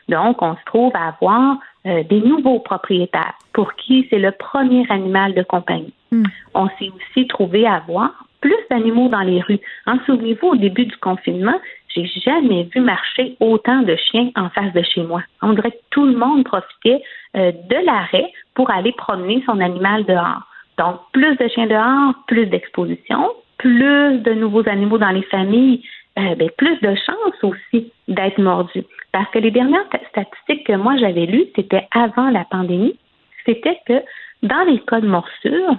Donc, 0.09 0.41
on 0.41 0.55
se 0.55 0.65
trouve 0.65 0.91
à 0.95 1.09
avoir 1.09 1.57
euh, 1.85 2.03
des 2.03 2.21
nouveaux 2.21 2.59
propriétaires 2.59 3.33
pour 3.53 3.73
qui 3.75 4.07
c'est 4.09 4.19
le 4.19 4.31
premier 4.31 4.85
animal 4.89 5.33
de 5.33 5.43
compagnie. 5.43 5.93
Hmm. 6.11 6.25
On 6.53 6.67
s'est 6.79 6.91
aussi 6.95 7.27
trouvé 7.27 7.65
à 7.65 7.83
voir 7.87 8.11
plus 8.41 8.57
d'animaux 8.69 9.07
dans 9.09 9.21
les 9.21 9.41
rues. 9.41 9.59
En 9.85 9.97
souvenez-vous, 10.05 10.49
au 10.49 10.55
début 10.55 10.85
du 10.85 10.97
confinement, 10.97 11.59
j'ai 11.95 12.05
jamais 12.05 12.67
vu 12.73 12.81
marcher 12.81 13.35
autant 13.39 13.81
de 13.81 13.95
chiens 13.95 14.31
en 14.35 14.49
face 14.49 14.73
de 14.73 14.81
chez 14.81 15.03
moi. 15.03 15.21
On 15.41 15.53
dirait 15.53 15.71
que 15.71 15.83
tout 15.91 16.05
le 16.05 16.15
monde 16.15 16.43
profitait 16.43 17.01
euh, 17.35 17.51
de 17.51 17.85
l'arrêt 17.85 18.31
pour 18.55 18.71
aller 18.71 18.91
promener 18.93 19.43
son 19.45 19.59
animal 19.59 20.05
dehors. 20.05 20.41
Donc, 20.77 20.99
plus 21.13 21.35
de 21.37 21.47
chiens 21.49 21.67
dehors, 21.67 22.13
plus 22.27 22.47
d'exposition, 22.47 23.31
plus 23.57 24.19
de 24.19 24.33
nouveaux 24.33 24.67
animaux 24.67 24.97
dans 24.97 25.09
les 25.09 25.23
familles, 25.23 25.83
euh, 26.17 26.35
ben, 26.35 26.49
plus 26.57 26.79
de 26.81 26.95
chances 26.95 27.43
aussi 27.43 27.91
d'être 28.07 28.39
mordus. 28.39 28.83
Parce 29.11 29.29
que 29.31 29.39
les 29.39 29.51
dernières 29.51 29.85
statistiques 30.09 30.65
que 30.65 30.73
moi 30.73 30.97
j'avais 30.97 31.25
lues, 31.25 31.47
c'était 31.55 31.87
avant 31.91 32.29
la 32.29 32.45
pandémie, 32.45 32.97
c'était 33.45 33.79
que 33.85 34.01
dans 34.43 34.63
les 34.67 34.79
cas 34.79 35.01
de 35.01 35.07
morsure, 35.07 35.75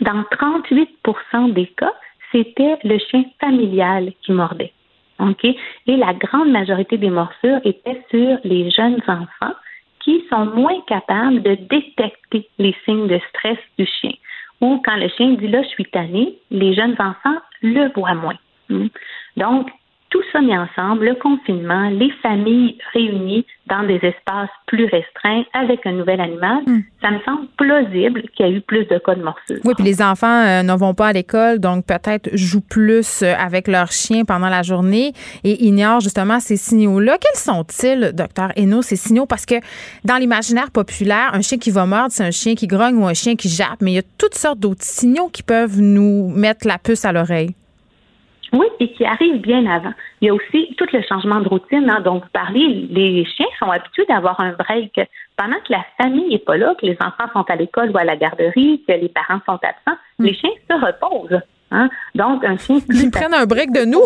dans 0.00 0.22
38% 0.22 1.52
des 1.52 1.66
cas, 1.66 1.92
c'était 2.32 2.76
le 2.84 2.98
chien 2.98 3.24
familial 3.40 4.12
qui 4.22 4.32
mordait. 4.32 4.72
OK? 5.18 5.44
Et 5.44 5.96
la 5.96 6.14
grande 6.14 6.50
majorité 6.50 6.96
des 6.96 7.10
morsures 7.10 7.60
étaient 7.64 8.02
sur 8.10 8.38
les 8.44 8.70
jeunes 8.70 9.00
enfants 9.08 9.54
qui 10.00 10.24
sont 10.30 10.46
moins 10.46 10.80
capables 10.86 11.42
de 11.42 11.54
détecter 11.54 12.48
les 12.58 12.74
signes 12.84 13.08
de 13.08 13.20
stress 13.30 13.58
du 13.78 13.86
chien. 13.86 14.12
Ou 14.60 14.80
quand 14.84 14.96
le 14.96 15.08
chien 15.08 15.32
dit 15.32 15.48
là, 15.48 15.62
je 15.62 15.68
suis 15.68 15.84
tanné, 15.86 16.34
les 16.50 16.74
jeunes 16.74 16.96
enfants 16.98 17.38
le 17.62 17.92
voient 17.94 18.14
moins. 18.14 18.38
Hmm? 18.68 18.88
Donc, 19.36 19.70
tout 20.10 20.22
ça 20.32 20.40
mis 20.40 20.56
ensemble, 20.56 21.04
le 21.04 21.14
confinement, 21.14 21.88
les 21.90 22.10
familles 22.22 22.78
réunies 22.92 23.44
dans 23.66 23.86
des 23.86 23.96
espaces 23.96 24.48
plus 24.66 24.86
restreints 24.86 25.44
avec 25.52 25.84
un 25.84 25.92
nouvel 25.92 26.20
animal, 26.20 26.62
hmm. 26.66 26.80
ça 27.02 27.10
me 27.10 27.20
semble 27.20 27.46
plausible 27.58 28.22
qu'il 28.34 28.46
y 28.46 28.48
ait 28.48 28.52
eu 28.52 28.60
plus 28.62 28.86
de 28.86 28.98
cas 28.98 29.14
de 29.14 29.22
morsure. 29.22 29.58
Oui, 29.64 29.74
puis 29.74 29.84
les 29.84 30.00
enfants 30.00 30.26
euh, 30.26 30.62
ne 30.62 30.72
vont 30.72 30.94
pas 30.94 31.08
à 31.08 31.12
l'école, 31.12 31.58
donc 31.58 31.84
peut-être 31.84 32.30
jouent 32.34 32.66
plus 32.68 33.22
euh, 33.22 33.34
avec 33.38 33.68
leur 33.68 33.92
chien 33.92 34.24
pendant 34.24 34.48
la 34.48 34.62
journée 34.62 35.12
et 35.44 35.64
ignorent 35.64 36.00
justement 36.00 36.40
ces 36.40 36.56
signaux-là. 36.56 37.18
Quels 37.18 37.40
sont-ils, 37.40 38.12
docteur 38.14 38.52
Hainaut, 38.56 38.82
ces 38.82 38.96
signaux? 38.96 39.26
Parce 39.26 39.44
que 39.44 39.56
dans 40.04 40.16
l'imaginaire 40.16 40.70
populaire, 40.70 41.30
un 41.34 41.42
chien 41.42 41.58
qui 41.58 41.70
va 41.70 41.84
mordre, 41.84 42.10
c'est 42.10 42.24
un 42.24 42.30
chien 42.30 42.54
qui 42.54 42.66
grogne 42.66 42.96
ou 42.96 43.06
un 43.06 43.14
chien 43.14 43.36
qui 43.36 43.48
jappe, 43.48 43.82
mais 43.82 43.92
il 43.92 43.96
y 43.96 43.98
a 43.98 44.08
toutes 44.16 44.34
sortes 44.34 44.58
d'autres 44.58 44.84
signaux 44.84 45.28
qui 45.28 45.42
peuvent 45.42 45.80
nous 45.80 46.28
mettre 46.28 46.66
la 46.66 46.78
puce 46.78 47.04
à 47.04 47.12
l'oreille. 47.12 47.54
Oui, 48.52 48.66
et 48.80 48.92
qui 48.92 49.04
arrive 49.04 49.40
bien 49.40 49.66
avant. 49.66 49.92
Il 50.20 50.28
y 50.28 50.30
a 50.30 50.34
aussi 50.34 50.74
tout 50.78 50.86
le 50.92 51.02
changement 51.02 51.40
de 51.40 51.48
routine 51.48 51.88
hein, 51.90 52.00
dont 52.04 52.14
vous 52.18 52.28
parlez. 52.32 52.88
Les 52.90 53.24
chiens 53.24 53.46
sont 53.58 53.70
habitués 53.70 54.06
d'avoir 54.08 54.40
un 54.40 54.52
break 54.52 55.00
pendant 55.36 55.56
que 55.66 55.72
la 55.72 55.84
famille 56.00 56.28
n'est 56.28 56.38
pas 56.38 56.56
là, 56.56 56.74
que 56.80 56.86
les 56.86 56.96
enfants 57.00 57.30
sont 57.32 57.44
à 57.48 57.56
l'école 57.56 57.90
ou 57.90 57.98
à 57.98 58.04
la 58.04 58.16
garderie, 58.16 58.82
que 58.88 58.92
les 58.92 59.08
parents 59.08 59.40
sont 59.46 59.58
absents. 59.62 59.98
Hmm. 60.18 60.24
Les 60.24 60.34
chiens 60.34 60.50
se 60.68 60.74
reposent. 60.74 61.40
Hein. 61.70 61.90
Donc, 62.14 62.44
un 62.44 62.56
chien 62.56 62.78
Ils 62.88 63.10
prennent 63.10 63.34
un 63.34 63.46
break 63.46 63.72
de 63.72 63.84
nous? 63.84 64.04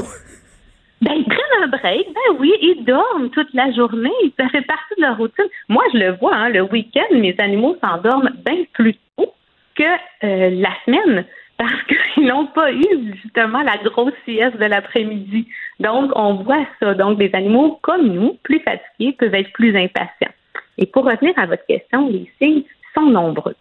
Ben, 1.02 1.14
ils 1.16 1.24
prennent 1.24 1.62
un 1.64 1.66
break, 1.66 2.06
ben 2.14 2.36
oui, 2.39 2.52
ils 2.60 2.85
dorment 2.85 3.28
toute 3.31 3.52
la 3.55 3.73
journée, 3.73 4.10
ça 4.39 4.48
fait 4.51 4.62
partie 4.62 4.94
de 4.97 5.02
leur 5.02 5.16
routine. 5.16 5.47
Moi, 5.69 5.82
je 5.93 5.98
le 5.98 6.12
vois, 6.12 6.32
hein, 6.32 6.48
le 6.48 6.62
week-end, 6.62 7.12
mes 7.12 7.35
animaux 7.39 7.77
s'endorment 7.82 8.31
bien 8.47 8.62
plus 8.73 8.94
tôt 9.16 9.35
que 9.74 9.82
euh, 9.82 10.51
la 10.51 10.70
semaine 10.85 11.24
parce 11.68 11.82
qu'ils 12.14 12.26
n'ont 12.26 12.47
pas 12.47 12.72
eu 12.72 13.14
justement 13.22 13.62
la 13.62 13.76
grosse 13.78 14.14
sieste 14.24 14.56
de 14.56 14.64
l'après-midi. 14.64 15.48
Donc, 15.80 16.12
on 16.14 16.34
voit 16.43 16.66
ça. 16.80 16.94
Donc, 16.94 17.18
des 17.18 17.30
animaux 17.32 17.78
comme 17.82 18.06
nous, 18.09 18.39
plus 18.43 18.60
fatigués, 18.60 19.16
peuvent 19.18 19.34
être 19.34 19.52
plus 19.52 19.76
impatients. 19.76 20.32
Et 20.78 20.86
pour 20.86 21.05
revenir 21.05 21.34
à 21.36 21.47
votre 21.47 21.64
question, 21.66 22.09
les 22.09 22.30
signes 22.39 22.64
sont 22.94 23.06
nombreux. 23.06 23.56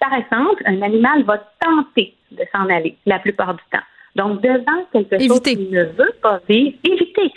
Par 0.00 0.14
exemple, 0.14 0.62
un 0.66 0.82
animal 0.82 1.22
va 1.24 1.38
tenter 1.60 2.14
de 2.30 2.42
s'en 2.52 2.68
aller 2.68 2.96
la 3.06 3.18
plupart 3.18 3.54
du 3.54 3.62
temps. 3.70 3.84
Donc, 4.14 4.40
devant 4.40 4.84
quelque 4.92 5.18
chose 5.18 5.40
qu'il 5.40 5.70
ne 5.70 5.84
veut 5.84 6.14
pas 6.22 6.40
vivre, 6.48 6.76
éviter. 6.84 7.32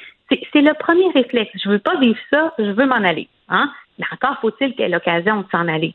C'est 0.54 0.62
le 0.62 0.74
premier 0.76 1.10
réflexe. 1.10 1.52
Je 1.62 1.70
ne 1.70 1.74
veux 1.74 1.80
pas 1.80 2.00
vivre 2.00 2.20
ça, 2.30 2.54
je 2.60 2.72
veux 2.72 2.86
m'en 2.86 3.04
aller. 3.04 3.28
Hein? 3.50 3.72
Mais 3.98 4.06
encore 4.12 4.38
faut-il 4.40 4.74
qu'il 4.74 4.86
ait 4.86 4.90
l'occasion 4.90 5.42
de 5.42 5.46
s'en 5.52 5.68
aller. 5.68 5.94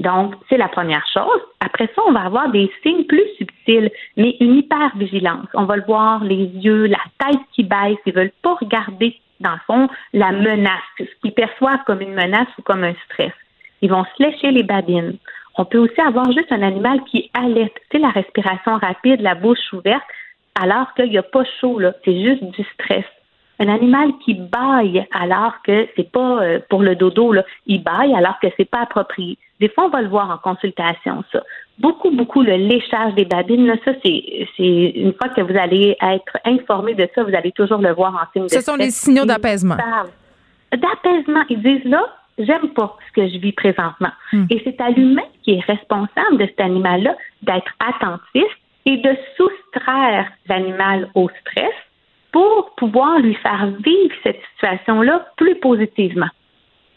Donc, 0.00 0.34
c'est 0.48 0.56
la 0.56 0.68
première 0.68 1.06
chose. 1.12 1.42
Après 1.60 1.88
ça, 1.94 2.02
on 2.06 2.12
va 2.12 2.22
avoir 2.22 2.50
des 2.50 2.72
signes 2.82 3.04
plus 3.04 3.26
subtils, 3.36 3.90
mais 4.16 4.34
une 4.40 4.56
hypervigilance. 4.56 5.46
On 5.52 5.64
va 5.64 5.76
le 5.76 5.84
voir, 5.84 6.24
les 6.24 6.46
yeux, 6.46 6.86
la 6.86 7.02
tête 7.18 7.40
qui 7.52 7.64
baisse, 7.64 7.98
ils 8.06 8.14
veulent 8.14 8.32
pas 8.42 8.54
regarder, 8.54 9.14
dans 9.40 9.52
le 9.52 9.60
fond, 9.66 9.88
la 10.14 10.32
menace, 10.32 10.80
ce 10.98 11.04
qu'ils 11.20 11.34
perçoivent 11.34 11.84
comme 11.86 12.00
une 12.00 12.14
menace 12.14 12.48
ou 12.58 12.62
comme 12.62 12.82
un 12.82 12.94
stress. 13.04 13.32
Ils 13.82 13.90
vont 13.90 14.04
se 14.04 14.22
lécher 14.22 14.50
les 14.52 14.62
babines. 14.62 15.18
On 15.56 15.66
peut 15.66 15.78
aussi 15.78 16.00
avoir 16.00 16.32
juste 16.32 16.50
un 16.50 16.62
animal 16.62 17.04
qui 17.04 17.30
alerte, 17.34 17.76
c'est 17.92 17.98
la 17.98 18.08
respiration 18.08 18.78
rapide, 18.78 19.20
la 19.20 19.34
bouche 19.34 19.72
ouverte, 19.74 20.04
alors 20.58 20.94
qu'il 20.94 21.10
n'y 21.10 21.18
a 21.18 21.22
pas 21.22 21.44
chaud. 21.60 21.78
C'est 22.04 22.24
juste 22.24 22.44
du 22.44 22.64
stress 22.74 23.04
un 23.60 23.68
animal 23.68 24.12
qui 24.24 24.34
baille 24.34 25.06
alors 25.12 25.52
que 25.62 25.86
c'est 25.94 26.10
pas 26.10 26.42
euh, 26.42 26.60
pour 26.70 26.82
le 26.82 26.96
dodo, 26.96 27.32
là, 27.32 27.44
il 27.66 27.82
baille 27.82 28.14
alors 28.14 28.38
que 28.40 28.48
c'est 28.56 28.68
pas 28.68 28.80
approprié. 28.80 29.36
Des 29.60 29.68
fois, 29.68 29.84
on 29.84 29.90
va 29.90 30.00
le 30.00 30.08
voir 30.08 30.30
en 30.30 30.38
consultation, 30.38 31.22
ça. 31.30 31.42
Beaucoup, 31.78 32.10
beaucoup 32.10 32.42
le 32.42 32.56
léchage 32.56 33.14
des 33.14 33.26
babines, 33.26 33.66
là, 33.66 33.74
ça, 33.84 33.92
c'est, 34.02 34.48
c'est 34.56 34.92
une 34.96 35.12
fois 35.12 35.28
que 35.28 35.42
vous 35.42 35.56
allez 35.56 35.96
être 36.00 36.38
informé 36.46 36.94
de 36.94 37.06
ça, 37.14 37.22
vous 37.22 37.34
allez 37.34 37.52
toujours 37.52 37.78
le 37.78 37.92
voir 37.92 38.14
en 38.14 38.32
signe 38.32 38.44
de 38.44 38.48
Ce 38.48 38.62
sont 38.62 38.76
les 38.76 38.90
signaux 38.90 39.26
d'apaisement. 39.26 39.76
D'apaisement. 40.72 41.44
Ils 41.50 41.62
disent 41.62 41.84
là, 41.84 42.06
j'aime 42.38 42.70
pas 42.70 42.96
ce 43.08 43.20
que 43.20 43.28
je 43.28 43.38
vis 43.38 43.52
présentement. 43.52 44.12
Hmm. 44.32 44.46
Et 44.48 44.62
c'est 44.64 44.80
à 44.80 44.88
l'humain 44.88 45.26
qui 45.42 45.52
est 45.52 45.64
responsable 45.66 46.38
de 46.38 46.46
cet 46.46 46.60
animal-là 46.60 47.14
d'être 47.42 47.72
attentif 47.78 48.50
et 48.86 48.96
de 48.96 49.14
soustraire 49.36 50.30
l'animal 50.48 51.10
au 51.14 51.28
stress 51.40 51.74
pour 52.32 52.74
pouvoir 52.76 53.18
lui 53.18 53.34
faire 53.34 53.66
vivre 53.84 54.14
cette 54.22 54.40
situation-là 54.54 55.26
plus 55.36 55.56
positivement. 55.56 56.28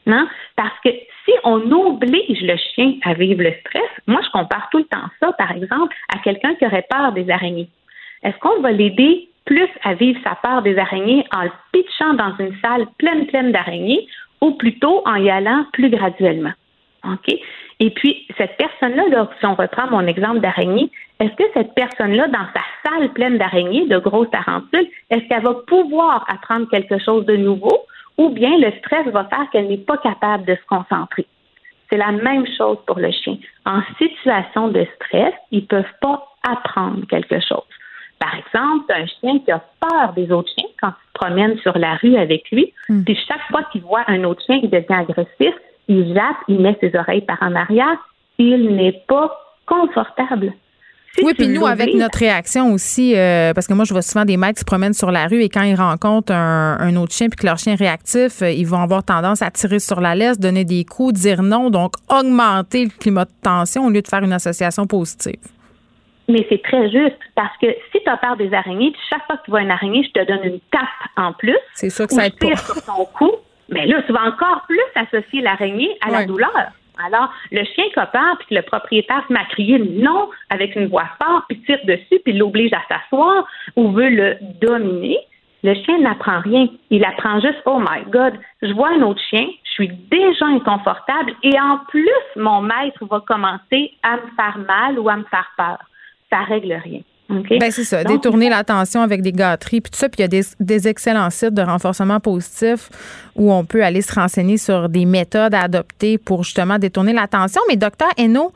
Non? 0.05 0.27
Parce 0.55 0.77
que 0.84 0.89
si 1.26 1.31
on 1.43 1.72
oblige 1.72 2.41
le 2.41 2.57
chien 2.57 2.95
à 3.03 3.14
vivre 3.14 3.41
le 3.41 3.53
stress, 3.61 3.89
moi 4.05 4.22
je 4.23 4.30
compare 4.31 4.68
tout 4.72 4.80
le 4.80 4.85
temps 4.85 5.07
ça, 5.19 5.31
par 5.34 5.51
exemple, 5.51 5.95
à 6.14 6.19
quelqu'un 6.19 6.55
qui 6.55 6.65
aurait 6.65 6.85
peur 6.89 7.14
des 7.14 7.30
araignées. 7.30 7.69
Est-ce 8.23 8.38
qu'on 8.39 8.61
va 8.61 8.72
l'aider 8.72 9.30
plus 9.45 9.69
à 9.84 9.93
vivre 9.93 10.19
sa 10.23 10.35
peur 10.35 10.61
des 10.61 10.77
araignées 10.77 11.26
en 11.34 11.43
le 11.43 11.51
pitchant 11.72 12.14
dans 12.14 12.35
une 12.38 12.55
salle 12.61 12.88
pleine, 12.97 13.27
pleine 13.27 13.51
d'araignées 13.51 14.07
ou 14.41 14.51
plutôt 14.51 15.03
en 15.05 15.15
y 15.15 15.30
allant 15.30 15.65
plus 15.73 15.89
graduellement? 15.89 16.53
OK? 17.04 17.36
Et 17.80 17.90
puis, 17.90 18.26
cette 18.38 18.56
personne-là, 18.58 19.28
si 19.40 19.46
on 19.46 19.56
reprend 19.56 19.88
mon 19.90 20.08
exemple 20.08 20.40
d'araignée, 20.40 20.90
est-ce 21.20 21.34
que 21.36 21.44
cette 21.54 21.74
personne-là, 21.74 22.28
dans 22.28 22.46
sa 22.54 22.62
salle 22.90 23.12
pleine 23.14 23.38
d'araignées, 23.38 23.88
de 23.88 23.98
grosses 23.98 24.30
tarentules, 24.32 24.88
est-ce 25.10 25.28
qu'elle 25.28 25.44
va 25.44 25.56
pouvoir 25.68 26.26
apprendre 26.30 26.68
quelque 26.70 26.98
chose 27.00 27.26
de 27.26 27.36
nouveau 27.36 27.86
ou 28.18 28.30
bien 28.30 28.58
le 28.58 28.72
stress 28.80 29.08
va 29.08 29.26
faire 29.26 29.50
qu'elle 29.52 29.68
n'est 29.68 29.78
pas 29.78 29.98
capable 29.98 30.46
de 30.46 30.56
se 30.56 30.66
concentrer? 30.68 31.26
C'est 31.90 31.98
la 31.98 32.12
même 32.12 32.46
chose 32.58 32.78
pour 32.88 33.00
le 33.00 33.12
chien. 33.12 33.38
En 33.66 33.82
situation 33.98 34.70
de 34.70 34.86
stress, 34.96 35.34
ils 35.52 35.62
ne 35.62 35.68
peuvent 35.68 35.94
pas 36.02 36.26
apprendre 36.50 37.06
quelque 37.08 37.40
chose. 37.40 37.64
Par 38.20 38.36
exemple, 38.36 38.86
un 38.90 39.06
chien 39.06 39.40
qui 39.40 39.52
a 39.52 39.62
peur 39.82 40.14
des 40.14 40.32
autres 40.32 40.52
chiens 40.58 40.70
quand 40.80 40.90
il 40.90 41.08
se 41.08 41.14
promène 41.14 41.58
sur 41.60 41.78
la 41.78 41.96
rue 41.96 42.16
avec 42.16 42.50
lui, 42.52 42.74
hmm. 42.88 43.04
puis 43.04 43.18
chaque 43.28 43.46
fois 43.52 43.64
qu'il 43.72 43.82
voit 43.82 44.04
un 44.08 44.24
autre 44.24 44.42
chien 44.46 44.62
qui 44.62 44.70
devient 44.70 44.94
agressif, 44.94 45.54
il 45.88 46.14
jappe, 46.14 46.38
il 46.47 46.60
met 46.60 46.77
ses 46.80 46.95
oreilles 46.97 47.22
par 47.22 47.38
en 47.41 47.55
arrière, 47.55 47.97
il 48.38 48.76
n'est 48.76 49.03
pas 49.07 49.31
confortable. 49.65 50.53
oui, 51.22 51.34
puis 51.35 51.47
nous, 51.47 51.65
avec 51.65 51.93
notre 51.93 52.19
réaction 52.19 52.73
aussi, 52.73 53.15
euh, 53.15 53.53
parce 53.53 53.68
que 53.68 53.73
moi, 53.73 53.85
je 53.85 53.93
vois 53.93 54.01
souvent 54.01 54.26
des 54.26 54.38
maîtres 54.38 54.55
qui 54.55 54.61
se 54.61 54.65
promènent 54.65 54.93
sur 54.93 55.11
la 55.11 55.27
rue 55.27 55.41
et 55.41 55.49
quand 55.49 55.61
ils 55.61 55.76
rencontrent 55.76 56.34
un, 56.34 56.95
autre 56.95 57.14
chien 57.14 57.30
puis 57.30 57.38
que 57.38 57.45
leur 57.45 57.57
chien 57.57 57.73
est 57.73 57.77
réactif, 57.77 58.41
euh, 58.41 58.49
ils 58.49 58.65
vont 58.65 58.81
avoir 58.81 59.03
tendance 59.03 59.41
à 59.41 59.51
tirer 59.51 59.80
sur 59.80 60.01
la 60.01 60.15
laisse, 60.15 60.39
donner 60.39 60.65
des 60.65 60.85
coups, 60.85 61.14
dire 61.14 61.43
non, 61.43 61.69
donc 61.69 61.93
augmenter 62.10 62.85
le 62.85 62.91
climat 62.99 63.26
de 63.26 63.31
tension 63.41 63.85
au 63.85 63.89
lieu 63.89 64.01
de 64.01 64.07
faire 64.07 64.23
une 64.23 64.34
association 64.34 64.88
positive. 64.88 65.39
Mais 66.30 66.45
c'est 66.49 66.61
très 66.64 66.89
juste 66.89 67.19
parce 67.35 67.55
que 67.61 67.68
si 67.91 68.01
tu 68.01 68.10
as 68.10 68.18
peur 68.18 68.38
des 68.38 68.53
araignées, 68.53 68.93
chaque 69.10 69.26
fois 69.26 69.38
que 69.38 69.43
tu 69.43 69.51
vois 69.51 69.61
une 69.61 69.72
araignée, 69.72 70.03
je 70.03 70.22
te 70.22 70.26
donne 70.26 70.43
une 70.45 70.60
tape 70.72 70.88
en 71.18 71.34
plus. 71.34 71.57
C'est 71.73 71.89
ça 71.89 72.07
que 72.07 72.14
ça 72.14 72.27
aide 72.27 72.39
pas. 72.39 72.55
sur 72.55 72.81
ton 72.85 73.05
cou 73.05 73.31
mais 73.84 73.91
là, 73.91 74.01
tu 74.03 74.14
vas 74.14 74.23
encore 74.23 74.61
plus 74.68 74.80
associer 74.95 75.41
l'araignée 75.41 75.97
à 76.01 76.10
la 76.10 76.26
douleur. 76.26 76.72
Alors, 77.03 77.34
le 77.51 77.64
chien 77.65 77.85
peur, 77.95 78.38
puis 78.39 78.55
le 78.55 78.61
propriétaire 78.61 79.23
se 79.27 79.34
met 79.34 79.39
à 79.39 79.45
crier 79.45 79.80
non 79.80 80.30
avec 80.49 80.76
une 80.76 80.88
voix 80.88 81.10
forte, 81.22 81.45
puis 81.49 81.61
tire 81.64 81.80
dessus, 81.85 82.22
puis 82.23 82.34
l'oblige 82.34 82.72
à 82.72 82.81
s'asseoir 82.88 83.45
ou 83.76 83.91
veut 83.91 84.10
le 84.10 84.38
dominer, 84.61 85.18
le 85.64 85.73
chien 85.73 85.97
n'apprend 85.99 86.39
rien. 86.39 86.68
Il 86.91 87.03
apprend 87.03 87.41
juste 87.41 87.61
Oh 87.65 87.80
my 87.80 88.03
God, 88.10 88.34
je 88.61 88.72
vois 88.73 88.89
un 88.89 89.01
autre 89.01 89.22
chien, 89.30 89.47
je 89.64 89.72
suis 89.72 89.89
déjà 89.89 90.45
inconfortable 90.45 91.34
et 91.41 91.60
en 91.60 91.80
plus, 91.89 92.10
mon 92.35 92.61
maître 92.61 93.05
va 93.10 93.22
commencer 93.22 93.91
à 94.03 94.18
me 94.18 94.30
faire 94.35 94.57
mal 94.68 94.99
ou 94.99 95.10
à 95.10 95.18
me 95.18 95.23
faire 95.23 95.51
peur. 95.57 95.80
Ça 96.30 96.41
règle 96.43 96.73
rien. 96.73 97.01
Ben 97.30 97.72
c'est 97.72 97.84
ça, 97.84 98.04
détourner 98.04 98.50
l'attention 98.50 99.02
avec 99.02 99.22
des 99.22 99.32
gâteries, 99.32 99.82
puis 99.82 99.91
tout 99.91 99.98
ça. 99.98 100.10
Puis 100.10 100.20
il 100.20 100.22
y 100.22 100.26
a 100.26 100.28
des, 100.28 100.44
des, 100.60 100.88
excellents 100.88 101.30
sites 101.30 101.54
de 101.54 101.62
renforcement 101.62 102.20
positif 102.20 102.90
où 103.36 103.52
on 103.52 103.66
peut 103.66 103.84
aller 103.84 104.02
se 104.02 104.14
renseigner 104.14 104.58
sur 104.58 104.90
des 104.90 105.06
méthodes 105.06 105.54
à 105.54 105.62
adopter 105.62 106.18
pour 106.18 106.44
justement 106.44 106.78
détourner 106.78 107.14
l'attention. 107.14 107.62
Mais 107.70 107.78
docteur 107.78 108.10
Hainaut, 108.18 108.52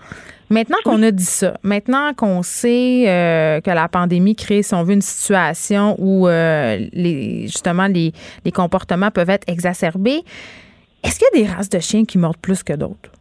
maintenant 0.50 0.78
qu'on 0.84 1.02
a 1.02 1.12
dit 1.12 1.24
ça, 1.24 1.58
maintenant 1.64 2.14
qu'on 2.14 2.44
sait 2.44 3.06
euh, 3.08 3.62
que 3.62 3.72
la 3.72 3.88
pandémie 3.88 4.36
crée, 4.36 4.62
si 4.62 4.74
on 4.74 4.84
veut, 4.84 4.94
une 4.94 5.02
situation 5.02 5.96
où 5.98 6.28
euh, 6.28 6.78
les, 6.92 7.44
justement 7.44 7.88
les, 7.88 8.12
les 8.44 8.52
comportements 8.52 9.12
peuvent 9.12 9.30
être 9.30 9.50
exacerbés, 9.50 10.24
est-ce 11.04 11.20
qu'il 11.20 11.40
y 11.40 11.44
a 11.44 11.48
des 11.48 11.54
races 11.54 11.70
de 11.70 11.80
chiens 11.80 12.06
qui 12.06 12.18
mordent 12.18 12.38
plus 12.38 12.64
que 12.64 12.74
d'autres? 12.74 13.12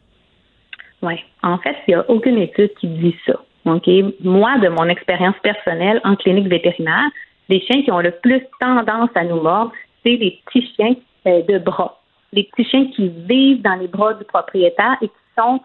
Oui. 1.03 1.15
En 1.43 1.59
fait, 1.59 1.77
il 1.87 1.91
n'y 1.91 1.95
a 1.95 2.11
aucune 2.11 2.39
étude 2.39 2.71
qui 2.81 2.89
dit 2.89 3.15
ça. 3.27 3.35
Moi, 3.67 4.59
de 4.59 4.69
mon 4.69 4.89
expérience 4.89 5.35
personnelle 5.43 6.01
en 6.05 6.15
clinique 6.15 6.49
vétérinaire, 6.49 7.11
les 7.49 7.61
chiens 7.61 7.83
qui 7.83 7.91
ont 7.91 8.01
le 8.01 8.13
plus 8.13 8.43
tendance 8.61 9.11
à 9.15 9.25
nous 9.25 9.41
mordre, 9.41 9.73
c'est 10.05 10.17
les 10.17 10.41
petits 10.47 10.73
chiens 10.75 10.95
euh, 11.27 11.43
de 11.43 11.59
bras. 11.59 12.01
Les 12.33 12.45
petits 12.45 12.69
chiens 12.69 12.87
qui 12.95 13.09
vivent 13.09 13.63
dans 13.63 13.75
les 13.75 13.89
bras 13.89 14.15
du 14.15 14.25
propriétaire 14.25 14.97
et 15.03 15.09
qui 15.09 15.15
sont 15.37 15.61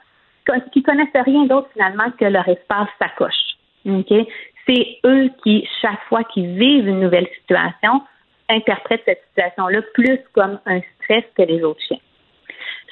qui 0.74 0.82
connaissent 0.82 1.08
rien 1.14 1.46
d'autre 1.46 1.70
finalement 1.74 2.12
que 2.20 2.26
leur 2.26 2.48
espace 2.48 2.90
sacoche. 3.00 3.56
C'est 3.86 5.00
eux 5.06 5.30
qui, 5.44 5.68
chaque 5.82 6.02
fois 6.10 6.24
qu'ils 6.24 6.58
vivent 6.58 6.88
une 6.88 7.00
nouvelle 7.00 7.28
situation, 7.40 8.02
interprètent 8.50 9.04
cette 9.06 9.24
situation-là 9.30 9.82
plus 9.94 10.20
comme 10.34 10.60
un 10.66 10.82
stress 11.02 11.24
que 11.38 11.44
les 11.44 11.64
autres 11.64 11.82
chiens. 11.88 12.00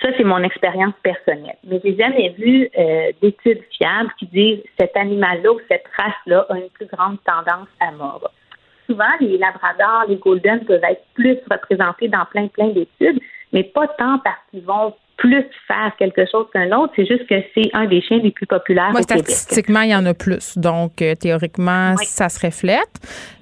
Ça, 0.01 0.09
c'est 0.15 0.23
mon 0.23 0.41
expérience 0.43 0.93
personnelle. 1.03 1.57
Mais 1.65 1.81
j'ai 1.83 1.95
jamais 1.97 2.29
vu 2.29 2.69
euh, 2.77 3.11
d'études 3.21 3.63
fiables 3.77 4.11
qui 4.17 4.27
disent 4.27 4.63
cet 4.79 4.95
animal-là 4.95 5.51
ou 5.51 5.59
cette 5.67 5.85
race-là 5.97 6.45
a 6.49 6.55
une 6.55 6.69
plus 6.69 6.85
grande 6.85 7.17
tendance 7.23 7.67
à 7.79 7.91
mordre. 7.91 8.31
Souvent, 8.89 9.11
les 9.19 9.37
labradors, 9.37 10.05
les 10.07 10.15
golden 10.15 10.65
peuvent 10.65 10.83
être 10.83 11.03
plus 11.13 11.37
représentés 11.49 12.07
dans 12.07 12.25
plein, 12.25 12.47
plein 12.47 12.69
d'études, 12.69 13.19
mais 13.53 13.63
pas 13.63 13.87
tant 13.87 14.19
parce 14.23 14.39
qu'ils 14.49 14.63
vont 14.63 14.93
plus 15.19 15.43
faire 15.67 15.91
quelque 15.99 16.25
chose 16.31 16.47
qu'un 16.53 16.71
autre. 16.71 16.93
C'est 16.95 17.05
juste 17.05 17.27
que 17.27 17.35
c'est 17.53 17.69
un 17.73 17.85
des 17.85 18.01
chiens 18.01 18.19
les 18.19 18.31
plus 18.31 18.47
populaires 18.47 18.91
Moi, 18.91 19.01
statistiquement, 19.01 19.81
il 19.81 19.89
y 19.89 19.95
en 19.95 20.05
a 20.05 20.13
plus. 20.13 20.57
Donc, 20.57 21.01
euh, 21.01 21.13
théoriquement, 21.13 21.95
ça 21.97 22.29
se 22.29 22.45
reflète. 22.45 22.79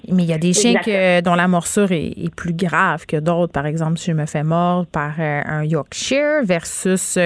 Mais 0.08 0.24
il 0.24 0.28
y 0.28 0.32
a 0.32 0.38
des 0.38 0.52
chiens 0.52 0.74
dont 1.22 1.34
la 1.34 1.46
morsure 1.46 1.92
est, 1.92 2.34
plus 2.34 2.52
grave 2.52 3.06
que 3.06 3.16
d'autres. 3.16 3.52
Par 3.52 3.66
exemple, 3.66 3.96
si 3.96 4.10
je 4.10 4.16
me 4.16 4.26
fais 4.26 4.42
mordre 4.42 4.86
par 4.86 5.14
euh, 5.18 5.40
un 5.46 5.64
Yorkshire 5.64 6.42
versus... 6.42 7.16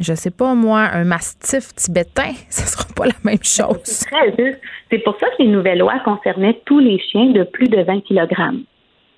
Je 0.00 0.14
sais 0.14 0.30
pas 0.30 0.54
moi, 0.54 0.80
un 0.80 1.04
mastif 1.04 1.74
tibétain, 1.74 2.32
ce 2.50 2.66
sera 2.66 2.84
pas 2.96 3.04
la 3.04 3.12
même 3.22 3.44
chose. 3.44 3.80
C'est 3.84 4.06
très 4.06 4.30
juste. 4.30 4.60
C'est 4.90 4.98
pour 4.98 5.16
ça 5.20 5.26
que 5.28 5.42
les 5.42 5.48
nouvelles 5.48 5.78
lois 5.78 6.00
concernaient 6.04 6.60
tous 6.64 6.78
les 6.78 6.98
chiens 6.98 7.26
de 7.26 7.44
plus 7.44 7.68
de 7.68 7.82
20 7.82 8.00
kg. 8.00 8.64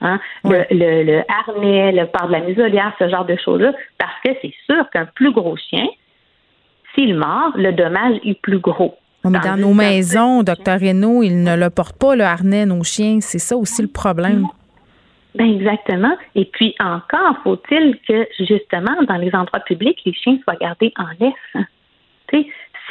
Hein? 0.01 0.19
Le, 0.45 0.65
le, 0.71 1.23
harnais, 1.31 1.93
le 1.93 2.07
port 2.07 2.27
de 2.27 2.33
la 2.33 2.41
muselière, 2.41 2.93
ce 2.99 3.09
genre 3.09 3.25
de 3.25 3.37
choses-là, 3.37 3.73
parce 3.99 4.13
que 4.25 4.31
c'est 4.43 4.55
sûr 4.67 4.91
qu'un 4.91 5.07
plus 5.07 5.33
gros 5.33 5.57
chien, 5.57 5.87
s'il 6.95 7.15
mord, 7.15 7.53
le 7.55 7.73
dommage 7.73 8.17
est 8.25 8.41
plus 8.43 8.59
gros. 8.59 8.97
mais 9.25 9.39
dans 9.39 9.57
nos 9.57 9.73
maisons, 9.73 10.43
docteur 10.43 10.81
Renault, 10.81 11.23
il 11.23 11.45
ne 11.45 11.57
le 11.57 11.71
porte 11.71 11.97
pas, 11.97 12.17
le 12.17 12.25
harnais, 12.25 12.67
nos 12.67 12.83
chiens. 12.83 13.19
C'est 13.21 13.39
ça 13.39 13.57
aussi 13.57 13.81
le 13.83 13.89
problème. 13.89 14.49
Ben 15.35 15.47
exactement. 15.47 16.17
Et 16.35 16.45
puis 16.45 16.75
encore, 16.79 17.39
faut-il 17.43 17.99
que 18.07 18.27
justement 18.39 19.03
dans 19.09 19.17
les 19.17 19.35
endroits 19.35 19.61
publics, 19.61 20.01
les 20.05 20.13
chiens 20.13 20.39
soient 20.45 20.57
gardés 20.57 20.93
en 20.97 21.07
laisse. 21.19 21.35
Hein? 21.55 21.65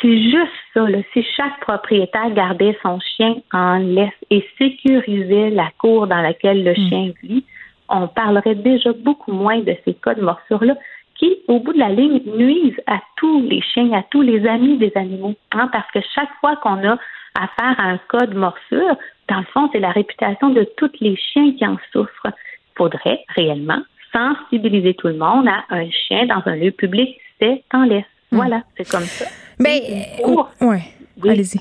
C'est 0.02 0.22
juste 0.32 0.52
ça. 0.74 0.88
Là. 0.88 1.00
Si 1.14 1.24
chaque 1.36 1.60
propriétaire 1.62 2.32
gardait 2.32 2.78
son 2.82 3.00
chien 3.00 3.36
en 3.54 3.78
laisse 3.78 4.10
et 4.30 4.44
sécurisait 4.58 5.52
la 5.52 5.70
cour 5.78 6.08
dans 6.08 6.22
laquelle 6.22 6.64
le 6.64 6.72
hmm. 6.72 6.90
chien 6.90 7.12
vit, 7.24 7.44
on 7.90 8.08
parlerait 8.08 8.56
déjà 8.56 8.94
beaucoup 8.94 9.34
moins 9.34 9.60
de 9.60 9.76
ces 9.86 9.94
cas 9.94 10.16
de 10.16 10.22
morsure-là 10.22 10.76
qui, 11.16 11.38
au 11.48 11.60
bout 11.60 11.74
de 11.74 11.80
la 11.80 11.90
ligne, 11.90 12.22
nuisent 12.26 12.82
à 12.88 13.00
tous 13.18 13.42
les 13.42 13.62
chiens, 13.62 13.92
à 13.94 14.04
tous 14.10 14.22
les 14.22 14.48
amis 14.48 14.78
des 14.78 14.92
animaux. 14.96 15.36
Hein, 15.52 15.70
parce 15.72 15.90
que 15.92 16.00
chaque 16.16 16.34
fois 16.40 16.56
qu'on 16.58 16.88
a 16.88 16.98
affaire 17.36 17.80
à 17.80 17.84
un 17.84 17.98
cas 18.10 18.26
de 18.26 18.38
morsure, 18.38 18.98
dans 19.30 19.40
le 19.40 19.46
fond, 19.54 19.70
c'est 19.72 19.80
la 19.80 19.92
réputation 19.92 20.50
de 20.50 20.64
tous 20.78 20.92
les 21.00 21.16
chiens 21.16 21.54
qui 21.54 21.66
en 21.66 21.78
souffrent. 21.92 22.28
Il 22.28 22.78
faudrait 22.78 23.24
réellement 23.36 23.82
sensibiliser 24.14 24.94
tout 24.96 25.08
le 25.08 25.16
monde 25.16 25.48
à 25.48 25.64
un 25.70 25.90
chien 25.90 26.26
dans 26.26 26.42
un 26.46 26.56
lieu 26.56 26.72
public, 26.72 27.18
c'est 27.40 27.64
en 27.74 27.84
laisse. 27.84 28.06
Hmm. 28.32 28.38
Voilà, 28.38 28.64
c'est 28.78 28.90
comme 28.90 29.04
ça. 29.04 29.26
Mais, 29.60 29.82
ben, 30.26 30.68
ouais. 30.68 30.82
allez-y. 31.24 31.60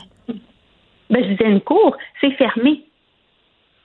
Ben, 1.10 1.24
je 1.24 1.30
disais 1.30 1.50
une 1.50 1.60
cour, 1.60 1.96
c'est 2.20 2.30
fermé. 2.32 2.82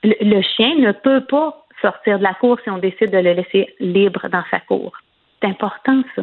Le, 0.04 0.40
chien 0.42 0.76
ne 0.76 0.92
peut 0.92 1.22
pas 1.22 1.66
sortir 1.82 2.18
de 2.18 2.22
la 2.22 2.34
cour 2.34 2.58
si 2.62 2.70
on 2.70 2.78
décide 2.78 3.10
de 3.10 3.18
le 3.18 3.32
laisser 3.32 3.74
libre 3.80 4.28
dans 4.28 4.44
sa 4.50 4.60
cour. 4.60 4.92
C'est 5.40 5.48
important, 5.48 6.02
ça. 6.14 6.22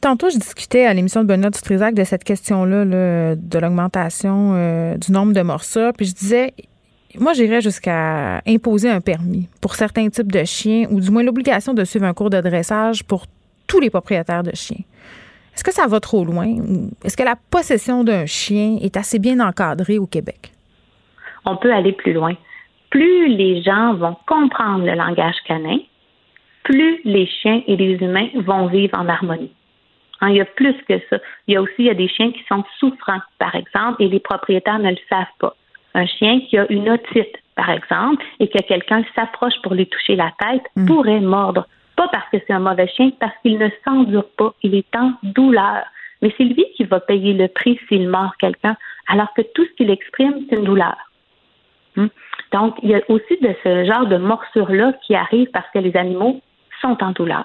Tantôt, 0.00 0.30
je 0.30 0.38
discutais 0.38 0.86
à 0.86 0.94
l'émission 0.94 1.22
de 1.22 1.26
Benoît 1.26 1.50
Dutrisac 1.50 1.92
de 1.94 2.04
cette 2.04 2.22
question-là, 2.22 2.84
de 2.84 3.58
l'augmentation 3.58 4.52
euh, 4.54 4.96
du 4.96 5.10
nombre 5.10 5.32
de 5.32 5.40
morsures. 5.40 5.92
Puis 5.96 6.06
je 6.06 6.14
disais, 6.14 6.54
moi, 7.18 7.32
j'irais 7.32 7.60
jusqu'à 7.60 8.40
imposer 8.46 8.88
un 8.88 9.00
permis 9.00 9.48
pour 9.60 9.74
certains 9.74 10.08
types 10.08 10.30
de 10.30 10.44
chiens, 10.44 10.86
ou 10.90 11.00
du 11.00 11.10
moins 11.10 11.24
l'obligation 11.24 11.74
de 11.74 11.82
suivre 11.84 12.04
un 12.04 12.14
cours 12.14 12.30
de 12.30 12.40
dressage 12.40 13.02
pour 13.02 13.26
tous 13.66 13.80
les 13.80 13.90
propriétaires 13.90 14.44
de 14.44 14.54
chiens. 14.54 14.84
Est-ce 15.54 15.64
que 15.64 15.72
ça 15.72 15.88
va 15.88 15.98
trop 15.98 16.24
loin? 16.24 16.46
Est-ce 17.04 17.16
que 17.16 17.24
la 17.24 17.34
possession 17.50 18.04
d'un 18.04 18.26
chien 18.26 18.78
est 18.80 18.96
assez 18.96 19.18
bien 19.18 19.40
encadrée 19.40 19.98
au 19.98 20.06
Québec? 20.06 20.52
On 21.44 21.56
peut 21.56 21.72
aller 21.72 21.92
plus 21.92 22.12
loin. 22.12 22.34
Plus 22.90 23.28
les 23.28 23.62
gens 23.62 23.94
vont 23.94 24.16
comprendre 24.28 24.84
le 24.84 24.94
langage 24.94 25.34
canin, 25.46 25.78
plus 26.62 27.00
les 27.04 27.26
chiens 27.26 27.62
et 27.66 27.76
les 27.76 27.94
humains 27.94 28.28
vont 28.46 28.68
vivre 28.68 28.96
en 28.96 29.08
harmonie. 29.08 29.50
Hein, 30.20 30.30
il 30.30 30.36
y 30.36 30.40
a 30.40 30.44
plus 30.44 30.74
que 30.88 30.98
ça. 31.10 31.18
Il 31.46 31.54
y 31.54 31.56
a 31.56 31.62
aussi 31.62 31.74
il 31.78 31.86
y 31.86 31.90
a 31.90 31.94
des 31.94 32.08
chiens 32.08 32.32
qui 32.32 32.42
sont 32.48 32.64
souffrants, 32.78 33.20
par 33.38 33.54
exemple, 33.54 34.02
et 34.02 34.08
les 34.08 34.20
propriétaires 34.20 34.78
ne 34.78 34.90
le 34.90 34.98
savent 35.08 35.26
pas. 35.38 35.54
Un 35.94 36.06
chien 36.06 36.40
qui 36.40 36.58
a 36.58 36.70
une 36.70 36.90
otite, 36.90 37.36
par 37.54 37.70
exemple, 37.70 38.24
et 38.40 38.48
que 38.48 38.62
quelqu'un 38.62 39.04
s'approche 39.14 39.60
pour 39.62 39.74
lui 39.74 39.86
toucher 39.86 40.16
la 40.16 40.32
tête, 40.38 40.62
hmm. 40.76 40.86
pourrait 40.86 41.20
mordre. 41.20 41.66
Pas 41.96 42.08
parce 42.08 42.28
que 42.30 42.38
c'est 42.46 42.52
un 42.52 42.60
mauvais 42.60 42.88
chien, 42.88 43.10
parce 43.18 43.34
qu'il 43.42 43.58
ne 43.58 43.68
s'endure 43.84 44.28
pas. 44.36 44.54
Il 44.62 44.74
est 44.74 44.96
en 44.96 45.12
douleur. 45.22 45.84
Mais 46.20 46.34
c'est 46.36 46.44
lui 46.44 46.64
qui 46.76 46.84
va 46.84 46.98
payer 46.98 47.32
le 47.32 47.46
prix 47.46 47.78
s'il 47.88 48.08
mord 48.08 48.36
quelqu'un, 48.38 48.76
alors 49.06 49.32
que 49.34 49.42
tout 49.54 49.64
ce 49.64 49.70
qu'il 49.76 49.90
exprime, 49.90 50.46
c'est 50.48 50.56
une 50.56 50.64
douleur. 50.64 50.96
Hmm? 51.94 52.08
Donc, 52.52 52.76
il 52.82 52.90
y 52.90 52.94
a 52.94 53.00
aussi 53.08 53.36
de 53.40 53.54
ce 53.62 53.84
genre 53.84 54.06
de 54.06 54.16
morsure-là 54.16 54.94
qui 55.06 55.14
arrive 55.14 55.48
parce 55.52 55.70
que 55.72 55.78
les 55.78 55.96
animaux 55.96 56.40
sont 56.80 56.96
en 57.02 57.12
douleur. 57.12 57.44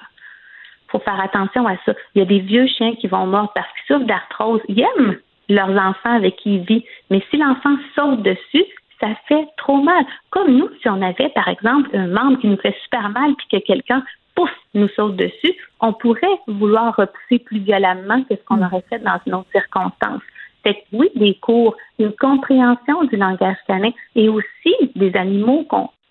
Il 0.94 0.99
faut 0.99 1.03
faire 1.03 1.20
attention 1.20 1.65
à 1.68 1.76
ça. 1.86 1.94
Il 2.14 2.20
y 2.20 2.22
a 2.22 2.26
des 2.26 2.40
vieux 2.40 2.68
chiens 2.68 2.94
qui 2.95 3.07
vont 3.07 3.26
mordre 3.26 3.52
parce 3.56 3.68
qu'ils 3.74 3.95
souffrent 3.95 4.07
d'arthrose. 4.07 4.61
Ils 4.68 4.82
aiment 4.82 5.18
leurs 5.49 5.70
enfants 5.70 6.15
avec 6.15 6.36
qui 6.36 6.56
ils 6.56 6.64
vivent. 6.64 6.84
Mais 7.10 7.24
si 7.32 7.38
l'enfant 7.38 7.76
saute 7.95 8.22
dessus, 8.22 8.65
ça 8.99 9.10
fait 9.28 9.48
trop 9.57 9.82
mal. 9.82 10.06
Comme 10.30 10.56
nous, 10.56 10.70
si 10.82 10.90
on 10.90 11.02
avait, 11.02 11.30
par 11.30 11.48
exemple, 11.48 11.90
un 11.94 12.07
membre 12.07 12.40
qui 12.40 12.48
nous 12.48 12.57
fait 12.57 12.76
super 12.84 13.10
mal 13.10 13.34
puis 13.36 13.48
que 13.60 13.65
quelqu'un 13.65 14.03
pouf, 14.36 14.52
nous 14.74 14.88
saute 14.90 15.15
dessus, 15.15 15.53
on 15.80 15.94
pourrait 15.94 16.40
vouloir 16.48 16.95
repousser 16.95 17.40
plus 17.40 17.60
violemment 17.60 18.24
que 18.24 18.36
ce 18.36 18.44
qu'on 18.45 18.57
mm. 18.57 18.64
aurait 18.64 18.84
fait 18.90 18.99
dans 18.99 19.20
une 19.26 19.36
autre 19.36 19.49
circonstance. 19.52 20.22
C'est 20.65 20.76
que 20.76 20.80
oui, 20.94 21.10
des 21.15 21.36
cours, 21.36 21.76
une 21.99 22.14
compréhension 22.14 23.03
du 23.06 23.18
langage 23.18 23.57
canin 23.68 23.91
et 24.15 24.30
aussi 24.30 24.74
des 24.95 25.15
animaux 25.15 25.68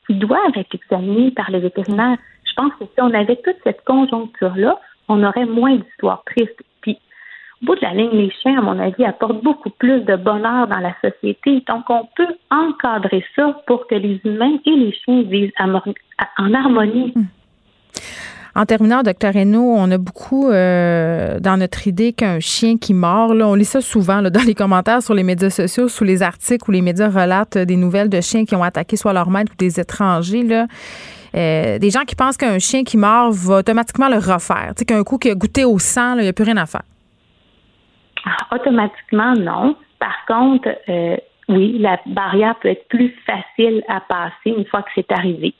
qui 0.06 0.14
doivent 0.14 0.56
être 0.56 0.74
examinés 0.74 1.30
par 1.30 1.50
les 1.50 1.60
vétérinaires. 1.60 2.18
Je 2.52 2.62
pense 2.62 2.72
que 2.78 2.84
si 2.84 3.00
on 3.00 3.14
avait 3.14 3.36
toute 3.36 3.56
cette 3.64 3.82
conjoncture-là, 3.84 4.78
on 5.08 5.24
aurait 5.24 5.46
moins 5.46 5.76
d'histoires 5.76 6.22
tristes. 6.26 6.62
Puis, 6.82 6.98
au 7.62 7.66
bout 7.66 7.74
de 7.76 7.80
la 7.82 7.94
ligne, 7.94 8.10
les 8.12 8.30
chiens, 8.30 8.58
à 8.58 8.62
mon 8.62 8.78
avis, 8.78 9.04
apportent 9.04 9.42
beaucoup 9.42 9.70
plus 9.70 10.00
de 10.00 10.16
bonheur 10.16 10.68
dans 10.68 10.80
la 10.80 10.94
société. 11.00 11.62
Donc, 11.66 11.84
on 11.88 12.06
peut 12.14 12.34
encadrer 12.50 13.24
ça 13.34 13.60
pour 13.66 13.86
que 13.86 13.94
les 13.94 14.20
humains 14.24 14.58
et 14.66 14.70
les 14.70 14.92
chiens 14.92 15.22
vivent 15.22 15.52
en 15.58 16.54
harmonie. 16.54 17.12
Mm. 17.14 17.22
En 18.54 18.66
terminant, 18.66 19.02
docteur 19.02 19.32
Renaud, 19.32 19.74
on 19.78 19.90
a 19.90 19.96
beaucoup 19.96 20.50
euh, 20.50 21.40
dans 21.40 21.56
notre 21.56 21.86
idée 21.86 22.12
qu'un 22.12 22.38
chien 22.38 22.76
qui 22.76 22.92
mord, 22.92 23.32
là, 23.32 23.48
on 23.48 23.54
lit 23.54 23.64
ça 23.64 23.80
souvent 23.80 24.20
dans 24.20 24.42
les 24.42 24.54
commentaires 24.54 25.02
sur 25.02 25.14
les 25.14 25.22
médias 25.22 25.48
sociaux, 25.48 25.88
sous 25.88 26.04
les 26.04 26.22
articles 26.22 26.68
où 26.68 26.72
les 26.72 26.82
médias 26.82 27.08
relatent 27.08 27.56
des 27.56 27.76
nouvelles 27.76 28.10
de 28.10 28.20
chiens 28.20 28.44
qui 28.44 28.54
ont 28.54 28.62
attaqué 28.62 28.98
soit 28.98 29.14
leur 29.14 29.30
maître 29.30 29.52
ou 29.52 29.56
des 29.56 29.80
étrangers. 29.80 30.42
Là. 30.42 30.66
Euh, 31.34 31.78
des 31.78 31.90
gens 31.90 32.04
qui 32.04 32.14
pensent 32.14 32.36
qu'un 32.36 32.58
chien 32.58 32.84
qui 32.84 32.96
mord 32.96 33.32
va 33.32 33.58
automatiquement 33.58 34.08
le 34.08 34.16
refaire. 34.16 34.72
Tu 34.76 34.80
sais, 34.80 34.84
qu'un 34.84 35.02
coup 35.02 35.18
qui 35.18 35.30
a 35.30 35.34
goûté 35.34 35.64
au 35.64 35.78
sang, 35.78 36.16
il 36.16 36.22
n'y 36.22 36.28
a 36.28 36.32
plus 36.32 36.44
rien 36.44 36.56
à 36.56 36.66
faire. 36.66 36.82
Ah, 38.24 38.54
automatiquement, 38.54 39.34
non. 39.34 39.76
Par 39.98 40.24
contre, 40.26 40.68
euh, 40.88 41.16
oui, 41.48 41.78
la 41.78 41.98
barrière 42.06 42.56
peut 42.56 42.68
être 42.68 42.86
plus 42.88 43.14
facile 43.26 43.82
à 43.88 44.00
passer 44.00 44.56
une 44.56 44.66
fois 44.66 44.82
que 44.82 44.90
c'est 44.94 45.10
arrivé. 45.10 45.54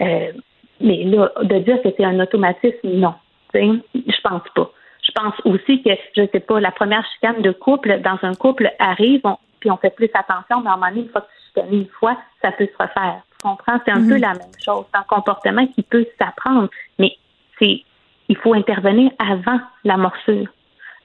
Mais 0.00 1.04
là, 1.04 1.30
de 1.42 1.58
dire 1.60 1.80
que 1.82 1.88
c'est 1.96 2.04
un 2.04 2.18
automatisme, 2.18 2.88
non. 2.88 3.14
Je 3.54 4.20
pense 4.22 4.42
pas. 4.54 4.70
Je 5.02 5.12
pense 5.12 5.34
aussi 5.44 5.82
que, 5.82 5.90
je 6.16 6.26
sais 6.32 6.40
pas, 6.40 6.60
la 6.60 6.70
première 6.70 7.04
chicane 7.14 7.42
de 7.42 7.50
couple 7.50 8.00
dans 8.00 8.18
un 8.22 8.34
couple 8.34 8.70
arrive, 8.78 9.22
puis 9.60 9.70
on 9.70 9.76
fait 9.76 9.94
plus 9.94 10.10
attention, 10.14 10.62
mais 10.62 11.00
une 11.00 11.08
fois 11.08 11.22
que 11.22 11.26
tu 11.26 11.60
te 11.60 11.74
une 11.74 11.88
fois, 11.88 12.16
ça 12.40 12.52
peut 12.52 12.66
se 12.66 12.82
refaire. 12.82 13.22
Comprends? 13.42 13.78
C'est 13.84 13.92
un 13.92 13.98
Mhm. 14.00 14.08
peu 14.08 14.16
la 14.18 14.34
même 14.34 14.56
chose. 14.64 14.84
C'est 14.92 14.98
un 14.98 15.04
comportement 15.04 15.66
qui 15.66 15.82
peut 15.82 16.06
s'apprendre, 16.18 16.68
mais 16.98 17.16
c'est 17.58 17.82
il 18.28 18.36
faut 18.36 18.54
intervenir 18.54 19.10
avant 19.18 19.60
la 19.84 19.96
morsure. 19.96 20.46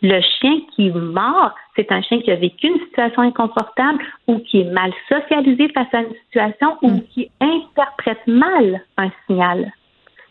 Le 0.03 0.21
chien 0.21 0.59
qui 0.75 0.91
mord, 0.91 1.51
c'est 1.75 1.91
un 1.91 2.01
chien 2.03 2.21
qui 2.21 2.31
a 2.31 2.35
vécu 2.35 2.67
une 2.67 2.79
situation 2.85 3.23
inconfortable 3.23 3.99
ou 4.27 4.37
qui 4.39 4.61
est 4.61 4.71
mal 4.71 4.93
socialisé 5.09 5.67
face 5.69 5.91
à 5.93 6.01
une 6.01 6.13
situation 6.25 6.77
ou 6.83 7.01
qui 7.09 7.31
interprète 7.41 8.25
mal 8.27 8.81
un 8.97 9.09
signal, 9.25 9.71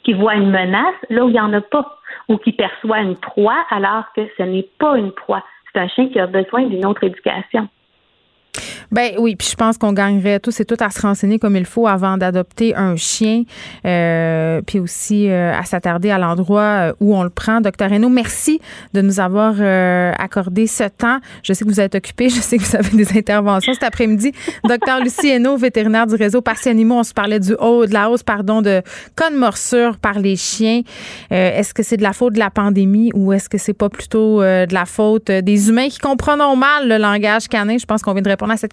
qui 0.05 0.13
voit 0.13 0.37
une 0.37 0.51
menace 0.51 0.95
là 1.11 1.25
où 1.25 1.29
il 1.29 1.33
n'y 1.33 1.41
en 1.41 1.53
a 1.53 1.61
pas, 1.61 1.99
ou 2.29 2.39
qui 2.39 2.53
perçoit 2.53 3.01
une 3.01 3.17
proie 3.17 3.67
alors 3.71 4.05
que 4.15 4.23
ce 4.39 4.45
n'est 4.45 4.69
pas 4.79 4.97
une 4.97 5.11
proie. 5.11 5.43
C'est 5.73 5.81
un 5.81 5.89
chien 5.89 6.09
qui 6.09 6.21
a 6.21 6.29
besoin 6.29 6.63
d'une 6.63 6.87
autre 6.87 7.03
éducation. 7.03 7.69
Ben 8.93 9.13
oui, 9.19 9.37
puis 9.37 9.49
je 9.51 9.57
pense 9.57 9.79
qu'on 9.79 9.93
gagnerait 9.93 10.41
tous 10.41 10.61
et 10.61 10.65
toutes 10.65 10.83
à 10.83 10.91
se 10.91 11.01
renseigner 11.01 11.39
comme 11.39 11.57
il 11.57 11.65
faut 11.65 11.87
avant 11.87 12.17
d'adopter 12.17 12.75
un 12.77 12.97
chien, 12.97 13.43
euh, 13.85 14.61
puis 14.67 14.79
aussi 14.79 15.29
euh, 15.29 15.53
à 15.53 15.65
s'attarder 15.65 16.11
à 16.11 16.19
l'endroit 16.19 16.61
euh, 16.61 16.93
où 17.01 17.17
on 17.17 17.23
le 17.23 17.31
prend. 17.31 17.61
Docteur 17.61 17.93
Hainaut, 17.93 18.09
merci 18.09 18.61
de 18.95 19.01
nous 19.01 19.21
avoir 19.21 19.55
accordé 20.19 20.67
ce 20.67 20.85
temps. 20.85 21.19
Je 21.43 21.53
sais 21.53 21.65
que 21.65 21.71
vous 21.71 21.81
êtes 21.81 21.95
occupé, 21.95 22.29
je 22.31 22.41
sais 22.41 22.59
que 22.59 22.63
vous 22.63 22.77
avez 22.77 22.97
des 22.97 23.19
interventions 23.19 23.75
cet 23.75 23.83
après-midi. 23.83 24.33
Docteur 24.65 25.01
Lucie 25.01 25.29
Hainaut, 25.29 25.57
vétérinaire 25.57 26.07
du 26.07 26.15
réseau 26.15 26.41
Parti 26.41 26.69
Animaux, 26.69 26.97
on 26.97 27.05
se 27.05 27.15
parlait 27.15 27.41
du 27.41 27.55
haut, 27.55 27.87
de 27.87 27.93
la 27.93 28.11
hausse, 28.11 28.23
pardon, 28.23 28.63
de 28.63 28.83
cas 29.17 29.31
de 29.31 29.37
morsure 29.37 29.97
par 29.99 30.19
les 30.19 30.37
chiens. 30.37 30.83
Est-ce 31.31 31.75
que 31.75 31.83
c'est 31.83 31.97
de 31.97 32.03
la 32.03 32.13
faute 32.13 32.35
de 32.35 32.39
la 32.39 32.51
pandémie 32.51 33.11
ou 33.15 33.33
est-ce 33.33 33.49
que 33.49 33.59
c'est 33.59 33.73
pas 33.73 33.89
plutôt 33.89 34.41
de 34.41 34.73
la 34.73 34.85
faute 34.85 35.31
des 35.31 35.69
humains 35.69 35.89
qui 35.89 35.99
comprennent 35.99 36.37
mal 36.37 36.89
le 36.89 36.99
langage 36.99 37.49
canin? 37.49 37.79
Je 37.79 37.87
pense 37.87 38.03
qu'on 38.03 38.13
vient 38.13 38.23
de 38.23 38.29
répondre 38.29 38.53
à 38.53 38.57
cette 38.57 38.73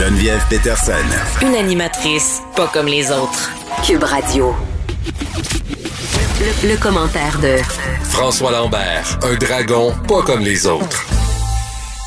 Geneviève 0.00 0.42
Peterson. 0.48 0.94
Une 1.42 1.54
animatrice 1.54 2.40
pas 2.56 2.68
comme 2.68 2.86
les 2.86 3.10
autres. 3.12 3.50
Cube 3.86 4.02
Radio. 4.02 4.54
Le, 6.40 6.70
le 6.70 6.76
commentaire 6.78 7.38
de 7.40 7.58
François 8.04 8.50
Lambert, 8.50 9.18
un 9.22 9.34
dragon 9.34 9.92
pas 10.08 10.22
comme 10.22 10.40
les 10.40 10.66
autres. 10.66 11.04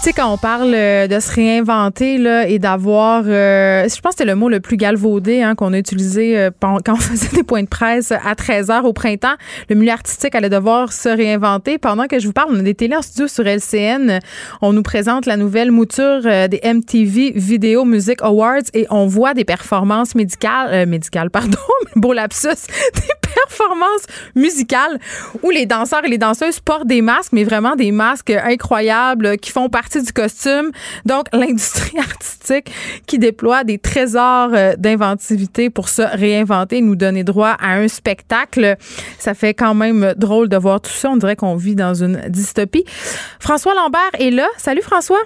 Tu 0.03 0.09
sais, 0.09 0.13
quand 0.15 0.34
on 0.34 0.38
parle 0.38 0.73
euh, 0.73 1.07
de 1.07 1.17
se 1.21 1.31
réinventer 1.31 2.17
là, 2.17 2.45
et 2.45 2.59
d'avoir, 2.59 3.23
euh, 3.25 3.88
je 3.88 4.01
pense 4.01 4.15
que 4.15 4.17
c'était 4.17 4.25
le 4.25 4.35
mot 4.35 4.49
le 4.49 4.59
plus 4.59 4.75
galvaudé 4.75 5.41
hein, 5.41 5.55
qu'on 5.55 5.71
a 5.71 5.77
utilisé 5.77 6.38
euh, 6.38 6.51
quand 6.61 6.89
on 6.89 6.95
faisait 6.97 7.34
des 7.34 7.43
points 7.43 7.63
de 7.63 7.69
presse 7.69 8.11
à 8.11 8.35
13 8.35 8.67
h 8.67 8.81
au 8.81 8.91
printemps. 8.91 9.35
Le 9.69 9.77
milieu 9.77 9.93
artistique 9.93 10.35
allait 10.35 10.49
devoir 10.49 10.91
se 10.91 11.07
réinventer. 11.07 11.77
Pendant 11.77 12.07
que 12.07 12.19
je 12.19 12.27
vous 12.27 12.34
parle, 12.34 12.49
on 12.51 12.59
a 12.59 12.63
des 12.63 12.75
télés 12.75 12.97
en 12.97 13.01
studio 13.01 13.30
sur 13.30 13.45
LCN. 13.47 14.19
On 14.61 14.73
nous 14.73 14.84
présente 14.84 15.25
la 15.25 15.38
nouvelle 15.38 15.71
mouture 15.71 16.19
euh, 16.25 16.49
des 16.49 16.59
MTV 16.65 17.31
Video 17.38 17.85
Music 17.85 18.21
Awards 18.23 18.59
et 18.73 18.85
on 18.89 19.07
voit 19.07 19.34
des 19.34 19.45
performances 19.45 20.15
médicales, 20.15 20.67
euh, 20.73 20.85
médicales, 20.85 21.30
pardon, 21.31 21.57
beau 21.95 22.11
lapsus, 22.11 22.49
des 22.93 23.22
performances 23.47 24.05
musicales 24.35 24.99
où 25.41 25.49
les 25.49 25.65
danseurs 25.65 26.05
et 26.05 26.10
les 26.10 26.18
danseuses 26.18 26.60
portent 26.60 26.88
des 26.88 27.01
masques, 27.01 27.34
mais 27.34 27.43
vraiment 27.43 27.76
des 27.76 27.91
masques 27.91 28.31
incroyables 28.31 29.38
qui 29.38 29.51
font 29.51 29.69
partie 29.69 30.01
du 30.01 30.11
costume. 30.11 30.72
Donc, 31.05 31.26
l'industrie 31.34 31.99
artistique 31.99 32.72
qui 33.07 33.19
déploie 33.19 33.64
des 33.64 33.77
trésors 33.77 34.49
euh, 34.53 34.73
d'inventivité 34.77 35.69
pour 35.69 35.89
se 35.89 36.01
réinventer, 36.01 36.81
nous 36.81 36.95
donner 36.95 37.23
droit 37.23 37.55
à 37.60 37.73
un 37.76 37.88
spectacle. 37.88 38.77
Ça 39.19 39.34
fait 39.34 39.53
quand 39.53 39.73
même 39.73 40.14
drôle 40.18 40.49
de 40.49 40.57
voir 40.57 40.81
tout 40.81 40.91
ça. 40.91 41.10
On 41.10 41.18
dirait 41.18 41.35
qu'on 41.35 41.55
vit 41.55 41.76
dans 41.76 41.93
une 41.93 42.22
dystopie. 42.30 42.85
François 43.39 43.73
Lambert 43.73 44.01
est 44.19 44.31
là. 44.31 44.47
Salut 44.57 44.81
François. 44.81 45.22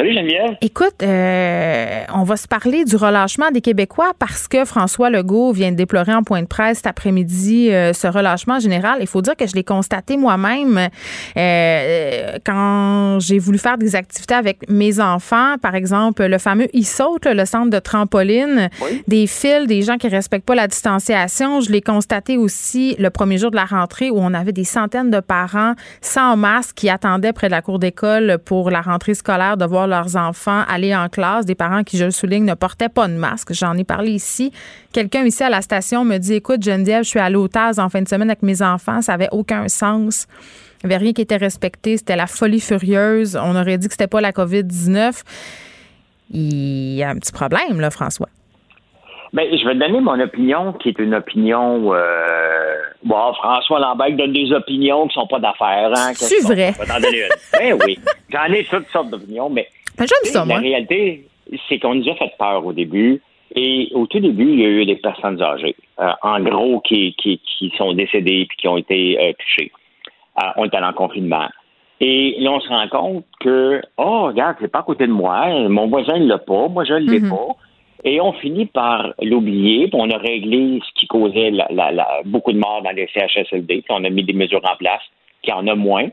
Salut 0.00 0.14
Geneviève. 0.14 0.56
Écoute, 0.62 1.02
euh, 1.02 2.04
on 2.14 2.22
va 2.22 2.38
se 2.38 2.48
parler 2.48 2.86
du 2.86 2.96
relâchement 2.96 3.50
des 3.50 3.60
Québécois 3.60 4.12
parce 4.18 4.48
que 4.48 4.64
François 4.64 5.10
Legault 5.10 5.52
vient 5.52 5.72
de 5.72 5.76
déplorer 5.76 6.14
en 6.14 6.22
point 6.22 6.40
de 6.40 6.46
presse 6.46 6.78
cet 6.78 6.86
après-midi 6.86 7.70
euh, 7.70 7.92
ce 7.92 8.06
relâchement 8.06 8.58
général. 8.60 9.00
Il 9.02 9.06
faut 9.06 9.20
dire 9.20 9.36
que 9.36 9.46
je 9.46 9.54
l'ai 9.54 9.62
constaté 9.62 10.16
moi-même 10.16 10.88
euh, 11.36 12.38
quand 12.46 13.18
j'ai 13.20 13.38
voulu 13.38 13.58
faire 13.58 13.76
des 13.76 13.94
activités 13.94 14.32
avec 14.32 14.70
mes 14.70 15.00
enfants, 15.00 15.56
par 15.60 15.74
exemple 15.74 16.24
le 16.24 16.38
fameux 16.38 16.68
e-saute, 16.74 17.26
le 17.26 17.44
centre 17.44 17.68
de 17.68 17.78
trampoline, 17.78 18.70
des 19.06 19.26
fils, 19.26 19.66
des 19.66 19.82
gens 19.82 19.98
qui 19.98 20.08
respectent 20.08 20.46
pas 20.46 20.54
la 20.54 20.66
distanciation. 20.66 21.60
Je 21.60 21.70
l'ai 21.70 21.82
constaté 21.82 22.38
aussi 22.38 22.96
le 22.98 23.10
premier 23.10 23.36
jour 23.36 23.50
de 23.50 23.56
la 23.56 23.66
rentrée 23.66 24.08
où 24.08 24.16
on 24.16 24.32
avait 24.32 24.52
des 24.52 24.64
centaines 24.64 25.10
de 25.10 25.20
parents 25.20 25.74
sans 26.00 26.38
masque 26.38 26.76
qui 26.76 26.88
attendaient 26.88 27.34
près 27.34 27.48
de 27.48 27.52
la 27.52 27.60
cour 27.60 27.78
d'école 27.78 28.38
pour 28.42 28.70
la 28.70 28.80
rentrée 28.80 29.12
scolaire 29.12 29.58
de 29.58 29.66
voir 29.66 29.89
leurs 29.90 30.16
enfants 30.16 30.62
aller 30.68 30.96
en 30.96 31.08
classe. 31.08 31.44
Des 31.44 31.54
parents 31.54 31.84
qui, 31.84 31.98
je 31.98 32.06
le 32.06 32.10
souligne, 32.10 32.44
ne 32.44 32.54
portaient 32.54 32.88
pas 32.88 33.06
de 33.08 33.12
masque. 33.12 33.52
J'en 33.52 33.76
ai 33.76 33.84
parlé 33.84 34.12
ici. 34.12 34.52
Quelqu'un 34.92 35.24
ici 35.24 35.42
à 35.42 35.50
la 35.50 35.60
station 35.60 36.04
me 36.06 36.16
dit 36.16 36.34
Écoute, 36.34 36.62
Geneviève, 36.62 37.04
je 37.04 37.10
suis 37.10 37.34
au 37.36 37.48
TAS 37.48 37.74
en 37.78 37.90
fin 37.90 38.00
de 38.00 38.08
semaine 38.08 38.30
avec 38.30 38.42
mes 38.42 38.62
enfants. 38.62 39.02
Ça 39.02 39.12
avait 39.12 39.28
aucun 39.32 39.68
sens. 39.68 40.26
Il 40.82 40.86
n'y 40.86 40.94
avait 40.94 41.04
rien 41.04 41.12
qui 41.12 41.20
était 41.20 41.36
respecté. 41.36 41.98
C'était 41.98 42.16
la 42.16 42.26
folie 42.26 42.60
furieuse. 42.60 43.36
On 43.36 43.54
aurait 43.54 43.76
dit 43.76 43.88
que 43.88 43.92
c'était 43.92 44.06
pas 44.06 44.22
la 44.22 44.32
COVID-19. 44.32 45.22
Il 46.32 46.94
y 46.94 47.02
a 47.02 47.10
un 47.10 47.16
petit 47.16 47.32
problème, 47.32 47.80
là, 47.80 47.90
François. 47.90 48.28
Ben, 49.32 49.46
je 49.50 49.64
vais 49.64 49.74
te 49.74 49.78
donner 49.78 50.00
mon 50.00 50.18
opinion, 50.18 50.72
qui 50.72 50.88
est 50.88 50.98
une 50.98 51.14
opinion. 51.14 51.94
Euh... 51.94 52.76
Bon, 53.04 53.32
François 53.34 53.78
Lambert 53.78 54.16
donne 54.16 54.32
des 54.32 54.52
opinions 54.52 55.06
qui 55.06 55.14
sont 55.14 55.26
pas 55.26 55.38
d'affaires. 55.38 55.92
Hein, 55.94 56.12
C'est 56.14 56.42
vrai? 56.42 56.74
Une? 56.78 57.28
Ben 57.58 57.78
oui. 57.84 57.98
J'en 58.30 58.52
ai 58.52 58.64
toutes 58.64 58.88
sortes 58.88 59.10
d'opinions, 59.10 59.48
mais. 59.48 59.68
Ça, 60.32 60.44
La 60.54 60.60
réalité, 60.60 61.26
c'est 61.68 61.78
qu'on 61.78 61.94
nous 61.96 62.08
a 62.08 62.14
fait 62.14 62.32
peur 62.38 62.64
au 62.64 62.72
début. 62.72 63.20
Et 63.56 63.88
au 63.94 64.06
tout 64.06 64.20
début, 64.20 64.52
il 64.52 64.60
y 64.60 64.64
a 64.64 64.68
eu 64.68 64.86
des 64.86 64.94
personnes 64.96 65.42
âgées, 65.42 65.74
euh, 65.98 66.12
en 66.22 66.38
gros, 66.40 66.80
qui, 66.80 67.14
qui, 67.14 67.38
qui 67.38 67.72
sont 67.76 67.92
décédées 67.94 68.46
puis 68.48 68.56
qui 68.58 68.68
ont 68.68 68.76
été 68.76 69.18
euh, 69.20 69.32
touchées. 69.38 69.72
Euh, 70.40 70.46
on 70.56 70.64
est 70.66 70.74
allé 70.74 70.86
en 70.86 70.92
confinement. 70.92 71.48
Et 72.00 72.36
là, 72.38 72.52
on 72.52 72.60
se 72.60 72.68
rend 72.68 72.88
compte 72.88 73.24
que, 73.40 73.82
oh, 73.98 74.26
regarde, 74.28 74.56
c'est 74.60 74.70
pas 74.70 74.78
à 74.78 74.82
côté 74.84 75.06
de 75.08 75.12
moi, 75.12 75.48
mon 75.68 75.88
voisin 75.88 76.18
ne 76.18 76.26
l'a 76.28 76.38
pas, 76.38 76.68
moi 76.68 76.84
je 76.84 76.94
ne 76.94 77.10
l'ai 77.10 77.18
Mhm. 77.20 77.30
pas. 77.30 77.48
Et 78.04 78.20
on 78.20 78.32
finit 78.34 78.64
par 78.66 79.12
l'oublier, 79.20 79.88
puis 79.88 79.98
on 80.00 80.08
a 80.10 80.16
réglé 80.16 80.80
ce 80.86 80.98
qui 81.00 81.06
causait 81.08 81.50
la- 81.50 81.66
la- 81.70 81.90
la- 81.92 82.20
beaucoup 82.24 82.52
de 82.52 82.58
morts 82.58 82.80
dans 82.82 82.92
les 82.92 83.08
CHSLD, 83.12 83.82
puis 83.82 83.84
on 83.90 84.04
a 84.04 84.08
mis 84.10 84.22
des 84.24 84.32
mesures 84.32 84.62
en 84.64 84.76
place, 84.76 85.02
qu'il 85.42 85.52
y 85.52 85.56
en 85.56 85.66
a 85.66 85.74
moins. 85.74 86.06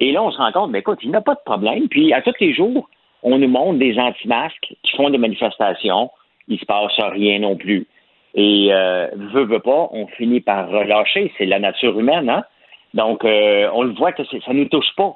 Et 0.00 0.10
là, 0.12 0.22
on 0.22 0.30
se 0.32 0.36
rend 0.36 0.50
compte, 0.52 0.72
ben 0.72 0.80
écoute, 0.80 0.98
il 1.02 1.10
n'y 1.10 1.16
a 1.16 1.20
pas 1.22 1.34
de 1.34 1.40
problème. 1.46 1.88
Puis 1.88 2.12
à 2.12 2.20
tous 2.20 2.34
les 2.40 2.52
jours, 2.52 2.90
on 3.22 3.38
nous 3.38 3.48
montre 3.48 3.78
des 3.78 3.98
anti-masques 3.98 4.74
qui 4.82 4.96
font 4.96 5.10
des 5.10 5.18
manifestations, 5.18 6.10
il 6.48 6.58
se 6.58 6.64
passe 6.64 6.98
rien 6.98 7.40
non 7.40 7.56
plus. 7.56 7.86
Et 8.34 8.68
euh, 8.72 9.08
veut, 9.14 9.44
veut 9.44 9.60
pas, 9.60 9.88
on 9.92 10.06
finit 10.08 10.40
par 10.40 10.68
relâcher. 10.68 11.32
C'est 11.36 11.46
la 11.46 11.58
nature 11.58 11.98
humaine, 11.98 12.28
hein? 12.30 12.44
Donc, 12.94 13.24
euh, 13.24 13.68
on 13.74 13.82
le 13.82 13.92
voit 13.92 14.12
que 14.12 14.24
ça 14.24 14.52
ne 14.52 14.60
nous 14.60 14.68
touche 14.68 14.94
pas. 14.96 15.14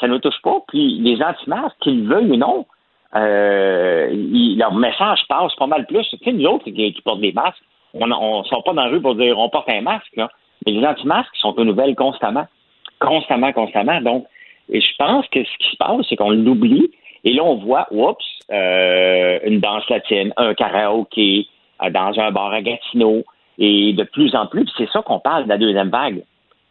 Ça 0.00 0.08
nous 0.08 0.18
touche 0.18 0.40
pas. 0.42 0.58
Puis 0.68 0.98
les 1.00 1.22
anti-masques, 1.22 1.76
qu'ils 1.80 2.06
veuillent 2.06 2.32
ou 2.32 2.36
non, 2.36 2.66
euh, 3.14 4.10
leur 4.56 4.74
message 4.74 5.20
passe 5.28 5.54
pas 5.56 5.66
mal 5.66 5.86
plus. 5.86 6.06
Tu 6.08 6.18
sais, 6.18 6.32
nous 6.32 6.46
autres 6.46 6.64
qui, 6.64 7.02
portent 7.04 7.20
des 7.20 7.32
masques, 7.32 7.62
on 7.94 8.06
ne 8.06 8.44
sort 8.44 8.62
pas 8.64 8.74
dans 8.74 8.84
la 8.84 8.90
rue 8.90 9.00
pour 9.00 9.14
dire 9.14 9.38
on 9.38 9.48
porte 9.48 9.70
un 9.70 9.80
masque. 9.80 10.14
Là. 10.16 10.30
Mais 10.64 10.72
les 10.72 10.86
anti-masques 10.86 11.34
sont 11.36 11.58
aux 11.58 11.64
nouvelles 11.64 11.94
constamment. 11.94 12.46
Constamment, 13.00 13.52
constamment. 13.52 14.00
Donc, 14.00 14.26
et 14.68 14.80
je 14.80 14.94
pense 14.98 15.26
que 15.28 15.44
ce 15.44 15.58
qui 15.58 15.70
se 15.70 15.76
passe, 15.76 16.06
c'est 16.08 16.16
qu'on 16.16 16.30
l'oublie. 16.30 16.90
Et 17.26 17.32
là, 17.32 17.42
on 17.42 17.56
voit, 17.56 17.88
oups, 17.90 18.24
euh, 18.52 19.40
une 19.44 19.58
danse 19.58 19.86
latine, 19.90 20.32
un 20.36 20.54
karaoké 20.54 21.48
euh, 21.82 21.90
dans 21.90 22.18
un 22.20 22.30
bar 22.30 22.52
à 22.52 22.62
Gatineau. 22.62 23.24
Et 23.58 23.92
de 23.94 24.04
plus 24.04 24.34
en 24.36 24.46
plus, 24.46 24.68
c'est 24.78 24.88
ça 24.90 25.02
qu'on 25.02 25.18
parle 25.18 25.44
de 25.44 25.48
la 25.48 25.58
deuxième 25.58 25.90
vague. 25.90 26.22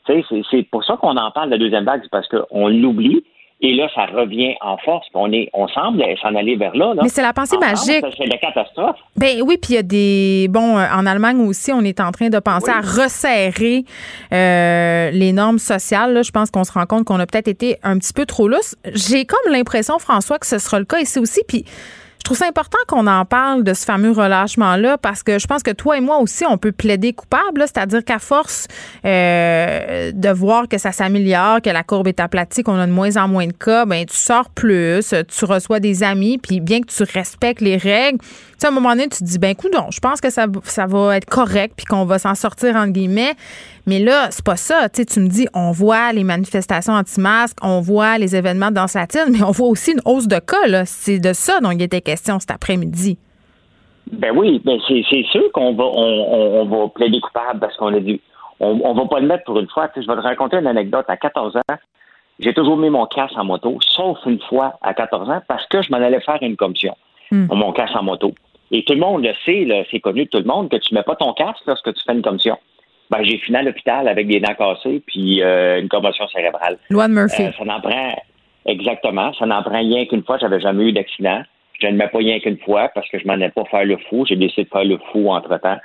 C'est 0.07 0.63
pour 0.71 0.83
ça 0.85 0.95
qu'on 0.95 1.17
en 1.17 1.31
parle 1.31 1.47
de 1.47 1.55
la 1.55 1.57
deuxième 1.57 1.83
vague, 1.83 2.01
c'est 2.03 2.11
parce 2.11 2.29
qu'on 2.29 2.69
l'oublie. 2.69 3.25
Et 3.61 3.73
là, 3.73 3.87
ça 3.95 4.05
revient 4.05 4.55
en 4.59 4.77
force. 4.77 5.07
On, 5.13 5.31
est, 5.31 5.49
on 5.53 5.67
semble 5.69 6.03
s'en 6.21 6.35
aller 6.35 6.57
vers 6.57 6.75
là. 6.75 6.93
Mais 7.01 7.07
c'est 7.07 7.21
la 7.21 7.31
pensée 7.31 7.57
magique. 7.57 8.03
C'est 8.17 8.27
la 8.27 8.37
catastrophe. 8.37 8.97
Ben 9.15 9.41
oui, 9.41 9.57
puis 9.61 9.73
il 9.73 9.75
y 9.75 9.79
a 9.79 9.83
des. 9.83 10.47
Bon, 10.49 10.77
euh, 10.77 10.85
en 10.93 11.05
Allemagne 11.05 11.39
aussi, 11.39 11.71
on 11.71 11.81
est 11.81 12.01
en 12.01 12.11
train 12.11 12.27
de 12.29 12.39
penser 12.39 12.69
à 12.69 12.81
resserrer 12.81 13.85
euh, 14.33 15.09
les 15.11 15.31
normes 15.31 15.59
sociales. 15.59 16.21
Je 16.23 16.31
pense 16.31 16.51
qu'on 16.51 16.65
se 16.65 16.73
rend 16.73 16.85
compte 16.85 17.05
qu'on 17.05 17.19
a 17.19 17.25
peut-être 17.25 17.47
été 17.47 17.77
un 17.81 17.97
petit 17.97 18.13
peu 18.13 18.25
trop 18.25 18.49
lousse. 18.49 18.75
J'ai 18.93 19.25
comme 19.25 19.51
l'impression, 19.51 19.99
François, 19.99 20.37
que 20.37 20.47
ce 20.47 20.59
sera 20.59 20.77
le 20.79 20.85
cas 20.85 20.99
ici 20.99 21.17
aussi. 21.19 21.41
Puis 21.47 21.63
trouve 22.25 22.37
ça 22.37 22.47
important 22.47 22.79
qu'on 22.87 23.07
en 23.07 23.23
parle 23.23 23.63
de 23.63 23.73
ce 23.73 23.85
fameux 23.85 24.11
relâchement-là 24.11 24.97
parce 24.97 25.23
que 25.23 25.39
je 25.39 25.47
pense 25.47 25.63
que 25.63 25.71
toi 25.71 25.97
et 25.97 26.01
moi 26.01 26.17
aussi, 26.17 26.43
on 26.49 26.57
peut 26.57 26.71
plaider 26.71 27.13
coupable, 27.13 27.61
c'est-à-dire 27.61 28.03
qu'à 28.03 28.19
force 28.19 28.67
euh, 29.05 30.11
de 30.11 30.29
voir 30.29 30.67
que 30.67 30.77
ça 30.77 30.91
s'améliore, 30.91 31.61
que 31.61 31.69
la 31.69 31.83
courbe 31.83 32.07
est 32.07 32.19
aplatie, 32.19 32.63
qu'on 32.63 32.79
a 32.79 32.87
de 32.87 32.91
moins 32.91 33.15
en 33.17 33.27
moins 33.27 33.47
de 33.47 33.53
cas, 33.53 33.85
ben 33.85 34.05
tu 34.05 34.17
sors 34.17 34.49
plus, 34.49 35.13
tu 35.27 35.45
reçois 35.45 35.79
des 35.79 36.03
amis, 36.03 36.39
puis 36.39 36.59
bien 36.59 36.81
que 36.81 36.87
tu 36.87 37.03
respectes 37.03 37.61
les 37.61 37.77
règles, 37.77 38.17
sais, 38.59 38.67
à 38.67 38.69
un 38.69 38.73
moment 38.73 38.89
donné, 38.89 39.03
tu 39.03 39.19
te 39.19 39.23
dis, 39.23 39.39
ben 39.39 39.49
écoute, 39.49 39.73
non, 39.73 39.91
je 39.91 39.99
pense 39.99 40.21
que 40.21 40.29
ça, 40.29 40.45
ça 40.63 40.85
va 40.85 41.17
être 41.17 41.25
correct, 41.25 41.73
puis 41.77 41.85
qu'on 41.85 42.05
va 42.05 42.19
s'en 42.19 42.35
sortir, 42.35 42.75
entre 42.75 42.91
guillemets. 42.91 43.33
Mais 43.87 43.99
là, 43.99 44.27
c'est 44.31 44.45
pas 44.45 44.55
ça. 44.55 44.89
Tu, 44.89 45.01
me 45.19 45.27
dis, 45.27 45.47
on 45.53 45.71
voit 45.71 46.11
les 46.11 46.23
manifestations 46.23 46.93
anti-masques, 46.93 47.57
on 47.61 47.81
voit 47.81 48.17
les 48.17 48.35
événements 48.35 48.71
dans 48.71 48.85
latine, 48.95 49.25
mais 49.29 49.43
on 49.43 49.51
voit 49.51 49.67
aussi 49.67 49.91
une 49.91 50.01
hausse 50.05 50.27
de 50.27 50.39
cas. 50.39 50.85
C'est 50.85 51.19
de 51.19 51.33
ça 51.33 51.59
dont 51.59 51.71
il 51.71 51.81
était 51.81 52.01
question 52.01 52.39
cet 52.39 52.51
après-midi. 52.51 53.17
Ben 54.11 54.35
oui, 54.35 54.61
ben 54.63 54.79
c'est, 54.87 55.03
sûr 55.31 55.51
qu'on 55.51 55.73
va 55.73 55.83
on, 55.83 56.61
on, 56.61 56.65
va 56.65 56.87
plaider 56.89 57.19
coupable 57.19 57.59
parce 57.59 57.75
qu'on 57.75 57.93
a 57.93 57.99
dit 57.99 58.21
on, 58.59 58.79
on 58.83 58.93
va 58.93 59.05
pas 59.07 59.19
le 59.19 59.27
mettre 59.27 59.43
pour 59.45 59.59
une 59.59 59.67
fois. 59.67 59.89
je 59.95 60.01
vais 60.01 60.15
te 60.15 60.21
raconter 60.21 60.57
une 60.57 60.67
anecdote. 60.67 61.05
À 61.07 61.17
14 61.17 61.57
ans, 61.57 61.75
j'ai 62.39 62.53
toujours 62.53 62.77
mis 62.77 62.89
mon 62.89 63.05
casque 63.07 63.37
en 63.37 63.45
moto, 63.45 63.77
sauf 63.81 64.17
une 64.25 64.39
fois 64.41 64.77
à 64.81 64.93
14 64.93 65.29
ans, 65.29 65.41
parce 65.47 65.65
que 65.67 65.81
je 65.81 65.91
m'en 65.91 65.97
allais 65.97 66.21
faire 66.21 66.37
une 66.41 66.55
commission. 66.55 66.95
Hmm. 67.31 67.47
Mon 67.51 67.71
casque 67.71 67.95
en 67.95 68.03
moto. 68.03 68.33
Et 68.71 68.83
tout 68.83 68.93
le 68.93 68.99
monde 68.99 69.23
le 69.23 69.33
sait, 69.45 69.67
c'est 69.91 69.99
connu 69.99 70.25
de 70.25 70.29
tout 70.29 70.39
le 70.39 70.45
monde, 70.45 70.69
que 70.69 70.77
tu 70.77 70.93
mets 70.93 71.03
pas 71.03 71.15
ton 71.15 71.33
casque 71.33 71.63
lorsque 71.67 71.93
tu 71.93 72.03
fais 72.05 72.13
une 72.13 72.21
commission 72.21 72.57
ben, 73.09 73.23
j'ai 73.23 73.37
fini 73.37 73.57
à 73.57 73.63
l'hôpital 73.63 74.07
avec 74.07 74.27
des 74.27 74.39
dents 74.39 74.55
cassées 74.55 75.01
puis 75.05 75.41
euh, 75.41 75.79
une 75.79 75.89
commotion 75.89 76.27
cérébrale. 76.27 76.77
Loi 76.89 77.07
de 77.07 77.13
Murphy. 77.13 77.43
Euh, 77.43 77.51
ça 77.57 77.65
n'en 77.65 77.79
prend 77.79 78.15
exactement. 78.65 79.33
Ça 79.33 79.45
n'en 79.45 79.61
prend 79.61 79.79
rien 79.79 80.05
qu'une 80.05 80.23
fois. 80.23 80.37
J'avais 80.37 80.59
jamais 80.59 80.85
eu 80.85 80.91
d'accident. 80.91 81.41
Je 81.79 81.87
ne 81.87 81.97
mets 81.97 82.07
pas 82.07 82.17
rien 82.17 82.39
qu'une 82.39 82.57
fois 82.57 82.89
parce 82.95 83.07
que 83.09 83.19
je 83.19 83.27
m'en 83.27 83.39
ai 83.39 83.49
pas 83.49 83.65
faire 83.65 83.85
le 83.85 83.97
fou. 84.09 84.25
J'ai 84.25 84.35
décidé 84.35 84.63
de 84.63 84.69
faire 84.69 84.85
le 84.85 84.97
fou 85.11 85.29
entre 85.29 85.57
temps. 85.59 85.77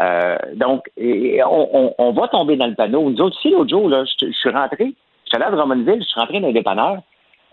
Euh, 0.00 0.36
donc, 0.54 0.88
on, 0.98 2.12
va 2.12 2.28
tomber 2.28 2.56
dans 2.56 2.66
le 2.66 2.74
panneau. 2.74 3.10
Nous 3.10 3.20
autres, 3.20 3.36
aussi, 3.36 3.50
l'autre 3.50 3.70
jour, 3.70 3.88
là, 3.88 4.04
je, 4.04 4.30
suis 4.30 4.48
rentré, 4.48 4.94
je 5.24 5.30
suis 5.30 5.36
allé 5.36 5.44
à 5.44 5.50
Drummondville, 5.50 6.00
je 6.00 6.06
suis 6.06 6.20
rentré 6.20 6.40
dans 6.40 6.46
les 6.46 6.54
dépanneurs, 6.54 7.02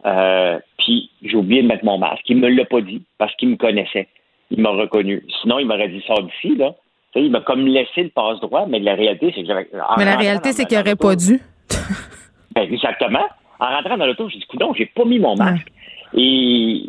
puis 0.04 1.10
j'ai 1.24 1.36
oublié 1.36 1.64
de 1.64 1.68
mettre 1.68 1.86
mon 1.86 1.98
masque. 1.98 2.24
Il 2.28 2.38
me 2.38 2.50
l'a 2.50 2.66
pas 2.66 2.82
dit 2.82 3.04
parce 3.18 3.36
qu'il 3.36 3.50
me 3.50 3.56
connaissait. 3.56 4.08
Il 4.52 4.62
m'a 4.62 4.70
reconnu. 4.70 5.24
Sinon, 5.42 5.60
il 5.60 5.68
m'aurait 5.68 5.90
dit, 5.90 6.02
sors 6.08 6.24
d'ici, 6.24 6.56
là 6.56 6.74
il 7.20 7.32
m'a 7.32 7.42
comme 7.42 7.66
laissé 7.66 8.04
le 8.04 8.10
passe-droit, 8.10 8.66
mais 8.68 8.80
la 8.80 8.96
réalité, 8.96 9.32
c'est 9.36 9.42
que 9.42 9.48
j'avais. 9.48 9.70
Mais 9.98 10.06
la 10.06 10.16
réalité, 10.16 10.52
c'est 10.54 10.66
qu'il 10.66 10.78
n'aurait 10.78 10.96
pas 10.96 11.16
dû. 11.16 11.40
ben, 12.56 12.62
exactement. 12.62 13.26
En 13.60 13.76
rentrant 13.76 13.98
dans 13.98 14.06
l'auto, 14.06 14.30
j'ai 14.30 14.40
dit, 14.40 14.46
coudon, 14.46 14.74
j'ai 14.74 14.86
pas 14.86 15.06
mis 15.06 15.20
mon 15.20 15.36
masque. 15.36 15.68
Et 16.14 16.84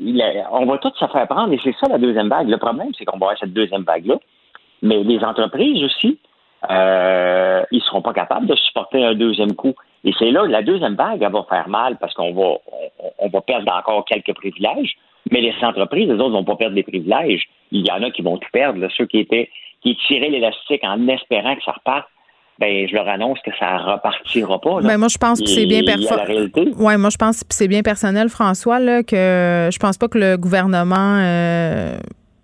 on 0.53 0.67
va 0.67 0.79
tout 0.79 0.93
se 0.95 1.07
faire 1.07 1.27
prendre, 1.27 1.53
et 1.53 1.61
c'est 1.65 1.75
ça 1.81 1.89
la 1.89 1.99
deuxième 1.99 2.29
vague. 2.29 2.49
Le 2.49 2.59
problème, 2.59 2.89
c'est 2.97 3.05
qu'on 3.05 3.19
va 3.19 3.27
avoir 3.27 3.39
cette 3.39 3.53
deuxième 3.53 3.83
vague-là. 3.83 4.17
Mais 4.83 5.03
les 5.03 5.19
entreprises 5.25 5.83
aussi, 5.83 6.19
euh, 6.71 7.63
ils 7.73 7.83
seront 7.83 8.03
pas 8.03 8.13
capables 8.13 8.47
de 8.47 8.55
supporter 8.55 9.05
un 9.05 9.15
deuxième 9.15 9.55
coup. 9.55 9.75
Et 10.09 10.15
c'est 10.19 10.31
là, 10.31 10.47
la 10.47 10.63
deuxième 10.63 10.95
vague, 10.95 11.23
elle 11.23 11.31
va 11.31 11.45
faire 11.51 11.69
mal 11.69 11.99
parce 11.99 12.15
qu'on 12.15 12.33
va, 12.33 12.57
on, 13.19 13.29
va 13.29 13.41
perdre 13.43 13.71
encore 13.71 14.07
quelques 14.07 14.33
privilèges. 14.33 14.97
Mais 15.31 15.43
les 15.43 15.53
entreprises, 15.61 16.09
les 16.09 16.15
autres, 16.15 16.31
vont 16.31 16.45
pas 16.45 16.57
perdre 16.57 16.77
des 16.77 16.83
privilèges. 16.83 17.43
Il 17.73 17.87
y 17.87 17.91
en 17.91 18.03
a 18.03 18.11
qui 18.11 18.23
vont 18.23 18.39
tout 18.39 18.49
perdre. 18.51 18.89
ceux 18.97 19.05
qui 19.05 19.19
étaient 19.19 19.51
qui 19.83 19.99
tiraient 20.09 20.31
l'élastique 20.31 20.83
en 20.83 21.07
espérant 21.09 21.55
que 21.57 21.63
ça 21.63 21.73
reparte, 21.73 22.07
ben 22.59 22.89
je 22.89 22.95
leur 22.95 23.07
annonce 23.07 23.39
que 23.45 23.51
ça 23.59 23.77
repartira 23.77 24.59
pas. 24.59 24.81
Ben 24.81 24.97
moi 24.97 25.09
je 25.09 25.19
pense 25.19 25.41
que 25.41 25.47
c'est 25.47 25.67
bien 25.67 25.83
personnel. 25.85 26.51
Ouais, 26.79 26.97
moi 26.97 27.11
je 27.11 27.19
pense 27.19 27.41
que 27.45 27.55
c'est 27.55 27.69
bien 27.69 27.83
personnel 27.83 28.31
François 28.31 28.81
là 28.81 29.03
que 29.03 29.69
je 29.71 29.79
pense 29.79 29.99
pas 29.99 30.09
que 30.09 30.19
le 30.19 30.37
gouvernement 30.37 31.21
euh, 31.21 31.99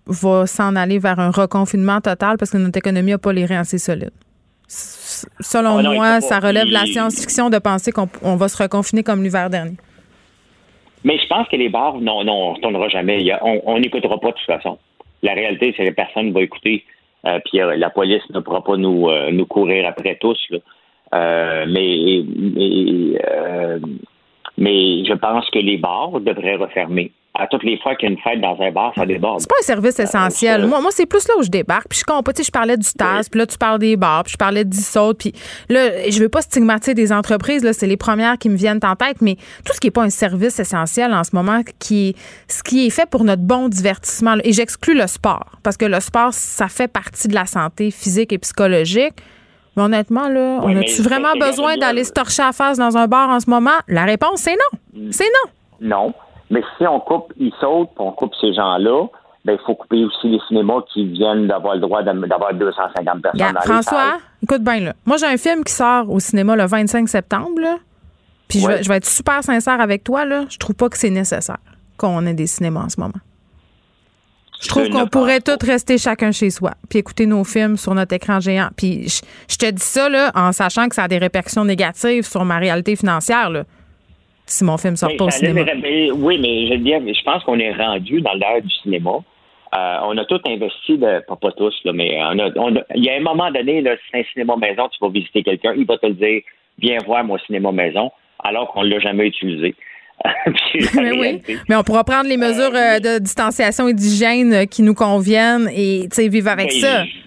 va 0.05 0.45
s'en 0.45 0.75
aller 0.75 0.99
vers 0.99 1.19
un 1.19 1.31
reconfinement 1.31 1.99
total 1.99 2.37
parce 2.37 2.51
que 2.51 2.57
notre 2.57 2.77
économie 2.77 3.11
n'a 3.11 3.17
pas 3.17 3.33
les 3.33 3.45
reins 3.45 3.61
assez 3.61 3.79
solides. 3.79 4.11
Selon 5.39 5.77
ah 5.77 5.93
moi, 5.93 6.21
ça 6.21 6.39
relève 6.39 6.67
de 6.67 6.73
la 6.73 6.85
science-fiction 6.85 7.49
de 7.49 7.59
penser 7.59 7.91
qu'on 7.91 8.35
va 8.35 8.47
se 8.47 8.61
reconfiner 8.61 9.03
comme 9.03 9.23
l'hiver 9.23 9.49
dernier. 9.49 9.77
Mais 11.03 11.17
je 11.19 11.27
pense 11.27 11.47
que 11.49 11.55
les 11.55 11.69
bars, 11.69 11.95
non, 11.99 12.23
non, 12.23 12.49
on 12.49 12.53
ne 12.53 12.59
tournera 12.59 12.89
jamais. 12.89 13.31
on 13.41 13.79
n'écoutera 13.79 14.19
pas 14.19 14.31
de 14.31 14.35
toute 14.35 14.45
façon. 14.45 14.77
La 15.21 15.33
réalité, 15.33 15.73
c'est 15.77 15.85
que 15.85 15.91
personne 15.91 16.27
ne 16.27 16.33
va 16.33 16.41
écouter 16.41 16.83
euh, 17.25 17.39
puis 17.45 17.59
euh, 17.59 17.75
la 17.75 17.89
police 17.89 18.23
ne 18.29 18.39
pourra 18.39 18.63
pas 18.63 18.77
nous, 18.77 19.09
euh, 19.09 19.31
nous 19.31 19.45
courir 19.45 19.87
après 19.87 20.15
tous. 20.15 20.39
mais 21.11 22.23
mais 24.57 25.03
je 25.03 25.13
pense 25.13 25.49
que 25.49 25.59
les 25.59 25.77
bars 25.77 26.19
devraient 26.21 26.55
refermer 26.55 27.11
à 27.37 27.47
toutes 27.47 27.63
les 27.63 27.77
fois 27.79 27.95
qu'il 27.95 28.09
y 28.09 28.11
a 28.11 28.15
une 28.15 28.21
fête 28.21 28.39
dans 28.39 28.57
un 28.61 28.71
bar, 28.71 28.93
ça 28.95 29.05
déborde. 29.05 29.41
C'est 29.41 29.49
pas 29.49 29.55
un 29.59 29.65
service 29.65 29.99
essentiel. 29.99 30.65
moi, 30.67 30.81
moi 30.81 30.91
c'est 30.91 31.05
plus 31.05 31.27
là 31.27 31.35
où 31.37 31.43
je 31.43 31.49
débarque. 31.49 31.87
Puis 31.89 31.99
je 31.99 32.03
comprends, 32.05 32.31
tu 32.31 32.37
sais, 32.37 32.43
je 32.43 32.51
parlais 32.51 32.77
du 32.77 32.87
TAS, 32.93 33.27
puis 33.29 33.39
là, 33.39 33.45
tu 33.45 33.57
parles 33.57 33.79
des 33.79 33.97
bars, 33.97 34.23
puis 34.23 34.33
je 34.33 34.37
parlais 34.37 34.63
d'Issaute, 34.63 35.17
puis 35.17 35.33
là, 35.69 36.09
je 36.09 36.19
veux 36.19 36.29
pas 36.29 36.41
stigmatiser 36.41 36.93
des 36.93 37.11
entreprises, 37.11 37.63
là, 37.63 37.73
c'est 37.73 37.87
les 37.87 37.97
premières 37.97 38.37
qui 38.37 38.49
me 38.49 38.55
viennent 38.55 38.79
en 38.83 38.95
tête, 38.95 39.21
mais 39.21 39.35
tout 39.65 39.73
ce 39.73 39.79
qui 39.79 39.87
est 39.87 39.91
pas 39.91 40.03
un 40.03 40.09
service 40.09 40.59
essentiel 40.59 41.13
en 41.13 41.23
ce 41.23 41.35
moment, 41.35 41.61
qui 41.79 42.15
ce 42.47 42.63
qui 42.63 42.87
est 42.87 42.89
fait 42.89 43.09
pour 43.09 43.23
notre 43.23 43.43
bon 43.43 43.67
divertissement, 43.67 44.35
et 44.43 44.53
j'exclus 44.53 44.95
le 44.95 45.07
sport, 45.07 45.51
parce 45.63 45.77
que 45.77 45.85
le 45.85 45.99
sport, 45.99 46.33
ça 46.33 46.67
fait 46.67 46.87
partie 46.87 47.27
de 47.27 47.35
la 47.35 47.45
santé 47.45 47.91
physique 47.91 48.31
et 48.33 48.37
psychologique. 48.37 49.13
Mais 49.75 49.83
honnêtement, 49.83 50.29
là, 50.29 50.61
on 50.63 50.73
a-tu 50.77 51.01
vraiment 51.01 51.33
besoin 51.37 51.75
d'aller 51.75 52.05
se 52.05 52.13
torcher 52.13 52.43
à 52.43 52.53
face 52.53 52.77
dans 52.77 52.95
un 52.95 53.07
bar 53.07 53.29
en 53.29 53.41
ce 53.41 53.49
moment? 53.49 53.77
La 53.89 54.05
réponse, 54.05 54.39
c'est 54.39 54.55
non. 54.55 54.79
Mm. 54.93 55.11
C'est 55.11 55.25
non. 55.25 55.51
Non. 55.81 56.13
Mais 56.49 56.63
si 56.77 56.85
on 56.87 56.99
coupe, 56.99 57.33
ils 57.37 57.53
sautent, 57.59 57.89
puis 57.95 58.05
on 58.05 58.11
coupe 58.11 58.33
ces 58.39 58.53
gens-là, 58.53 59.07
ben, 59.45 59.53
il 59.53 59.65
faut 59.65 59.75
couper 59.75 60.03
aussi 60.03 60.27
les 60.27 60.39
cinémas 60.47 60.81
qui 60.91 61.05
viennent 61.05 61.47
d'avoir 61.47 61.75
le 61.75 61.81
droit 61.81 62.01
d'avoir 62.01 62.53
250 62.53 63.21
personnes 63.21 63.53
dans 63.53 63.61
François, 63.61 64.17
écoute 64.41 64.63
bien 64.63 64.79
là. 64.79 64.93
Moi, 65.05 65.17
j'ai 65.17 65.27
un 65.27 65.37
film 65.37 65.63
qui 65.63 65.73
sort 65.73 66.09
au 66.09 66.19
cinéma 66.19 66.55
le 66.55 66.65
25 66.65 67.07
septembre, 67.07 67.61
là. 67.61 67.77
Puis 68.47 68.59
je, 68.59 68.89
vais, 68.89 68.97
être 68.97 69.05
super 69.05 69.43
sincère 69.43 69.79
avec 69.81 70.03
toi, 70.03 70.25
là. 70.25 70.45
Je 70.49 70.57
trouve 70.57 70.75
pas 70.75 70.89
que 70.89 70.97
c'est 70.97 71.09
nécessaire 71.09 71.57
qu'on 71.97 72.25
ait 72.25 72.33
des 72.33 72.47
cinémas 72.47 72.83
en 72.85 72.89
ce 72.89 72.99
moment. 72.99 73.13
Je 74.61 74.69
trouve 74.69 74.89
qu'on 74.89 75.07
pourrait 75.07 75.41
tous 75.41 75.63
rester 75.63 75.97
chacun 75.97 76.31
chez 76.31 76.49
soi, 76.49 76.71
puis 76.89 76.99
écouter 76.99 77.25
nos 77.27 77.43
films 77.43 77.77
sur 77.77 77.93
notre 77.93 78.13
écran 78.13 78.39
géant. 78.39 78.69
Puis 78.75 79.09
je, 79.09 79.21
je, 79.47 79.57
te 79.57 79.69
dis 79.69 79.83
ça 79.83 80.09
là, 80.09 80.31
en 80.33 80.51
sachant 80.53 80.87
que 80.89 80.95
ça 80.95 81.03
a 81.03 81.07
des 81.07 81.17
répercussions 81.17 81.65
négatives 81.65 82.23
sur 82.23 82.45
ma 82.45 82.57
réalité 82.57 82.95
financière. 82.95 83.49
Là 83.49 83.63
si 84.45 84.63
mon 84.63 84.77
film 84.77 84.95
sort 84.95 85.11
pas 85.17 85.25
au 85.25 85.29
cinéma. 85.29 85.61
oui, 86.15 86.37
mais 86.39 86.67
je, 86.67 87.13
je 87.13 87.23
pense 87.23 87.43
qu'on 87.43 87.59
est 87.59 87.73
rendu 87.73 88.21
dans 88.21 88.33
l'ère 88.33 88.61
du 88.61 88.69
cinéma. 88.83 89.19
Euh, 89.75 89.97
on 90.03 90.17
a 90.17 90.25
tout 90.25 90.39
investi, 90.45 90.97
de, 90.97 91.21
pas, 91.27 91.51
tous, 91.51 91.73
là, 91.83 91.91
mais 91.91 92.17
il 92.95 93.03
y 93.03 93.09
a 93.09 93.15
un 93.15 93.19
moment 93.19 93.51
donné, 93.51 93.81
là, 93.81 93.95
si 93.95 94.03
c'est 94.11 94.19
un 94.19 94.23
cinéma 94.31 94.55
maison, 94.55 94.87
tu 94.89 94.97
vas 95.01 95.09
visiter 95.09 95.43
quelqu'un, 95.43 95.73
il 95.75 95.85
va 95.85 95.97
te 95.97 96.05
le 96.05 96.13
dire, 96.13 96.41
viens 96.79 96.97
voir 97.05 97.25
mon 97.25 97.37
cinéma 97.39 97.71
maison, 97.71 98.11
alors 98.43 98.71
qu'on 98.71 98.83
ne 98.83 98.89
l'a 98.89 98.99
jamais 98.99 99.27
utilisé. 99.27 99.75
mais 100.95 101.11
oui, 101.11 101.41
mais 101.67 101.75
on 101.75 101.83
pourra 101.83 102.05
prendre 102.05 102.29
les 102.29 102.37
mesures 102.37 102.73
euh, 102.73 102.99
de 102.99 103.19
distanciation 103.19 103.89
et 103.89 103.93
d'hygiène 103.93 104.65
qui 104.67 104.81
nous 104.81 104.93
conviennent 104.93 105.69
et 105.75 106.07
vivre 106.29 106.49
avec 106.49 106.71
ça 106.71 107.03
je 107.03 107.24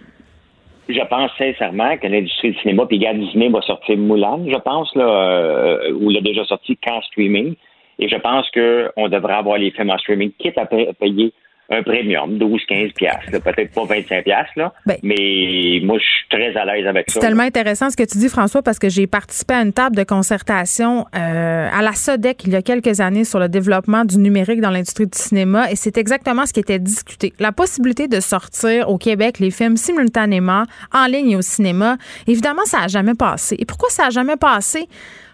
pense 1.03 1.31
sincèrement 1.37 1.97
que 1.99 2.07
l'industrie 2.07 2.53
du 2.53 2.59
cinéma, 2.61 2.87
puis 2.87 2.99
Gad 2.99 3.19
Disney 3.19 3.49
va 3.49 3.61
sortir 3.63 3.97
Moulin, 3.99 4.41
je 4.47 4.57
pense, 4.57 4.95
là, 4.95 5.05
euh, 5.05 5.93
où 5.93 6.11
il 6.11 6.17
a 6.17 6.21
déjà 6.21 6.45
sorti 6.45 6.77
qu'en 6.77 7.01
streaming. 7.03 7.55
Et 7.99 8.09
je 8.09 8.17
pense 8.17 8.49
qu'on 8.51 9.09
devrait 9.09 9.35
avoir 9.35 9.59
les 9.59 9.71
films 9.71 9.91
en 9.91 9.99
streaming, 9.99 10.33
quitte 10.39 10.57
à 10.57 10.67
payer 10.67 11.33
un 11.71 11.83
premium, 11.83 12.39
12, 12.39 12.63
15 12.67 12.93
piastres, 12.93 13.31
peut-être 13.31 13.73
pas 13.73 13.85
25 13.85 14.25
piastres, 14.25 14.53
là, 14.57 14.73
ben, 14.87 14.97
mais 15.03 15.81
moi, 15.83 15.99
je 15.99 16.05
suis 16.05 16.29
très 16.31 16.57
à 16.57 16.65
l'aise 16.65 16.87
avec 16.87 17.11
ça. 17.11 17.21
C'est 17.21 17.27
tellement 17.27 17.43
intéressant 17.43 17.91
ce 17.91 17.97
que 17.97 18.05
tu 18.05 18.17
dis, 18.17 18.29
François, 18.29 18.63
parce 18.63 18.79
que 18.79 18.89
j'ai 18.89 19.07
participé 19.07 19.55
à 19.55 19.61
une 19.61 19.75
table 19.75 19.95
de 19.95 20.03
concertation 20.03 21.05
euh, 21.15 21.69
à 21.71 21.83
la 21.83 21.93
SODEC 21.93 22.45
il 22.45 22.53
y 22.53 22.57
a 22.57 22.63
quelques 22.63 23.01
années 23.01 23.25
sur 23.25 23.39
le 23.39 23.51
développement 23.51 24.07
du 24.07 24.19
numérique 24.19 24.63
dans 24.63 24.71
l'industrie 24.71 25.07
du 25.07 25.19
cinéma, 25.19 25.71
et 25.71 25.77
c'est 25.77 25.99
exactement 25.99 26.47
ce 26.47 26.55
qui 26.55 26.61
était 26.61 26.79
discuté. 26.79 27.35
La 27.39 27.53
possibilité 27.53 28.09
de 28.09 28.21
sortir 28.21 28.89
au 28.89 28.97
Québec 28.97 29.39
les 29.39 29.51
films 29.51 29.77
simultanément, 29.77 30.65
en 30.95 31.07
ligne 31.07 31.33
et 31.33 31.37
au 31.37 31.43
cinéma, 31.43 31.99
évidemment, 32.27 32.65
ça 32.65 32.81
n'a 32.81 32.89
jamais 32.89 33.15
passé. 33.15 33.57
Et 33.59 33.67
pourquoi 33.67 33.91
ça 33.91 34.05
n'a 34.05 34.11
jamais 34.11 34.37
passé? 34.37 34.89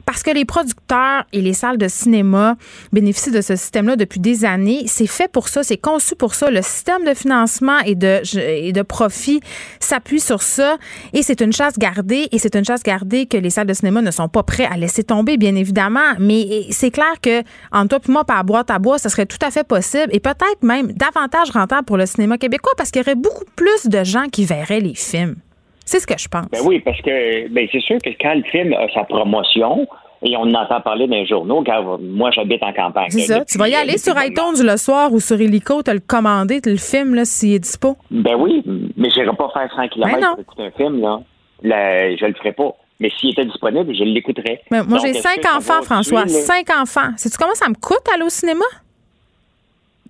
Parce 0.06 0.22
que 0.22 0.30
les 0.30 0.44
producteurs 0.44 1.24
et 1.32 1.40
les 1.40 1.52
salles 1.52 1.78
de 1.78 1.88
cinéma 1.88 2.56
bénéficient 2.92 3.30
de 3.30 3.40
ce 3.40 3.56
système-là 3.56 3.96
depuis 3.96 4.20
des 4.20 4.44
années. 4.44 4.84
C'est 4.86 5.06
fait 5.06 5.30
pour 5.30 5.48
ça, 5.48 5.62
c'est 5.62 5.76
conçu 5.76 6.14
pour 6.14 6.34
ça. 6.34 6.50
Le 6.50 6.62
système 6.62 7.04
de 7.04 7.14
financement 7.14 7.78
et 7.80 7.94
de, 7.94 8.20
et 8.38 8.72
de 8.72 8.82
profit 8.82 9.40
s'appuie 9.80 10.20
sur 10.20 10.42
ça 10.42 10.76
et 11.12 11.22
c'est 11.22 11.40
une 11.40 11.52
chasse 11.52 11.78
gardée 11.78 12.28
et 12.32 12.38
c'est 12.38 12.54
une 12.56 12.64
chasse 12.64 12.82
gardée 12.82 13.26
que 13.26 13.36
les 13.36 13.50
salles 13.50 13.66
de 13.66 13.74
cinéma 13.74 14.02
ne 14.02 14.10
sont 14.10 14.28
pas 14.28 14.42
prêts 14.42 14.66
à 14.66 14.76
laisser 14.76 15.04
tomber, 15.04 15.36
bien 15.36 15.54
évidemment. 15.54 16.14
Mais 16.18 16.66
c'est 16.70 16.90
clair 16.90 17.20
que 17.22 17.42
en 17.72 17.86
toi 17.86 17.98
et 18.06 18.10
moi, 18.10 18.24
par 18.24 18.44
boîte 18.44 18.70
à 18.70 18.78
bois, 18.78 18.98
ça 18.98 19.08
serait 19.08 19.26
tout 19.26 19.38
à 19.42 19.50
fait 19.50 19.64
possible 19.64 20.08
et 20.10 20.20
peut-être 20.20 20.62
même 20.62 20.92
davantage 20.92 21.50
rentable 21.50 21.84
pour 21.84 21.96
le 21.96 22.06
cinéma 22.06 22.38
québécois 22.38 22.72
parce 22.76 22.90
qu'il 22.90 23.00
y 23.00 23.04
aurait 23.04 23.14
beaucoup 23.14 23.44
plus 23.56 23.86
de 23.86 24.04
gens 24.04 24.28
qui 24.30 24.44
verraient 24.44 24.80
les 24.80 24.94
films. 24.94 25.36
C'est 25.84 26.00
ce 26.00 26.06
que 26.06 26.18
je 26.18 26.28
pense. 26.28 26.46
Ben 26.50 26.60
oui, 26.64 26.80
parce 26.80 27.00
que 27.00 27.48
ben 27.48 27.68
c'est 27.70 27.80
sûr 27.80 27.98
que 28.02 28.10
quand 28.20 28.34
le 28.34 28.42
film 28.44 28.72
a 28.72 28.88
sa 28.92 29.04
promotion, 29.04 29.86
et 30.24 30.36
on 30.36 30.42
en 30.42 30.54
entend 30.54 30.80
parler 30.80 31.06
dans 31.06 31.16
les 31.16 31.26
journaux, 31.26 31.62
car 31.62 31.98
moi, 32.00 32.30
j'habite 32.30 32.62
en 32.62 32.72
campagne. 32.72 33.10
C'est 33.10 33.20
ça. 33.20 33.44
Tu 33.44 33.58
vas 33.58 33.68
y 33.68 33.74
aller 33.74 33.98
sur 33.98 34.14
iTunes 34.16 34.66
le 34.66 34.76
soir 34.78 35.12
ou 35.12 35.20
sur 35.20 35.38
Helico, 35.38 35.82
te 35.82 35.90
le 35.90 36.00
commander, 36.00 36.60
le 36.64 36.76
film, 36.76 37.14
là, 37.14 37.24
s'il 37.26 37.54
est 37.54 37.58
dispo. 37.58 37.96
Ben 38.10 38.34
oui, 38.36 38.62
mais 38.96 39.10
je 39.10 39.20
n'irai 39.20 39.36
pas 39.36 39.50
faire 39.52 39.70
100 39.76 39.88
km 39.88 40.20
ben 40.20 40.26
pour 40.30 40.40
écouter 40.40 40.62
un 40.62 40.70
film, 40.70 41.00
là. 41.02 41.20
là 41.62 42.16
je 42.16 42.24
le 42.24 42.34
ferai 42.34 42.52
pas. 42.52 42.74
Mais 43.00 43.10
s'il 43.18 43.30
était 43.32 43.44
disponible, 43.44 43.94
je 43.94 44.04
l'écouterais. 44.04 44.62
moi, 44.70 44.98
j'ai 45.02 45.14
cinq 45.14 45.44
enfants, 45.54 45.82
François. 45.82 46.26
Cinq 46.26 46.70
enfants. 46.70 47.10
Sais-tu 47.16 47.36
comment 47.36 47.54
ça 47.54 47.68
me 47.68 47.74
coûte 47.74 48.08
aller 48.14 48.24
au 48.24 48.30
cinéma? 48.30 48.64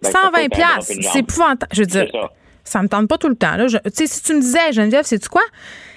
120 0.03 0.31
ben, 0.33 0.49
pièces. 0.49 0.93
C'est 1.01 1.21
épouvantable. 1.21 1.73
Je 1.73 1.81
veux 1.81 1.87
dire, 1.87 2.07
ça. 2.65 2.83
me 2.83 2.89
tente 2.89 3.09
pas 3.09 3.19
tout 3.19 3.29
le 3.29 3.37
temps. 3.37 3.57
Là. 3.57 3.67
sais, 3.93 4.07
si 4.07 4.23
tu 4.23 4.35
me 4.35 4.41
disais, 4.41 4.73
Geneviève, 4.73 5.05
sais-tu 5.05 5.29
quoi? 5.29 5.43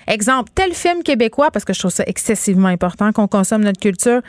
Exemple, 0.07 0.52
tel 0.56 0.73
film 0.73 1.03
québécois, 1.03 1.52
parce 1.52 1.65
que 1.65 1.73
je 1.73 1.80
trouve 1.80 1.91
ça 1.91 2.03
excessivement 2.07 2.69
important 2.69 3.11
qu'on 3.11 3.27
consomme 3.27 3.64
notre 3.64 3.80
culture. 3.80 4.22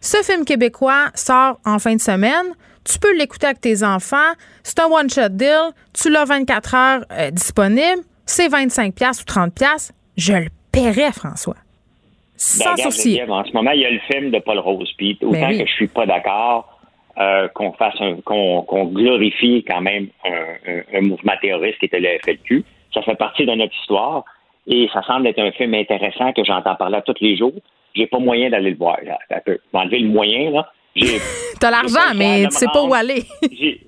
Ce 0.00 0.18
film 0.18 0.44
québécois 0.44 1.10
sort 1.14 1.58
en 1.64 1.78
fin 1.78 1.96
de 1.96 2.00
semaine. 2.00 2.46
Tu 2.84 2.98
peux 2.98 3.16
l'écouter 3.16 3.46
avec 3.46 3.60
tes 3.60 3.82
enfants. 3.82 4.34
C'est 4.62 4.78
un 4.80 4.86
one-shot 4.86 5.30
deal. 5.30 5.72
Tu 5.92 6.10
l'as 6.10 6.24
24 6.24 6.74
heures 6.74 7.04
euh, 7.10 7.30
disponible. 7.30 8.02
C'est 8.26 8.48
25$ 8.48 8.90
ou 8.90 9.24
30$. 9.24 9.90
Je 10.16 10.32
le 10.34 10.48
paierais, 10.70 11.12
François. 11.12 11.56
Sans 12.36 12.74
ben, 12.74 12.86
En 13.30 13.44
ce 13.44 13.52
moment, 13.52 13.70
il 13.70 13.80
y 13.80 13.86
a 13.86 13.90
le 13.90 14.00
film 14.10 14.30
de 14.30 14.38
Paul 14.40 14.58
Rose. 14.58 14.92
Puis 14.98 15.18
autant 15.22 15.40
ben 15.40 15.58
que 15.58 15.66
je 15.66 15.72
suis 15.72 15.88
pas 15.88 16.04
d'accord 16.04 16.73
euh, 17.18 17.48
qu'on 17.48 17.72
fasse 17.72 17.94
qu'on 18.24 18.84
glorifie 18.86 19.64
quand 19.68 19.80
même 19.80 20.08
un, 20.24 21.00
mouvement 21.00 21.34
terroriste 21.40 21.78
qui 21.78 21.86
était 21.86 22.00
le 22.00 22.18
FLQ, 22.24 22.64
ça 22.92 23.02
fait 23.02 23.14
partie 23.14 23.46
de 23.46 23.52
notre 23.52 23.74
histoire. 23.80 24.24
Et 24.66 24.88
ça 24.92 25.02
semble 25.02 25.26
être 25.26 25.38
un 25.38 25.52
film 25.52 25.74
intéressant 25.74 26.32
que 26.32 26.42
j'entends 26.44 26.74
parler 26.74 26.98
tous 27.06 27.14
les 27.20 27.36
jours. 27.36 27.52
J'ai 27.94 28.06
pas 28.06 28.18
moyen 28.18 28.50
d'aller 28.50 28.70
le 28.70 28.76
voir. 28.76 28.98
Je 29.30 29.52
vais 29.52 29.58
enlever 29.72 30.00
le 30.00 30.08
moyen, 30.08 30.50
là. 30.50 30.72
T'as 31.60 31.70
l'argent, 31.70 32.14
mais 32.16 32.44
tu 32.46 32.56
sais 32.56 32.66
pas 32.72 32.82
où 32.82 32.94
aller. 32.94 33.24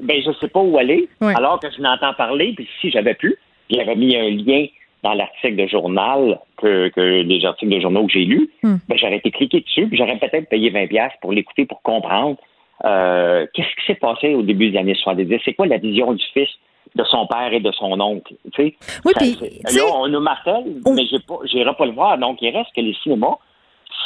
ben, 0.00 0.22
je 0.24 0.32
sais 0.40 0.48
pas 0.48 0.60
où 0.60 0.78
aller. 0.78 1.08
Alors 1.20 1.60
que 1.60 1.68
je 1.70 1.80
n'entends 1.80 2.14
parler, 2.14 2.52
puis 2.56 2.68
si 2.80 2.90
j'avais 2.90 3.14
pu, 3.14 3.36
j'avais 3.70 3.94
mis 3.94 4.16
un 4.16 4.30
lien 4.30 4.66
dans 5.02 5.14
l'article 5.14 5.56
de 5.56 5.66
journal 5.66 6.38
que, 6.56 6.88
que 6.88 7.22
les 7.22 7.44
articles 7.44 7.74
de 7.74 7.80
journaux 7.80 8.06
que 8.06 8.12
j'ai 8.12 8.24
lus, 8.24 8.50
hmm. 8.62 8.76
ben, 8.88 8.98
j'aurais 8.98 9.16
été 9.16 9.30
cliqué 9.30 9.60
dessus, 9.60 9.86
puis 9.88 9.98
j'aurais 9.98 10.18
peut-être 10.18 10.48
payé 10.48 10.70
20$ 10.70 11.10
pour 11.20 11.32
l'écouter, 11.32 11.66
pour 11.66 11.82
comprendre 11.82 12.38
euh, 12.84 13.46
qu'est-ce 13.54 13.68
qui 13.80 13.86
s'est 13.86 13.98
passé 13.98 14.34
au 14.34 14.42
début 14.42 14.70
des 14.70 14.78
années 14.78 14.94
70. 14.94 15.40
C'est 15.44 15.54
quoi 15.54 15.66
la 15.66 15.78
vision 15.78 16.12
du 16.12 16.24
fils 16.32 16.48
de 16.94 17.04
son 17.04 17.26
père 17.26 17.52
et 17.52 17.60
de 17.60 17.72
son 17.72 17.98
oncle. 18.00 18.34
Tu 18.52 18.62
sais, 18.62 18.76
oui, 19.04 19.12
puis, 19.16 19.38
là, 19.74 19.82
on 19.94 20.08
nous 20.08 20.20
martèle, 20.20 20.64
mais 20.86 21.06
je 21.06 21.56
n'irai 21.56 21.74
pas 21.74 21.86
le 21.86 21.92
voir. 21.92 22.18
Donc, 22.18 22.38
il 22.42 22.54
reste 22.54 22.70
que 22.74 22.80
les 22.80 22.94
cinémas, 23.02 23.38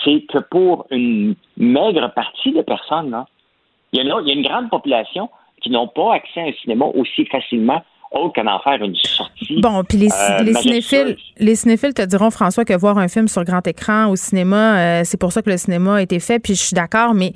c'est 0.04 0.24
que 0.28 0.38
pour 0.38 0.86
une 0.90 1.34
maigre 1.56 2.12
partie 2.14 2.52
de 2.52 2.62
personnes, 2.62 3.10
là, 3.10 3.26
il, 3.92 4.04
y 4.04 4.10
a, 4.10 4.20
il 4.20 4.28
y 4.28 4.30
a 4.30 4.34
une 4.34 4.46
grande 4.46 4.70
population 4.70 5.30
qui 5.62 5.70
n'ont 5.70 5.88
pas 5.88 6.14
accès 6.14 6.40
à 6.40 6.44
un 6.44 6.52
cinéma 6.62 6.84
aussi 6.94 7.24
facilement 7.26 7.82
autre 8.12 8.34
qu'en 8.34 8.46
en 8.46 8.60
faire 8.60 8.82
une 8.82 8.94
sortie. 8.94 9.60
Bon, 9.60 9.82
puis 9.84 9.98
les, 9.98 10.08
euh, 10.12 10.42
les 10.42 10.54
cinéphiles, 10.54 11.16
les 11.38 11.54
cinéphiles 11.54 11.94
te 11.94 12.02
diront, 12.02 12.30
François, 12.30 12.64
que 12.64 12.74
voir 12.74 12.98
un 12.98 13.08
film 13.08 13.28
sur 13.28 13.44
grand 13.44 13.66
écran 13.66 14.08
au 14.08 14.16
cinéma, 14.16 14.78
euh, 14.78 15.02
c'est 15.04 15.18
pour 15.18 15.32
ça 15.32 15.42
que 15.42 15.50
le 15.50 15.56
cinéma 15.56 15.96
a 15.96 16.02
été 16.02 16.20
fait, 16.20 16.38
puis 16.38 16.54
je 16.54 16.62
suis 16.62 16.74
d'accord, 16.74 17.14
mais 17.14 17.32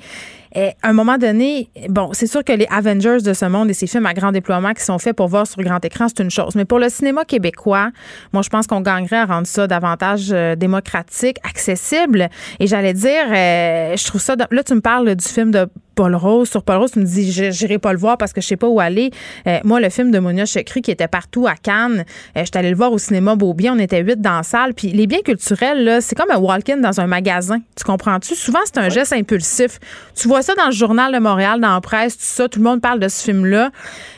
à 0.55 0.89
un 0.89 0.93
moment 0.93 1.17
donné, 1.17 1.69
bon, 1.89 2.09
c'est 2.13 2.27
sûr 2.27 2.43
que 2.43 2.51
les 2.51 2.67
Avengers 2.69 3.19
de 3.23 3.33
ce 3.33 3.45
monde 3.45 3.69
et 3.69 3.73
ces 3.73 3.87
films 3.87 4.05
à 4.05 4.13
grand 4.13 4.31
déploiement 4.31 4.73
qui 4.73 4.83
sont 4.83 4.99
faits 4.99 5.15
pour 5.15 5.27
voir 5.27 5.47
sur 5.47 5.61
grand 5.61 5.83
écran, 5.83 6.07
c'est 6.07 6.21
une 6.21 6.31
chose. 6.31 6.55
Mais 6.55 6.65
pour 6.65 6.79
le 6.79 6.89
cinéma 6.89 7.25
québécois, 7.25 7.91
moi, 8.33 8.41
je 8.41 8.49
pense 8.49 8.67
qu'on 8.67 8.81
gagnerait 8.81 9.17
à 9.17 9.25
rendre 9.25 9.47
ça 9.47 9.67
davantage 9.67 10.29
euh, 10.31 10.55
démocratique, 10.55 11.37
accessible. 11.47 12.29
Et 12.59 12.67
j'allais 12.67 12.93
dire, 12.93 13.25
euh, 13.29 13.95
je 13.95 14.05
trouve 14.05 14.21
ça. 14.21 14.35
Là, 14.35 14.63
tu 14.63 14.73
me 14.73 14.81
parles 14.81 15.15
du 15.15 15.25
film 15.25 15.51
de 15.51 15.67
Paul 15.95 16.15
Rose. 16.15 16.49
Sur 16.49 16.63
Paul 16.63 16.77
Rose, 16.77 16.91
tu 16.91 16.99
me 16.99 17.05
dis, 17.05 17.31
j'irai 17.31 17.77
pas 17.77 17.93
le 17.93 17.99
voir 17.99 18.17
parce 18.17 18.33
que 18.33 18.41
je 18.41 18.47
sais 18.47 18.57
pas 18.57 18.67
où 18.67 18.79
aller. 18.79 19.11
Euh, 19.47 19.59
moi, 19.63 19.79
le 19.79 19.89
film 19.89 20.11
de 20.11 20.19
Monia 20.19 20.45
Chekri 20.45 20.81
qui 20.81 20.91
était 20.91 21.07
partout 21.07 21.47
à 21.47 21.55
Cannes, 21.55 22.05
je 22.35 22.43
suis 22.43 22.51
allée 22.55 22.69
le 22.69 22.75
voir 22.75 22.91
au 22.91 22.97
cinéma 22.97 23.35
Beaubien. 23.35 23.75
On 23.75 23.79
était 23.79 24.01
huit 24.01 24.19
dans 24.19 24.37
la 24.37 24.43
salle. 24.43 24.73
Puis 24.73 24.89
les 24.89 25.07
biens 25.07 25.21
culturels, 25.21 25.83
là, 25.83 26.01
c'est 26.01 26.15
comme 26.15 26.31
un 26.31 26.37
walk-in 26.37 26.77
dans 26.77 26.99
un 26.99 27.07
magasin. 27.07 27.59
Tu 27.77 27.83
comprends-tu? 27.83 28.35
Souvent, 28.35 28.59
c'est 28.65 28.77
un 28.77 28.89
geste 28.89 29.13
impulsif. 29.13 29.79
Tu 30.15 30.27
vois 30.41 30.55
ça 30.55 30.55
dans 30.55 30.67
le 30.67 30.75
journal 30.75 31.13
de 31.13 31.19
Montréal, 31.19 31.59
dans 31.61 31.73
la 31.73 31.81
presse, 31.81 32.17
tout 32.17 32.23
ça, 32.23 32.49
tout 32.49 32.59
le 32.59 32.65
monde 32.65 32.81
parle 32.81 32.99
de 32.99 33.07
ce 33.07 33.23
film-là 33.23 33.69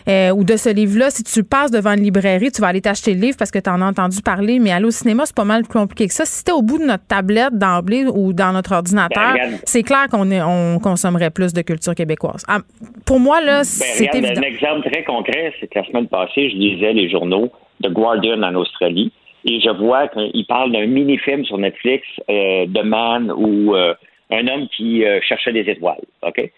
euh, 0.07 0.31
ou 0.31 0.43
de 0.43 0.55
ce 0.55 0.73
livre-là. 0.73 1.09
Si 1.09 1.23
tu 1.23 1.43
passes 1.43 1.71
devant 1.71 1.93
une 1.93 2.03
librairie, 2.03 2.51
tu 2.51 2.61
vas 2.61 2.67
aller 2.67 2.81
t'acheter 2.81 3.13
le 3.13 3.19
livre 3.19 3.37
parce 3.37 3.51
que 3.51 3.59
tu 3.59 3.69
en 3.69 3.81
as 3.81 3.85
entendu 3.85 4.21
parler, 4.21 4.59
mais 4.59 4.71
aller 4.71 4.85
au 4.85 4.91
cinéma, 4.91 5.23
c'est 5.25 5.35
pas 5.35 5.43
mal 5.43 5.63
plus 5.63 5.79
compliqué 5.79 6.07
que 6.07 6.13
ça. 6.13 6.25
Si 6.25 6.39
c'était 6.39 6.51
au 6.51 6.61
bout 6.61 6.79
de 6.79 6.85
notre 6.85 7.05
tablette 7.07 7.57
d'emblée 7.57 8.05
ou 8.05 8.33
dans 8.33 8.53
notre 8.53 8.73
ordinateur, 8.73 9.33
ben, 9.33 9.59
c'est 9.65 9.83
clair 9.83 10.07
qu'on 10.09 10.29
on 10.31 10.79
consommerait 10.79 11.31
plus 11.31 11.53
de 11.53 11.61
culture 11.61 11.95
québécoise. 11.95 12.43
Ah, 12.47 12.59
pour 13.05 13.19
moi, 13.19 13.41
là, 13.41 13.59
ben, 13.59 13.63
c'est 13.63 14.13
évident. 14.13 14.41
Un 14.41 14.41
exemple 14.41 14.89
très 14.89 15.03
concret, 15.03 15.53
c'est 15.59 15.67
que 15.67 15.79
la 15.79 15.85
semaine 15.85 16.07
passée, 16.07 16.49
je 16.49 16.55
lisais 16.55 16.93
les 16.93 17.09
journaux 17.09 17.51
de 17.81 17.89
Guardian 17.89 18.41
en 18.43 18.55
Australie 18.55 19.11
et 19.45 19.59
je 19.59 19.69
vois 19.69 20.07
qu'il 20.07 20.45
parle 20.47 20.71
d'un 20.71 20.85
mini-film 20.85 21.43
sur 21.43 21.57
Netflix, 21.57 22.07
euh, 22.29 22.65
The 22.73 22.83
Man 22.83 23.31
ou 23.35 23.75
euh, 23.75 23.93
un 24.33 24.47
homme 24.47 24.67
qui 24.69 25.05
euh, 25.05 25.19
cherchait 25.21 25.53
des 25.53 25.69
étoiles. 25.69 26.03
OK? 26.23 26.51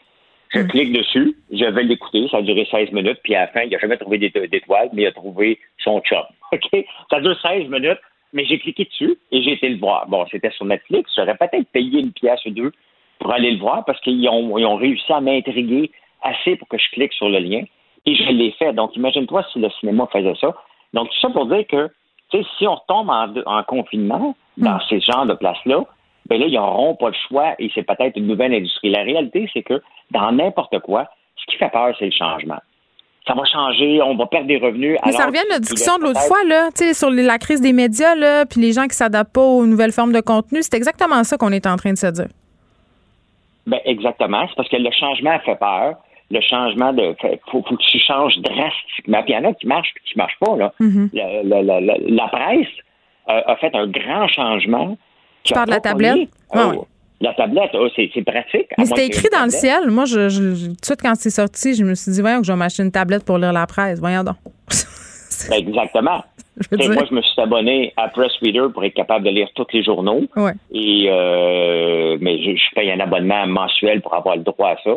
Je 0.49 0.59
hmm. 0.59 0.67
clique 0.67 0.93
dessus, 0.93 1.35
je 1.51 1.65
vais 1.65 1.83
l'écouter, 1.83 2.27
ça 2.29 2.37
a 2.37 2.41
duré 2.41 2.67
16 2.69 2.91
minutes, 2.91 3.19
puis 3.23 3.35
à 3.35 3.41
la 3.41 3.47
fin, 3.47 3.61
il 3.63 3.71
n'a 3.71 3.79
jamais 3.79 3.97
trouvé 3.97 4.17
d'étoiles, 4.17 4.89
mais 4.93 5.03
il 5.03 5.07
a 5.07 5.11
trouvé 5.11 5.59
son 5.83 5.99
chum. 6.01 6.23
OK? 6.51 6.85
Ça 7.09 7.19
dure 7.19 7.39
16 7.41 7.67
minutes, 7.69 7.99
mais 8.33 8.45
j'ai 8.45 8.59
cliqué 8.59 8.85
dessus 8.85 9.17
et 9.31 9.41
j'ai 9.41 9.53
été 9.53 9.69
le 9.69 9.77
voir. 9.77 10.07
Bon, 10.07 10.25
c'était 10.31 10.51
sur 10.51 10.65
Netflix, 10.65 11.11
j'aurais 11.15 11.35
peut-être 11.35 11.67
payé 11.71 11.99
une 11.99 12.11
pièce 12.11 12.43
ou 12.45 12.51
deux 12.51 12.71
pour 13.19 13.31
aller 13.31 13.51
le 13.51 13.59
voir 13.59 13.83
parce 13.85 13.99
qu'ils 14.01 14.27
ont, 14.29 14.57
ils 14.57 14.65
ont 14.65 14.75
réussi 14.75 15.11
à 15.11 15.21
m'intriguer 15.21 15.91
assez 16.21 16.55
pour 16.55 16.67
que 16.67 16.77
je 16.77 16.89
clique 16.91 17.13
sur 17.13 17.29
le 17.29 17.39
lien 17.39 17.63
et 18.05 18.15
je 18.15 18.29
l'ai 18.31 18.51
fait. 18.51 18.73
Donc, 18.73 18.95
imagine-toi 18.95 19.43
si 19.51 19.59
le 19.59 19.69
cinéma 19.79 20.07
faisait 20.11 20.35
ça. 20.39 20.53
Donc, 20.93 21.09
tout 21.09 21.19
ça 21.19 21.29
pour 21.29 21.45
dire 21.47 21.65
que, 21.67 21.89
tu 22.29 22.37
sais, 22.37 22.45
si 22.57 22.67
on 22.67 22.75
retombe 22.75 23.09
en, 23.09 23.33
en 23.45 23.63
confinement 23.63 24.35
dans 24.57 24.75
hmm. 24.75 24.81
ces 24.89 24.99
genres 24.99 25.25
de 25.25 25.33
places-là, 25.33 25.85
ben 26.27 26.39
là, 26.39 26.47
ils 26.47 26.55
n'auront 26.55 26.95
pas 26.95 27.09
le 27.09 27.15
choix 27.27 27.55
et 27.59 27.69
c'est 27.75 27.83
peut-être 27.83 28.17
une 28.17 28.27
nouvelle 28.27 28.53
industrie. 28.53 28.89
La 28.89 29.03
réalité, 29.03 29.47
c'est 29.53 29.63
que 29.63 29.81
dans 30.11 30.31
n'importe 30.31 30.79
quoi, 30.79 31.07
ce 31.35 31.45
qui 31.45 31.57
fait 31.57 31.69
peur, 31.69 31.95
c'est 31.99 32.05
le 32.05 32.11
changement. 32.11 32.59
Ça 33.27 33.33
va 33.33 33.43
changer, 33.45 34.01
on 34.03 34.15
va 34.15 34.27
perdre 34.27 34.47
des 34.47 34.57
revenus. 34.57 34.97
Mais 35.03 35.11
ça 35.11 35.25
revient 35.25 35.39
à 35.39 35.53
notre 35.53 35.61
discussion 35.61 35.97
de 35.97 36.03
l'autre 36.03 36.21
fois, 36.21 36.43
là, 36.45 36.69
sur 36.93 37.09
la 37.09 37.37
crise 37.39 37.59
des 37.59 37.73
médias, 37.73 38.15
là, 38.15 38.45
puis 38.45 38.61
les 38.61 38.71
gens 38.71 38.87
qui 38.87 38.95
s'adaptent 38.95 39.33
pas 39.33 39.41
aux 39.41 39.65
nouvelles 39.65 39.91
formes 39.91 40.13
de 40.13 40.21
contenu. 40.21 40.61
C'est 40.61 40.75
exactement 40.75 41.23
ça 41.23 41.37
qu'on 41.37 41.51
est 41.51 41.65
en 41.65 41.75
train 41.75 41.93
de 41.93 41.97
se 41.97 42.07
dire. 42.07 42.27
Ben, 43.65 43.79
exactement. 43.85 44.45
C'est 44.47 44.55
parce 44.55 44.69
que 44.69 44.77
le 44.77 44.91
changement 44.91 45.39
fait 45.39 45.55
peur. 45.55 45.95
Le 46.29 46.41
changement 46.41 46.93
de. 46.93 47.15
Faut, 47.51 47.63
faut 47.63 47.75
que 47.75 47.83
tu 47.83 47.99
changes 47.99 48.37
drastiquement. 48.37 49.23
Puis 49.23 49.33
il 49.33 49.35
y 49.35 49.37
en 49.37 49.49
a 49.49 49.53
qui 49.53 49.67
marchent 49.67 49.93
et 49.95 50.09
qui 50.09 50.17
ne 50.17 50.23
marchent 50.23 50.39
pas. 50.39 50.55
Là. 50.55 50.73
Mm-hmm. 50.79 52.15
la, 52.15 52.27
presse 52.27 52.67
a 53.27 53.55
fait 53.57 53.73
un 53.75 53.87
grand 53.87 54.27
changement 54.27 54.97
tu 55.45 55.53
parles 55.53 55.67
de 55.67 55.71
la 55.71 55.79
tablette? 55.79 56.29
Oh, 56.53 56.85
la 57.21 57.33
tablette, 57.33 57.71
oh, 57.73 57.87
c'est 57.95 58.09
pratique. 58.23 58.67
Mais 58.77 58.85
c'était 58.85 59.05
écrit 59.05 59.29
dans 59.31 59.45
le 59.45 59.49
ciel. 59.49 59.89
Moi, 59.89 60.05
je, 60.05 60.27
tout 60.27 60.71
de 60.71 60.85
suite, 60.85 61.01
quand 61.01 61.15
c'est 61.15 61.29
sorti, 61.29 61.73
je 61.73 61.83
me 61.83 61.95
suis 61.95 62.11
dit, 62.11 62.21
voyons 62.21 62.41
que 62.41 62.47
je 62.47 62.51
vais 62.51 62.57
m'acheter 62.57 62.83
une 62.83 62.91
tablette 62.91 63.23
pour 63.23 63.37
lire 63.37 63.53
la 63.53 63.65
presse. 63.65 63.99
Voyons 63.99 64.23
donc. 64.23 64.35
Ben, 65.49 65.57
exactement. 65.57 66.23
moi, 66.71 67.05
je 67.09 67.13
me 67.13 67.21
suis 67.21 67.41
abonné 67.41 67.93
à 67.97 68.07
Press 68.09 68.31
Reader 68.41 68.67
pour 68.73 68.83
être 68.83 68.93
capable 68.93 69.25
de 69.25 69.31
lire 69.31 69.47
tous 69.55 69.67
les 69.73 69.83
journaux. 69.83 70.23
Et 70.71 71.07
euh, 71.09 72.17
mais 72.21 72.41
je, 72.41 72.75
paye 72.75 72.91
un 72.91 72.99
abonnement 72.99 73.45
mensuel 73.47 74.01
pour 74.01 74.13
avoir 74.13 74.37
le 74.37 74.43
droit 74.43 74.69
à 74.69 74.77
ça. 74.83 74.95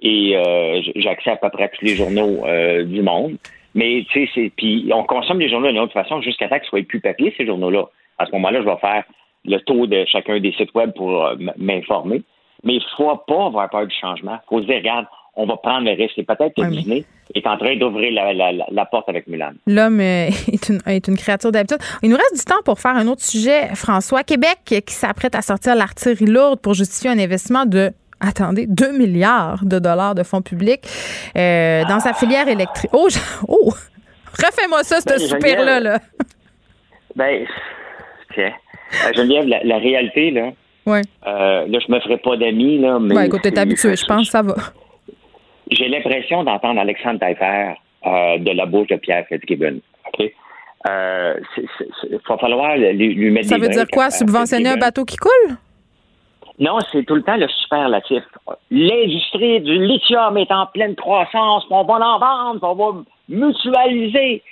Et 0.00 0.36
euh, 0.36 0.80
j'ai 0.96 1.08
accès 1.08 1.30
à 1.30 1.36
peu 1.36 1.50
près 1.50 1.64
à 1.64 1.68
tous 1.68 1.84
les 1.84 1.96
journaux 1.96 2.44
euh, 2.46 2.84
du 2.84 3.02
monde. 3.02 3.36
Mais 3.74 4.06
tu 4.10 4.26
sais, 4.28 4.52
puis 4.56 4.90
on 4.94 5.04
consomme 5.04 5.40
les 5.40 5.50
journaux 5.50 5.68
d'une 5.68 5.80
autre 5.80 5.92
façon 5.92 6.20
jusqu'à 6.22 6.48
temps 6.48 6.58
qu'ils 6.58 6.68
soient 6.68 6.82
plus 6.82 7.00
papier, 7.00 7.34
ces 7.36 7.46
journaux-là. 7.46 7.84
À 8.18 8.26
ce 8.26 8.32
moment-là, 8.32 8.60
je 8.60 8.66
vais 8.66 8.76
faire 8.76 9.04
le 9.44 9.58
taux 9.60 9.86
de 9.86 10.04
chacun 10.06 10.40
des 10.40 10.52
sites 10.52 10.74
web 10.74 10.92
pour 10.94 11.24
euh, 11.24 11.36
m'informer. 11.56 12.22
Mais 12.62 12.74
il 12.74 12.82
ne 12.82 12.96
faut 12.96 13.16
pas 13.26 13.46
avoir 13.46 13.68
peur 13.68 13.86
du 13.86 13.94
changement. 13.94 14.38
Il 14.44 14.48
faut 14.48 14.62
se 14.62 14.66
dire, 14.66 14.76
regarde, 14.76 15.06
on 15.36 15.46
va 15.46 15.56
prendre 15.56 15.84
le 15.84 15.92
risque. 15.92 16.16
Et 16.18 16.22
peut-être 16.22 16.54
que 16.54 16.66
Disney 16.66 17.04
est 17.34 17.46
en 17.46 17.56
train 17.58 17.76
d'ouvrir 17.76 18.12
la, 18.12 18.84
porte 18.86 19.08
avec 19.08 19.26
Mulan. 19.26 19.52
L'homme 19.66 20.00
euh, 20.00 20.28
est 20.52 20.68
une, 20.68 20.80
est 20.86 21.08
une 21.08 21.16
créature 21.16 21.52
d'habitude. 21.52 21.78
Il 22.02 22.10
nous 22.10 22.16
reste 22.16 22.36
du 22.36 22.44
temps 22.44 22.62
pour 22.64 22.78
faire 22.80 22.96
un 22.96 23.06
autre 23.06 23.22
sujet, 23.22 23.74
François. 23.74 24.22
Québec 24.22 24.58
qui 24.64 24.94
s'apprête 24.94 25.34
à 25.34 25.42
sortir 25.42 25.74
l'artillerie 25.74 26.26
lourde 26.26 26.60
pour 26.60 26.74
justifier 26.74 27.10
un 27.10 27.18
investissement 27.18 27.66
de 27.66 27.92
attendez, 28.20 28.66
2 28.66 28.96
milliards 28.96 29.64
de 29.64 29.78
dollars 29.78 30.14
de 30.14 30.22
fonds 30.22 30.42
publics 30.42 30.82
euh, 31.36 31.84
dans 31.84 32.00
sa 32.00 32.14
filière 32.14 32.48
électrique. 32.48 32.90
Oh, 32.92 33.08
oh, 33.48 33.72
refais-moi 34.32 34.82
ça, 34.82 35.00
ce 35.00 35.06
ben, 35.06 35.18
soupir-là. 35.18 35.80
Là. 35.80 35.98
Ben, 37.16 37.46
tiens. 38.34 38.52
Euh, 39.06 39.12
Geneviève, 39.14 39.46
la, 39.46 39.62
la 39.64 39.78
réalité, 39.78 40.30
là, 40.30 40.50
ouais. 40.86 41.02
euh, 41.26 41.66
là, 41.66 41.78
je 41.86 41.92
me 41.92 42.00
ferai 42.00 42.18
pas 42.18 42.36
d'amis, 42.36 42.78
là, 42.78 42.98
mais... 43.00 43.14
Ouais, 43.14 43.26
écoute, 43.26 43.42
t'es 43.42 43.58
habitué, 43.58 43.96
je 43.96 44.04
pense, 44.06 44.28
ça 44.28 44.42
va. 44.42 44.54
J'ai 45.70 45.88
l'impression 45.88 46.44
d'entendre 46.44 46.80
Alexandre 46.80 47.18
Taillefer 47.20 47.74
euh, 48.06 48.38
de 48.38 48.50
la 48.50 48.66
bouche 48.66 48.88
de 48.88 48.96
Pierre 48.96 49.24
Fitzgibbon. 49.28 49.80
OK? 50.08 50.30
Euh, 50.86 51.34
il 52.10 52.18
va 52.28 52.36
falloir 52.36 52.76
lui, 52.76 53.14
lui 53.14 53.30
mettre 53.30 53.48
Ça 53.48 53.56
veut 53.56 53.68
dire 53.68 53.86
quoi? 53.90 54.10
Subventionner 54.10 54.68
un 54.68 54.76
bateau 54.76 55.04
qui 55.04 55.16
coule? 55.16 55.56
Non, 56.58 56.78
c'est 56.92 57.04
tout 57.04 57.14
le 57.16 57.22
temps 57.22 57.36
le 57.36 57.48
superlatif. 57.48 58.22
L'industrie 58.70 59.60
du 59.60 59.86
lithium 59.86 60.36
est 60.36 60.52
en 60.52 60.66
pleine 60.66 60.94
croissance, 60.94 61.64
on 61.70 61.84
va 61.84 61.94
en 61.94 62.18
vendre, 62.18 62.60
on 62.62 62.74
va 62.74 63.02
mutualiser. 63.28 64.42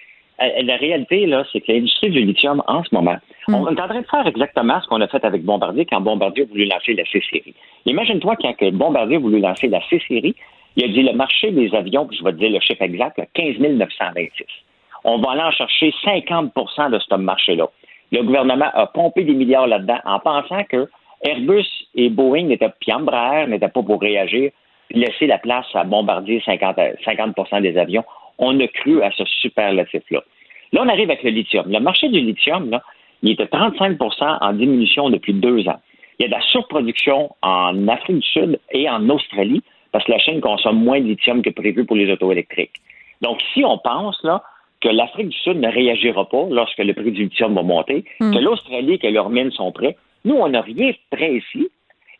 Euh, 0.43 0.63
la 0.63 0.77
réalité, 0.77 1.27
là, 1.27 1.45
c'est 1.53 1.61
que 1.61 1.73
l'industrie 1.73 2.11
du 2.11 2.21
lithium, 2.21 2.63
en 2.67 2.83
ce 2.83 2.95
moment, 2.95 3.17
hmm. 3.49 3.55
on 3.55 3.67
est 3.69 3.81
en 3.81 3.89
train 3.89 4.01
de 4.01 4.07
faire 4.07 4.27
exactement 4.27 4.81
ce 4.81 4.89
qu'on 4.89 5.01
a 5.01 5.09
fait 5.09 5.25
avec 5.25 5.45
Bombardier 5.45 5.87
quand 5.87 6.01
Bombardier 6.01 6.45
a 6.45 6.47
voulu 6.47 6.65
lancer 6.65 6.95
la 6.95 7.05
C-Série. 7.05 7.55
Imagine-toi 7.87 8.37
quand 8.37 8.55
Bombardier 8.73 9.17
a 9.17 9.21
voulu 9.21 9.41
lancer 9.41 9.69
la 9.69 9.81
C-Série, 9.89 10.35
il 10.77 10.85
a 10.85 10.89
dit 10.89 11.03
le 11.03 11.13
marché 11.13 11.51
des 11.51 11.75
avions, 11.75 12.07
puis 12.07 12.17
je 12.19 12.25
vais 12.25 12.33
te 12.33 12.39
dire 12.39 12.51
le 12.51 12.61
chiffre 12.61 12.83
exact, 12.83 13.21
15 13.35 13.59
926. 13.59 14.45
On 15.05 15.19
va 15.19 15.33
aller 15.33 15.43
en 15.43 15.51
chercher 15.51 15.93
50% 16.05 16.91
de 16.91 16.99
ce 16.99 17.15
marché-là. 17.17 17.69
Le 18.11 18.23
gouvernement 18.23 18.71
a 18.73 18.87
pompé 18.87 19.25
des 19.25 19.35
milliards 19.35 19.67
là-dedans 19.67 19.99
en 20.05 20.19
pensant 20.19 20.65
que 20.65 20.89
Airbus 21.23 21.67
et 21.95 22.09
Boeing 22.09 22.45
n'étaient, 22.45 22.71
puis 22.81 22.93
Embraer 22.93 23.47
n'étaient 23.47 23.69
pas 23.69 23.83
pour 23.83 24.01
réagir, 24.01 24.51
laisser 24.91 25.27
la 25.27 25.39
place 25.39 25.67
à 25.75 25.85
Bombardier 25.85 26.43
50, 26.45 26.77
50 27.05 27.63
des 27.63 27.79
avions. 27.79 28.05
On 28.39 28.59
a 28.61 28.67
cru 28.69 29.03
à 29.03 29.11
ce 29.13 29.25
superlatif-là. 29.25 30.23
Là, 30.73 30.83
on 30.85 30.89
arrive 30.89 31.11
avec 31.11 31.23
le 31.23 31.31
lithium. 31.31 31.71
Le 31.71 31.81
marché 31.81 32.09
du 32.09 32.21
lithium, 32.21 32.71
là, 32.71 32.83
il 33.23 33.31
était 33.31 33.45
35% 33.45 34.39
en 34.41 34.53
diminution 34.55 35.11
depuis 35.11 35.35
deux 35.35 35.69
ans. 35.69 35.81
Il 36.19 36.23
y 36.23 36.25
a 36.25 36.29
de 36.29 36.33
la 36.33 36.41
surproduction 36.41 37.35
en 37.43 37.89
Afrique 37.89 38.17
du 38.17 38.27
Sud 38.27 38.61
et 38.73 38.89
en 38.89 39.09
Australie 39.09 39.63
parce 39.93 40.05
que 40.05 40.13
la 40.13 40.19
Chine 40.19 40.41
consomme 40.41 40.83
moins 40.83 41.01
de 41.01 41.07
lithium 41.07 41.43
que 41.43 41.51
prévu 41.51 41.85
pour 41.85 41.97
les 41.97 42.11
autos 42.11 42.33
électriques. 42.33 42.81
Donc, 43.21 43.41
si 43.53 43.65
on 43.65 43.79
pense 43.79 44.23
là, 44.25 44.43
que 44.81 44.89
l'Afrique 44.89 45.29
du 45.29 45.39
Sud 45.39 45.59
ne 45.59 45.69
réagira 45.69 46.29
pas 46.29 46.47
lorsque 46.51 46.79
le 46.79 46.93
prix 46.93 47.13
du 47.13 47.25
lithium 47.25 47.55
va 47.55 47.63
monter, 47.63 48.05
hmm. 48.21 48.35
que 48.35 48.39
l'Australie 48.39 48.95
et 48.95 48.99
que 48.99 49.07
leurs 49.07 49.31
mines 49.31 49.53
sont 49.53 49.71
prêts, 49.71 49.97
nous, 50.25 50.35
on 50.35 50.49
n'a 50.49 50.63
rien 50.63 50.91
de 50.91 51.17
prêt 51.17 51.37
ici. 51.37 51.69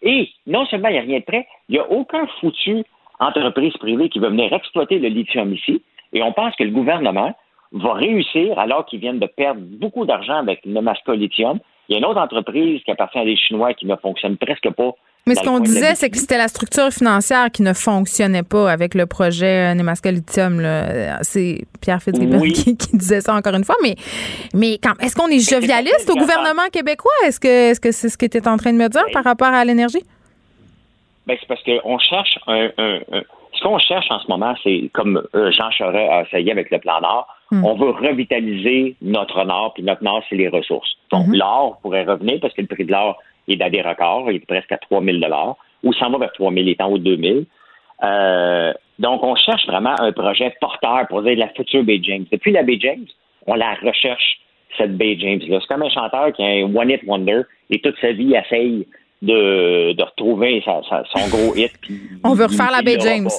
Et 0.03 0.29
non 0.47 0.67
seulement 0.67 0.89
il 0.89 0.93
n'y 0.93 0.99
a 0.99 1.03
rien 1.03 1.19
de 1.19 1.25
prêt, 1.25 1.47
il 1.69 1.73
n'y 1.73 1.79
a 1.79 1.91
aucun 1.91 2.27
foutu 2.41 2.85
entreprise 3.19 3.73
privée 3.75 4.09
qui 4.09 4.19
va 4.19 4.29
venir 4.29 4.53
exploiter 4.53 4.99
le 4.99 5.09
lithium 5.09 5.53
ici. 5.55 5.83
Et 6.13 6.23
on 6.23 6.33
pense 6.33 6.55
que 6.57 6.65
le 6.65 6.71
gouvernement 6.71 7.35
va 7.73 7.93
réussir, 7.95 8.59
alors 8.59 8.85
qu'ils 8.87 9.01
viennent 9.01 9.19
de 9.19 9.27
perdre 9.27 9.61
beaucoup 9.61 10.05
d'argent 10.05 10.37
avec 10.37 10.65
Nemaska 10.67 11.15
Lithium. 11.15 11.59
Il 11.89 11.93
y 11.93 11.97
a 11.97 11.99
une 11.99 12.05
autre 12.05 12.21
entreprise 12.21 12.83
qui 12.85 12.91
appartient 12.91 13.19
à 13.19 13.25
des 13.25 13.37
Chinois 13.37 13.75
qui 13.75 13.87
ne 13.87 13.97
fonctionne 13.97 14.37
presque 14.37 14.71
pas 14.71 14.95
mais 15.27 15.37
ce 15.37 15.43
qu'on 15.43 15.61
disait, 15.61 15.95
c'est 15.95 16.11
que 16.11 16.19
c'était 16.19 16.37
la 16.37 16.49
structure 16.49 16.91
financière 16.91 17.49
qui 17.53 17.63
ne 17.63 17.73
fonctionnait 17.73 18.43
pas 18.43 18.71
avec 18.71 18.95
le 18.95 19.07
projet 19.07 19.71
euh, 19.71 19.75
Nemaska 19.75 20.11
Lithium. 20.11 20.61
C'est 21.23 21.65
Pierre 21.81 22.03
Fitzgibbon 22.03 22.41
qui, 22.53 22.75
disait 22.93 23.21
ça 23.21 23.35
encore 23.35 23.55
une 23.55 23.63
fois. 23.63 23.77
Mais, 23.83 23.95
mais 24.53 24.81
est-ce 25.01 25.15
qu'on 25.15 25.29
est 25.29 25.39
jovialiste 25.39 26.11
au 26.11 26.17
gouvernement 26.17 26.69
québécois? 26.73 27.13
Est-ce 27.25 27.39
que 27.39 27.71
est-ce 27.71 27.81
que 27.81 27.93
c'est 27.93 28.09
ce 28.09 28.19
que 28.19 28.27
tu 28.27 28.39
es 28.39 28.49
en 28.49 28.57
train 28.57 28.73
de 28.73 28.79
me 28.79 28.89
dire 28.89 29.05
par 29.13 29.23
rapport 29.23 29.53
à 29.53 29.65
l'énergie? 29.65 30.03
Ben, 31.27 31.37
c'est 31.39 31.47
parce 31.47 31.63
qu'on 31.63 31.99
cherche 31.99 32.39
un, 32.49 32.71
Ce 33.53 33.63
qu'on 33.63 33.79
cherche 33.79 34.11
en 34.11 34.19
ce 34.19 34.29
moment, 34.29 34.55
c'est 34.63 34.91
comme 34.93 35.23
euh, 35.35 35.51
Jean 35.53 35.71
Charest 35.71 36.11
a 36.11 36.23
essayé 36.23 36.53
avec 36.53 36.71
le 36.71 36.79
plan 36.79 37.01
Nord, 37.01 37.27
hmm. 37.51 37.65
on 37.65 37.75
veut 37.75 37.91
revitaliser 37.91 38.97
notre 39.03 39.45
Nord, 39.45 39.75
puis 39.75 39.83
notre 39.83 40.03
Nord, 40.03 40.23
c'est 40.29 40.37
les 40.37 40.49
ressources. 40.49 40.97
Donc, 41.11 41.27
hmm. 41.27 41.35
l'or 41.35 41.79
pourrait 41.83 42.05
revenir 42.05 42.41
parce 42.41 42.55
que 42.55 42.63
le 42.63 42.67
prix 42.67 42.85
de 42.85 42.93
l'or 42.93 43.19
est 43.49 43.57
dans 43.57 43.71
des 43.71 43.83
records, 43.83 44.31
il 44.31 44.37
est 44.37 44.47
presque 44.47 44.73
à 44.73 44.79
3 44.79 45.03
000 45.03 45.19
ou 45.83 45.93
s'en 45.93 46.11
va 46.11 46.19
vers 46.19 46.33
3 46.33 46.51
000, 46.53 46.63
il 46.63 46.69
est 46.71 46.81
en 46.81 46.91
haut 46.91 46.99
de 46.99 47.17
2 47.17 47.23
000 47.23 47.41
euh, 48.03 48.73
donc, 48.99 49.23
on 49.23 49.35
cherche 49.35 49.67
vraiment 49.67 49.95
un 50.01 50.13
projet 50.13 50.55
porteur 50.61 51.07
pour 51.09 51.23
dire 51.23 51.37
la 51.37 51.49
future 51.49 51.83
Bay 51.85 52.01
James. 52.03 52.25
Depuis 52.31 52.53
la 52.53 52.63
Bay 52.63 52.79
James, 52.81 53.07
on 53.47 53.55
la 53.55 53.75
recherche, 53.75 54.41
cette 54.77 54.97
Bay 54.97 55.17
James-là. 55.19 55.59
C'est 55.61 55.67
comme 55.67 55.83
un 55.83 55.91
chanteur 55.91 56.33
qui 56.33 56.43
a 56.43 56.47
un 56.47 56.75
One 56.75 56.91
Hit 56.91 57.03
Wonder 57.07 57.43
et 57.71 57.81
toute 57.81 57.99
sa 58.01 58.13
vie 58.13 58.35
essaye 58.35 58.87
de, 59.23 59.93
de 59.93 60.03
retrouver 60.03 60.63
son 60.65 61.29
gros 61.29 61.55
hit. 61.55 61.73
on 62.25 62.35
veut 62.35 62.47
refaire 62.47 62.71
la 62.71 62.83
Bay 62.83 62.99
James. 63.01 63.31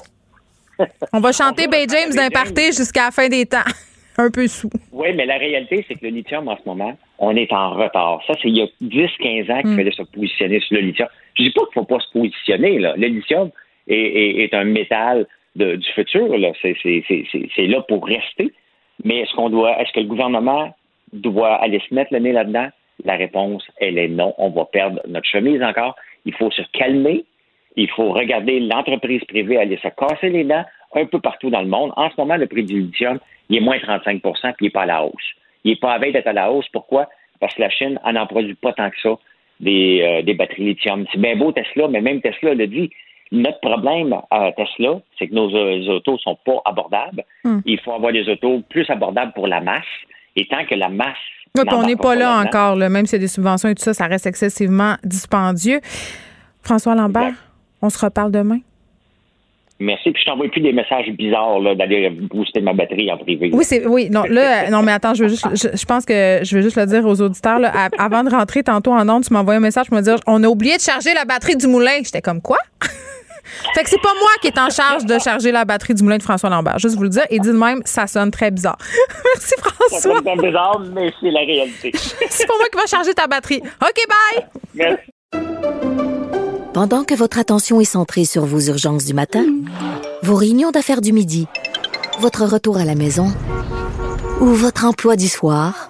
on 1.12 1.20
va 1.20 1.32
chanter 1.32 1.68
Bay 1.68 1.86
James 1.90 2.16
d'un 2.16 2.30
party 2.30 2.68
jusqu'à 2.68 3.06
la 3.06 3.12
fin 3.12 3.28
des 3.28 3.46
temps. 3.46 3.60
un 4.18 4.30
peu 4.30 4.48
sous. 4.48 4.70
Oui, 4.92 5.10
mais 5.16 5.26
la 5.26 5.38
réalité, 5.38 5.86
c'est 5.88 5.96
que 5.96 6.06
le 6.06 6.12
lithium, 6.12 6.48
en 6.48 6.58
ce 6.58 6.62
moment, 6.66 6.98
on 7.20 7.36
est 7.36 7.52
en 7.52 7.72
retard. 7.72 8.22
Ça, 8.28 8.34
c'est 8.42 8.50
il 8.50 8.58
y 8.58 8.62
a 8.62 8.68
10-15 8.82 9.52
ans 9.52 9.62
qu'il 9.62 9.72
mm. 9.72 9.76
fallait 9.76 9.92
se 9.92 10.04
positionner 10.04 10.60
sur 10.60 10.76
le 10.76 10.82
lithium. 10.82 11.08
Je 11.36 11.44
dis 11.44 11.52
pas 11.52 11.62
qu'il 11.62 11.82
ne 11.82 11.86
faut 11.86 11.96
pas 11.96 12.00
se 12.00 12.12
positionner. 12.12 12.80
Là. 12.80 12.94
Le 12.98 13.08
lithium 13.08 13.50
est, 13.88 14.54
un 14.54 14.66
métal 14.66 15.28
du 15.56 15.88
futur. 15.96 16.30
C'est 16.62 17.68
là 17.68 17.82
pour 17.82 18.06
rester. 18.06 18.54
Mais 19.04 19.20
est-ce 19.22 19.34
qu'on 19.34 19.50
doit, 19.50 19.80
est-ce 19.82 19.92
que 19.94 20.00
le 20.00 20.06
gouvernement 20.06 20.76
doit 21.12 21.56
aller 21.56 21.82
se 21.88 21.94
mettre 21.94 22.14
le 22.14 22.20
nez 22.20 22.32
là-dedans? 22.32 22.70
La 23.06 23.16
réponse, 23.16 23.64
elle 23.78 23.98
est 23.98 24.08
non. 24.08 24.34
On 24.38 24.50
va 24.50 24.66
perdre 24.66 25.02
notre 25.08 25.28
chemise 25.28 25.62
encore. 25.62 25.96
Il 26.26 26.34
faut 26.34 26.52
se 26.52 26.62
calmer. 26.74 27.26
Il 27.76 27.90
faut 27.90 28.12
regarder 28.12 28.60
l'entreprise 28.60 29.24
privée 29.26 29.58
aller 29.58 29.78
se 29.78 29.88
casser 29.90 30.30
les 30.30 30.44
dents 30.44 30.64
un 30.96 31.06
peu 31.06 31.20
partout 31.20 31.50
dans 31.50 31.62
le 31.62 31.68
monde. 31.68 31.92
En 31.96 32.10
ce 32.10 32.16
moment, 32.18 32.38
le 32.38 32.48
prix 32.48 32.64
du 32.64 32.82
lithium, 32.82 33.20
il 33.50 33.58
est 33.58 33.62
moins 33.62 33.78
35% 33.78 34.22
puis 34.22 34.54
il 34.62 34.64
n'est 34.66 34.70
pas 34.70 34.84
à 34.84 34.86
la 34.86 35.04
hausse. 35.04 35.32
Il 35.64 35.72
n'est 35.72 35.78
pas 35.78 35.94
à 35.94 35.98
veille 35.98 36.14
d'être 36.14 36.28
à 36.28 36.34
la 36.34 36.52
hausse. 36.52 36.68
Pourquoi? 36.72 37.10
Parce 37.40 37.56
que 37.56 37.62
la 37.62 37.70
Chine 37.70 38.00
n'en 38.06 38.28
produit 38.28 38.56
pas 38.56 38.74
tant 38.74 38.90
que 38.90 39.00
ça 39.02 39.18
des, 39.60 40.02
euh, 40.02 40.22
des 40.22 40.34
batteries 40.34 40.66
lithium. 40.66 41.06
C'est 41.12 41.20
bien 41.20 41.36
beau 41.36 41.52
Tesla, 41.52 41.88
mais 41.88 42.02
même 42.02 42.22
Tesla 42.22 42.54
le 42.54 42.68
dit. 42.68 42.90
Notre 43.32 43.60
problème 43.62 44.16
à 44.30 44.52
Tesla, 44.52 45.02
c'est 45.18 45.28
que 45.28 45.34
nos, 45.34 45.56
euh, 45.56 45.88
autos 45.88 46.14
ne 46.14 46.18
sont 46.18 46.38
pas 46.46 46.62
abordables. 46.66 47.24
Hmm. 47.44 47.62
Il 47.66 47.80
faut 47.80 47.94
avoir 47.94 48.12
des 48.12 48.30
autos 48.30 48.62
plus 48.70 48.88
abordables 48.90 49.34
pour 49.34 49.48
la 49.48 49.60
masse. 49.60 49.86
Et 50.36 50.46
tant 50.46 50.66
que 50.66 50.76
la 50.76 50.90
masse. 50.90 51.18
On 51.56 51.86
n'est 51.86 51.96
pas, 51.96 52.16
là 52.16 52.40
encore, 52.40 52.76
même 52.78 53.06
si 53.06 53.14
y 53.14 53.16
a 53.18 53.20
des 53.20 53.28
subventions 53.28 53.70
et 53.70 53.76
tout 53.76 53.84
ça, 53.84 53.94
ça 53.94 54.08
reste 54.08 54.26
excessivement 54.26 54.96
dispendieux. 55.04 55.82
François 56.62 56.96
Lambert, 56.96 57.34
on 57.82 57.90
se 57.90 58.00
reparle 58.04 58.32
demain. 58.32 58.60
Merci. 59.80 60.12
Puis 60.12 60.22
je 60.24 60.30
t'envoie 60.30 60.48
plus 60.48 60.62
des 60.62 60.72
messages 60.72 61.10
bizarres 61.12 61.60
d'aller 61.76 62.10
booster 62.10 62.62
ma 62.62 62.74
batterie 62.74 63.12
en 63.12 63.18
privé. 63.18 63.50
Oui, 63.54 63.64
c'est 63.66 63.86
oui. 63.86 64.10
Non, 64.10 64.24
là, 64.24 64.70
non, 64.70 64.82
mais 64.82 64.94
attends, 64.94 65.14
je 65.14 65.24
veux 65.24 65.30
juste 65.30 65.46
je, 65.54 65.86
pense 65.86 66.06
que 66.06 66.40
je 66.44 66.56
veux 66.56 66.62
juste 66.62 66.78
le 66.78 66.86
dire 66.86 67.06
aux 67.06 67.22
auditeurs. 67.22 67.60
avant 67.98 68.24
de 68.24 68.30
rentrer 68.30 68.64
tantôt 68.64 68.94
en 68.94 69.08
onde, 69.10 69.24
tu 69.24 69.34
m'envoies 69.34 69.56
un 69.56 69.60
message 69.60 69.88
pour 69.88 69.98
me 69.98 70.02
dire 70.02 70.16
On 70.26 70.44
a 70.44 70.48
oublié 70.48 70.78
de 70.78 70.82
charger 70.82 71.14
la 71.14 71.26
batterie 71.26 71.58
du 71.58 71.68
moulin. 71.68 71.98
J'étais 72.04 72.22
comme 72.22 72.42
quoi? 72.42 72.60
Fait 73.76 73.84
que 73.84 73.90
c'est 73.90 74.02
pas 74.02 74.14
moi 74.20 74.30
qui 74.42 74.48
est 74.48 74.58
en 74.58 74.70
charge 74.70 75.06
de 75.06 75.20
charger 75.20 75.52
la 75.52 75.66
batterie 75.66 75.94
du 75.94 76.04
moulin 76.04 76.18
de 76.18 76.24
François 76.24 76.50
Lambert. 76.50 76.80
Juste 76.80 76.96
vous 76.96 77.04
le 77.04 77.10
dire. 77.10 77.26
Et 77.30 77.40
dit 77.40 77.48
de 77.48 77.54
même, 77.54 77.82
ça 77.86 78.08
sonne 78.08 78.32
très 78.32 78.52
bizarre. 78.52 78.78
Merci 79.36 79.54
François. 79.60 80.00
Ça 80.00 80.24
sonne 80.24 80.42
bizarre, 80.42 80.80
mais 80.94 81.14
c'est 81.20 81.32
la 81.32 81.42
réalité. 81.42 81.92
c'est 82.30 82.48
pas 82.48 82.58
moi 82.58 82.68
qui 82.72 82.78
va 82.78 82.86
charger 82.86 83.14
ta 83.14 83.28
batterie. 83.28 83.62
OK, 83.82 84.08
bye. 84.08 84.46
Merci. 84.74 85.12
Pendant 86.74 87.04
que 87.04 87.14
votre 87.14 87.38
attention 87.38 87.80
est 87.82 87.86
centrée 87.86 88.26
sur 88.26 88.46
vos 88.46 88.60
urgences 88.60 89.06
du 89.06 89.14
matin, 89.14 89.46
vos 90.24 90.36
réunions 90.36 90.72
d'affaires 90.72 91.02
du 91.02 91.14
midi, 91.14 91.48
votre 92.20 92.46
retour 92.46 92.78
à 92.78 92.86
la 92.86 92.96
maison 92.96 93.28
ou 94.42 94.48
votre 94.48 94.86
emploi 94.86 95.16
du 95.16 95.28
soir, 95.28 95.90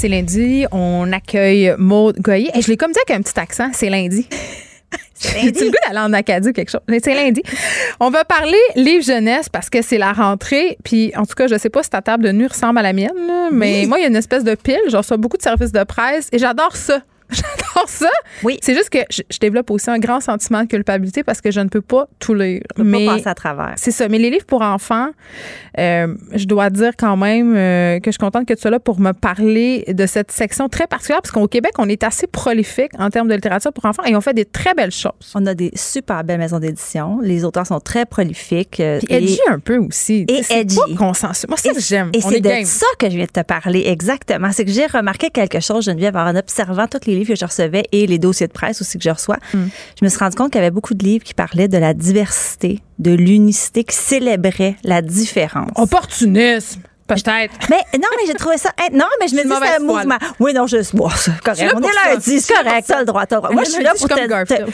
C'est 0.00 0.06
lundi, 0.06 0.64
on 0.70 1.12
accueille 1.12 1.74
Maud 1.76 2.20
Goyer. 2.20 2.52
Et 2.54 2.62
je 2.62 2.68
l'ai 2.68 2.76
comme 2.76 2.92
dit 2.92 3.00
avec 3.04 3.18
un 3.18 3.20
petit 3.20 3.36
accent, 3.36 3.70
c'est 3.72 3.90
lundi. 3.90 4.28
J'ai 5.20 5.42
le 5.50 5.70
goût 5.70 5.76
d'aller 5.88 5.98
en 5.98 6.12
Acadie 6.12 6.50
ou 6.50 6.52
quelque 6.52 6.70
chose? 6.70 6.82
C'est 7.02 7.14
lundi. 7.16 7.42
On 7.98 8.08
va 8.08 8.24
parler 8.24 8.60
livre 8.76 9.04
jeunesse 9.04 9.48
parce 9.48 9.68
que 9.68 9.82
c'est 9.82 9.98
la 9.98 10.12
rentrée. 10.12 10.78
Puis, 10.84 11.10
en 11.16 11.26
tout 11.26 11.34
cas, 11.34 11.48
je 11.48 11.58
sais 11.58 11.68
pas 11.68 11.82
si 11.82 11.90
ta 11.90 12.00
table 12.00 12.22
de 12.22 12.30
nuit 12.30 12.46
ressemble 12.46 12.78
à 12.78 12.82
la 12.82 12.92
mienne, 12.92 13.10
mais 13.50 13.86
moi, 13.88 13.98
il 13.98 14.02
y 14.02 14.04
a 14.04 14.08
une 14.08 14.14
espèce 14.14 14.44
de 14.44 14.54
pile. 14.54 14.78
Je 14.88 14.96
reçois 14.96 15.16
beaucoup 15.16 15.36
de 15.36 15.42
services 15.42 15.72
de 15.72 15.82
presse 15.82 16.28
et 16.30 16.38
j'adore 16.38 16.76
ça. 16.76 17.02
J'adore 17.30 17.88
ça. 17.88 18.08
Oui. 18.42 18.58
C'est 18.62 18.74
juste 18.74 18.90
que 18.90 18.98
je, 19.10 19.22
je 19.30 19.38
développe 19.38 19.70
aussi 19.70 19.90
un 19.90 19.98
grand 19.98 20.20
sentiment 20.20 20.62
de 20.62 20.68
culpabilité 20.68 21.22
parce 21.22 21.40
que 21.40 21.50
je 21.50 21.60
ne 21.60 21.68
peux 21.68 21.80
pas 21.82 22.08
tout 22.18 22.34
lire. 22.34 22.62
Je 22.76 22.82
mais 22.82 23.04
pas 23.06 23.16
passer 23.16 23.28
à 23.28 23.34
travers. 23.34 23.74
c'est 23.76 23.90
ça. 23.90 24.08
Mais 24.08 24.18
les 24.18 24.30
livres 24.30 24.46
pour 24.46 24.62
enfants, 24.62 25.08
euh, 25.78 26.14
je 26.34 26.44
dois 26.46 26.70
dire 26.70 26.92
quand 26.98 27.16
même 27.16 27.54
euh, 27.56 27.98
que 28.00 28.06
je 28.06 28.12
suis 28.12 28.18
contente 28.18 28.46
que 28.46 28.54
tu 28.54 28.60
sois 28.60 28.70
là 28.70 28.80
pour 28.80 28.98
me 29.00 29.12
parler 29.12 29.84
de 29.88 30.06
cette 30.06 30.30
section 30.32 30.68
très 30.68 30.86
particulière 30.86 31.20
parce 31.22 31.32
qu'au 31.32 31.46
Québec, 31.48 31.72
on 31.78 31.88
est 31.88 32.02
assez 32.02 32.26
prolifique 32.26 32.90
en 32.98 33.10
termes 33.10 33.28
de 33.28 33.34
littérature 33.34 33.72
pour 33.72 33.84
enfants 33.84 34.04
et 34.04 34.16
on 34.16 34.20
fait 34.20 34.34
des 34.34 34.44
très 34.44 34.74
belles 34.74 34.90
choses. 34.90 35.12
On 35.34 35.46
a 35.46 35.54
des 35.54 35.70
super 35.74 36.24
belles 36.24 36.38
maisons 36.38 36.58
d'édition. 36.58 37.20
Les 37.22 37.44
auteurs 37.44 37.66
sont 37.66 37.80
très 37.80 38.06
prolifiques. 38.06 38.80
euh, 38.80 38.98
Puis 38.98 39.14
edgy 39.14 39.38
un 39.48 39.58
peu 39.58 39.76
aussi. 39.78 40.24
Et 40.28 40.42
C'est 40.42 40.60
edgy. 40.60 40.76
pas 40.76 40.96
consensuel. 40.96 41.48
Moi, 41.50 41.58
ça, 41.58 41.70
Et- 41.76 41.80
j'aime. 41.80 42.10
Et 42.14 42.20
On 42.24 42.28
c'est 42.30 42.36
est 42.38 42.40
de 42.40 42.48
game. 42.48 42.64
ça 42.64 42.86
que 42.98 43.08
je 43.10 43.16
viens 43.16 43.26
de 43.26 43.30
te 43.30 43.42
parler, 43.42 43.84
exactement. 43.86 44.50
C'est 44.52 44.64
que 44.64 44.70
j'ai 44.70 44.86
remarqué 44.86 45.30
quelque 45.30 45.60
chose, 45.60 45.84
Geneviève, 45.84 46.16
en 46.16 46.34
observant 46.34 46.86
tous 46.86 47.06
les 47.06 47.17
livres 47.18 47.32
que 47.34 47.38
je 47.38 47.44
recevais 47.44 47.84
et 47.92 48.06
les 48.06 48.18
dossiers 48.18 48.46
de 48.46 48.52
presse 48.52 48.80
aussi 48.80 48.98
que 48.98 49.04
je 49.04 49.10
reçois. 49.10 49.38
Mm. 49.54 49.64
Je 50.00 50.04
me 50.04 50.08
suis 50.08 50.18
rendu 50.18 50.36
compte 50.36 50.50
qu'il 50.52 50.60
y 50.60 50.64
avait 50.64 50.70
beaucoup 50.70 50.94
de 50.94 51.04
livres 51.04 51.24
qui 51.24 51.34
parlaient 51.34 51.68
de 51.68 51.78
la 51.78 51.94
diversité, 51.94 52.80
de 52.98 53.12
l'unicité, 53.12 53.84
qui 53.84 53.96
célébraient 53.96 54.76
la 54.84 55.02
différence. 55.02 55.70
Opportunisme. 55.76 56.80
Peut-être. 57.08 57.54
Mais 57.70 57.80
non, 57.94 58.08
mais 58.20 58.26
j'ai 58.26 58.34
trouvé 58.34 58.58
ça. 58.58 58.70
Non, 58.92 59.06
mais 59.18 59.28
je 59.28 59.34
me 59.34 59.42
dis 59.42 59.48
c'est 59.48 59.76
un 59.76 59.84
mouvement. 59.84 60.18
Oui, 60.40 60.52
non, 60.52 60.66
je 60.66 60.76
bon, 60.94 61.08
c'est 61.08 61.40
correct. 61.40 61.72
On 61.74 61.80
est 61.80 62.10
lundi, 62.14 62.38
c'est 62.38 62.52
correct, 62.52 62.84
t'as 62.86 62.98
le 63.00 63.06
droit, 63.06 63.24
t'as 63.24 63.36
le 63.36 63.40
droit. 63.42 63.54
Moi, 63.54 63.64
je 63.64 63.70
suis 63.70 63.82
là 63.82 63.94
pour 63.98 64.08
te, 64.08 64.44
te- 64.44 64.70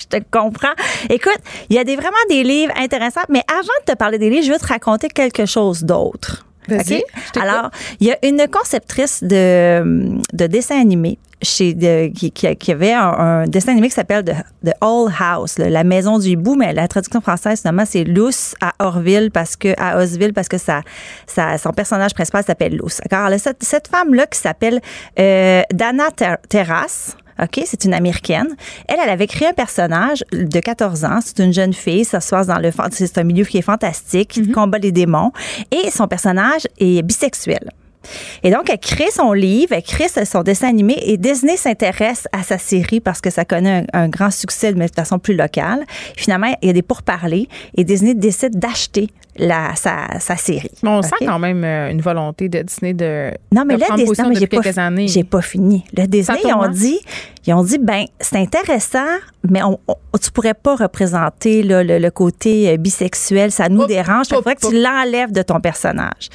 je 0.00 0.06
te 0.18 0.24
comprends. 0.30 0.72
Écoute, 1.10 1.38
il 1.68 1.76
y 1.76 1.78
a 1.78 1.84
des 1.84 1.94
vraiment 1.96 2.16
des 2.30 2.42
livres 2.42 2.72
intéressants, 2.78 3.20
mais 3.28 3.42
avant 3.50 3.60
de 3.86 3.92
te 3.92 3.96
parler 3.98 4.18
des 4.18 4.30
livres, 4.30 4.46
je 4.46 4.52
veux 4.52 4.58
te 4.58 4.66
raconter 4.66 5.08
quelque 5.08 5.44
chose 5.44 5.84
d'autre. 5.84 6.46
Vas-y, 6.68 6.78
OK? 6.78 6.84
je 6.86 6.94
t'écoute. 7.32 7.42
Alors, 7.42 7.70
il 8.00 8.06
y 8.08 8.12
a 8.12 8.18
une 8.22 8.46
conceptrice 8.50 9.22
de, 9.22 10.18
de 10.32 10.46
dessin 10.46 10.80
animé 10.80 11.18
chez 11.42 11.74
de- 11.74 12.08
qui, 12.08 12.30
qui, 12.32 12.72
avait 12.72 12.94
un, 12.94 13.08
un 13.10 13.46
dessin 13.46 13.72
animé 13.72 13.88
qui 13.88 13.94
s'appelle 13.94 14.24
The, 14.24 14.32
The 14.64 14.72
Old 14.80 15.12
House, 15.20 15.58
là, 15.58 15.68
la 15.68 15.84
maison 15.84 16.18
du 16.18 16.28
hibou, 16.28 16.54
mais 16.54 16.72
la 16.72 16.88
traduction 16.88 17.20
française, 17.20 17.60
finalement, 17.60 17.84
c'est 17.86 18.04
Luce 18.04 18.54
à 18.62 18.72
Orville 18.78 19.30
parce 19.30 19.54
que, 19.54 19.74
à 19.78 19.98
Osville 19.98 20.32
parce 20.32 20.48
que 20.48 20.56
sa, 20.58 20.80
sa- 21.26 21.58
son 21.58 21.72
personnage 21.72 22.14
principal 22.14 22.42
s'appelle 22.42 22.78
Luce. 22.82 23.00
Alors, 23.10 23.38
cette, 23.38 23.62
cette 23.62 23.86
femme-là 23.88 24.26
qui 24.26 24.38
s'appelle 24.40 24.80
euh, 25.18 25.62
Dana 25.74 26.10
Ter- 26.16 26.38
Terrace, 26.48 27.16
OK, 27.42 27.60
c'est 27.64 27.84
une 27.84 27.94
américaine. 27.94 28.56
Elle, 28.88 28.96
elle 29.02 29.10
avait 29.10 29.26
créé 29.26 29.48
un 29.48 29.52
personnage 29.52 30.24
de 30.32 30.60
14 30.60 31.04
ans. 31.04 31.18
C'est 31.24 31.42
une 31.42 31.52
jeune 31.52 31.74
fille. 31.74 32.04
Ça 32.04 32.20
se 32.20 32.30
passe 32.30 32.46
dans 32.46 32.58
le, 32.58 32.70
c'est 32.90 33.18
un 33.18 33.24
milieu 33.24 33.44
qui 33.44 33.58
est 33.58 33.62
fantastique, 33.62 34.30
qui 34.30 34.50
combat 34.50 34.78
les 34.78 34.92
démons. 34.92 35.32
Et 35.70 35.90
son 35.90 36.08
personnage 36.08 36.66
est 36.78 37.02
bisexuel. 37.02 37.70
Et 38.42 38.50
donc, 38.50 38.68
elle 38.70 38.78
crée 38.78 39.10
son 39.10 39.32
livre, 39.32 39.72
elle 39.72 39.82
crée 39.82 40.06
son 40.08 40.42
dessin 40.42 40.68
animé 40.68 40.96
et 41.02 41.16
Disney 41.16 41.56
s'intéresse 41.56 42.26
à 42.32 42.42
sa 42.42 42.58
série 42.58 43.00
parce 43.00 43.20
que 43.20 43.30
ça 43.30 43.44
connaît 43.44 43.84
un, 43.92 44.04
un 44.04 44.08
grand 44.08 44.30
succès 44.30 44.72
mais 44.74 44.86
de 44.86 44.94
façon 44.94 45.18
plus 45.18 45.34
locale. 45.36 45.84
Finalement, 46.16 46.52
il 46.62 46.66
y 46.66 46.70
a 46.70 46.72
des 46.72 46.82
pourparlers 46.82 47.48
et 47.76 47.84
Disney 47.84 48.14
décide 48.14 48.58
d'acheter 48.58 49.08
la, 49.38 49.74
sa, 49.76 50.18
sa 50.18 50.36
série. 50.36 50.70
Mais 50.82 50.88
on 50.88 51.02
sent 51.02 51.10
quand 51.20 51.38
même 51.38 51.62
euh, 51.62 51.90
une 51.90 52.00
volonté 52.00 52.48
de 52.48 52.62
Disney 52.62 52.94
de, 52.94 53.30
Non, 53.54 53.64
mais 53.66 53.74
de 53.74 53.80
là, 53.80 53.86
prendre 53.86 54.00
Dis- 54.00 54.06
position 54.06 54.24
non, 54.24 54.30
mais 54.30 54.40
j'ai 54.40 54.46
pas, 54.46 54.80
années. 54.80 55.08
j'ai 55.08 55.24
pas 55.24 55.42
fini. 55.42 55.84
Le 55.94 56.06
Disney, 56.06 56.38
ils 56.42 56.54
ont 56.54 56.68
dit, 56.68 56.98
ils 57.46 57.52
ont 57.52 57.62
dit, 57.62 57.76
ben, 57.78 58.06
c'est 58.18 58.38
intéressant, 58.38 59.04
mais 59.48 59.62
on, 59.62 59.78
on- 59.88 59.96
tu 60.18 60.30
pourrais 60.30 60.54
pas 60.54 60.76
représenter 60.76 61.62
là, 61.62 61.82
le, 61.84 61.98
le 61.98 62.10
côté 62.10 62.70
euh, 62.70 62.76
bisexuel. 62.78 63.52
Ça 63.52 63.68
nous 63.68 63.84
dérange. 63.86 64.26
Il 64.30 64.36
faudrait 64.36 64.56
que 64.56 64.66
tu 64.68 64.80
l'enlèves 64.80 65.32
de 65.32 65.42
ton 65.42 65.60
personnage. 65.60 66.30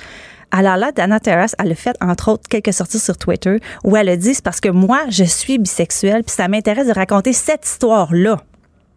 Alors 0.51 0.75
là, 0.77 0.91
Dana 0.91 1.19
Terrace, 1.19 1.55
elle 1.59 1.71
a 1.71 1.75
fait, 1.75 1.95
entre 2.01 2.31
autres, 2.31 2.47
quelques 2.49 2.73
sorties 2.73 2.99
sur 2.99 3.17
Twitter 3.17 3.57
où 3.83 3.95
elle 3.95 4.09
a 4.09 4.17
dit, 4.17 4.37
parce 4.43 4.59
que 4.59 4.69
moi, 4.69 5.01
je 5.09 5.23
suis 5.23 5.57
bisexuelle, 5.57 6.23
puis 6.23 6.35
ça 6.35 6.47
m'intéresse 6.47 6.87
de 6.87 6.93
raconter 6.93 7.33
cette 7.33 7.65
histoire-là. 7.65 8.41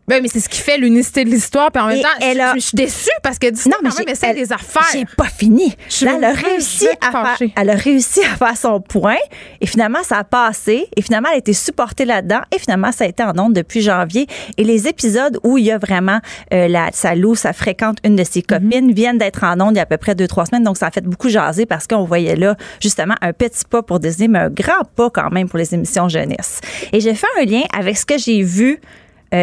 Ben, 0.06 0.20
mais 0.22 0.28
c'est 0.28 0.40
ce 0.40 0.48
qui 0.50 0.60
fait 0.60 0.76
l'unicité 0.76 1.24
de 1.24 1.30
l'histoire. 1.30 1.70
Puis 1.72 1.82
en 1.82 1.86
même 1.86 1.96
Et 1.98 2.02
temps, 2.02 2.08
elle 2.20 2.36
je- 2.36 2.42
a- 2.42 2.54
je 2.54 2.60
suis 2.60 2.76
déçue 2.76 3.08
parce 3.22 3.38
que 3.38 3.48
Disney, 3.48 3.74
quand 3.76 3.82
même, 3.82 3.92
j'ai- 3.96 4.10
essaie 4.12 4.26
elle- 4.28 4.36
des 4.36 4.52
affaires. 4.52 4.86
J'ai 4.92 5.04
pas 5.16 5.24
fini. 5.24 5.74
Là, 6.02 6.12
elle 6.18 6.24
a 6.24 6.32
réussi 6.32 6.88
à 7.00 7.10
faire, 7.10 7.48
elle 7.56 7.70
a 7.70 7.74
réussi 7.74 8.20
à 8.22 8.36
faire 8.36 8.56
son 8.56 8.80
point 8.80 9.16
et 9.62 9.66
finalement 9.66 10.02
ça 10.02 10.18
a 10.18 10.24
passé 10.24 10.86
et 10.94 11.00
finalement 11.02 11.28
elle 11.30 11.36
a 11.36 11.38
été 11.38 11.52
supportée 11.54 12.04
là-dedans 12.04 12.40
et 12.54 12.58
finalement 12.58 12.92
ça 12.92 13.04
a 13.04 13.06
été 13.06 13.22
en 13.22 13.38
ondes 13.38 13.54
depuis 13.54 13.80
janvier 13.80 14.26
et 14.58 14.64
les 14.64 14.86
épisodes 14.88 15.38
où 15.42 15.56
il 15.56 15.64
y 15.64 15.70
a 15.72 15.78
vraiment 15.78 16.18
euh, 16.52 16.68
la 16.68 16.90
sa 16.92 17.14
loue, 17.14 17.34
ça 17.34 17.52
fréquente 17.54 17.98
une 18.04 18.16
de 18.16 18.24
ses 18.24 18.40
Mhm. 18.40 18.44
copines 18.70 18.92
viennent 18.92 19.18
d'être 19.18 19.42
en 19.44 19.58
ondes 19.60 19.72
il 19.72 19.76
y 19.76 19.80
a 19.80 19.84
à 19.84 19.86
peu 19.86 19.96
près 19.96 20.14
deux 20.14 20.28
trois 20.28 20.44
semaines 20.44 20.64
donc 20.64 20.76
ça 20.76 20.88
a 20.88 20.90
fait 20.90 21.00
beaucoup 21.04 21.28
jaser 21.30 21.64
parce 21.66 21.86
qu'on 21.86 22.04
voyait 22.04 22.36
là 22.36 22.56
justement 22.80 23.14
un 23.22 23.32
petit 23.32 23.64
pas 23.68 23.82
pour 23.82 24.00
Disney 24.00 24.28
mais 24.28 24.38
un 24.40 24.50
grand 24.50 24.84
pas 24.96 25.08
quand 25.08 25.30
même 25.30 25.48
pour 25.48 25.58
les 25.58 25.72
émissions 25.74 26.08
jeunesse. 26.10 26.60
Et 26.92 27.00
j'ai 27.00 27.14
fait 27.14 27.26
un 27.40 27.44
lien 27.44 27.62
avec 27.74 27.96
ce 27.96 28.04
que 28.04 28.18
j'ai 28.18 28.42
vu 28.42 28.80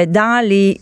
dans 0.06 0.46
les 0.48 0.80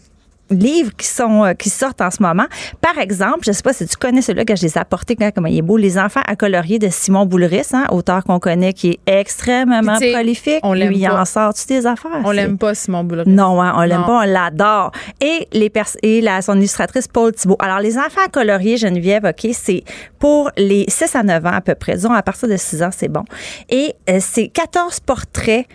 livres 0.51 0.89
qui 0.97 1.05
sont 1.05 1.43
euh, 1.45 1.53
qui 1.53 1.69
sortent 1.69 2.01
en 2.01 2.09
ce 2.09 2.23
moment. 2.23 2.45
Par 2.81 2.97
exemple, 2.97 3.41
je 3.45 3.51
sais 3.51 3.61
pas 3.61 3.71
si 3.71 3.85
tu 3.85 3.95
connais 3.97 4.23
celui-là 4.23 4.45
que 4.45 4.55
je 4.55 4.63
les 4.63 4.73
ai 4.73 4.79
apportés 4.79 5.15
quand 5.15 5.29
comment 5.31 5.47
il 5.47 5.59
est 5.59 5.61
beau, 5.61 5.77
Les 5.77 5.99
enfants 5.99 6.21
à 6.25 6.35
colorier 6.35 6.79
de 6.79 6.87
Simon 6.89 7.27
Boulris, 7.27 7.67
hein, 7.73 7.85
auteur 7.91 8.23
qu'on 8.23 8.39
connaît 8.39 8.73
qui 8.73 8.89
est 8.89 8.99
extrêmement 9.19 9.79
prolifique. 10.11 10.59
on 10.63 10.73
l'aime 10.73 10.89
Lui, 10.89 11.01
il 11.01 11.07
pas. 11.07 11.21
en 11.21 11.25
sort 11.25 11.53
tu 11.53 11.67
des 11.67 11.85
affaires. 11.85 12.09
On 12.23 12.31
l'aime 12.31 12.57
pas, 12.57 12.73
Simon 12.73 13.03
Boulris. 13.03 13.25
non, 13.27 13.61
hein, 13.61 13.73
on 13.77 13.81
l'aime 13.81 13.99
Non. 14.01 14.07
pas, 14.07 14.21
on 14.21 14.25
l'adore. 14.25 14.91
Et 15.21 15.47
les 15.53 15.69
pers- 15.69 15.95
et 16.01 16.19
la, 16.19 16.41
son 16.41 16.55
illustratrice 16.57 17.07
Paul 17.07 17.31
Thibault. 17.31 17.57
Alors, 17.59 17.79
les 17.79 17.95
enfants 17.99 18.21
à 18.25 18.29
colorier, 18.29 18.77
Geneviève, 18.77 19.25
OK, 19.25 19.51
c'est 19.53 19.83
pour 20.17 20.49
les 20.57 20.85
6 20.87 21.15
à 21.15 21.21
9 21.21 21.45
ans 21.45 21.53
à 21.53 21.61
peu 21.61 21.75
près. 21.75 21.93
Disons, 21.93 22.11
à 22.11 22.23
partir 22.23 22.49
de 22.49 22.57
6 22.57 22.81
ans, 22.81 22.89
c'est 22.91 23.07
bon. 23.07 23.23
Et 23.69 23.93
euh, 24.09 24.17
c'est 24.19 24.47
14 24.47 24.99
portraits 25.01 25.67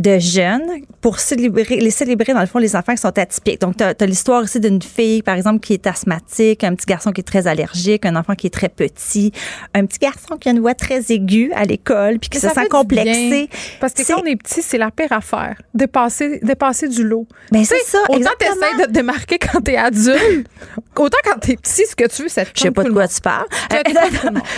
de 0.00 0.18
jeunes 0.18 0.62
pour 1.00 1.20
célébrer, 1.20 1.76
les 1.76 1.90
célébrer, 1.90 2.32
dans 2.32 2.40
le 2.40 2.46
fond, 2.46 2.58
les 2.58 2.74
enfants 2.76 2.92
qui 2.94 3.00
sont 3.00 3.18
atypiques. 3.18 3.60
Donc, 3.60 3.76
tu 3.76 3.84
as, 3.84 4.06
l'histoire 4.06 4.44
ici 4.44 4.60
d'une 4.60 4.80
fille, 4.82 5.22
par 5.22 5.36
exemple, 5.36 5.60
qui 5.60 5.74
est 5.74 5.86
asthmatique, 5.86 6.64
un 6.64 6.74
petit 6.74 6.86
garçon 6.86 7.12
qui 7.12 7.20
est 7.20 7.24
très 7.24 7.46
allergique, 7.46 8.04
un 8.06 8.16
enfant 8.16 8.34
qui 8.34 8.46
est 8.46 8.50
très 8.50 8.68
petit, 8.68 9.32
un 9.74 9.86
petit 9.86 9.98
garçon 9.98 10.36
qui 10.36 10.48
a 10.48 10.52
une 10.52 10.60
voix 10.60 10.74
très 10.74 11.00
aiguë 11.10 11.52
à 11.54 11.64
l'école, 11.64 12.18
puis 12.18 12.30
qui 12.30 12.38
Mais 12.42 12.48
se 12.48 12.54
sent 12.54 12.68
complexé. 12.68 13.48
Parce 13.80 13.92
que 13.94 14.06
quand 14.06 14.20
on 14.22 14.26
est 14.26 14.36
petit, 14.36 14.62
c'est 14.62 14.78
la 14.78 14.90
pire 14.90 15.12
affaire. 15.12 15.56
Dépasser, 15.74 16.40
dépasser 16.42 16.88
du 16.88 17.04
lot. 17.04 17.26
Ben, 17.52 17.60
Tu 17.60 17.66
sais, 17.66 17.74
c'est 17.84 17.90
ça, 17.92 17.98
Autant 18.08 18.30
t'essayes 18.38 18.78
de 18.80 18.84
te 18.84 18.90
démarquer 18.90 19.38
quand 19.38 19.60
t'es 19.60 19.76
adulte, 19.76 20.46
autant 20.96 21.18
quand 21.24 21.38
t'es 21.40 21.56
petit, 21.56 21.84
ce 21.86 21.94
que 21.96 22.06
tu 22.08 22.22
veux, 22.22 22.28
c'est 22.28 22.46
Je 22.54 22.60
sais 22.62 22.70
pas 22.70 22.84
de 22.84 22.90
quoi 22.90 23.06
tu 23.08 23.20
parles. 23.22 23.46
Euh, 23.72 23.82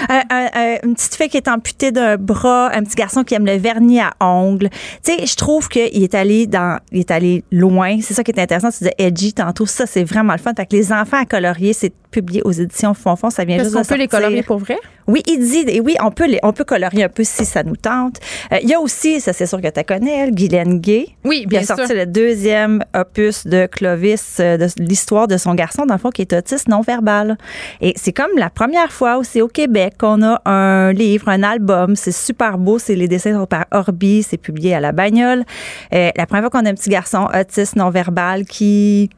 un- 0.08 0.22
un- 0.30 0.48
un- 0.54 0.76
une 0.84 0.94
petite 0.94 1.14
fille 1.14 1.28
qui 1.28 1.36
est 1.36 1.48
amputée 1.48 1.92
d'un 1.92 2.16
bras, 2.16 2.70
un 2.74 2.82
petit 2.84 2.96
garçon 2.96 3.24
qui 3.24 3.34
aime 3.34 3.46
le 3.46 3.56
vernis 3.56 4.00
à 4.00 4.12
ongles. 4.20 4.70
Tu 5.04 5.12
sais, 5.14 5.26
je 5.32 5.36
trouve 5.36 5.68
qu'il 5.68 6.02
est 6.02 6.14
allé 6.14 6.46
dans, 6.46 6.78
il 6.92 7.00
est 7.00 7.10
allé 7.10 7.42
loin. 7.50 7.98
C'est 8.02 8.12
ça 8.12 8.22
qui 8.22 8.32
est 8.32 8.40
intéressant. 8.40 8.70
Tu 8.70 8.78
disais 8.80 8.94
edgy 8.98 9.32
tantôt. 9.32 9.64
Ça, 9.64 9.86
c'est 9.86 10.04
vraiment 10.04 10.34
le 10.34 10.38
fun. 10.38 10.52
Fait 10.54 10.66
que 10.66 10.76
les 10.76 10.92
enfants 10.92 11.20
à 11.20 11.24
colorier, 11.24 11.72
c'est 11.72 11.92
publié 12.10 12.42
aux 12.44 12.52
éditions 12.52 12.92
Fonfon. 12.92 13.30
Ça 13.30 13.44
vient 13.44 13.58
juste 13.58 13.74
de 13.74 13.82
peut 13.82 13.96
les 13.96 14.08
colorier 14.08 14.42
pour 14.42 14.58
vrai? 14.58 14.76
Oui, 15.08 15.22
il 15.26 15.40
dit, 15.40 15.64
et 15.66 15.80
oui, 15.80 15.96
on 16.00 16.10
peut 16.10 16.28
les, 16.28 16.38
on 16.42 16.52
peut 16.52 16.64
colorier 16.64 17.04
un 17.04 17.08
peu 17.08 17.24
si 17.24 17.44
ça 17.44 17.64
nous 17.64 17.76
tente. 17.76 18.20
Euh, 18.52 18.58
Il 18.62 18.68
y 18.68 18.74
a 18.74 18.80
aussi, 18.80 19.20
ça 19.20 19.32
c'est 19.32 19.46
sûr 19.46 19.60
que 19.60 19.68
tu 19.68 19.82
connais, 19.84 20.18
elle, 20.18 20.32
Guylaine 20.32 20.78
Gay. 20.78 21.08
Oui, 21.24 21.40
qui 21.40 21.46
bien 21.46 21.60
a 21.60 21.64
sorti 21.64 21.86
sûr. 21.86 21.96
le 21.96 22.06
deuxième 22.06 22.84
opus 22.94 23.46
de 23.46 23.66
Clovis, 23.66 24.36
euh, 24.38 24.58
de 24.58 24.66
l'histoire 24.78 25.26
de 25.26 25.38
son 25.38 25.54
garçon, 25.54 25.86
dans 25.86 25.94
le 25.94 26.00
fond, 26.00 26.10
qui 26.10 26.22
est 26.22 26.32
autiste 26.32 26.68
non-verbal. 26.68 27.36
Et 27.80 27.94
c'est 27.96 28.12
comme 28.12 28.30
la 28.36 28.50
première 28.50 28.92
fois 28.92 29.16
aussi 29.16 29.40
au 29.40 29.48
Québec 29.48 29.94
qu'on 29.98 30.22
a 30.22 30.40
un 30.44 30.92
livre, 30.92 31.28
un 31.30 31.42
album. 31.42 31.96
C'est 31.96 32.12
super 32.12 32.58
beau. 32.58 32.78
C'est 32.78 32.94
les 32.94 33.08
dessins 33.08 33.32
sont 33.32 33.46
par 33.46 33.64
Orbi. 33.72 34.22
C'est 34.22 34.36
publié 34.36 34.74
à 34.74 34.80
la 34.80 34.92
bagnole. 34.92 35.21
Euh, 35.22 36.10
la 36.16 36.26
première 36.26 36.42
fois 36.42 36.50
qu'on 36.50 36.66
a 36.66 36.70
un 36.70 36.74
petit 36.74 36.90
garçon 36.90 37.28
autiste 37.34 37.76
non-verbal 37.76 38.44
qui 38.44 39.10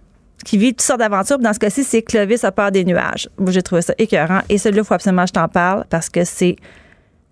qui 0.45 0.59
vit 0.59 0.73
toutes 0.73 0.83
sortes 0.83 1.01
d'aventures. 1.01 1.39
Dans 1.39 1.55
ce 1.55 1.59
cas-ci, 1.59 1.85
c'est 1.85 2.03
Clovis 2.03 2.45
a 2.45 2.53
peur 2.53 2.71
des 2.71 2.85
nuages. 2.85 3.31
Moi, 3.39 3.51
j'ai 3.51 3.63
trouvé 3.63 3.81
ça 3.81 3.95
écœurant. 3.97 4.41
Et 4.51 4.59
celui-là, 4.59 4.83
il 4.83 4.87
faut 4.87 4.95
absolument 4.95 5.23
que 5.23 5.29
je 5.29 5.33
t'en 5.33 5.49
parle 5.49 5.85
parce 5.89 6.11
que 6.11 6.25
c'est 6.25 6.57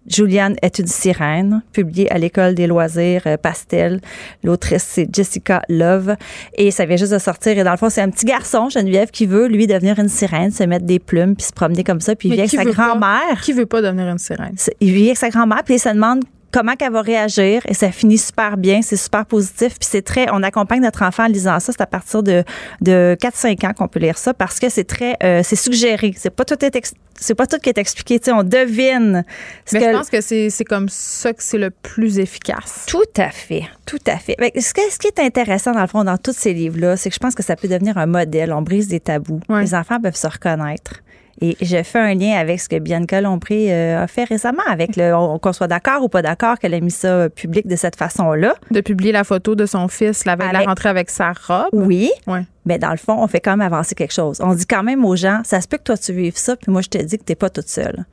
Juliane 0.07 0.57
est 0.63 0.79
une 0.79 0.87
sirène, 0.87 1.63
publié 1.73 2.11
à 2.11 2.19
l'École 2.19 2.55
des 2.55 2.67
loisirs 2.67 3.23
euh, 3.27 3.37
Pastel. 3.37 4.01
L'autrice, 4.43 4.83
c'est 4.83 5.15
Jessica 5.15 5.63
Love. 5.69 6.17
Et 6.57 6.71
ça 6.71 6.87
vient 6.87 6.97
juste 6.97 7.13
de 7.13 7.19
sortir. 7.19 7.57
Et 7.57 7.63
dans 7.63 7.71
le 7.71 7.77
fond, 7.77 7.89
c'est 7.89 8.01
un 8.01 8.11
petit 8.11 8.27
garçon, 8.27 8.69
Geneviève, 8.69 9.11
qui 9.11 9.27
veut, 9.27 9.47
lui, 9.47 9.67
devenir 9.67 9.99
une 9.99 10.09
sirène, 10.09 10.51
se 10.51 10.65
mettre 10.65 10.87
des 10.87 10.99
plumes, 10.99 11.37
puis 11.37 11.47
se 11.47 11.53
promener 11.53 11.85
comme 11.85 12.01
ça. 12.01 12.17
Puis 12.17 12.31
il 12.31 12.35
vient 12.35 12.45
avec 12.45 12.51
sa 12.51 12.65
grand-mère. 12.65 13.41
Qui 13.43 13.53
veut 13.53 13.67
pas 13.67 13.81
devenir 13.81 14.09
une 14.09 14.19
sirène? 14.19 14.57
Il 14.81 14.93
vit 14.93 15.07
avec 15.07 15.19
sa 15.19 15.31
grand-mère, 15.31 15.63
puis 15.65 15.75
il 15.75 15.79
se 15.79 15.89
demande 15.89 16.25
comment 16.53 16.77
qu'elle 16.77 16.93
va 16.93 17.03
réagir 17.03 17.63
et 17.67 17.75
ça 17.75 17.91
finit 17.91 18.19
super 18.19 18.57
bien, 18.57 18.83
c'est 18.83 18.97
super 18.97 19.27
positif 19.27 19.79
puis 19.79 19.89
c'est 19.91 20.03
très 20.03 20.27
on 20.31 20.43
accompagne 20.43 20.83
notre 20.83 21.03
enfant 21.03 21.25
en 21.25 21.29
lisant 21.29 21.59
ça, 21.61 21.73
c'est 21.73 21.83
à 21.83 21.87
partir 21.87 22.23
de 22.23 22.45
de 22.81 23.17
4 23.21 23.35
5 23.35 23.65
ans 23.65 23.73
qu'on 23.73 23.89
peut 23.89 24.01
lire 24.01 24.19
ça 24.19 24.35
parce 24.35 24.61
que 24.61 24.69
c'est 24.69 24.85
très 24.85 25.17
euh, 25.23 25.43
c'est 25.43 25.57
suggéré, 25.57 26.15
c'est 26.17 26.31
pas 26.31 26.45
tout 26.45 26.63
est 26.65 26.77
c'est 27.23 27.35
pas 27.35 27.47
tout 27.47 27.59
qui 27.59 27.69
est 27.69 27.79
expliqué, 27.79 28.19
tu 28.19 28.27
sais, 28.27 28.33
on 28.33 28.43
devine. 28.43 29.25
Mais 29.73 29.81
je 29.81 29.97
pense 29.97 30.11
que 30.11 30.21
c'est 30.21 30.65
comme 30.65 30.89
ça 30.89 31.33
que 31.33 31.43
c'est 31.43 31.59
le 31.59 31.71
plus 31.71 32.19
efficace. 32.19 32.85
Tout 32.87 33.03
à 33.17 33.31
fait, 33.31 33.65
tout 33.87 33.99
à 34.07 34.17
fait. 34.17 34.37
ce, 34.57 34.61
ce 34.61 34.99
qui 34.99 35.07
est 35.07 35.21
intéressant 35.21 35.73
dans 35.73 35.83
le 35.83 35.87
fond 35.87 36.05
dans 36.05 36.19
tous 36.19 36.37
ces 36.37 36.53
livres-là, 36.53 36.97
c'est 36.97 37.11
que 37.11 37.15
je 37.15 37.21
pense 37.21 37.35
que 37.35 37.43
ça 37.43 37.55
peut 37.55 37.69
devenir 37.69 37.97
un 37.99 38.07
modèle. 38.07 38.53
On 38.53 38.63
brise 38.63 38.89
des 38.89 39.01
tabous. 39.01 39.41
Les 39.49 39.75
enfants 39.75 40.01
peuvent 40.01 40.17
se 40.17 40.27
reconnaître. 40.27 41.03
Et 41.43 41.57
je 41.61 41.83
fais 41.83 41.99
un 41.99 42.15
lien 42.15 42.39
avec 42.39 42.61
ce 42.61 42.69
que 42.69 42.79
Bianca 42.79 43.21
Lompré 43.21 43.73
euh, 43.73 44.05
a 44.05 44.07
fait 44.07 44.23
récemment, 44.23 44.63
avec 44.71 44.95
le 44.97 45.39
qu'on 45.39 45.53
soit 45.53 45.67
d'accord 45.67 46.05
ou 46.05 46.09
pas 46.09 46.23
d'accord 46.23 46.57
qu'elle 46.57 46.73
a 46.73 46.81
mis 46.81 46.93
ça 46.93 47.29
public 47.29 47.67
de 47.67 47.75
cette 47.75 47.97
façon-là. 47.97 48.55
De 48.71 48.81
publier 48.81 49.11
la 49.11 49.25
photo 49.25 49.57
de 49.57 49.67
son 49.67 49.89
fils 49.89 50.25
la 50.25 50.37
veille 50.37 50.53
la 50.53 50.61
rentrée 50.61 50.89
avec 50.89 51.11
sa 51.11 51.33
robe. 51.33 51.71
Oui. 51.73 52.13
Mais 52.65 52.79
dans 52.79 52.93
le 52.93 52.97
fond, 52.97 53.17
on 53.19 53.27
fait 53.27 53.41
quand 53.41 53.57
même 53.57 53.73
avancer 53.73 53.97
quelque 53.97 54.13
chose. 54.13 54.41
On 54.41 54.55
dit 54.55 54.67
quand 54.67 54.85
même 54.85 55.05
aux 55.05 55.17
gens, 55.17 55.41
ça 55.43 55.61
se 55.61 55.67
peut 55.67 55.79
que 55.79 55.83
toi 55.83 55.99
tu 55.99 56.13
vives 56.13 56.37
ça, 56.37 56.55
puis 56.55 56.71
moi 56.71 56.81
je 56.81 56.89
te 56.89 56.99
dis 56.99 57.19
que 57.19 57.25
tu 57.25 57.33
n'es 57.33 57.37
pas 57.37 57.51
toute 57.51 57.69
seule. 57.69 58.07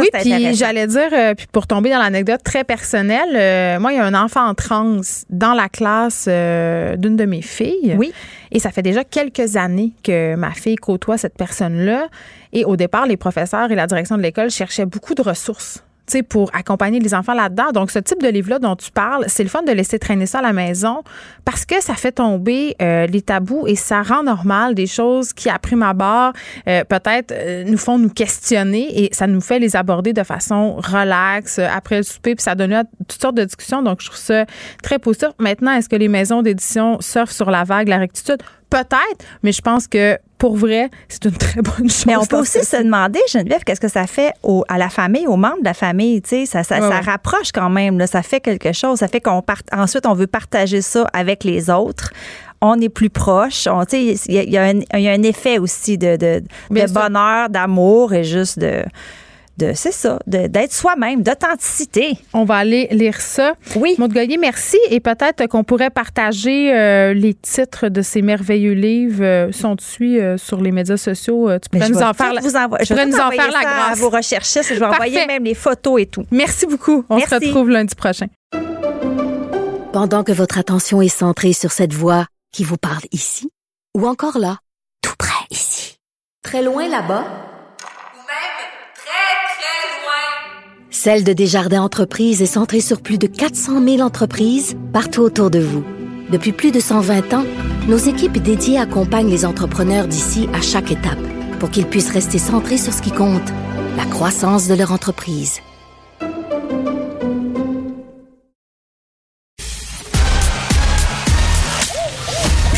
Oui, 0.00 0.08
puis 0.12 0.54
j'allais 0.54 0.86
dire, 0.86 1.08
euh, 1.12 1.34
puis 1.34 1.46
pour 1.50 1.66
tomber 1.66 1.90
dans 1.90 1.98
l'anecdote 1.98 2.42
très 2.42 2.64
personnelle, 2.64 3.80
moi, 3.80 3.92
il 3.92 3.96
y 3.96 4.00
a 4.00 4.04
un 4.04 4.14
enfant 4.14 4.46
en 4.46 4.54
transe 4.54 5.24
dans 5.30 5.54
la 5.54 5.68
classe 5.68 6.26
d'une 6.26 7.16
de 7.16 7.24
mes 7.24 7.42
filles. 7.42 7.94
Oui. 7.98 8.12
Et 8.50 8.58
ça 8.58 8.70
fait 8.70 8.82
déjà 8.82 9.04
quelques 9.04 9.56
années 9.56 9.92
que 10.02 10.34
ma 10.34 10.52
fille 10.52 10.76
côtoie 10.76 11.18
cette 11.18 11.36
personne-là. 11.36 12.08
Et 12.52 12.64
au 12.64 12.76
départ, 12.76 13.06
les 13.06 13.16
professeurs 13.16 13.70
et 13.70 13.74
la 13.74 13.86
direction 13.86 14.16
de 14.16 14.22
l'école 14.22 14.50
cherchaient 14.50 14.86
beaucoup 14.86 15.14
de 15.14 15.22
ressources 15.22 15.82
pour 16.20 16.50
accompagner 16.52 17.00
les 17.00 17.14
enfants 17.14 17.32
là-dedans. 17.32 17.70
Donc, 17.72 17.90
ce 17.90 17.98
type 17.98 18.20
de 18.22 18.28
livre-là 18.28 18.58
dont 18.58 18.76
tu 18.76 18.90
parles, 18.90 19.24
c'est 19.28 19.42
le 19.42 19.48
fun 19.48 19.62
de 19.62 19.72
laisser 19.72 19.98
traîner 19.98 20.26
ça 20.26 20.40
à 20.40 20.42
la 20.42 20.52
maison 20.52 21.02
parce 21.46 21.64
que 21.64 21.80
ça 21.80 21.94
fait 21.94 22.12
tomber 22.12 22.76
euh, 22.82 23.06
les 23.06 23.22
tabous 23.22 23.66
et 23.66 23.76
ça 23.76 24.02
rend 24.02 24.22
normal 24.22 24.74
des 24.74 24.86
choses 24.86 25.32
qui, 25.32 25.48
à 25.48 25.58
prime 25.58 25.82
abord, 25.82 26.32
euh, 26.68 26.84
peut-être 26.84 27.32
euh, 27.32 27.64
nous 27.64 27.78
font 27.78 27.98
nous 27.98 28.10
questionner 28.10 29.04
et 29.04 29.14
ça 29.14 29.26
nous 29.26 29.40
fait 29.40 29.58
les 29.58 29.76
aborder 29.76 30.12
de 30.12 30.22
façon 30.22 30.74
relaxe 30.76 31.58
après 31.58 31.98
le 31.98 32.02
souper, 32.02 32.34
puis 32.34 32.42
ça 32.42 32.54
donne 32.54 32.84
toutes 33.08 33.22
sortes 33.22 33.36
de 33.36 33.44
discussions. 33.44 33.82
Donc, 33.82 34.00
je 34.00 34.06
trouve 34.06 34.18
ça 34.18 34.44
très 34.82 34.98
positif. 34.98 35.28
Maintenant, 35.38 35.72
est-ce 35.72 35.88
que 35.88 35.96
les 35.96 36.08
maisons 36.08 36.42
d'édition 36.42 37.00
surfent 37.00 37.32
sur 37.32 37.50
la 37.50 37.64
vague, 37.64 37.88
la 37.88 37.98
rectitude? 37.98 38.42
Peut-être, 38.70 39.24
mais 39.42 39.52
je 39.52 39.60
pense 39.60 39.86
que 39.86 40.18
pour 40.42 40.56
vrai, 40.56 40.90
c'est 41.08 41.26
une 41.26 41.36
très 41.36 41.62
bonne 41.62 41.88
chose. 41.88 42.04
Mais 42.04 42.16
on 42.16 42.26
peut 42.26 42.38
aussi 42.38 42.64
se 42.64 42.76
demander, 42.76 43.20
Geneviève, 43.28 43.62
qu'est-ce 43.64 43.80
que 43.80 43.86
ça 43.86 44.08
fait 44.08 44.32
à 44.66 44.76
la 44.76 44.88
famille, 44.88 45.24
aux 45.28 45.36
membres 45.36 45.60
de 45.60 45.64
la 45.64 45.72
famille, 45.72 46.20
tu 46.20 46.30
sais, 46.30 46.46
ça, 46.46 46.64
ça, 46.64 47.00
rapproche 47.00 47.52
quand 47.54 47.70
même, 47.70 47.96
là, 47.96 48.08
ça 48.08 48.24
fait 48.24 48.40
quelque 48.40 48.72
chose, 48.72 48.98
ça 48.98 49.06
fait 49.06 49.20
qu'on 49.20 49.40
part, 49.40 49.62
ensuite 49.70 50.04
on 50.04 50.14
veut 50.14 50.26
partager 50.26 50.82
ça 50.82 51.06
avec 51.12 51.44
les 51.44 51.70
autres 51.70 52.10
on 52.60 52.80
est 52.80 52.88
plus 52.88 53.10
proche. 53.10 53.68
Il 53.92 54.16
y, 54.28 54.50
y, 54.50 54.56
a 54.56 55.12
un 55.12 55.22
effet 55.22 55.58
aussi 55.58 55.98
de, 55.98 56.16
de, 56.16 56.42
de 56.70 56.92
bonheur, 56.92 57.48
d'amour 57.48 58.12
et 58.12 58.22
juste 58.22 58.58
de 58.58 58.84
de 59.58 59.72
c'est 59.74 59.92
ça, 59.92 60.18
d'être 60.26 60.72
soi-même, 60.72 61.22
d'authenticité. 61.22 62.18
On 62.32 62.44
va 62.44 62.56
aller 62.56 62.88
lire 62.90 63.20
ça. 63.20 63.54
Oui. 63.76 63.94
Maud 63.98 64.12
Goyer, 64.12 64.36
merci. 64.38 64.78
Et 64.90 65.00
peut-être 65.00 65.46
qu'on 65.46 65.64
pourrait 65.64 65.90
partager 65.90 66.74
euh, 66.74 67.12
les 67.12 67.34
titres 67.34 67.88
de 67.88 68.02
ces 68.02 68.22
merveilleux 68.22 68.72
livres. 68.72 69.22
Euh, 69.22 69.52
sont 69.52 69.74
dessus 69.74 70.20
euh, 70.20 70.38
sur 70.38 70.60
les 70.60 70.72
médias 70.72 70.96
sociaux? 70.96 71.50
tu 71.58 71.68
pourrais 71.68 71.88
nous 71.88 72.02
en 72.02 72.12
faire, 72.14 72.32
vous 72.40 72.56
envoie, 72.56 72.78
je 72.82 72.94
nous 72.94 73.16
en 73.16 73.30
faire 73.30 73.50
la 73.50 73.60
grâce. 73.60 73.92
À 73.92 73.94
vos 73.94 74.10
recherchistes. 74.10 74.74
Je 74.74 74.78
vais 74.78 74.86
envoyer 74.86 75.26
même 75.26 75.44
les 75.44 75.54
photos 75.54 76.00
et 76.00 76.06
tout. 76.06 76.24
Merci 76.30 76.66
beaucoup. 76.66 77.04
On 77.08 77.18
se 77.18 77.34
retrouve 77.34 77.70
lundi 77.70 77.94
prochain. 77.94 78.26
Pendant 79.92 80.24
que 80.24 80.32
votre 80.32 80.58
attention 80.58 81.02
est 81.02 81.08
centrée 81.08 81.52
sur 81.52 81.70
cette 81.70 81.92
voix 81.92 82.26
qui 82.52 82.64
vous 82.64 82.78
parle 82.78 83.02
ici, 83.12 83.50
ou 83.96 84.06
encore 84.06 84.38
là, 84.38 84.58
tout 85.02 85.14
près 85.18 85.44
ici, 85.50 85.98
très 86.42 86.62
loin 86.62 86.88
là-bas, 86.88 87.51
Celle 91.04 91.24
de 91.24 91.32
Desjardins 91.32 91.82
Entreprises 91.82 92.42
est 92.42 92.46
centrée 92.46 92.80
sur 92.80 93.00
plus 93.00 93.18
de 93.18 93.26
400 93.26 93.84
000 93.84 94.02
entreprises 94.02 94.76
partout 94.92 95.22
autour 95.22 95.50
de 95.50 95.58
vous. 95.58 95.84
Depuis 96.30 96.52
plus 96.52 96.70
de 96.70 96.78
120 96.78 97.34
ans, 97.34 97.44
nos 97.88 97.96
équipes 97.96 98.38
dédiées 98.38 98.78
accompagnent 98.78 99.28
les 99.28 99.44
entrepreneurs 99.44 100.06
d'ici 100.06 100.48
à 100.54 100.60
chaque 100.60 100.92
étape 100.92 101.18
pour 101.58 101.70
qu'ils 101.70 101.88
puissent 101.88 102.12
rester 102.12 102.38
centrés 102.38 102.78
sur 102.78 102.92
ce 102.92 103.02
qui 103.02 103.10
compte, 103.10 103.42
la 103.96 104.04
croissance 104.04 104.68
de 104.68 104.74
leur 104.74 104.92
entreprise. 104.92 105.58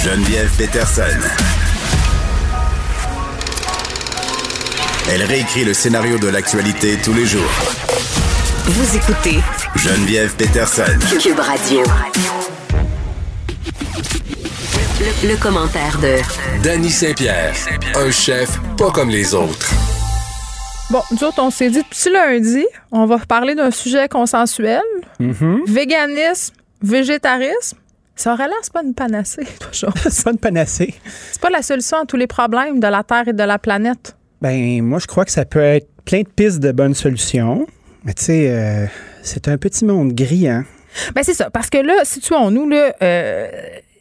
Geneviève 0.03 0.51
Peterson. 0.57 1.03
Elle 5.13 5.25
réécrit 5.25 5.67
le 5.67 5.75
scénario 5.75 6.17
de 6.17 6.29
l'actualité 6.29 6.97
tous 7.05 7.13
les 7.13 7.27
jours 7.27 7.84
vous 8.67 8.97
écoutez 8.97 9.41
Geneviève 9.77 10.35
Peterson. 10.37 10.85
Cube 11.21 11.39
Radio. 11.39 11.83
Le, 15.23 15.37
commentaire 15.37 15.99
de 16.01 16.63
Danny 16.63 16.89
Saint-Pierre, 16.89 17.53
un 17.95 18.11
chef 18.11 18.59
pas 18.79 18.91
comme 18.91 19.11
les 19.11 19.35
autres. 19.35 19.71
Bon, 20.89 21.03
nous 21.11 21.25
autres, 21.25 21.43
on 21.43 21.51
s'est 21.51 21.69
dit 21.69 21.83
depuis 21.83 22.11
lundi, 22.11 22.65
on 22.91 23.05
va 23.05 23.19
parler 23.19 23.55
d'un 23.55 23.71
sujet 23.71 24.09
consensuel. 24.09 24.81
Mm-hmm. 25.21 25.71
Véganisme, 25.71 26.55
végétarisme. 26.81 27.77
Ça 28.17 28.33
aurait 28.33 28.49
l'air, 28.49 28.57
c'est 28.63 28.73
pas 28.73 28.83
une 28.83 28.95
panacée, 28.95 29.47
toujours. 29.61 29.93
c'est 30.09 30.25
pas 30.25 30.31
une 30.31 30.39
panacée. 30.39 30.95
C'est 31.33 31.41
pas 31.41 31.51
la 31.51 31.61
solution 31.61 31.99
à 31.99 32.07
tous 32.07 32.17
les 32.17 32.27
problèmes 32.27 32.81
de 32.81 32.87
la 32.87 33.03
Terre 33.03 33.29
et 33.29 33.35
de 33.35 33.45
la 33.45 33.59
planète. 33.59 34.17
Ben, 34.41 34.83
moi, 34.83 35.01
je 35.01 35.07
crois 35.07 35.27
que 35.27 35.33
ça 35.33 35.45
peut 35.45 35.61
être 35.61 35.89
plein 36.07 36.23
de 36.23 36.29
pistes 36.29 36.61
de 36.61 36.73
bonnes 36.73 36.95
solutions. 36.95 37.67
Mais 38.05 38.13
tu 38.13 38.25
sais, 38.25 38.49
euh, 38.51 38.87
c'est 39.23 39.49
un 39.49 39.57
petit 39.57 39.85
monde 39.85 40.13
gris, 40.13 40.49
hein? 40.49 40.65
Ben 41.15 41.23
c'est 41.25 41.35
ça, 41.35 41.51
parce 41.51 41.71
que 41.71 41.79
là, 41.79 42.05
situons-nous, 42.05 42.69
là, 42.69 42.95
euh, 43.03 43.49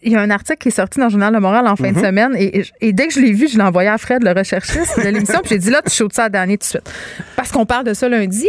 il 0.04 0.12
y 0.12 0.16
a 0.16 0.22
un 0.22 0.30
article 0.30 0.60
qui 0.60 0.68
est 0.68 0.72
sorti 0.72 1.00
dans 1.00 1.06
le 1.06 1.12
Journal 1.12 1.34
de 1.34 1.40
Montréal 1.40 1.66
en 1.68 1.76
fin 1.76 1.92
de 1.92 1.98
mhm. 1.98 2.04
semaine 2.04 2.36
et, 2.38 2.94
dès 2.94 3.08
que 3.08 3.14
je 3.14 3.20
l'ai 3.20 3.32
vu, 3.32 3.48
je 3.48 3.58
l'ai 3.58 3.64
envoyé 3.64 3.90
à 3.90 3.98
Fred, 3.98 4.24
le 4.24 4.32
recherchiste 4.32 5.00
de 5.00 5.10
l'émission, 5.10 5.40
puis 5.40 5.52
j'ai 5.52 5.58
dit 5.58 5.70
là, 5.70 5.82
tu 5.82 5.92
chaudes 5.92 6.14
ça 6.14 6.26
à 6.26 6.30
dernier 6.30 6.58
tout 6.58 6.66
de 6.66 6.70
suite. 6.70 6.92
Parce 7.36 7.52
qu'on 7.52 7.66
parle 7.66 7.86
de 7.86 7.94
ça 7.94 8.10
lundi. 8.10 8.48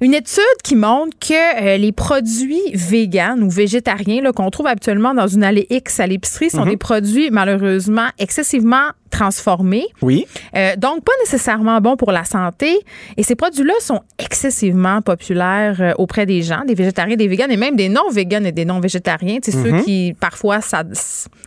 Une 0.00 0.14
étude 0.14 0.42
qui 0.62 0.76
montre 0.76 1.16
que 1.18 1.62
euh, 1.62 1.76
les 1.76 1.92
produits 1.92 2.72
véganes 2.74 3.42
ou 3.42 3.50
végétariens 3.50 4.32
qu'on 4.32 4.50
trouve 4.50 4.66
habituellement 4.66 5.14
dans 5.14 5.28
une 5.28 5.44
allée 5.44 5.66
X 5.70 6.00
à 6.00 6.06
l'épicerie 6.06 6.50
sont 6.50 6.64
mhm. 6.64 6.70
des 6.70 6.76
produits 6.76 7.30
malheureusement 7.30 8.08
excessivement 8.18 8.90
transformés. 9.14 9.86
Oui. 10.02 10.26
Euh, 10.56 10.74
donc, 10.76 11.04
pas 11.04 11.12
nécessairement 11.20 11.80
bons 11.80 11.96
pour 11.96 12.10
la 12.10 12.24
santé. 12.24 12.80
Et 13.16 13.22
ces 13.22 13.36
produits-là 13.36 13.74
sont 13.80 14.00
excessivement 14.18 15.02
populaires 15.02 15.76
euh, 15.80 15.92
auprès 15.98 16.26
des 16.26 16.42
gens, 16.42 16.64
des 16.66 16.74
végétariens, 16.74 17.16
des 17.16 17.28
véganes 17.28 17.52
et 17.52 17.56
même 17.56 17.76
des 17.76 17.88
non-véganes 17.88 18.46
et 18.46 18.52
des 18.52 18.64
non-végétariens. 18.64 19.38
C'est 19.42 19.52
ceux 19.52 19.70
mhm. 19.70 19.84
qui, 19.84 20.16
parfois, 20.18 20.60
ça, 20.60 20.82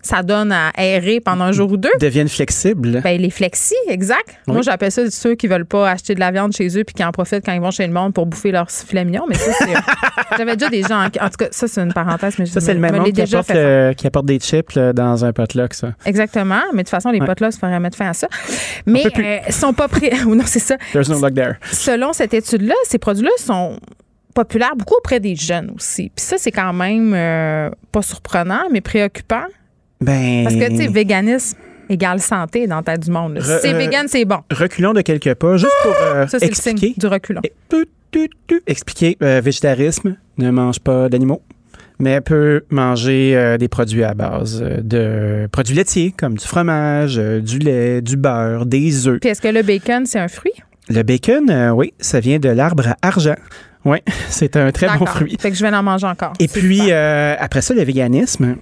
ça 0.01 0.23
donne 0.23 0.53
à 0.53 0.69
aérer 0.77 1.19
pendant 1.19 1.45
un 1.45 1.51
jour 1.51 1.71
ou 1.71 1.77
deux. 1.77 1.91
Deviennent 1.99 2.29
flexibles. 2.29 3.01
Ben, 3.01 3.19
les 3.19 3.29
flexis, 3.29 3.75
exact. 3.89 4.37
Moi, 4.47 4.61
j'appelle 4.61 4.91
ça 4.91 5.09
ceux 5.09 5.35
qui 5.35 5.47
veulent 5.47 5.65
pas 5.65 5.89
acheter 5.91 6.15
de 6.15 6.21
la 6.21 6.31
viande 6.31 6.53
chez 6.53 6.67
eux 6.77 6.83
puis 6.85 6.93
qui 6.93 7.03
en 7.03 7.11
profitent 7.11 7.45
quand 7.45 7.53
ils 7.53 7.61
vont 7.61 7.71
chez 7.71 7.85
le 7.85 7.93
monde 7.93 8.13
pour 8.13 8.25
bouffer 8.25 8.51
leur 8.51 8.71
filet 8.71 9.03
mignon. 9.03 9.25
Mais 9.27 9.35
ça, 9.35 9.51
c'est. 9.59 9.73
J'avais 10.37 10.55
déjà 10.55 10.69
des 10.69 10.83
gens. 10.83 11.03
En, 11.03 11.09
tout 11.09 11.37
cas, 11.37 11.47
ça, 11.51 11.67
c'est 11.67 11.81
une 11.81 11.93
parenthèse. 11.93 12.35
Mais 12.39 12.45
ça, 12.45 12.61
c'est 12.61 12.73
le 12.73 12.79
même 12.79 12.95
monde 12.95 13.11
qui 13.11 13.21
apporte, 13.21 13.95
qui 13.95 14.07
apporte, 14.07 14.25
des 14.25 14.39
chips 14.39 14.77
dans 14.77 15.25
un 15.25 15.33
potluck, 15.33 15.73
ça. 15.73 15.93
Exactement. 16.05 16.61
Mais 16.71 16.83
de 16.83 16.87
toute 16.87 16.89
façon, 16.89 17.11
les 17.11 17.19
potlucks 17.19 17.56
ferait 17.59 17.79
mettre 17.79 17.97
fin 17.97 18.09
à 18.09 18.13
ça. 18.13 18.27
Mais 18.85 19.05
euh, 19.05 19.51
sont 19.51 19.73
pas 19.73 19.87
prêts. 19.87 20.11
non, 20.25 20.43
c'est 20.45 20.59
ça. 20.59 20.77
There's 20.93 21.09
no 21.09 21.19
luck 21.19 21.33
there. 21.33 21.55
Selon 21.71 22.13
cette 22.13 22.33
étude-là, 22.33 22.75
ces 22.85 22.97
produits-là 22.97 23.31
sont 23.37 23.79
populaires 24.33 24.75
beaucoup 24.75 24.95
auprès 24.97 25.19
des 25.19 25.35
jeunes 25.35 25.71
aussi. 25.75 26.11
Puis 26.15 26.25
ça, 26.25 26.37
c'est 26.37 26.51
quand 26.51 26.73
même 26.73 27.13
euh, 27.13 27.69
pas 27.91 28.01
surprenant, 28.01 28.63
mais 28.71 28.81
préoccupant. 28.81 29.45
Ben... 29.99 30.43
Parce 30.43 30.55
que, 30.55 30.69
tu 30.69 30.77
sais, 30.77 30.87
véganisme 30.87 31.57
égale 31.89 32.19
santé 32.19 32.67
dans 32.67 32.77
la 32.77 32.83
tête 32.83 32.99
du 32.99 33.11
monde. 33.11 33.39
Si 33.41 33.47
c'est 33.61 33.73
euh, 33.73 33.77
vegan, 33.77 34.07
c'est 34.07 34.25
bon. 34.25 34.39
Reculons 34.51 34.93
de 34.93 35.01
quelques 35.01 35.33
pas, 35.35 35.57
juste 35.57 35.71
pour 35.83 35.93
ça, 35.93 36.27
c'est 36.27 36.45
expliquer. 36.45 36.87
Le 36.87 36.93
signe 36.93 36.93
du 36.97 37.07
reculon. 37.07 37.41
Expliquer, 38.67 39.17
végétarisme, 39.19 40.17
ne 40.37 40.51
mange 40.51 40.79
pas 40.79 41.09
d'animaux 41.09 41.41
mais 41.99 42.21
peut 42.21 42.63
manger 42.69 43.35
euh, 43.35 43.57
des 43.57 43.67
produits 43.67 44.03
à 44.03 44.13
base 44.13 44.61
euh, 44.63 44.81
de 44.81 45.47
produits 45.51 45.75
laitiers 45.75 46.13
comme 46.15 46.37
du 46.37 46.45
fromage, 46.45 47.17
euh, 47.17 47.39
du 47.39 47.59
lait, 47.59 48.01
du 48.01 48.17
beurre, 48.17 48.65
des 48.65 49.07
œufs. 49.07 49.19
Puis 49.19 49.29
est-ce 49.29 49.41
que 49.41 49.47
le 49.47 49.63
bacon, 49.63 50.05
c'est 50.05 50.19
un 50.19 50.27
fruit? 50.27 50.53
Le 50.89 51.03
bacon, 51.03 51.71
oui, 51.75 51.93
ça 51.99 52.19
vient 52.19 52.39
de 52.39 52.49
l'arbre 52.49 52.87
à 52.87 52.97
argent. 53.01 53.35
Oui, 53.83 53.97
c'est 54.29 54.55
un 54.55 54.71
très 54.71 54.87
bon 54.97 55.05
fruit. 55.05 55.35
Fait 55.39 55.51
que 55.51 55.57
je 55.57 55.65
vais 55.65 55.75
en 55.75 55.83
manger 55.83 56.07
encore. 56.07 56.33
Et 56.39 56.47
puis, 56.47 56.91
après 56.91 57.61
ça, 57.61 57.73
le 57.73 57.83
véganisme, 57.83 58.55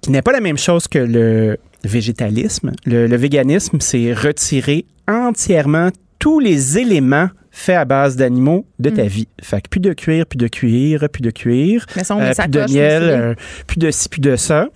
qui 0.00 0.10
n'est 0.10 0.22
pas 0.22 0.32
la 0.32 0.40
même 0.40 0.58
chose 0.58 0.88
que 0.88 0.98
le 0.98 1.58
végétalisme. 1.84 2.72
Le, 2.84 3.06
le 3.06 3.16
véganisme, 3.16 3.78
c'est 3.80 4.12
retirer 4.12 4.86
entièrement 5.06 5.90
tous 6.18 6.40
les 6.40 6.78
éléments 6.78 7.28
faits 7.50 7.76
à 7.76 7.84
base 7.84 8.16
d'animaux 8.16 8.66
de 8.80 8.90
ta 8.90 9.04
Mm. 9.04 9.08
vie. 9.08 9.28
Fait 9.40 9.60
que 9.60 9.68
plus 9.68 9.80
de 9.80 9.92
cuir, 9.92 10.26
plus 10.26 10.36
de 10.38 10.48
cuir, 10.48 11.08
plus 11.12 11.22
de 11.22 11.30
cuir, 11.30 11.86
Mais 11.94 12.02
ça, 12.02 12.16
on 12.16 12.18
met 12.20 12.30
euh, 12.30 12.34
plus 12.42 12.48
de 12.48 12.60
miel, 12.72 13.02
euh, 13.04 13.34
plus 13.66 13.78
de 13.78 13.90
ci, 13.90 14.08
plus 14.08 14.20
de 14.20 14.34
ça. 14.36 14.68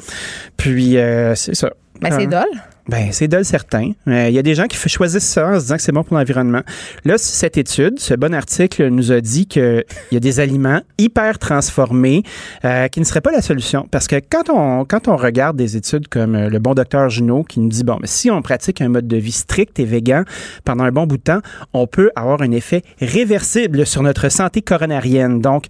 Puis 0.56 0.97
euh, 0.97 1.35
c'est 1.35 1.55
ça. 1.56 1.73
Ben, 2.01 2.12
c'est 2.12 2.32
Hein? 2.32 2.44
Ben, 2.89 3.09
c'est 3.12 3.28
dole 3.28 3.44
certain. 3.44 3.93
Euh, 4.09 4.28
Il 4.31 4.35
y 4.35 4.39
a 4.39 4.43
des 4.43 4.55
gens 4.55 4.66
qui 4.66 4.77
choisissent 4.89 5.28
ça 5.28 5.47
en 5.47 5.55
se 5.56 5.60
disant 5.60 5.77
que 5.77 5.82
c'est 5.82 5.93
bon 5.93 6.02
pour 6.02 6.16
l'environnement. 6.16 6.62
Là, 7.05 7.19
cette 7.19 7.59
étude, 7.59 7.98
ce 7.98 8.15
bon 8.15 8.32
article 8.32 8.89
nous 8.89 9.12
a 9.12 9.20
dit 9.20 9.47
qu'il 9.47 9.85
y 10.10 10.16
a 10.16 10.20
des 10.20 10.40
aliments 10.40 10.81
hyper 10.97 11.39
transformés 11.39 12.23
euh, 12.65 12.89
qui 12.89 13.01
ne 13.01 13.05
seraient 13.05 13.20
pas 13.20 13.31
la 13.31 13.43
solution. 13.43 13.86
Parce 13.90 14.06
que 14.06 14.16
quand 14.16 14.48
on, 14.48 14.86
quand 14.86 15.06
on 15.06 15.16
regarde 15.16 15.59
des 15.59 15.77
études 15.77 16.09
comme 16.09 16.35
euh, 16.35 16.48
le 16.48 16.59
bon 16.60 16.73
docteur 16.73 17.10
Junot 17.10 17.44
qui 17.44 17.60
nous 17.60 17.69
dit, 17.69 17.85
bon, 17.85 17.98
mais 18.01 18.06
si 18.06 18.31
on 18.31 18.40
pratique 18.40 18.81
un 18.81 18.89
mode 18.89 19.06
de 19.06 19.19
vie 19.19 19.32
strict 19.32 19.78
et 19.78 19.85
végan 19.85 20.23
pendant 20.65 20.85
un 20.85 20.93
bon 20.93 21.06
bout 21.06 21.19
de 21.19 21.23
temps, 21.23 21.40
on 21.74 21.86
peut 21.86 22.10
avoir 22.16 22.40
un 22.40 22.52
effet 22.52 22.82
réversible 23.02 23.85
sur 23.85 24.02
notre 24.02 24.31
santé 24.31 24.62
coronarienne. 24.62 25.43
Donc, 25.43 25.66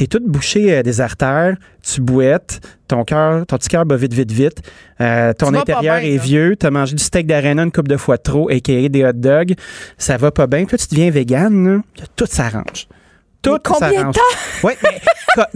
T'es 0.00 0.06
toute 0.06 0.24
bouché 0.24 0.78
euh, 0.78 0.82
des 0.82 1.02
artères, 1.02 1.58
tu 1.82 2.00
bouettes, 2.00 2.66
ton 2.88 3.04
cœur, 3.04 3.44
ton 3.44 3.58
petit 3.58 3.68
cœur 3.68 3.84
bat 3.84 3.96
vite, 3.96 4.14
vite, 4.14 4.32
vite. 4.32 4.62
Euh, 4.98 5.34
ton 5.34 5.52
intérieur 5.52 5.98
bien, 5.98 6.08
est 6.08 6.16
là. 6.16 6.22
vieux, 6.22 6.56
t'as 6.56 6.70
mangé 6.70 6.94
du 6.96 7.04
steak 7.04 7.26
d'arena 7.26 7.64
une 7.64 7.70
coupe 7.70 7.86
de 7.86 7.98
fois 7.98 8.16
trop, 8.16 8.48
a.k.a. 8.48 8.88
des 8.88 9.04
hot 9.04 9.12
dogs, 9.12 9.52
ça 9.98 10.16
va 10.16 10.30
pas 10.30 10.46
bien. 10.46 10.64
Puis 10.64 10.78
là, 10.78 10.78
tu 10.78 10.94
deviens 10.94 11.10
vegan, 11.10 11.66
là, 11.66 11.82
tout 12.16 12.24
s'arrange. 12.24 12.88
Tout 13.42 13.56
combien 13.64 14.04
de 14.08 14.12
temps? 14.12 14.20
Ouais, 14.62 14.76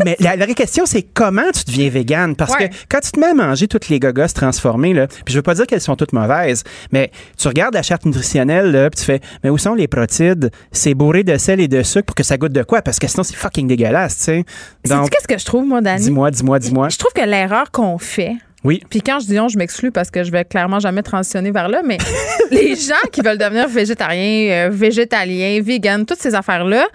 mais, 0.03 0.17
la, 0.21 0.37
vraie 0.37 0.55
question, 0.55 0.87
c'est 0.87 1.03
comment 1.03 1.51
tu 1.53 1.65
deviens 1.65 1.91
vegan? 1.91 2.35
Parce 2.37 2.55
Ouais. 2.55 2.71
que 2.71 2.75
quand 2.89 3.01
tu 3.01 3.11
te 3.11 3.21
mets 3.21 3.27
à 3.27 3.35
manger 3.35 3.69
toutes 3.69 3.89
les 3.89 3.99
gogos 4.01 4.29
transformées, 4.35 4.95
là, 4.95 5.09
puis 5.09 5.25
je 5.35 5.37
veux 5.37 5.43
pas 5.43 5.55
dire 5.55 5.67
qu'elles 5.67 5.81
sont 5.83 5.97
toutes 5.97 6.13
mauvaises, 6.15 6.63
mais 6.93 7.11
tu 7.37 7.49
regardes 7.49 7.75
la 7.75 7.83
charte 7.83 8.07
nutritionnelle, 8.07 8.71
là, 8.71 8.89
puis 8.89 9.01
tu 9.01 9.05
fais, 9.05 9.21
mais 9.43 9.51
où 9.51 9.59
sont 9.59 9.75
les 9.75 9.89
protides? 9.89 10.51
C'est 10.73 10.95
bourré 10.95 11.23
de 11.25 11.37
sel 11.37 11.61
et 11.61 11.69
de 11.69 11.83
sucre 11.83 12.07
pour 12.07 12.15
que 12.15 12.23
ça 12.23 12.39
goûte 12.39 12.53
de 12.53 12.63
quoi? 12.63 12.81
Parce 12.83 12.99
que 12.99 13.07
sinon, 13.09 13.25
c'est 13.25 13.37
fucking 13.37 13.67
dégueulasse, 13.67 14.17
tu 14.19 14.23
sais. 14.25 14.45
Donc, 14.89 15.11
qu'est-ce 15.11 15.29
que 15.29 15.37
je 15.39 15.45
trouve, 15.45 15.67
moi, 15.67 15.81
Dani? 15.83 16.03
dis-moi, 16.05 16.31
dis-moi, 16.31 16.59
dis-moi. 16.61 16.89
Je 16.89 16.97
trouve 16.97 17.13
que 17.13 17.21
l'erreur 17.29 17.71
qu'on 17.73 17.99
fait, 17.99 18.33
Oui. 18.63 18.81
puis 18.89 19.03
quand 19.03 19.19
je 19.21 19.27
dis 19.27 19.39
on, 19.41 19.49
je 19.49 19.59
m'exclus 19.59 19.91
parce 19.91 20.11
que 20.11 20.23
je 20.25 20.31
vais 20.31 20.45
clairement 20.47 20.79
jamais 20.81 21.03
transitionner 21.03 21.51
vers 21.51 21.69
là, 21.69 21.83
mais 21.85 21.99
les 22.51 22.75
gens 22.77 22.95
qui 23.13 23.21
veulent 23.21 23.39
devenir 23.39 23.69
végétariens, 23.69 24.69
euh, 24.69 24.71
végétaliens, 24.73 25.61
vegan, 25.61 26.07
toutes 26.07 26.21
ces 26.21 26.35
affaires-là, 26.35 26.87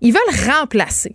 ils 0.00 0.12
veulent 0.12 0.50
remplacer. 0.58 1.14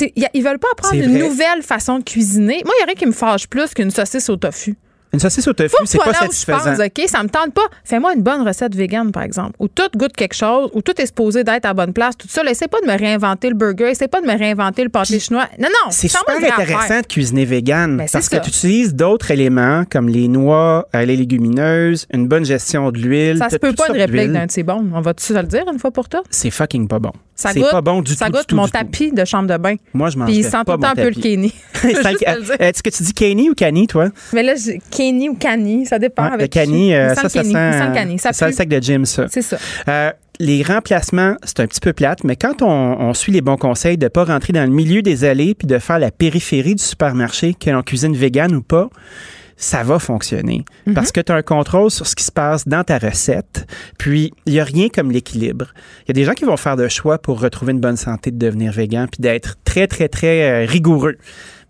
A- 0.00 0.04
Ils 0.34 0.42
veulent 0.44 0.58
pas 0.58 0.68
apprendre 0.72 0.94
une 1.02 1.18
nouvelle 1.18 1.62
façon 1.62 1.98
de 1.98 2.04
cuisiner. 2.04 2.60
Moi, 2.64 2.74
il 2.76 2.80
y 2.80 2.82
a 2.82 2.86
rien 2.86 2.94
qui 2.94 3.06
me 3.06 3.12
fâche 3.12 3.46
plus 3.46 3.72
qu'une 3.74 3.90
saucisse 3.90 4.28
au 4.28 4.36
tofu. 4.36 4.76
Une 5.14 5.20
saucisse 5.20 5.48
au 5.48 5.54
tofu, 5.54 5.74
c'est 5.86 5.96
toi 5.96 6.04
pas 6.04 6.12
là 6.12 6.18
où 6.18 6.24
je 6.24 6.36
satisfaisant. 6.36 6.76
pense, 6.76 6.86
OK, 6.86 7.08
ça 7.08 7.22
me 7.22 7.30
tente 7.30 7.54
pas. 7.54 7.62
Fais-moi 7.82 8.12
une 8.14 8.20
bonne 8.22 8.46
recette 8.46 8.74
vegan, 8.74 9.10
par 9.10 9.22
exemple, 9.22 9.52
où 9.58 9.66
tout 9.66 9.88
goûte 9.96 10.12
quelque 10.12 10.34
chose, 10.34 10.68
où 10.74 10.82
tout 10.82 10.92
est 11.00 11.06
supposé 11.06 11.44
d'être 11.44 11.64
à 11.64 11.68
la 11.68 11.72
bonne 11.74 11.94
place, 11.94 12.14
tout 12.18 12.28
ça. 12.28 12.42
là, 12.44 12.50
Essaie 12.50 12.68
pas 12.68 12.82
de 12.82 12.86
me 12.86 12.94
réinventer 12.98 13.48
le 13.48 13.54
burger, 13.54 13.88
essaie 13.88 14.08
pas 14.08 14.20
de 14.20 14.26
me 14.26 14.36
réinventer 14.36 14.82
le 14.84 14.90
pâté 14.90 15.18
chinois. 15.18 15.48
Non, 15.58 15.68
non, 15.82 15.90
C'est 15.90 16.08
super 16.08 16.36
intéressant 16.36 17.00
de 17.00 17.06
cuisiner 17.06 17.46
vegan 17.46 17.96
Ben, 17.96 18.06
parce 18.12 18.28
que 18.28 18.36
tu 18.36 18.48
utilises 18.50 18.94
d'autres 18.94 19.30
éléments 19.30 19.84
comme 19.90 20.10
les 20.10 20.28
noix, 20.28 20.86
euh, 20.94 21.06
les 21.06 21.16
légumineuses, 21.16 22.06
une 22.12 22.28
bonne 22.28 22.44
gestion 22.44 22.90
de 22.92 22.98
l'huile. 22.98 23.38
Ça 23.38 23.48
se 23.48 23.56
peut 23.56 23.72
pas 23.72 23.86
une 23.88 23.96
réplique 23.96 24.30
d'un 24.32 24.44
de 24.44 24.50
ces 24.50 24.62
bons. 24.62 24.86
On 24.92 25.00
va-tu 25.00 25.24
se 25.24 25.32
le 25.32 25.44
dire 25.44 25.64
une 25.72 25.78
fois 25.78 25.90
pour 25.90 26.10
toutes? 26.10 26.26
C'est 26.28 26.50
fucking 26.50 26.86
pas 26.86 26.98
bon. 26.98 27.12
Ça 27.40 27.50
C'est 27.52 27.60
goûte, 27.60 27.70
pas 27.70 27.80
bon 27.80 28.02
du 28.02 28.14
ça 28.14 28.26
tout. 28.26 28.32
goûte 28.32 28.40
du 28.40 28.46
tout, 28.48 28.56
mon 28.56 28.64
tout. 28.64 28.72
tapis 28.72 29.12
de 29.12 29.24
chambre 29.24 29.46
de 29.48 29.56
bain. 29.56 29.76
Moi, 29.94 30.10
je 30.10 30.18
mange 30.18 30.26
Puis 30.26 30.38
il 30.38 30.42
sent 30.44 30.56
tout 30.66 30.72
le 30.72 30.78
temps 30.78 30.88
un 30.88 30.94
peu 30.96 31.08
le. 31.08 31.20
Kenny. 31.22 31.54
Le 31.84 32.44
dire. 32.44 32.56
Est-ce 32.58 32.82
que 32.82 32.90
tu 32.90 33.02
dis 33.04 33.14
Kenny 33.14 33.48
ou 33.48 33.54
Cani, 33.54 33.86
toi? 33.86 34.08
Mais 34.32 34.42
là, 34.42 34.54
Kenny 34.90 35.28
ou 35.28 35.34
Cani, 35.36 35.86
ça 35.86 36.00
dépend. 36.00 36.24
Ouais, 36.24 36.28
le 36.30 36.34
avec 36.34 36.50
Cani, 36.50 36.88
qui. 36.88 36.94
euh, 36.94 37.14
ça, 37.14 37.22
le 37.22 37.28
ça 37.28 37.40
Kenny, 37.42 37.52
sent, 37.54 37.86
le 37.88 37.94
Cani. 37.94 38.18
Ça 38.18 38.32
ça 38.32 38.46
le 38.48 38.52
sac 38.52 38.68
de 38.68 38.82
gym, 38.82 39.04
ça. 39.06 39.26
C'est 39.30 39.42
ça. 39.42 39.56
Euh, 39.88 40.10
les 40.40 40.64
remplacements, 40.64 41.36
c'est 41.44 41.60
un 41.60 41.66
petit 41.68 41.78
peu 41.80 41.92
plate, 41.92 42.24
mais 42.24 42.34
quand 42.34 42.60
on, 42.62 42.66
on 42.66 43.14
suit 43.14 43.30
les 43.30 43.40
bons 43.40 43.56
conseils 43.56 43.96
de 43.98 44.04
ne 44.06 44.08
pas 44.08 44.24
rentrer 44.24 44.52
dans 44.52 44.64
le 44.64 44.70
milieu 44.74 45.00
des 45.02 45.24
allées 45.24 45.54
puis 45.54 45.68
de 45.68 45.78
faire 45.78 46.00
la 46.00 46.10
périphérie 46.10 46.74
du 46.74 46.82
supermarché, 46.82 47.54
que 47.54 47.70
l'on 47.70 47.82
cuisine 47.82 48.16
vegan 48.16 48.52
ou 48.54 48.62
pas, 48.62 48.88
ça 49.58 49.82
va 49.82 49.98
fonctionner. 49.98 50.64
Mhm. 50.86 50.94
Parce 50.94 51.12
que 51.12 51.20
tu 51.20 51.32
as 51.32 51.34
un 51.34 51.42
contrôle 51.42 51.90
sur 51.90 52.06
ce 52.06 52.14
qui 52.14 52.24
se 52.24 52.32
passe 52.32 52.66
dans 52.66 52.84
ta 52.84 52.96
recette. 52.96 53.66
Puis, 53.98 54.32
il 54.46 54.52
n'y 54.54 54.60
a 54.60 54.64
rien 54.64 54.88
comme 54.88 55.10
l'équilibre. 55.10 55.66
Il 56.04 56.08
y 56.08 56.10
a 56.12 56.14
des 56.14 56.24
gens 56.24 56.32
qui 56.32 56.44
vont 56.44 56.56
faire 56.56 56.76
de 56.76 56.88
choix 56.88 57.18
pour 57.18 57.40
retrouver 57.40 57.72
une 57.72 57.80
bonne 57.80 57.96
santé, 57.96 58.30
de 58.30 58.38
devenir 58.38 58.72
vegan, 58.72 59.08
puis 59.10 59.20
d'être 59.20 59.56
très, 59.64 59.86
très, 59.88 60.08
très 60.08 60.64
euh, 60.64 60.66
rigoureux. 60.66 61.16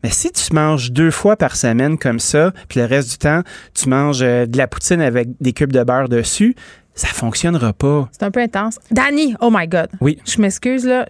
Mais 0.05 0.11
si 0.11 0.31
tu 0.31 0.55
manges 0.55 0.93
deux 0.93 1.11
fois 1.11 1.37
par 1.37 1.57
semaine 1.57 1.99
comme 1.99 2.21
ça, 2.21 2.53
puis 2.69 2.79
le 2.79 2.87
reste 2.87 3.11
du 3.11 3.19
temps, 3.19 3.43
tu 3.75 3.89
manges 3.89 4.23
euh, 4.23 4.47
de 4.47 4.57
la 4.57 4.69
poutine 4.69 5.01
avec 5.01 5.29
des 5.41 5.53
cubes 5.53 5.73
de 5.73 5.83
beurre 5.83 6.09
dessus, 6.09 6.55
ça 6.95 7.09
fonctionnera 7.09 7.73
pas. 7.73 8.09
C'est 8.13 8.25
un 8.25 8.31
peu 8.31 8.41
intense. 8.41 8.79
Danny, 8.91 9.35
oh 9.41 9.51
my 9.51 9.67
God. 9.67 9.89
Oui. 10.01 10.19
Je 10.27 10.41
m'excuse, 10.41 10.85
là. 10.85 11.09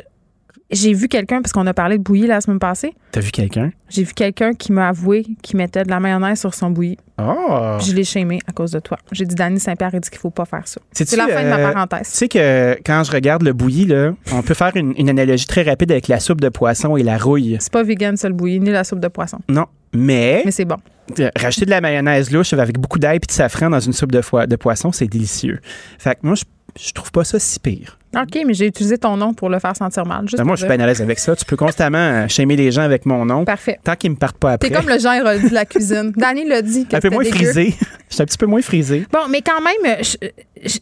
J'ai 0.70 0.92
vu 0.92 1.08
quelqu'un, 1.08 1.40
parce 1.40 1.52
qu'on 1.52 1.66
a 1.66 1.72
parlé 1.72 1.96
de 1.96 2.02
bouillie 2.02 2.26
la 2.26 2.42
semaine 2.42 2.58
passée, 2.58 2.92
T'as 3.10 3.20
vu 3.20 3.30
quelqu'un? 3.30 3.70
j'ai 3.88 4.04
vu 4.04 4.12
quelqu'un 4.12 4.52
qui 4.52 4.70
m'a 4.72 4.88
avoué 4.88 5.24
qu'il 5.42 5.56
mettait 5.56 5.82
de 5.82 5.88
la 5.90 5.98
mayonnaise 5.98 6.38
sur 6.38 6.52
son 6.52 6.70
bouilli. 6.70 6.98
Oh! 7.18 7.78
Je 7.80 7.94
l'ai 7.94 8.04
shamé 8.04 8.38
à 8.46 8.52
cause 8.52 8.70
de 8.72 8.78
toi. 8.78 8.98
J'ai 9.12 9.24
dit, 9.24 9.34
Danny 9.34 9.58
Saint-Pierre, 9.58 9.90
il 9.94 10.00
dit 10.00 10.10
qu'il 10.10 10.18
faut 10.18 10.28
pas 10.30 10.44
faire 10.44 10.68
ça. 10.68 10.80
C'est 10.92 11.10
la 11.16 11.26
fin 11.26 11.42
de 11.42 11.48
ma 11.48 11.56
euh, 11.58 11.72
parenthèse. 11.72 12.10
Tu 12.10 12.16
sais 12.16 12.28
que 12.28 12.76
quand 12.84 13.02
je 13.04 13.10
regarde 13.10 13.42
le 13.42 13.54
bouilli, 13.54 13.86
là, 13.86 14.12
on 14.32 14.42
peut 14.42 14.52
faire 14.54 14.76
une, 14.76 14.92
une 14.98 15.08
analogie 15.08 15.46
très 15.46 15.62
rapide 15.62 15.90
avec 15.90 16.06
la 16.06 16.20
soupe 16.20 16.40
de 16.42 16.50
poisson 16.50 16.96
et 16.98 17.02
la 17.02 17.16
rouille. 17.16 17.56
C'est 17.60 17.72
pas 17.72 17.82
vegan, 17.82 18.16
ça, 18.18 18.28
le 18.28 18.34
bouilli, 18.34 18.60
ni 18.60 18.70
la 18.70 18.84
soupe 18.84 19.00
de 19.00 19.08
poisson. 19.08 19.38
Non. 19.48 19.64
Mais, 19.94 20.42
Mais 20.44 20.50
c'est 20.50 20.66
bon. 20.66 20.76
rajouter 21.34 21.64
de 21.64 21.70
la 21.70 21.80
mayonnaise 21.80 22.30
louche 22.30 22.52
avec 22.52 22.78
beaucoup 22.78 22.98
d'ail 22.98 23.16
et 23.16 23.20
de 23.20 23.30
safran 23.32 23.70
dans 23.70 23.80
une 23.80 23.94
soupe 23.94 24.12
de 24.12 24.56
poisson, 24.56 24.92
c'est 24.92 25.06
délicieux. 25.08 25.60
Fait 25.98 26.14
que 26.16 26.20
moi, 26.26 26.34
je, 26.34 26.44
je 26.78 26.92
trouve 26.92 27.10
pas 27.10 27.24
ça 27.24 27.38
si 27.38 27.58
pire. 27.58 27.97
OK, 28.16 28.38
mais 28.46 28.54
j'ai 28.54 28.66
utilisé 28.66 28.96
ton 28.96 29.16
nom 29.16 29.34
pour 29.34 29.50
le 29.50 29.58
faire 29.58 29.76
sentir 29.76 30.06
mal. 30.06 30.22
Juste 30.22 30.38
Ben, 30.38 30.44
moi, 30.44 30.56
je 30.56 30.60
suis 30.64 30.68
bien 30.68 30.80
à 30.80 30.86
l'aise 30.86 31.02
avec 31.02 31.18
ça. 31.18 31.36
Tu 31.36 31.44
peux 31.44 31.56
constamment 31.56 31.98
euh, 31.98 32.28
shamer 32.28 32.56
les 32.56 32.70
gens 32.70 32.82
avec 32.82 33.04
mon 33.06 33.24
nom. 33.26 33.44
Parfait. 33.44 33.78
Tant 33.84 33.96
qu'ils 33.96 34.10
me 34.12 34.16
partent 34.16 34.38
pas 34.38 34.52
après. 34.52 34.68
T'es 34.70 34.74
comme 34.74 34.88
le 34.88 34.98
Jean 34.98 35.12
Héroldi 35.12 35.50
de 35.50 35.54
la 35.54 35.66
cuisine. 35.66 36.12
Danny 36.16 36.46
l'a 36.48 36.62
dit. 36.62 36.86
que 36.86 36.96
un 36.96 37.00
peu 37.00 37.10
moins 37.10 37.22
dégueu. 37.22 37.36
frisé. 37.36 37.74
Je 38.08 38.14
suis 38.14 38.22
un 38.22 38.26
petit 38.26 38.38
peu 38.38 38.46
moins 38.46 38.62
frisé. 38.62 39.06
Bon, 39.12 39.28
mais 39.28 39.42
quand 39.42 39.60
même, 39.60 39.96
je, 40.02 40.16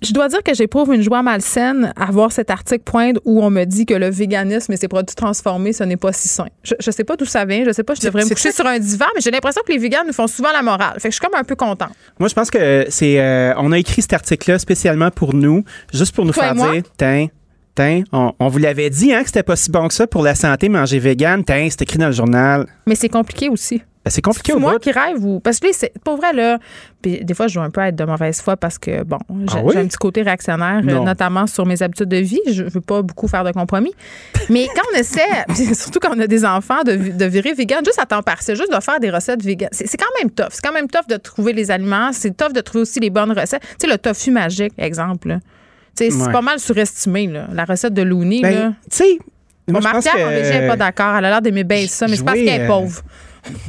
je- 0.01 0.13
dois 0.13 0.29
dire 0.29 0.45
que 0.45 0.55
j'éprouve 0.55 0.95
une 0.95 1.03
joie 1.03 1.23
malsaine 1.25 1.93
à 1.97 2.07
voir 2.13 2.31
cet 2.31 2.51
article 2.51 2.85
poindre 2.85 3.21
où 3.25 3.43
on 3.43 3.51
me 3.51 3.65
dit 3.65 3.85
que 3.85 3.95
le 3.95 4.09
véganisme 4.09 4.73
et 4.73 4.77
ses 4.77 4.87
produits 4.87 5.17
transformés, 5.17 5.73
ce 5.73 5.83
n'est 5.83 5.97
pas 5.97 6.13
si 6.13 6.29
sain. 6.29 6.47
Je, 6.63 6.75
je 6.79 6.91
sais 6.93 7.03
pas 7.03 7.17
d'où 7.17 7.25
ça 7.25 7.45
vient, 7.45 7.65
je 7.67 7.73
sais 7.73 7.83
pas, 7.83 7.95
je 7.95 8.03
devrais 8.03 8.23
me 8.25 8.29
coucher 8.29 8.53
sur 8.53 8.65
un 8.67 8.79
divan, 8.79 9.07
mais 9.17 9.21
j'ai 9.21 9.33
l'impression 9.33 9.63
que 9.67 9.73
les 9.73 9.79
véganes 9.79 10.07
nous 10.07 10.13
font 10.13 10.29
souvent 10.29 10.53
la 10.53 10.63
morale. 10.63 11.01
Fait 11.01 11.09
que 11.09 11.15
je 11.15 11.19
suis 11.21 11.27
comme 11.29 11.39
un 11.39 11.43
peu 11.43 11.57
contente. 11.57 11.91
Moi, 12.21 12.29
je 12.29 12.35
pense 12.35 12.51
que 12.53 12.87
c'est. 12.91 13.19
euh, 13.19 13.53
on 13.57 13.73
a 13.73 13.79
écrit 13.79 14.03
cet 14.03 14.13
article-là 14.13 14.61
spécialement 14.61 15.11
pour 15.11 15.35
nous, 15.35 15.65
juste 15.93 16.15
pour 16.15 16.25
nous 16.25 16.33
Toi 16.33 16.45
faire 16.45 16.55
dire, 16.55 16.83
on, 18.13 18.33
on 18.39 18.49
vous 18.49 18.59
l'avait 18.59 18.91
dit, 18.91 19.13
hein, 19.13 19.21
que 19.23 19.27
c'était 19.27 19.43
pas 19.43 19.57
si 19.57 19.71
bon 19.71 19.89
que 19.89 19.95
ça 19.95 20.07
pour 20.07 20.23
la 20.23 20.35
santé, 20.35 20.69
manger 20.69 20.99
vegan. 20.99 21.43
C'est 21.47 21.83
écrit 21.83 21.99
dans 21.99 22.07
le 22.07 22.13
journal. 22.13 22.67
Mais 22.87 22.95
c'est 22.95 23.09
compliqué 23.09 23.49
aussi. 23.49 23.83
Ben, 24.05 24.11
c'est 24.11 24.23
compliqué 24.23 24.53
C'est 24.53 24.57
au 24.57 24.61
moi 24.61 24.75
bout. 24.75 24.79
qui 24.79 24.93
rêve 24.93 25.25
ou. 25.25 25.41
Parce 25.41 25.59
que 25.59 25.67
c'est 25.73 25.93
pour 26.05 26.17
vrai, 26.17 26.33
là. 26.33 26.59
Puis 27.03 27.25
des 27.25 27.35
fois, 27.35 27.49
je 27.49 27.55
joue 27.55 27.61
un 27.61 27.71
peu 27.71 27.81
à 27.81 27.89
être 27.89 27.97
de 27.97 28.05
mauvaise 28.05 28.41
foi 28.41 28.57
parce 28.57 28.79
que, 28.79 29.03
bon, 29.03 29.19
j'ai 29.49 29.59
Ah 29.59 29.63
oui? 29.65 29.73
j'ai 29.75 29.81
un 29.81 29.87
petit 29.87 29.97
côté 29.97 30.23
réactionnaire, 30.23 30.81
Non. 30.85 31.05
notamment 31.05 31.49
sur 31.49 31.67
mes 31.67 31.83
habitudes 31.83 32.09
de 32.09 32.19
vie. 32.19 32.39
Je 32.49 32.63
veux 32.63 32.81
pas 32.81 33.03
beaucoup 33.03 33.27
faire 33.27 33.43
de 33.43 33.51
compromis. 33.51 33.93
Mais 34.49 34.69
quand 34.77 34.83
on 34.95 34.99
essaie, 34.99 35.21
surtout 35.75 35.99
quand 35.99 36.17
on 36.17 36.21
a 36.21 36.29
des 36.29 36.45
enfants, 36.45 36.85
de, 36.85 36.95
de 36.95 37.25
virer 37.25 37.53
vegan, 37.55 37.85
juste 37.85 37.99
à 37.99 38.07
temps 38.07 38.23
partiel, 38.23 38.57
juste 38.57 38.73
de 38.73 38.81
faire 38.81 39.01
des 39.01 39.11
recettes 39.11 39.43
vegan, 39.43 39.69
c'est 39.73 39.89
c'est 39.89 39.97
quand 39.99 40.07
même 40.23 40.31
tough. 40.31 40.51
C'est 40.51 40.63
quand 40.65 40.73
même 40.73 40.87
tough 40.89 41.09
de 41.09 41.17
trouver 41.17 41.53
les 41.53 41.73
aliments. 41.73 42.11
C'est 42.13 42.37
tough 42.37 42.53
de 42.53 42.61
trouver 42.61 42.83
aussi 42.83 43.01
les 43.01 43.11
bonnes 43.11 43.33
recettes. 43.33 43.63
Tu 43.81 43.87
sais, 43.87 43.93
le 43.93 43.99
tofu 43.99 44.31
magique, 44.31 44.73
exemple. 44.79 45.29
là. 45.29 45.39
C'est 45.97 46.13
Ouais. 46.13 46.33
pas 46.33 46.43
mal 46.43 46.59
surestimé, 46.61 47.27
là. 47.27 47.47
La 47.53 47.65
recette 47.65 47.95
de 47.95 48.03
Looney. 48.03 48.41
Ben, 48.43 48.75
tu 48.91 48.97
sais, 48.99 49.19
Bon, 49.69 49.81
Marc-Pierre, 49.81 50.15
que- 50.15 50.69
pas 50.69 50.77
d'accord. 50.77 51.17
Elle 51.17 51.25
a 51.25 51.31
l'air 51.31 51.43
d'aimer 51.43 51.65
bien 51.65 51.87
ça, 51.89 52.07
mais 52.07 52.17
c'est 52.17 52.25
parce 52.25 52.37
qu'elle 52.39 52.49
est 52.49 52.61
euh, 52.65 52.67
pauvre. 52.69 53.03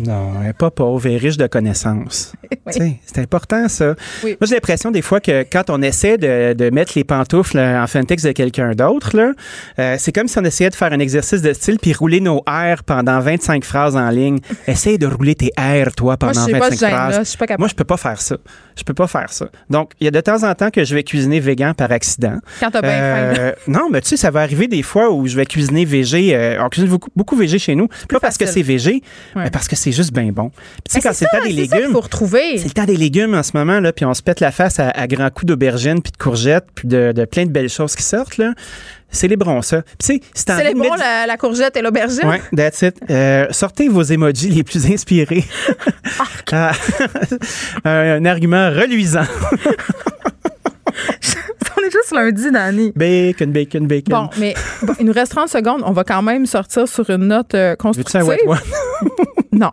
Non, 0.06 0.34
elle 0.40 0.48
n'est 0.48 0.54
pas 0.54 0.72
pauvre, 0.72 1.06
elle 1.06 1.14
est 1.14 1.18
riche 1.18 1.38
de 1.38 1.48
connaissances. 1.48 2.34
C'est 2.70 3.20
important, 3.20 3.68
ça. 3.68 3.96
Oui. 4.24 4.36
Moi, 4.40 4.48
j'ai 4.48 4.56
l'impression 4.56 4.92
des 4.92 5.02
fois 5.02 5.20
que 5.20 5.44
quand 5.44 5.70
on 5.70 5.82
essaie 5.82 6.18
de, 6.18 6.54
de 6.54 6.70
mettre 6.70 6.94
les 6.96 7.04
pantoufles 7.04 7.58
en 7.60 7.86
fentex 7.88 8.24
de 8.24 8.32
quelqu'un 8.32 8.72
d'autre, 8.74 9.16
là, 9.16 9.32
euh, 9.80 9.96
c'est 10.00 10.12
comme 10.12 10.28
si 10.28 10.38
on 10.38 10.44
essayait 10.44 10.70
de 10.70 10.76
faire 10.76 10.92
un 10.94 11.00
exercice 11.00 11.42
de 11.42 11.54
style 11.54 11.78
puis 11.82 11.94
rouler 11.94 12.20
nos 12.22 12.40
R 12.48 12.84
pendant 12.86 13.20
25 13.20 13.64
phrases 13.64 13.96
en 13.96 14.10
ligne. 14.10 14.40
Essaye 14.68 14.98
de 14.98 15.08
rouler 15.08 15.36
tes 15.36 15.52
R, 15.58 15.92
toi, 15.96 16.18
pendant 16.18 16.34
sais 16.46 16.52
pas 16.52 16.70
25 16.70 16.74
ce 16.74 16.80
gêne-là. 16.80 16.98
phrases. 16.98 17.20
Je 17.20 17.24
suis 17.24 17.38
pas 17.38 17.46
capable. 17.48 17.62
Moi, 17.62 17.68
je 17.70 17.76
peux 17.76 17.84
pas 17.84 17.98
faire 17.98 18.22
ça. 18.22 18.38
Je 18.76 18.84
peux 18.84 18.94
pas 18.94 19.08
faire 19.08 19.32
ça. 19.32 19.48
Donc, 19.70 19.92
il 20.00 20.06
y 20.06 20.08
a 20.08 20.12
de 20.12 20.22
temps 20.22 20.44
en 20.44 20.54
temps 20.54 20.70
que 20.70 20.84
je 20.84 20.94
vais 20.94 21.04
cuisiner 21.04 21.40
vegan 21.40 21.74
par 21.74 21.92
accident. 21.92 22.38
Quand 22.60 22.70
t'as 22.72 22.82
bien 22.82 22.92
faim. 22.92 23.34
Euh, 23.42 23.52
non, 23.68 23.90
mais 23.92 24.02
tu 24.02 24.10
sais, 24.10 24.18
ça 24.18 24.30
va 24.32 24.42
arriver 24.42 24.68
des 24.68 24.84
fois 24.84 25.12
où 25.12 25.26
je 25.28 25.36
vais 25.36 25.46
cuisiner 25.46 25.86
végé. 25.86 26.36
euh, 26.36 26.64
on 26.64 26.70
cuisine 26.70 26.90
beaucoup, 26.90 27.10
beaucoup 27.16 27.36
végé 27.36 27.58
chez 27.60 27.76
nous. 27.76 27.88
Pas 28.10 28.20
parce 28.20 28.38
que 28.38 28.46
c'est 28.46 28.62
végé, 28.62 29.02
Ouais. 29.36 29.44
mais 29.46 29.50
parce 29.50 29.67
que 29.68 29.76
c'est 29.76 29.92
juste 29.92 30.12
bien 30.14 30.32
bon. 30.32 30.50
Puis 30.50 30.60
tu 30.90 30.94
sais, 30.94 30.98
Mais 31.00 31.02
quand 31.02 31.14
c'est 31.14 31.26
le 31.32 31.38
temps 31.40 31.46
des 31.46 31.52
légumes. 31.54 31.92
faut 31.92 32.02
retrouver. 32.02 32.58
C'est 32.58 32.66
le 32.66 32.72
temps 32.72 32.86
des 32.86 32.98
légumes 32.98 33.34
en 33.36 33.44
ce 33.44 33.52
moment, 33.56 33.80
là, 33.80 33.92
puis 33.94 34.06
on 34.06 34.14
se 34.14 34.22
pète 34.22 34.40
la 34.40 34.52
face 34.52 34.80
à, 34.80 34.90
à 34.90 35.08
grands 35.08 35.30
coups 35.30 35.46
d'aubergines, 35.46 36.02
puis 36.02 36.12
de 36.12 36.18
courgettes, 36.18 36.66
puis 36.76 36.88
de, 36.88 37.12
de 37.12 37.26
plein 37.26 37.46
de 37.46 37.52
belles 37.52 37.70
choses 37.70 37.96
qui 37.96 38.04
sortent. 38.04 38.38
là. 38.38 38.54
Célébrons 39.10 39.62
ça. 39.62 39.84
Puis 39.84 39.96
tu 40.00 40.06
sais, 40.06 40.22
c'est 40.34 40.50
en 40.52 40.58
de 40.58 40.78
mettre- 40.78 40.98
la, 40.98 41.26
la 41.28 41.38
courgette 41.38 41.78
et 41.78 41.82
l'aubergine. 41.82 42.26
Ouais, 42.28 42.42
that's 42.56 42.82
it. 42.82 42.96
Euh, 43.10 43.48
sortez 43.52 43.88
vos 43.88 44.04
emojis 44.04 44.50
les 44.50 44.64
plus 44.64 44.86
inspirés. 44.92 45.46
Ah, 46.52 46.72
un, 47.86 47.92
un 48.18 48.26
argument 48.26 48.70
reluisant. 48.70 49.24
On 51.80 51.82
est 51.82 51.92
juste 51.92 52.12
lundi, 52.12 52.52
Dani? 52.52 52.92
Bacon, 52.96 53.52
bacon, 53.52 53.88
bacon. 53.88 54.14
Bon, 54.14 54.30
mais 54.40 54.56
bon, 54.82 54.94
il 55.00 55.06
nous 55.06 55.14
reste 55.14 55.32
30 55.32 55.48
secondes. 55.48 55.84
On 55.86 55.92
va 55.92 56.04
quand 56.04 56.22
même 56.24 56.46
sortir 56.46 56.88
sur 56.88 57.08
une 57.10 57.28
note 57.28 57.54
euh, 57.54 57.76
constructive. 57.76 58.24
Non. 59.52 59.72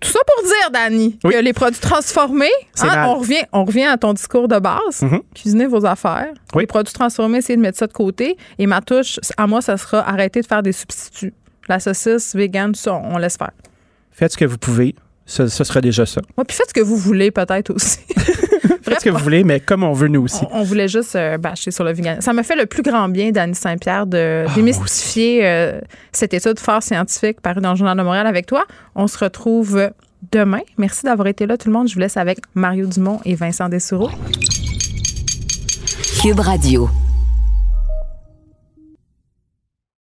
Tout 0.00 0.08
ça 0.10 0.18
pour 0.26 0.44
dire, 0.44 0.70
Dani, 0.72 1.18
Oui. 1.24 1.32
que 1.34 1.38
les 1.38 1.52
produits 1.52 1.78
transformés, 1.80 2.50
hein, 2.80 3.04
on, 3.06 3.14
revient, 3.18 3.42
on 3.52 3.64
revient 3.64 3.84
à 3.84 3.96
ton 3.96 4.12
discours 4.14 4.48
de 4.48 4.58
base. 4.58 5.02
Mhm. 5.02 5.20
Cuisinez 5.34 5.66
vos 5.66 5.84
affaires. 5.86 6.32
Les 6.56 6.66
produits 6.66 6.92
transformés, 6.94 7.38
essayez 7.38 7.56
de 7.56 7.62
mettre 7.62 7.78
ça 7.78 7.86
de 7.86 7.92
côté. 7.92 8.36
Et 8.58 8.66
ma 8.66 8.80
touche, 8.80 9.20
à 9.36 9.46
moi, 9.46 9.60
ça 9.60 9.76
sera 9.76 10.00
arrêter 10.08 10.40
de 10.40 10.46
faire 10.46 10.62
des 10.62 10.72
substituts. 10.72 11.34
La 11.68 11.78
saucisse, 11.78 12.34
vegan, 12.34 12.72
tout 12.72 12.80
ça, 12.80 12.94
on 12.94 13.18
laisse 13.18 13.36
faire. 13.36 13.52
Faites 14.10 14.32
ce 14.32 14.36
que 14.36 14.44
vous 14.44 14.58
pouvez. 14.58 14.94
Ce, 15.32 15.46
ce 15.48 15.64
sera 15.64 15.80
déjà 15.80 16.04
ça. 16.04 16.20
Ouais, 16.36 16.44
puis 16.46 16.54
faites 16.54 16.68
ce 16.68 16.74
que 16.74 16.82
vous 16.82 16.96
voulez, 16.98 17.30
peut-être 17.30 17.70
aussi. 17.74 17.98
Faites 18.84 19.00
ce 19.00 19.04
que 19.06 19.10
vous 19.10 19.18
voulez, 19.18 19.44
mais 19.44 19.60
comme 19.60 19.82
on 19.84 19.92
veut 19.94 20.08
nous 20.08 20.22
aussi. 20.24 20.44
On, 20.50 20.58
on 20.60 20.62
voulait 20.62 20.88
juste 20.88 21.16
euh, 21.16 21.38
bâcher 21.38 21.70
sur 21.70 21.84
le 21.84 21.92
vegan. 21.94 22.20
Ça 22.20 22.32
me 22.34 22.42
fait 22.42 22.56
le 22.56 22.66
plus 22.66 22.82
grand 22.82 23.08
bien, 23.08 23.30
Dany 23.30 23.54
Saint-Pierre, 23.54 24.06
de 24.06 24.44
Ah, 24.46 24.52
démystifier 24.54 25.46
euh, 25.46 25.80
cette 26.12 26.34
étude 26.34 26.58
fort 26.58 26.82
scientifique 26.82 27.40
parue 27.40 27.60
dans 27.62 27.70
le 27.70 27.76
Journal 27.76 27.96
de 27.96 28.02
Montréal 28.02 28.26
avec 28.26 28.44
toi. 28.44 28.64
On 28.94 29.06
se 29.06 29.16
retrouve 29.16 29.90
demain. 30.32 30.60
Merci 30.76 31.06
d'avoir 31.06 31.28
été 31.28 31.46
là, 31.46 31.56
tout 31.56 31.68
le 31.68 31.72
monde. 31.72 31.88
Je 31.88 31.94
vous 31.94 32.00
laisse 32.00 32.18
avec 32.18 32.40
Mario 32.54 32.84
Dumont 32.86 33.20
et 33.24 33.34
Vincent 33.34 33.68
Dessoureau. 33.70 34.10
Cube 36.20 36.40
Radio. 36.40 36.90